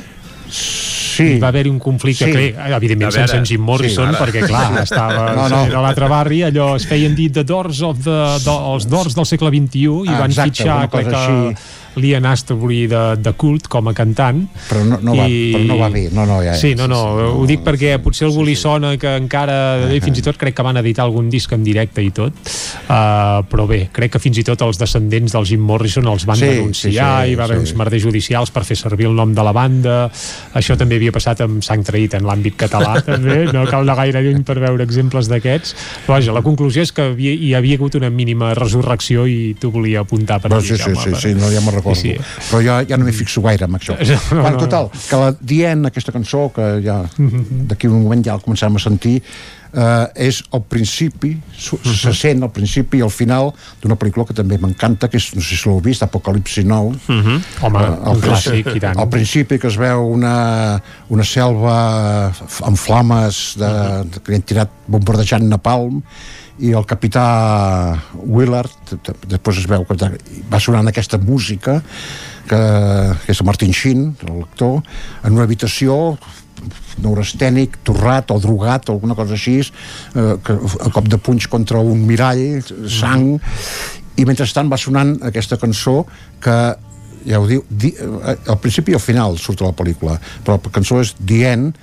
Sí. 0.50 1.26
Hi 1.36 1.40
va 1.42 1.50
haver-hi 1.52 1.70
un 1.70 1.80
conflicte 1.84 2.26
Sí. 2.26 2.32
que, 2.32 2.44
evidentment, 2.76 3.12
veure, 3.12 3.28
sense 3.28 3.38
en 3.38 3.46
Jim 3.46 3.62
Morrison, 3.62 4.08
sí, 4.10 4.16
ara. 4.16 4.26
perquè, 4.26 4.46
clar, 4.48 4.82
estava 4.84 5.34
No, 5.36 5.50
no. 5.52 5.60
a 5.78 5.82
l'altre 5.84 6.08
barri, 6.10 6.40
allò 6.48 6.76
es 6.78 6.88
feien 6.88 7.14
dir 7.16 7.28
The 7.36 7.44
Doors 7.44 7.82
of 7.86 8.00
the, 8.06 8.16
de, 8.46 8.56
els 8.74 8.88
Doors 8.90 9.14
del 9.18 9.26
segle 9.28 9.50
XXI, 9.52 9.84
i 10.06 10.14
Ah, 10.14 10.20
van 10.24 10.32
exacte, 10.32 10.64
fitxar, 10.64 10.90
crec 10.90 11.10
que, 11.10 11.16
així. 11.16 11.62
Liam 11.96 12.26
Astbury 12.30 12.86
de, 12.92 13.04
de 13.18 13.34
Cult 13.40 13.68
com 13.72 13.90
a 13.90 13.94
cantant. 13.98 14.44
Però 14.70 14.84
no, 14.86 15.00
no, 15.02 15.16
va, 15.18 15.26
però 15.26 15.64
no 15.66 15.80
va 15.80 15.90
bé. 15.94 16.06
No, 16.14 16.26
no, 16.30 16.42
ja, 16.46 16.56
Sí, 16.60 16.76
no, 16.78 16.88
no, 16.92 17.02
ho 17.40 17.46
dic 17.50 17.64
perquè 17.66 17.96
potser 18.04 18.28
algú 18.28 18.44
li 18.46 18.56
sona 18.60 18.96
que 19.02 19.16
encara, 19.20 19.90
eh, 19.90 20.00
fins 20.04 20.22
i 20.22 20.26
tot 20.26 20.38
crec 20.40 20.58
que 20.58 20.66
van 20.66 20.80
editar 20.82 21.06
algun 21.08 21.30
disc 21.32 21.52
en 21.56 21.64
directe 21.66 22.04
i 22.04 22.12
tot, 22.16 22.36
uh, 22.88 23.42
però 23.50 23.66
bé, 23.70 23.82
crec 23.94 24.16
que 24.16 24.22
fins 24.22 24.40
i 24.42 24.46
tot 24.48 24.62
els 24.66 24.80
descendents 24.82 25.36
del 25.36 25.48
Jim 25.48 25.64
Morrison 25.66 26.08
els 26.12 26.26
van 26.30 26.40
Sí, 26.40 26.48
denunciar 26.48 27.10
sí, 27.24 27.30
sí, 27.30 27.34
i 27.34 27.40
va 27.40 27.48
haver 27.48 27.60
sí. 27.60 27.66
uns 27.68 27.76
merders 27.80 28.04
judicials 28.04 28.54
per 28.56 28.64
fer 28.68 28.78
servir 28.80 29.10
el 29.10 29.16
nom 29.18 29.34
de 29.36 29.46
la 29.46 29.54
banda 29.56 29.96
això 30.58 30.78
també 30.80 31.00
havia 31.00 31.14
passat 31.16 31.44
amb 31.46 31.64
Sang 31.66 31.84
Traït 31.86 32.16
en 32.18 32.28
l'àmbit 32.28 32.58
català 32.60 33.00
també, 33.10 33.42
no 33.54 33.66
cal 33.70 33.84
anar 33.84 33.98
gaire 34.04 34.24
lluny 34.26 34.44
per 34.48 34.60
veure 34.62 34.86
exemples 34.86 35.30
d'aquests 35.32 35.76
però 36.06 36.18
vaja, 36.18 36.36
la 36.36 36.44
conclusió 36.46 36.86
és 36.86 36.94
que 36.96 37.10
havia, 37.12 37.34
hi 37.34 37.54
havia 37.58 37.80
hagut 37.80 37.98
una 38.00 38.12
mínima 38.14 38.54
resurrecció 38.58 39.26
i 39.30 39.56
t'ho 39.60 39.72
volia 39.74 40.04
apuntar 40.06 40.40
per 40.44 40.54
Però 40.54 40.62
aquí, 40.62 40.74
sí, 40.74 40.78
sí, 40.78 40.84
Jaume, 40.96 41.16
sí, 41.16 41.22
sí, 41.28 41.36
no, 41.38 41.52
ja 41.54 41.64
me'n 41.66 41.79
recordo. 41.80 42.00
Sí, 42.00 42.16
Però 42.52 42.62
ja, 42.64 42.80
ja 42.88 42.98
no 43.00 43.08
m'hi 43.08 43.16
fixo 43.16 43.42
gaire 43.46 43.66
amb 43.68 43.80
això. 43.80 43.98
No, 44.10 44.20
no, 44.38 44.42
bueno, 44.44 44.58
no. 44.58 44.66
total, 44.66 44.92
que 45.10 45.16
la 45.24 45.32
Dient, 45.40 45.86
aquesta 45.90 46.12
cançó, 46.16 46.50
que 46.54 46.76
ja 46.86 47.02
d'aquí 47.18 47.88
un 47.90 48.04
moment 48.04 48.24
ja 48.26 48.36
la 48.38 48.44
començarem 48.44 48.76
a 48.78 48.82
sentir, 48.84 49.16
eh, 49.74 50.08
és 50.30 50.40
el 50.54 50.64
principi, 50.66 51.32
su- 51.54 51.78
se 51.86 52.14
sent 52.18 52.42
al 52.44 52.52
principi 52.56 53.00
i 53.00 53.04
al 53.06 53.12
final 53.14 53.52
d'una 53.82 53.96
pel·lícula 54.02 54.26
que 54.28 54.34
també 54.38 54.58
m'encanta, 54.62 55.08
que 55.10 55.18
és, 55.22 55.30
no 55.38 55.42
sé 55.46 55.56
si 55.60 55.70
l'heu 55.70 55.80
vist, 55.86 56.04
Apocalipsi 56.06 56.64
Nou. 56.66 56.92
Mhm. 57.08 57.40
Home, 57.68 57.84
un 58.14 58.22
clàssic, 58.24 58.72
i 58.76 58.80
tant. 58.84 58.98
Al 59.00 59.10
principi 59.10 59.60
que 59.62 59.68
es 59.70 59.78
veu 59.78 60.08
una, 60.10 60.80
una 61.10 61.24
selva 61.24 61.78
amb 62.66 62.78
flames 62.78 63.56
de, 63.62 63.72
de, 64.10 64.20
que 64.24 64.32
li 64.34 64.40
han 64.42 64.48
tirat 64.54 64.70
bombardejant 64.90 65.46
napalm 65.50 66.02
i 66.60 66.74
el 66.76 66.86
capità 66.88 67.24
Willard 68.20 68.96
després 69.30 69.62
es 69.62 69.68
veu 69.70 69.86
que 69.88 69.96
va 70.52 70.60
sonant 70.60 70.90
aquesta 70.92 71.20
música 71.22 71.80
que, 72.50 72.60
que 73.24 73.32
és 73.32 73.40
el 73.40 73.48
Martin 73.48 73.72
Sheen, 73.76 74.06
l'actor, 74.28 74.80
en 75.24 75.38
una 75.38 75.46
habitació 75.46 76.18
neurastènic, 77.00 77.78
torrat 77.88 78.34
o 78.34 78.40
drogat 78.44 78.90
o 78.90 78.98
alguna 78.98 79.16
cosa 79.16 79.38
així 79.38 79.60
eh, 79.62 80.36
que, 80.44 80.58
a 80.58 80.92
cop 80.92 81.08
de 81.08 81.20
punys 81.22 81.48
contra 81.48 81.80
un 81.80 82.04
mirall 82.08 82.60
sang. 82.92 83.38
I 84.20 84.26
mentrestant 84.28 84.72
va 84.72 84.80
sonant 84.82 85.16
aquesta 85.30 85.60
cançó 85.62 86.02
que 86.44 86.58
ja 87.30 87.40
ho 87.40 87.48
diu, 87.48 87.64
di, 87.70 87.94
eh, 87.94 88.36
al 88.36 88.60
principi 88.60 88.92
i 88.92 89.00
al 89.00 89.04
final 89.04 89.40
surt 89.40 89.64
la 89.64 89.76
pel·lícula 89.76 90.16
però 90.44 90.58
la 90.58 90.74
cançó 90.74 91.00
és 91.04 91.14
The 91.20 91.40
End 91.52 91.80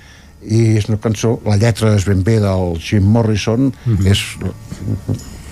i 0.47 0.77
és 0.79 0.87
una 0.87 0.99
cançó, 1.03 1.37
la 1.45 1.57
lletra 1.59 1.93
és 1.97 2.05
ben 2.07 2.23
bé 2.23 2.37
del 2.43 2.77
Jim 2.83 3.07
Morrison 3.11 3.71
és 4.07 4.21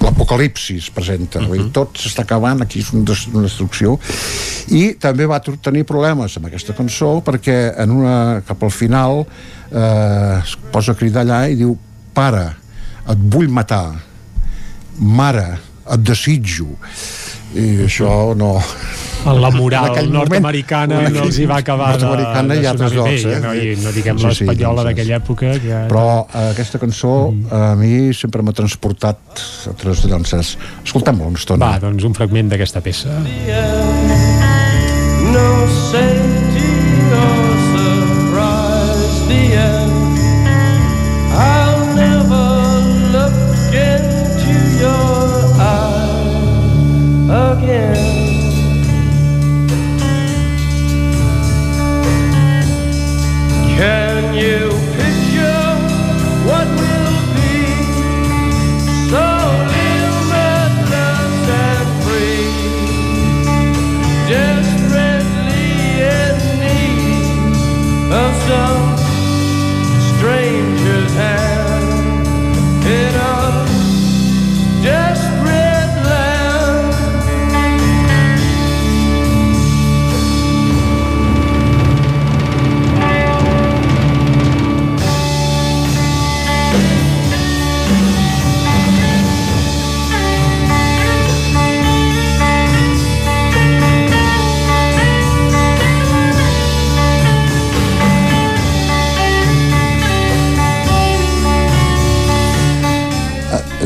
l'apocalipsi 0.06 0.78
es 0.78 0.90
presenta 0.94 1.40
uh 1.40 1.50
-huh. 1.50 1.72
tot 1.72 1.98
s'està 1.98 2.22
acabant, 2.22 2.62
aquí 2.62 2.80
és 2.80 2.92
una, 2.94 3.04
una 3.34 3.44
destrucció. 3.44 4.00
I 4.68 4.96
també 5.00 5.26
va 5.26 5.40
tenir 5.40 5.84
problemes 5.84 6.38
amb 6.38 6.46
aquesta 6.46 6.74
cançó 6.74 7.22
perquè 7.22 7.74
en 7.78 7.92
una, 7.92 8.42
cap 8.48 8.64
al 8.64 8.72
final 8.72 9.26
eh, 9.72 10.42
es 10.44 10.58
posa 10.72 10.92
a 10.92 10.96
cridar 10.96 11.24
allà 11.26 11.50
i 11.50 11.56
diu 11.56 11.78
pare, 12.14 12.56
et 13.10 13.18
vull 13.18 13.50
matar. 13.50 13.96
Mare, 15.00 15.60
et 15.94 16.06
desitjo. 16.06 16.68
I 17.56 17.86
això 17.86 18.34
no. 18.36 18.58
La 19.26 19.50
En 19.50 19.56
moral 19.58 19.88
aquell 19.90 20.12
nord-americana 20.14 21.00
no 21.10 21.24
els 21.24 21.40
hi 21.42 21.48
va 21.50 21.58
acabar 21.64 21.96
de, 21.96 22.04
nord-americana 22.04 22.58
de 22.58 22.62
i 22.62 22.68
altres 22.70 22.94
llocs, 22.94 23.24
eh? 23.26 23.40
no, 23.42 23.54
i 23.58 23.72
no 23.82 23.94
diguem 23.96 24.20
Sí, 24.22 24.28
sí, 24.28 24.46
l'espanyola 24.46 24.84
doncs, 24.84 24.90
d'aquella 24.92 25.16
època 25.18 25.54
que... 25.64 25.80
però 25.90 26.04
eh, 26.28 26.44
aquesta 26.52 26.82
cançó 26.84 27.14
a 27.50 27.64
mi 27.80 28.14
sempre 28.14 28.46
m'ha 28.46 28.54
transportat 28.54 29.42
a 29.72 29.74
tres 29.82 30.04
de 30.06 30.12
llances. 30.14 30.54
Escoltem-la 30.84 31.32
una 31.32 31.42
estona. 31.42 31.72
Va, 31.72 31.82
doncs 31.88 32.06
un 32.06 32.14
fragment 32.18 32.54
d'aquesta 32.54 32.84
peça. 32.86 33.18
No 35.34 35.50
safety 35.90 36.70
or 37.24 37.45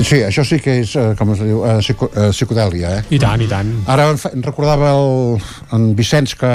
sí, 0.10 0.22
això 0.26 0.44
sí 0.48 0.60
que 0.64 0.80
és, 0.82 0.96
eh, 1.00 1.12
com 1.20 1.34
es 1.36 1.42
diu, 1.46 1.64
eh, 1.66 1.78
psico, 1.86 2.10
eh, 2.16 2.30
psicodèlia, 2.36 2.96
eh? 3.00 3.04
I 3.16 3.20
tant, 3.22 3.42
i 3.42 3.50
tant. 3.50 3.70
Ara 3.88 4.10
em, 4.12 4.18
fa, 4.22 4.32
em 4.36 4.42
recordava 4.46 4.92
el, 4.98 5.38
en 5.78 5.92
Vicenç 5.98 6.36
que 6.40 6.50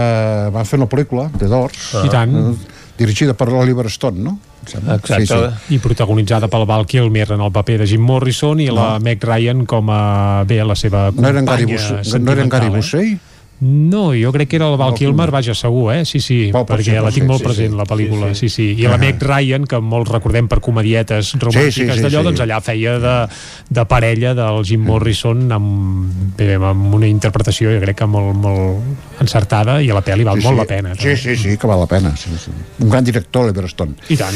va 0.55 0.65
fer 0.69 0.81
una 0.81 0.89
pel·lícula, 0.91 1.29
de 1.39 1.49
Dors, 1.51 1.93
I 2.05 2.11
tant. 2.13 2.35
eh, 2.35 2.83
dirigida 2.99 3.35
per 3.35 3.49
l'Oliver 3.51 3.87
Stone, 3.91 4.21
no? 4.23 4.39
Sembla. 4.65 4.97
Sí, 5.05 5.27
sí. 5.29 5.75
I 5.77 5.79
protagonitzada 5.83 6.49
pel 6.49 6.65
Val 6.65 6.87
Kilmer 6.89 7.27
en 7.35 7.43
el 7.45 7.53
paper 7.53 7.83
de 7.83 7.87
Jim 7.91 8.01
Morrison 8.01 8.61
i 8.65 8.71
la 8.73 8.95
Meg 8.99 9.21
Ryan 9.23 9.67
com 9.69 9.91
a 9.93 10.45
bé 10.49 10.63
la 10.65 10.73
seva 10.75 11.11
No 11.13 11.29
era 11.29 11.43
en 11.43 11.45
companya 11.45 11.67
Gary 11.67 11.77
Busey? 11.77 12.21
No 12.23 12.33
era 12.33 12.43
en 12.47 12.49
Gary 12.49 12.71
sentimental, 12.71 13.05
eh? 13.05 13.19
No, 13.61 14.11
jo 14.19 14.33
crec 14.35 14.49
que 14.51 14.57
era 14.59 14.67
el 14.67 14.77
Val 14.77 14.91
Val 14.91 14.99
Kilmer, 14.99 15.31
vaja, 15.31 15.55
segur, 15.55 15.93
eh? 15.95 16.05
Sí, 16.05 16.19
sí, 16.21 16.51
Pot 16.53 16.67
perquè 16.69 16.97
la 17.01 17.13
tinc 17.15 17.23
ser, 17.23 17.29
molt 17.31 17.41
sí, 17.41 17.47
present, 17.47 17.71
sí. 17.73 17.79
la 17.79 17.87
pel·lícula, 17.87 18.29
sí, 18.35 18.49
Sí, 18.49 18.49
sí. 18.51 18.75
sí. 18.75 18.83
I 18.83 18.89
la. 18.91 18.99
Meg 18.99 19.23
Ryan, 19.23 19.65
que 19.71 19.79
molts 19.81 20.11
recordem 20.11 20.49
per 20.51 20.59
comedietes 20.61 21.31
romàntiques 21.39 21.75
sí, 21.97 22.03
d'allò, 22.03 22.21
sí. 22.21 22.29
doncs 22.29 22.43
allà 22.45 22.61
feia 22.61 22.99
de, 23.01 23.15
de 23.71 23.85
parella 23.89 24.35
del 24.35 24.61
Jim 24.67 24.85
Morrison 24.85 25.47
amb, 25.55 26.35
bé, 26.37 26.55
amb 26.59 26.95
una 26.99 27.07
interpretació, 27.09 27.71
jo 27.73 27.81
crec 27.81 28.03
que 28.03 28.11
molt, 28.11 28.35
molt 28.37 29.23
encertada, 29.23 29.79
i 29.81 29.89
a 29.91 29.95
la 29.97 30.05
pel·li 30.05 30.27
val 30.27 30.43
Sí, 30.43 30.49
molt 30.49 30.59
sí. 30.59 30.61
la 30.61 30.69
pena. 30.75 30.95
Sí, 30.99 31.17
sí, 31.17 31.37
sí, 31.37 31.57
que 31.57 31.67
val 31.71 31.81
la 31.81 31.87
pena. 31.87 32.15
Sí, 32.17 32.35
sí. 32.37 32.51
Un 32.81 32.91
gran 32.91 33.05
director, 33.05 33.47
Oliver 33.47 33.65
Stone. 33.71 33.95
I 34.11 34.17
tant. 34.19 34.35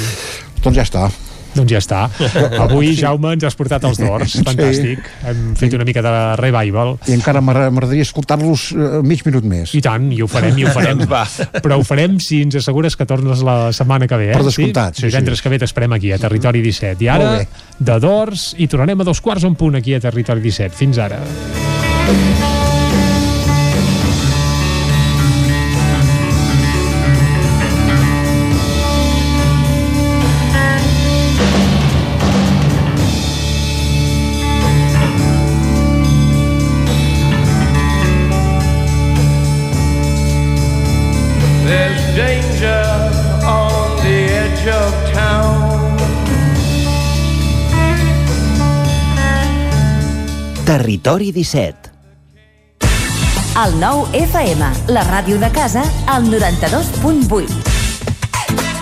Doncs 0.62 0.76
ja 0.78 0.86
està. 0.86 1.08
Doncs 1.54 1.72
ja 1.72 1.78
està. 1.80 2.00
Avui, 2.64 2.92
Jaume, 2.98 3.32
ens 3.36 3.44
has 3.48 3.56
portat 3.58 3.84
els 3.88 3.98
dors. 4.00 4.32
Sí. 4.36 4.42
Fantàstic. 4.46 5.04
Hem 5.26 5.54
fet 5.58 5.74
una 5.78 5.86
mica 5.88 6.02
de 6.04 6.12
revival. 6.40 6.96
I 7.08 7.16
encara 7.16 7.40
m'agra- 7.44 7.70
m'agradaria 7.72 8.04
escoltar-los 8.06 8.68
eh, 8.76 8.90
mig 9.06 9.24
minut 9.26 9.46
més. 9.48 9.72
I 9.74 9.82
tant, 9.84 10.10
i 10.14 10.20
ho 10.22 10.28
farem, 10.30 10.58
i 10.60 10.66
ho 10.68 10.72
farem. 10.76 11.02
Va. 11.10 11.24
Però 11.62 11.80
ho 11.80 11.86
farem 11.88 12.18
si 12.22 12.42
ens 12.46 12.58
assegures 12.60 12.96
que 12.98 13.06
tornes 13.08 13.42
la 13.46 13.58
setmana 13.76 14.06
que 14.10 14.20
ve, 14.20 14.30
eh? 14.32 14.36
Per 14.38 14.44
descomptat, 14.46 14.94
sí, 14.98 15.06
sí. 15.06 15.08
Divendres 15.10 15.42
que 15.42 15.52
ve 15.54 15.58
t'esperem 15.64 15.96
aquí, 15.98 16.12
a 16.14 16.20
Territori 16.22 16.62
17. 16.64 17.04
I 17.04 17.10
ara, 17.16 17.32
de 17.78 17.98
Dors, 18.02 18.52
i 18.58 18.68
tornarem 18.68 19.00
a 19.02 19.08
dos 19.08 19.20
quarts 19.24 19.44
en 19.48 19.56
punt 19.58 19.78
aquí 19.80 19.96
a 19.96 20.00
Territori 20.04 20.44
17. 20.44 20.76
Fins 20.78 20.98
ara. 21.02 21.18
There's 22.08 22.57
Territori 50.68 51.30
17. 51.32 51.88
El 53.56 53.78
nou 53.80 54.04
FM, 54.12 54.68
la 54.92 55.06
ràdio 55.08 55.40
de 55.40 55.48
casa, 55.48 55.86
al 56.12 56.28
92.8. 56.28 57.77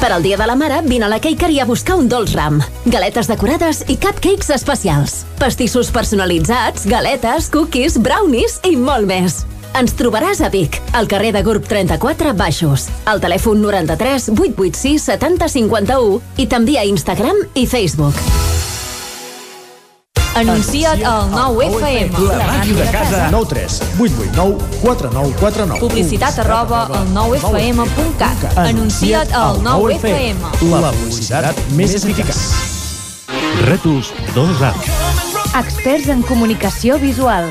Per 0.00 0.08
al 0.14 0.22
Dia 0.22 0.38
de 0.38 0.46
la 0.48 0.56
Mare, 0.56 0.80
vine 0.86 1.04
a 1.04 1.08
la 1.12 1.18
Cakery 1.20 1.58
a 1.60 1.66
buscar 1.68 1.98
un 2.00 2.06
dolç 2.08 2.32
ram. 2.32 2.56
Galetes 2.88 3.28
decorades 3.28 3.82
i 3.92 3.98
cupcakes 4.00 4.48
especials. 4.54 5.26
Pastissos 5.36 5.90
personalitzats, 5.92 6.86
galetes, 6.88 7.50
cookies, 7.52 7.98
brownies 8.00 8.56
i 8.64 8.78
molt 8.80 9.04
més. 9.10 9.42
Ens 9.76 9.92
trobaràs 10.00 10.40
a 10.40 10.48
Vic, 10.48 10.80
al 10.96 11.04
carrer 11.06 11.34
de 11.36 11.44
Gurb 11.44 11.68
34 11.68 12.32
Baixos, 12.32 12.88
al 13.04 13.20
telèfon 13.20 13.60
93 13.60 14.32
886 14.32 15.04
70 15.12 15.52
51 15.60 16.20
i 16.40 16.48
també 16.48 16.80
a 16.80 16.88
Instagram 16.88 17.44
i 17.52 17.68
Facebook. 17.68 18.16
Anuncia't 20.34 21.02
al 21.04 21.30
9FM. 21.30 22.12
La 22.28 22.46
màquina 22.46 22.84
de 22.84 22.90
casa. 22.90 23.28
9 23.30 23.46
3 23.48 23.82
8 23.98 24.12
8 24.20 24.30
9 24.36 24.56
4 24.82 25.10
9 25.12 25.34
4 25.40 25.66
9. 25.66 25.80
Publicitat 25.80 26.38
arroba 26.38 26.84
al 26.86 27.08
9FM.cat. 27.14 28.56
Anuncia't 28.56 29.32
al 29.34 29.60
9FM. 29.62 30.36
La 30.70 30.92
publicitat 30.92 31.58
més 31.76 31.94
eficaç. 31.98 32.38
Rètols 33.66 34.14
2 34.34 34.62
Arts. 34.62 34.94
Experts 35.58 36.08
en 36.08 36.22
comunicació 36.22 36.98
visual. 37.02 37.50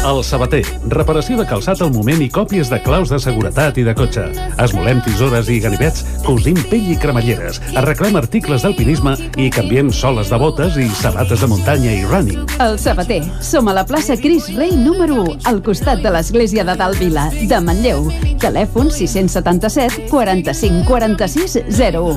El 0.00 0.22
Sabater. 0.24 0.62
Reparació 0.88 1.36
de 1.36 1.44
calçat 1.44 1.82
al 1.84 1.90
moment 1.92 2.22
i 2.24 2.28
còpies 2.32 2.70
de 2.72 2.78
claus 2.80 3.10
de 3.12 3.18
seguretat 3.20 3.76
i 3.76 3.82
de 3.84 3.92
cotxe. 3.96 4.22
Esmolem 4.64 5.02
tisores 5.04 5.50
i 5.52 5.58
ganivets, 5.60 6.06
cosim 6.24 6.56
pell 6.70 6.86
i 6.94 6.96
cremalleres, 6.96 7.60
arreglem 7.76 8.16
articles 8.16 8.64
d'alpinisme 8.64 9.12
i 9.36 9.50
canviem 9.52 9.90
soles 9.92 10.32
de 10.32 10.38
botes 10.40 10.78
i 10.80 10.88
sabates 11.02 11.44
de 11.44 11.50
muntanya 11.52 11.92
i 11.92 12.06
running. 12.08 12.48
El 12.64 12.78
Sabater. 12.80 13.20
Som 13.44 13.68
a 13.68 13.76
la 13.76 13.84
plaça 13.84 14.16
Cris 14.16 14.48
Rei 14.56 14.72
número 14.72 15.20
1, 15.26 15.36
al 15.52 15.60
costat 15.66 16.00
de 16.00 16.14
l'església 16.16 16.64
de 16.64 16.78
Dalt 16.80 16.98
Vila, 16.98 17.28
de 17.36 17.60
Manlleu. 17.60 18.08
Telèfon 18.40 18.88
677 18.88 20.08
45 20.08 20.88
46 20.88 21.60
01. 21.68 22.16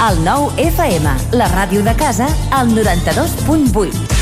El 0.00 0.24
9 0.24 0.70
FM, 0.70 1.18
la 1.36 1.50
ràdio 1.50 1.82
de 1.84 1.98
casa, 1.98 2.30
al 2.54 2.70
92.8. 2.78 4.19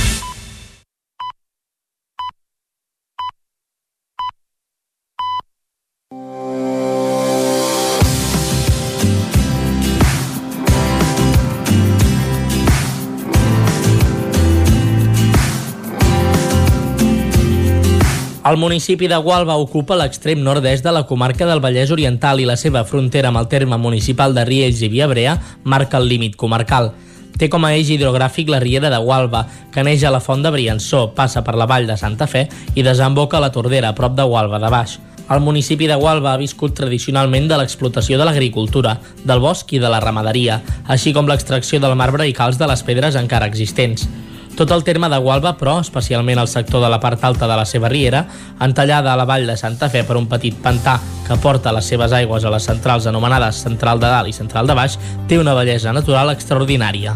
El 18.49 18.57
municipi 18.57 19.09
de 19.09 19.17
Gualba 19.21 19.59
ocupa 19.61 19.97
l'extrem 19.99 20.41
nord-est 20.41 20.85
de 20.87 20.93
la 20.95 21.03
comarca 21.05 21.45
del 21.45 21.61
Vallès 21.61 21.91
Oriental 21.93 22.39
i 22.41 22.47
la 22.49 22.55
seva 22.57 22.81
frontera 22.89 23.29
amb 23.29 23.37
el 23.43 23.49
terme 23.53 23.77
municipal 23.77 24.33
de 24.33 24.45
Riells 24.49 24.79
i 24.81 24.89
Viabrea 24.89 25.35
marca 25.65 25.99
el 25.99 26.07
límit 26.09 26.37
comarcal. 26.41 26.95
Té 27.37 27.51
com 27.53 27.67
a 27.67 27.75
eix 27.77 27.91
hidrogràfic 27.93 28.49
la 28.49 28.61
riera 28.63 28.89
de 28.89 29.01
Gualba, 29.05 29.43
que 29.75 29.85
neix 29.85 30.01
a 30.01 30.13
la 30.15 30.23
font 30.25 30.41
de 30.41 30.53
Briançó, 30.55 31.03
passa 31.19 31.43
per 31.45 31.59
la 31.61 31.67
vall 31.69 31.91
de 31.91 31.99
Santa 32.01 32.27
Fe 32.27 32.47
i 32.75 32.87
desemboca 32.87 33.37
a 33.37 33.43
la 33.45 33.51
Tordera, 33.53 33.91
a 33.91 33.99
prop 33.99 34.17
de 34.17 34.25
Gualba 34.25 34.63
de 34.63 34.71
Baix. 34.73 34.97
El 35.29 35.45
municipi 35.45 35.91
de 35.91 35.99
Gualba 36.01 36.33
ha 36.33 36.41
viscut 36.41 36.73
tradicionalment 36.79 37.51
de 37.51 37.59
l'explotació 37.61 38.17
de 38.17 38.31
l'agricultura, 38.31 38.97
del 39.29 39.45
bosc 39.45 39.77
i 39.77 39.83
de 39.83 39.93
la 39.93 40.01
ramaderia, 40.01 40.63
així 40.87 41.13
com 41.13 41.29
l'extracció 41.29 41.83
del 41.85 41.99
marbre 42.01 42.25
i 42.25 42.33
calç 42.33 42.57
de 42.57 42.71
les 42.71 42.87
pedres 42.87 43.21
encara 43.21 43.51
existents. 43.53 44.09
Tot 44.59 44.73
el 44.73 44.83
terme 44.83 45.07
de 45.07 45.19
Gualba, 45.23 45.53
però, 45.55 45.77
especialment 45.79 46.41
el 46.43 46.49
sector 46.51 46.83
de 46.83 46.89
la 46.91 46.99
part 46.99 47.23
alta 47.23 47.47
de 47.47 47.55
la 47.61 47.63
seva 47.65 47.87
riera, 47.93 48.25
entallada 48.59 49.13
a 49.13 49.17
la 49.21 49.23
vall 49.23 49.47
de 49.47 49.55
Santa 49.57 49.87
Fe 49.87 50.03
per 50.03 50.17
un 50.19 50.27
petit 50.27 50.57
pantà 50.59 50.97
que 51.29 51.37
porta 51.39 51.71
les 51.77 51.87
seves 51.87 52.11
aigües 52.11 52.43
a 52.43 52.51
les 52.51 52.67
centrals 52.67 53.07
anomenades 53.07 53.61
Central 53.63 54.03
de 54.03 54.11
Dalt 54.11 54.33
i 54.33 54.35
Central 54.35 54.67
de 54.67 54.75
Baix, 54.75 54.97
té 55.31 55.39
una 55.39 55.55
bellesa 55.55 55.95
natural 55.95 56.33
extraordinària. 56.35 57.15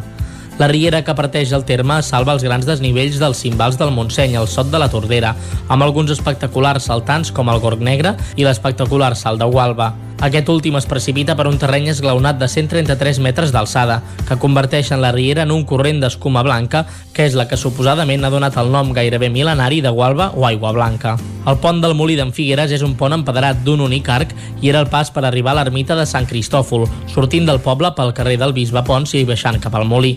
La 0.60 0.68
riera 0.70 1.02
que 1.02 1.16
parteix 1.18 1.50
el 1.50 1.66
terme 1.66 1.98
salva 2.06 2.36
els 2.36 2.46
grans 2.46 2.68
desnivells 2.68 3.18
dels 3.18 3.42
cimbals 3.42 3.80
del 3.80 3.90
Montseny, 3.90 4.38
el 4.38 4.46
Sot 4.46 4.70
de 4.70 4.78
la 4.78 4.90
Tordera, 4.92 5.34
amb 5.66 5.82
alguns 5.82 6.14
espectaculars 6.14 6.86
saltants 6.86 7.34
com 7.34 7.50
el 7.50 7.58
Gorg 7.58 7.82
Negre 7.82 8.14
i 8.36 8.46
l'espectacular 8.46 9.16
Salt 9.18 9.42
de 9.42 9.50
Gualba. 9.50 9.90
Aquest 10.22 10.46
últim 10.52 10.76
es 10.78 10.84
precipita 10.86 11.34
per 11.34 11.48
un 11.50 11.56
terreny 11.58 11.88
esglaonat 11.90 12.36
de 12.38 12.46
133 12.46 13.18
metres 13.24 13.50
d'alçada, 13.50 13.96
que 14.28 14.36
converteix 14.38 14.92
en 14.94 15.00
la 15.02 15.10
riera 15.10 15.42
en 15.42 15.50
un 15.50 15.64
corrent 15.66 15.98
d'escuma 15.98 16.44
blanca, 16.46 16.84
que 17.12 17.24
és 17.26 17.34
la 17.34 17.48
que 17.50 17.58
suposadament 17.58 18.22
ha 18.22 18.30
donat 18.30 18.54
el 18.62 18.70
nom 18.70 18.92
gairebé 18.94 19.32
mil·lenari 19.34 19.80
de 19.82 19.90
Gualba 19.90 20.28
o 20.38 20.46
Aigua 20.46 20.70
Blanca. 20.76 21.16
El 21.42 21.58
pont 21.58 21.80
del 21.82 21.96
Molí 21.98 22.14
d'en 22.14 22.30
Figueres 22.30 22.70
és 22.70 22.84
un 22.86 22.94
pont 22.94 23.16
empedrat 23.16 23.64
d'un 23.66 23.82
únic 23.82 24.12
arc 24.14 24.30
i 24.62 24.70
era 24.70 24.84
el 24.84 24.86
pas 24.92 25.10
per 25.10 25.24
arribar 25.26 25.56
a 25.56 25.58
l'ermita 25.58 25.96
de 25.98 26.06
Sant 26.06 26.30
Cristòfol, 26.30 26.86
sortint 27.10 27.50
del 27.50 27.58
poble 27.58 27.90
pel 27.98 28.14
carrer 28.14 28.38
del 28.38 28.54
Bisbe 28.54 28.84
Pons 28.86 29.16
i 29.18 29.24
baixant 29.26 29.58
cap 29.58 29.74
al 29.74 29.90
Molí. 29.90 30.14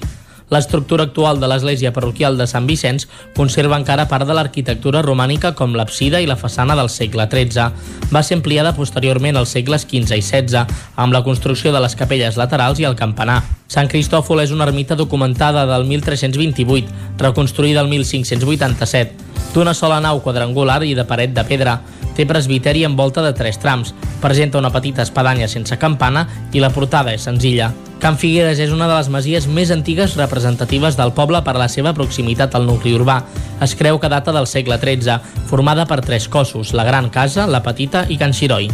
L'estructura 0.53 1.07
actual 1.07 1.39
de 1.41 1.47
l'església 1.49 1.91
parroquial 1.93 2.37
de 2.37 2.45
Sant 2.45 2.67
Vicenç 2.69 3.07
conserva 3.37 3.79
encara 3.79 4.05
part 4.11 4.27
de 4.29 4.35
l'arquitectura 4.37 5.01
romànica 5.01 5.55
com 5.57 5.73
l'absida 5.73 6.21
i 6.21 6.29
la 6.29 6.37
façana 6.37 6.77
del 6.77 6.91
segle 6.93 7.25
XIII. 7.31 7.67
Va 8.13 8.21
ser 8.23 8.37
ampliada 8.37 8.75
posteriorment 8.77 9.39
als 9.41 9.55
segles 9.57 9.87
XV 9.89 10.13
i 10.15 10.21
XVI, 10.21 10.65
amb 10.95 11.13
la 11.13 11.23
construcció 11.25 11.73
de 11.73 11.81
les 11.81 11.97
capelles 11.97 12.37
laterals 12.37 12.79
i 12.79 12.85
el 12.85 12.97
campanar. 12.99 13.41
Sant 13.67 13.89
Cristòfol 13.89 14.43
és 14.43 14.53
una 14.53 14.67
ermita 14.69 14.95
documentada 14.95 15.65
del 15.65 15.87
1328, 15.89 17.17
reconstruïda 17.17 17.81
el 17.81 17.89
1587, 17.89 19.34
d'una 19.53 19.73
sola 19.73 20.01
nau 20.01 20.21
quadrangular 20.23 20.81
i 20.83 20.95
de 20.95 21.05
paret 21.05 21.33
de 21.35 21.43
pedra. 21.47 21.79
Té 22.15 22.25
presbiteri 22.25 22.85
amb 22.87 22.97
volta 22.97 23.21
de 23.21 23.33
tres 23.35 23.59
trams, 23.59 23.93
presenta 24.21 24.57
una 24.57 24.71
petita 24.71 25.03
espadanya 25.03 25.49
sense 25.51 25.75
campana 25.77 26.25
i 26.53 26.63
la 26.63 26.71
portada 26.71 27.13
és 27.13 27.27
senzilla. 27.27 27.73
Can 27.99 28.17
Figueres 28.19 28.59
és 28.59 28.71
una 28.71 28.87
de 28.89 28.95
les 28.95 29.09
masies 29.09 29.47
més 29.47 29.71
antigues 29.71 30.15
representatives 30.19 30.95
del 30.95 31.13
poble 31.15 31.41
per 31.43 31.55
la 31.59 31.69
seva 31.71 31.93
proximitat 31.95 32.55
al 32.55 32.67
nucli 32.67 32.93
urbà. 32.95 33.21
Es 33.63 33.75
creu 33.75 33.99
que 33.99 34.11
data 34.11 34.33
del 34.35 34.47
segle 34.47 34.77
XIII, 34.81 35.19
formada 35.49 35.87
per 35.89 36.01
tres 36.05 36.27
cossos, 36.27 36.73
la 36.73 36.83
Gran 36.83 37.09
Casa, 37.09 37.47
la 37.47 37.63
Petita 37.63 38.05
i 38.09 38.19
Can 38.21 38.35
Xiroi. 38.35 38.69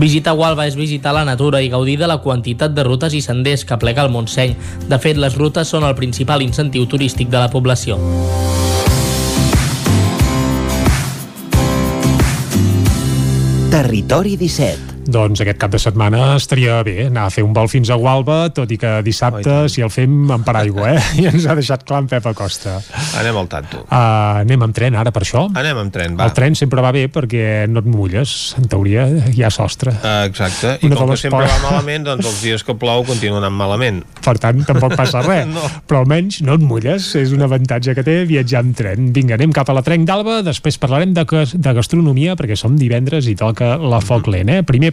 Visitar 0.00 0.36
Gualba 0.38 0.68
és 0.70 0.78
visitar 0.78 1.12
la 1.12 1.24
natura 1.26 1.60
i 1.60 1.68
gaudir 1.68 1.98
de 1.98 2.06
la 2.06 2.20
quantitat 2.22 2.74
de 2.74 2.84
rutes 2.86 3.14
i 3.14 3.22
senders 3.24 3.66
que 3.66 3.78
plega 3.78 4.06
el 4.06 4.12
Montseny. 4.14 4.54
De 4.88 4.98
fet, 5.02 5.18
les 5.18 5.36
rutes 5.36 5.68
són 5.68 5.84
el 5.84 5.98
principal 5.98 6.42
incentiu 6.46 6.86
turístic 6.86 7.28
de 7.28 7.42
la 7.42 7.50
població. 7.50 7.98
Territori 13.70 14.36
17. 14.36 14.99
Doncs 15.10 15.40
aquest 15.42 15.58
cap 15.58 15.72
de 15.74 15.78
setmana 15.82 16.36
estaria 16.36 16.76
bé 16.86 17.08
anar 17.08 17.24
a 17.26 17.32
fer 17.34 17.42
un 17.42 17.54
vol 17.56 17.66
fins 17.70 17.90
a 17.90 17.96
Gualba, 17.98 18.52
tot 18.54 18.70
i 18.70 18.76
que 18.78 18.92
dissabte, 19.02 19.50
oh, 19.64 19.70
si 19.70 19.82
el 19.82 19.90
fem 19.90 20.30
en 20.30 20.44
paraigua, 20.46 20.92
eh? 20.94 21.00
I 21.22 21.26
ens 21.32 21.46
ha 21.50 21.56
deixat 21.58 21.82
clar 21.88 22.04
en 22.04 22.10
Pep 22.10 22.28
Acosta. 22.30 22.76
Anem 23.18 23.40
al 23.40 23.48
tanto. 23.50 23.82
Uh, 23.88 24.44
anem 24.44 24.62
amb 24.68 24.76
tren 24.76 24.94
ara 25.00 25.10
per 25.14 25.24
això? 25.24 25.48
Anem 25.58 25.80
amb 25.82 25.94
tren, 25.94 26.14
va. 26.18 26.28
El 26.28 26.36
tren 26.36 26.54
sempre 26.58 26.84
va 26.84 26.92
bé 26.94 27.08
perquè 27.10 27.66
no 27.70 27.82
et 27.82 27.88
mulles, 27.90 28.36
en 28.60 28.70
teoria 28.70 29.08
hi 29.32 29.42
ha 29.42 29.50
sostre. 29.50 29.96
Uh, 29.98 30.28
exacte, 30.28 30.76
i 30.78 30.90
Una 30.90 31.00
com 31.00 31.10
que 31.10 31.18
sempre 31.24 31.42
va 31.42 31.58
malament, 31.64 32.06
doncs 32.06 32.30
els 32.30 32.44
dies 32.44 32.66
que 32.66 32.76
plou 32.78 33.02
continuen 33.08 33.40
anant 33.42 33.56
malament. 33.58 34.00
Per 34.22 34.36
tant, 34.38 34.62
tampoc 34.68 34.94
passa 35.00 35.24
res. 35.26 35.48
No. 35.50 35.66
Però 35.90 36.04
almenys 36.04 36.40
no 36.46 36.54
et 36.60 36.62
mulles, 36.62 37.10
és 37.18 37.34
un 37.34 37.42
avantatge 37.46 37.96
que 37.98 38.06
té 38.06 38.20
viatjar 38.30 38.62
en 38.62 38.72
tren. 38.78 39.10
Vinga, 39.16 39.34
anem 39.40 39.54
cap 39.56 39.72
a 39.72 39.74
la 39.74 39.82
Trenc 39.86 40.06
d'Alba, 40.06 40.38
després 40.46 40.78
parlarem 40.78 41.16
de, 41.16 41.26
de 41.26 41.76
gastronomia, 41.80 42.38
perquè 42.38 42.58
som 42.58 42.78
divendres 42.78 43.26
i 43.26 43.34
toca 43.38 43.74
la 43.80 43.98
foc 44.04 44.30
lent, 44.30 44.54
eh? 44.54 44.62
Primer 44.66 44.92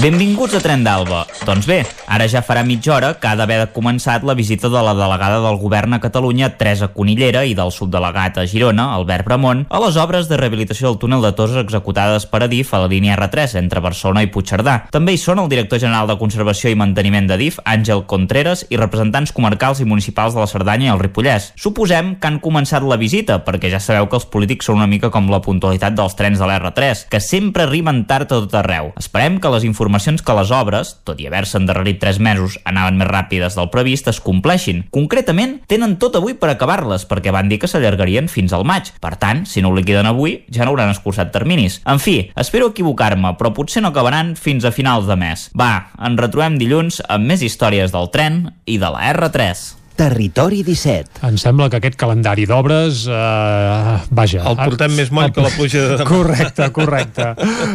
Benvinguts 0.00 0.56
a 0.56 0.60
Tren 0.64 0.80
d'Alba. 0.82 1.26
Doncs 1.44 1.66
bé, 1.68 1.82
ara 2.08 2.24
ja 2.30 2.40
farà 2.42 2.62
mitja 2.64 2.94
hora 2.94 3.10
que 3.20 3.28
ha 3.28 3.36
d'haver 3.36 3.68
començat 3.74 4.24
la 4.24 4.34
visita 4.34 4.70
de 4.72 4.80
la 4.82 4.94
delegada 4.96 5.42
del 5.44 5.58
govern 5.60 5.92
a 5.92 5.98
Catalunya, 6.00 6.48
Teresa 6.56 6.88
Conillera, 6.94 7.44
i 7.44 7.52
del 7.54 7.70
subdelegat 7.70 8.40
a 8.40 8.46
Girona, 8.48 8.88
Albert 8.96 9.26
Bramont, 9.28 9.66
a 9.68 9.80
les 9.84 9.98
obres 10.00 10.30
de 10.30 10.38
rehabilitació 10.40 10.88
del 10.88 10.98
túnel 11.02 11.22
de 11.22 11.32
Toses 11.36 11.60
executades 11.60 12.24
per 12.26 12.40
Adif 12.46 12.72
a 12.72 12.80
la 12.82 12.88
línia 12.90 13.18
R3 13.18 13.58
entre 13.60 13.82
Barcelona 13.84 14.24
i 14.24 14.30
Puigcerdà. 14.32 14.78
També 14.94 15.12
hi 15.12 15.20
són 15.20 15.42
el 15.44 15.50
director 15.52 15.82
general 15.82 16.08
de 16.08 16.16
Conservació 16.18 16.72
i 16.72 16.78
Manteniment 16.78 17.28
d'Adif, 17.28 17.60
Àngel 17.62 18.06
Contreras, 18.08 18.64
i 18.70 18.80
representants 18.80 19.34
comarcals 19.36 19.84
i 19.84 19.86
municipals 19.86 20.34
de 20.34 20.42
la 20.42 20.48
Cerdanya 20.50 20.88
i 20.88 20.92
el 20.94 21.04
Ripollès. 21.04 21.52
Suposem 21.54 22.16
que 22.16 22.30
han 22.30 22.40
començat 22.40 22.82
la 22.82 22.98
visita, 22.98 23.42
perquè 23.44 23.70
ja 23.70 23.82
sabeu 23.82 24.08
que 24.08 24.18
els 24.18 24.26
polítics 24.26 24.70
són 24.70 24.80
una 24.80 24.90
mica 24.90 25.12
com 25.12 25.30
la 25.30 25.42
puntualitat 25.44 25.94
dels 25.94 26.16
trens 26.18 26.40
de 26.40 26.48
l'R3, 26.48 27.06
que 27.12 27.22
sempre 27.22 27.68
arriben 27.68 28.06
tard 28.08 28.32
a 28.32 28.40
tot 28.40 28.58
arreu. 28.58 28.94
Esperem 28.98 29.38
que 29.38 29.52
les 29.52 29.62
informacions 29.62 29.81
que 30.22 30.36
les 30.36 30.50
obres, 30.54 30.96
tot 31.04 31.20
i 31.20 31.26
haver-se 31.26 31.58
endarrerit 31.58 31.98
3 32.00 32.18
mesos, 32.22 32.58
anaven 32.64 32.98
més 33.00 33.08
ràpides 33.08 33.56
del 33.58 33.70
previst, 33.72 34.08
es 34.08 34.20
compleixin. 34.20 34.84
Concretament, 34.90 35.60
tenen 35.66 35.96
tot 35.98 36.16
avui 36.16 36.34
per 36.34 36.50
acabar-les, 36.52 37.06
perquè 37.08 37.32
van 37.34 37.48
dir 37.48 37.58
que 37.58 37.70
s'allargarien 37.70 38.28
fins 38.28 38.52
al 38.52 38.64
maig. 38.64 38.92
Per 39.02 39.16
tant, 39.16 39.44
si 39.46 39.62
no 39.62 39.70
ho 39.70 39.76
liquiden 39.76 40.06
avui, 40.06 40.44
ja 40.52 40.64
no 40.64 40.72
hauran 40.72 40.94
escurçat 40.94 41.32
terminis. 41.32 41.80
En 41.86 41.98
fi, 41.98 42.30
espero 42.36 42.70
equivocar-me, 42.72 43.34
però 43.38 43.52
potser 43.52 43.82
no 43.82 43.92
acabaran 43.92 44.36
fins 44.36 44.64
a 44.64 44.72
finals 44.72 45.06
de 45.10 45.18
mes. 45.18 45.50
Va, 45.58 45.90
ens 45.98 46.20
retrobem 46.20 46.58
dilluns 46.60 47.02
amb 47.08 47.26
més 47.28 47.42
històries 47.42 47.92
del 47.92 48.10
tren 48.14 48.44
i 48.66 48.78
de 48.78 48.90
la 48.92 49.06
R3. 49.12 49.81
Territori 49.96 50.62
17. 50.64 51.20
Em 51.28 51.36
sembla 51.40 51.68
que 51.70 51.76
aquest 51.78 51.96
calendari 52.00 52.46
d'obres, 52.48 53.02
eh, 53.06 53.98
vaja... 54.10 54.40
El 54.48 54.56
portem 54.56 54.94
més 54.96 55.10
moll 55.14 55.30
que 55.34 55.44
la 55.44 55.50
pluja 55.52 55.82
de 55.84 55.98
demà. 56.00 56.08
Correcte, 56.08 56.68
correcte. 56.74 57.26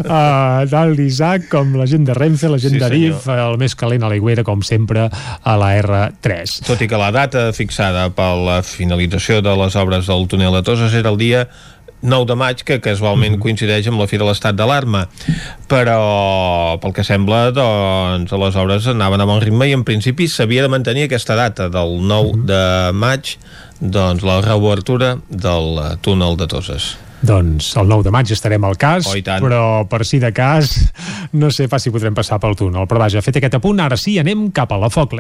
Uh, 0.02 0.66
Dalt 0.72 0.98
d'Isaac, 0.98 1.48
com 1.52 1.76
la 1.78 1.86
gent 1.90 2.08
de 2.10 2.16
Renfe, 2.18 2.50
la 2.52 2.60
gent 2.62 2.76
Sí, 2.76 2.82
d'Arif, 2.82 3.22
senyor. 3.24 3.54
el 3.54 3.62
més 3.62 3.78
calent 3.78 4.04
a 4.04 4.12
l'aigüera, 4.12 4.44
com 4.48 4.62
sempre, 4.66 5.08
a 5.14 5.56
la 5.62 5.72
R3. 5.84 6.58
Tot 6.68 6.82
i 6.84 6.90
que 6.90 7.00
la 7.00 7.12
data 7.16 7.48
fixada 7.56 8.10
per 8.18 8.34
la 8.42 8.60
finalització 8.66 9.42
de 9.46 9.54
les 9.64 9.78
obres 9.80 10.10
del 10.10 10.28
túnel 10.28 10.58
de 10.58 10.64
Toses 10.68 10.94
era 10.98 11.14
el 11.14 11.18
dia 11.22 11.48
9 12.01 12.27
de 12.30 12.35
maig, 12.38 12.61
que 12.67 12.80
casualment 12.84 13.40
coincideix 13.42 13.88
amb 13.90 14.01
la 14.01 14.08
fi 14.09 14.19
de 14.22 14.27
l'estat 14.27 14.58
d'alarma. 14.58 15.06
Però, 15.72 16.77
pel 16.82 16.93
que 16.93 17.06
sembla, 17.08 17.48
doncs, 17.56 18.32
les 18.32 18.59
obres 18.59 18.88
anaven 18.92 19.24
a 19.24 19.27
bon 19.30 19.42
ritme 19.43 19.67
i 19.69 19.74
en 19.76 19.84
principi 19.88 20.27
s'havia 20.30 20.64
de 20.66 20.72
mantenir 20.72 21.08
aquesta 21.08 21.35
data 21.40 21.69
del 21.74 21.98
9 22.08 22.45
de 22.48 22.61
maig, 22.93 23.35
doncs, 23.82 24.24
la 24.24 24.40
reobertura 24.45 25.17
del 25.30 25.77
eh, 25.84 25.92
túnel 26.01 26.38
de 26.38 26.48
Toses. 26.48 26.95
Doncs 27.17 27.72
el 27.82 27.88
9 27.90 28.06
de 28.06 28.11
maig 28.14 28.30
estarem 28.32 28.64
al 28.64 28.77
cas, 28.77 29.08
Oh, 29.09 29.16
però 29.42 29.61
per 29.90 30.03
si 30.06 30.19
de 30.22 30.30
cas 30.32 30.76
no 31.34 31.50
sé 31.50 31.66
pas 31.67 31.82
si 31.82 31.90
podrem 31.90 32.14
passar 32.14 32.38
pel 32.40 32.56
túnel. 32.56 32.85
Però 32.85 33.01
vaja, 33.01 33.24
fet 33.26 33.42
aquest 33.42 33.58
apunt, 33.58 33.82
ara 33.82 33.98
sí, 33.98 34.19
anem 34.22 34.51
cap 34.53 34.72
a 34.72 34.77
la 34.77 34.92
foc 34.93 35.17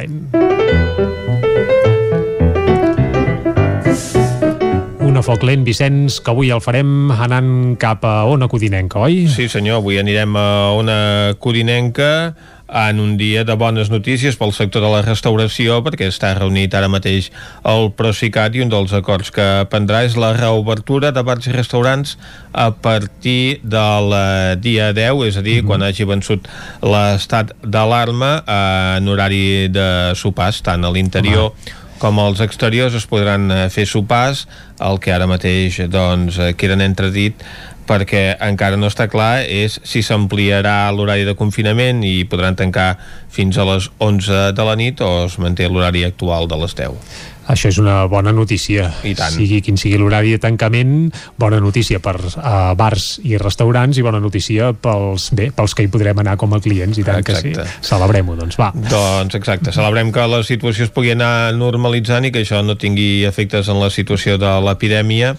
Una 5.17 5.23
foc 5.25 5.41
lent, 5.49 5.63
Vicenç, 5.65 6.19
que 6.21 6.29
avui 6.29 6.51
el 6.53 6.59
farem 6.61 7.09
anant 7.09 7.47
cap 7.81 8.03
a 8.05 8.27
Ona 8.29 8.45
Codinenca, 8.51 8.99
oi? 9.01 9.23
Sí, 9.33 9.47
senyor, 9.49 9.79
avui 9.81 9.97
anirem 9.97 10.35
a 10.37 10.75
una 10.77 10.97
codinenca 11.41 12.35
en 12.69 12.99
un 13.01 13.15
dia 13.17 13.41
de 13.41 13.55
bones 13.57 13.89
notícies 13.89 14.37
pel 14.37 14.53
sector 14.53 14.85
de 14.85 14.91
la 14.93 14.99
restauració 15.01 15.79
perquè 15.81 16.11
està 16.11 16.35
reunit 16.37 16.75
ara 16.77 16.91
mateix 16.91 17.31
el 17.65 17.89
Procicat 17.97 18.53
i 18.53 18.61
un 18.61 18.69
dels 18.69 18.93
acords 18.93 19.33
que 19.33 19.47
prendrà 19.71 20.03
és 20.05 20.19
la 20.21 20.35
reobertura 20.37 21.09
de 21.15 21.25
bars 21.25 21.49
i 21.49 21.55
restaurants 21.55 22.13
a 22.53 22.69
partir 22.69 23.57
del 23.65 24.13
dia 24.61 24.91
10, 24.93 25.25
és 25.31 25.41
a 25.41 25.45
dir, 25.49 25.63
quan 25.65 25.81
hagi 25.81 26.05
vençut 26.05 26.45
l'estat 26.85 27.57
d'alarma 27.65 28.35
en 28.45 29.09
horari 29.09 29.65
de 29.73 29.89
sopars, 30.13 30.61
tant 30.61 30.85
a 30.85 30.93
l'interior 30.93 31.55
com 31.99 32.19
als 32.21 32.41
exteriors 32.45 32.95
es 32.97 33.07
podran 33.09 33.49
eh, 33.51 33.63
fer 33.73 33.87
sopars, 33.89 34.45
el 34.83 34.99
que 35.01 35.13
ara 35.13 35.27
mateix 35.29 35.79
doncs, 35.91 36.37
eh, 36.39 36.53
queda 36.57 36.77
en 36.77 36.85
entredit 36.85 37.45
perquè 37.87 38.35
encara 38.43 38.75
no 38.75 38.89
està 38.91 39.07
clar 39.07 39.45
és 39.47 39.77
si 39.87 40.01
s'ampliarà 40.03 40.91
l'horari 40.91 41.23
de 41.27 41.37
confinament 41.39 42.03
i 42.03 42.27
podran 42.27 42.57
tancar 42.59 42.97
fins 43.31 43.57
a 43.57 43.65
les 43.69 43.87
11 44.03 44.51
de 44.57 44.67
la 44.67 44.75
nit 44.75 45.01
o 45.01 45.11
es 45.25 45.37
manté 45.39 45.69
l'horari 45.71 46.03
actual 46.03 46.51
de 46.51 46.59
les 46.59 46.75
10. 46.75 46.99
Això 47.47 47.71
és 47.71 47.77
una 47.79 48.01
bona 48.11 48.33
notícia. 48.35 48.89
I 49.07 49.13
tant. 49.17 49.31
Sigui 49.33 49.61
quin 49.63 49.79
sigui 49.79 49.99
l'horari 49.99 50.33
de 50.35 50.41
tancament, 50.43 51.09
bona 51.39 51.61
notícia 51.63 52.01
per 52.03 52.17
uh, 52.19 52.73
bars 52.77 53.17
i 53.23 53.37
restaurants 53.39 53.97
i 53.97 54.05
bona 54.05 54.19
notícia 54.23 54.73
pels, 54.75 55.29
bé, 55.37 55.49
pels 55.55 55.75
que 55.77 55.85
hi 55.85 55.91
podrem 55.91 56.19
anar 56.23 56.35
com 56.39 56.55
a 56.57 56.61
clients 56.63 56.99
i 56.99 57.05
tant 57.07 57.21
Exacte. 57.23 57.53
que 57.55 57.65
sí. 57.65 57.87
Celebrem-ho, 57.87 58.35
doncs 58.39 58.59
va. 58.59 58.71
Doncs 58.75 59.37
exacte, 59.39 59.71
celebrem 59.75 60.11
que 60.15 60.27
la 60.27 60.41
situació 60.47 60.87
es 60.87 60.93
pugui 60.93 61.13
anar 61.15 61.53
normalitzant 61.55 62.27
i 62.27 62.33
que 62.35 62.43
això 62.43 62.61
no 62.65 62.77
tingui 62.79 63.25
efectes 63.27 63.71
en 63.71 63.79
la 63.81 63.89
situació 63.93 64.37
de 64.41 64.51
l'epidèmia, 64.67 65.33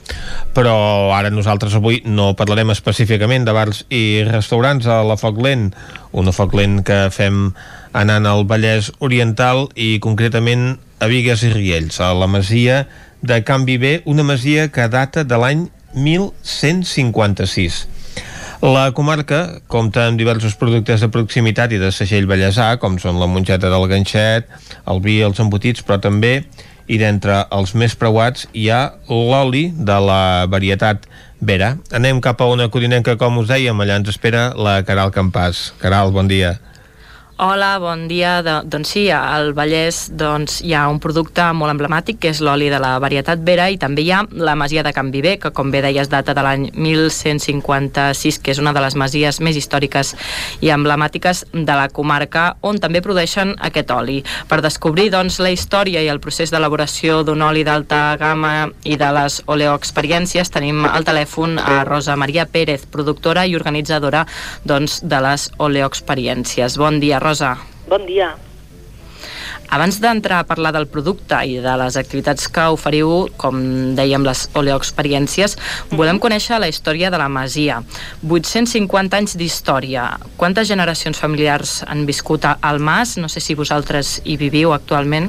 però 0.57 0.77
ara 1.17 1.33
nosaltres 1.35 1.77
avui 1.79 2.03
no 2.09 2.33
parlarem 2.39 2.73
específicament 2.75 3.45
de 3.45 3.57
bars 3.57 3.85
i 3.93 4.25
restaurants 4.29 4.89
a 4.89 5.03
la 5.07 5.19
Foc 5.21 5.41
Lent, 5.45 5.71
una 6.17 6.33
Foc 6.33 6.57
Lent 6.57 6.81
que 6.89 7.07
fem 7.15 7.51
anant 7.97 8.27
al 8.29 8.45
Vallès 8.49 8.93
Oriental 9.05 9.67
i 9.77 9.97
concretament 10.05 10.77
a 10.99 11.07
Vigues 11.11 11.45
i 11.47 11.53
Riells, 11.53 12.01
a 12.01 12.13
la 12.15 12.27
masia 12.27 12.87
de 13.23 13.43
Can 13.45 13.65
Viver, 13.65 14.03
una 14.05 14.25
masia 14.25 14.69
que 14.69 14.89
data 14.89 15.25
de 15.25 15.39
l'any 15.39 15.69
1156. 15.95 17.87
La 18.63 18.89
comarca 18.91 19.61
compta 19.71 20.09
amb 20.09 20.19
diversos 20.19 20.57
productes 20.59 21.05
de 21.05 21.11
proximitat 21.15 21.71
i 21.73 21.79
de 21.79 21.93
segell 21.95 22.27
bellesà, 22.27 22.73
com 22.83 22.99
són 22.99 23.21
la 23.23 23.29
mongeta 23.31 23.71
del 23.71 23.87
ganxet, 23.91 24.51
el 24.91 25.03
vi, 25.05 25.21
els 25.23 25.39
embotits, 25.39 25.85
però 25.87 26.01
també, 26.03 26.43
i 26.89 26.99
d'entre 26.99 27.45
els 27.55 27.75
més 27.79 27.95
preuats, 27.95 28.49
hi 28.53 28.67
ha 28.73 28.83
l'oli 29.07 29.69
de 29.77 29.99
la 30.03 30.23
varietat 30.51 31.07
Vera. 31.39 31.77
Anem 31.95 32.19
cap 32.19 32.41
a 32.43 32.49
una 32.51 32.67
codinenca, 32.67 33.15
com 33.15 33.39
us 33.39 33.47
dèiem, 33.47 33.79
allà 33.79 34.01
ens 34.01 34.11
espera 34.11 34.49
la 34.59 34.81
Caral 34.83 35.15
Campàs. 35.15 35.69
Caral, 35.79 36.11
bon 36.11 36.27
dia. 36.27 36.57
Hola, 37.41 37.79
bon 37.79 38.09
dia. 38.11 38.43
De, 38.43 38.51
doncs 38.67 38.91
sí, 38.97 39.05
al 39.15 39.53
Vallès 39.55 40.09
doncs, 40.19 40.57
hi 40.67 40.73
ha 40.75 40.89
un 40.91 40.97
producte 40.99 41.45
molt 41.55 41.71
emblemàtic 41.71 42.17
que 42.19 42.33
és 42.33 42.41
l'oli 42.43 42.67
de 42.67 42.81
la 42.83 42.97
varietat 42.99 43.45
Vera 43.47 43.69
i 43.71 43.77
també 43.79 44.03
hi 44.03 44.09
ha 44.11 44.25
la 44.35 44.57
masia 44.59 44.83
de 44.83 44.91
Can 44.97 45.13
Viver, 45.15 45.37
que 45.39 45.53
com 45.55 45.71
bé 45.71 45.79
deies 45.85 46.11
data 46.11 46.35
de 46.35 46.43
l'any 46.43 46.65
1156, 46.75 48.41
que 48.43 48.51
és 48.51 48.59
una 48.59 48.73
de 48.75 48.83
les 48.83 48.97
masies 48.99 49.39
més 49.39 49.55
històriques 49.55 50.11
i 50.67 50.73
emblemàtiques 50.75 51.45
de 51.53 51.77
la 51.79 51.85
comarca, 51.95 52.57
on 52.67 52.81
també 52.83 53.05
produeixen 53.07 53.55
aquest 53.71 53.95
oli. 53.95 54.19
Per 54.51 54.59
descobrir 54.67 55.07
doncs, 55.15 55.39
la 55.39 55.55
història 55.55 56.03
i 56.03 56.11
el 56.11 56.19
procés 56.19 56.51
d'elaboració 56.51 57.21
d'un 57.23 57.47
oli 57.47 57.63
d'alta 57.63 58.17
gamma 58.19 58.67
i 58.83 58.99
de 58.99 59.13
les 59.15 59.39
oleoexperiències 59.47 60.51
tenim 60.59 60.83
al 60.91 61.07
telèfon 61.07 61.55
a 61.63 61.85
Rosa 61.87 62.19
Maria 62.19 62.49
Pérez, 62.51 62.91
productora 62.91 63.47
i 63.47 63.55
organitzadora 63.55 64.27
doncs, 64.67 65.05
de 65.07 65.23
les 65.23 65.49
oleoexperiències. 65.63 66.83
Bon 66.83 66.99
dia, 66.99 67.23
Rosa. 67.23 67.28
Bon 67.89 68.05
dia. 68.09 68.35
Abans 69.69 69.99
d'entrar 70.01 70.39
a 70.41 70.47
parlar 70.49 70.71
del 70.73 70.87
producte 70.89 71.37
i 71.45 71.59
de 71.61 71.75
les 71.77 71.97
activitats 72.01 72.47
que 72.49 72.63
oferiu, 72.73 73.27
com 73.37 73.59
dèiem, 73.99 74.25
les 74.25 74.47
oleoexperiències, 74.57 75.59
volem 75.93 76.17
conèixer 76.23 76.57
la 76.57 76.71
història 76.73 77.11
de 77.13 77.21
la 77.21 77.29
Masia. 77.29 77.83
850 78.25 79.21
anys 79.21 79.37
d'història. 79.37 80.07
Quantes 80.41 80.71
generacions 80.73 81.21
familiars 81.21 81.83
han 81.85 82.07
viscut 82.09 82.49
al 82.49 82.81
Mas? 82.81 83.19
No 83.21 83.29
sé 83.29 83.45
si 83.45 83.59
vosaltres 83.59 84.23
hi 84.25 84.39
viviu 84.41 84.73
actualment. 84.73 85.29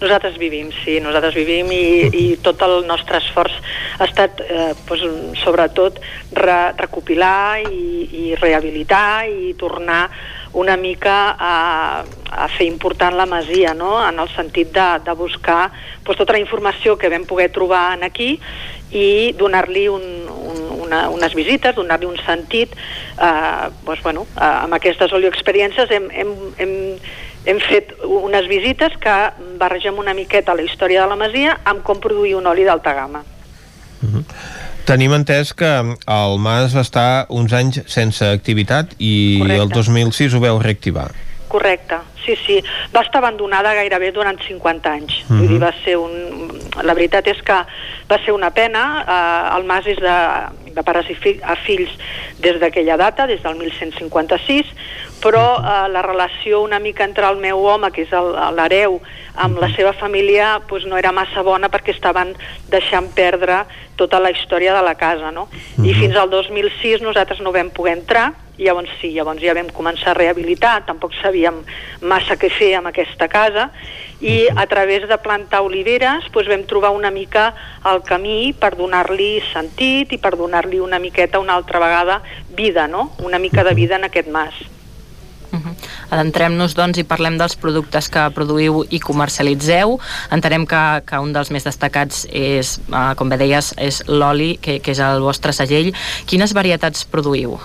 Nosaltres 0.00 0.38
vivim, 0.38 0.70
sí, 0.82 0.98
nosaltres 1.00 1.36
vivim 1.38 1.70
i, 1.72 1.84
i 2.10 2.24
tot 2.42 2.62
el 2.66 2.82
nostre 2.88 3.20
esforç 3.22 3.56
ha 3.98 4.08
estat, 4.08 4.40
eh, 4.44 4.70
doncs, 4.88 5.40
sobretot, 5.42 6.00
re, 6.34 6.58
recopilar 6.78 7.62
i, 7.68 8.08
i 8.10 8.24
rehabilitar 8.40 9.26
i 9.30 9.54
tornar 9.58 10.08
una 10.54 10.76
mica 10.76 11.34
a, 11.34 11.54
a 12.30 12.46
fer 12.54 12.66
important 12.70 13.16
la 13.18 13.26
masia, 13.26 13.74
no? 13.74 13.96
en 14.06 14.18
el 14.22 14.30
sentit 14.34 14.70
de, 14.74 14.86
de 15.04 15.14
buscar 15.18 15.68
doncs, 16.04 16.18
tota 16.18 16.36
la 16.36 16.42
informació 16.42 16.96
que 16.98 17.10
vam 17.10 17.26
poder 17.26 17.50
trobar 17.54 17.88
en 17.96 18.06
aquí 18.06 18.34
i 18.94 19.34
donar-li 19.34 19.88
un, 19.90 20.04
un, 20.30 20.60
una, 20.86 21.08
unes 21.10 21.34
visites, 21.34 21.74
donar-li 21.74 22.06
un 22.06 22.18
sentit. 22.22 22.74
Eh, 23.18 23.66
doncs, 23.82 24.02
bueno, 24.06 24.26
eh, 24.36 24.50
amb 24.64 24.78
aquestes 24.78 25.12
olioexperiències 25.18 25.90
hem, 25.90 26.10
hem, 26.14 26.34
hem, 26.62 26.74
hem 27.44 27.60
fet 27.60 27.92
unes 28.04 28.48
visites 28.48 28.96
que 29.00 29.14
barregem 29.60 29.98
una 30.00 30.14
miqueta 30.16 30.54
la 30.56 30.64
història 30.64 31.04
de 31.04 31.10
la 31.12 31.18
masia 31.20 31.58
amb 31.64 31.84
com 31.84 32.00
produir 32.00 32.34
un 32.38 32.46
oli 32.46 32.64
d'alta 32.64 32.94
gamma. 32.96 33.24
Tenim 34.84 35.14
entès 35.16 35.54
que 35.56 35.70
el 35.88 36.34
Mas 36.44 36.74
va 36.76 36.82
estar 36.84 37.26
uns 37.32 37.54
anys 37.56 37.80
sense 37.88 38.26
activitat 38.28 38.92
i 38.98 39.40
Correcte. 39.40 39.62
el 39.62 39.70
2006 39.72 40.34
ho 40.34 40.40
veu 40.40 40.58
reactivar. 40.60 41.08
Correcte, 41.48 41.96
sí, 42.24 42.34
sí. 42.44 42.58
Va 42.94 43.00
estar 43.00 43.22
abandonada 43.22 43.72
gairebé 43.74 44.10
durant 44.12 44.40
50 44.42 44.90
anys. 44.90 45.12
Mm 45.28 45.36
-hmm. 45.36 45.38
Vull 45.38 45.48
dir, 45.48 45.60
va 45.62 45.72
ser 45.84 45.96
un... 45.96 46.12
La 46.82 46.94
veritat 46.94 47.26
és 47.28 47.40
que 47.42 47.54
va 48.10 48.18
ser 48.24 48.32
una 48.32 48.50
pena. 48.50 49.04
Eh, 49.08 49.56
el 49.56 49.64
mas 49.64 49.86
és 49.86 49.96
de, 49.96 50.16
de 50.74 50.82
pares 50.86 51.08
i 51.10 51.16
fi, 51.18 51.36
a 51.42 51.56
fills 51.64 51.92
des 52.42 52.58
d'aquella 52.60 52.98
data, 53.00 53.26
des 53.30 53.42
del 53.42 53.56
1156, 53.60 54.70
però 55.22 55.44
eh, 55.56 55.88
la 55.88 56.02
relació 56.02 56.62
una 56.62 56.78
mica 56.78 57.04
entre 57.04 57.26
el 57.30 57.40
meu 57.40 57.64
home, 57.64 57.90
que 57.94 58.04
és 58.04 58.12
l'hereu, 58.56 59.00
amb 59.34 59.58
la 59.58 59.70
seva 59.74 59.94
família 59.96 60.60
pues, 60.68 60.84
no 60.86 60.98
era 60.98 61.12
massa 61.12 61.42
bona 61.42 61.70
perquè 61.72 61.94
estaven 61.94 62.34
deixant 62.70 63.08
perdre 63.16 63.64
tota 63.96 64.20
la 64.20 64.30
història 64.34 64.74
de 64.74 64.82
la 64.82 64.94
casa, 64.98 65.30
no? 65.30 65.48
I 65.82 65.94
fins 65.94 66.16
al 66.18 66.30
2006 66.30 67.02
nosaltres 67.02 67.40
no 67.40 67.54
vam 67.54 67.70
poder 67.74 67.98
entrar, 67.98 68.32
i 68.58 68.68
llavors 68.68 68.90
sí, 69.00 69.10
llavors 69.14 69.42
ja 69.42 69.54
vam 69.56 69.70
començar 69.74 70.12
a 70.12 70.18
rehabilitar, 70.18 70.80
tampoc 70.86 71.14
sabíem 71.18 71.62
massa 72.06 72.36
què 72.38 72.50
fer 72.54 72.74
amb 72.78 72.90
aquesta 72.90 73.26
casa, 73.30 73.70
i 74.24 74.46
a 74.48 74.66
través 74.70 75.08
de 75.08 75.18
plantar 75.18 75.64
oliveres 75.66 76.28
doncs 76.32 76.48
vam 76.48 76.62
trobar 76.70 76.94
una 76.94 77.10
mica 77.10 77.48
el 77.90 78.00
camí 78.06 78.54
per 78.56 78.72
donar-li 78.78 79.42
sentit 79.50 80.14
i 80.14 80.18
per 80.22 80.36
donar-li 80.64 80.80
una 80.80 80.98
miqueta 80.98 81.38
una 81.38 81.54
altra 81.54 81.78
vegada 81.78 82.22
vida, 82.56 82.88
no? 82.88 83.12
Una 83.22 83.38
mica 83.38 83.64
de 83.64 83.74
vida 83.74 83.96
en 83.96 84.04
aquest 84.04 84.28
mas. 84.28 84.54
Adentrem-nos, 86.10 86.74
doncs, 86.74 86.98
i 86.98 87.04
parlem 87.04 87.36
dels 87.38 87.54
productes 87.56 88.08
que 88.08 88.22
produïu 88.34 88.84
i 88.90 88.98
comercialitzeu. 89.00 89.98
Entenem 90.34 90.66
que, 90.66 91.02
que 91.06 91.18
un 91.18 91.32
dels 91.32 91.50
més 91.50 91.64
destacats 91.64 92.26
és, 92.30 92.80
eh, 92.90 93.14
com 93.16 93.28
bé 93.28 93.38
deies, 93.38 93.72
és 93.78 94.02
l'oli, 94.08 94.56
que, 94.58 94.80
que 94.80 94.92
és 94.92 95.00
el 95.00 95.22
vostre 95.22 95.52
segell. 95.52 95.92
Quines 96.26 96.54
varietats 96.54 97.06
produïu? 97.06 97.58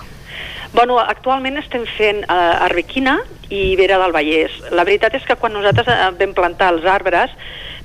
Bueno, 0.73 0.99
actualment 0.99 1.57
estem 1.57 1.85
fent 1.97 2.23
eh, 2.23 2.65
arbequina 2.69 3.19
i 3.49 3.75
vera 3.75 3.97
del 4.01 4.13
Vallès. 4.13 4.53
La 4.71 4.85
veritat 4.85 5.17
és 5.17 5.25
que 5.25 5.37
quan 5.37 5.53
nosaltres 5.53 5.89
eh, 5.89 6.11
vam 6.21 6.37
plantar 6.37 6.73
els 6.75 6.85
arbres 6.85 7.33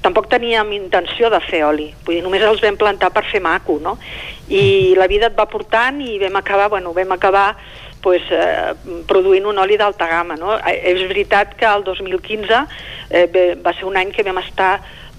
tampoc 0.05 0.28
teníem 0.28 0.70
intenció 0.76 1.31
de 1.33 1.41
fer 1.41 1.62
oli, 1.65 1.89
vull 2.05 2.18
dir, 2.18 2.23
només 2.26 2.44
els 2.44 2.60
vam 2.62 2.76
plantar 2.76 3.08
per 3.15 3.24
fer 3.31 3.41
maco, 3.41 3.78
no? 3.83 3.97
I 4.52 4.92
la 5.00 5.08
vida 5.08 5.31
et 5.33 5.39
va 5.39 5.49
portant 5.49 6.02
i 6.05 6.18
vam 6.20 6.36
acabar, 6.36 6.68
bueno, 6.68 6.92
vam 6.92 7.16
acabar 7.16 7.55
pues, 8.05 8.20
eh, 8.28 8.74
produint 9.08 9.47
un 9.49 9.58
oli 9.58 9.78
d'alta 9.81 10.07
gamma, 10.10 10.36
no? 10.36 10.58
Eh, 10.60 10.76
és 10.92 11.00
veritat 11.08 11.55
que 11.57 11.65
el 11.65 11.86
2015 11.86 12.66
eh, 13.08 13.57
va 13.65 13.73
ser 13.73 13.89
un 13.89 13.97
any 13.97 14.12
que 14.12 14.23
vam 14.26 14.42
estar 14.42 14.74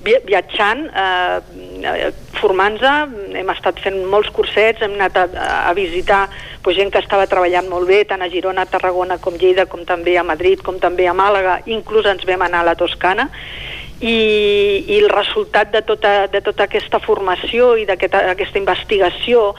vi- 0.06 0.22
viatjant, 0.28 0.86
eh, 0.94 1.40
eh, 1.82 2.12
formant-nos, 2.38 3.10
hem 3.34 3.50
estat 3.56 3.82
fent 3.82 3.98
molts 4.06 4.30
cursets, 4.30 4.86
hem 4.86 4.94
anat 5.00 5.18
a, 5.18 5.26
a 5.72 5.74
visitar 5.74 6.28
pues, 6.62 6.78
gent 6.78 6.94
que 6.94 7.02
estava 7.02 7.26
treballant 7.26 7.66
molt 7.74 7.90
bé, 7.90 8.04
tant 8.06 8.22
a 8.22 8.30
Girona, 8.30 8.68
a 8.68 8.70
Tarragona 8.70 9.18
com 9.18 9.34
Lleida, 9.42 9.66
com 9.66 9.82
també 9.82 10.20
a 10.22 10.24
Madrid, 10.24 10.62
com 10.62 10.78
també 10.78 11.10
a 11.10 11.18
Màlaga, 11.18 11.64
inclús 11.66 12.06
ens 12.06 12.26
vam 12.30 12.46
anar 12.46 12.62
a 12.62 12.70
la 12.70 12.78
Toscana, 12.78 13.32
i, 14.02 14.18
i 14.88 15.00
el 15.00 15.10
resultat 15.10 15.72
de 15.72 15.82
tota, 15.82 16.28
de 16.28 16.42
tota 16.42 16.68
aquesta 16.68 17.00
formació 17.00 17.76
i 17.80 17.86
d'aquesta 17.88 18.26
aquesta 18.34 18.60
investigació 18.60 19.54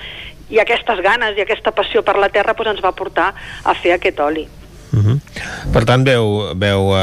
i 0.50 0.60
aquestes 0.62 1.00
ganes 1.02 1.38
i 1.38 1.42
aquesta 1.42 1.72
passió 1.74 2.02
per 2.06 2.18
la 2.20 2.28
terra 2.30 2.54
pues, 2.54 2.68
ens 2.70 2.82
va 2.84 2.94
portar 2.94 3.32
a 3.64 3.74
fer 3.74 3.96
aquest 3.96 4.20
oli. 4.20 4.46
Uh 4.96 5.02
-huh. 5.02 5.20
Per 5.72 5.84
tant, 5.84 6.04
veu, 6.04 6.54
veu 6.54 6.94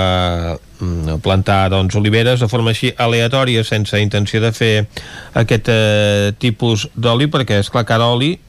mm, 0.79 1.19
plantar 1.21 1.69
doncs, 1.69 1.95
oliveres 1.95 2.39
de 2.39 2.47
forma 2.47 2.69
així 2.69 2.93
aleatòria, 2.97 3.63
sense 3.63 3.99
intenció 3.99 4.41
de 4.41 4.51
fer 4.51 4.87
aquest 5.33 5.67
eh, 5.67 6.31
tipus 6.37 6.87
d'oli, 6.95 7.27
perquè 7.27 7.59
és 7.59 7.69
clar 7.69 7.85
cada 7.85 8.05
oli 8.05 8.39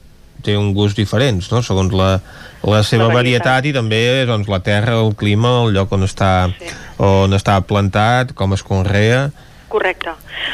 té 0.41 0.57
un 0.57 0.73
gust 0.73 0.97
diferent, 0.97 1.41
no? 1.51 1.61
segons 1.61 1.93
la, 1.93 2.21
la 2.65 2.83
seva 2.83 3.07
La 3.07 3.13
varietat. 3.13 3.45
varietat. 3.45 3.65
i 3.65 3.73
també 3.73 4.25
doncs, 4.25 4.47
la 4.49 4.59
terra, 4.59 4.99
el 4.99 5.15
clima, 5.15 5.61
el 5.65 5.73
lloc 5.73 5.91
on 5.91 6.03
està, 6.03 6.49
sí. 6.57 6.71
on 6.97 7.33
està 7.33 7.59
plantat, 7.61 8.33
com 8.33 8.53
es 8.53 8.63
conrea... 8.63 9.29
Correcte. 9.67 10.11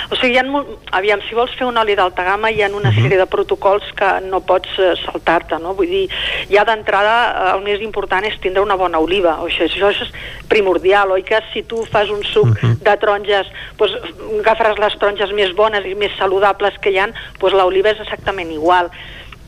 O 0.10 0.16
sigui, 0.16 0.34
hi 0.34 0.40
ha, 0.40 0.62
aviam, 0.98 1.22
si 1.28 1.36
vols 1.38 1.52
fer 1.58 1.68
un 1.68 1.78
oli 1.78 1.94
d'alta 2.00 2.24
gamma 2.26 2.50
hi 2.50 2.62
ha 2.64 2.70
una 2.70 2.90
uh 2.90 2.96
-huh. 2.96 3.04
sèrie 3.04 3.18
de 3.20 3.26
protocols 3.28 3.84
que 3.94 4.10
no 4.22 4.40
pots 4.40 4.70
eh, 4.80 4.96
saltar-te, 5.06 5.60
no? 5.60 5.76
Vull 5.76 5.90
dir, 5.90 6.10
ja 6.50 6.64
d'entrada 6.64 7.16
eh, 7.28 7.56
el 7.56 7.62
més 7.62 7.82
important 7.82 8.26
és 8.26 8.40
tindre 8.40 8.64
una 8.64 8.76
bona 8.76 9.00
oliva, 9.00 9.38
o 9.42 9.48
això, 9.48 9.66
això 9.66 9.92
és 9.92 10.12
primordial, 10.48 11.12
oi 11.12 11.24
que 11.24 11.40
si 11.54 11.64
tu 11.64 11.86
fas 11.86 12.10
un 12.10 12.24
suc 12.24 12.46
uh 12.46 12.56
-huh. 12.56 12.78
de 12.80 12.98
taronges, 12.98 13.48
doncs 13.78 13.94
agafaràs 14.40 14.80
les 14.80 14.98
taronges 14.98 15.32
més 15.34 15.54
bones 15.54 15.86
i 15.86 15.96
més 15.96 16.12
saludables 16.18 16.74
que 16.80 16.90
hi 16.90 16.98
han, 16.98 17.14
doncs 17.40 17.54
l'oliva 17.54 17.90
és 17.90 18.00
exactament 18.00 18.52
igual. 18.52 18.90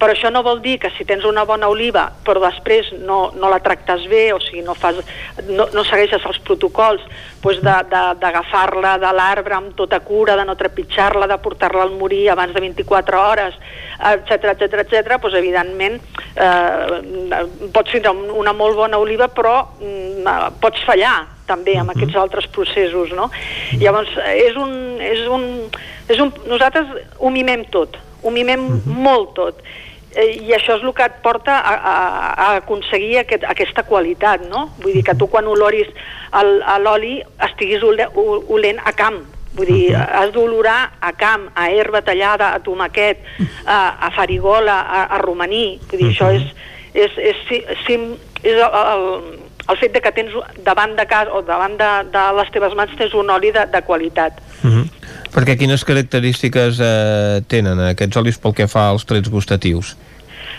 Però 0.03 0.11
això 0.11 0.27
no 0.35 0.41
vol 0.43 0.57
dir 0.59 0.73
que 0.83 0.89
si 0.97 1.05
tens 1.07 1.23
una 1.23 1.45
bona 1.47 1.69
oliva 1.71 2.09
però 2.27 2.41
després 2.43 2.89
no, 3.07 3.29
no 3.39 3.47
la 3.47 3.61
tractes 3.63 4.03
bé, 4.11 4.33
o 4.35 4.39
sigui, 4.43 4.59
no, 4.65 4.73
fas, 4.75 4.97
no, 5.47 5.69
no 5.71 5.83
segueixes 5.87 6.25
els 6.27 6.39
protocols 6.43 6.99
doncs 7.43 7.61
de- 7.63 7.77
de- 7.93 8.01
d'agafar-la 8.19 8.97
de, 8.97 9.05
de 9.05 9.11
l'arbre 9.15 9.55
amb 9.55 9.71
tota 9.79 10.01
cura, 10.03 10.35
de 10.35 10.43
no 10.43 10.57
trepitjar-la, 10.59 11.27
de 11.31 11.37
portar-la 11.39 11.85
al 11.87 11.95
morir 11.95 12.25
abans 12.33 12.51
de 12.53 12.59
24 12.65 13.21
hores, 13.29 13.55
etc 14.11 14.51
etc 14.57 14.81
etc, 14.83 15.15
doncs 15.21 15.37
evidentment 15.39 15.95
eh, 16.35 17.69
pots 17.71 17.91
tindre 17.95 18.11
un- 18.11 18.31
una 18.43 18.51
molt 18.53 18.75
bona 18.75 18.99
oliva 18.99 19.29
però 19.31 19.55
mm, 19.79 20.27
eh, 20.27 20.49
pots 20.59 20.83
fallar 20.83 21.15
també 21.47 21.77
amb 21.79 21.91
aquests 21.95 22.15
altres 22.19 22.47
processos, 22.47 23.11
no? 23.15 23.29
Llavors, 23.79 24.11
és 24.35 24.55
un, 24.59 24.99
és 25.03 25.23
un, 25.27 25.47
és 26.11 26.19
un, 26.23 26.31
nosaltres 26.47 26.91
ho 27.19 27.29
mimem 27.31 27.65
tot, 27.71 27.97
ho 28.23 28.31
mimem 28.31 28.63
molt 28.87 29.33
tot, 29.35 29.59
i 30.13 30.53
això 30.53 30.77
és 30.77 30.83
el 30.83 30.93
que 30.95 31.05
et 31.05 31.15
porta 31.23 31.57
a, 31.59 31.73
a, 31.73 31.93
a 32.45 32.47
aconseguir 32.61 33.19
aquest, 33.23 33.45
aquesta 33.49 33.85
qualitat, 33.87 34.45
no? 34.49 34.67
Vull 34.83 34.97
dir 34.97 35.03
que 35.07 35.15
tu 35.17 35.27
quan 35.31 35.47
oloris 35.49 35.89
l'oli 36.83 37.15
estiguis 37.47 37.83
ole, 37.85 38.07
olent 38.13 38.81
a 38.83 38.93
camp, 38.97 39.21
vull 39.53 39.69
dir, 39.69 39.95
has 39.95 40.33
d'olorar 40.33 40.93
a 41.01 41.13
camp, 41.17 41.49
a 41.55 41.69
herba 41.71 42.03
tallada, 42.05 42.53
a 42.53 42.61
tomaquet, 42.63 43.23
a, 43.65 43.79
a 44.07 44.11
farigola, 44.15 44.79
a, 44.81 45.05
a 45.15 45.21
romaní, 45.21 45.79
vull 45.89 46.05
dir, 46.05 46.11
això 46.13 46.31
és, 46.33 46.45
és, 46.93 47.17
és, 47.17 47.45
és, 47.49 47.89
és, 47.97 48.07
és 48.43 48.59
el, 48.59 48.79
el, 48.81 49.42
el 49.69 49.77
fet 49.79 49.93
de 49.95 50.01
que 50.03 50.11
tens 50.11 50.33
davant 50.65 50.95
de 50.97 51.05
casa 51.07 51.31
o 51.31 51.41
davant 51.45 51.77
de, 51.79 51.91
de 52.11 52.23
les 52.39 52.51
teves 52.51 52.75
mans 52.75 52.95
tens 52.99 53.13
un 53.15 53.29
oli 53.31 53.53
de, 53.55 53.65
de 53.71 53.81
qualitat. 53.81 54.41
Uh 54.63 54.71
-huh. 54.71 54.87
Perquè 55.33 55.57
quines 55.57 55.83
característiques 55.83 56.79
eh, 56.79 57.41
tenen 57.47 57.79
aquests 57.79 58.17
olis 58.17 58.37
pel 58.37 58.53
que 58.53 58.67
fa 58.67 58.89
als 58.89 59.05
trets 59.05 59.29
gustatius? 59.29 59.95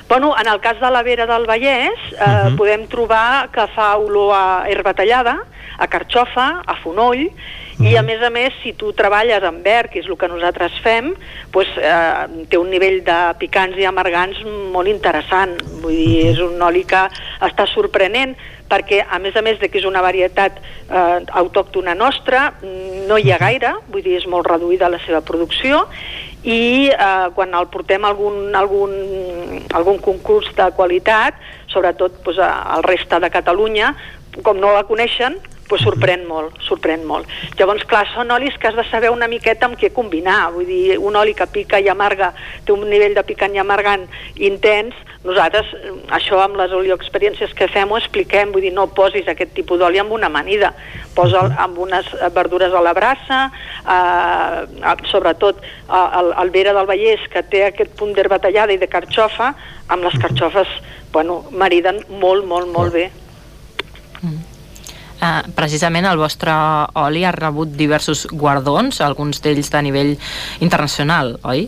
Bueno, 0.08 0.34
en 0.38 0.46
el 0.46 0.60
cas 0.60 0.78
de 0.80 0.90
la 0.90 1.02
vera 1.02 1.26
del 1.26 1.46
Vallès 1.46 1.98
eh, 2.12 2.16
uh 2.16 2.24
Mhm. 2.24 2.52
-huh. 2.52 2.56
podem 2.56 2.86
trobar 2.86 3.48
que 3.50 3.66
fa 3.74 3.96
olor 3.96 4.34
a 4.34 4.64
herba 4.68 4.92
tallada, 4.94 5.36
a 5.78 5.86
carxofa, 5.88 6.62
a 6.66 6.74
fonoll, 6.76 7.30
i 7.80 7.96
a 7.96 8.02
més 8.02 8.22
a 8.22 8.30
més, 8.30 8.52
si 8.62 8.72
tu 8.74 8.92
treballes 8.92 9.42
amb 9.42 9.64
verd, 9.64 9.90
que 9.90 9.98
és 9.98 10.06
el 10.06 10.16
que 10.16 10.28
nosaltres 10.28 10.70
fem, 10.82 11.12
doncs, 11.50 11.68
eh, 11.76 12.46
té 12.48 12.56
un 12.56 12.70
nivell 12.70 13.02
de 13.02 13.34
picants 13.38 13.76
i 13.76 13.84
amargants 13.84 14.36
molt 14.70 14.86
interessant. 14.86 15.60
Vull 15.82 15.90
dir, 15.96 16.26
és 16.28 16.38
un 16.38 16.62
oli 16.62 16.84
que 16.84 17.08
està 17.40 17.66
sorprenent 17.66 18.36
perquè, 18.70 19.04
a 19.10 19.18
més 19.18 19.34
a 19.36 19.42
més 19.42 19.58
de 19.58 19.68
que 19.68 19.78
és 19.78 19.84
una 19.84 20.00
varietat 20.02 20.52
eh, 20.88 21.24
autòctona 21.32 21.94
nostra, 21.96 22.52
no 23.08 23.18
hi 23.18 23.32
ha 23.32 23.38
gaire, 23.38 23.74
vull 23.88 24.02
dir, 24.02 24.16
és 24.18 24.26
molt 24.26 24.46
reduïda 24.46 24.88
la 24.88 25.00
seva 25.04 25.20
producció, 25.20 25.88
i 26.44 26.90
eh, 26.92 27.28
quan 27.34 27.54
el 27.56 27.66
portem 27.72 28.04
a 28.04 28.12
algun, 28.12 28.52
algun, 28.54 28.92
algun 29.72 29.98
concurs 30.04 30.50
de 30.56 30.68
qualitat, 30.76 31.40
sobretot 31.72 32.20
a, 32.36 32.50
al 32.76 32.84
resta 32.84 33.18
de 33.20 33.32
Catalunya, 33.32 33.94
com 34.44 34.60
no 34.60 34.74
la 34.76 34.84
coneixen, 34.84 35.38
pues 35.74 35.82
sorprèn 35.82 36.22
molt, 36.30 36.54
sorprèn 36.62 37.02
molt. 37.02 37.26
Llavors, 37.58 37.82
clar, 37.90 38.04
són 38.12 38.30
olis 38.30 38.54
que 38.62 38.68
has 38.68 38.76
de 38.78 38.84
saber 38.86 39.08
una 39.10 39.26
miqueta 39.26 39.66
amb 39.66 39.74
què 39.74 39.88
combinar, 39.90 40.52
vull 40.54 40.68
dir, 40.68 41.00
un 41.02 41.16
oli 41.18 41.32
que 41.34 41.48
pica 41.50 41.80
i 41.82 41.88
amarga, 41.90 42.28
té 42.62 42.70
un 42.70 42.84
nivell 42.86 43.16
de 43.16 43.24
picant 43.26 43.56
i 43.56 43.58
amargant 43.58 44.04
intens, 44.38 44.94
nosaltres 45.24 45.72
eh, 45.74 45.90
això 46.14 46.38
amb 46.44 46.60
les 46.60 46.70
olioexperiències 46.78 47.56
que 47.58 47.66
fem 47.74 47.90
ho 47.90 47.98
expliquem, 47.98 48.52
vull 48.54 48.62
dir, 48.62 48.70
no 48.76 48.86
posis 48.94 49.26
aquest 49.26 49.50
tipus 49.56 49.82
d'oli 49.82 49.98
amb 49.98 50.14
una 50.14 50.30
amanida, 50.30 50.70
posa'l 51.18 51.50
amb 51.66 51.82
unes 51.88 52.12
eh, 52.20 52.30
verdures 52.38 52.70
a 52.70 52.84
la 52.86 52.94
brasa, 52.94 53.40
eh, 53.82 54.62
eh, 54.78 54.94
sobretot 55.10 55.58
eh, 55.58 56.06
el, 56.20 56.30
el 56.44 56.54
Vera 56.54 56.76
del 56.78 56.86
Vallès, 56.92 57.26
que 57.34 57.42
té 57.50 57.66
aquest 57.66 57.98
punt 57.98 58.14
d'herba 58.14 58.38
tallada 58.38 58.78
i 58.78 58.78
de 58.78 58.92
carxofa, 58.94 59.56
amb 59.90 60.06
les 60.06 60.22
carxofes, 60.22 60.70
bueno, 61.10 61.42
mariden 61.50 62.04
molt, 62.22 62.46
molt, 62.46 62.70
molt 62.70 62.94
bé. 62.94 63.10
Uh, 65.24 65.40
precisament 65.56 66.04
el 66.04 66.18
vostre 66.20 66.52
oli 67.00 67.22
ha 67.24 67.30
rebut 67.32 67.70
diversos 67.78 68.26
guardons, 68.28 68.98
alguns 69.00 69.40
d'ells 69.40 69.70
de 69.72 69.80
nivell 69.86 70.10
internacional, 70.60 71.38
oi? 71.48 71.62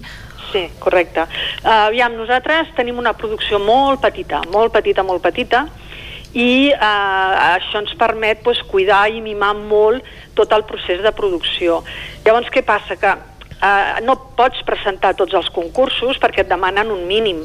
Sí, 0.51 0.67
correcte. 0.83 1.25
Uh, 1.63 1.87
aviam, 1.87 2.19
nosaltres 2.19 2.75
tenim 2.77 3.01
una 3.01 3.15
producció 3.17 3.61
molt 3.63 4.03
petita, 4.05 4.43
molt 4.53 4.75
petita, 4.77 5.05
molt 5.07 5.25
petita, 5.25 5.65
i 6.37 6.69
uh, 6.75 7.33
això 7.57 7.81
ens 7.81 7.95
permet 7.97 8.43
pues, 8.45 8.61
cuidar 8.69 9.07
i 9.09 9.23
mimar 9.25 9.55
molt 9.57 10.05
tot 10.37 10.53
el 10.53 10.67
procés 10.69 11.01
de 11.01 11.15
producció. 11.17 11.81
Llavors, 12.27 12.53
què 12.53 12.61
passa? 12.67 12.99
Que 13.01 13.15
eh, 13.63 14.01
no 14.05 14.17
pots 14.37 14.63
presentar 14.69 15.15
tots 15.17 15.35
els 15.37 15.49
concursos 15.55 16.21
perquè 16.23 16.45
et 16.45 16.51
demanen 16.51 16.93
un 16.93 17.07
mínim 17.09 17.45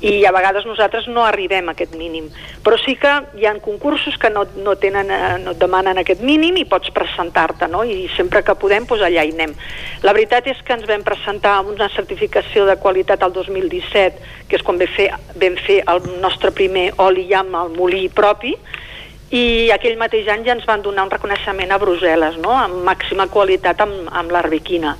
i 0.00 0.26
a 0.26 0.32
vegades 0.32 0.66
nosaltres 0.68 1.06
no 1.08 1.24
arribem 1.24 1.68
a 1.68 1.72
aquest 1.72 1.94
mínim. 1.96 2.28
Però 2.64 2.76
sí 2.82 2.96
que 3.00 3.12
hi 3.38 3.46
ha 3.48 3.54
concursos 3.64 4.18
que 4.20 4.30
no, 4.30 4.44
no, 4.60 4.76
tenen, 4.76 5.10
eh, 5.10 5.38
no 5.42 5.54
et 5.54 5.60
demanen 5.60 5.98
aquest 6.02 6.20
mínim 6.20 6.58
i 6.60 6.66
pots 6.68 6.92
presentar-te, 6.92 7.68
no? 7.72 7.82
I 7.84 8.08
sempre 8.16 8.42
que 8.44 8.56
podem, 8.60 8.84
doncs 8.84 9.06
allà 9.06 9.24
hi 9.24 9.32
anem. 9.32 9.54
La 10.04 10.12
veritat 10.16 10.48
és 10.52 10.60
que 10.62 10.76
ens 10.76 10.86
vam 10.88 11.04
presentar 11.06 11.58
una 11.64 11.88
certificació 11.94 12.66
de 12.68 12.76
qualitat 12.82 13.22
al 13.24 13.32
2017, 13.32 14.34
que 14.50 14.60
és 14.60 14.66
quan 14.66 14.78
vam 14.80 14.92
fer, 14.96 15.08
vam 15.34 15.56
fer 15.64 15.80
el 15.88 16.02
nostre 16.20 16.52
primer 16.52 16.90
oli 17.02 17.26
llamp 17.30 17.56
al 17.56 17.72
molí 17.72 18.06
propi, 18.12 18.52
i 19.34 19.72
aquell 19.74 19.96
mateix 19.98 20.28
any 20.30 20.44
ja 20.46 20.54
ens 20.54 20.66
van 20.68 20.84
donar 20.84 21.06
un 21.08 21.10
reconeixement 21.10 21.72
a 21.72 21.80
Brussel·les, 21.82 22.36
no? 22.38 22.52
amb 22.54 22.84
màxima 22.86 23.26
qualitat 23.26 23.80
amb, 23.82 24.06
amb 24.12 24.30
l'arbequina. 24.30 24.94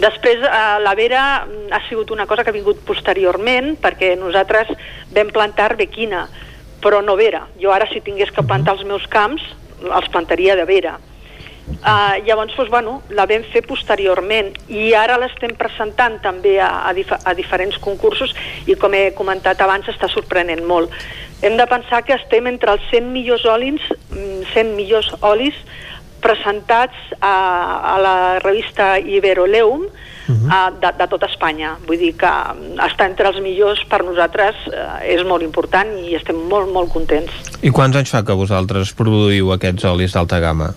Després, 0.00 0.40
eh, 0.40 0.78
la 0.80 0.94
vera 0.96 1.44
mm, 1.44 1.68
ha 1.76 1.80
sigut 1.88 2.10
una 2.10 2.26
cosa 2.26 2.44
que 2.44 2.52
ha 2.52 2.56
vingut 2.56 2.80
posteriorment, 2.88 3.74
perquè 3.82 4.14
nosaltres 4.16 4.70
vam 5.12 5.32
plantar 5.34 5.70
arbequina, 5.70 6.24
però 6.80 7.02
no 7.04 7.18
vera. 7.20 7.44
Jo 7.60 7.74
ara, 7.74 7.88
si 7.90 8.00
tingués 8.00 8.32
que 8.32 8.46
plantar 8.46 8.78
els 8.78 8.86
meus 8.88 9.04
camps, 9.12 9.44
els 9.84 10.08
plantaria 10.12 10.56
de 10.56 10.64
vera. 10.64 10.96
Uh, 11.70 12.18
llavors, 12.26 12.56
doncs, 12.56 12.70
bueno, 12.72 12.96
la 13.14 13.28
vam 13.30 13.44
fer 13.52 13.60
posteriorment 13.62 14.48
i 14.74 14.90
ara 14.98 15.18
l'estem 15.20 15.52
presentant 15.56 16.16
també 16.24 16.56
a, 16.58 16.70
a, 16.88 16.94
dif 16.96 17.12
a 17.14 17.34
diferents 17.38 17.78
concursos 17.78 18.32
i 18.66 18.74
com 18.80 18.96
he 18.96 19.12
comentat 19.16 19.60
abans 19.62 19.86
està 19.92 20.08
sorprenent 20.10 20.64
molt. 20.66 20.90
Hem 21.46 21.56
de 21.56 21.68
pensar 21.70 22.02
que 22.04 22.16
estem 22.16 22.50
entre 22.50 22.74
els 22.74 22.88
100 22.90 23.06
millors 23.14 23.46
olis, 23.48 23.86
100 24.10 24.50
mm, 24.50 24.74
millors 24.76 25.12
olis 25.22 25.56
presentats 26.20 26.96
a, 27.20 27.34
a 27.94 27.98
la 28.00 28.16
revista 28.38 28.98
Iberoleum 28.98 29.80
uh 29.82 29.88
-huh. 30.34 30.50
a, 30.50 30.70
de, 30.70 30.92
de 30.98 31.06
tot 31.08 31.22
Espanya. 31.22 31.76
Vull 31.86 31.98
dir 31.98 32.14
que 32.16 32.32
estar 32.86 33.06
entre 33.08 33.28
els 33.28 33.40
millors 33.40 33.84
per 33.84 34.04
nosaltres 34.04 34.54
eh, 34.66 35.14
és 35.14 35.24
molt 35.24 35.42
important 35.42 35.88
i 35.98 36.14
estem 36.14 36.36
molt, 36.36 36.72
molt 36.72 36.92
contents. 36.92 37.32
I 37.62 37.70
quants 37.70 37.96
anys 37.96 38.10
fa 38.10 38.24
que 38.24 38.32
vosaltres 38.32 38.92
produïu 38.92 39.52
aquests 39.52 39.84
olis 39.84 40.12
d'alta 40.12 40.38
gamma? 40.38 40.74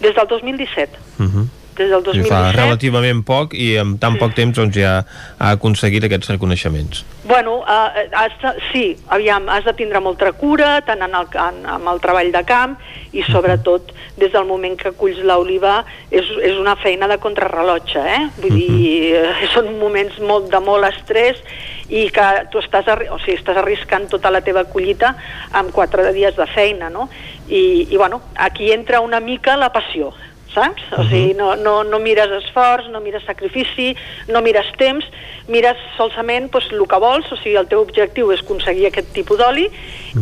Des 0.00 0.14
del 0.14 0.26
2017. 0.26 0.98
Uh 1.18 1.26
-huh 1.26 1.46
des 1.80 1.90
del 1.90 2.02
2017. 2.02 2.26
I 2.26 2.30
fa 2.30 2.52
relativament 2.52 3.22
poc 3.26 3.54
i 3.56 3.74
en 3.80 3.96
tan 4.02 4.18
poc 4.20 4.34
temps 4.36 4.56
doncs, 4.56 4.76
ja 4.76 5.00
ha 5.38 5.50
aconseguit 5.56 6.04
aquests 6.06 6.32
reconeixements. 6.34 7.04
Bueno, 7.24 7.60
uh, 7.60 8.02
has 8.12 8.36
de, 8.42 8.52
sí, 8.70 8.84
aviam, 9.08 9.48
has 9.48 9.64
de 9.64 9.74
tindre 9.78 10.02
molta 10.04 10.32
cura, 10.32 10.80
tant 10.86 11.02
en 11.06 11.16
el, 11.16 11.28
en, 11.46 11.62
en 11.76 11.88
el 11.92 12.02
treball 12.04 12.32
de 12.34 12.44
camp 12.48 12.76
i 13.12 13.24
sobretot 13.28 13.94
des 14.20 14.32
del 14.32 14.46
moment 14.46 14.76
que 14.78 14.92
culls 15.00 15.18
l'oliva 15.24 15.80
és, 16.10 16.28
és 16.44 16.58
una 16.60 16.76
feina 16.80 17.08
de 17.10 17.18
contrarrellotge, 17.22 18.00
eh? 18.00 18.22
Vull 18.38 18.52
uh 18.52 18.58
-huh. 18.58 18.76
dir, 18.76 19.14
eh, 19.16 19.48
són 19.54 19.78
moments 19.78 20.18
molt, 20.20 20.50
de 20.52 20.60
molt 20.60 20.84
estrès 20.84 21.42
i 21.88 22.08
que 22.10 22.26
tu 22.50 22.58
estàs, 22.58 22.86
o 23.10 23.18
sigui, 23.18 23.38
estàs 23.38 23.56
arriscant 23.56 24.08
tota 24.08 24.30
la 24.30 24.40
teva 24.40 24.64
collita 24.64 25.16
amb 25.52 25.72
quatre 25.72 26.12
dies 26.12 26.36
de 26.36 26.46
feina, 26.46 26.90
no? 26.90 27.08
I, 27.48 27.88
i 27.90 27.96
bueno, 27.96 28.20
aquí 28.36 28.72
entra 28.72 29.00
una 29.00 29.20
mica 29.20 29.56
la 29.56 29.72
passió, 29.72 30.12
saps? 30.54 30.82
O 30.96 31.04
sigui, 31.08 31.34
no, 31.38 31.54
no, 31.56 31.80
no 31.86 32.00
mires 32.02 32.32
esforç, 32.40 32.88
no 32.90 33.00
mires 33.00 33.24
sacrifici, 33.26 33.92
no 34.28 34.42
mires 34.42 34.68
temps, 34.80 35.06
mires 35.50 35.78
solament 35.96 36.50
pues, 36.50 36.68
el 36.72 36.86
que 36.90 37.00
vols, 37.02 37.30
o 37.32 37.38
sigui, 37.40 37.56
el 37.60 37.68
teu 37.70 37.82
objectiu 37.84 38.32
és 38.34 38.42
aconseguir 38.44 38.88
aquest 38.90 39.12
tipus 39.16 39.40
d'oli 39.40 39.68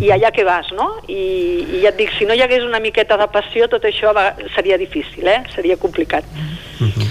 i 0.01 0.13
allà 0.15 0.33
que 0.35 0.47
vas, 0.49 0.71
no? 0.77 0.91
I, 1.09 1.23
I 1.79 1.83
ja 1.85 1.93
et 1.93 2.01
dic, 2.01 2.15
si 2.19 2.29
no 2.29 2.37
hi 2.37 2.45
hagués 2.45 2.67
una 2.67 2.83
miqueta 2.85 3.19
de 3.21 3.29
passió, 3.33 3.69
tot 3.73 3.85
això 3.89 4.15
va, 4.17 4.31
seria 4.57 4.79
difícil, 4.81 5.27
eh? 5.29 5.43
Seria 5.55 5.77
complicat. 5.81 6.25
Uh 6.79 6.89
-huh. 6.89 7.09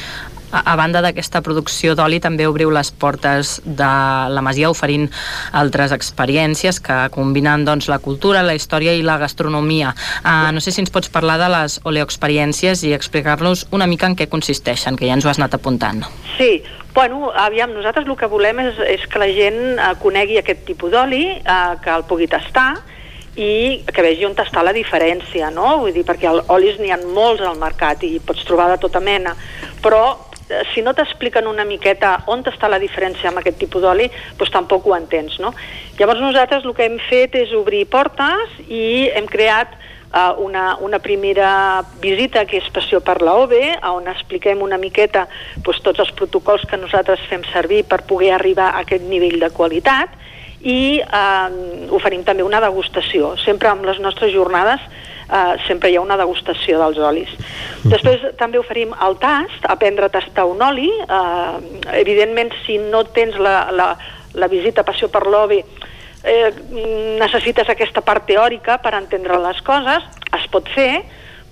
A, 0.52 0.64
a 0.74 0.76
banda 0.80 1.02
d'aquesta 1.04 1.42
producció 1.44 1.96
d'oli, 1.98 2.22
també 2.24 2.48
obriu 2.48 2.72
les 2.72 2.92
portes 2.92 3.58
de 3.66 3.90
la 4.32 4.44
Masia 4.46 4.72
oferint 4.72 5.10
altres 5.52 5.92
experiències 5.96 6.80
que 6.84 6.98
combinen 7.12 7.66
doncs, 7.68 7.90
la 7.92 8.00
cultura, 8.00 8.46
la 8.46 8.56
història 8.56 8.96
i 8.96 9.04
la 9.04 9.18
gastronomia. 9.20 9.94
Uh, 10.24 10.50
no 10.56 10.64
sé 10.64 10.72
si 10.72 10.84
ens 10.84 10.94
pots 10.94 11.12
parlar 11.12 11.38
de 11.42 11.52
les 11.52 11.80
oleoexperiències 11.84 12.86
i 12.88 12.96
explicar-nos 12.96 13.68
una 13.76 13.88
mica 13.88 14.08
en 14.08 14.16
què 14.16 14.30
consisteixen, 14.32 14.96
que 14.96 15.08
ja 15.08 15.18
ens 15.18 15.28
ho 15.28 15.34
has 15.34 15.42
anat 15.42 15.60
apuntant. 15.60 16.06
Sí, 16.38 16.64
Bueno, 16.98 17.30
aviam, 17.30 17.76
nosaltres 17.76 18.08
el 18.10 18.16
que 18.18 18.26
volem 18.26 18.58
és, 18.64 18.78
és 18.90 19.04
que 19.06 19.20
la 19.22 19.28
gent 19.30 19.60
eh, 19.78 19.90
conegui 20.02 20.40
aquest 20.40 20.64
tipus 20.66 20.90
d'oli, 20.90 21.28
eh, 21.38 21.74
que 21.84 21.92
el 21.94 22.08
pugui 22.10 22.26
tastar, 22.26 22.72
i 23.38 23.84
que 23.86 24.02
vegi 24.02 24.26
on 24.26 24.34
està 24.42 24.64
la 24.66 24.74
diferència, 24.74 25.52
no? 25.54 25.76
Vull 25.84 25.94
dir, 25.94 26.02
perquè 26.08 26.32
olis 26.50 26.80
n'hi 26.82 26.90
ha 26.90 26.98
molts 27.06 27.44
al 27.46 27.60
mercat 27.62 28.02
i 28.02 28.18
pots 28.18 28.42
trobar 28.50 28.72
de 28.72 28.80
tota 28.82 28.98
mena, 29.00 29.36
però 29.84 30.02
si 30.74 30.82
no 30.82 30.94
t'expliquen 30.96 31.48
una 31.48 31.66
miqueta 31.68 32.14
on 32.32 32.44
està 32.48 32.70
la 32.72 32.80
diferència 32.80 33.30
amb 33.32 33.42
aquest 33.42 33.60
tipus 33.60 33.84
d'oli, 33.84 34.08
doncs 34.40 34.54
tampoc 34.54 34.88
ho 34.88 34.96
entens, 34.96 35.40
no? 35.44 35.54
Llavors 36.00 36.24
nosaltres 36.24 36.66
el 36.66 36.76
que 36.78 36.88
hem 36.88 36.98
fet 37.10 37.36
és 37.36 37.54
obrir 37.58 37.86
portes 37.92 38.58
i 38.68 39.10
hem 39.16 39.28
creat 39.28 39.74
uh, 40.14 40.36
una, 40.44 40.78
una 40.84 41.00
primera 41.00 41.84
visita 42.02 42.46
que 42.46 42.62
és 42.62 42.70
Passió 42.74 43.02
per 43.02 43.20
la 43.22 43.36
OBE, 43.44 43.78
on 43.92 44.08
expliquem 44.12 44.62
una 44.64 44.80
miqueta 44.82 45.28
doncs, 45.58 45.82
tots 45.84 46.06
els 46.06 46.14
protocols 46.16 46.66
que 46.70 46.80
nosaltres 46.80 47.24
fem 47.32 47.44
servir 47.52 47.84
per 47.90 48.04
poder 48.08 48.34
arribar 48.38 48.72
a 48.72 48.86
aquest 48.86 49.04
nivell 49.10 49.40
de 49.44 49.52
qualitat 49.52 50.16
i 50.62 51.00
eh, 51.02 51.90
oferim 51.94 52.24
també 52.26 52.46
una 52.46 52.62
degustació. 52.64 53.36
Sempre 53.44 53.70
amb 53.70 53.86
les 53.86 54.00
nostres 54.04 54.34
jornades 54.34 54.82
eh, 55.32 55.56
sempre 55.68 55.92
hi 55.92 55.98
ha 55.98 56.04
una 56.04 56.18
degustació 56.18 56.80
dels 56.82 57.00
olis. 57.04 57.34
Després 57.86 58.24
també 58.40 58.60
oferim 58.60 58.94
el 59.06 59.18
tast, 59.22 59.68
aprendre 59.70 60.08
a 60.08 60.14
tastar 60.14 60.48
un 60.50 60.64
oli. 60.64 60.90
Eh, 60.90 61.92
evidentment, 62.02 62.54
si 62.66 62.80
no 62.82 63.04
tens 63.16 63.38
la, 63.42 63.60
la, 63.72 63.92
la 64.34 64.52
visita 64.52 64.86
Passió 64.88 65.12
per 65.14 65.26
l'OBI, 65.28 65.62
eh, 66.24 66.52
necessites 67.22 67.70
aquesta 67.70 68.04
part 68.06 68.28
teòrica 68.30 68.80
per 68.84 68.96
entendre 68.98 69.40
les 69.44 69.62
coses, 69.66 70.06
es 70.38 70.48
pot 70.52 70.68
fer, 70.74 71.04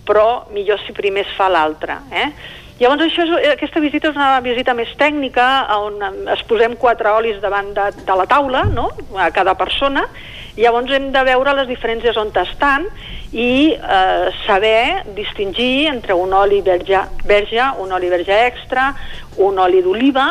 però 0.05 0.45
millor 0.53 0.79
si 0.85 0.93
primer 0.93 1.25
es 1.25 1.33
fa 1.37 1.49
l'altra. 1.49 2.01
Eh? 2.11 2.29
Llavors 2.75 3.05
això 3.05 3.23
és, 3.23 3.51
aquesta 3.53 3.79
visita 3.79 4.09
és 4.09 4.17
una 4.17 4.41
visita 4.43 4.73
més 4.75 4.89
tècnica 4.99 5.45
on 5.79 6.01
es 6.33 6.41
posem 6.49 6.75
quatre 6.75 7.11
olis 7.15 7.37
davant 7.39 7.69
de, 7.75 7.85
de 8.03 8.17
la 8.19 8.25
taula, 8.27 8.65
no?, 8.67 8.89
a 9.15 9.29
cada 9.31 9.53
persona, 9.55 10.03
llavors 10.59 10.91
hem 10.91 11.07
de 11.13 11.21
veure 11.23 11.53
les 11.55 11.69
diferències 11.71 12.19
on 12.19 12.33
estan 12.41 12.89
i 13.31 13.71
eh, 13.75 14.27
saber 14.43 15.07
distingir 15.15 15.87
entre 15.93 16.19
un 16.19 16.35
oli 16.35 16.59
verge, 16.61 16.99
verge, 17.23 17.63
un 17.79 17.95
oli 17.95 18.11
verge 18.11 18.43
extra, 18.45 18.91
un 19.37 19.59
oli 19.59 19.81
d'oliva 19.81 20.27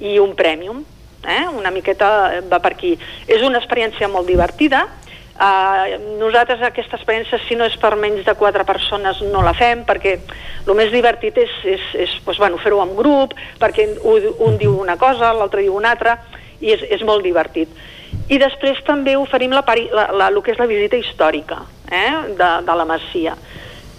i 0.00 0.18
un 0.18 0.36
premium. 0.36 0.84
Eh? 1.24 1.44
Una 1.56 1.70
miqueta 1.70 2.40
va 2.48 2.60
per 2.60 2.72
aquí. 2.76 2.94
És 3.26 3.42
una 3.42 3.58
experiència 3.58 4.08
molt 4.08 4.28
divertida, 4.28 4.86
Uh, 5.38 6.16
nosaltres 6.18 6.64
aquesta 6.66 6.96
experiència, 6.98 7.38
si 7.46 7.54
no 7.54 7.66
és 7.68 7.76
per 7.78 7.92
menys 7.94 8.24
de 8.26 8.34
quatre 8.34 8.64
persones, 8.66 9.20
no 9.30 9.44
la 9.46 9.52
fem, 9.54 9.84
perquè 9.86 10.16
el 10.66 10.74
més 10.74 10.90
divertit 10.90 11.38
és, 11.38 11.52
és, 11.62 11.84
és 11.94 12.16
pues, 12.24 12.40
bueno, 12.42 12.58
fer-ho 12.58 12.80
en 12.82 12.96
grup, 12.98 13.36
perquè 13.60 13.86
un, 14.02 14.26
un 14.48 14.58
diu 14.58 14.74
una 14.80 14.98
cosa, 14.98 15.30
l'altre 15.36 15.62
diu 15.62 15.78
una 15.78 15.94
altra, 15.94 16.16
i 16.58 16.74
és, 16.74 16.82
és 16.98 17.06
molt 17.06 17.22
divertit. 17.22 17.70
I 18.28 18.40
després 18.42 18.82
també 18.86 19.14
oferim 19.16 19.54
la, 19.54 19.62
la, 19.94 20.08
la, 20.10 20.28
el 20.32 20.42
que 20.42 20.56
és 20.56 20.58
la 20.58 20.66
visita 20.66 20.98
històrica 20.98 21.62
eh, 21.86 22.34
de, 22.34 22.50
de 22.66 22.76
la 22.80 22.88
Masia 22.88 23.36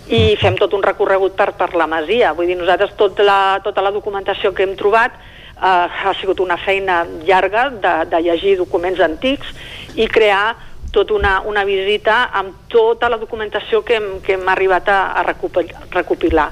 i 0.09 0.35
fem 0.42 0.56
tot 0.58 0.74
un 0.74 0.82
recorregut 0.82 1.35
per, 1.38 1.51
per 1.58 1.76
la 1.77 1.85
Masia. 1.90 2.32
Vull 2.34 2.50
dir, 2.50 2.58
nosaltres 2.58 2.95
tot 2.98 3.19
la, 3.22 3.59
tota 3.64 3.84
la 3.85 3.93
documentació 3.93 4.51
que 4.58 4.66
hem 4.66 4.74
trobat 4.77 5.14
eh, 5.16 5.61
ha 5.61 6.14
sigut 6.19 6.42
una 6.42 6.58
feina 6.58 7.03
llarga 7.27 7.69
de, 7.69 7.93
de 8.09 8.24
llegir 8.26 8.58
documents 8.58 9.01
antics 9.06 9.53
i 9.95 10.08
crear 10.09 10.56
tota 10.92 11.14
una, 11.14 11.40
una 11.45 11.64
visita 11.68 12.30
amb 12.34 12.68
tota 12.72 13.09
la 13.09 13.19
documentació 13.22 13.84
que 13.85 14.00
hem, 14.00 14.09
que 14.26 14.35
hem 14.38 14.48
arribat 14.50 14.90
a, 14.90 15.00
a 15.19 15.24
recopilar. 15.24 16.50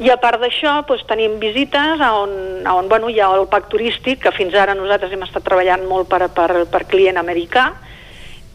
I 0.00 0.08
a 0.08 0.16
part 0.16 0.40
d'això 0.40 0.78
doncs, 0.88 1.04
tenim 1.08 1.36
visites 1.42 2.00
on, 2.00 2.32
on 2.64 2.88
bueno, 2.88 3.10
hi 3.12 3.20
ha 3.20 3.28
el 3.36 3.44
PAC 3.52 3.68
turístic, 3.68 4.22
que 4.24 4.32
fins 4.32 4.56
ara 4.56 4.74
nosaltres 4.74 5.12
hem 5.12 5.26
estat 5.26 5.44
treballant 5.44 5.84
molt 5.88 6.08
per, 6.08 6.24
per, 6.32 6.64
per 6.72 6.86
client 6.88 7.20
americà, 7.20 7.68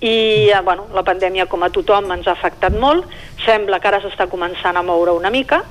i 0.01 0.49
eh, 0.49 0.61
bueno, 0.63 0.87
la 0.93 1.03
pandèmia, 1.05 1.45
com 1.49 1.63
a 1.63 1.69
tothom, 1.73 2.09
ens 2.13 2.27
ha 2.27 2.33
afectat 2.35 2.73
molt. 2.77 3.05
Sembla 3.45 3.79
que 3.79 3.89
ara 3.89 4.01
s'està 4.03 4.27
començant 4.31 4.75
a 4.75 4.83
moure 4.83 5.15
una 5.15 5.31
mica. 5.33 5.61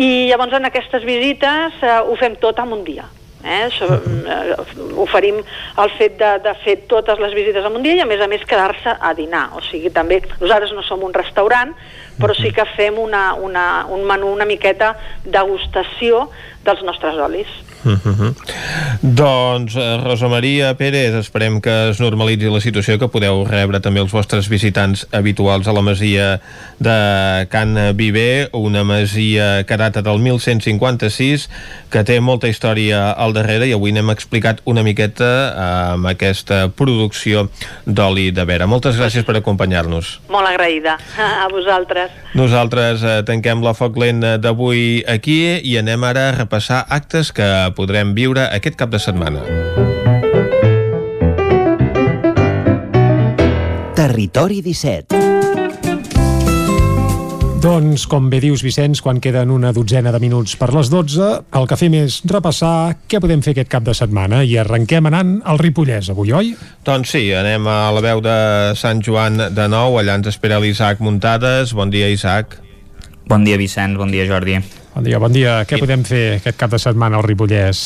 I 0.00 0.28
llavors 0.30 0.54
en 0.56 0.70
aquestes 0.70 1.04
visites 1.04 1.82
eh, 1.82 1.98
ho 2.00 2.16
fem 2.20 2.38
tot 2.40 2.62
en 2.62 2.72
un 2.78 2.86
dia. 2.86 3.04
Eh? 3.44 3.68
So, 3.74 3.88
eh, 3.96 4.54
oferim 5.02 5.40
el 5.82 5.90
fet 5.98 6.14
de, 6.20 6.30
de 6.44 6.54
fer 6.62 6.76
totes 6.90 7.18
les 7.22 7.34
visites 7.34 7.66
en 7.66 7.78
un 7.78 7.82
dia 7.82 7.96
i 7.98 8.04
a 8.04 8.06
més 8.08 8.22
a 8.22 8.28
més 8.30 8.44
quedar-se 8.46 8.94
a 8.94 9.12
dinar. 9.18 9.48
O 9.58 9.64
sigui, 9.66 9.90
també 9.90 10.20
nosaltres 10.38 10.74
no 10.76 10.84
som 10.86 11.02
un 11.02 11.14
restaurant, 11.16 11.74
però 12.20 12.36
sí 12.38 12.52
que 12.54 12.66
fem 12.76 13.00
una, 13.02 13.32
una, 13.34 13.66
un 13.90 14.06
menú 14.06 14.30
una 14.32 14.46
miqueta 14.46 14.94
degustació 15.24 16.28
dels 16.64 16.84
nostres 16.86 17.18
olis. 17.18 17.50
Mm 17.84 18.00
-hmm. 18.04 18.34
Doncs, 19.02 19.76
eh, 19.76 19.96
Rosa 20.04 20.28
Maria 20.28 20.76
Pérez, 20.76 21.14
esperem 21.14 21.60
que 21.60 21.90
es 21.90 22.00
normalitzi 22.00 22.46
la 22.46 22.60
situació, 22.60 22.98
que 22.98 23.08
podeu 23.08 23.44
rebre 23.44 23.80
també 23.80 24.00
els 24.00 24.12
vostres 24.12 24.48
visitants 24.48 25.06
habituals 25.12 25.66
a 25.66 25.72
la 25.72 25.82
masia 25.82 26.40
de 26.78 27.46
Can 27.50 27.96
Viver, 27.96 28.48
una 28.52 28.84
masia 28.84 29.64
que 29.64 29.76
data 29.76 30.02
del 30.02 30.18
1156, 30.18 31.48
que 31.90 32.04
té 32.04 32.20
molta 32.20 32.48
història 32.48 33.10
al 33.12 33.32
darrere 33.32 33.66
i 33.66 33.72
avui 33.72 33.92
n'hem 33.92 34.10
explicat 34.10 34.60
una 34.64 34.82
miqueta 34.82 35.24
eh, 35.24 35.92
amb 35.96 36.06
aquesta 36.06 36.68
producció 36.68 37.48
d'oli 37.86 38.30
de 38.30 38.44
vera. 38.44 38.66
Moltes 38.66 38.96
gràcies 39.00 39.24
per 39.24 39.36
acompanyar-nos. 39.36 40.20
Molt 40.30 40.46
agraïda 40.46 40.98
a 41.42 41.48
vosaltres. 41.50 42.10
Nosaltres 42.38 43.02
eh, 43.02 43.18
tanquem 43.26 43.62
la 43.64 43.74
foc 43.74 43.98
lent 43.98 44.22
d'avui 44.38 45.02
aquí 45.08 45.58
i 45.58 45.76
anem 45.80 46.04
ara 46.04 46.28
a 46.28 46.36
repassar 46.36 46.84
actes 46.88 47.32
que 47.32 47.71
podrem 47.76 48.14
viure 48.16 48.48
aquest 48.50 48.78
cap 48.78 48.92
de 48.92 49.00
setmana. 49.02 49.44
Territori 53.96 54.62
17 54.64 55.22
Doncs, 57.62 58.08
com 58.10 58.24
bé 58.26 58.40
dius, 58.42 58.64
Vicenç, 58.66 58.98
quan 58.98 59.20
queden 59.22 59.52
una 59.54 59.70
dotzena 59.70 60.10
de 60.10 60.18
minuts 60.18 60.56
per 60.58 60.72
les 60.74 60.88
12, 60.90 61.28
el 61.54 61.68
que 61.70 61.78
fem 61.78 61.94
és 62.00 62.16
repassar 62.26 62.96
què 63.06 63.20
podem 63.22 63.44
fer 63.44 63.54
aquest 63.54 63.70
cap 63.70 63.86
de 63.86 63.94
setmana 63.94 64.42
i 64.42 64.56
arrenquem 64.58 65.06
anant 65.06 65.36
al 65.46 65.62
Ripollès 65.62 66.10
avui, 66.10 66.34
oi? 66.34 66.52
Doncs 66.82 67.14
sí, 67.14 67.22
anem 67.38 67.70
a 67.70 67.78
la 67.94 68.02
veu 68.02 68.18
de 68.26 68.36
Sant 68.82 69.06
Joan 69.06 69.38
de 69.54 69.70
nou, 69.70 70.00
allà 70.02 70.18
ens 70.18 70.34
espera 70.34 70.58
l'Isaac 70.58 70.98
Muntades. 71.06 71.70
Bon 71.78 71.94
dia, 71.94 72.10
Isaac. 72.10 72.58
Bon 73.30 73.46
dia, 73.46 73.62
Vicenç, 73.62 73.94
bon 73.94 74.10
dia, 74.10 74.26
Jordi. 74.26 74.58
Bon 74.92 75.04
dia, 75.04 75.16
bon 75.16 75.32
dia. 75.32 75.62
Què 75.64 75.78
podem 75.80 76.02
fer 76.04 76.24
aquest 76.36 76.58
cap 76.60 76.72
de 76.72 76.80
setmana 76.80 77.16
al 77.16 77.24
Ripollès? 77.24 77.78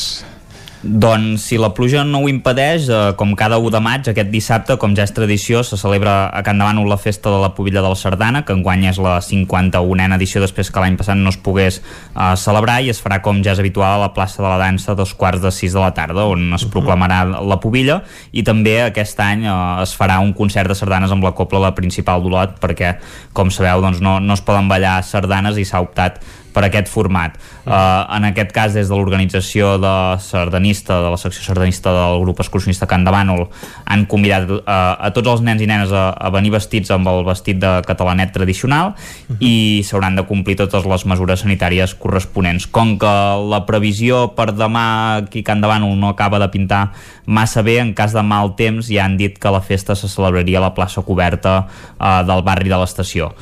Doncs 0.83 1.47
si 1.49 1.57
la 1.57 1.71
pluja 1.73 2.03
no 2.05 2.19
ho 2.21 2.27
impedeix, 2.29 2.89
eh, 2.91 2.97
com 3.17 3.31
cada 3.35 3.57
1 3.57 3.71
de 3.73 3.79
maig, 3.81 4.09
aquest 4.11 4.29
dissabte, 4.29 4.75
com 4.77 4.93
ja 4.95 5.07
és 5.07 5.13
tradició, 5.15 5.63
se 5.63 5.79
celebra 5.79 6.27
a 6.29 6.43
Can 6.43 6.59
Davant 6.59 6.77
la 6.85 6.97
festa 6.97 7.31
de 7.31 7.39
la 7.41 7.53
Pobilla 7.55 7.81
de 7.81 7.89
la 7.89 7.95
Sardana, 7.95 8.43
que 8.45 8.53
enguany 8.53 8.85
és 8.91 8.99
la 8.99 9.17
51a 9.23 10.15
edició 10.15 10.41
després 10.43 10.69
que 10.69 10.79
l'any 10.83 10.97
passat 10.99 11.17
no 11.17 11.31
es 11.33 11.37
pogués 11.37 11.81
eh, 11.81 12.35
celebrar 12.35 12.81
i 12.83 12.91
es 12.91 13.01
farà 13.01 13.21
com 13.25 13.41
ja 13.41 13.55
és 13.55 13.59
habitual 13.63 13.97
a 13.97 14.03
la 14.03 14.13
plaça 14.13 14.43
de 14.43 14.47
la 14.47 14.59
dansa 14.61 14.93
dos 14.93 15.15
quarts 15.15 15.41
de 15.41 15.51
sis 15.51 15.73
de 15.73 15.79
la 15.79 15.93
tarda, 15.95 16.27
on 16.27 16.53
es 16.53 16.65
proclamarà 16.69 17.23
la 17.25 17.59
Pobilla 17.59 18.03
i 18.31 18.43
també 18.43 18.81
aquest 18.83 19.19
any 19.23 19.47
eh, 19.47 19.59
es 19.81 19.95
farà 19.97 20.19
un 20.19 20.35
concert 20.37 20.69
de 20.69 20.75
sardanes 20.75 21.11
amb 21.11 21.23
la 21.23 21.33
copla 21.33 21.63
la 21.71 21.75
principal 21.75 22.21
d'Olot 22.21 22.59
perquè, 22.61 22.99
com 23.33 23.49
sabeu, 23.49 23.81
doncs 23.81 24.03
no, 24.03 24.19
no 24.19 24.37
es 24.37 24.45
poden 24.45 24.69
ballar 24.69 25.01
sardanes 25.03 25.57
i 25.57 25.65
s'ha 25.65 25.81
optat 25.81 26.21
per 26.57 26.63
aquest 26.65 26.89
format. 26.89 27.35
Uh, 27.67 28.01
en 28.17 28.25
aquest 28.31 28.49
cas, 28.55 28.73
des 28.73 28.89
de 28.89 28.95
l'organització 28.97 29.75
de 29.77 29.93
sardanista, 30.25 30.97
de 31.05 31.11
la 31.13 31.19
secció 31.21 31.43
sardanista 31.45 31.93
del 31.93 32.23
grup 32.23 32.39
excursionista 32.41 32.87
Can 32.89 33.05
de 33.05 33.13
Bànol, 33.13 33.43
han 33.85 34.07
convidat 34.09 34.49
uh, 34.49 34.63
a 34.65 35.11
tots 35.13 35.29
els 35.35 35.43
nens 35.45 35.61
i 35.61 35.67
nenes 35.69 35.93
a, 35.93 36.07
a 36.17 36.31
venir 36.33 36.55
vestits 36.55 36.89
amb 36.95 37.05
el 37.11 37.21
vestit 37.27 37.59
de 37.61 37.75
catalanet 37.85 38.33
tradicional 38.33 38.95
i 39.37 39.83
s'hauran 39.85 40.17
de 40.17 40.25
complir 40.25 40.55
totes 40.57 40.87
les 40.89 41.05
mesures 41.05 41.43
sanitàries 41.45 41.93
corresponents. 42.01 42.65
Com 42.73 42.95
que 42.97 43.13
la 43.51 43.61
previsió 43.69 44.31
per 44.33 44.49
demà 44.57 44.87
aquí 45.21 45.43
Can 45.45 45.61
de 45.61 45.69
Bànol 45.69 45.93
no 45.99 46.09
acaba 46.15 46.41
de 46.41 46.49
pintar 46.49 46.87
massa 47.27 47.61
bé, 47.61 47.77
en 47.83 47.93
cas 47.93 48.15
de 48.15 48.23
mal 48.23 48.55
temps 48.57 48.87
ja 48.87 49.03
han 49.05 49.17
dit 49.19 49.35
que 49.37 49.51
la 49.51 49.61
festa 49.61 49.93
se 49.99 50.07
celebraria 50.09 50.57
a 50.61 50.63
la 50.63 50.73
plaça 50.73 51.03
coberta 51.03 51.57
uh, 51.67 52.23
del 52.25 52.41
barri 52.47 52.71
de 52.71 52.79
l'estació. 52.79 53.33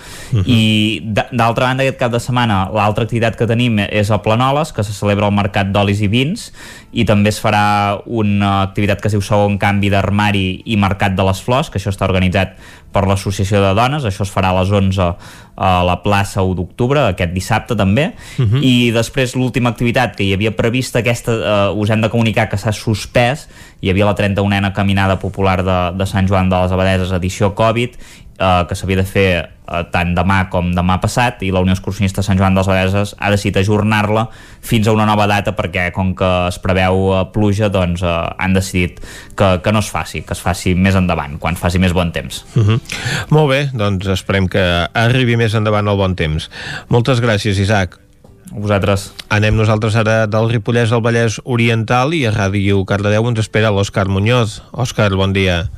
I 0.44 1.00
d- 1.06 1.30
d'altra 1.32 1.70
banda, 1.70 1.86
aquest 1.86 2.02
cap 2.02 2.12
de 2.12 2.20
setmana, 2.20 2.66
l'altra 2.74 3.05
activitat 3.06 3.38
que 3.40 3.48
tenim 3.50 3.80
és 3.86 4.12
a 4.12 4.20
Planoles, 4.26 4.74
que 4.76 4.84
se 4.84 4.94
celebra 4.96 5.30
el 5.30 5.36
mercat 5.38 5.72
d'olis 5.74 6.02
i 6.04 6.10
vins, 6.12 6.50
i 6.92 7.06
també 7.08 7.32
es 7.34 7.40
farà 7.42 8.02
una 8.06 8.62
activitat 8.66 9.02
que 9.02 9.10
es 9.12 9.16
diu 9.16 9.24
segon 9.26 9.60
canvi 9.62 9.92
d'armari 9.94 10.48
i 10.66 10.78
mercat 10.82 11.16
de 11.16 11.26
les 11.28 11.42
flors, 11.46 11.72
que 11.72 11.80
això 11.80 11.94
està 11.94 12.10
organitzat 12.10 12.58
per 12.96 13.06
l'Associació 13.08 13.60
de 13.64 13.74
Dones, 13.76 14.06
això 14.08 14.24
es 14.24 14.32
farà 14.32 14.54
a 14.54 14.60
les 14.62 14.72
11 14.72 15.10
a 15.56 15.84
la 15.88 16.02
plaça 16.04 16.44
1 16.44 16.56
d'octubre, 16.56 17.00
aquest 17.08 17.32
dissabte 17.34 17.76
també, 17.76 18.14
Mhm. 18.38 18.60
i 18.62 18.92
després 18.92 19.36
l'última 19.36 19.70
activitat 19.70 20.16
que 20.16 20.24
hi 20.24 20.34
havia 20.34 20.56
prevista, 20.56 21.00
aquesta 21.00 21.32
eh, 21.32 21.72
us 21.80 21.90
hem 21.90 22.02
de 22.02 22.10
comunicar 22.10 22.50
que 22.50 22.58
s'ha 22.58 22.72
suspès, 22.72 23.48
hi 23.82 23.90
havia 23.90 24.06
la 24.06 24.16
31a 24.16 24.74
Caminada 24.74 25.20
Popular 25.20 25.64
de, 25.64 25.98
de 25.98 26.06
Sant 26.06 26.28
Joan 26.28 26.50
de 26.50 26.56
les 26.62 26.72
Abadeses 26.72 27.12
edició 27.12 27.54
Covid, 27.56 27.96
eh, 28.40 28.66
que 28.68 28.76
s'havia 28.76 28.98
de 28.98 29.06
fer 29.06 29.30
eh, 29.68 29.84
tant 29.92 30.14
demà 30.16 30.50
com 30.50 30.72
demà 30.76 31.00
passat 31.02 31.42
i 31.44 31.52
la 31.52 31.62
Unió 31.64 31.74
Excursionista 31.74 32.22
Sant 32.22 32.38
Joan 32.38 32.54
de 32.54 32.60
les 32.60 32.68
Abadeses 32.68 33.16
ha 33.18 33.30
decidit 33.32 33.58
ajornar-la 33.58 34.28
fins 34.62 34.88
a 34.88 34.92
una 34.94 35.06
nova 35.06 35.26
data 35.28 35.56
perquè 35.56 35.92
com 35.94 36.14
que 36.16 36.32
es 36.50 36.60
preveu 36.60 37.14
eh, 37.14 37.26
pluja 37.34 37.70
doncs 37.70 38.04
eh, 38.04 38.14
han 38.38 38.54
decidit 38.54 39.00
que, 39.36 39.62
que 39.64 39.72
no 39.72 39.80
es 39.80 39.90
faci, 39.90 40.22
que 40.24 40.34
es 40.34 40.42
faci 40.42 40.76
més 40.76 40.96
endavant 40.96 41.38
quan 41.40 41.56
faci 41.56 41.80
més 41.80 41.94
bon 41.94 42.12
temps. 42.12 42.46
Uh 42.56 42.64
-huh. 42.64 42.80
Molt 43.30 43.50
bé, 43.50 43.70
doncs 43.74 44.08
esperem 44.08 44.48
que 44.48 44.88
arribi 44.94 45.38
més 45.38 45.45
endavant 45.54 45.88
el 45.88 45.98
bon 45.98 46.16
temps. 46.16 46.50
Moltes 46.90 47.22
gràcies, 47.22 47.60
Isaac. 47.60 48.00
A 48.52 48.60
vosaltres. 48.60 49.12
Anem 49.30 49.56
nosaltres 49.56 49.96
ara 49.96 50.26
del 50.28 50.50
Ripollès 50.50 50.92
al 50.92 51.02
Vallès 51.02 51.40
Oriental 51.44 52.14
i 52.14 52.26
a 52.26 52.32
Ràdio 52.32 52.84
Cardedeu 52.86 53.28
ens 53.30 53.40
espera 53.40 53.70
l'Òscar 53.72 54.08
Muñoz. 54.08 54.62
Òscar, 54.72 55.12
bon 55.16 55.34
dia. 55.34 55.70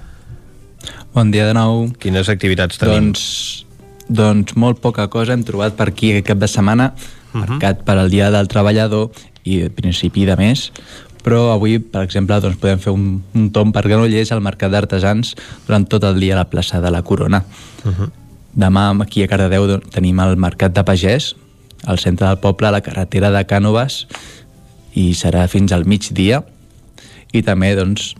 Bon 1.13 1.31
dia 1.31 1.47
de 1.47 1.53
nou. 1.53 1.87
Quines 1.99 2.29
activitats 2.29 2.77
tenim? 2.77 3.11
Doncs, 3.11 3.65
doncs 4.07 4.55
molt 4.55 4.79
poca 4.83 5.07
cosa 5.09 5.33
hem 5.33 5.43
trobat 5.43 5.75
per 5.75 5.89
aquí 5.89 6.11
aquest 6.11 6.27
cap 6.27 6.37
de 6.37 6.47
setmana, 6.47 6.93
Mhm. 7.33 7.47
marcat 7.47 7.83
per 7.83 7.97
al 7.97 8.09
Dia 8.09 8.31
del 8.31 8.47
Treballador 8.47 9.11
i 9.43 9.69
principi 9.69 10.25
de 10.25 10.35
mes, 10.35 10.71
però 11.23 11.51
avui, 11.53 11.79
per 11.79 12.03
exemple, 12.03 12.39
doncs 12.39 12.57
podem 12.57 12.79
fer 12.79 12.93
un, 12.93 13.23
un 13.33 13.49
tom 13.51 13.71
per 13.71 13.83
Granollers 13.87 14.31
al 14.31 14.41
Mercat 14.41 14.71
d'Artesans 14.71 15.35
durant 15.67 15.87
tot 15.87 16.03
el 16.03 16.19
dia 16.19 16.35
a 16.35 16.37
la 16.37 16.49
plaça 16.49 16.81
de 16.81 16.91
la 16.91 17.01
Corona. 17.01 17.43
Uh 17.83 17.91
-huh. 17.91 18.09
Demà 18.57 18.89
aquí 19.03 19.21
a 19.21 19.29
Cardedeu 19.29 19.67
tenim 19.93 20.17
el 20.23 20.35
Mercat 20.41 20.73
de 20.73 20.81
Pagès, 20.81 21.35
al 21.85 21.99
centre 22.01 22.25
del 22.25 22.39
poble, 22.41 22.67
a 22.67 22.73
la 22.73 22.81
carretera 22.81 23.29
de 23.29 23.43
Cànoves, 23.45 24.05
i 24.97 25.11
serà 25.13 25.45
fins 25.51 25.73
al 25.75 25.85
migdia. 25.85 26.41
I 27.37 27.43
també, 27.45 27.75
doncs, 27.77 28.15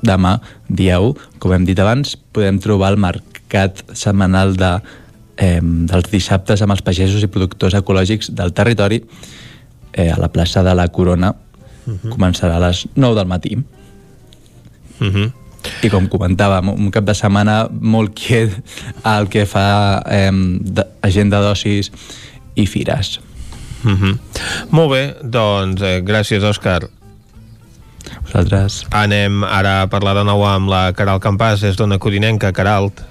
demà, 0.00 0.38
dia 0.68 0.96
1, 1.04 1.28
com 1.42 1.52
hem 1.52 1.66
dit 1.68 1.78
abans, 1.82 2.16
podem 2.32 2.60
trobar 2.62 2.94
el 2.94 3.00
mercat 3.02 3.84
setmanal 3.92 4.56
de, 4.56 4.72
eh, 5.36 5.60
dels 5.60 6.08
dissabtes 6.12 6.62
amb 6.64 6.72
els 6.72 6.84
pagesos 6.86 7.22
i 7.22 7.28
productors 7.28 7.76
ecològics 7.76 8.32
del 8.32 8.56
territori 8.56 9.02
eh, 9.92 10.08
a 10.08 10.16
la 10.16 10.32
plaça 10.32 10.64
de 10.64 10.72
la 10.74 10.88
Corona. 10.88 11.34
Uh 11.86 11.92
-huh. 11.92 12.10
Començarà 12.16 12.56
a 12.56 12.68
les 12.68 12.86
9 12.96 13.14
del 13.14 13.28
matí. 13.28 13.56
Uh 15.00 15.06
-huh. 15.06 15.32
I 15.82 15.90
com 15.92 16.08
comentàvem, 16.10 16.72
un 16.74 16.90
cap 16.94 17.06
de 17.06 17.14
setmana 17.14 17.66
molt 17.70 18.14
quiet 18.18 18.54
al 19.04 19.30
que 19.32 19.46
fa 19.46 20.02
eh, 20.10 20.32
agenda 21.06 21.42
d'ocis 21.44 21.92
i 22.56 22.66
fires. 22.66 23.20
Uh 23.84 23.92
-huh. 23.92 24.18
Molt 24.70 24.90
bé, 24.90 25.16
doncs 25.22 25.82
eh, 25.82 26.00
gràcies, 26.02 26.42
Òscar. 26.42 26.88
Vosaltres. 28.22 28.86
Anem 28.90 29.44
ara 29.44 29.82
a 29.82 29.86
parlar 29.86 30.14
de 30.14 30.24
nou 30.24 30.44
amb 30.46 30.68
la 30.68 30.92
Caral 30.92 31.20
Campàs, 31.20 31.62
és 31.62 31.76
d'Ona 31.76 31.98
Codinenca. 31.98 32.52
Caralt. 32.52 33.02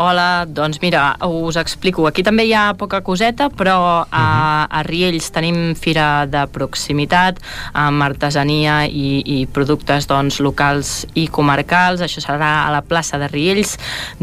Hola, 0.00 0.46
doncs 0.48 0.78
mira, 0.80 1.18
us 1.28 1.58
explico. 1.60 2.06
Aquí 2.08 2.22
també 2.24 2.46
hi 2.48 2.54
ha 2.56 2.70
poca 2.80 3.02
coseta, 3.04 3.50
però 3.52 4.06
a, 4.08 4.22
a 4.64 4.80
Riells 4.86 5.26
tenim 5.28 5.74
fira 5.76 6.24
de 6.24 6.46
proximitat 6.48 7.36
amb 7.76 8.00
artesania 8.06 8.78
i, 8.88 9.20
i 9.20 9.42
productes 9.44 10.08
doncs, 10.08 10.38
locals 10.40 11.02
i 11.20 11.26
comarcals. 11.28 12.00
Això 12.00 12.22
serà 12.24 12.48
a 12.62 12.70
la 12.72 12.80
plaça 12.80 13.20
de 13.20 13.28
Riells 13.28 13.74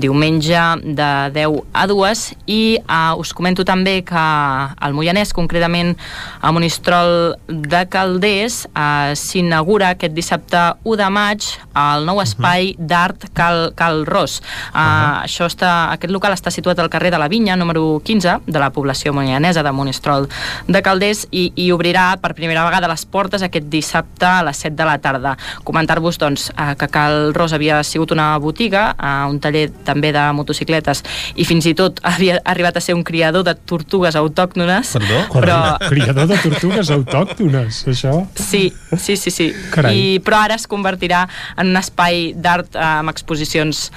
diumenge 0.02 0.64
de 0.98 1.12
10 1.36 1.60
a 1.78 1.86
2 1.94 2.26
i 2.50 2.58
uh, 2.82 3.14
us 3.22 3.36
comento 3.38 3.62
també 3.62 4.00
que 4.02 4.26
al 4.26 4.98
Moianès, 4.98 5.30
concretament 5.30 5.94
a 6.42 6.56
Monistrol 6.58 7.36
de 7.46 7.84
Calders, 7.86 8.64
uh, 8.74 9.14
s'inaugura 9.14 9.94
aquest 9.94 10.18
dissabte 10.18 10.66
1 10.82 10.98
de 11.04 11.14
maig 11.22 11.52
el 11.78 12.10
nou 12.10 12.26
espai 12.26 12.74
d'art 12.82 13.30
Cal, 13.38 13.76
Cal 13.78 14.08
Ros. 14.10 14.42
Uh, 14.74 15.22
Això 15.22 15.46
està, 15.46 15.67
aquest 15.68 16.14
local 16.14 16.34
està 16.36 16.52
situat 16.54 16.80
al 16.80 16.90
carrer 16.90 17.12
de 17.14 17.20
la 17.22 17.28
Vinya, 17.32 17.56
número 17.60 18.00
15, 18.04 18.40
de 18.48 18.60
la 18.60 18.70
població 18.74 19.14
moianesa 19.14 19.64
de 19.64 19.72
Monistrol 19.72 20.28
de 20.68 20.82
Calders 20.84 21.26
i, 21.32 21.52
i 21.56 21.70
obrirà 21.76 22.10
per 22.22 22.34
primera 22.38 22.66
vegada 22.68 22.90
les 22.92 23.06
portes 23.06 23.44
aquest 23.46 23.68
dissabte 23.72 24.28
a 24.28 24.44
les 24.48 24.64
7 24.64 24.76
de 24.78 24.88
la 24.88 24.98
tarda. 25.04 25.36
Comentar-vos 25.68 26.20
doncs, 26.22 26.50
eh, 26.52 26.74
que 26.80 26.90
Cal 26.92 27.34
Ros 27.36 27.54
havia 27.54 27.82
sigut 27.84 28.12
una 28.16 28.30
botiga, 28.42 28.90
eh, 28.96 29.30
un 29.30 29.40
taller 29.44 29.68
també 29.88 30.12
de 30.16 30.26
motocicletes 30.38 31.04
i 31.36 31.46
fins 31.48 31.68
i 31.70 31.76
tot 31.78 32.02
havia 32.08 32.40
arribat 32.46 32.78
a 32.78 32.84
ser 32.84 32.96
un 32.96 33.04
criador 33.08 33.46
de 33.48 33.56
tortugues 33.56 34.16
autòctones. 34.16 34.94
Perdó? 34.98 35.22
Però, 35.34 35.60
Criador 35.88 36.28
de 36.32 36.38
tortugues 36.44 36.92
autòctones, 36.94 37.84
això? 37.92 38.14
Sí, 38.36 38.72
sí, 38.96 39.18
sí, 39.18 39.32
sí. 39.32 39.50
Carai. 39.74 39.98
I, 39.98 40.20
però 40.24 40.42
ara 40.46 40.58
es 40.58 40.68
convertirà 40.70 41.26
en 41.58 41.72
un 41.72 41.80
espai 41.80 42.32
d'art 42.36 42.76
eh, 42.76 42.84
amb 42.86 43.12
exposicions 43.14 43.88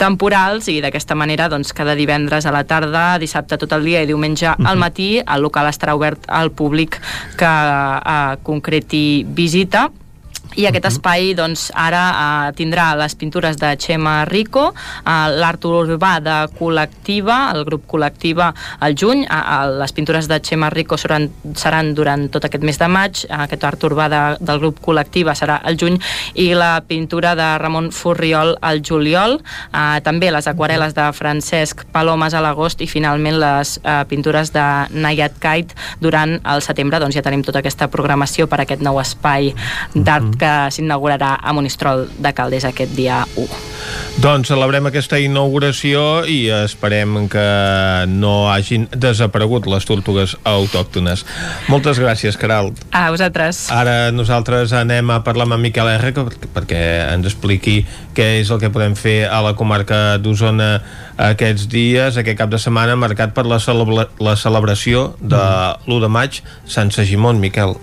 temporals 0.00 0.68
i 0.72 0.78
d'aquesta 0.84 1.17
manera, 1.18 1.48
doncs, 1.52 1.74
cada 1.76 1.94
divendres 1.98 2.46
a 2.46 2.52
la 2.54 2.64
tarda, 2.64 3.18
dissabte 3.18 3.58
tot 3.58 3.72
el 3.76 3.84
dia 3.84 4.02
i 4.02 4.06
diumenge 4.08 4.46
al 4.48 4.56
Mhm. 4.76 4.78
matí, 4.78 5.08
el 5.20 5.42
local 5.42 5.66
estarà 5.68 5.94
obert 5.98 6.24
al 6.28 6.50
públic 6.52 7.00
que 7.36 7.44
eh, 7.44 8.36
concreti 8.42 9.24
visita 9.28 9.90
i 10.58 10.66
aquest 10.66 10.88
espai 10.90 11.32
doncs, 11.38 11.68
ara 11.78 12.02
eh, 12.10 12.52
tindrà 12.58 12.90
les 12.98 13.14
pintures 13.18 13.56
de 13.60 13.70
Xema 13.78 14.24
Rico, 14.26 14.72
eh, 14.74 15.28
l'art 15.38 15.62
urbà 15.68 16.16
de 16.24 16.36
Col·lectiva, 16.58 17.36
el 17.54 17.62
grup 17.68 17.84
Col·lectiva 17.90 18.50
al 18.82 18.96
juny, 18.98 19.22
eh, 19.22 19.38
eh, 19.38 19.68
les 19.78 19.94
pintures 19.94 20.26
de 20.26 20.40
Xema 20.42 20.70
Rico 20.74 20.98
seran, 20.98 21.28
seran 21.54 21.92
durant 21.94 22.26
tot 22.34 22.48
aquest 22.48 22.66
mes 22.66 22.78
de 22.78 22.88
maig, 22.90 23.22
eh, 23.28 23.36
aquest 23.44 23.66
art 23.70 23.86
urbà 23.86 24.08
de, 24.10 24.22
del 24.42 24.58
grup 24.64 24.80
Col·lectiva 24.82 25.36
serà 25.38 25.60
al 25.62 25.78
juny 25.78 26.00
i 26.34 26.48
la 26.58 26.80
pintura 26.88 27.36
de 27.38 27.46
Ramon 27.62 27.92
Furriol 27.94 28.56
al 28.60 28.82
juliol, 28.82 29.38
eh, 29.70 30.00
també 30.02 30.32
les 30.34 30.50
aquarel·les 30.50 30.96
de 30.98 31.06
Francesc 31.14 31.86
Palomes 31.94 32.34
a 32.34 32.42
l'agost 32.42 32.82
i 32.82 32.90
finalment 32.90 33.38
les 33.38 33.76
eh, 33.84 34.02
pintures 34.10 34.50
de 34.56 34.66
Nayat 34.90 35.38
Kite 35.38 35.78
durant 36.02 36.34
el 36.42 36.66
setembre, 36.66 36.98
doncs 36.98 37.14
ja 37.14 37.22
tenim 37.22 37.46
tota 37.46 37.62
aquesta 37.62 37.86
programació 37.92 38.50
per 38.50 38.64
aquest 38.64 38.82
nou 38.82 38.98
espai 38.98 39.52
d'art 39.94 40.34
que 40.34 40.47
s'inaugurarà 40.74 41.36
a 41.42 41.54
Monistrol 41.56 42.06
de 42.18 42.32
Calders 42.36 42.68
aquest 42.68 42.94
dia 42.96 43.24
1. 43.36 43.48
Doncs 44.18 44.50
celebrem 44.50 44.88
aquesta 44.88 45.20
inauguració 45.22 46.24
i 46.26 46.48
esperem 46.50 47.28
que 47.30 47.44
no 48.10 48.48
hagin 48.50 48.88
desaparegut 48.90 49.68
les 49.70 49.86
tortugues 49.86 50.34
autòctones. 50.42 51.22
Moltes 51.70 52.00
gràcies, 52.02 52.36
Caral. 52.40 52.72
A 52.90 53.06
vosaltres. 53.14 53.68
Ara 53.70 54.10
nosaltres 54.10 54.74
anem 54.74 55.14
a 55.14 55.20
parlar 55.26 55.46
amb 55.46 55.58
en 55.58 55.62
Miquel 55.68 55.92
R 55.92 56.10
perquè 56.18 56.82
ens 57.14 57.30
expliqui 57.30 57.84
què 58.16 58.40
és 58.40 58.50
el 58.50 58.58
que 58.58 58.72
podem 58.74 58.98
fer 58.98 59.20
a 59.30 59.38
la 59.44 59.54
comarca 59.54 60.18
d'Osona 60.18 60.80
aquests 61.18 61.68
dies, 61.70 62.18
aquest 62.18 62.38
cap 62.38 62.50
de 62.50 62.58
setmana 62.58 62.98
marcat 62.98 63.34
per 63.34 63.46
la, 63.46 63.60
celebra 63.62 64.08
la 64.22 64.34
celebració 64.38 65.12
de 65.20 65.42
l'1 65.86 66.02
de 66.02 66.10
maig 66.10 66.42
Sant 66.66 66.90
Segimon, 66.94 67.38
Miquel. 67.42 67.76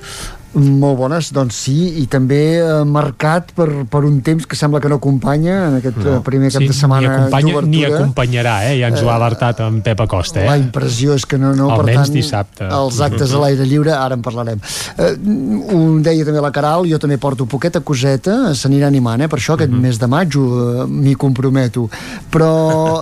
Molt 0.55 0.95
bones, 0.95 1.33
doncs 1.35 1.57
sí, 1.65 1.73
i 1.99 2.05
també 2.07 2.37
eh, 2.63 2.83
marcat 2.87 3.49
per, 3.57 3.65
per 3.91 3.99
un 4.07 4.21
temps 4.23 4.45
que 4.47 4.55
sembla 4.55 4.79
que 4.79 4.87
no 4.87 4.95
acompanya 5.01 5.55
en 5.67 5.73
aquest 5.81 5.97
no. 5.99 6.21
primer 6.23 6.47
cap 6.53 6.63
Sí, 6.63 6.69
de 6.71 6.75
setmana 6.77 7.01
ni, 7.03 7.09
acompanya, 7.11 7.51
d'obertura. 7.57 7.71
ni 7.75 7.81
acompanyarà, 7.89 8.53
eh? 8.69 8.77
ja 8.79 8.87
ens 8.93 9.01
ho 9.03 9.09
ha 9.11 9.17
alertat 9.19 9.59
en 9.65 9.81
Pep 9.83 9.99
Acosta. 10.05 10.39
Eh? 10.39 10.45
La 10.47 10.55
impressió 10.61 11.17
és 11.19 11.25
que 11.27 11.35
no, 11.41 11.51
no 11.59 11.67
per 11.75 11.89
tant, 11.89 12.07
dissabte. 12.13 12.69
els 12.71 13.01
actes 13.03 13.33
a 13.35 13.41
l'aire 13.43 13.67
lliure, 13.67 13.91
ara 13.91 14.15
en 14.15 14.23
parlarem. 14.23 14.61
Eh, 14.95 15.09
ho 15.75 15.81
deia 16.05 16.23
també 16.29 16.39
la 16.45 16.53
Caral, 16.55 16.87
jo 16.87 17.01
també 17.03 17.17
porto 17.19 17.43
poqueta 17.51 17.81
coseta, 17.83 18.53
s'anirà 18.55 18.87
animant, 18.87 19.25
eh? 19.25 19.27
per 19.27 19.41
això 19.41 19.57
aquest 19.59 19.75
mes 19.75 19.99
de 19.99 20.07
maig 20.07 20.39
eh, 20.39 20.87
m'hi 20.87 21.17
comprometo. 21.19 21.89
Però 22.31 22.53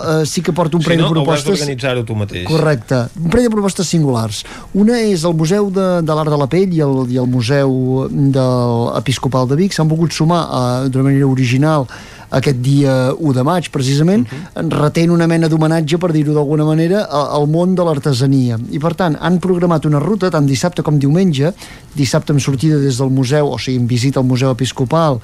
eh, 0.02 0.26
sí 0.26 0.42
que 0.42 0.58
porto 0.58 0.82
un 0.82 0.82
Si 0.82 0.90
parell 0.90 1.04
no, 1.06 1.12
de 1.12 1.20
hauràs 1.22 1.22
propostes... 1.46 1.54
d'organitzar-ho 1.62 2.04
tu 2.10 2.18
mateix. 2.18 2.48
Correcte. 2.50 3.04
Un 3.22 3.30
parell 3.30 3.46
de 3.52 3.54
propostes 3.54 3.94
singulars. 3.94 4.42
Una 4.74 4.98
és 5.06 5.22
el 5.30 5.38
Museu 5.38 5.70
de, 5.70 5.88
de 6.02 6.18
l'Art 6.18 6.34
de 6.34 6.42
la 6.42 6.50
Pell 6.50 6.74
i 6.74 6.82
el, 6.82 6.98
i 7.14 7.22
el 7.22 7.28
Museu 7.30 7.42
de 7.50 8.48
l'Episcopal 8.96 9.48
de 9.48 9.56
Vic 9.60 9.74
s'han 9.74 9.90
volgut 9.92 10.14
sumar 10.14 10.44
eh, 10.44 10.90
d'una 10.90 11.10
manera 11.10 11.28
original 11.28 11.88
aquest 12.34 12.58
dia 12.66 13.14
1 13.14 13.34
de 13.38 13.44
maig, 13.46 13.70
precisament, 13.70 14.26
uh 14.26 14.34
-huh. 14.34 14.70
retent 14.82 15.12
una 15.12 15.28
mena 15.28 15.48
d'homenatge, 15.48 15.98
per 15.98 16.12
dir-ho 16.12 16.34
d'alguna 16.34 16.66
manera, 16.66 17.06
al 17.10 17.48
món 17.48 17.76
de 17.76 17.84
l'artesania. 17.84 18.58
I, 18.72 18.80
per 18.80 18.96
tant, 18.96 19.16
han 19.20 19.38
programat 19.40 19.86
una 19.86 20.00
ruta, 20.00 20.30
tant 20.30 20.46
dissabte 20.46 20.82
com 20.82 20.98
diumenge, 20.98 21.54
dissabte 21.94 22.32
amb 22.32 22.42
sortida 22.42 22.80
des 22.80 22.98
del 22.98 23.10
museu, 23.10 23.52
o 23.52 23.58
sigui, 23.58 23.78
amb 23.78 23.90
visita 23.90 24.20
al 24.20 24.26
Museu 24.26 24.50
Episcopal, 24.50 25.20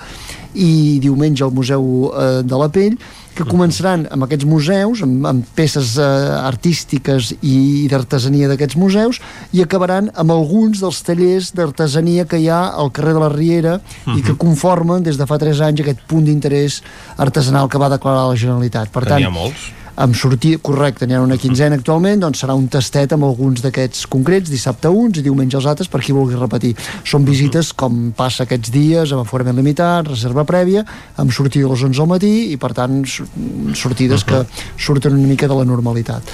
i 0.53 0.99
diumenge 0.99 1.43
al 1.43 1.51
Museu 1.51 2.11
eh, 2.13 2.43
de 2.43 2.55
la 2.55 2.69
Pell, 2.69 2.97
que 3.37 3.45
començaran 3.47 4.05
amb 4.11 4.25
aquests 4.25 4.47
museus, 4.49 5.03
amb, 5.05 5.25
amb 5.29 5.47
peces 5.55 5.95
eh, 6.01 6.05
artístiques 6.39 7.31
i 7.39 7.87
d'artesania 7.91 8.49
d'aquests 8.51 8.77
museus, 8.79 9.21
i 9.55 9.63
acabaran 9.63 10.11
amb 10.19 10.35
alguns 10.35 10.83
dels 10.83 11.01
tallers 11.07 11.53
d'artesania 11.55 12.27
que 12.29 12.41
hi 12.41 12.49
ha 12.51 12.61
al 12.69 12.91
carrer 12.95 13.15
de 13.17 13.23
la 13.23 13.31
Riera 13.33 13.79
i 14.15 14.23
que 14.25 14.37
conformen 14.39 15.05
des 15.05 15.19
de 15.19 15.27
fa 15.29 15.39
3 15.41 15.63
anys 15.69 15.83
aquest 15.85 16.05
punt 16.09 16.27
d'interès 16.27 16.81
artesanal 17.17 17.69
que 17.69 17.81
va 17.81 17.91
declarar 17.91 18.27
la 18.29 18.39
Generalitat. 18.39 18.91
Per 18.93 19.05
tant, 19.07 19.29
molts. 19.33 19.69
Amb 19.99 20.15
sortida, 20.15 20.61
correcte, 20.63 21.07
n'hi 21.07 21.17
ha 21.17 21.21
una 21.21 21.37
quinzena 21.39 21.75
actualment, 21.75 22.21
doncs 22.23 22.39
serà 22.43 22.55
un 22.55 22.69
tastet 22.71 23.11
amb 23.15 23.27
alguns 23.27 23.59
d'aquests 23.65 24.05
concrets, 24.11 24.51
dissabte 24.51 24.87
uns 24.87 25.19
i 25.19 25.23
diumenge 25.25 25.57
els 25.59 25.67
altres, 25.67 25.89
per 25.91 25.99
qui 26.05 26.15
vulgui 26.15 26.39
repetir. 26.39 26.71
Són 27.03 27.27
visites 27.27 27.73
com 27.75 28.13
passa 28.15 28.45
aquests 28.47 28.71
dies, 28.71 29.11
amb 29.11 29.25
aforament 29.25 29.59
limitat, 29.59 30.07
reserva 30.07 30.45
prèvia, 30.47 30.85
amb 31.19 31.35
sortida 31.35 31.67
a 31.67 31.73
les 31.73 31.83
11 31.89 32.03
al 32.05 32.11
matí 32.13 32.33
i, 32.53 32.57
per 32.61 32.71
tant, 32.77 33.01
sortides 33.75 34.23
que 34.23 34.45
surten 34.79 35.19
una 35.19 35.27
mica 35.27 35.51
de 35.51 35.59
la 35.59 35.67
normalitat. 35.67 36.31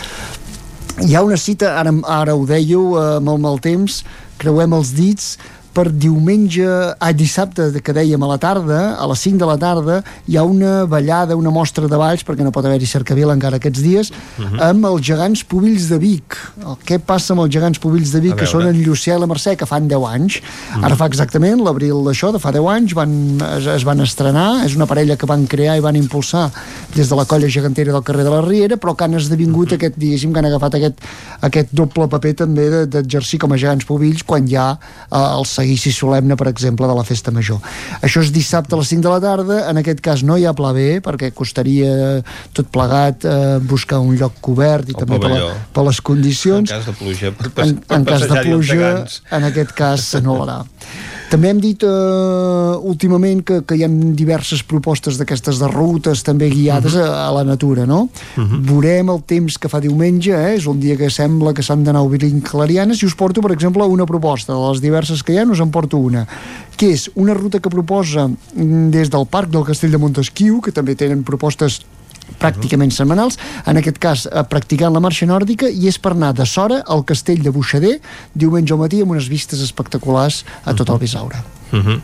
Hi 1.01 1.17
ha 1.17 1.25
una 1.25 1.35
cita, 1.35 1.73
ara, 1.81 1.91
ara 2.07 2.37
ho 2.37 2.45
dèieu, 2.47 2.93
eh, 2.95 3.17
amb 3.17 3.33
el 3.33 3.41
mal 3.43 3.57
temps, 3.59 4.03
creuem 4.39 4.77
els 4.77 4.93
dits, 4.95 5.35
per 5.75 5.89
diumenge, 5.91 6.63
a 6.99 7.09
dissabte 7.11 7.67
que 7.83 7.93
dèiem 7.93 8.21
a 8.23 8.29
la 8.29 8.37
tarda, 8.39 8.77
a 8.95 9.05
les 9.11 9.19
5 9.25 9.41
de 9.41 9.47
la 9.49 9.57
tarda, 9.59 9.97
hi 10.31 10.37
ha 10.39 10.43
una 10.47 10.85
ballada, 10.87 11.35
una 11.35 11.51
mostra 11.51 11.89
de 11.91 11.97
balls, 11.99 12.23
perquè 12.23 12.45
no 12.47 12.51
pot 12.55 12.63
haver-hi 12.65 12.87
cercavila 12.87 13.35
encara 13.35 13.59
aquests 13.59 13.81
dies, 13.83 14.11
Mhm. 14.39 14.59
amb 14.61 14.85
els 14.85 15.01
gegants 15.05 15.43
pubills 15.43 15.89
de 15.89 15.97
Vic. 15.99 16.37
El, 16.63 16.77
què 16.87 16.97
passa 16.99 17.33
amb 17.33 17.41
els 17.43 17.51
gegants 17.51 17.79
pubills 17.79 18.11
de 18.13 18.21
Vic, 18.21 18.35
que 18.39 18.45
són 18.47 18.63
en 18.67 18.79
Llucià 18.85 19.17
i 19.17 19.19
la 19.19 19.27
Mercè, 19.27 19.55
que 19.57 19.65
fan 19.65 19.87
10 19.87 20.05
anys. 20.07 20.39
Mhm. 20.75 20.83
Ara 20.85 20.95
fa 20.95 21.05
exactament 21.07 21.59
l'abril 21.61 21.95
d'això, 22.07 22.31
de 22.31 22.39
fa 22.39 22.51
10 22.51 22.65
anys, 22.71 22.93
van, 22.93 23.11
es, 23.57 23.67
es 23.67 23.83
van 23.83 23.99
estrenar, 23.99 24.63
és 24.65 24.75
una 24.75 24.85
parella 24.85 25.17
que 25.17 25.25
van 25.25 25.45
crear 25.45 25.75
i 25.77 25.81
van 25.81 25.95
impulsar 25.95 26.51
des 26.95 27.09
de 27.09 27.15
la 27.15 27.25
colla 27.25 27.47
gegantera 27.49 27.91
del 27.91 28.03
carrer 28.03 28.23
de 28.23 28.29
la 28.29 28.41
Riera, 28.41 28.77
però 28.77 28.95
que 28.95 29.03
han 29.03 29.13
esdevingut 29.15 29.67
Mhm. 29.71 29.75
aquest, 29.75 29.95
diguéssim, 29.97 30.31
que 30.31 30.39
han 30.39 30.45
agafat 30.45 30.75
aquest, 30.75 30.95
aquest 31.41 31.67
doble 31.73 32.07
paper 32.07 32.33
també 32.33 32.69
de- 32.69 32.85
d'exercir 32.87 33.39
com 33.39 33.51
a 33.51 33.57
gegants 33.57 33.83
pubills 33.85 34.23
quan 34.23 34.47
hi 34.47 34.55
ha 34.55 34.77
eh, 35.11 35.37
el 35.37 35.45
seguici 35.65 35.91
solemne, 35.91 36.37
per 36.37 36.47
exemple, 36.47 36.87
de 36.87 36.95
la 36.95 37.03
festa 37.03 37.33
major. 37.33 37.59
Això 38.05 38.21
és 38.21 38.31
dissabte 38.33 38.75
a 38.75 38.79
les 38.79 38.91
5 38.93 39.01
de 39.01 39.13
la 39.13 39.19
tarda, 39.23 39.57
en 39.71 39.81
aquest 39.81 40.01
cas 40.05 40.23
no 40.23 40.37
hi 40.37 40.45
ha 40.45 40.53
pla 40.57 40.71
B, 40.75 41.01
perquè 41.05 41.31
costaria 41.33 42.21
tot 42.55 42.69
plegat 42.73 43.25
eh, 43.25 43.57
buscar 43.65 43.99
un 44.03 44.13
lloc 44.19 44.37
cobert 44.45 44.91
i 44.91 44.95
El 44.95 45.01
també 45.01 45.19
per, 45.21 45.33
la, 45.33 45.51
per 45.73 45.87
les 45.89 46.01
condicions 46.05 46.69
En 46.69 46.77
cas 46.77 46.87
de 46.91 46.95
pluja. 47.01 47.33
Per, 47.33 47.49
per, 47.49 47.65
en, 47.65 47.75
per 47.81 47.99
en 47.99 48.07
cas 48.07 48.27
de 48.29 48.45
pluja, 48.45 48.93
en 49.39 49.49
aquest 49.49 49.75
cas 49.77 50.09
s'anul·larà. 50.13 50.61
També 51.29 51.49
hem 51.49 51.59
dit 51.59 51.81
eh, 51.83 51.89
últimament 52.85 53.41
que, 53.43 53.57
que 53.67 53.75
hi 53.75 53.83
ha 53.83 53.89
diverses 53.89 54.61
propostes 54.63 55.17
d'aquestes 55.19 55.57
de 55.59 55.67
rutes 55.71 56.21
també 56.23 56.49
guiades 56.53 56.93
Mhm. 56.95 57.01
a, 57.01 57.27
a 57.27 57.31
la 57.33 57.43
natura, 57.43 57.85
no? 57.85 58.09
Veurem 58.37 59.09
el 59.09 59.21
temps 59.25 59.57
que 59.57 59.67
fa 59.69 59.79
diumenge, 59.81 60.31
eh? 60.31 60.55
és 60.55 60.67
un 60.67 60.79
dia 60.79 60.95
que 60.95 61.09
sembla 61.09 61.53
que 61.53 61.63
s'han 61.65 61.83
d'anar 61.83 62.03
obrint 62.05 62.41
clarianes 62.45 63.01
i 63.01 63.05
us 63.09 63.15
porto, 63.15 63.41
per 63.41 63.51
exemple, 63.51 63.83
una 63.83 64.05
proposta. 64.05 64.53
De 64.53 64.59
les 64.69 64.81
diverses 64.81 65.23
que 65.23 65.33
hi 65.33 65.37
ha, 65.39 65.45
us 65.49 65.59
en 65.59 65.71
porto 65.71 65.97
una 65.97 66.27
que 66.75 66.89
és 66.91 67.09
una 67.15 67.33
ruta 67.33 67.61
que 67.63 67.69
proposa 67.71 68.27
mm, 68.27 68.89
des 68.91 69.09
del 69.09 69.25
Parc 69.31 69.49
del 69.49 69.63
Castell 69.63 69.91
de 69.91 69.97
Montesquieu, 69.97 70.59
que 70.61 70.73
també 70.75 70.93
tenen 70.95 71.23
propostes 71.23 71.81
pràcticament 72.41 72.93
setmanals, 72.93 73.37
en 73.65 73.79
aquest 73.79 73.99
cas 74.01 74.25
eh, 74.25 74.43
practicant 74.49 74.93
la 74.93 75.03
marxa 75.03 75.27
nòrdica 75.29 75.69
i 75.69 75.89
és 75.91 75.99
per 76.01 76.15
anar 76.15 76.33
de 76.35 76.45
Sora 76.49 76.81
al 76.87 77.05
castell 77.07 77.43
de 77.43 77.53
Buixader 77.55 77.97
diumenge 78.33 78.75
al 78.75 78.81
matí 78.81 79.01
amb 79.01 79.15
unes 79.15 79.29
vistes 79.31 79.61
espectaculars 79.63 80.43
a 80.65 80.73
tot 80.73 80.89
el 80.89 81.01
Bisaure. 81.01 81.43
Mhm. 81.71 82.01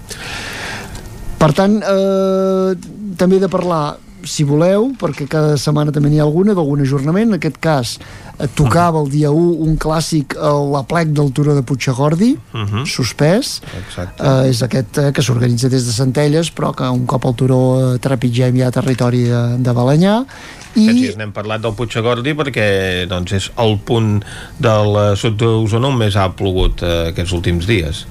Per 1.41 1.51
tant, 1.57 1.81
eh, 1.81 2.75
també 3.17 3.37
he 3.37 3.43
de 3.43 3.49
parlar 3.49 3.97
si 4.23 4.43
voleu, 4.43 4.91
perquè 4.99 5.27
cada 5.27 5.57
setmana 5.57 5.91
també 5.91 6.09
n'hi 6.09 6.19
ha 6.19 6.23
alguna, 6.23 6.53
d'algun 6.53 6.81
ajornament. 6.81 7.29
En 7.31 7.37
aquest 7.39 7.57
cas, 7.59 7.97
eh, 8.39 8.47
tocava 8.55 8.99
el 9.01 9.09
dia 9.09 9.31
1 9.31 9.55
un 9.65 9.77
clàssic 9.77 10.35
a 10.37 10.51
la 10.71 10.83
plec 10.83 11.09
del 11.13 11.31
Turó 11.31 11.55
de 11.55 11.63
Puigdegordi, 11.63 12.37
Mhm. 12.53 12.85
suspès. 12.85 13.61
Exacte. 13.85 14.23
Eh, 14.23 14.49
és 14.49 14.61
aquest 14.63 14.97
eh, 14.97 15.11
que 15.11 15.21
s'organitza 15.21 15.69
des 15.69 15.85
de 15.85 15.91
Centelles, 15.91 16.51
però 16.53 16.73
que 16.75 16.83
un 16.89 17.05
cop 17.05 17.25
al 17.25 17.35
Turó 17.35 17.93
eh, 17.95 17.97
trepitgem 17.99 18.57
ja 18.57 18.71
territori 18.71 19.23
de, 19.23 19.57
de 19.57 19.71
Balanyà. 19.73 20.25
I... 20.71 20.85
Aquests 20.85 21.01
dies 21.01 21.17
n'hem 21.19 21.33
parlat 21.35 21.63
del 21.63 21.73
Puigdegordi 21.75 22.33
perquè 22.37 22.65
doncs, 23.11 23.33
és 23.35 23.49
el 23.59 23.75
punt 23.87 24.21
del 24.61 24.95
eh, 25.01 25.07
sud 25.19 25.35
d'Osona 25.41 25.89
on 25.91 25.97
més 25.99 26.15
ha 26.15 26.29
plogut 26.37 26.83
eh, 26.85 27.11
aquests 27.11 27.33
últims 27.35 27.67
dies. 27.67 28.05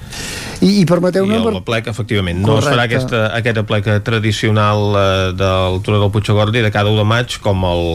I, 0.61 0.67
i 0.67 0.81
I 0.83 0.85
permeteu-me... 0.89 1.39
el 1.39 1.47
Per... 1.49 1.63
plec, 1.71 1.89
efectivament, 1.93 2.43
no 2.45 2.59
es 2.59 2.67
farà 2.67 2.85
Correcte. 2.85 2.99
aquesta, 3.01 3.23
aquesta 3.39 3.65
pleca 3.69 3.97
tradicional 4.05 4.85
eh, 4.93 5.07
del 5.39 5.81
Turó 5.87 6.03
del 6.03 6.13
Puigdegordi 6.13 6.61
de 6.67 6.73
cada 6.75 6.93
1 6.93 7.01
de 7.01 7.09
maig 7.09 7.39
com 7.45 7.65
el, 7.69 7.87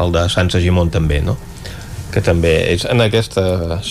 el 0.00 0.16
de 0.16 0.24
Sant 0.32 0.52
Segimon 0.54 0.92
també, 0.94 1.20
no? 1.24 1.36
Que 2.16 2.22
també 2.24 2.52
és 2.72 2.86
en 2.88 3.02
aquesta 3.04 3.42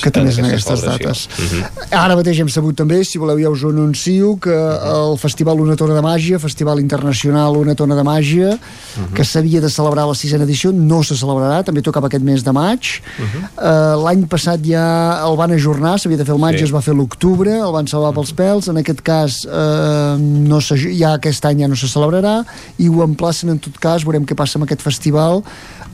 que 0.01 0.09
també 0.13 0.31
és 0.33 0.39
en 0.41 0.47
aquestes 0.49 0.81
dates. 0.81 1.27
Uh 1.29 1.43
Mhm. 1.45 1.61
-huh. 1.61 1.97
Ara 2.05 2.15
mateix 2.15 2.39
hem 2.39 2.49
sabut 2.49 2.75
també, 2.75 3.03
si 3.05 3.19
voleu 3.19 3.37
ja 3.39 3.49
us 3.49 3.63
ho 3.63 3.69
anuncio, 3.69 4.37
que 4.41 4.49
el 4.95 5.17
Festival 5.17 5.59
Una 5.61 5.75
Tona 5.75 5.93
de 5.93 6.01
Màgia, 6.01 6.39
Festival 6.39 6.79
Internacional 6.79 7.55
Una 7.55 7.75
Tona 7.75 7.95
de 7.95 8.01
Màgia, 8.01 8.49
uh 8.49 8.57
-huh. 8.57 9.13
que 9.13 9.23
s'havia 9.23 9.61
de 9.61 9.69
celebrar 9.69 10.07
la 10.07 10.15
sisena 10.15 10.43
edició, 10.43 10.71
no 10.71 11.03
se 11.03 11.13
celebrarà, 11.13 11.63
també 11.63 11.81
tocava 11.81 12.07
aquest 12.07 12.23
mes 12.23 12.43
de 12.43 12.51
maig. 12.51 12.81
Uh 13.19 13.25
-huh. 13.25 13.97
uh, 13.99 14.03
L'any 14.05 14.25
passat 14.27 14.59
ja 14.65 15.21
el 15.27 15.35
van 15.37 15.51
ajornar, 15.51 15.99
s'havia 15.99 16.17
de 16.17 16.25
fer 16.25 16.33
el 16.33 16.39
maig, 16.41 16.57
Sí. 16.57 16.63
es 16.63 16.71
va 16.73 16.81
fer 16.81 16.95
l'octubre, 16.95 17.51
el 17.51 17.71
van 17.71 17.87
salvar 17.87 18.11
pels 18.13 18.33
pèls, 18.33 18.67
en 18.69 18.77
aquest 18.77 19.01
cas 19.01 19.45
uh, 19.45 20.17
no 20.17 20.59
ja 20.99 21.13
aquest 21.13 21.45
any 21.45 21.59
ja 21.61 21.67
no 21.67 21.75
se 21.75 21.87
celebrarà, 21.87 22.43
i 22.77 22.87
ho 22.89 23.03
emplacen 23.03 23.49
en 23.49 23.59
tot 23.59 23.77
cas, 23.79 24.03
veurem 24.03 24.25
què 24.25 24.35
passa 24.35 24.57
amb 24.57 24.63
aquest 24.63 24.81
festival, 24.81 25.43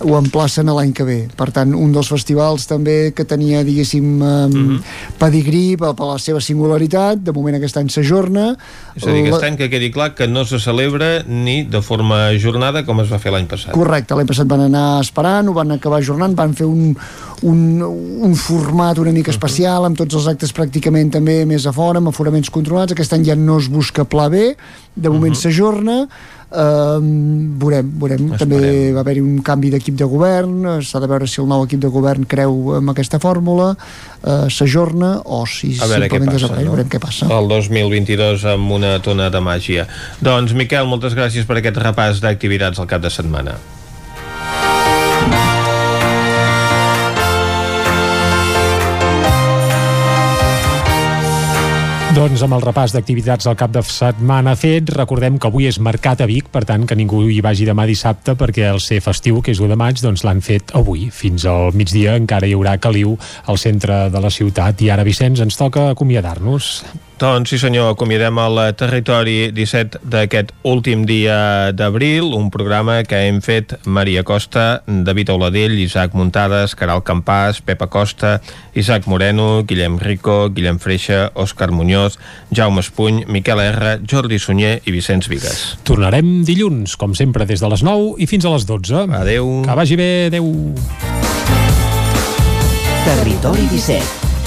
ho 0.04 0.16
emplacen 0.18 0.70
a 0.70 0.74
l'any 0.78 0.92
que 0.98 1.04
ve. 1.08 1.18
Per 1.38 1.50
tant, 1.54 1.74
un 1.78 1.92
dels 1.94 2.10
festivals 2.12 2.66
també 2.70 3.12
que 3.16 3.26
tenia, 3.26 3.64
diguéssim, 3.68 4.08
um, 4.22 4.80
pedigrí 5.22 5.78
per, 5.80 5.94
per 5.98 6.08
la 6.14 6.18
seva 6.22 6.42
singularitat, 6.44 7.22
de 7.24 7.34
moment 7.36 7.58
aquest 7.60 7.78
any 7.82 7.90
s'ajorna. 7.94 8.52
És 8.96 9.06
a 9.06 9.12
dir, 9.14 9.22
aquest 9.28 9.42
La- 9.42 9.48
any 9.52 9.58
que 9.60 9.70
quedi 9.72 9.92
clar 9.94 10.12
que 10.16 10.28
no 10.28 10.44
se 10.46 10.60
celebra 10.60 11.24
ni 11.28 11.64
de 11.64 11.82
forma 11.82 12.28
ajornada 12.32 12.84
com 12.86 13.00
es 13.04 13.12
va 13.12 13.20
fer 13.22 13.32
l'any 13.34 13.48
passat. 13.52 13.74
Correcte, 13.78 14.16
l'any 14.18 14.28
passat 14.30 14.48
van 14.50 14.66
anar 14.68 15.02
esperant, 15.02 15.48
ho 15.50 15.54
van 15.58 15.72
acabar 15.78 16.02
ajornant, 16.02 16.36
van 16.36 16.54
fer 16.58 16.66
un, 16.68 16.96
un, 17.44 17.62
un 17.82 18.36
format 18.36 18.98
una 19.02 19.12
mica 19.16 19.32
especial, 19.32 19.86
amb 19.88 19.98
tots 19.98 20.16
els 20.20 20.28
actes 20.28 20.54
pràcticament 20.54 21.12
també 21.14 21.42
més 21.46 21.66
a 21.66 21.74
fora, 21.76 22.02
amb 22.02 22.12
aforaments 22.12 22.50
controlats. 22.54 22.94
Aquest 22.96 23.14
any 23.14 23.26
ja 23.30 23.36
no 23.36 23.58
es 23.62 23.70
busca 23.72 24.06
pla 24.06 24.30
B, 24.30 24.56
de 24.96 25.10
moment 25.10 25.36
s'ajorna, 25.38 26.06
Uh, 26.52 27.00
veurem, 27.62 27.88
veurem. 27.96 28.26
també 28.36 28.92
va 28.92 29.06
haver-hi 29.06 29.22
un 29.24 29.38
canvi 29.40 29.70
d'equip 29.72 29.96
de 29.96 30.04
govern 30.12 30.66
eh, 30.68 30.74
s'ha 30.84 31.00
de 31.00 31.08
veure 31.08 31.30
si 31.32 31.40
el 31.40 31.48
nou 31.48 31.64
equip 31.64 31.80
de 31.80 31.88
govern 31.88 32.26
creu 32.28 32.76
en 32.76 32.92
aquesta 32.92 33.22
fórmula 33.24 33.70
uh, 33.72 34.50
s'ajorna 34.52 35.14
o 35.24 35.46
si 35.48 35.78
A 35.80 35.88
veure 35.88 36.10
simplement 36.10 36.36
desapareix 36.36 36.68
no? 36.68 36.76
veurem 36.76 36.92
què 36.92 37.00
passa 37.00 37.32
El 37.32 37.48
2022 37.48 38.44
amb 38.52 38.76
una 38.82 38.98
tona 39.00 39.30
de 39.32 39.40
màgia. 39.40 39.88
Doncs, 40.20 40.52
Miquel, 40.52 40.92
moltes 40.92 41.16
gràcies 41.16 41.48
per 41.48 41.62
aquest 41.62 41.80
repàs 41.80 42.20
d'activitats 42.20 42.84
al 42.84 42.92
cap 42.92 43.00
de 43.06 43.14
setmana. 43.14 43.56
Doncs 52.11 52.41
amb 52.43 52.57
el 52.57 52.64
repàs 52.65 52.91
d'activitats 52.91 53.45
del 53.48 53.56
cap 53.56 53.72
de 53.72 53.80
setmana 53.88 54.51
fet, 54.59 54.90
recordem 54.98 55.38
que 55.40 55.48
avui 55.48 55.69
és 55.69 55.77
mercat 55.80 56.19
a 56.19 56.25
Vic, 56.27 56.49
per 56.51 56.65
tant 56.67 56.83
que 56.83 56.98
ningú 56.99 57.22
hi 57.31 57.38
vagi 57.40 57.64
demà 57.64 57.85
dissabte 57.88 58.35
perquè 58.35 58.65
el 58.67 58.81
ser 58.83 58.98
festiu, 59.06 59.40
que 59.40 59.53
és 59.56 59.61
1 59.64 59.72
de 59.72 59.77
maig, 59.80 60.01
doncs 60.03 60.25
l'han 60.27 60.43
fet 60.43 60.73
avui. 60.75 61.06
Fins 61.07 61.45
al 61.48 61.72
migdia 61.72 62.17
encara 62.19 62.49
hi 62.49 62.57
haurà 62.57 62.75
caliu 62.83 63.15
al 63.48 63.61
centre 63.64 64.09
de 64.11 64.23
la 64.27 64.33
ciutat. 64.33 64.83
I 64.83 64.91
ara, 64.91 65.07
Vicenç, 65.07 65.40
ens 65.40 65.56
toca 65.56 65.88
acomiadar-nos. 65.93 66.73
Doncs 67.22 67.51
sí 67.53 67.59
senyor, 67.61 67.91
acomiadem 67.93 68.40
el 68.41 68.56
territori 68.74 69.51
17 69.53 70.00
d'aquest 70.09 70.56
últim 70.66 71.03
dia 71.06 71.69
d'abril, 71.69 72.32
un 72.33 72.48
programa 72.50 72.95
que 73.06 73.19
hem 73.27 73.43
fet 73.45 73.75
Maria 73.85 74.24
Costa, 74.25 74.82
David 74.88 75.30
Auladell, 75.30 75.75
Isaac 75.77 76.16
Muntades, 76.17 76.74
Caral 76.74 77.03
Campàs, 77.06 77.59
Pepa 77.61 77.85
Costa, 77.93 78.40
Isaac 78.74 79.06
Moreno, 79.06 79.61
Guillem 79.69 80.00
Rico, 80.01 80.50
Guillem 80.50 80.80
Freixa, 80.82 81.27
Òscar 81.38 81.69
Muñoz, 81.69 82.17
Jaume 82.50 82.82
Espuny, 82.82 83.27
Miquel 83.30 83.61
R, 83.67 84.00
Jordi 84.01 84.41
Sunyer 84.41 84.80
i 84.82 84.95
Vicenç 84.95 85.30
Vigues. 85.30 85.77
Tornarem 85.85 86.41
dilluns, 86.41 86.98
com 86.98 87.14
sempre, 87.14 87.45
des 87.45 87.61
de 87.61 87.69
les 87.69 87.85
9 87.85 88.17
i 88.17 88.25
fins 88.25 88.50
a 88.50 88.56
les 88.58 88.66
12. 88.66 89.06
Adeu. 89.22 89.59
Que 89.69 89.77
vagi 89.77 90.01
bé, 90.01 90.11
adeu. 90.33 90.50
Territori 93.06 93.69
17, 93.69 94.20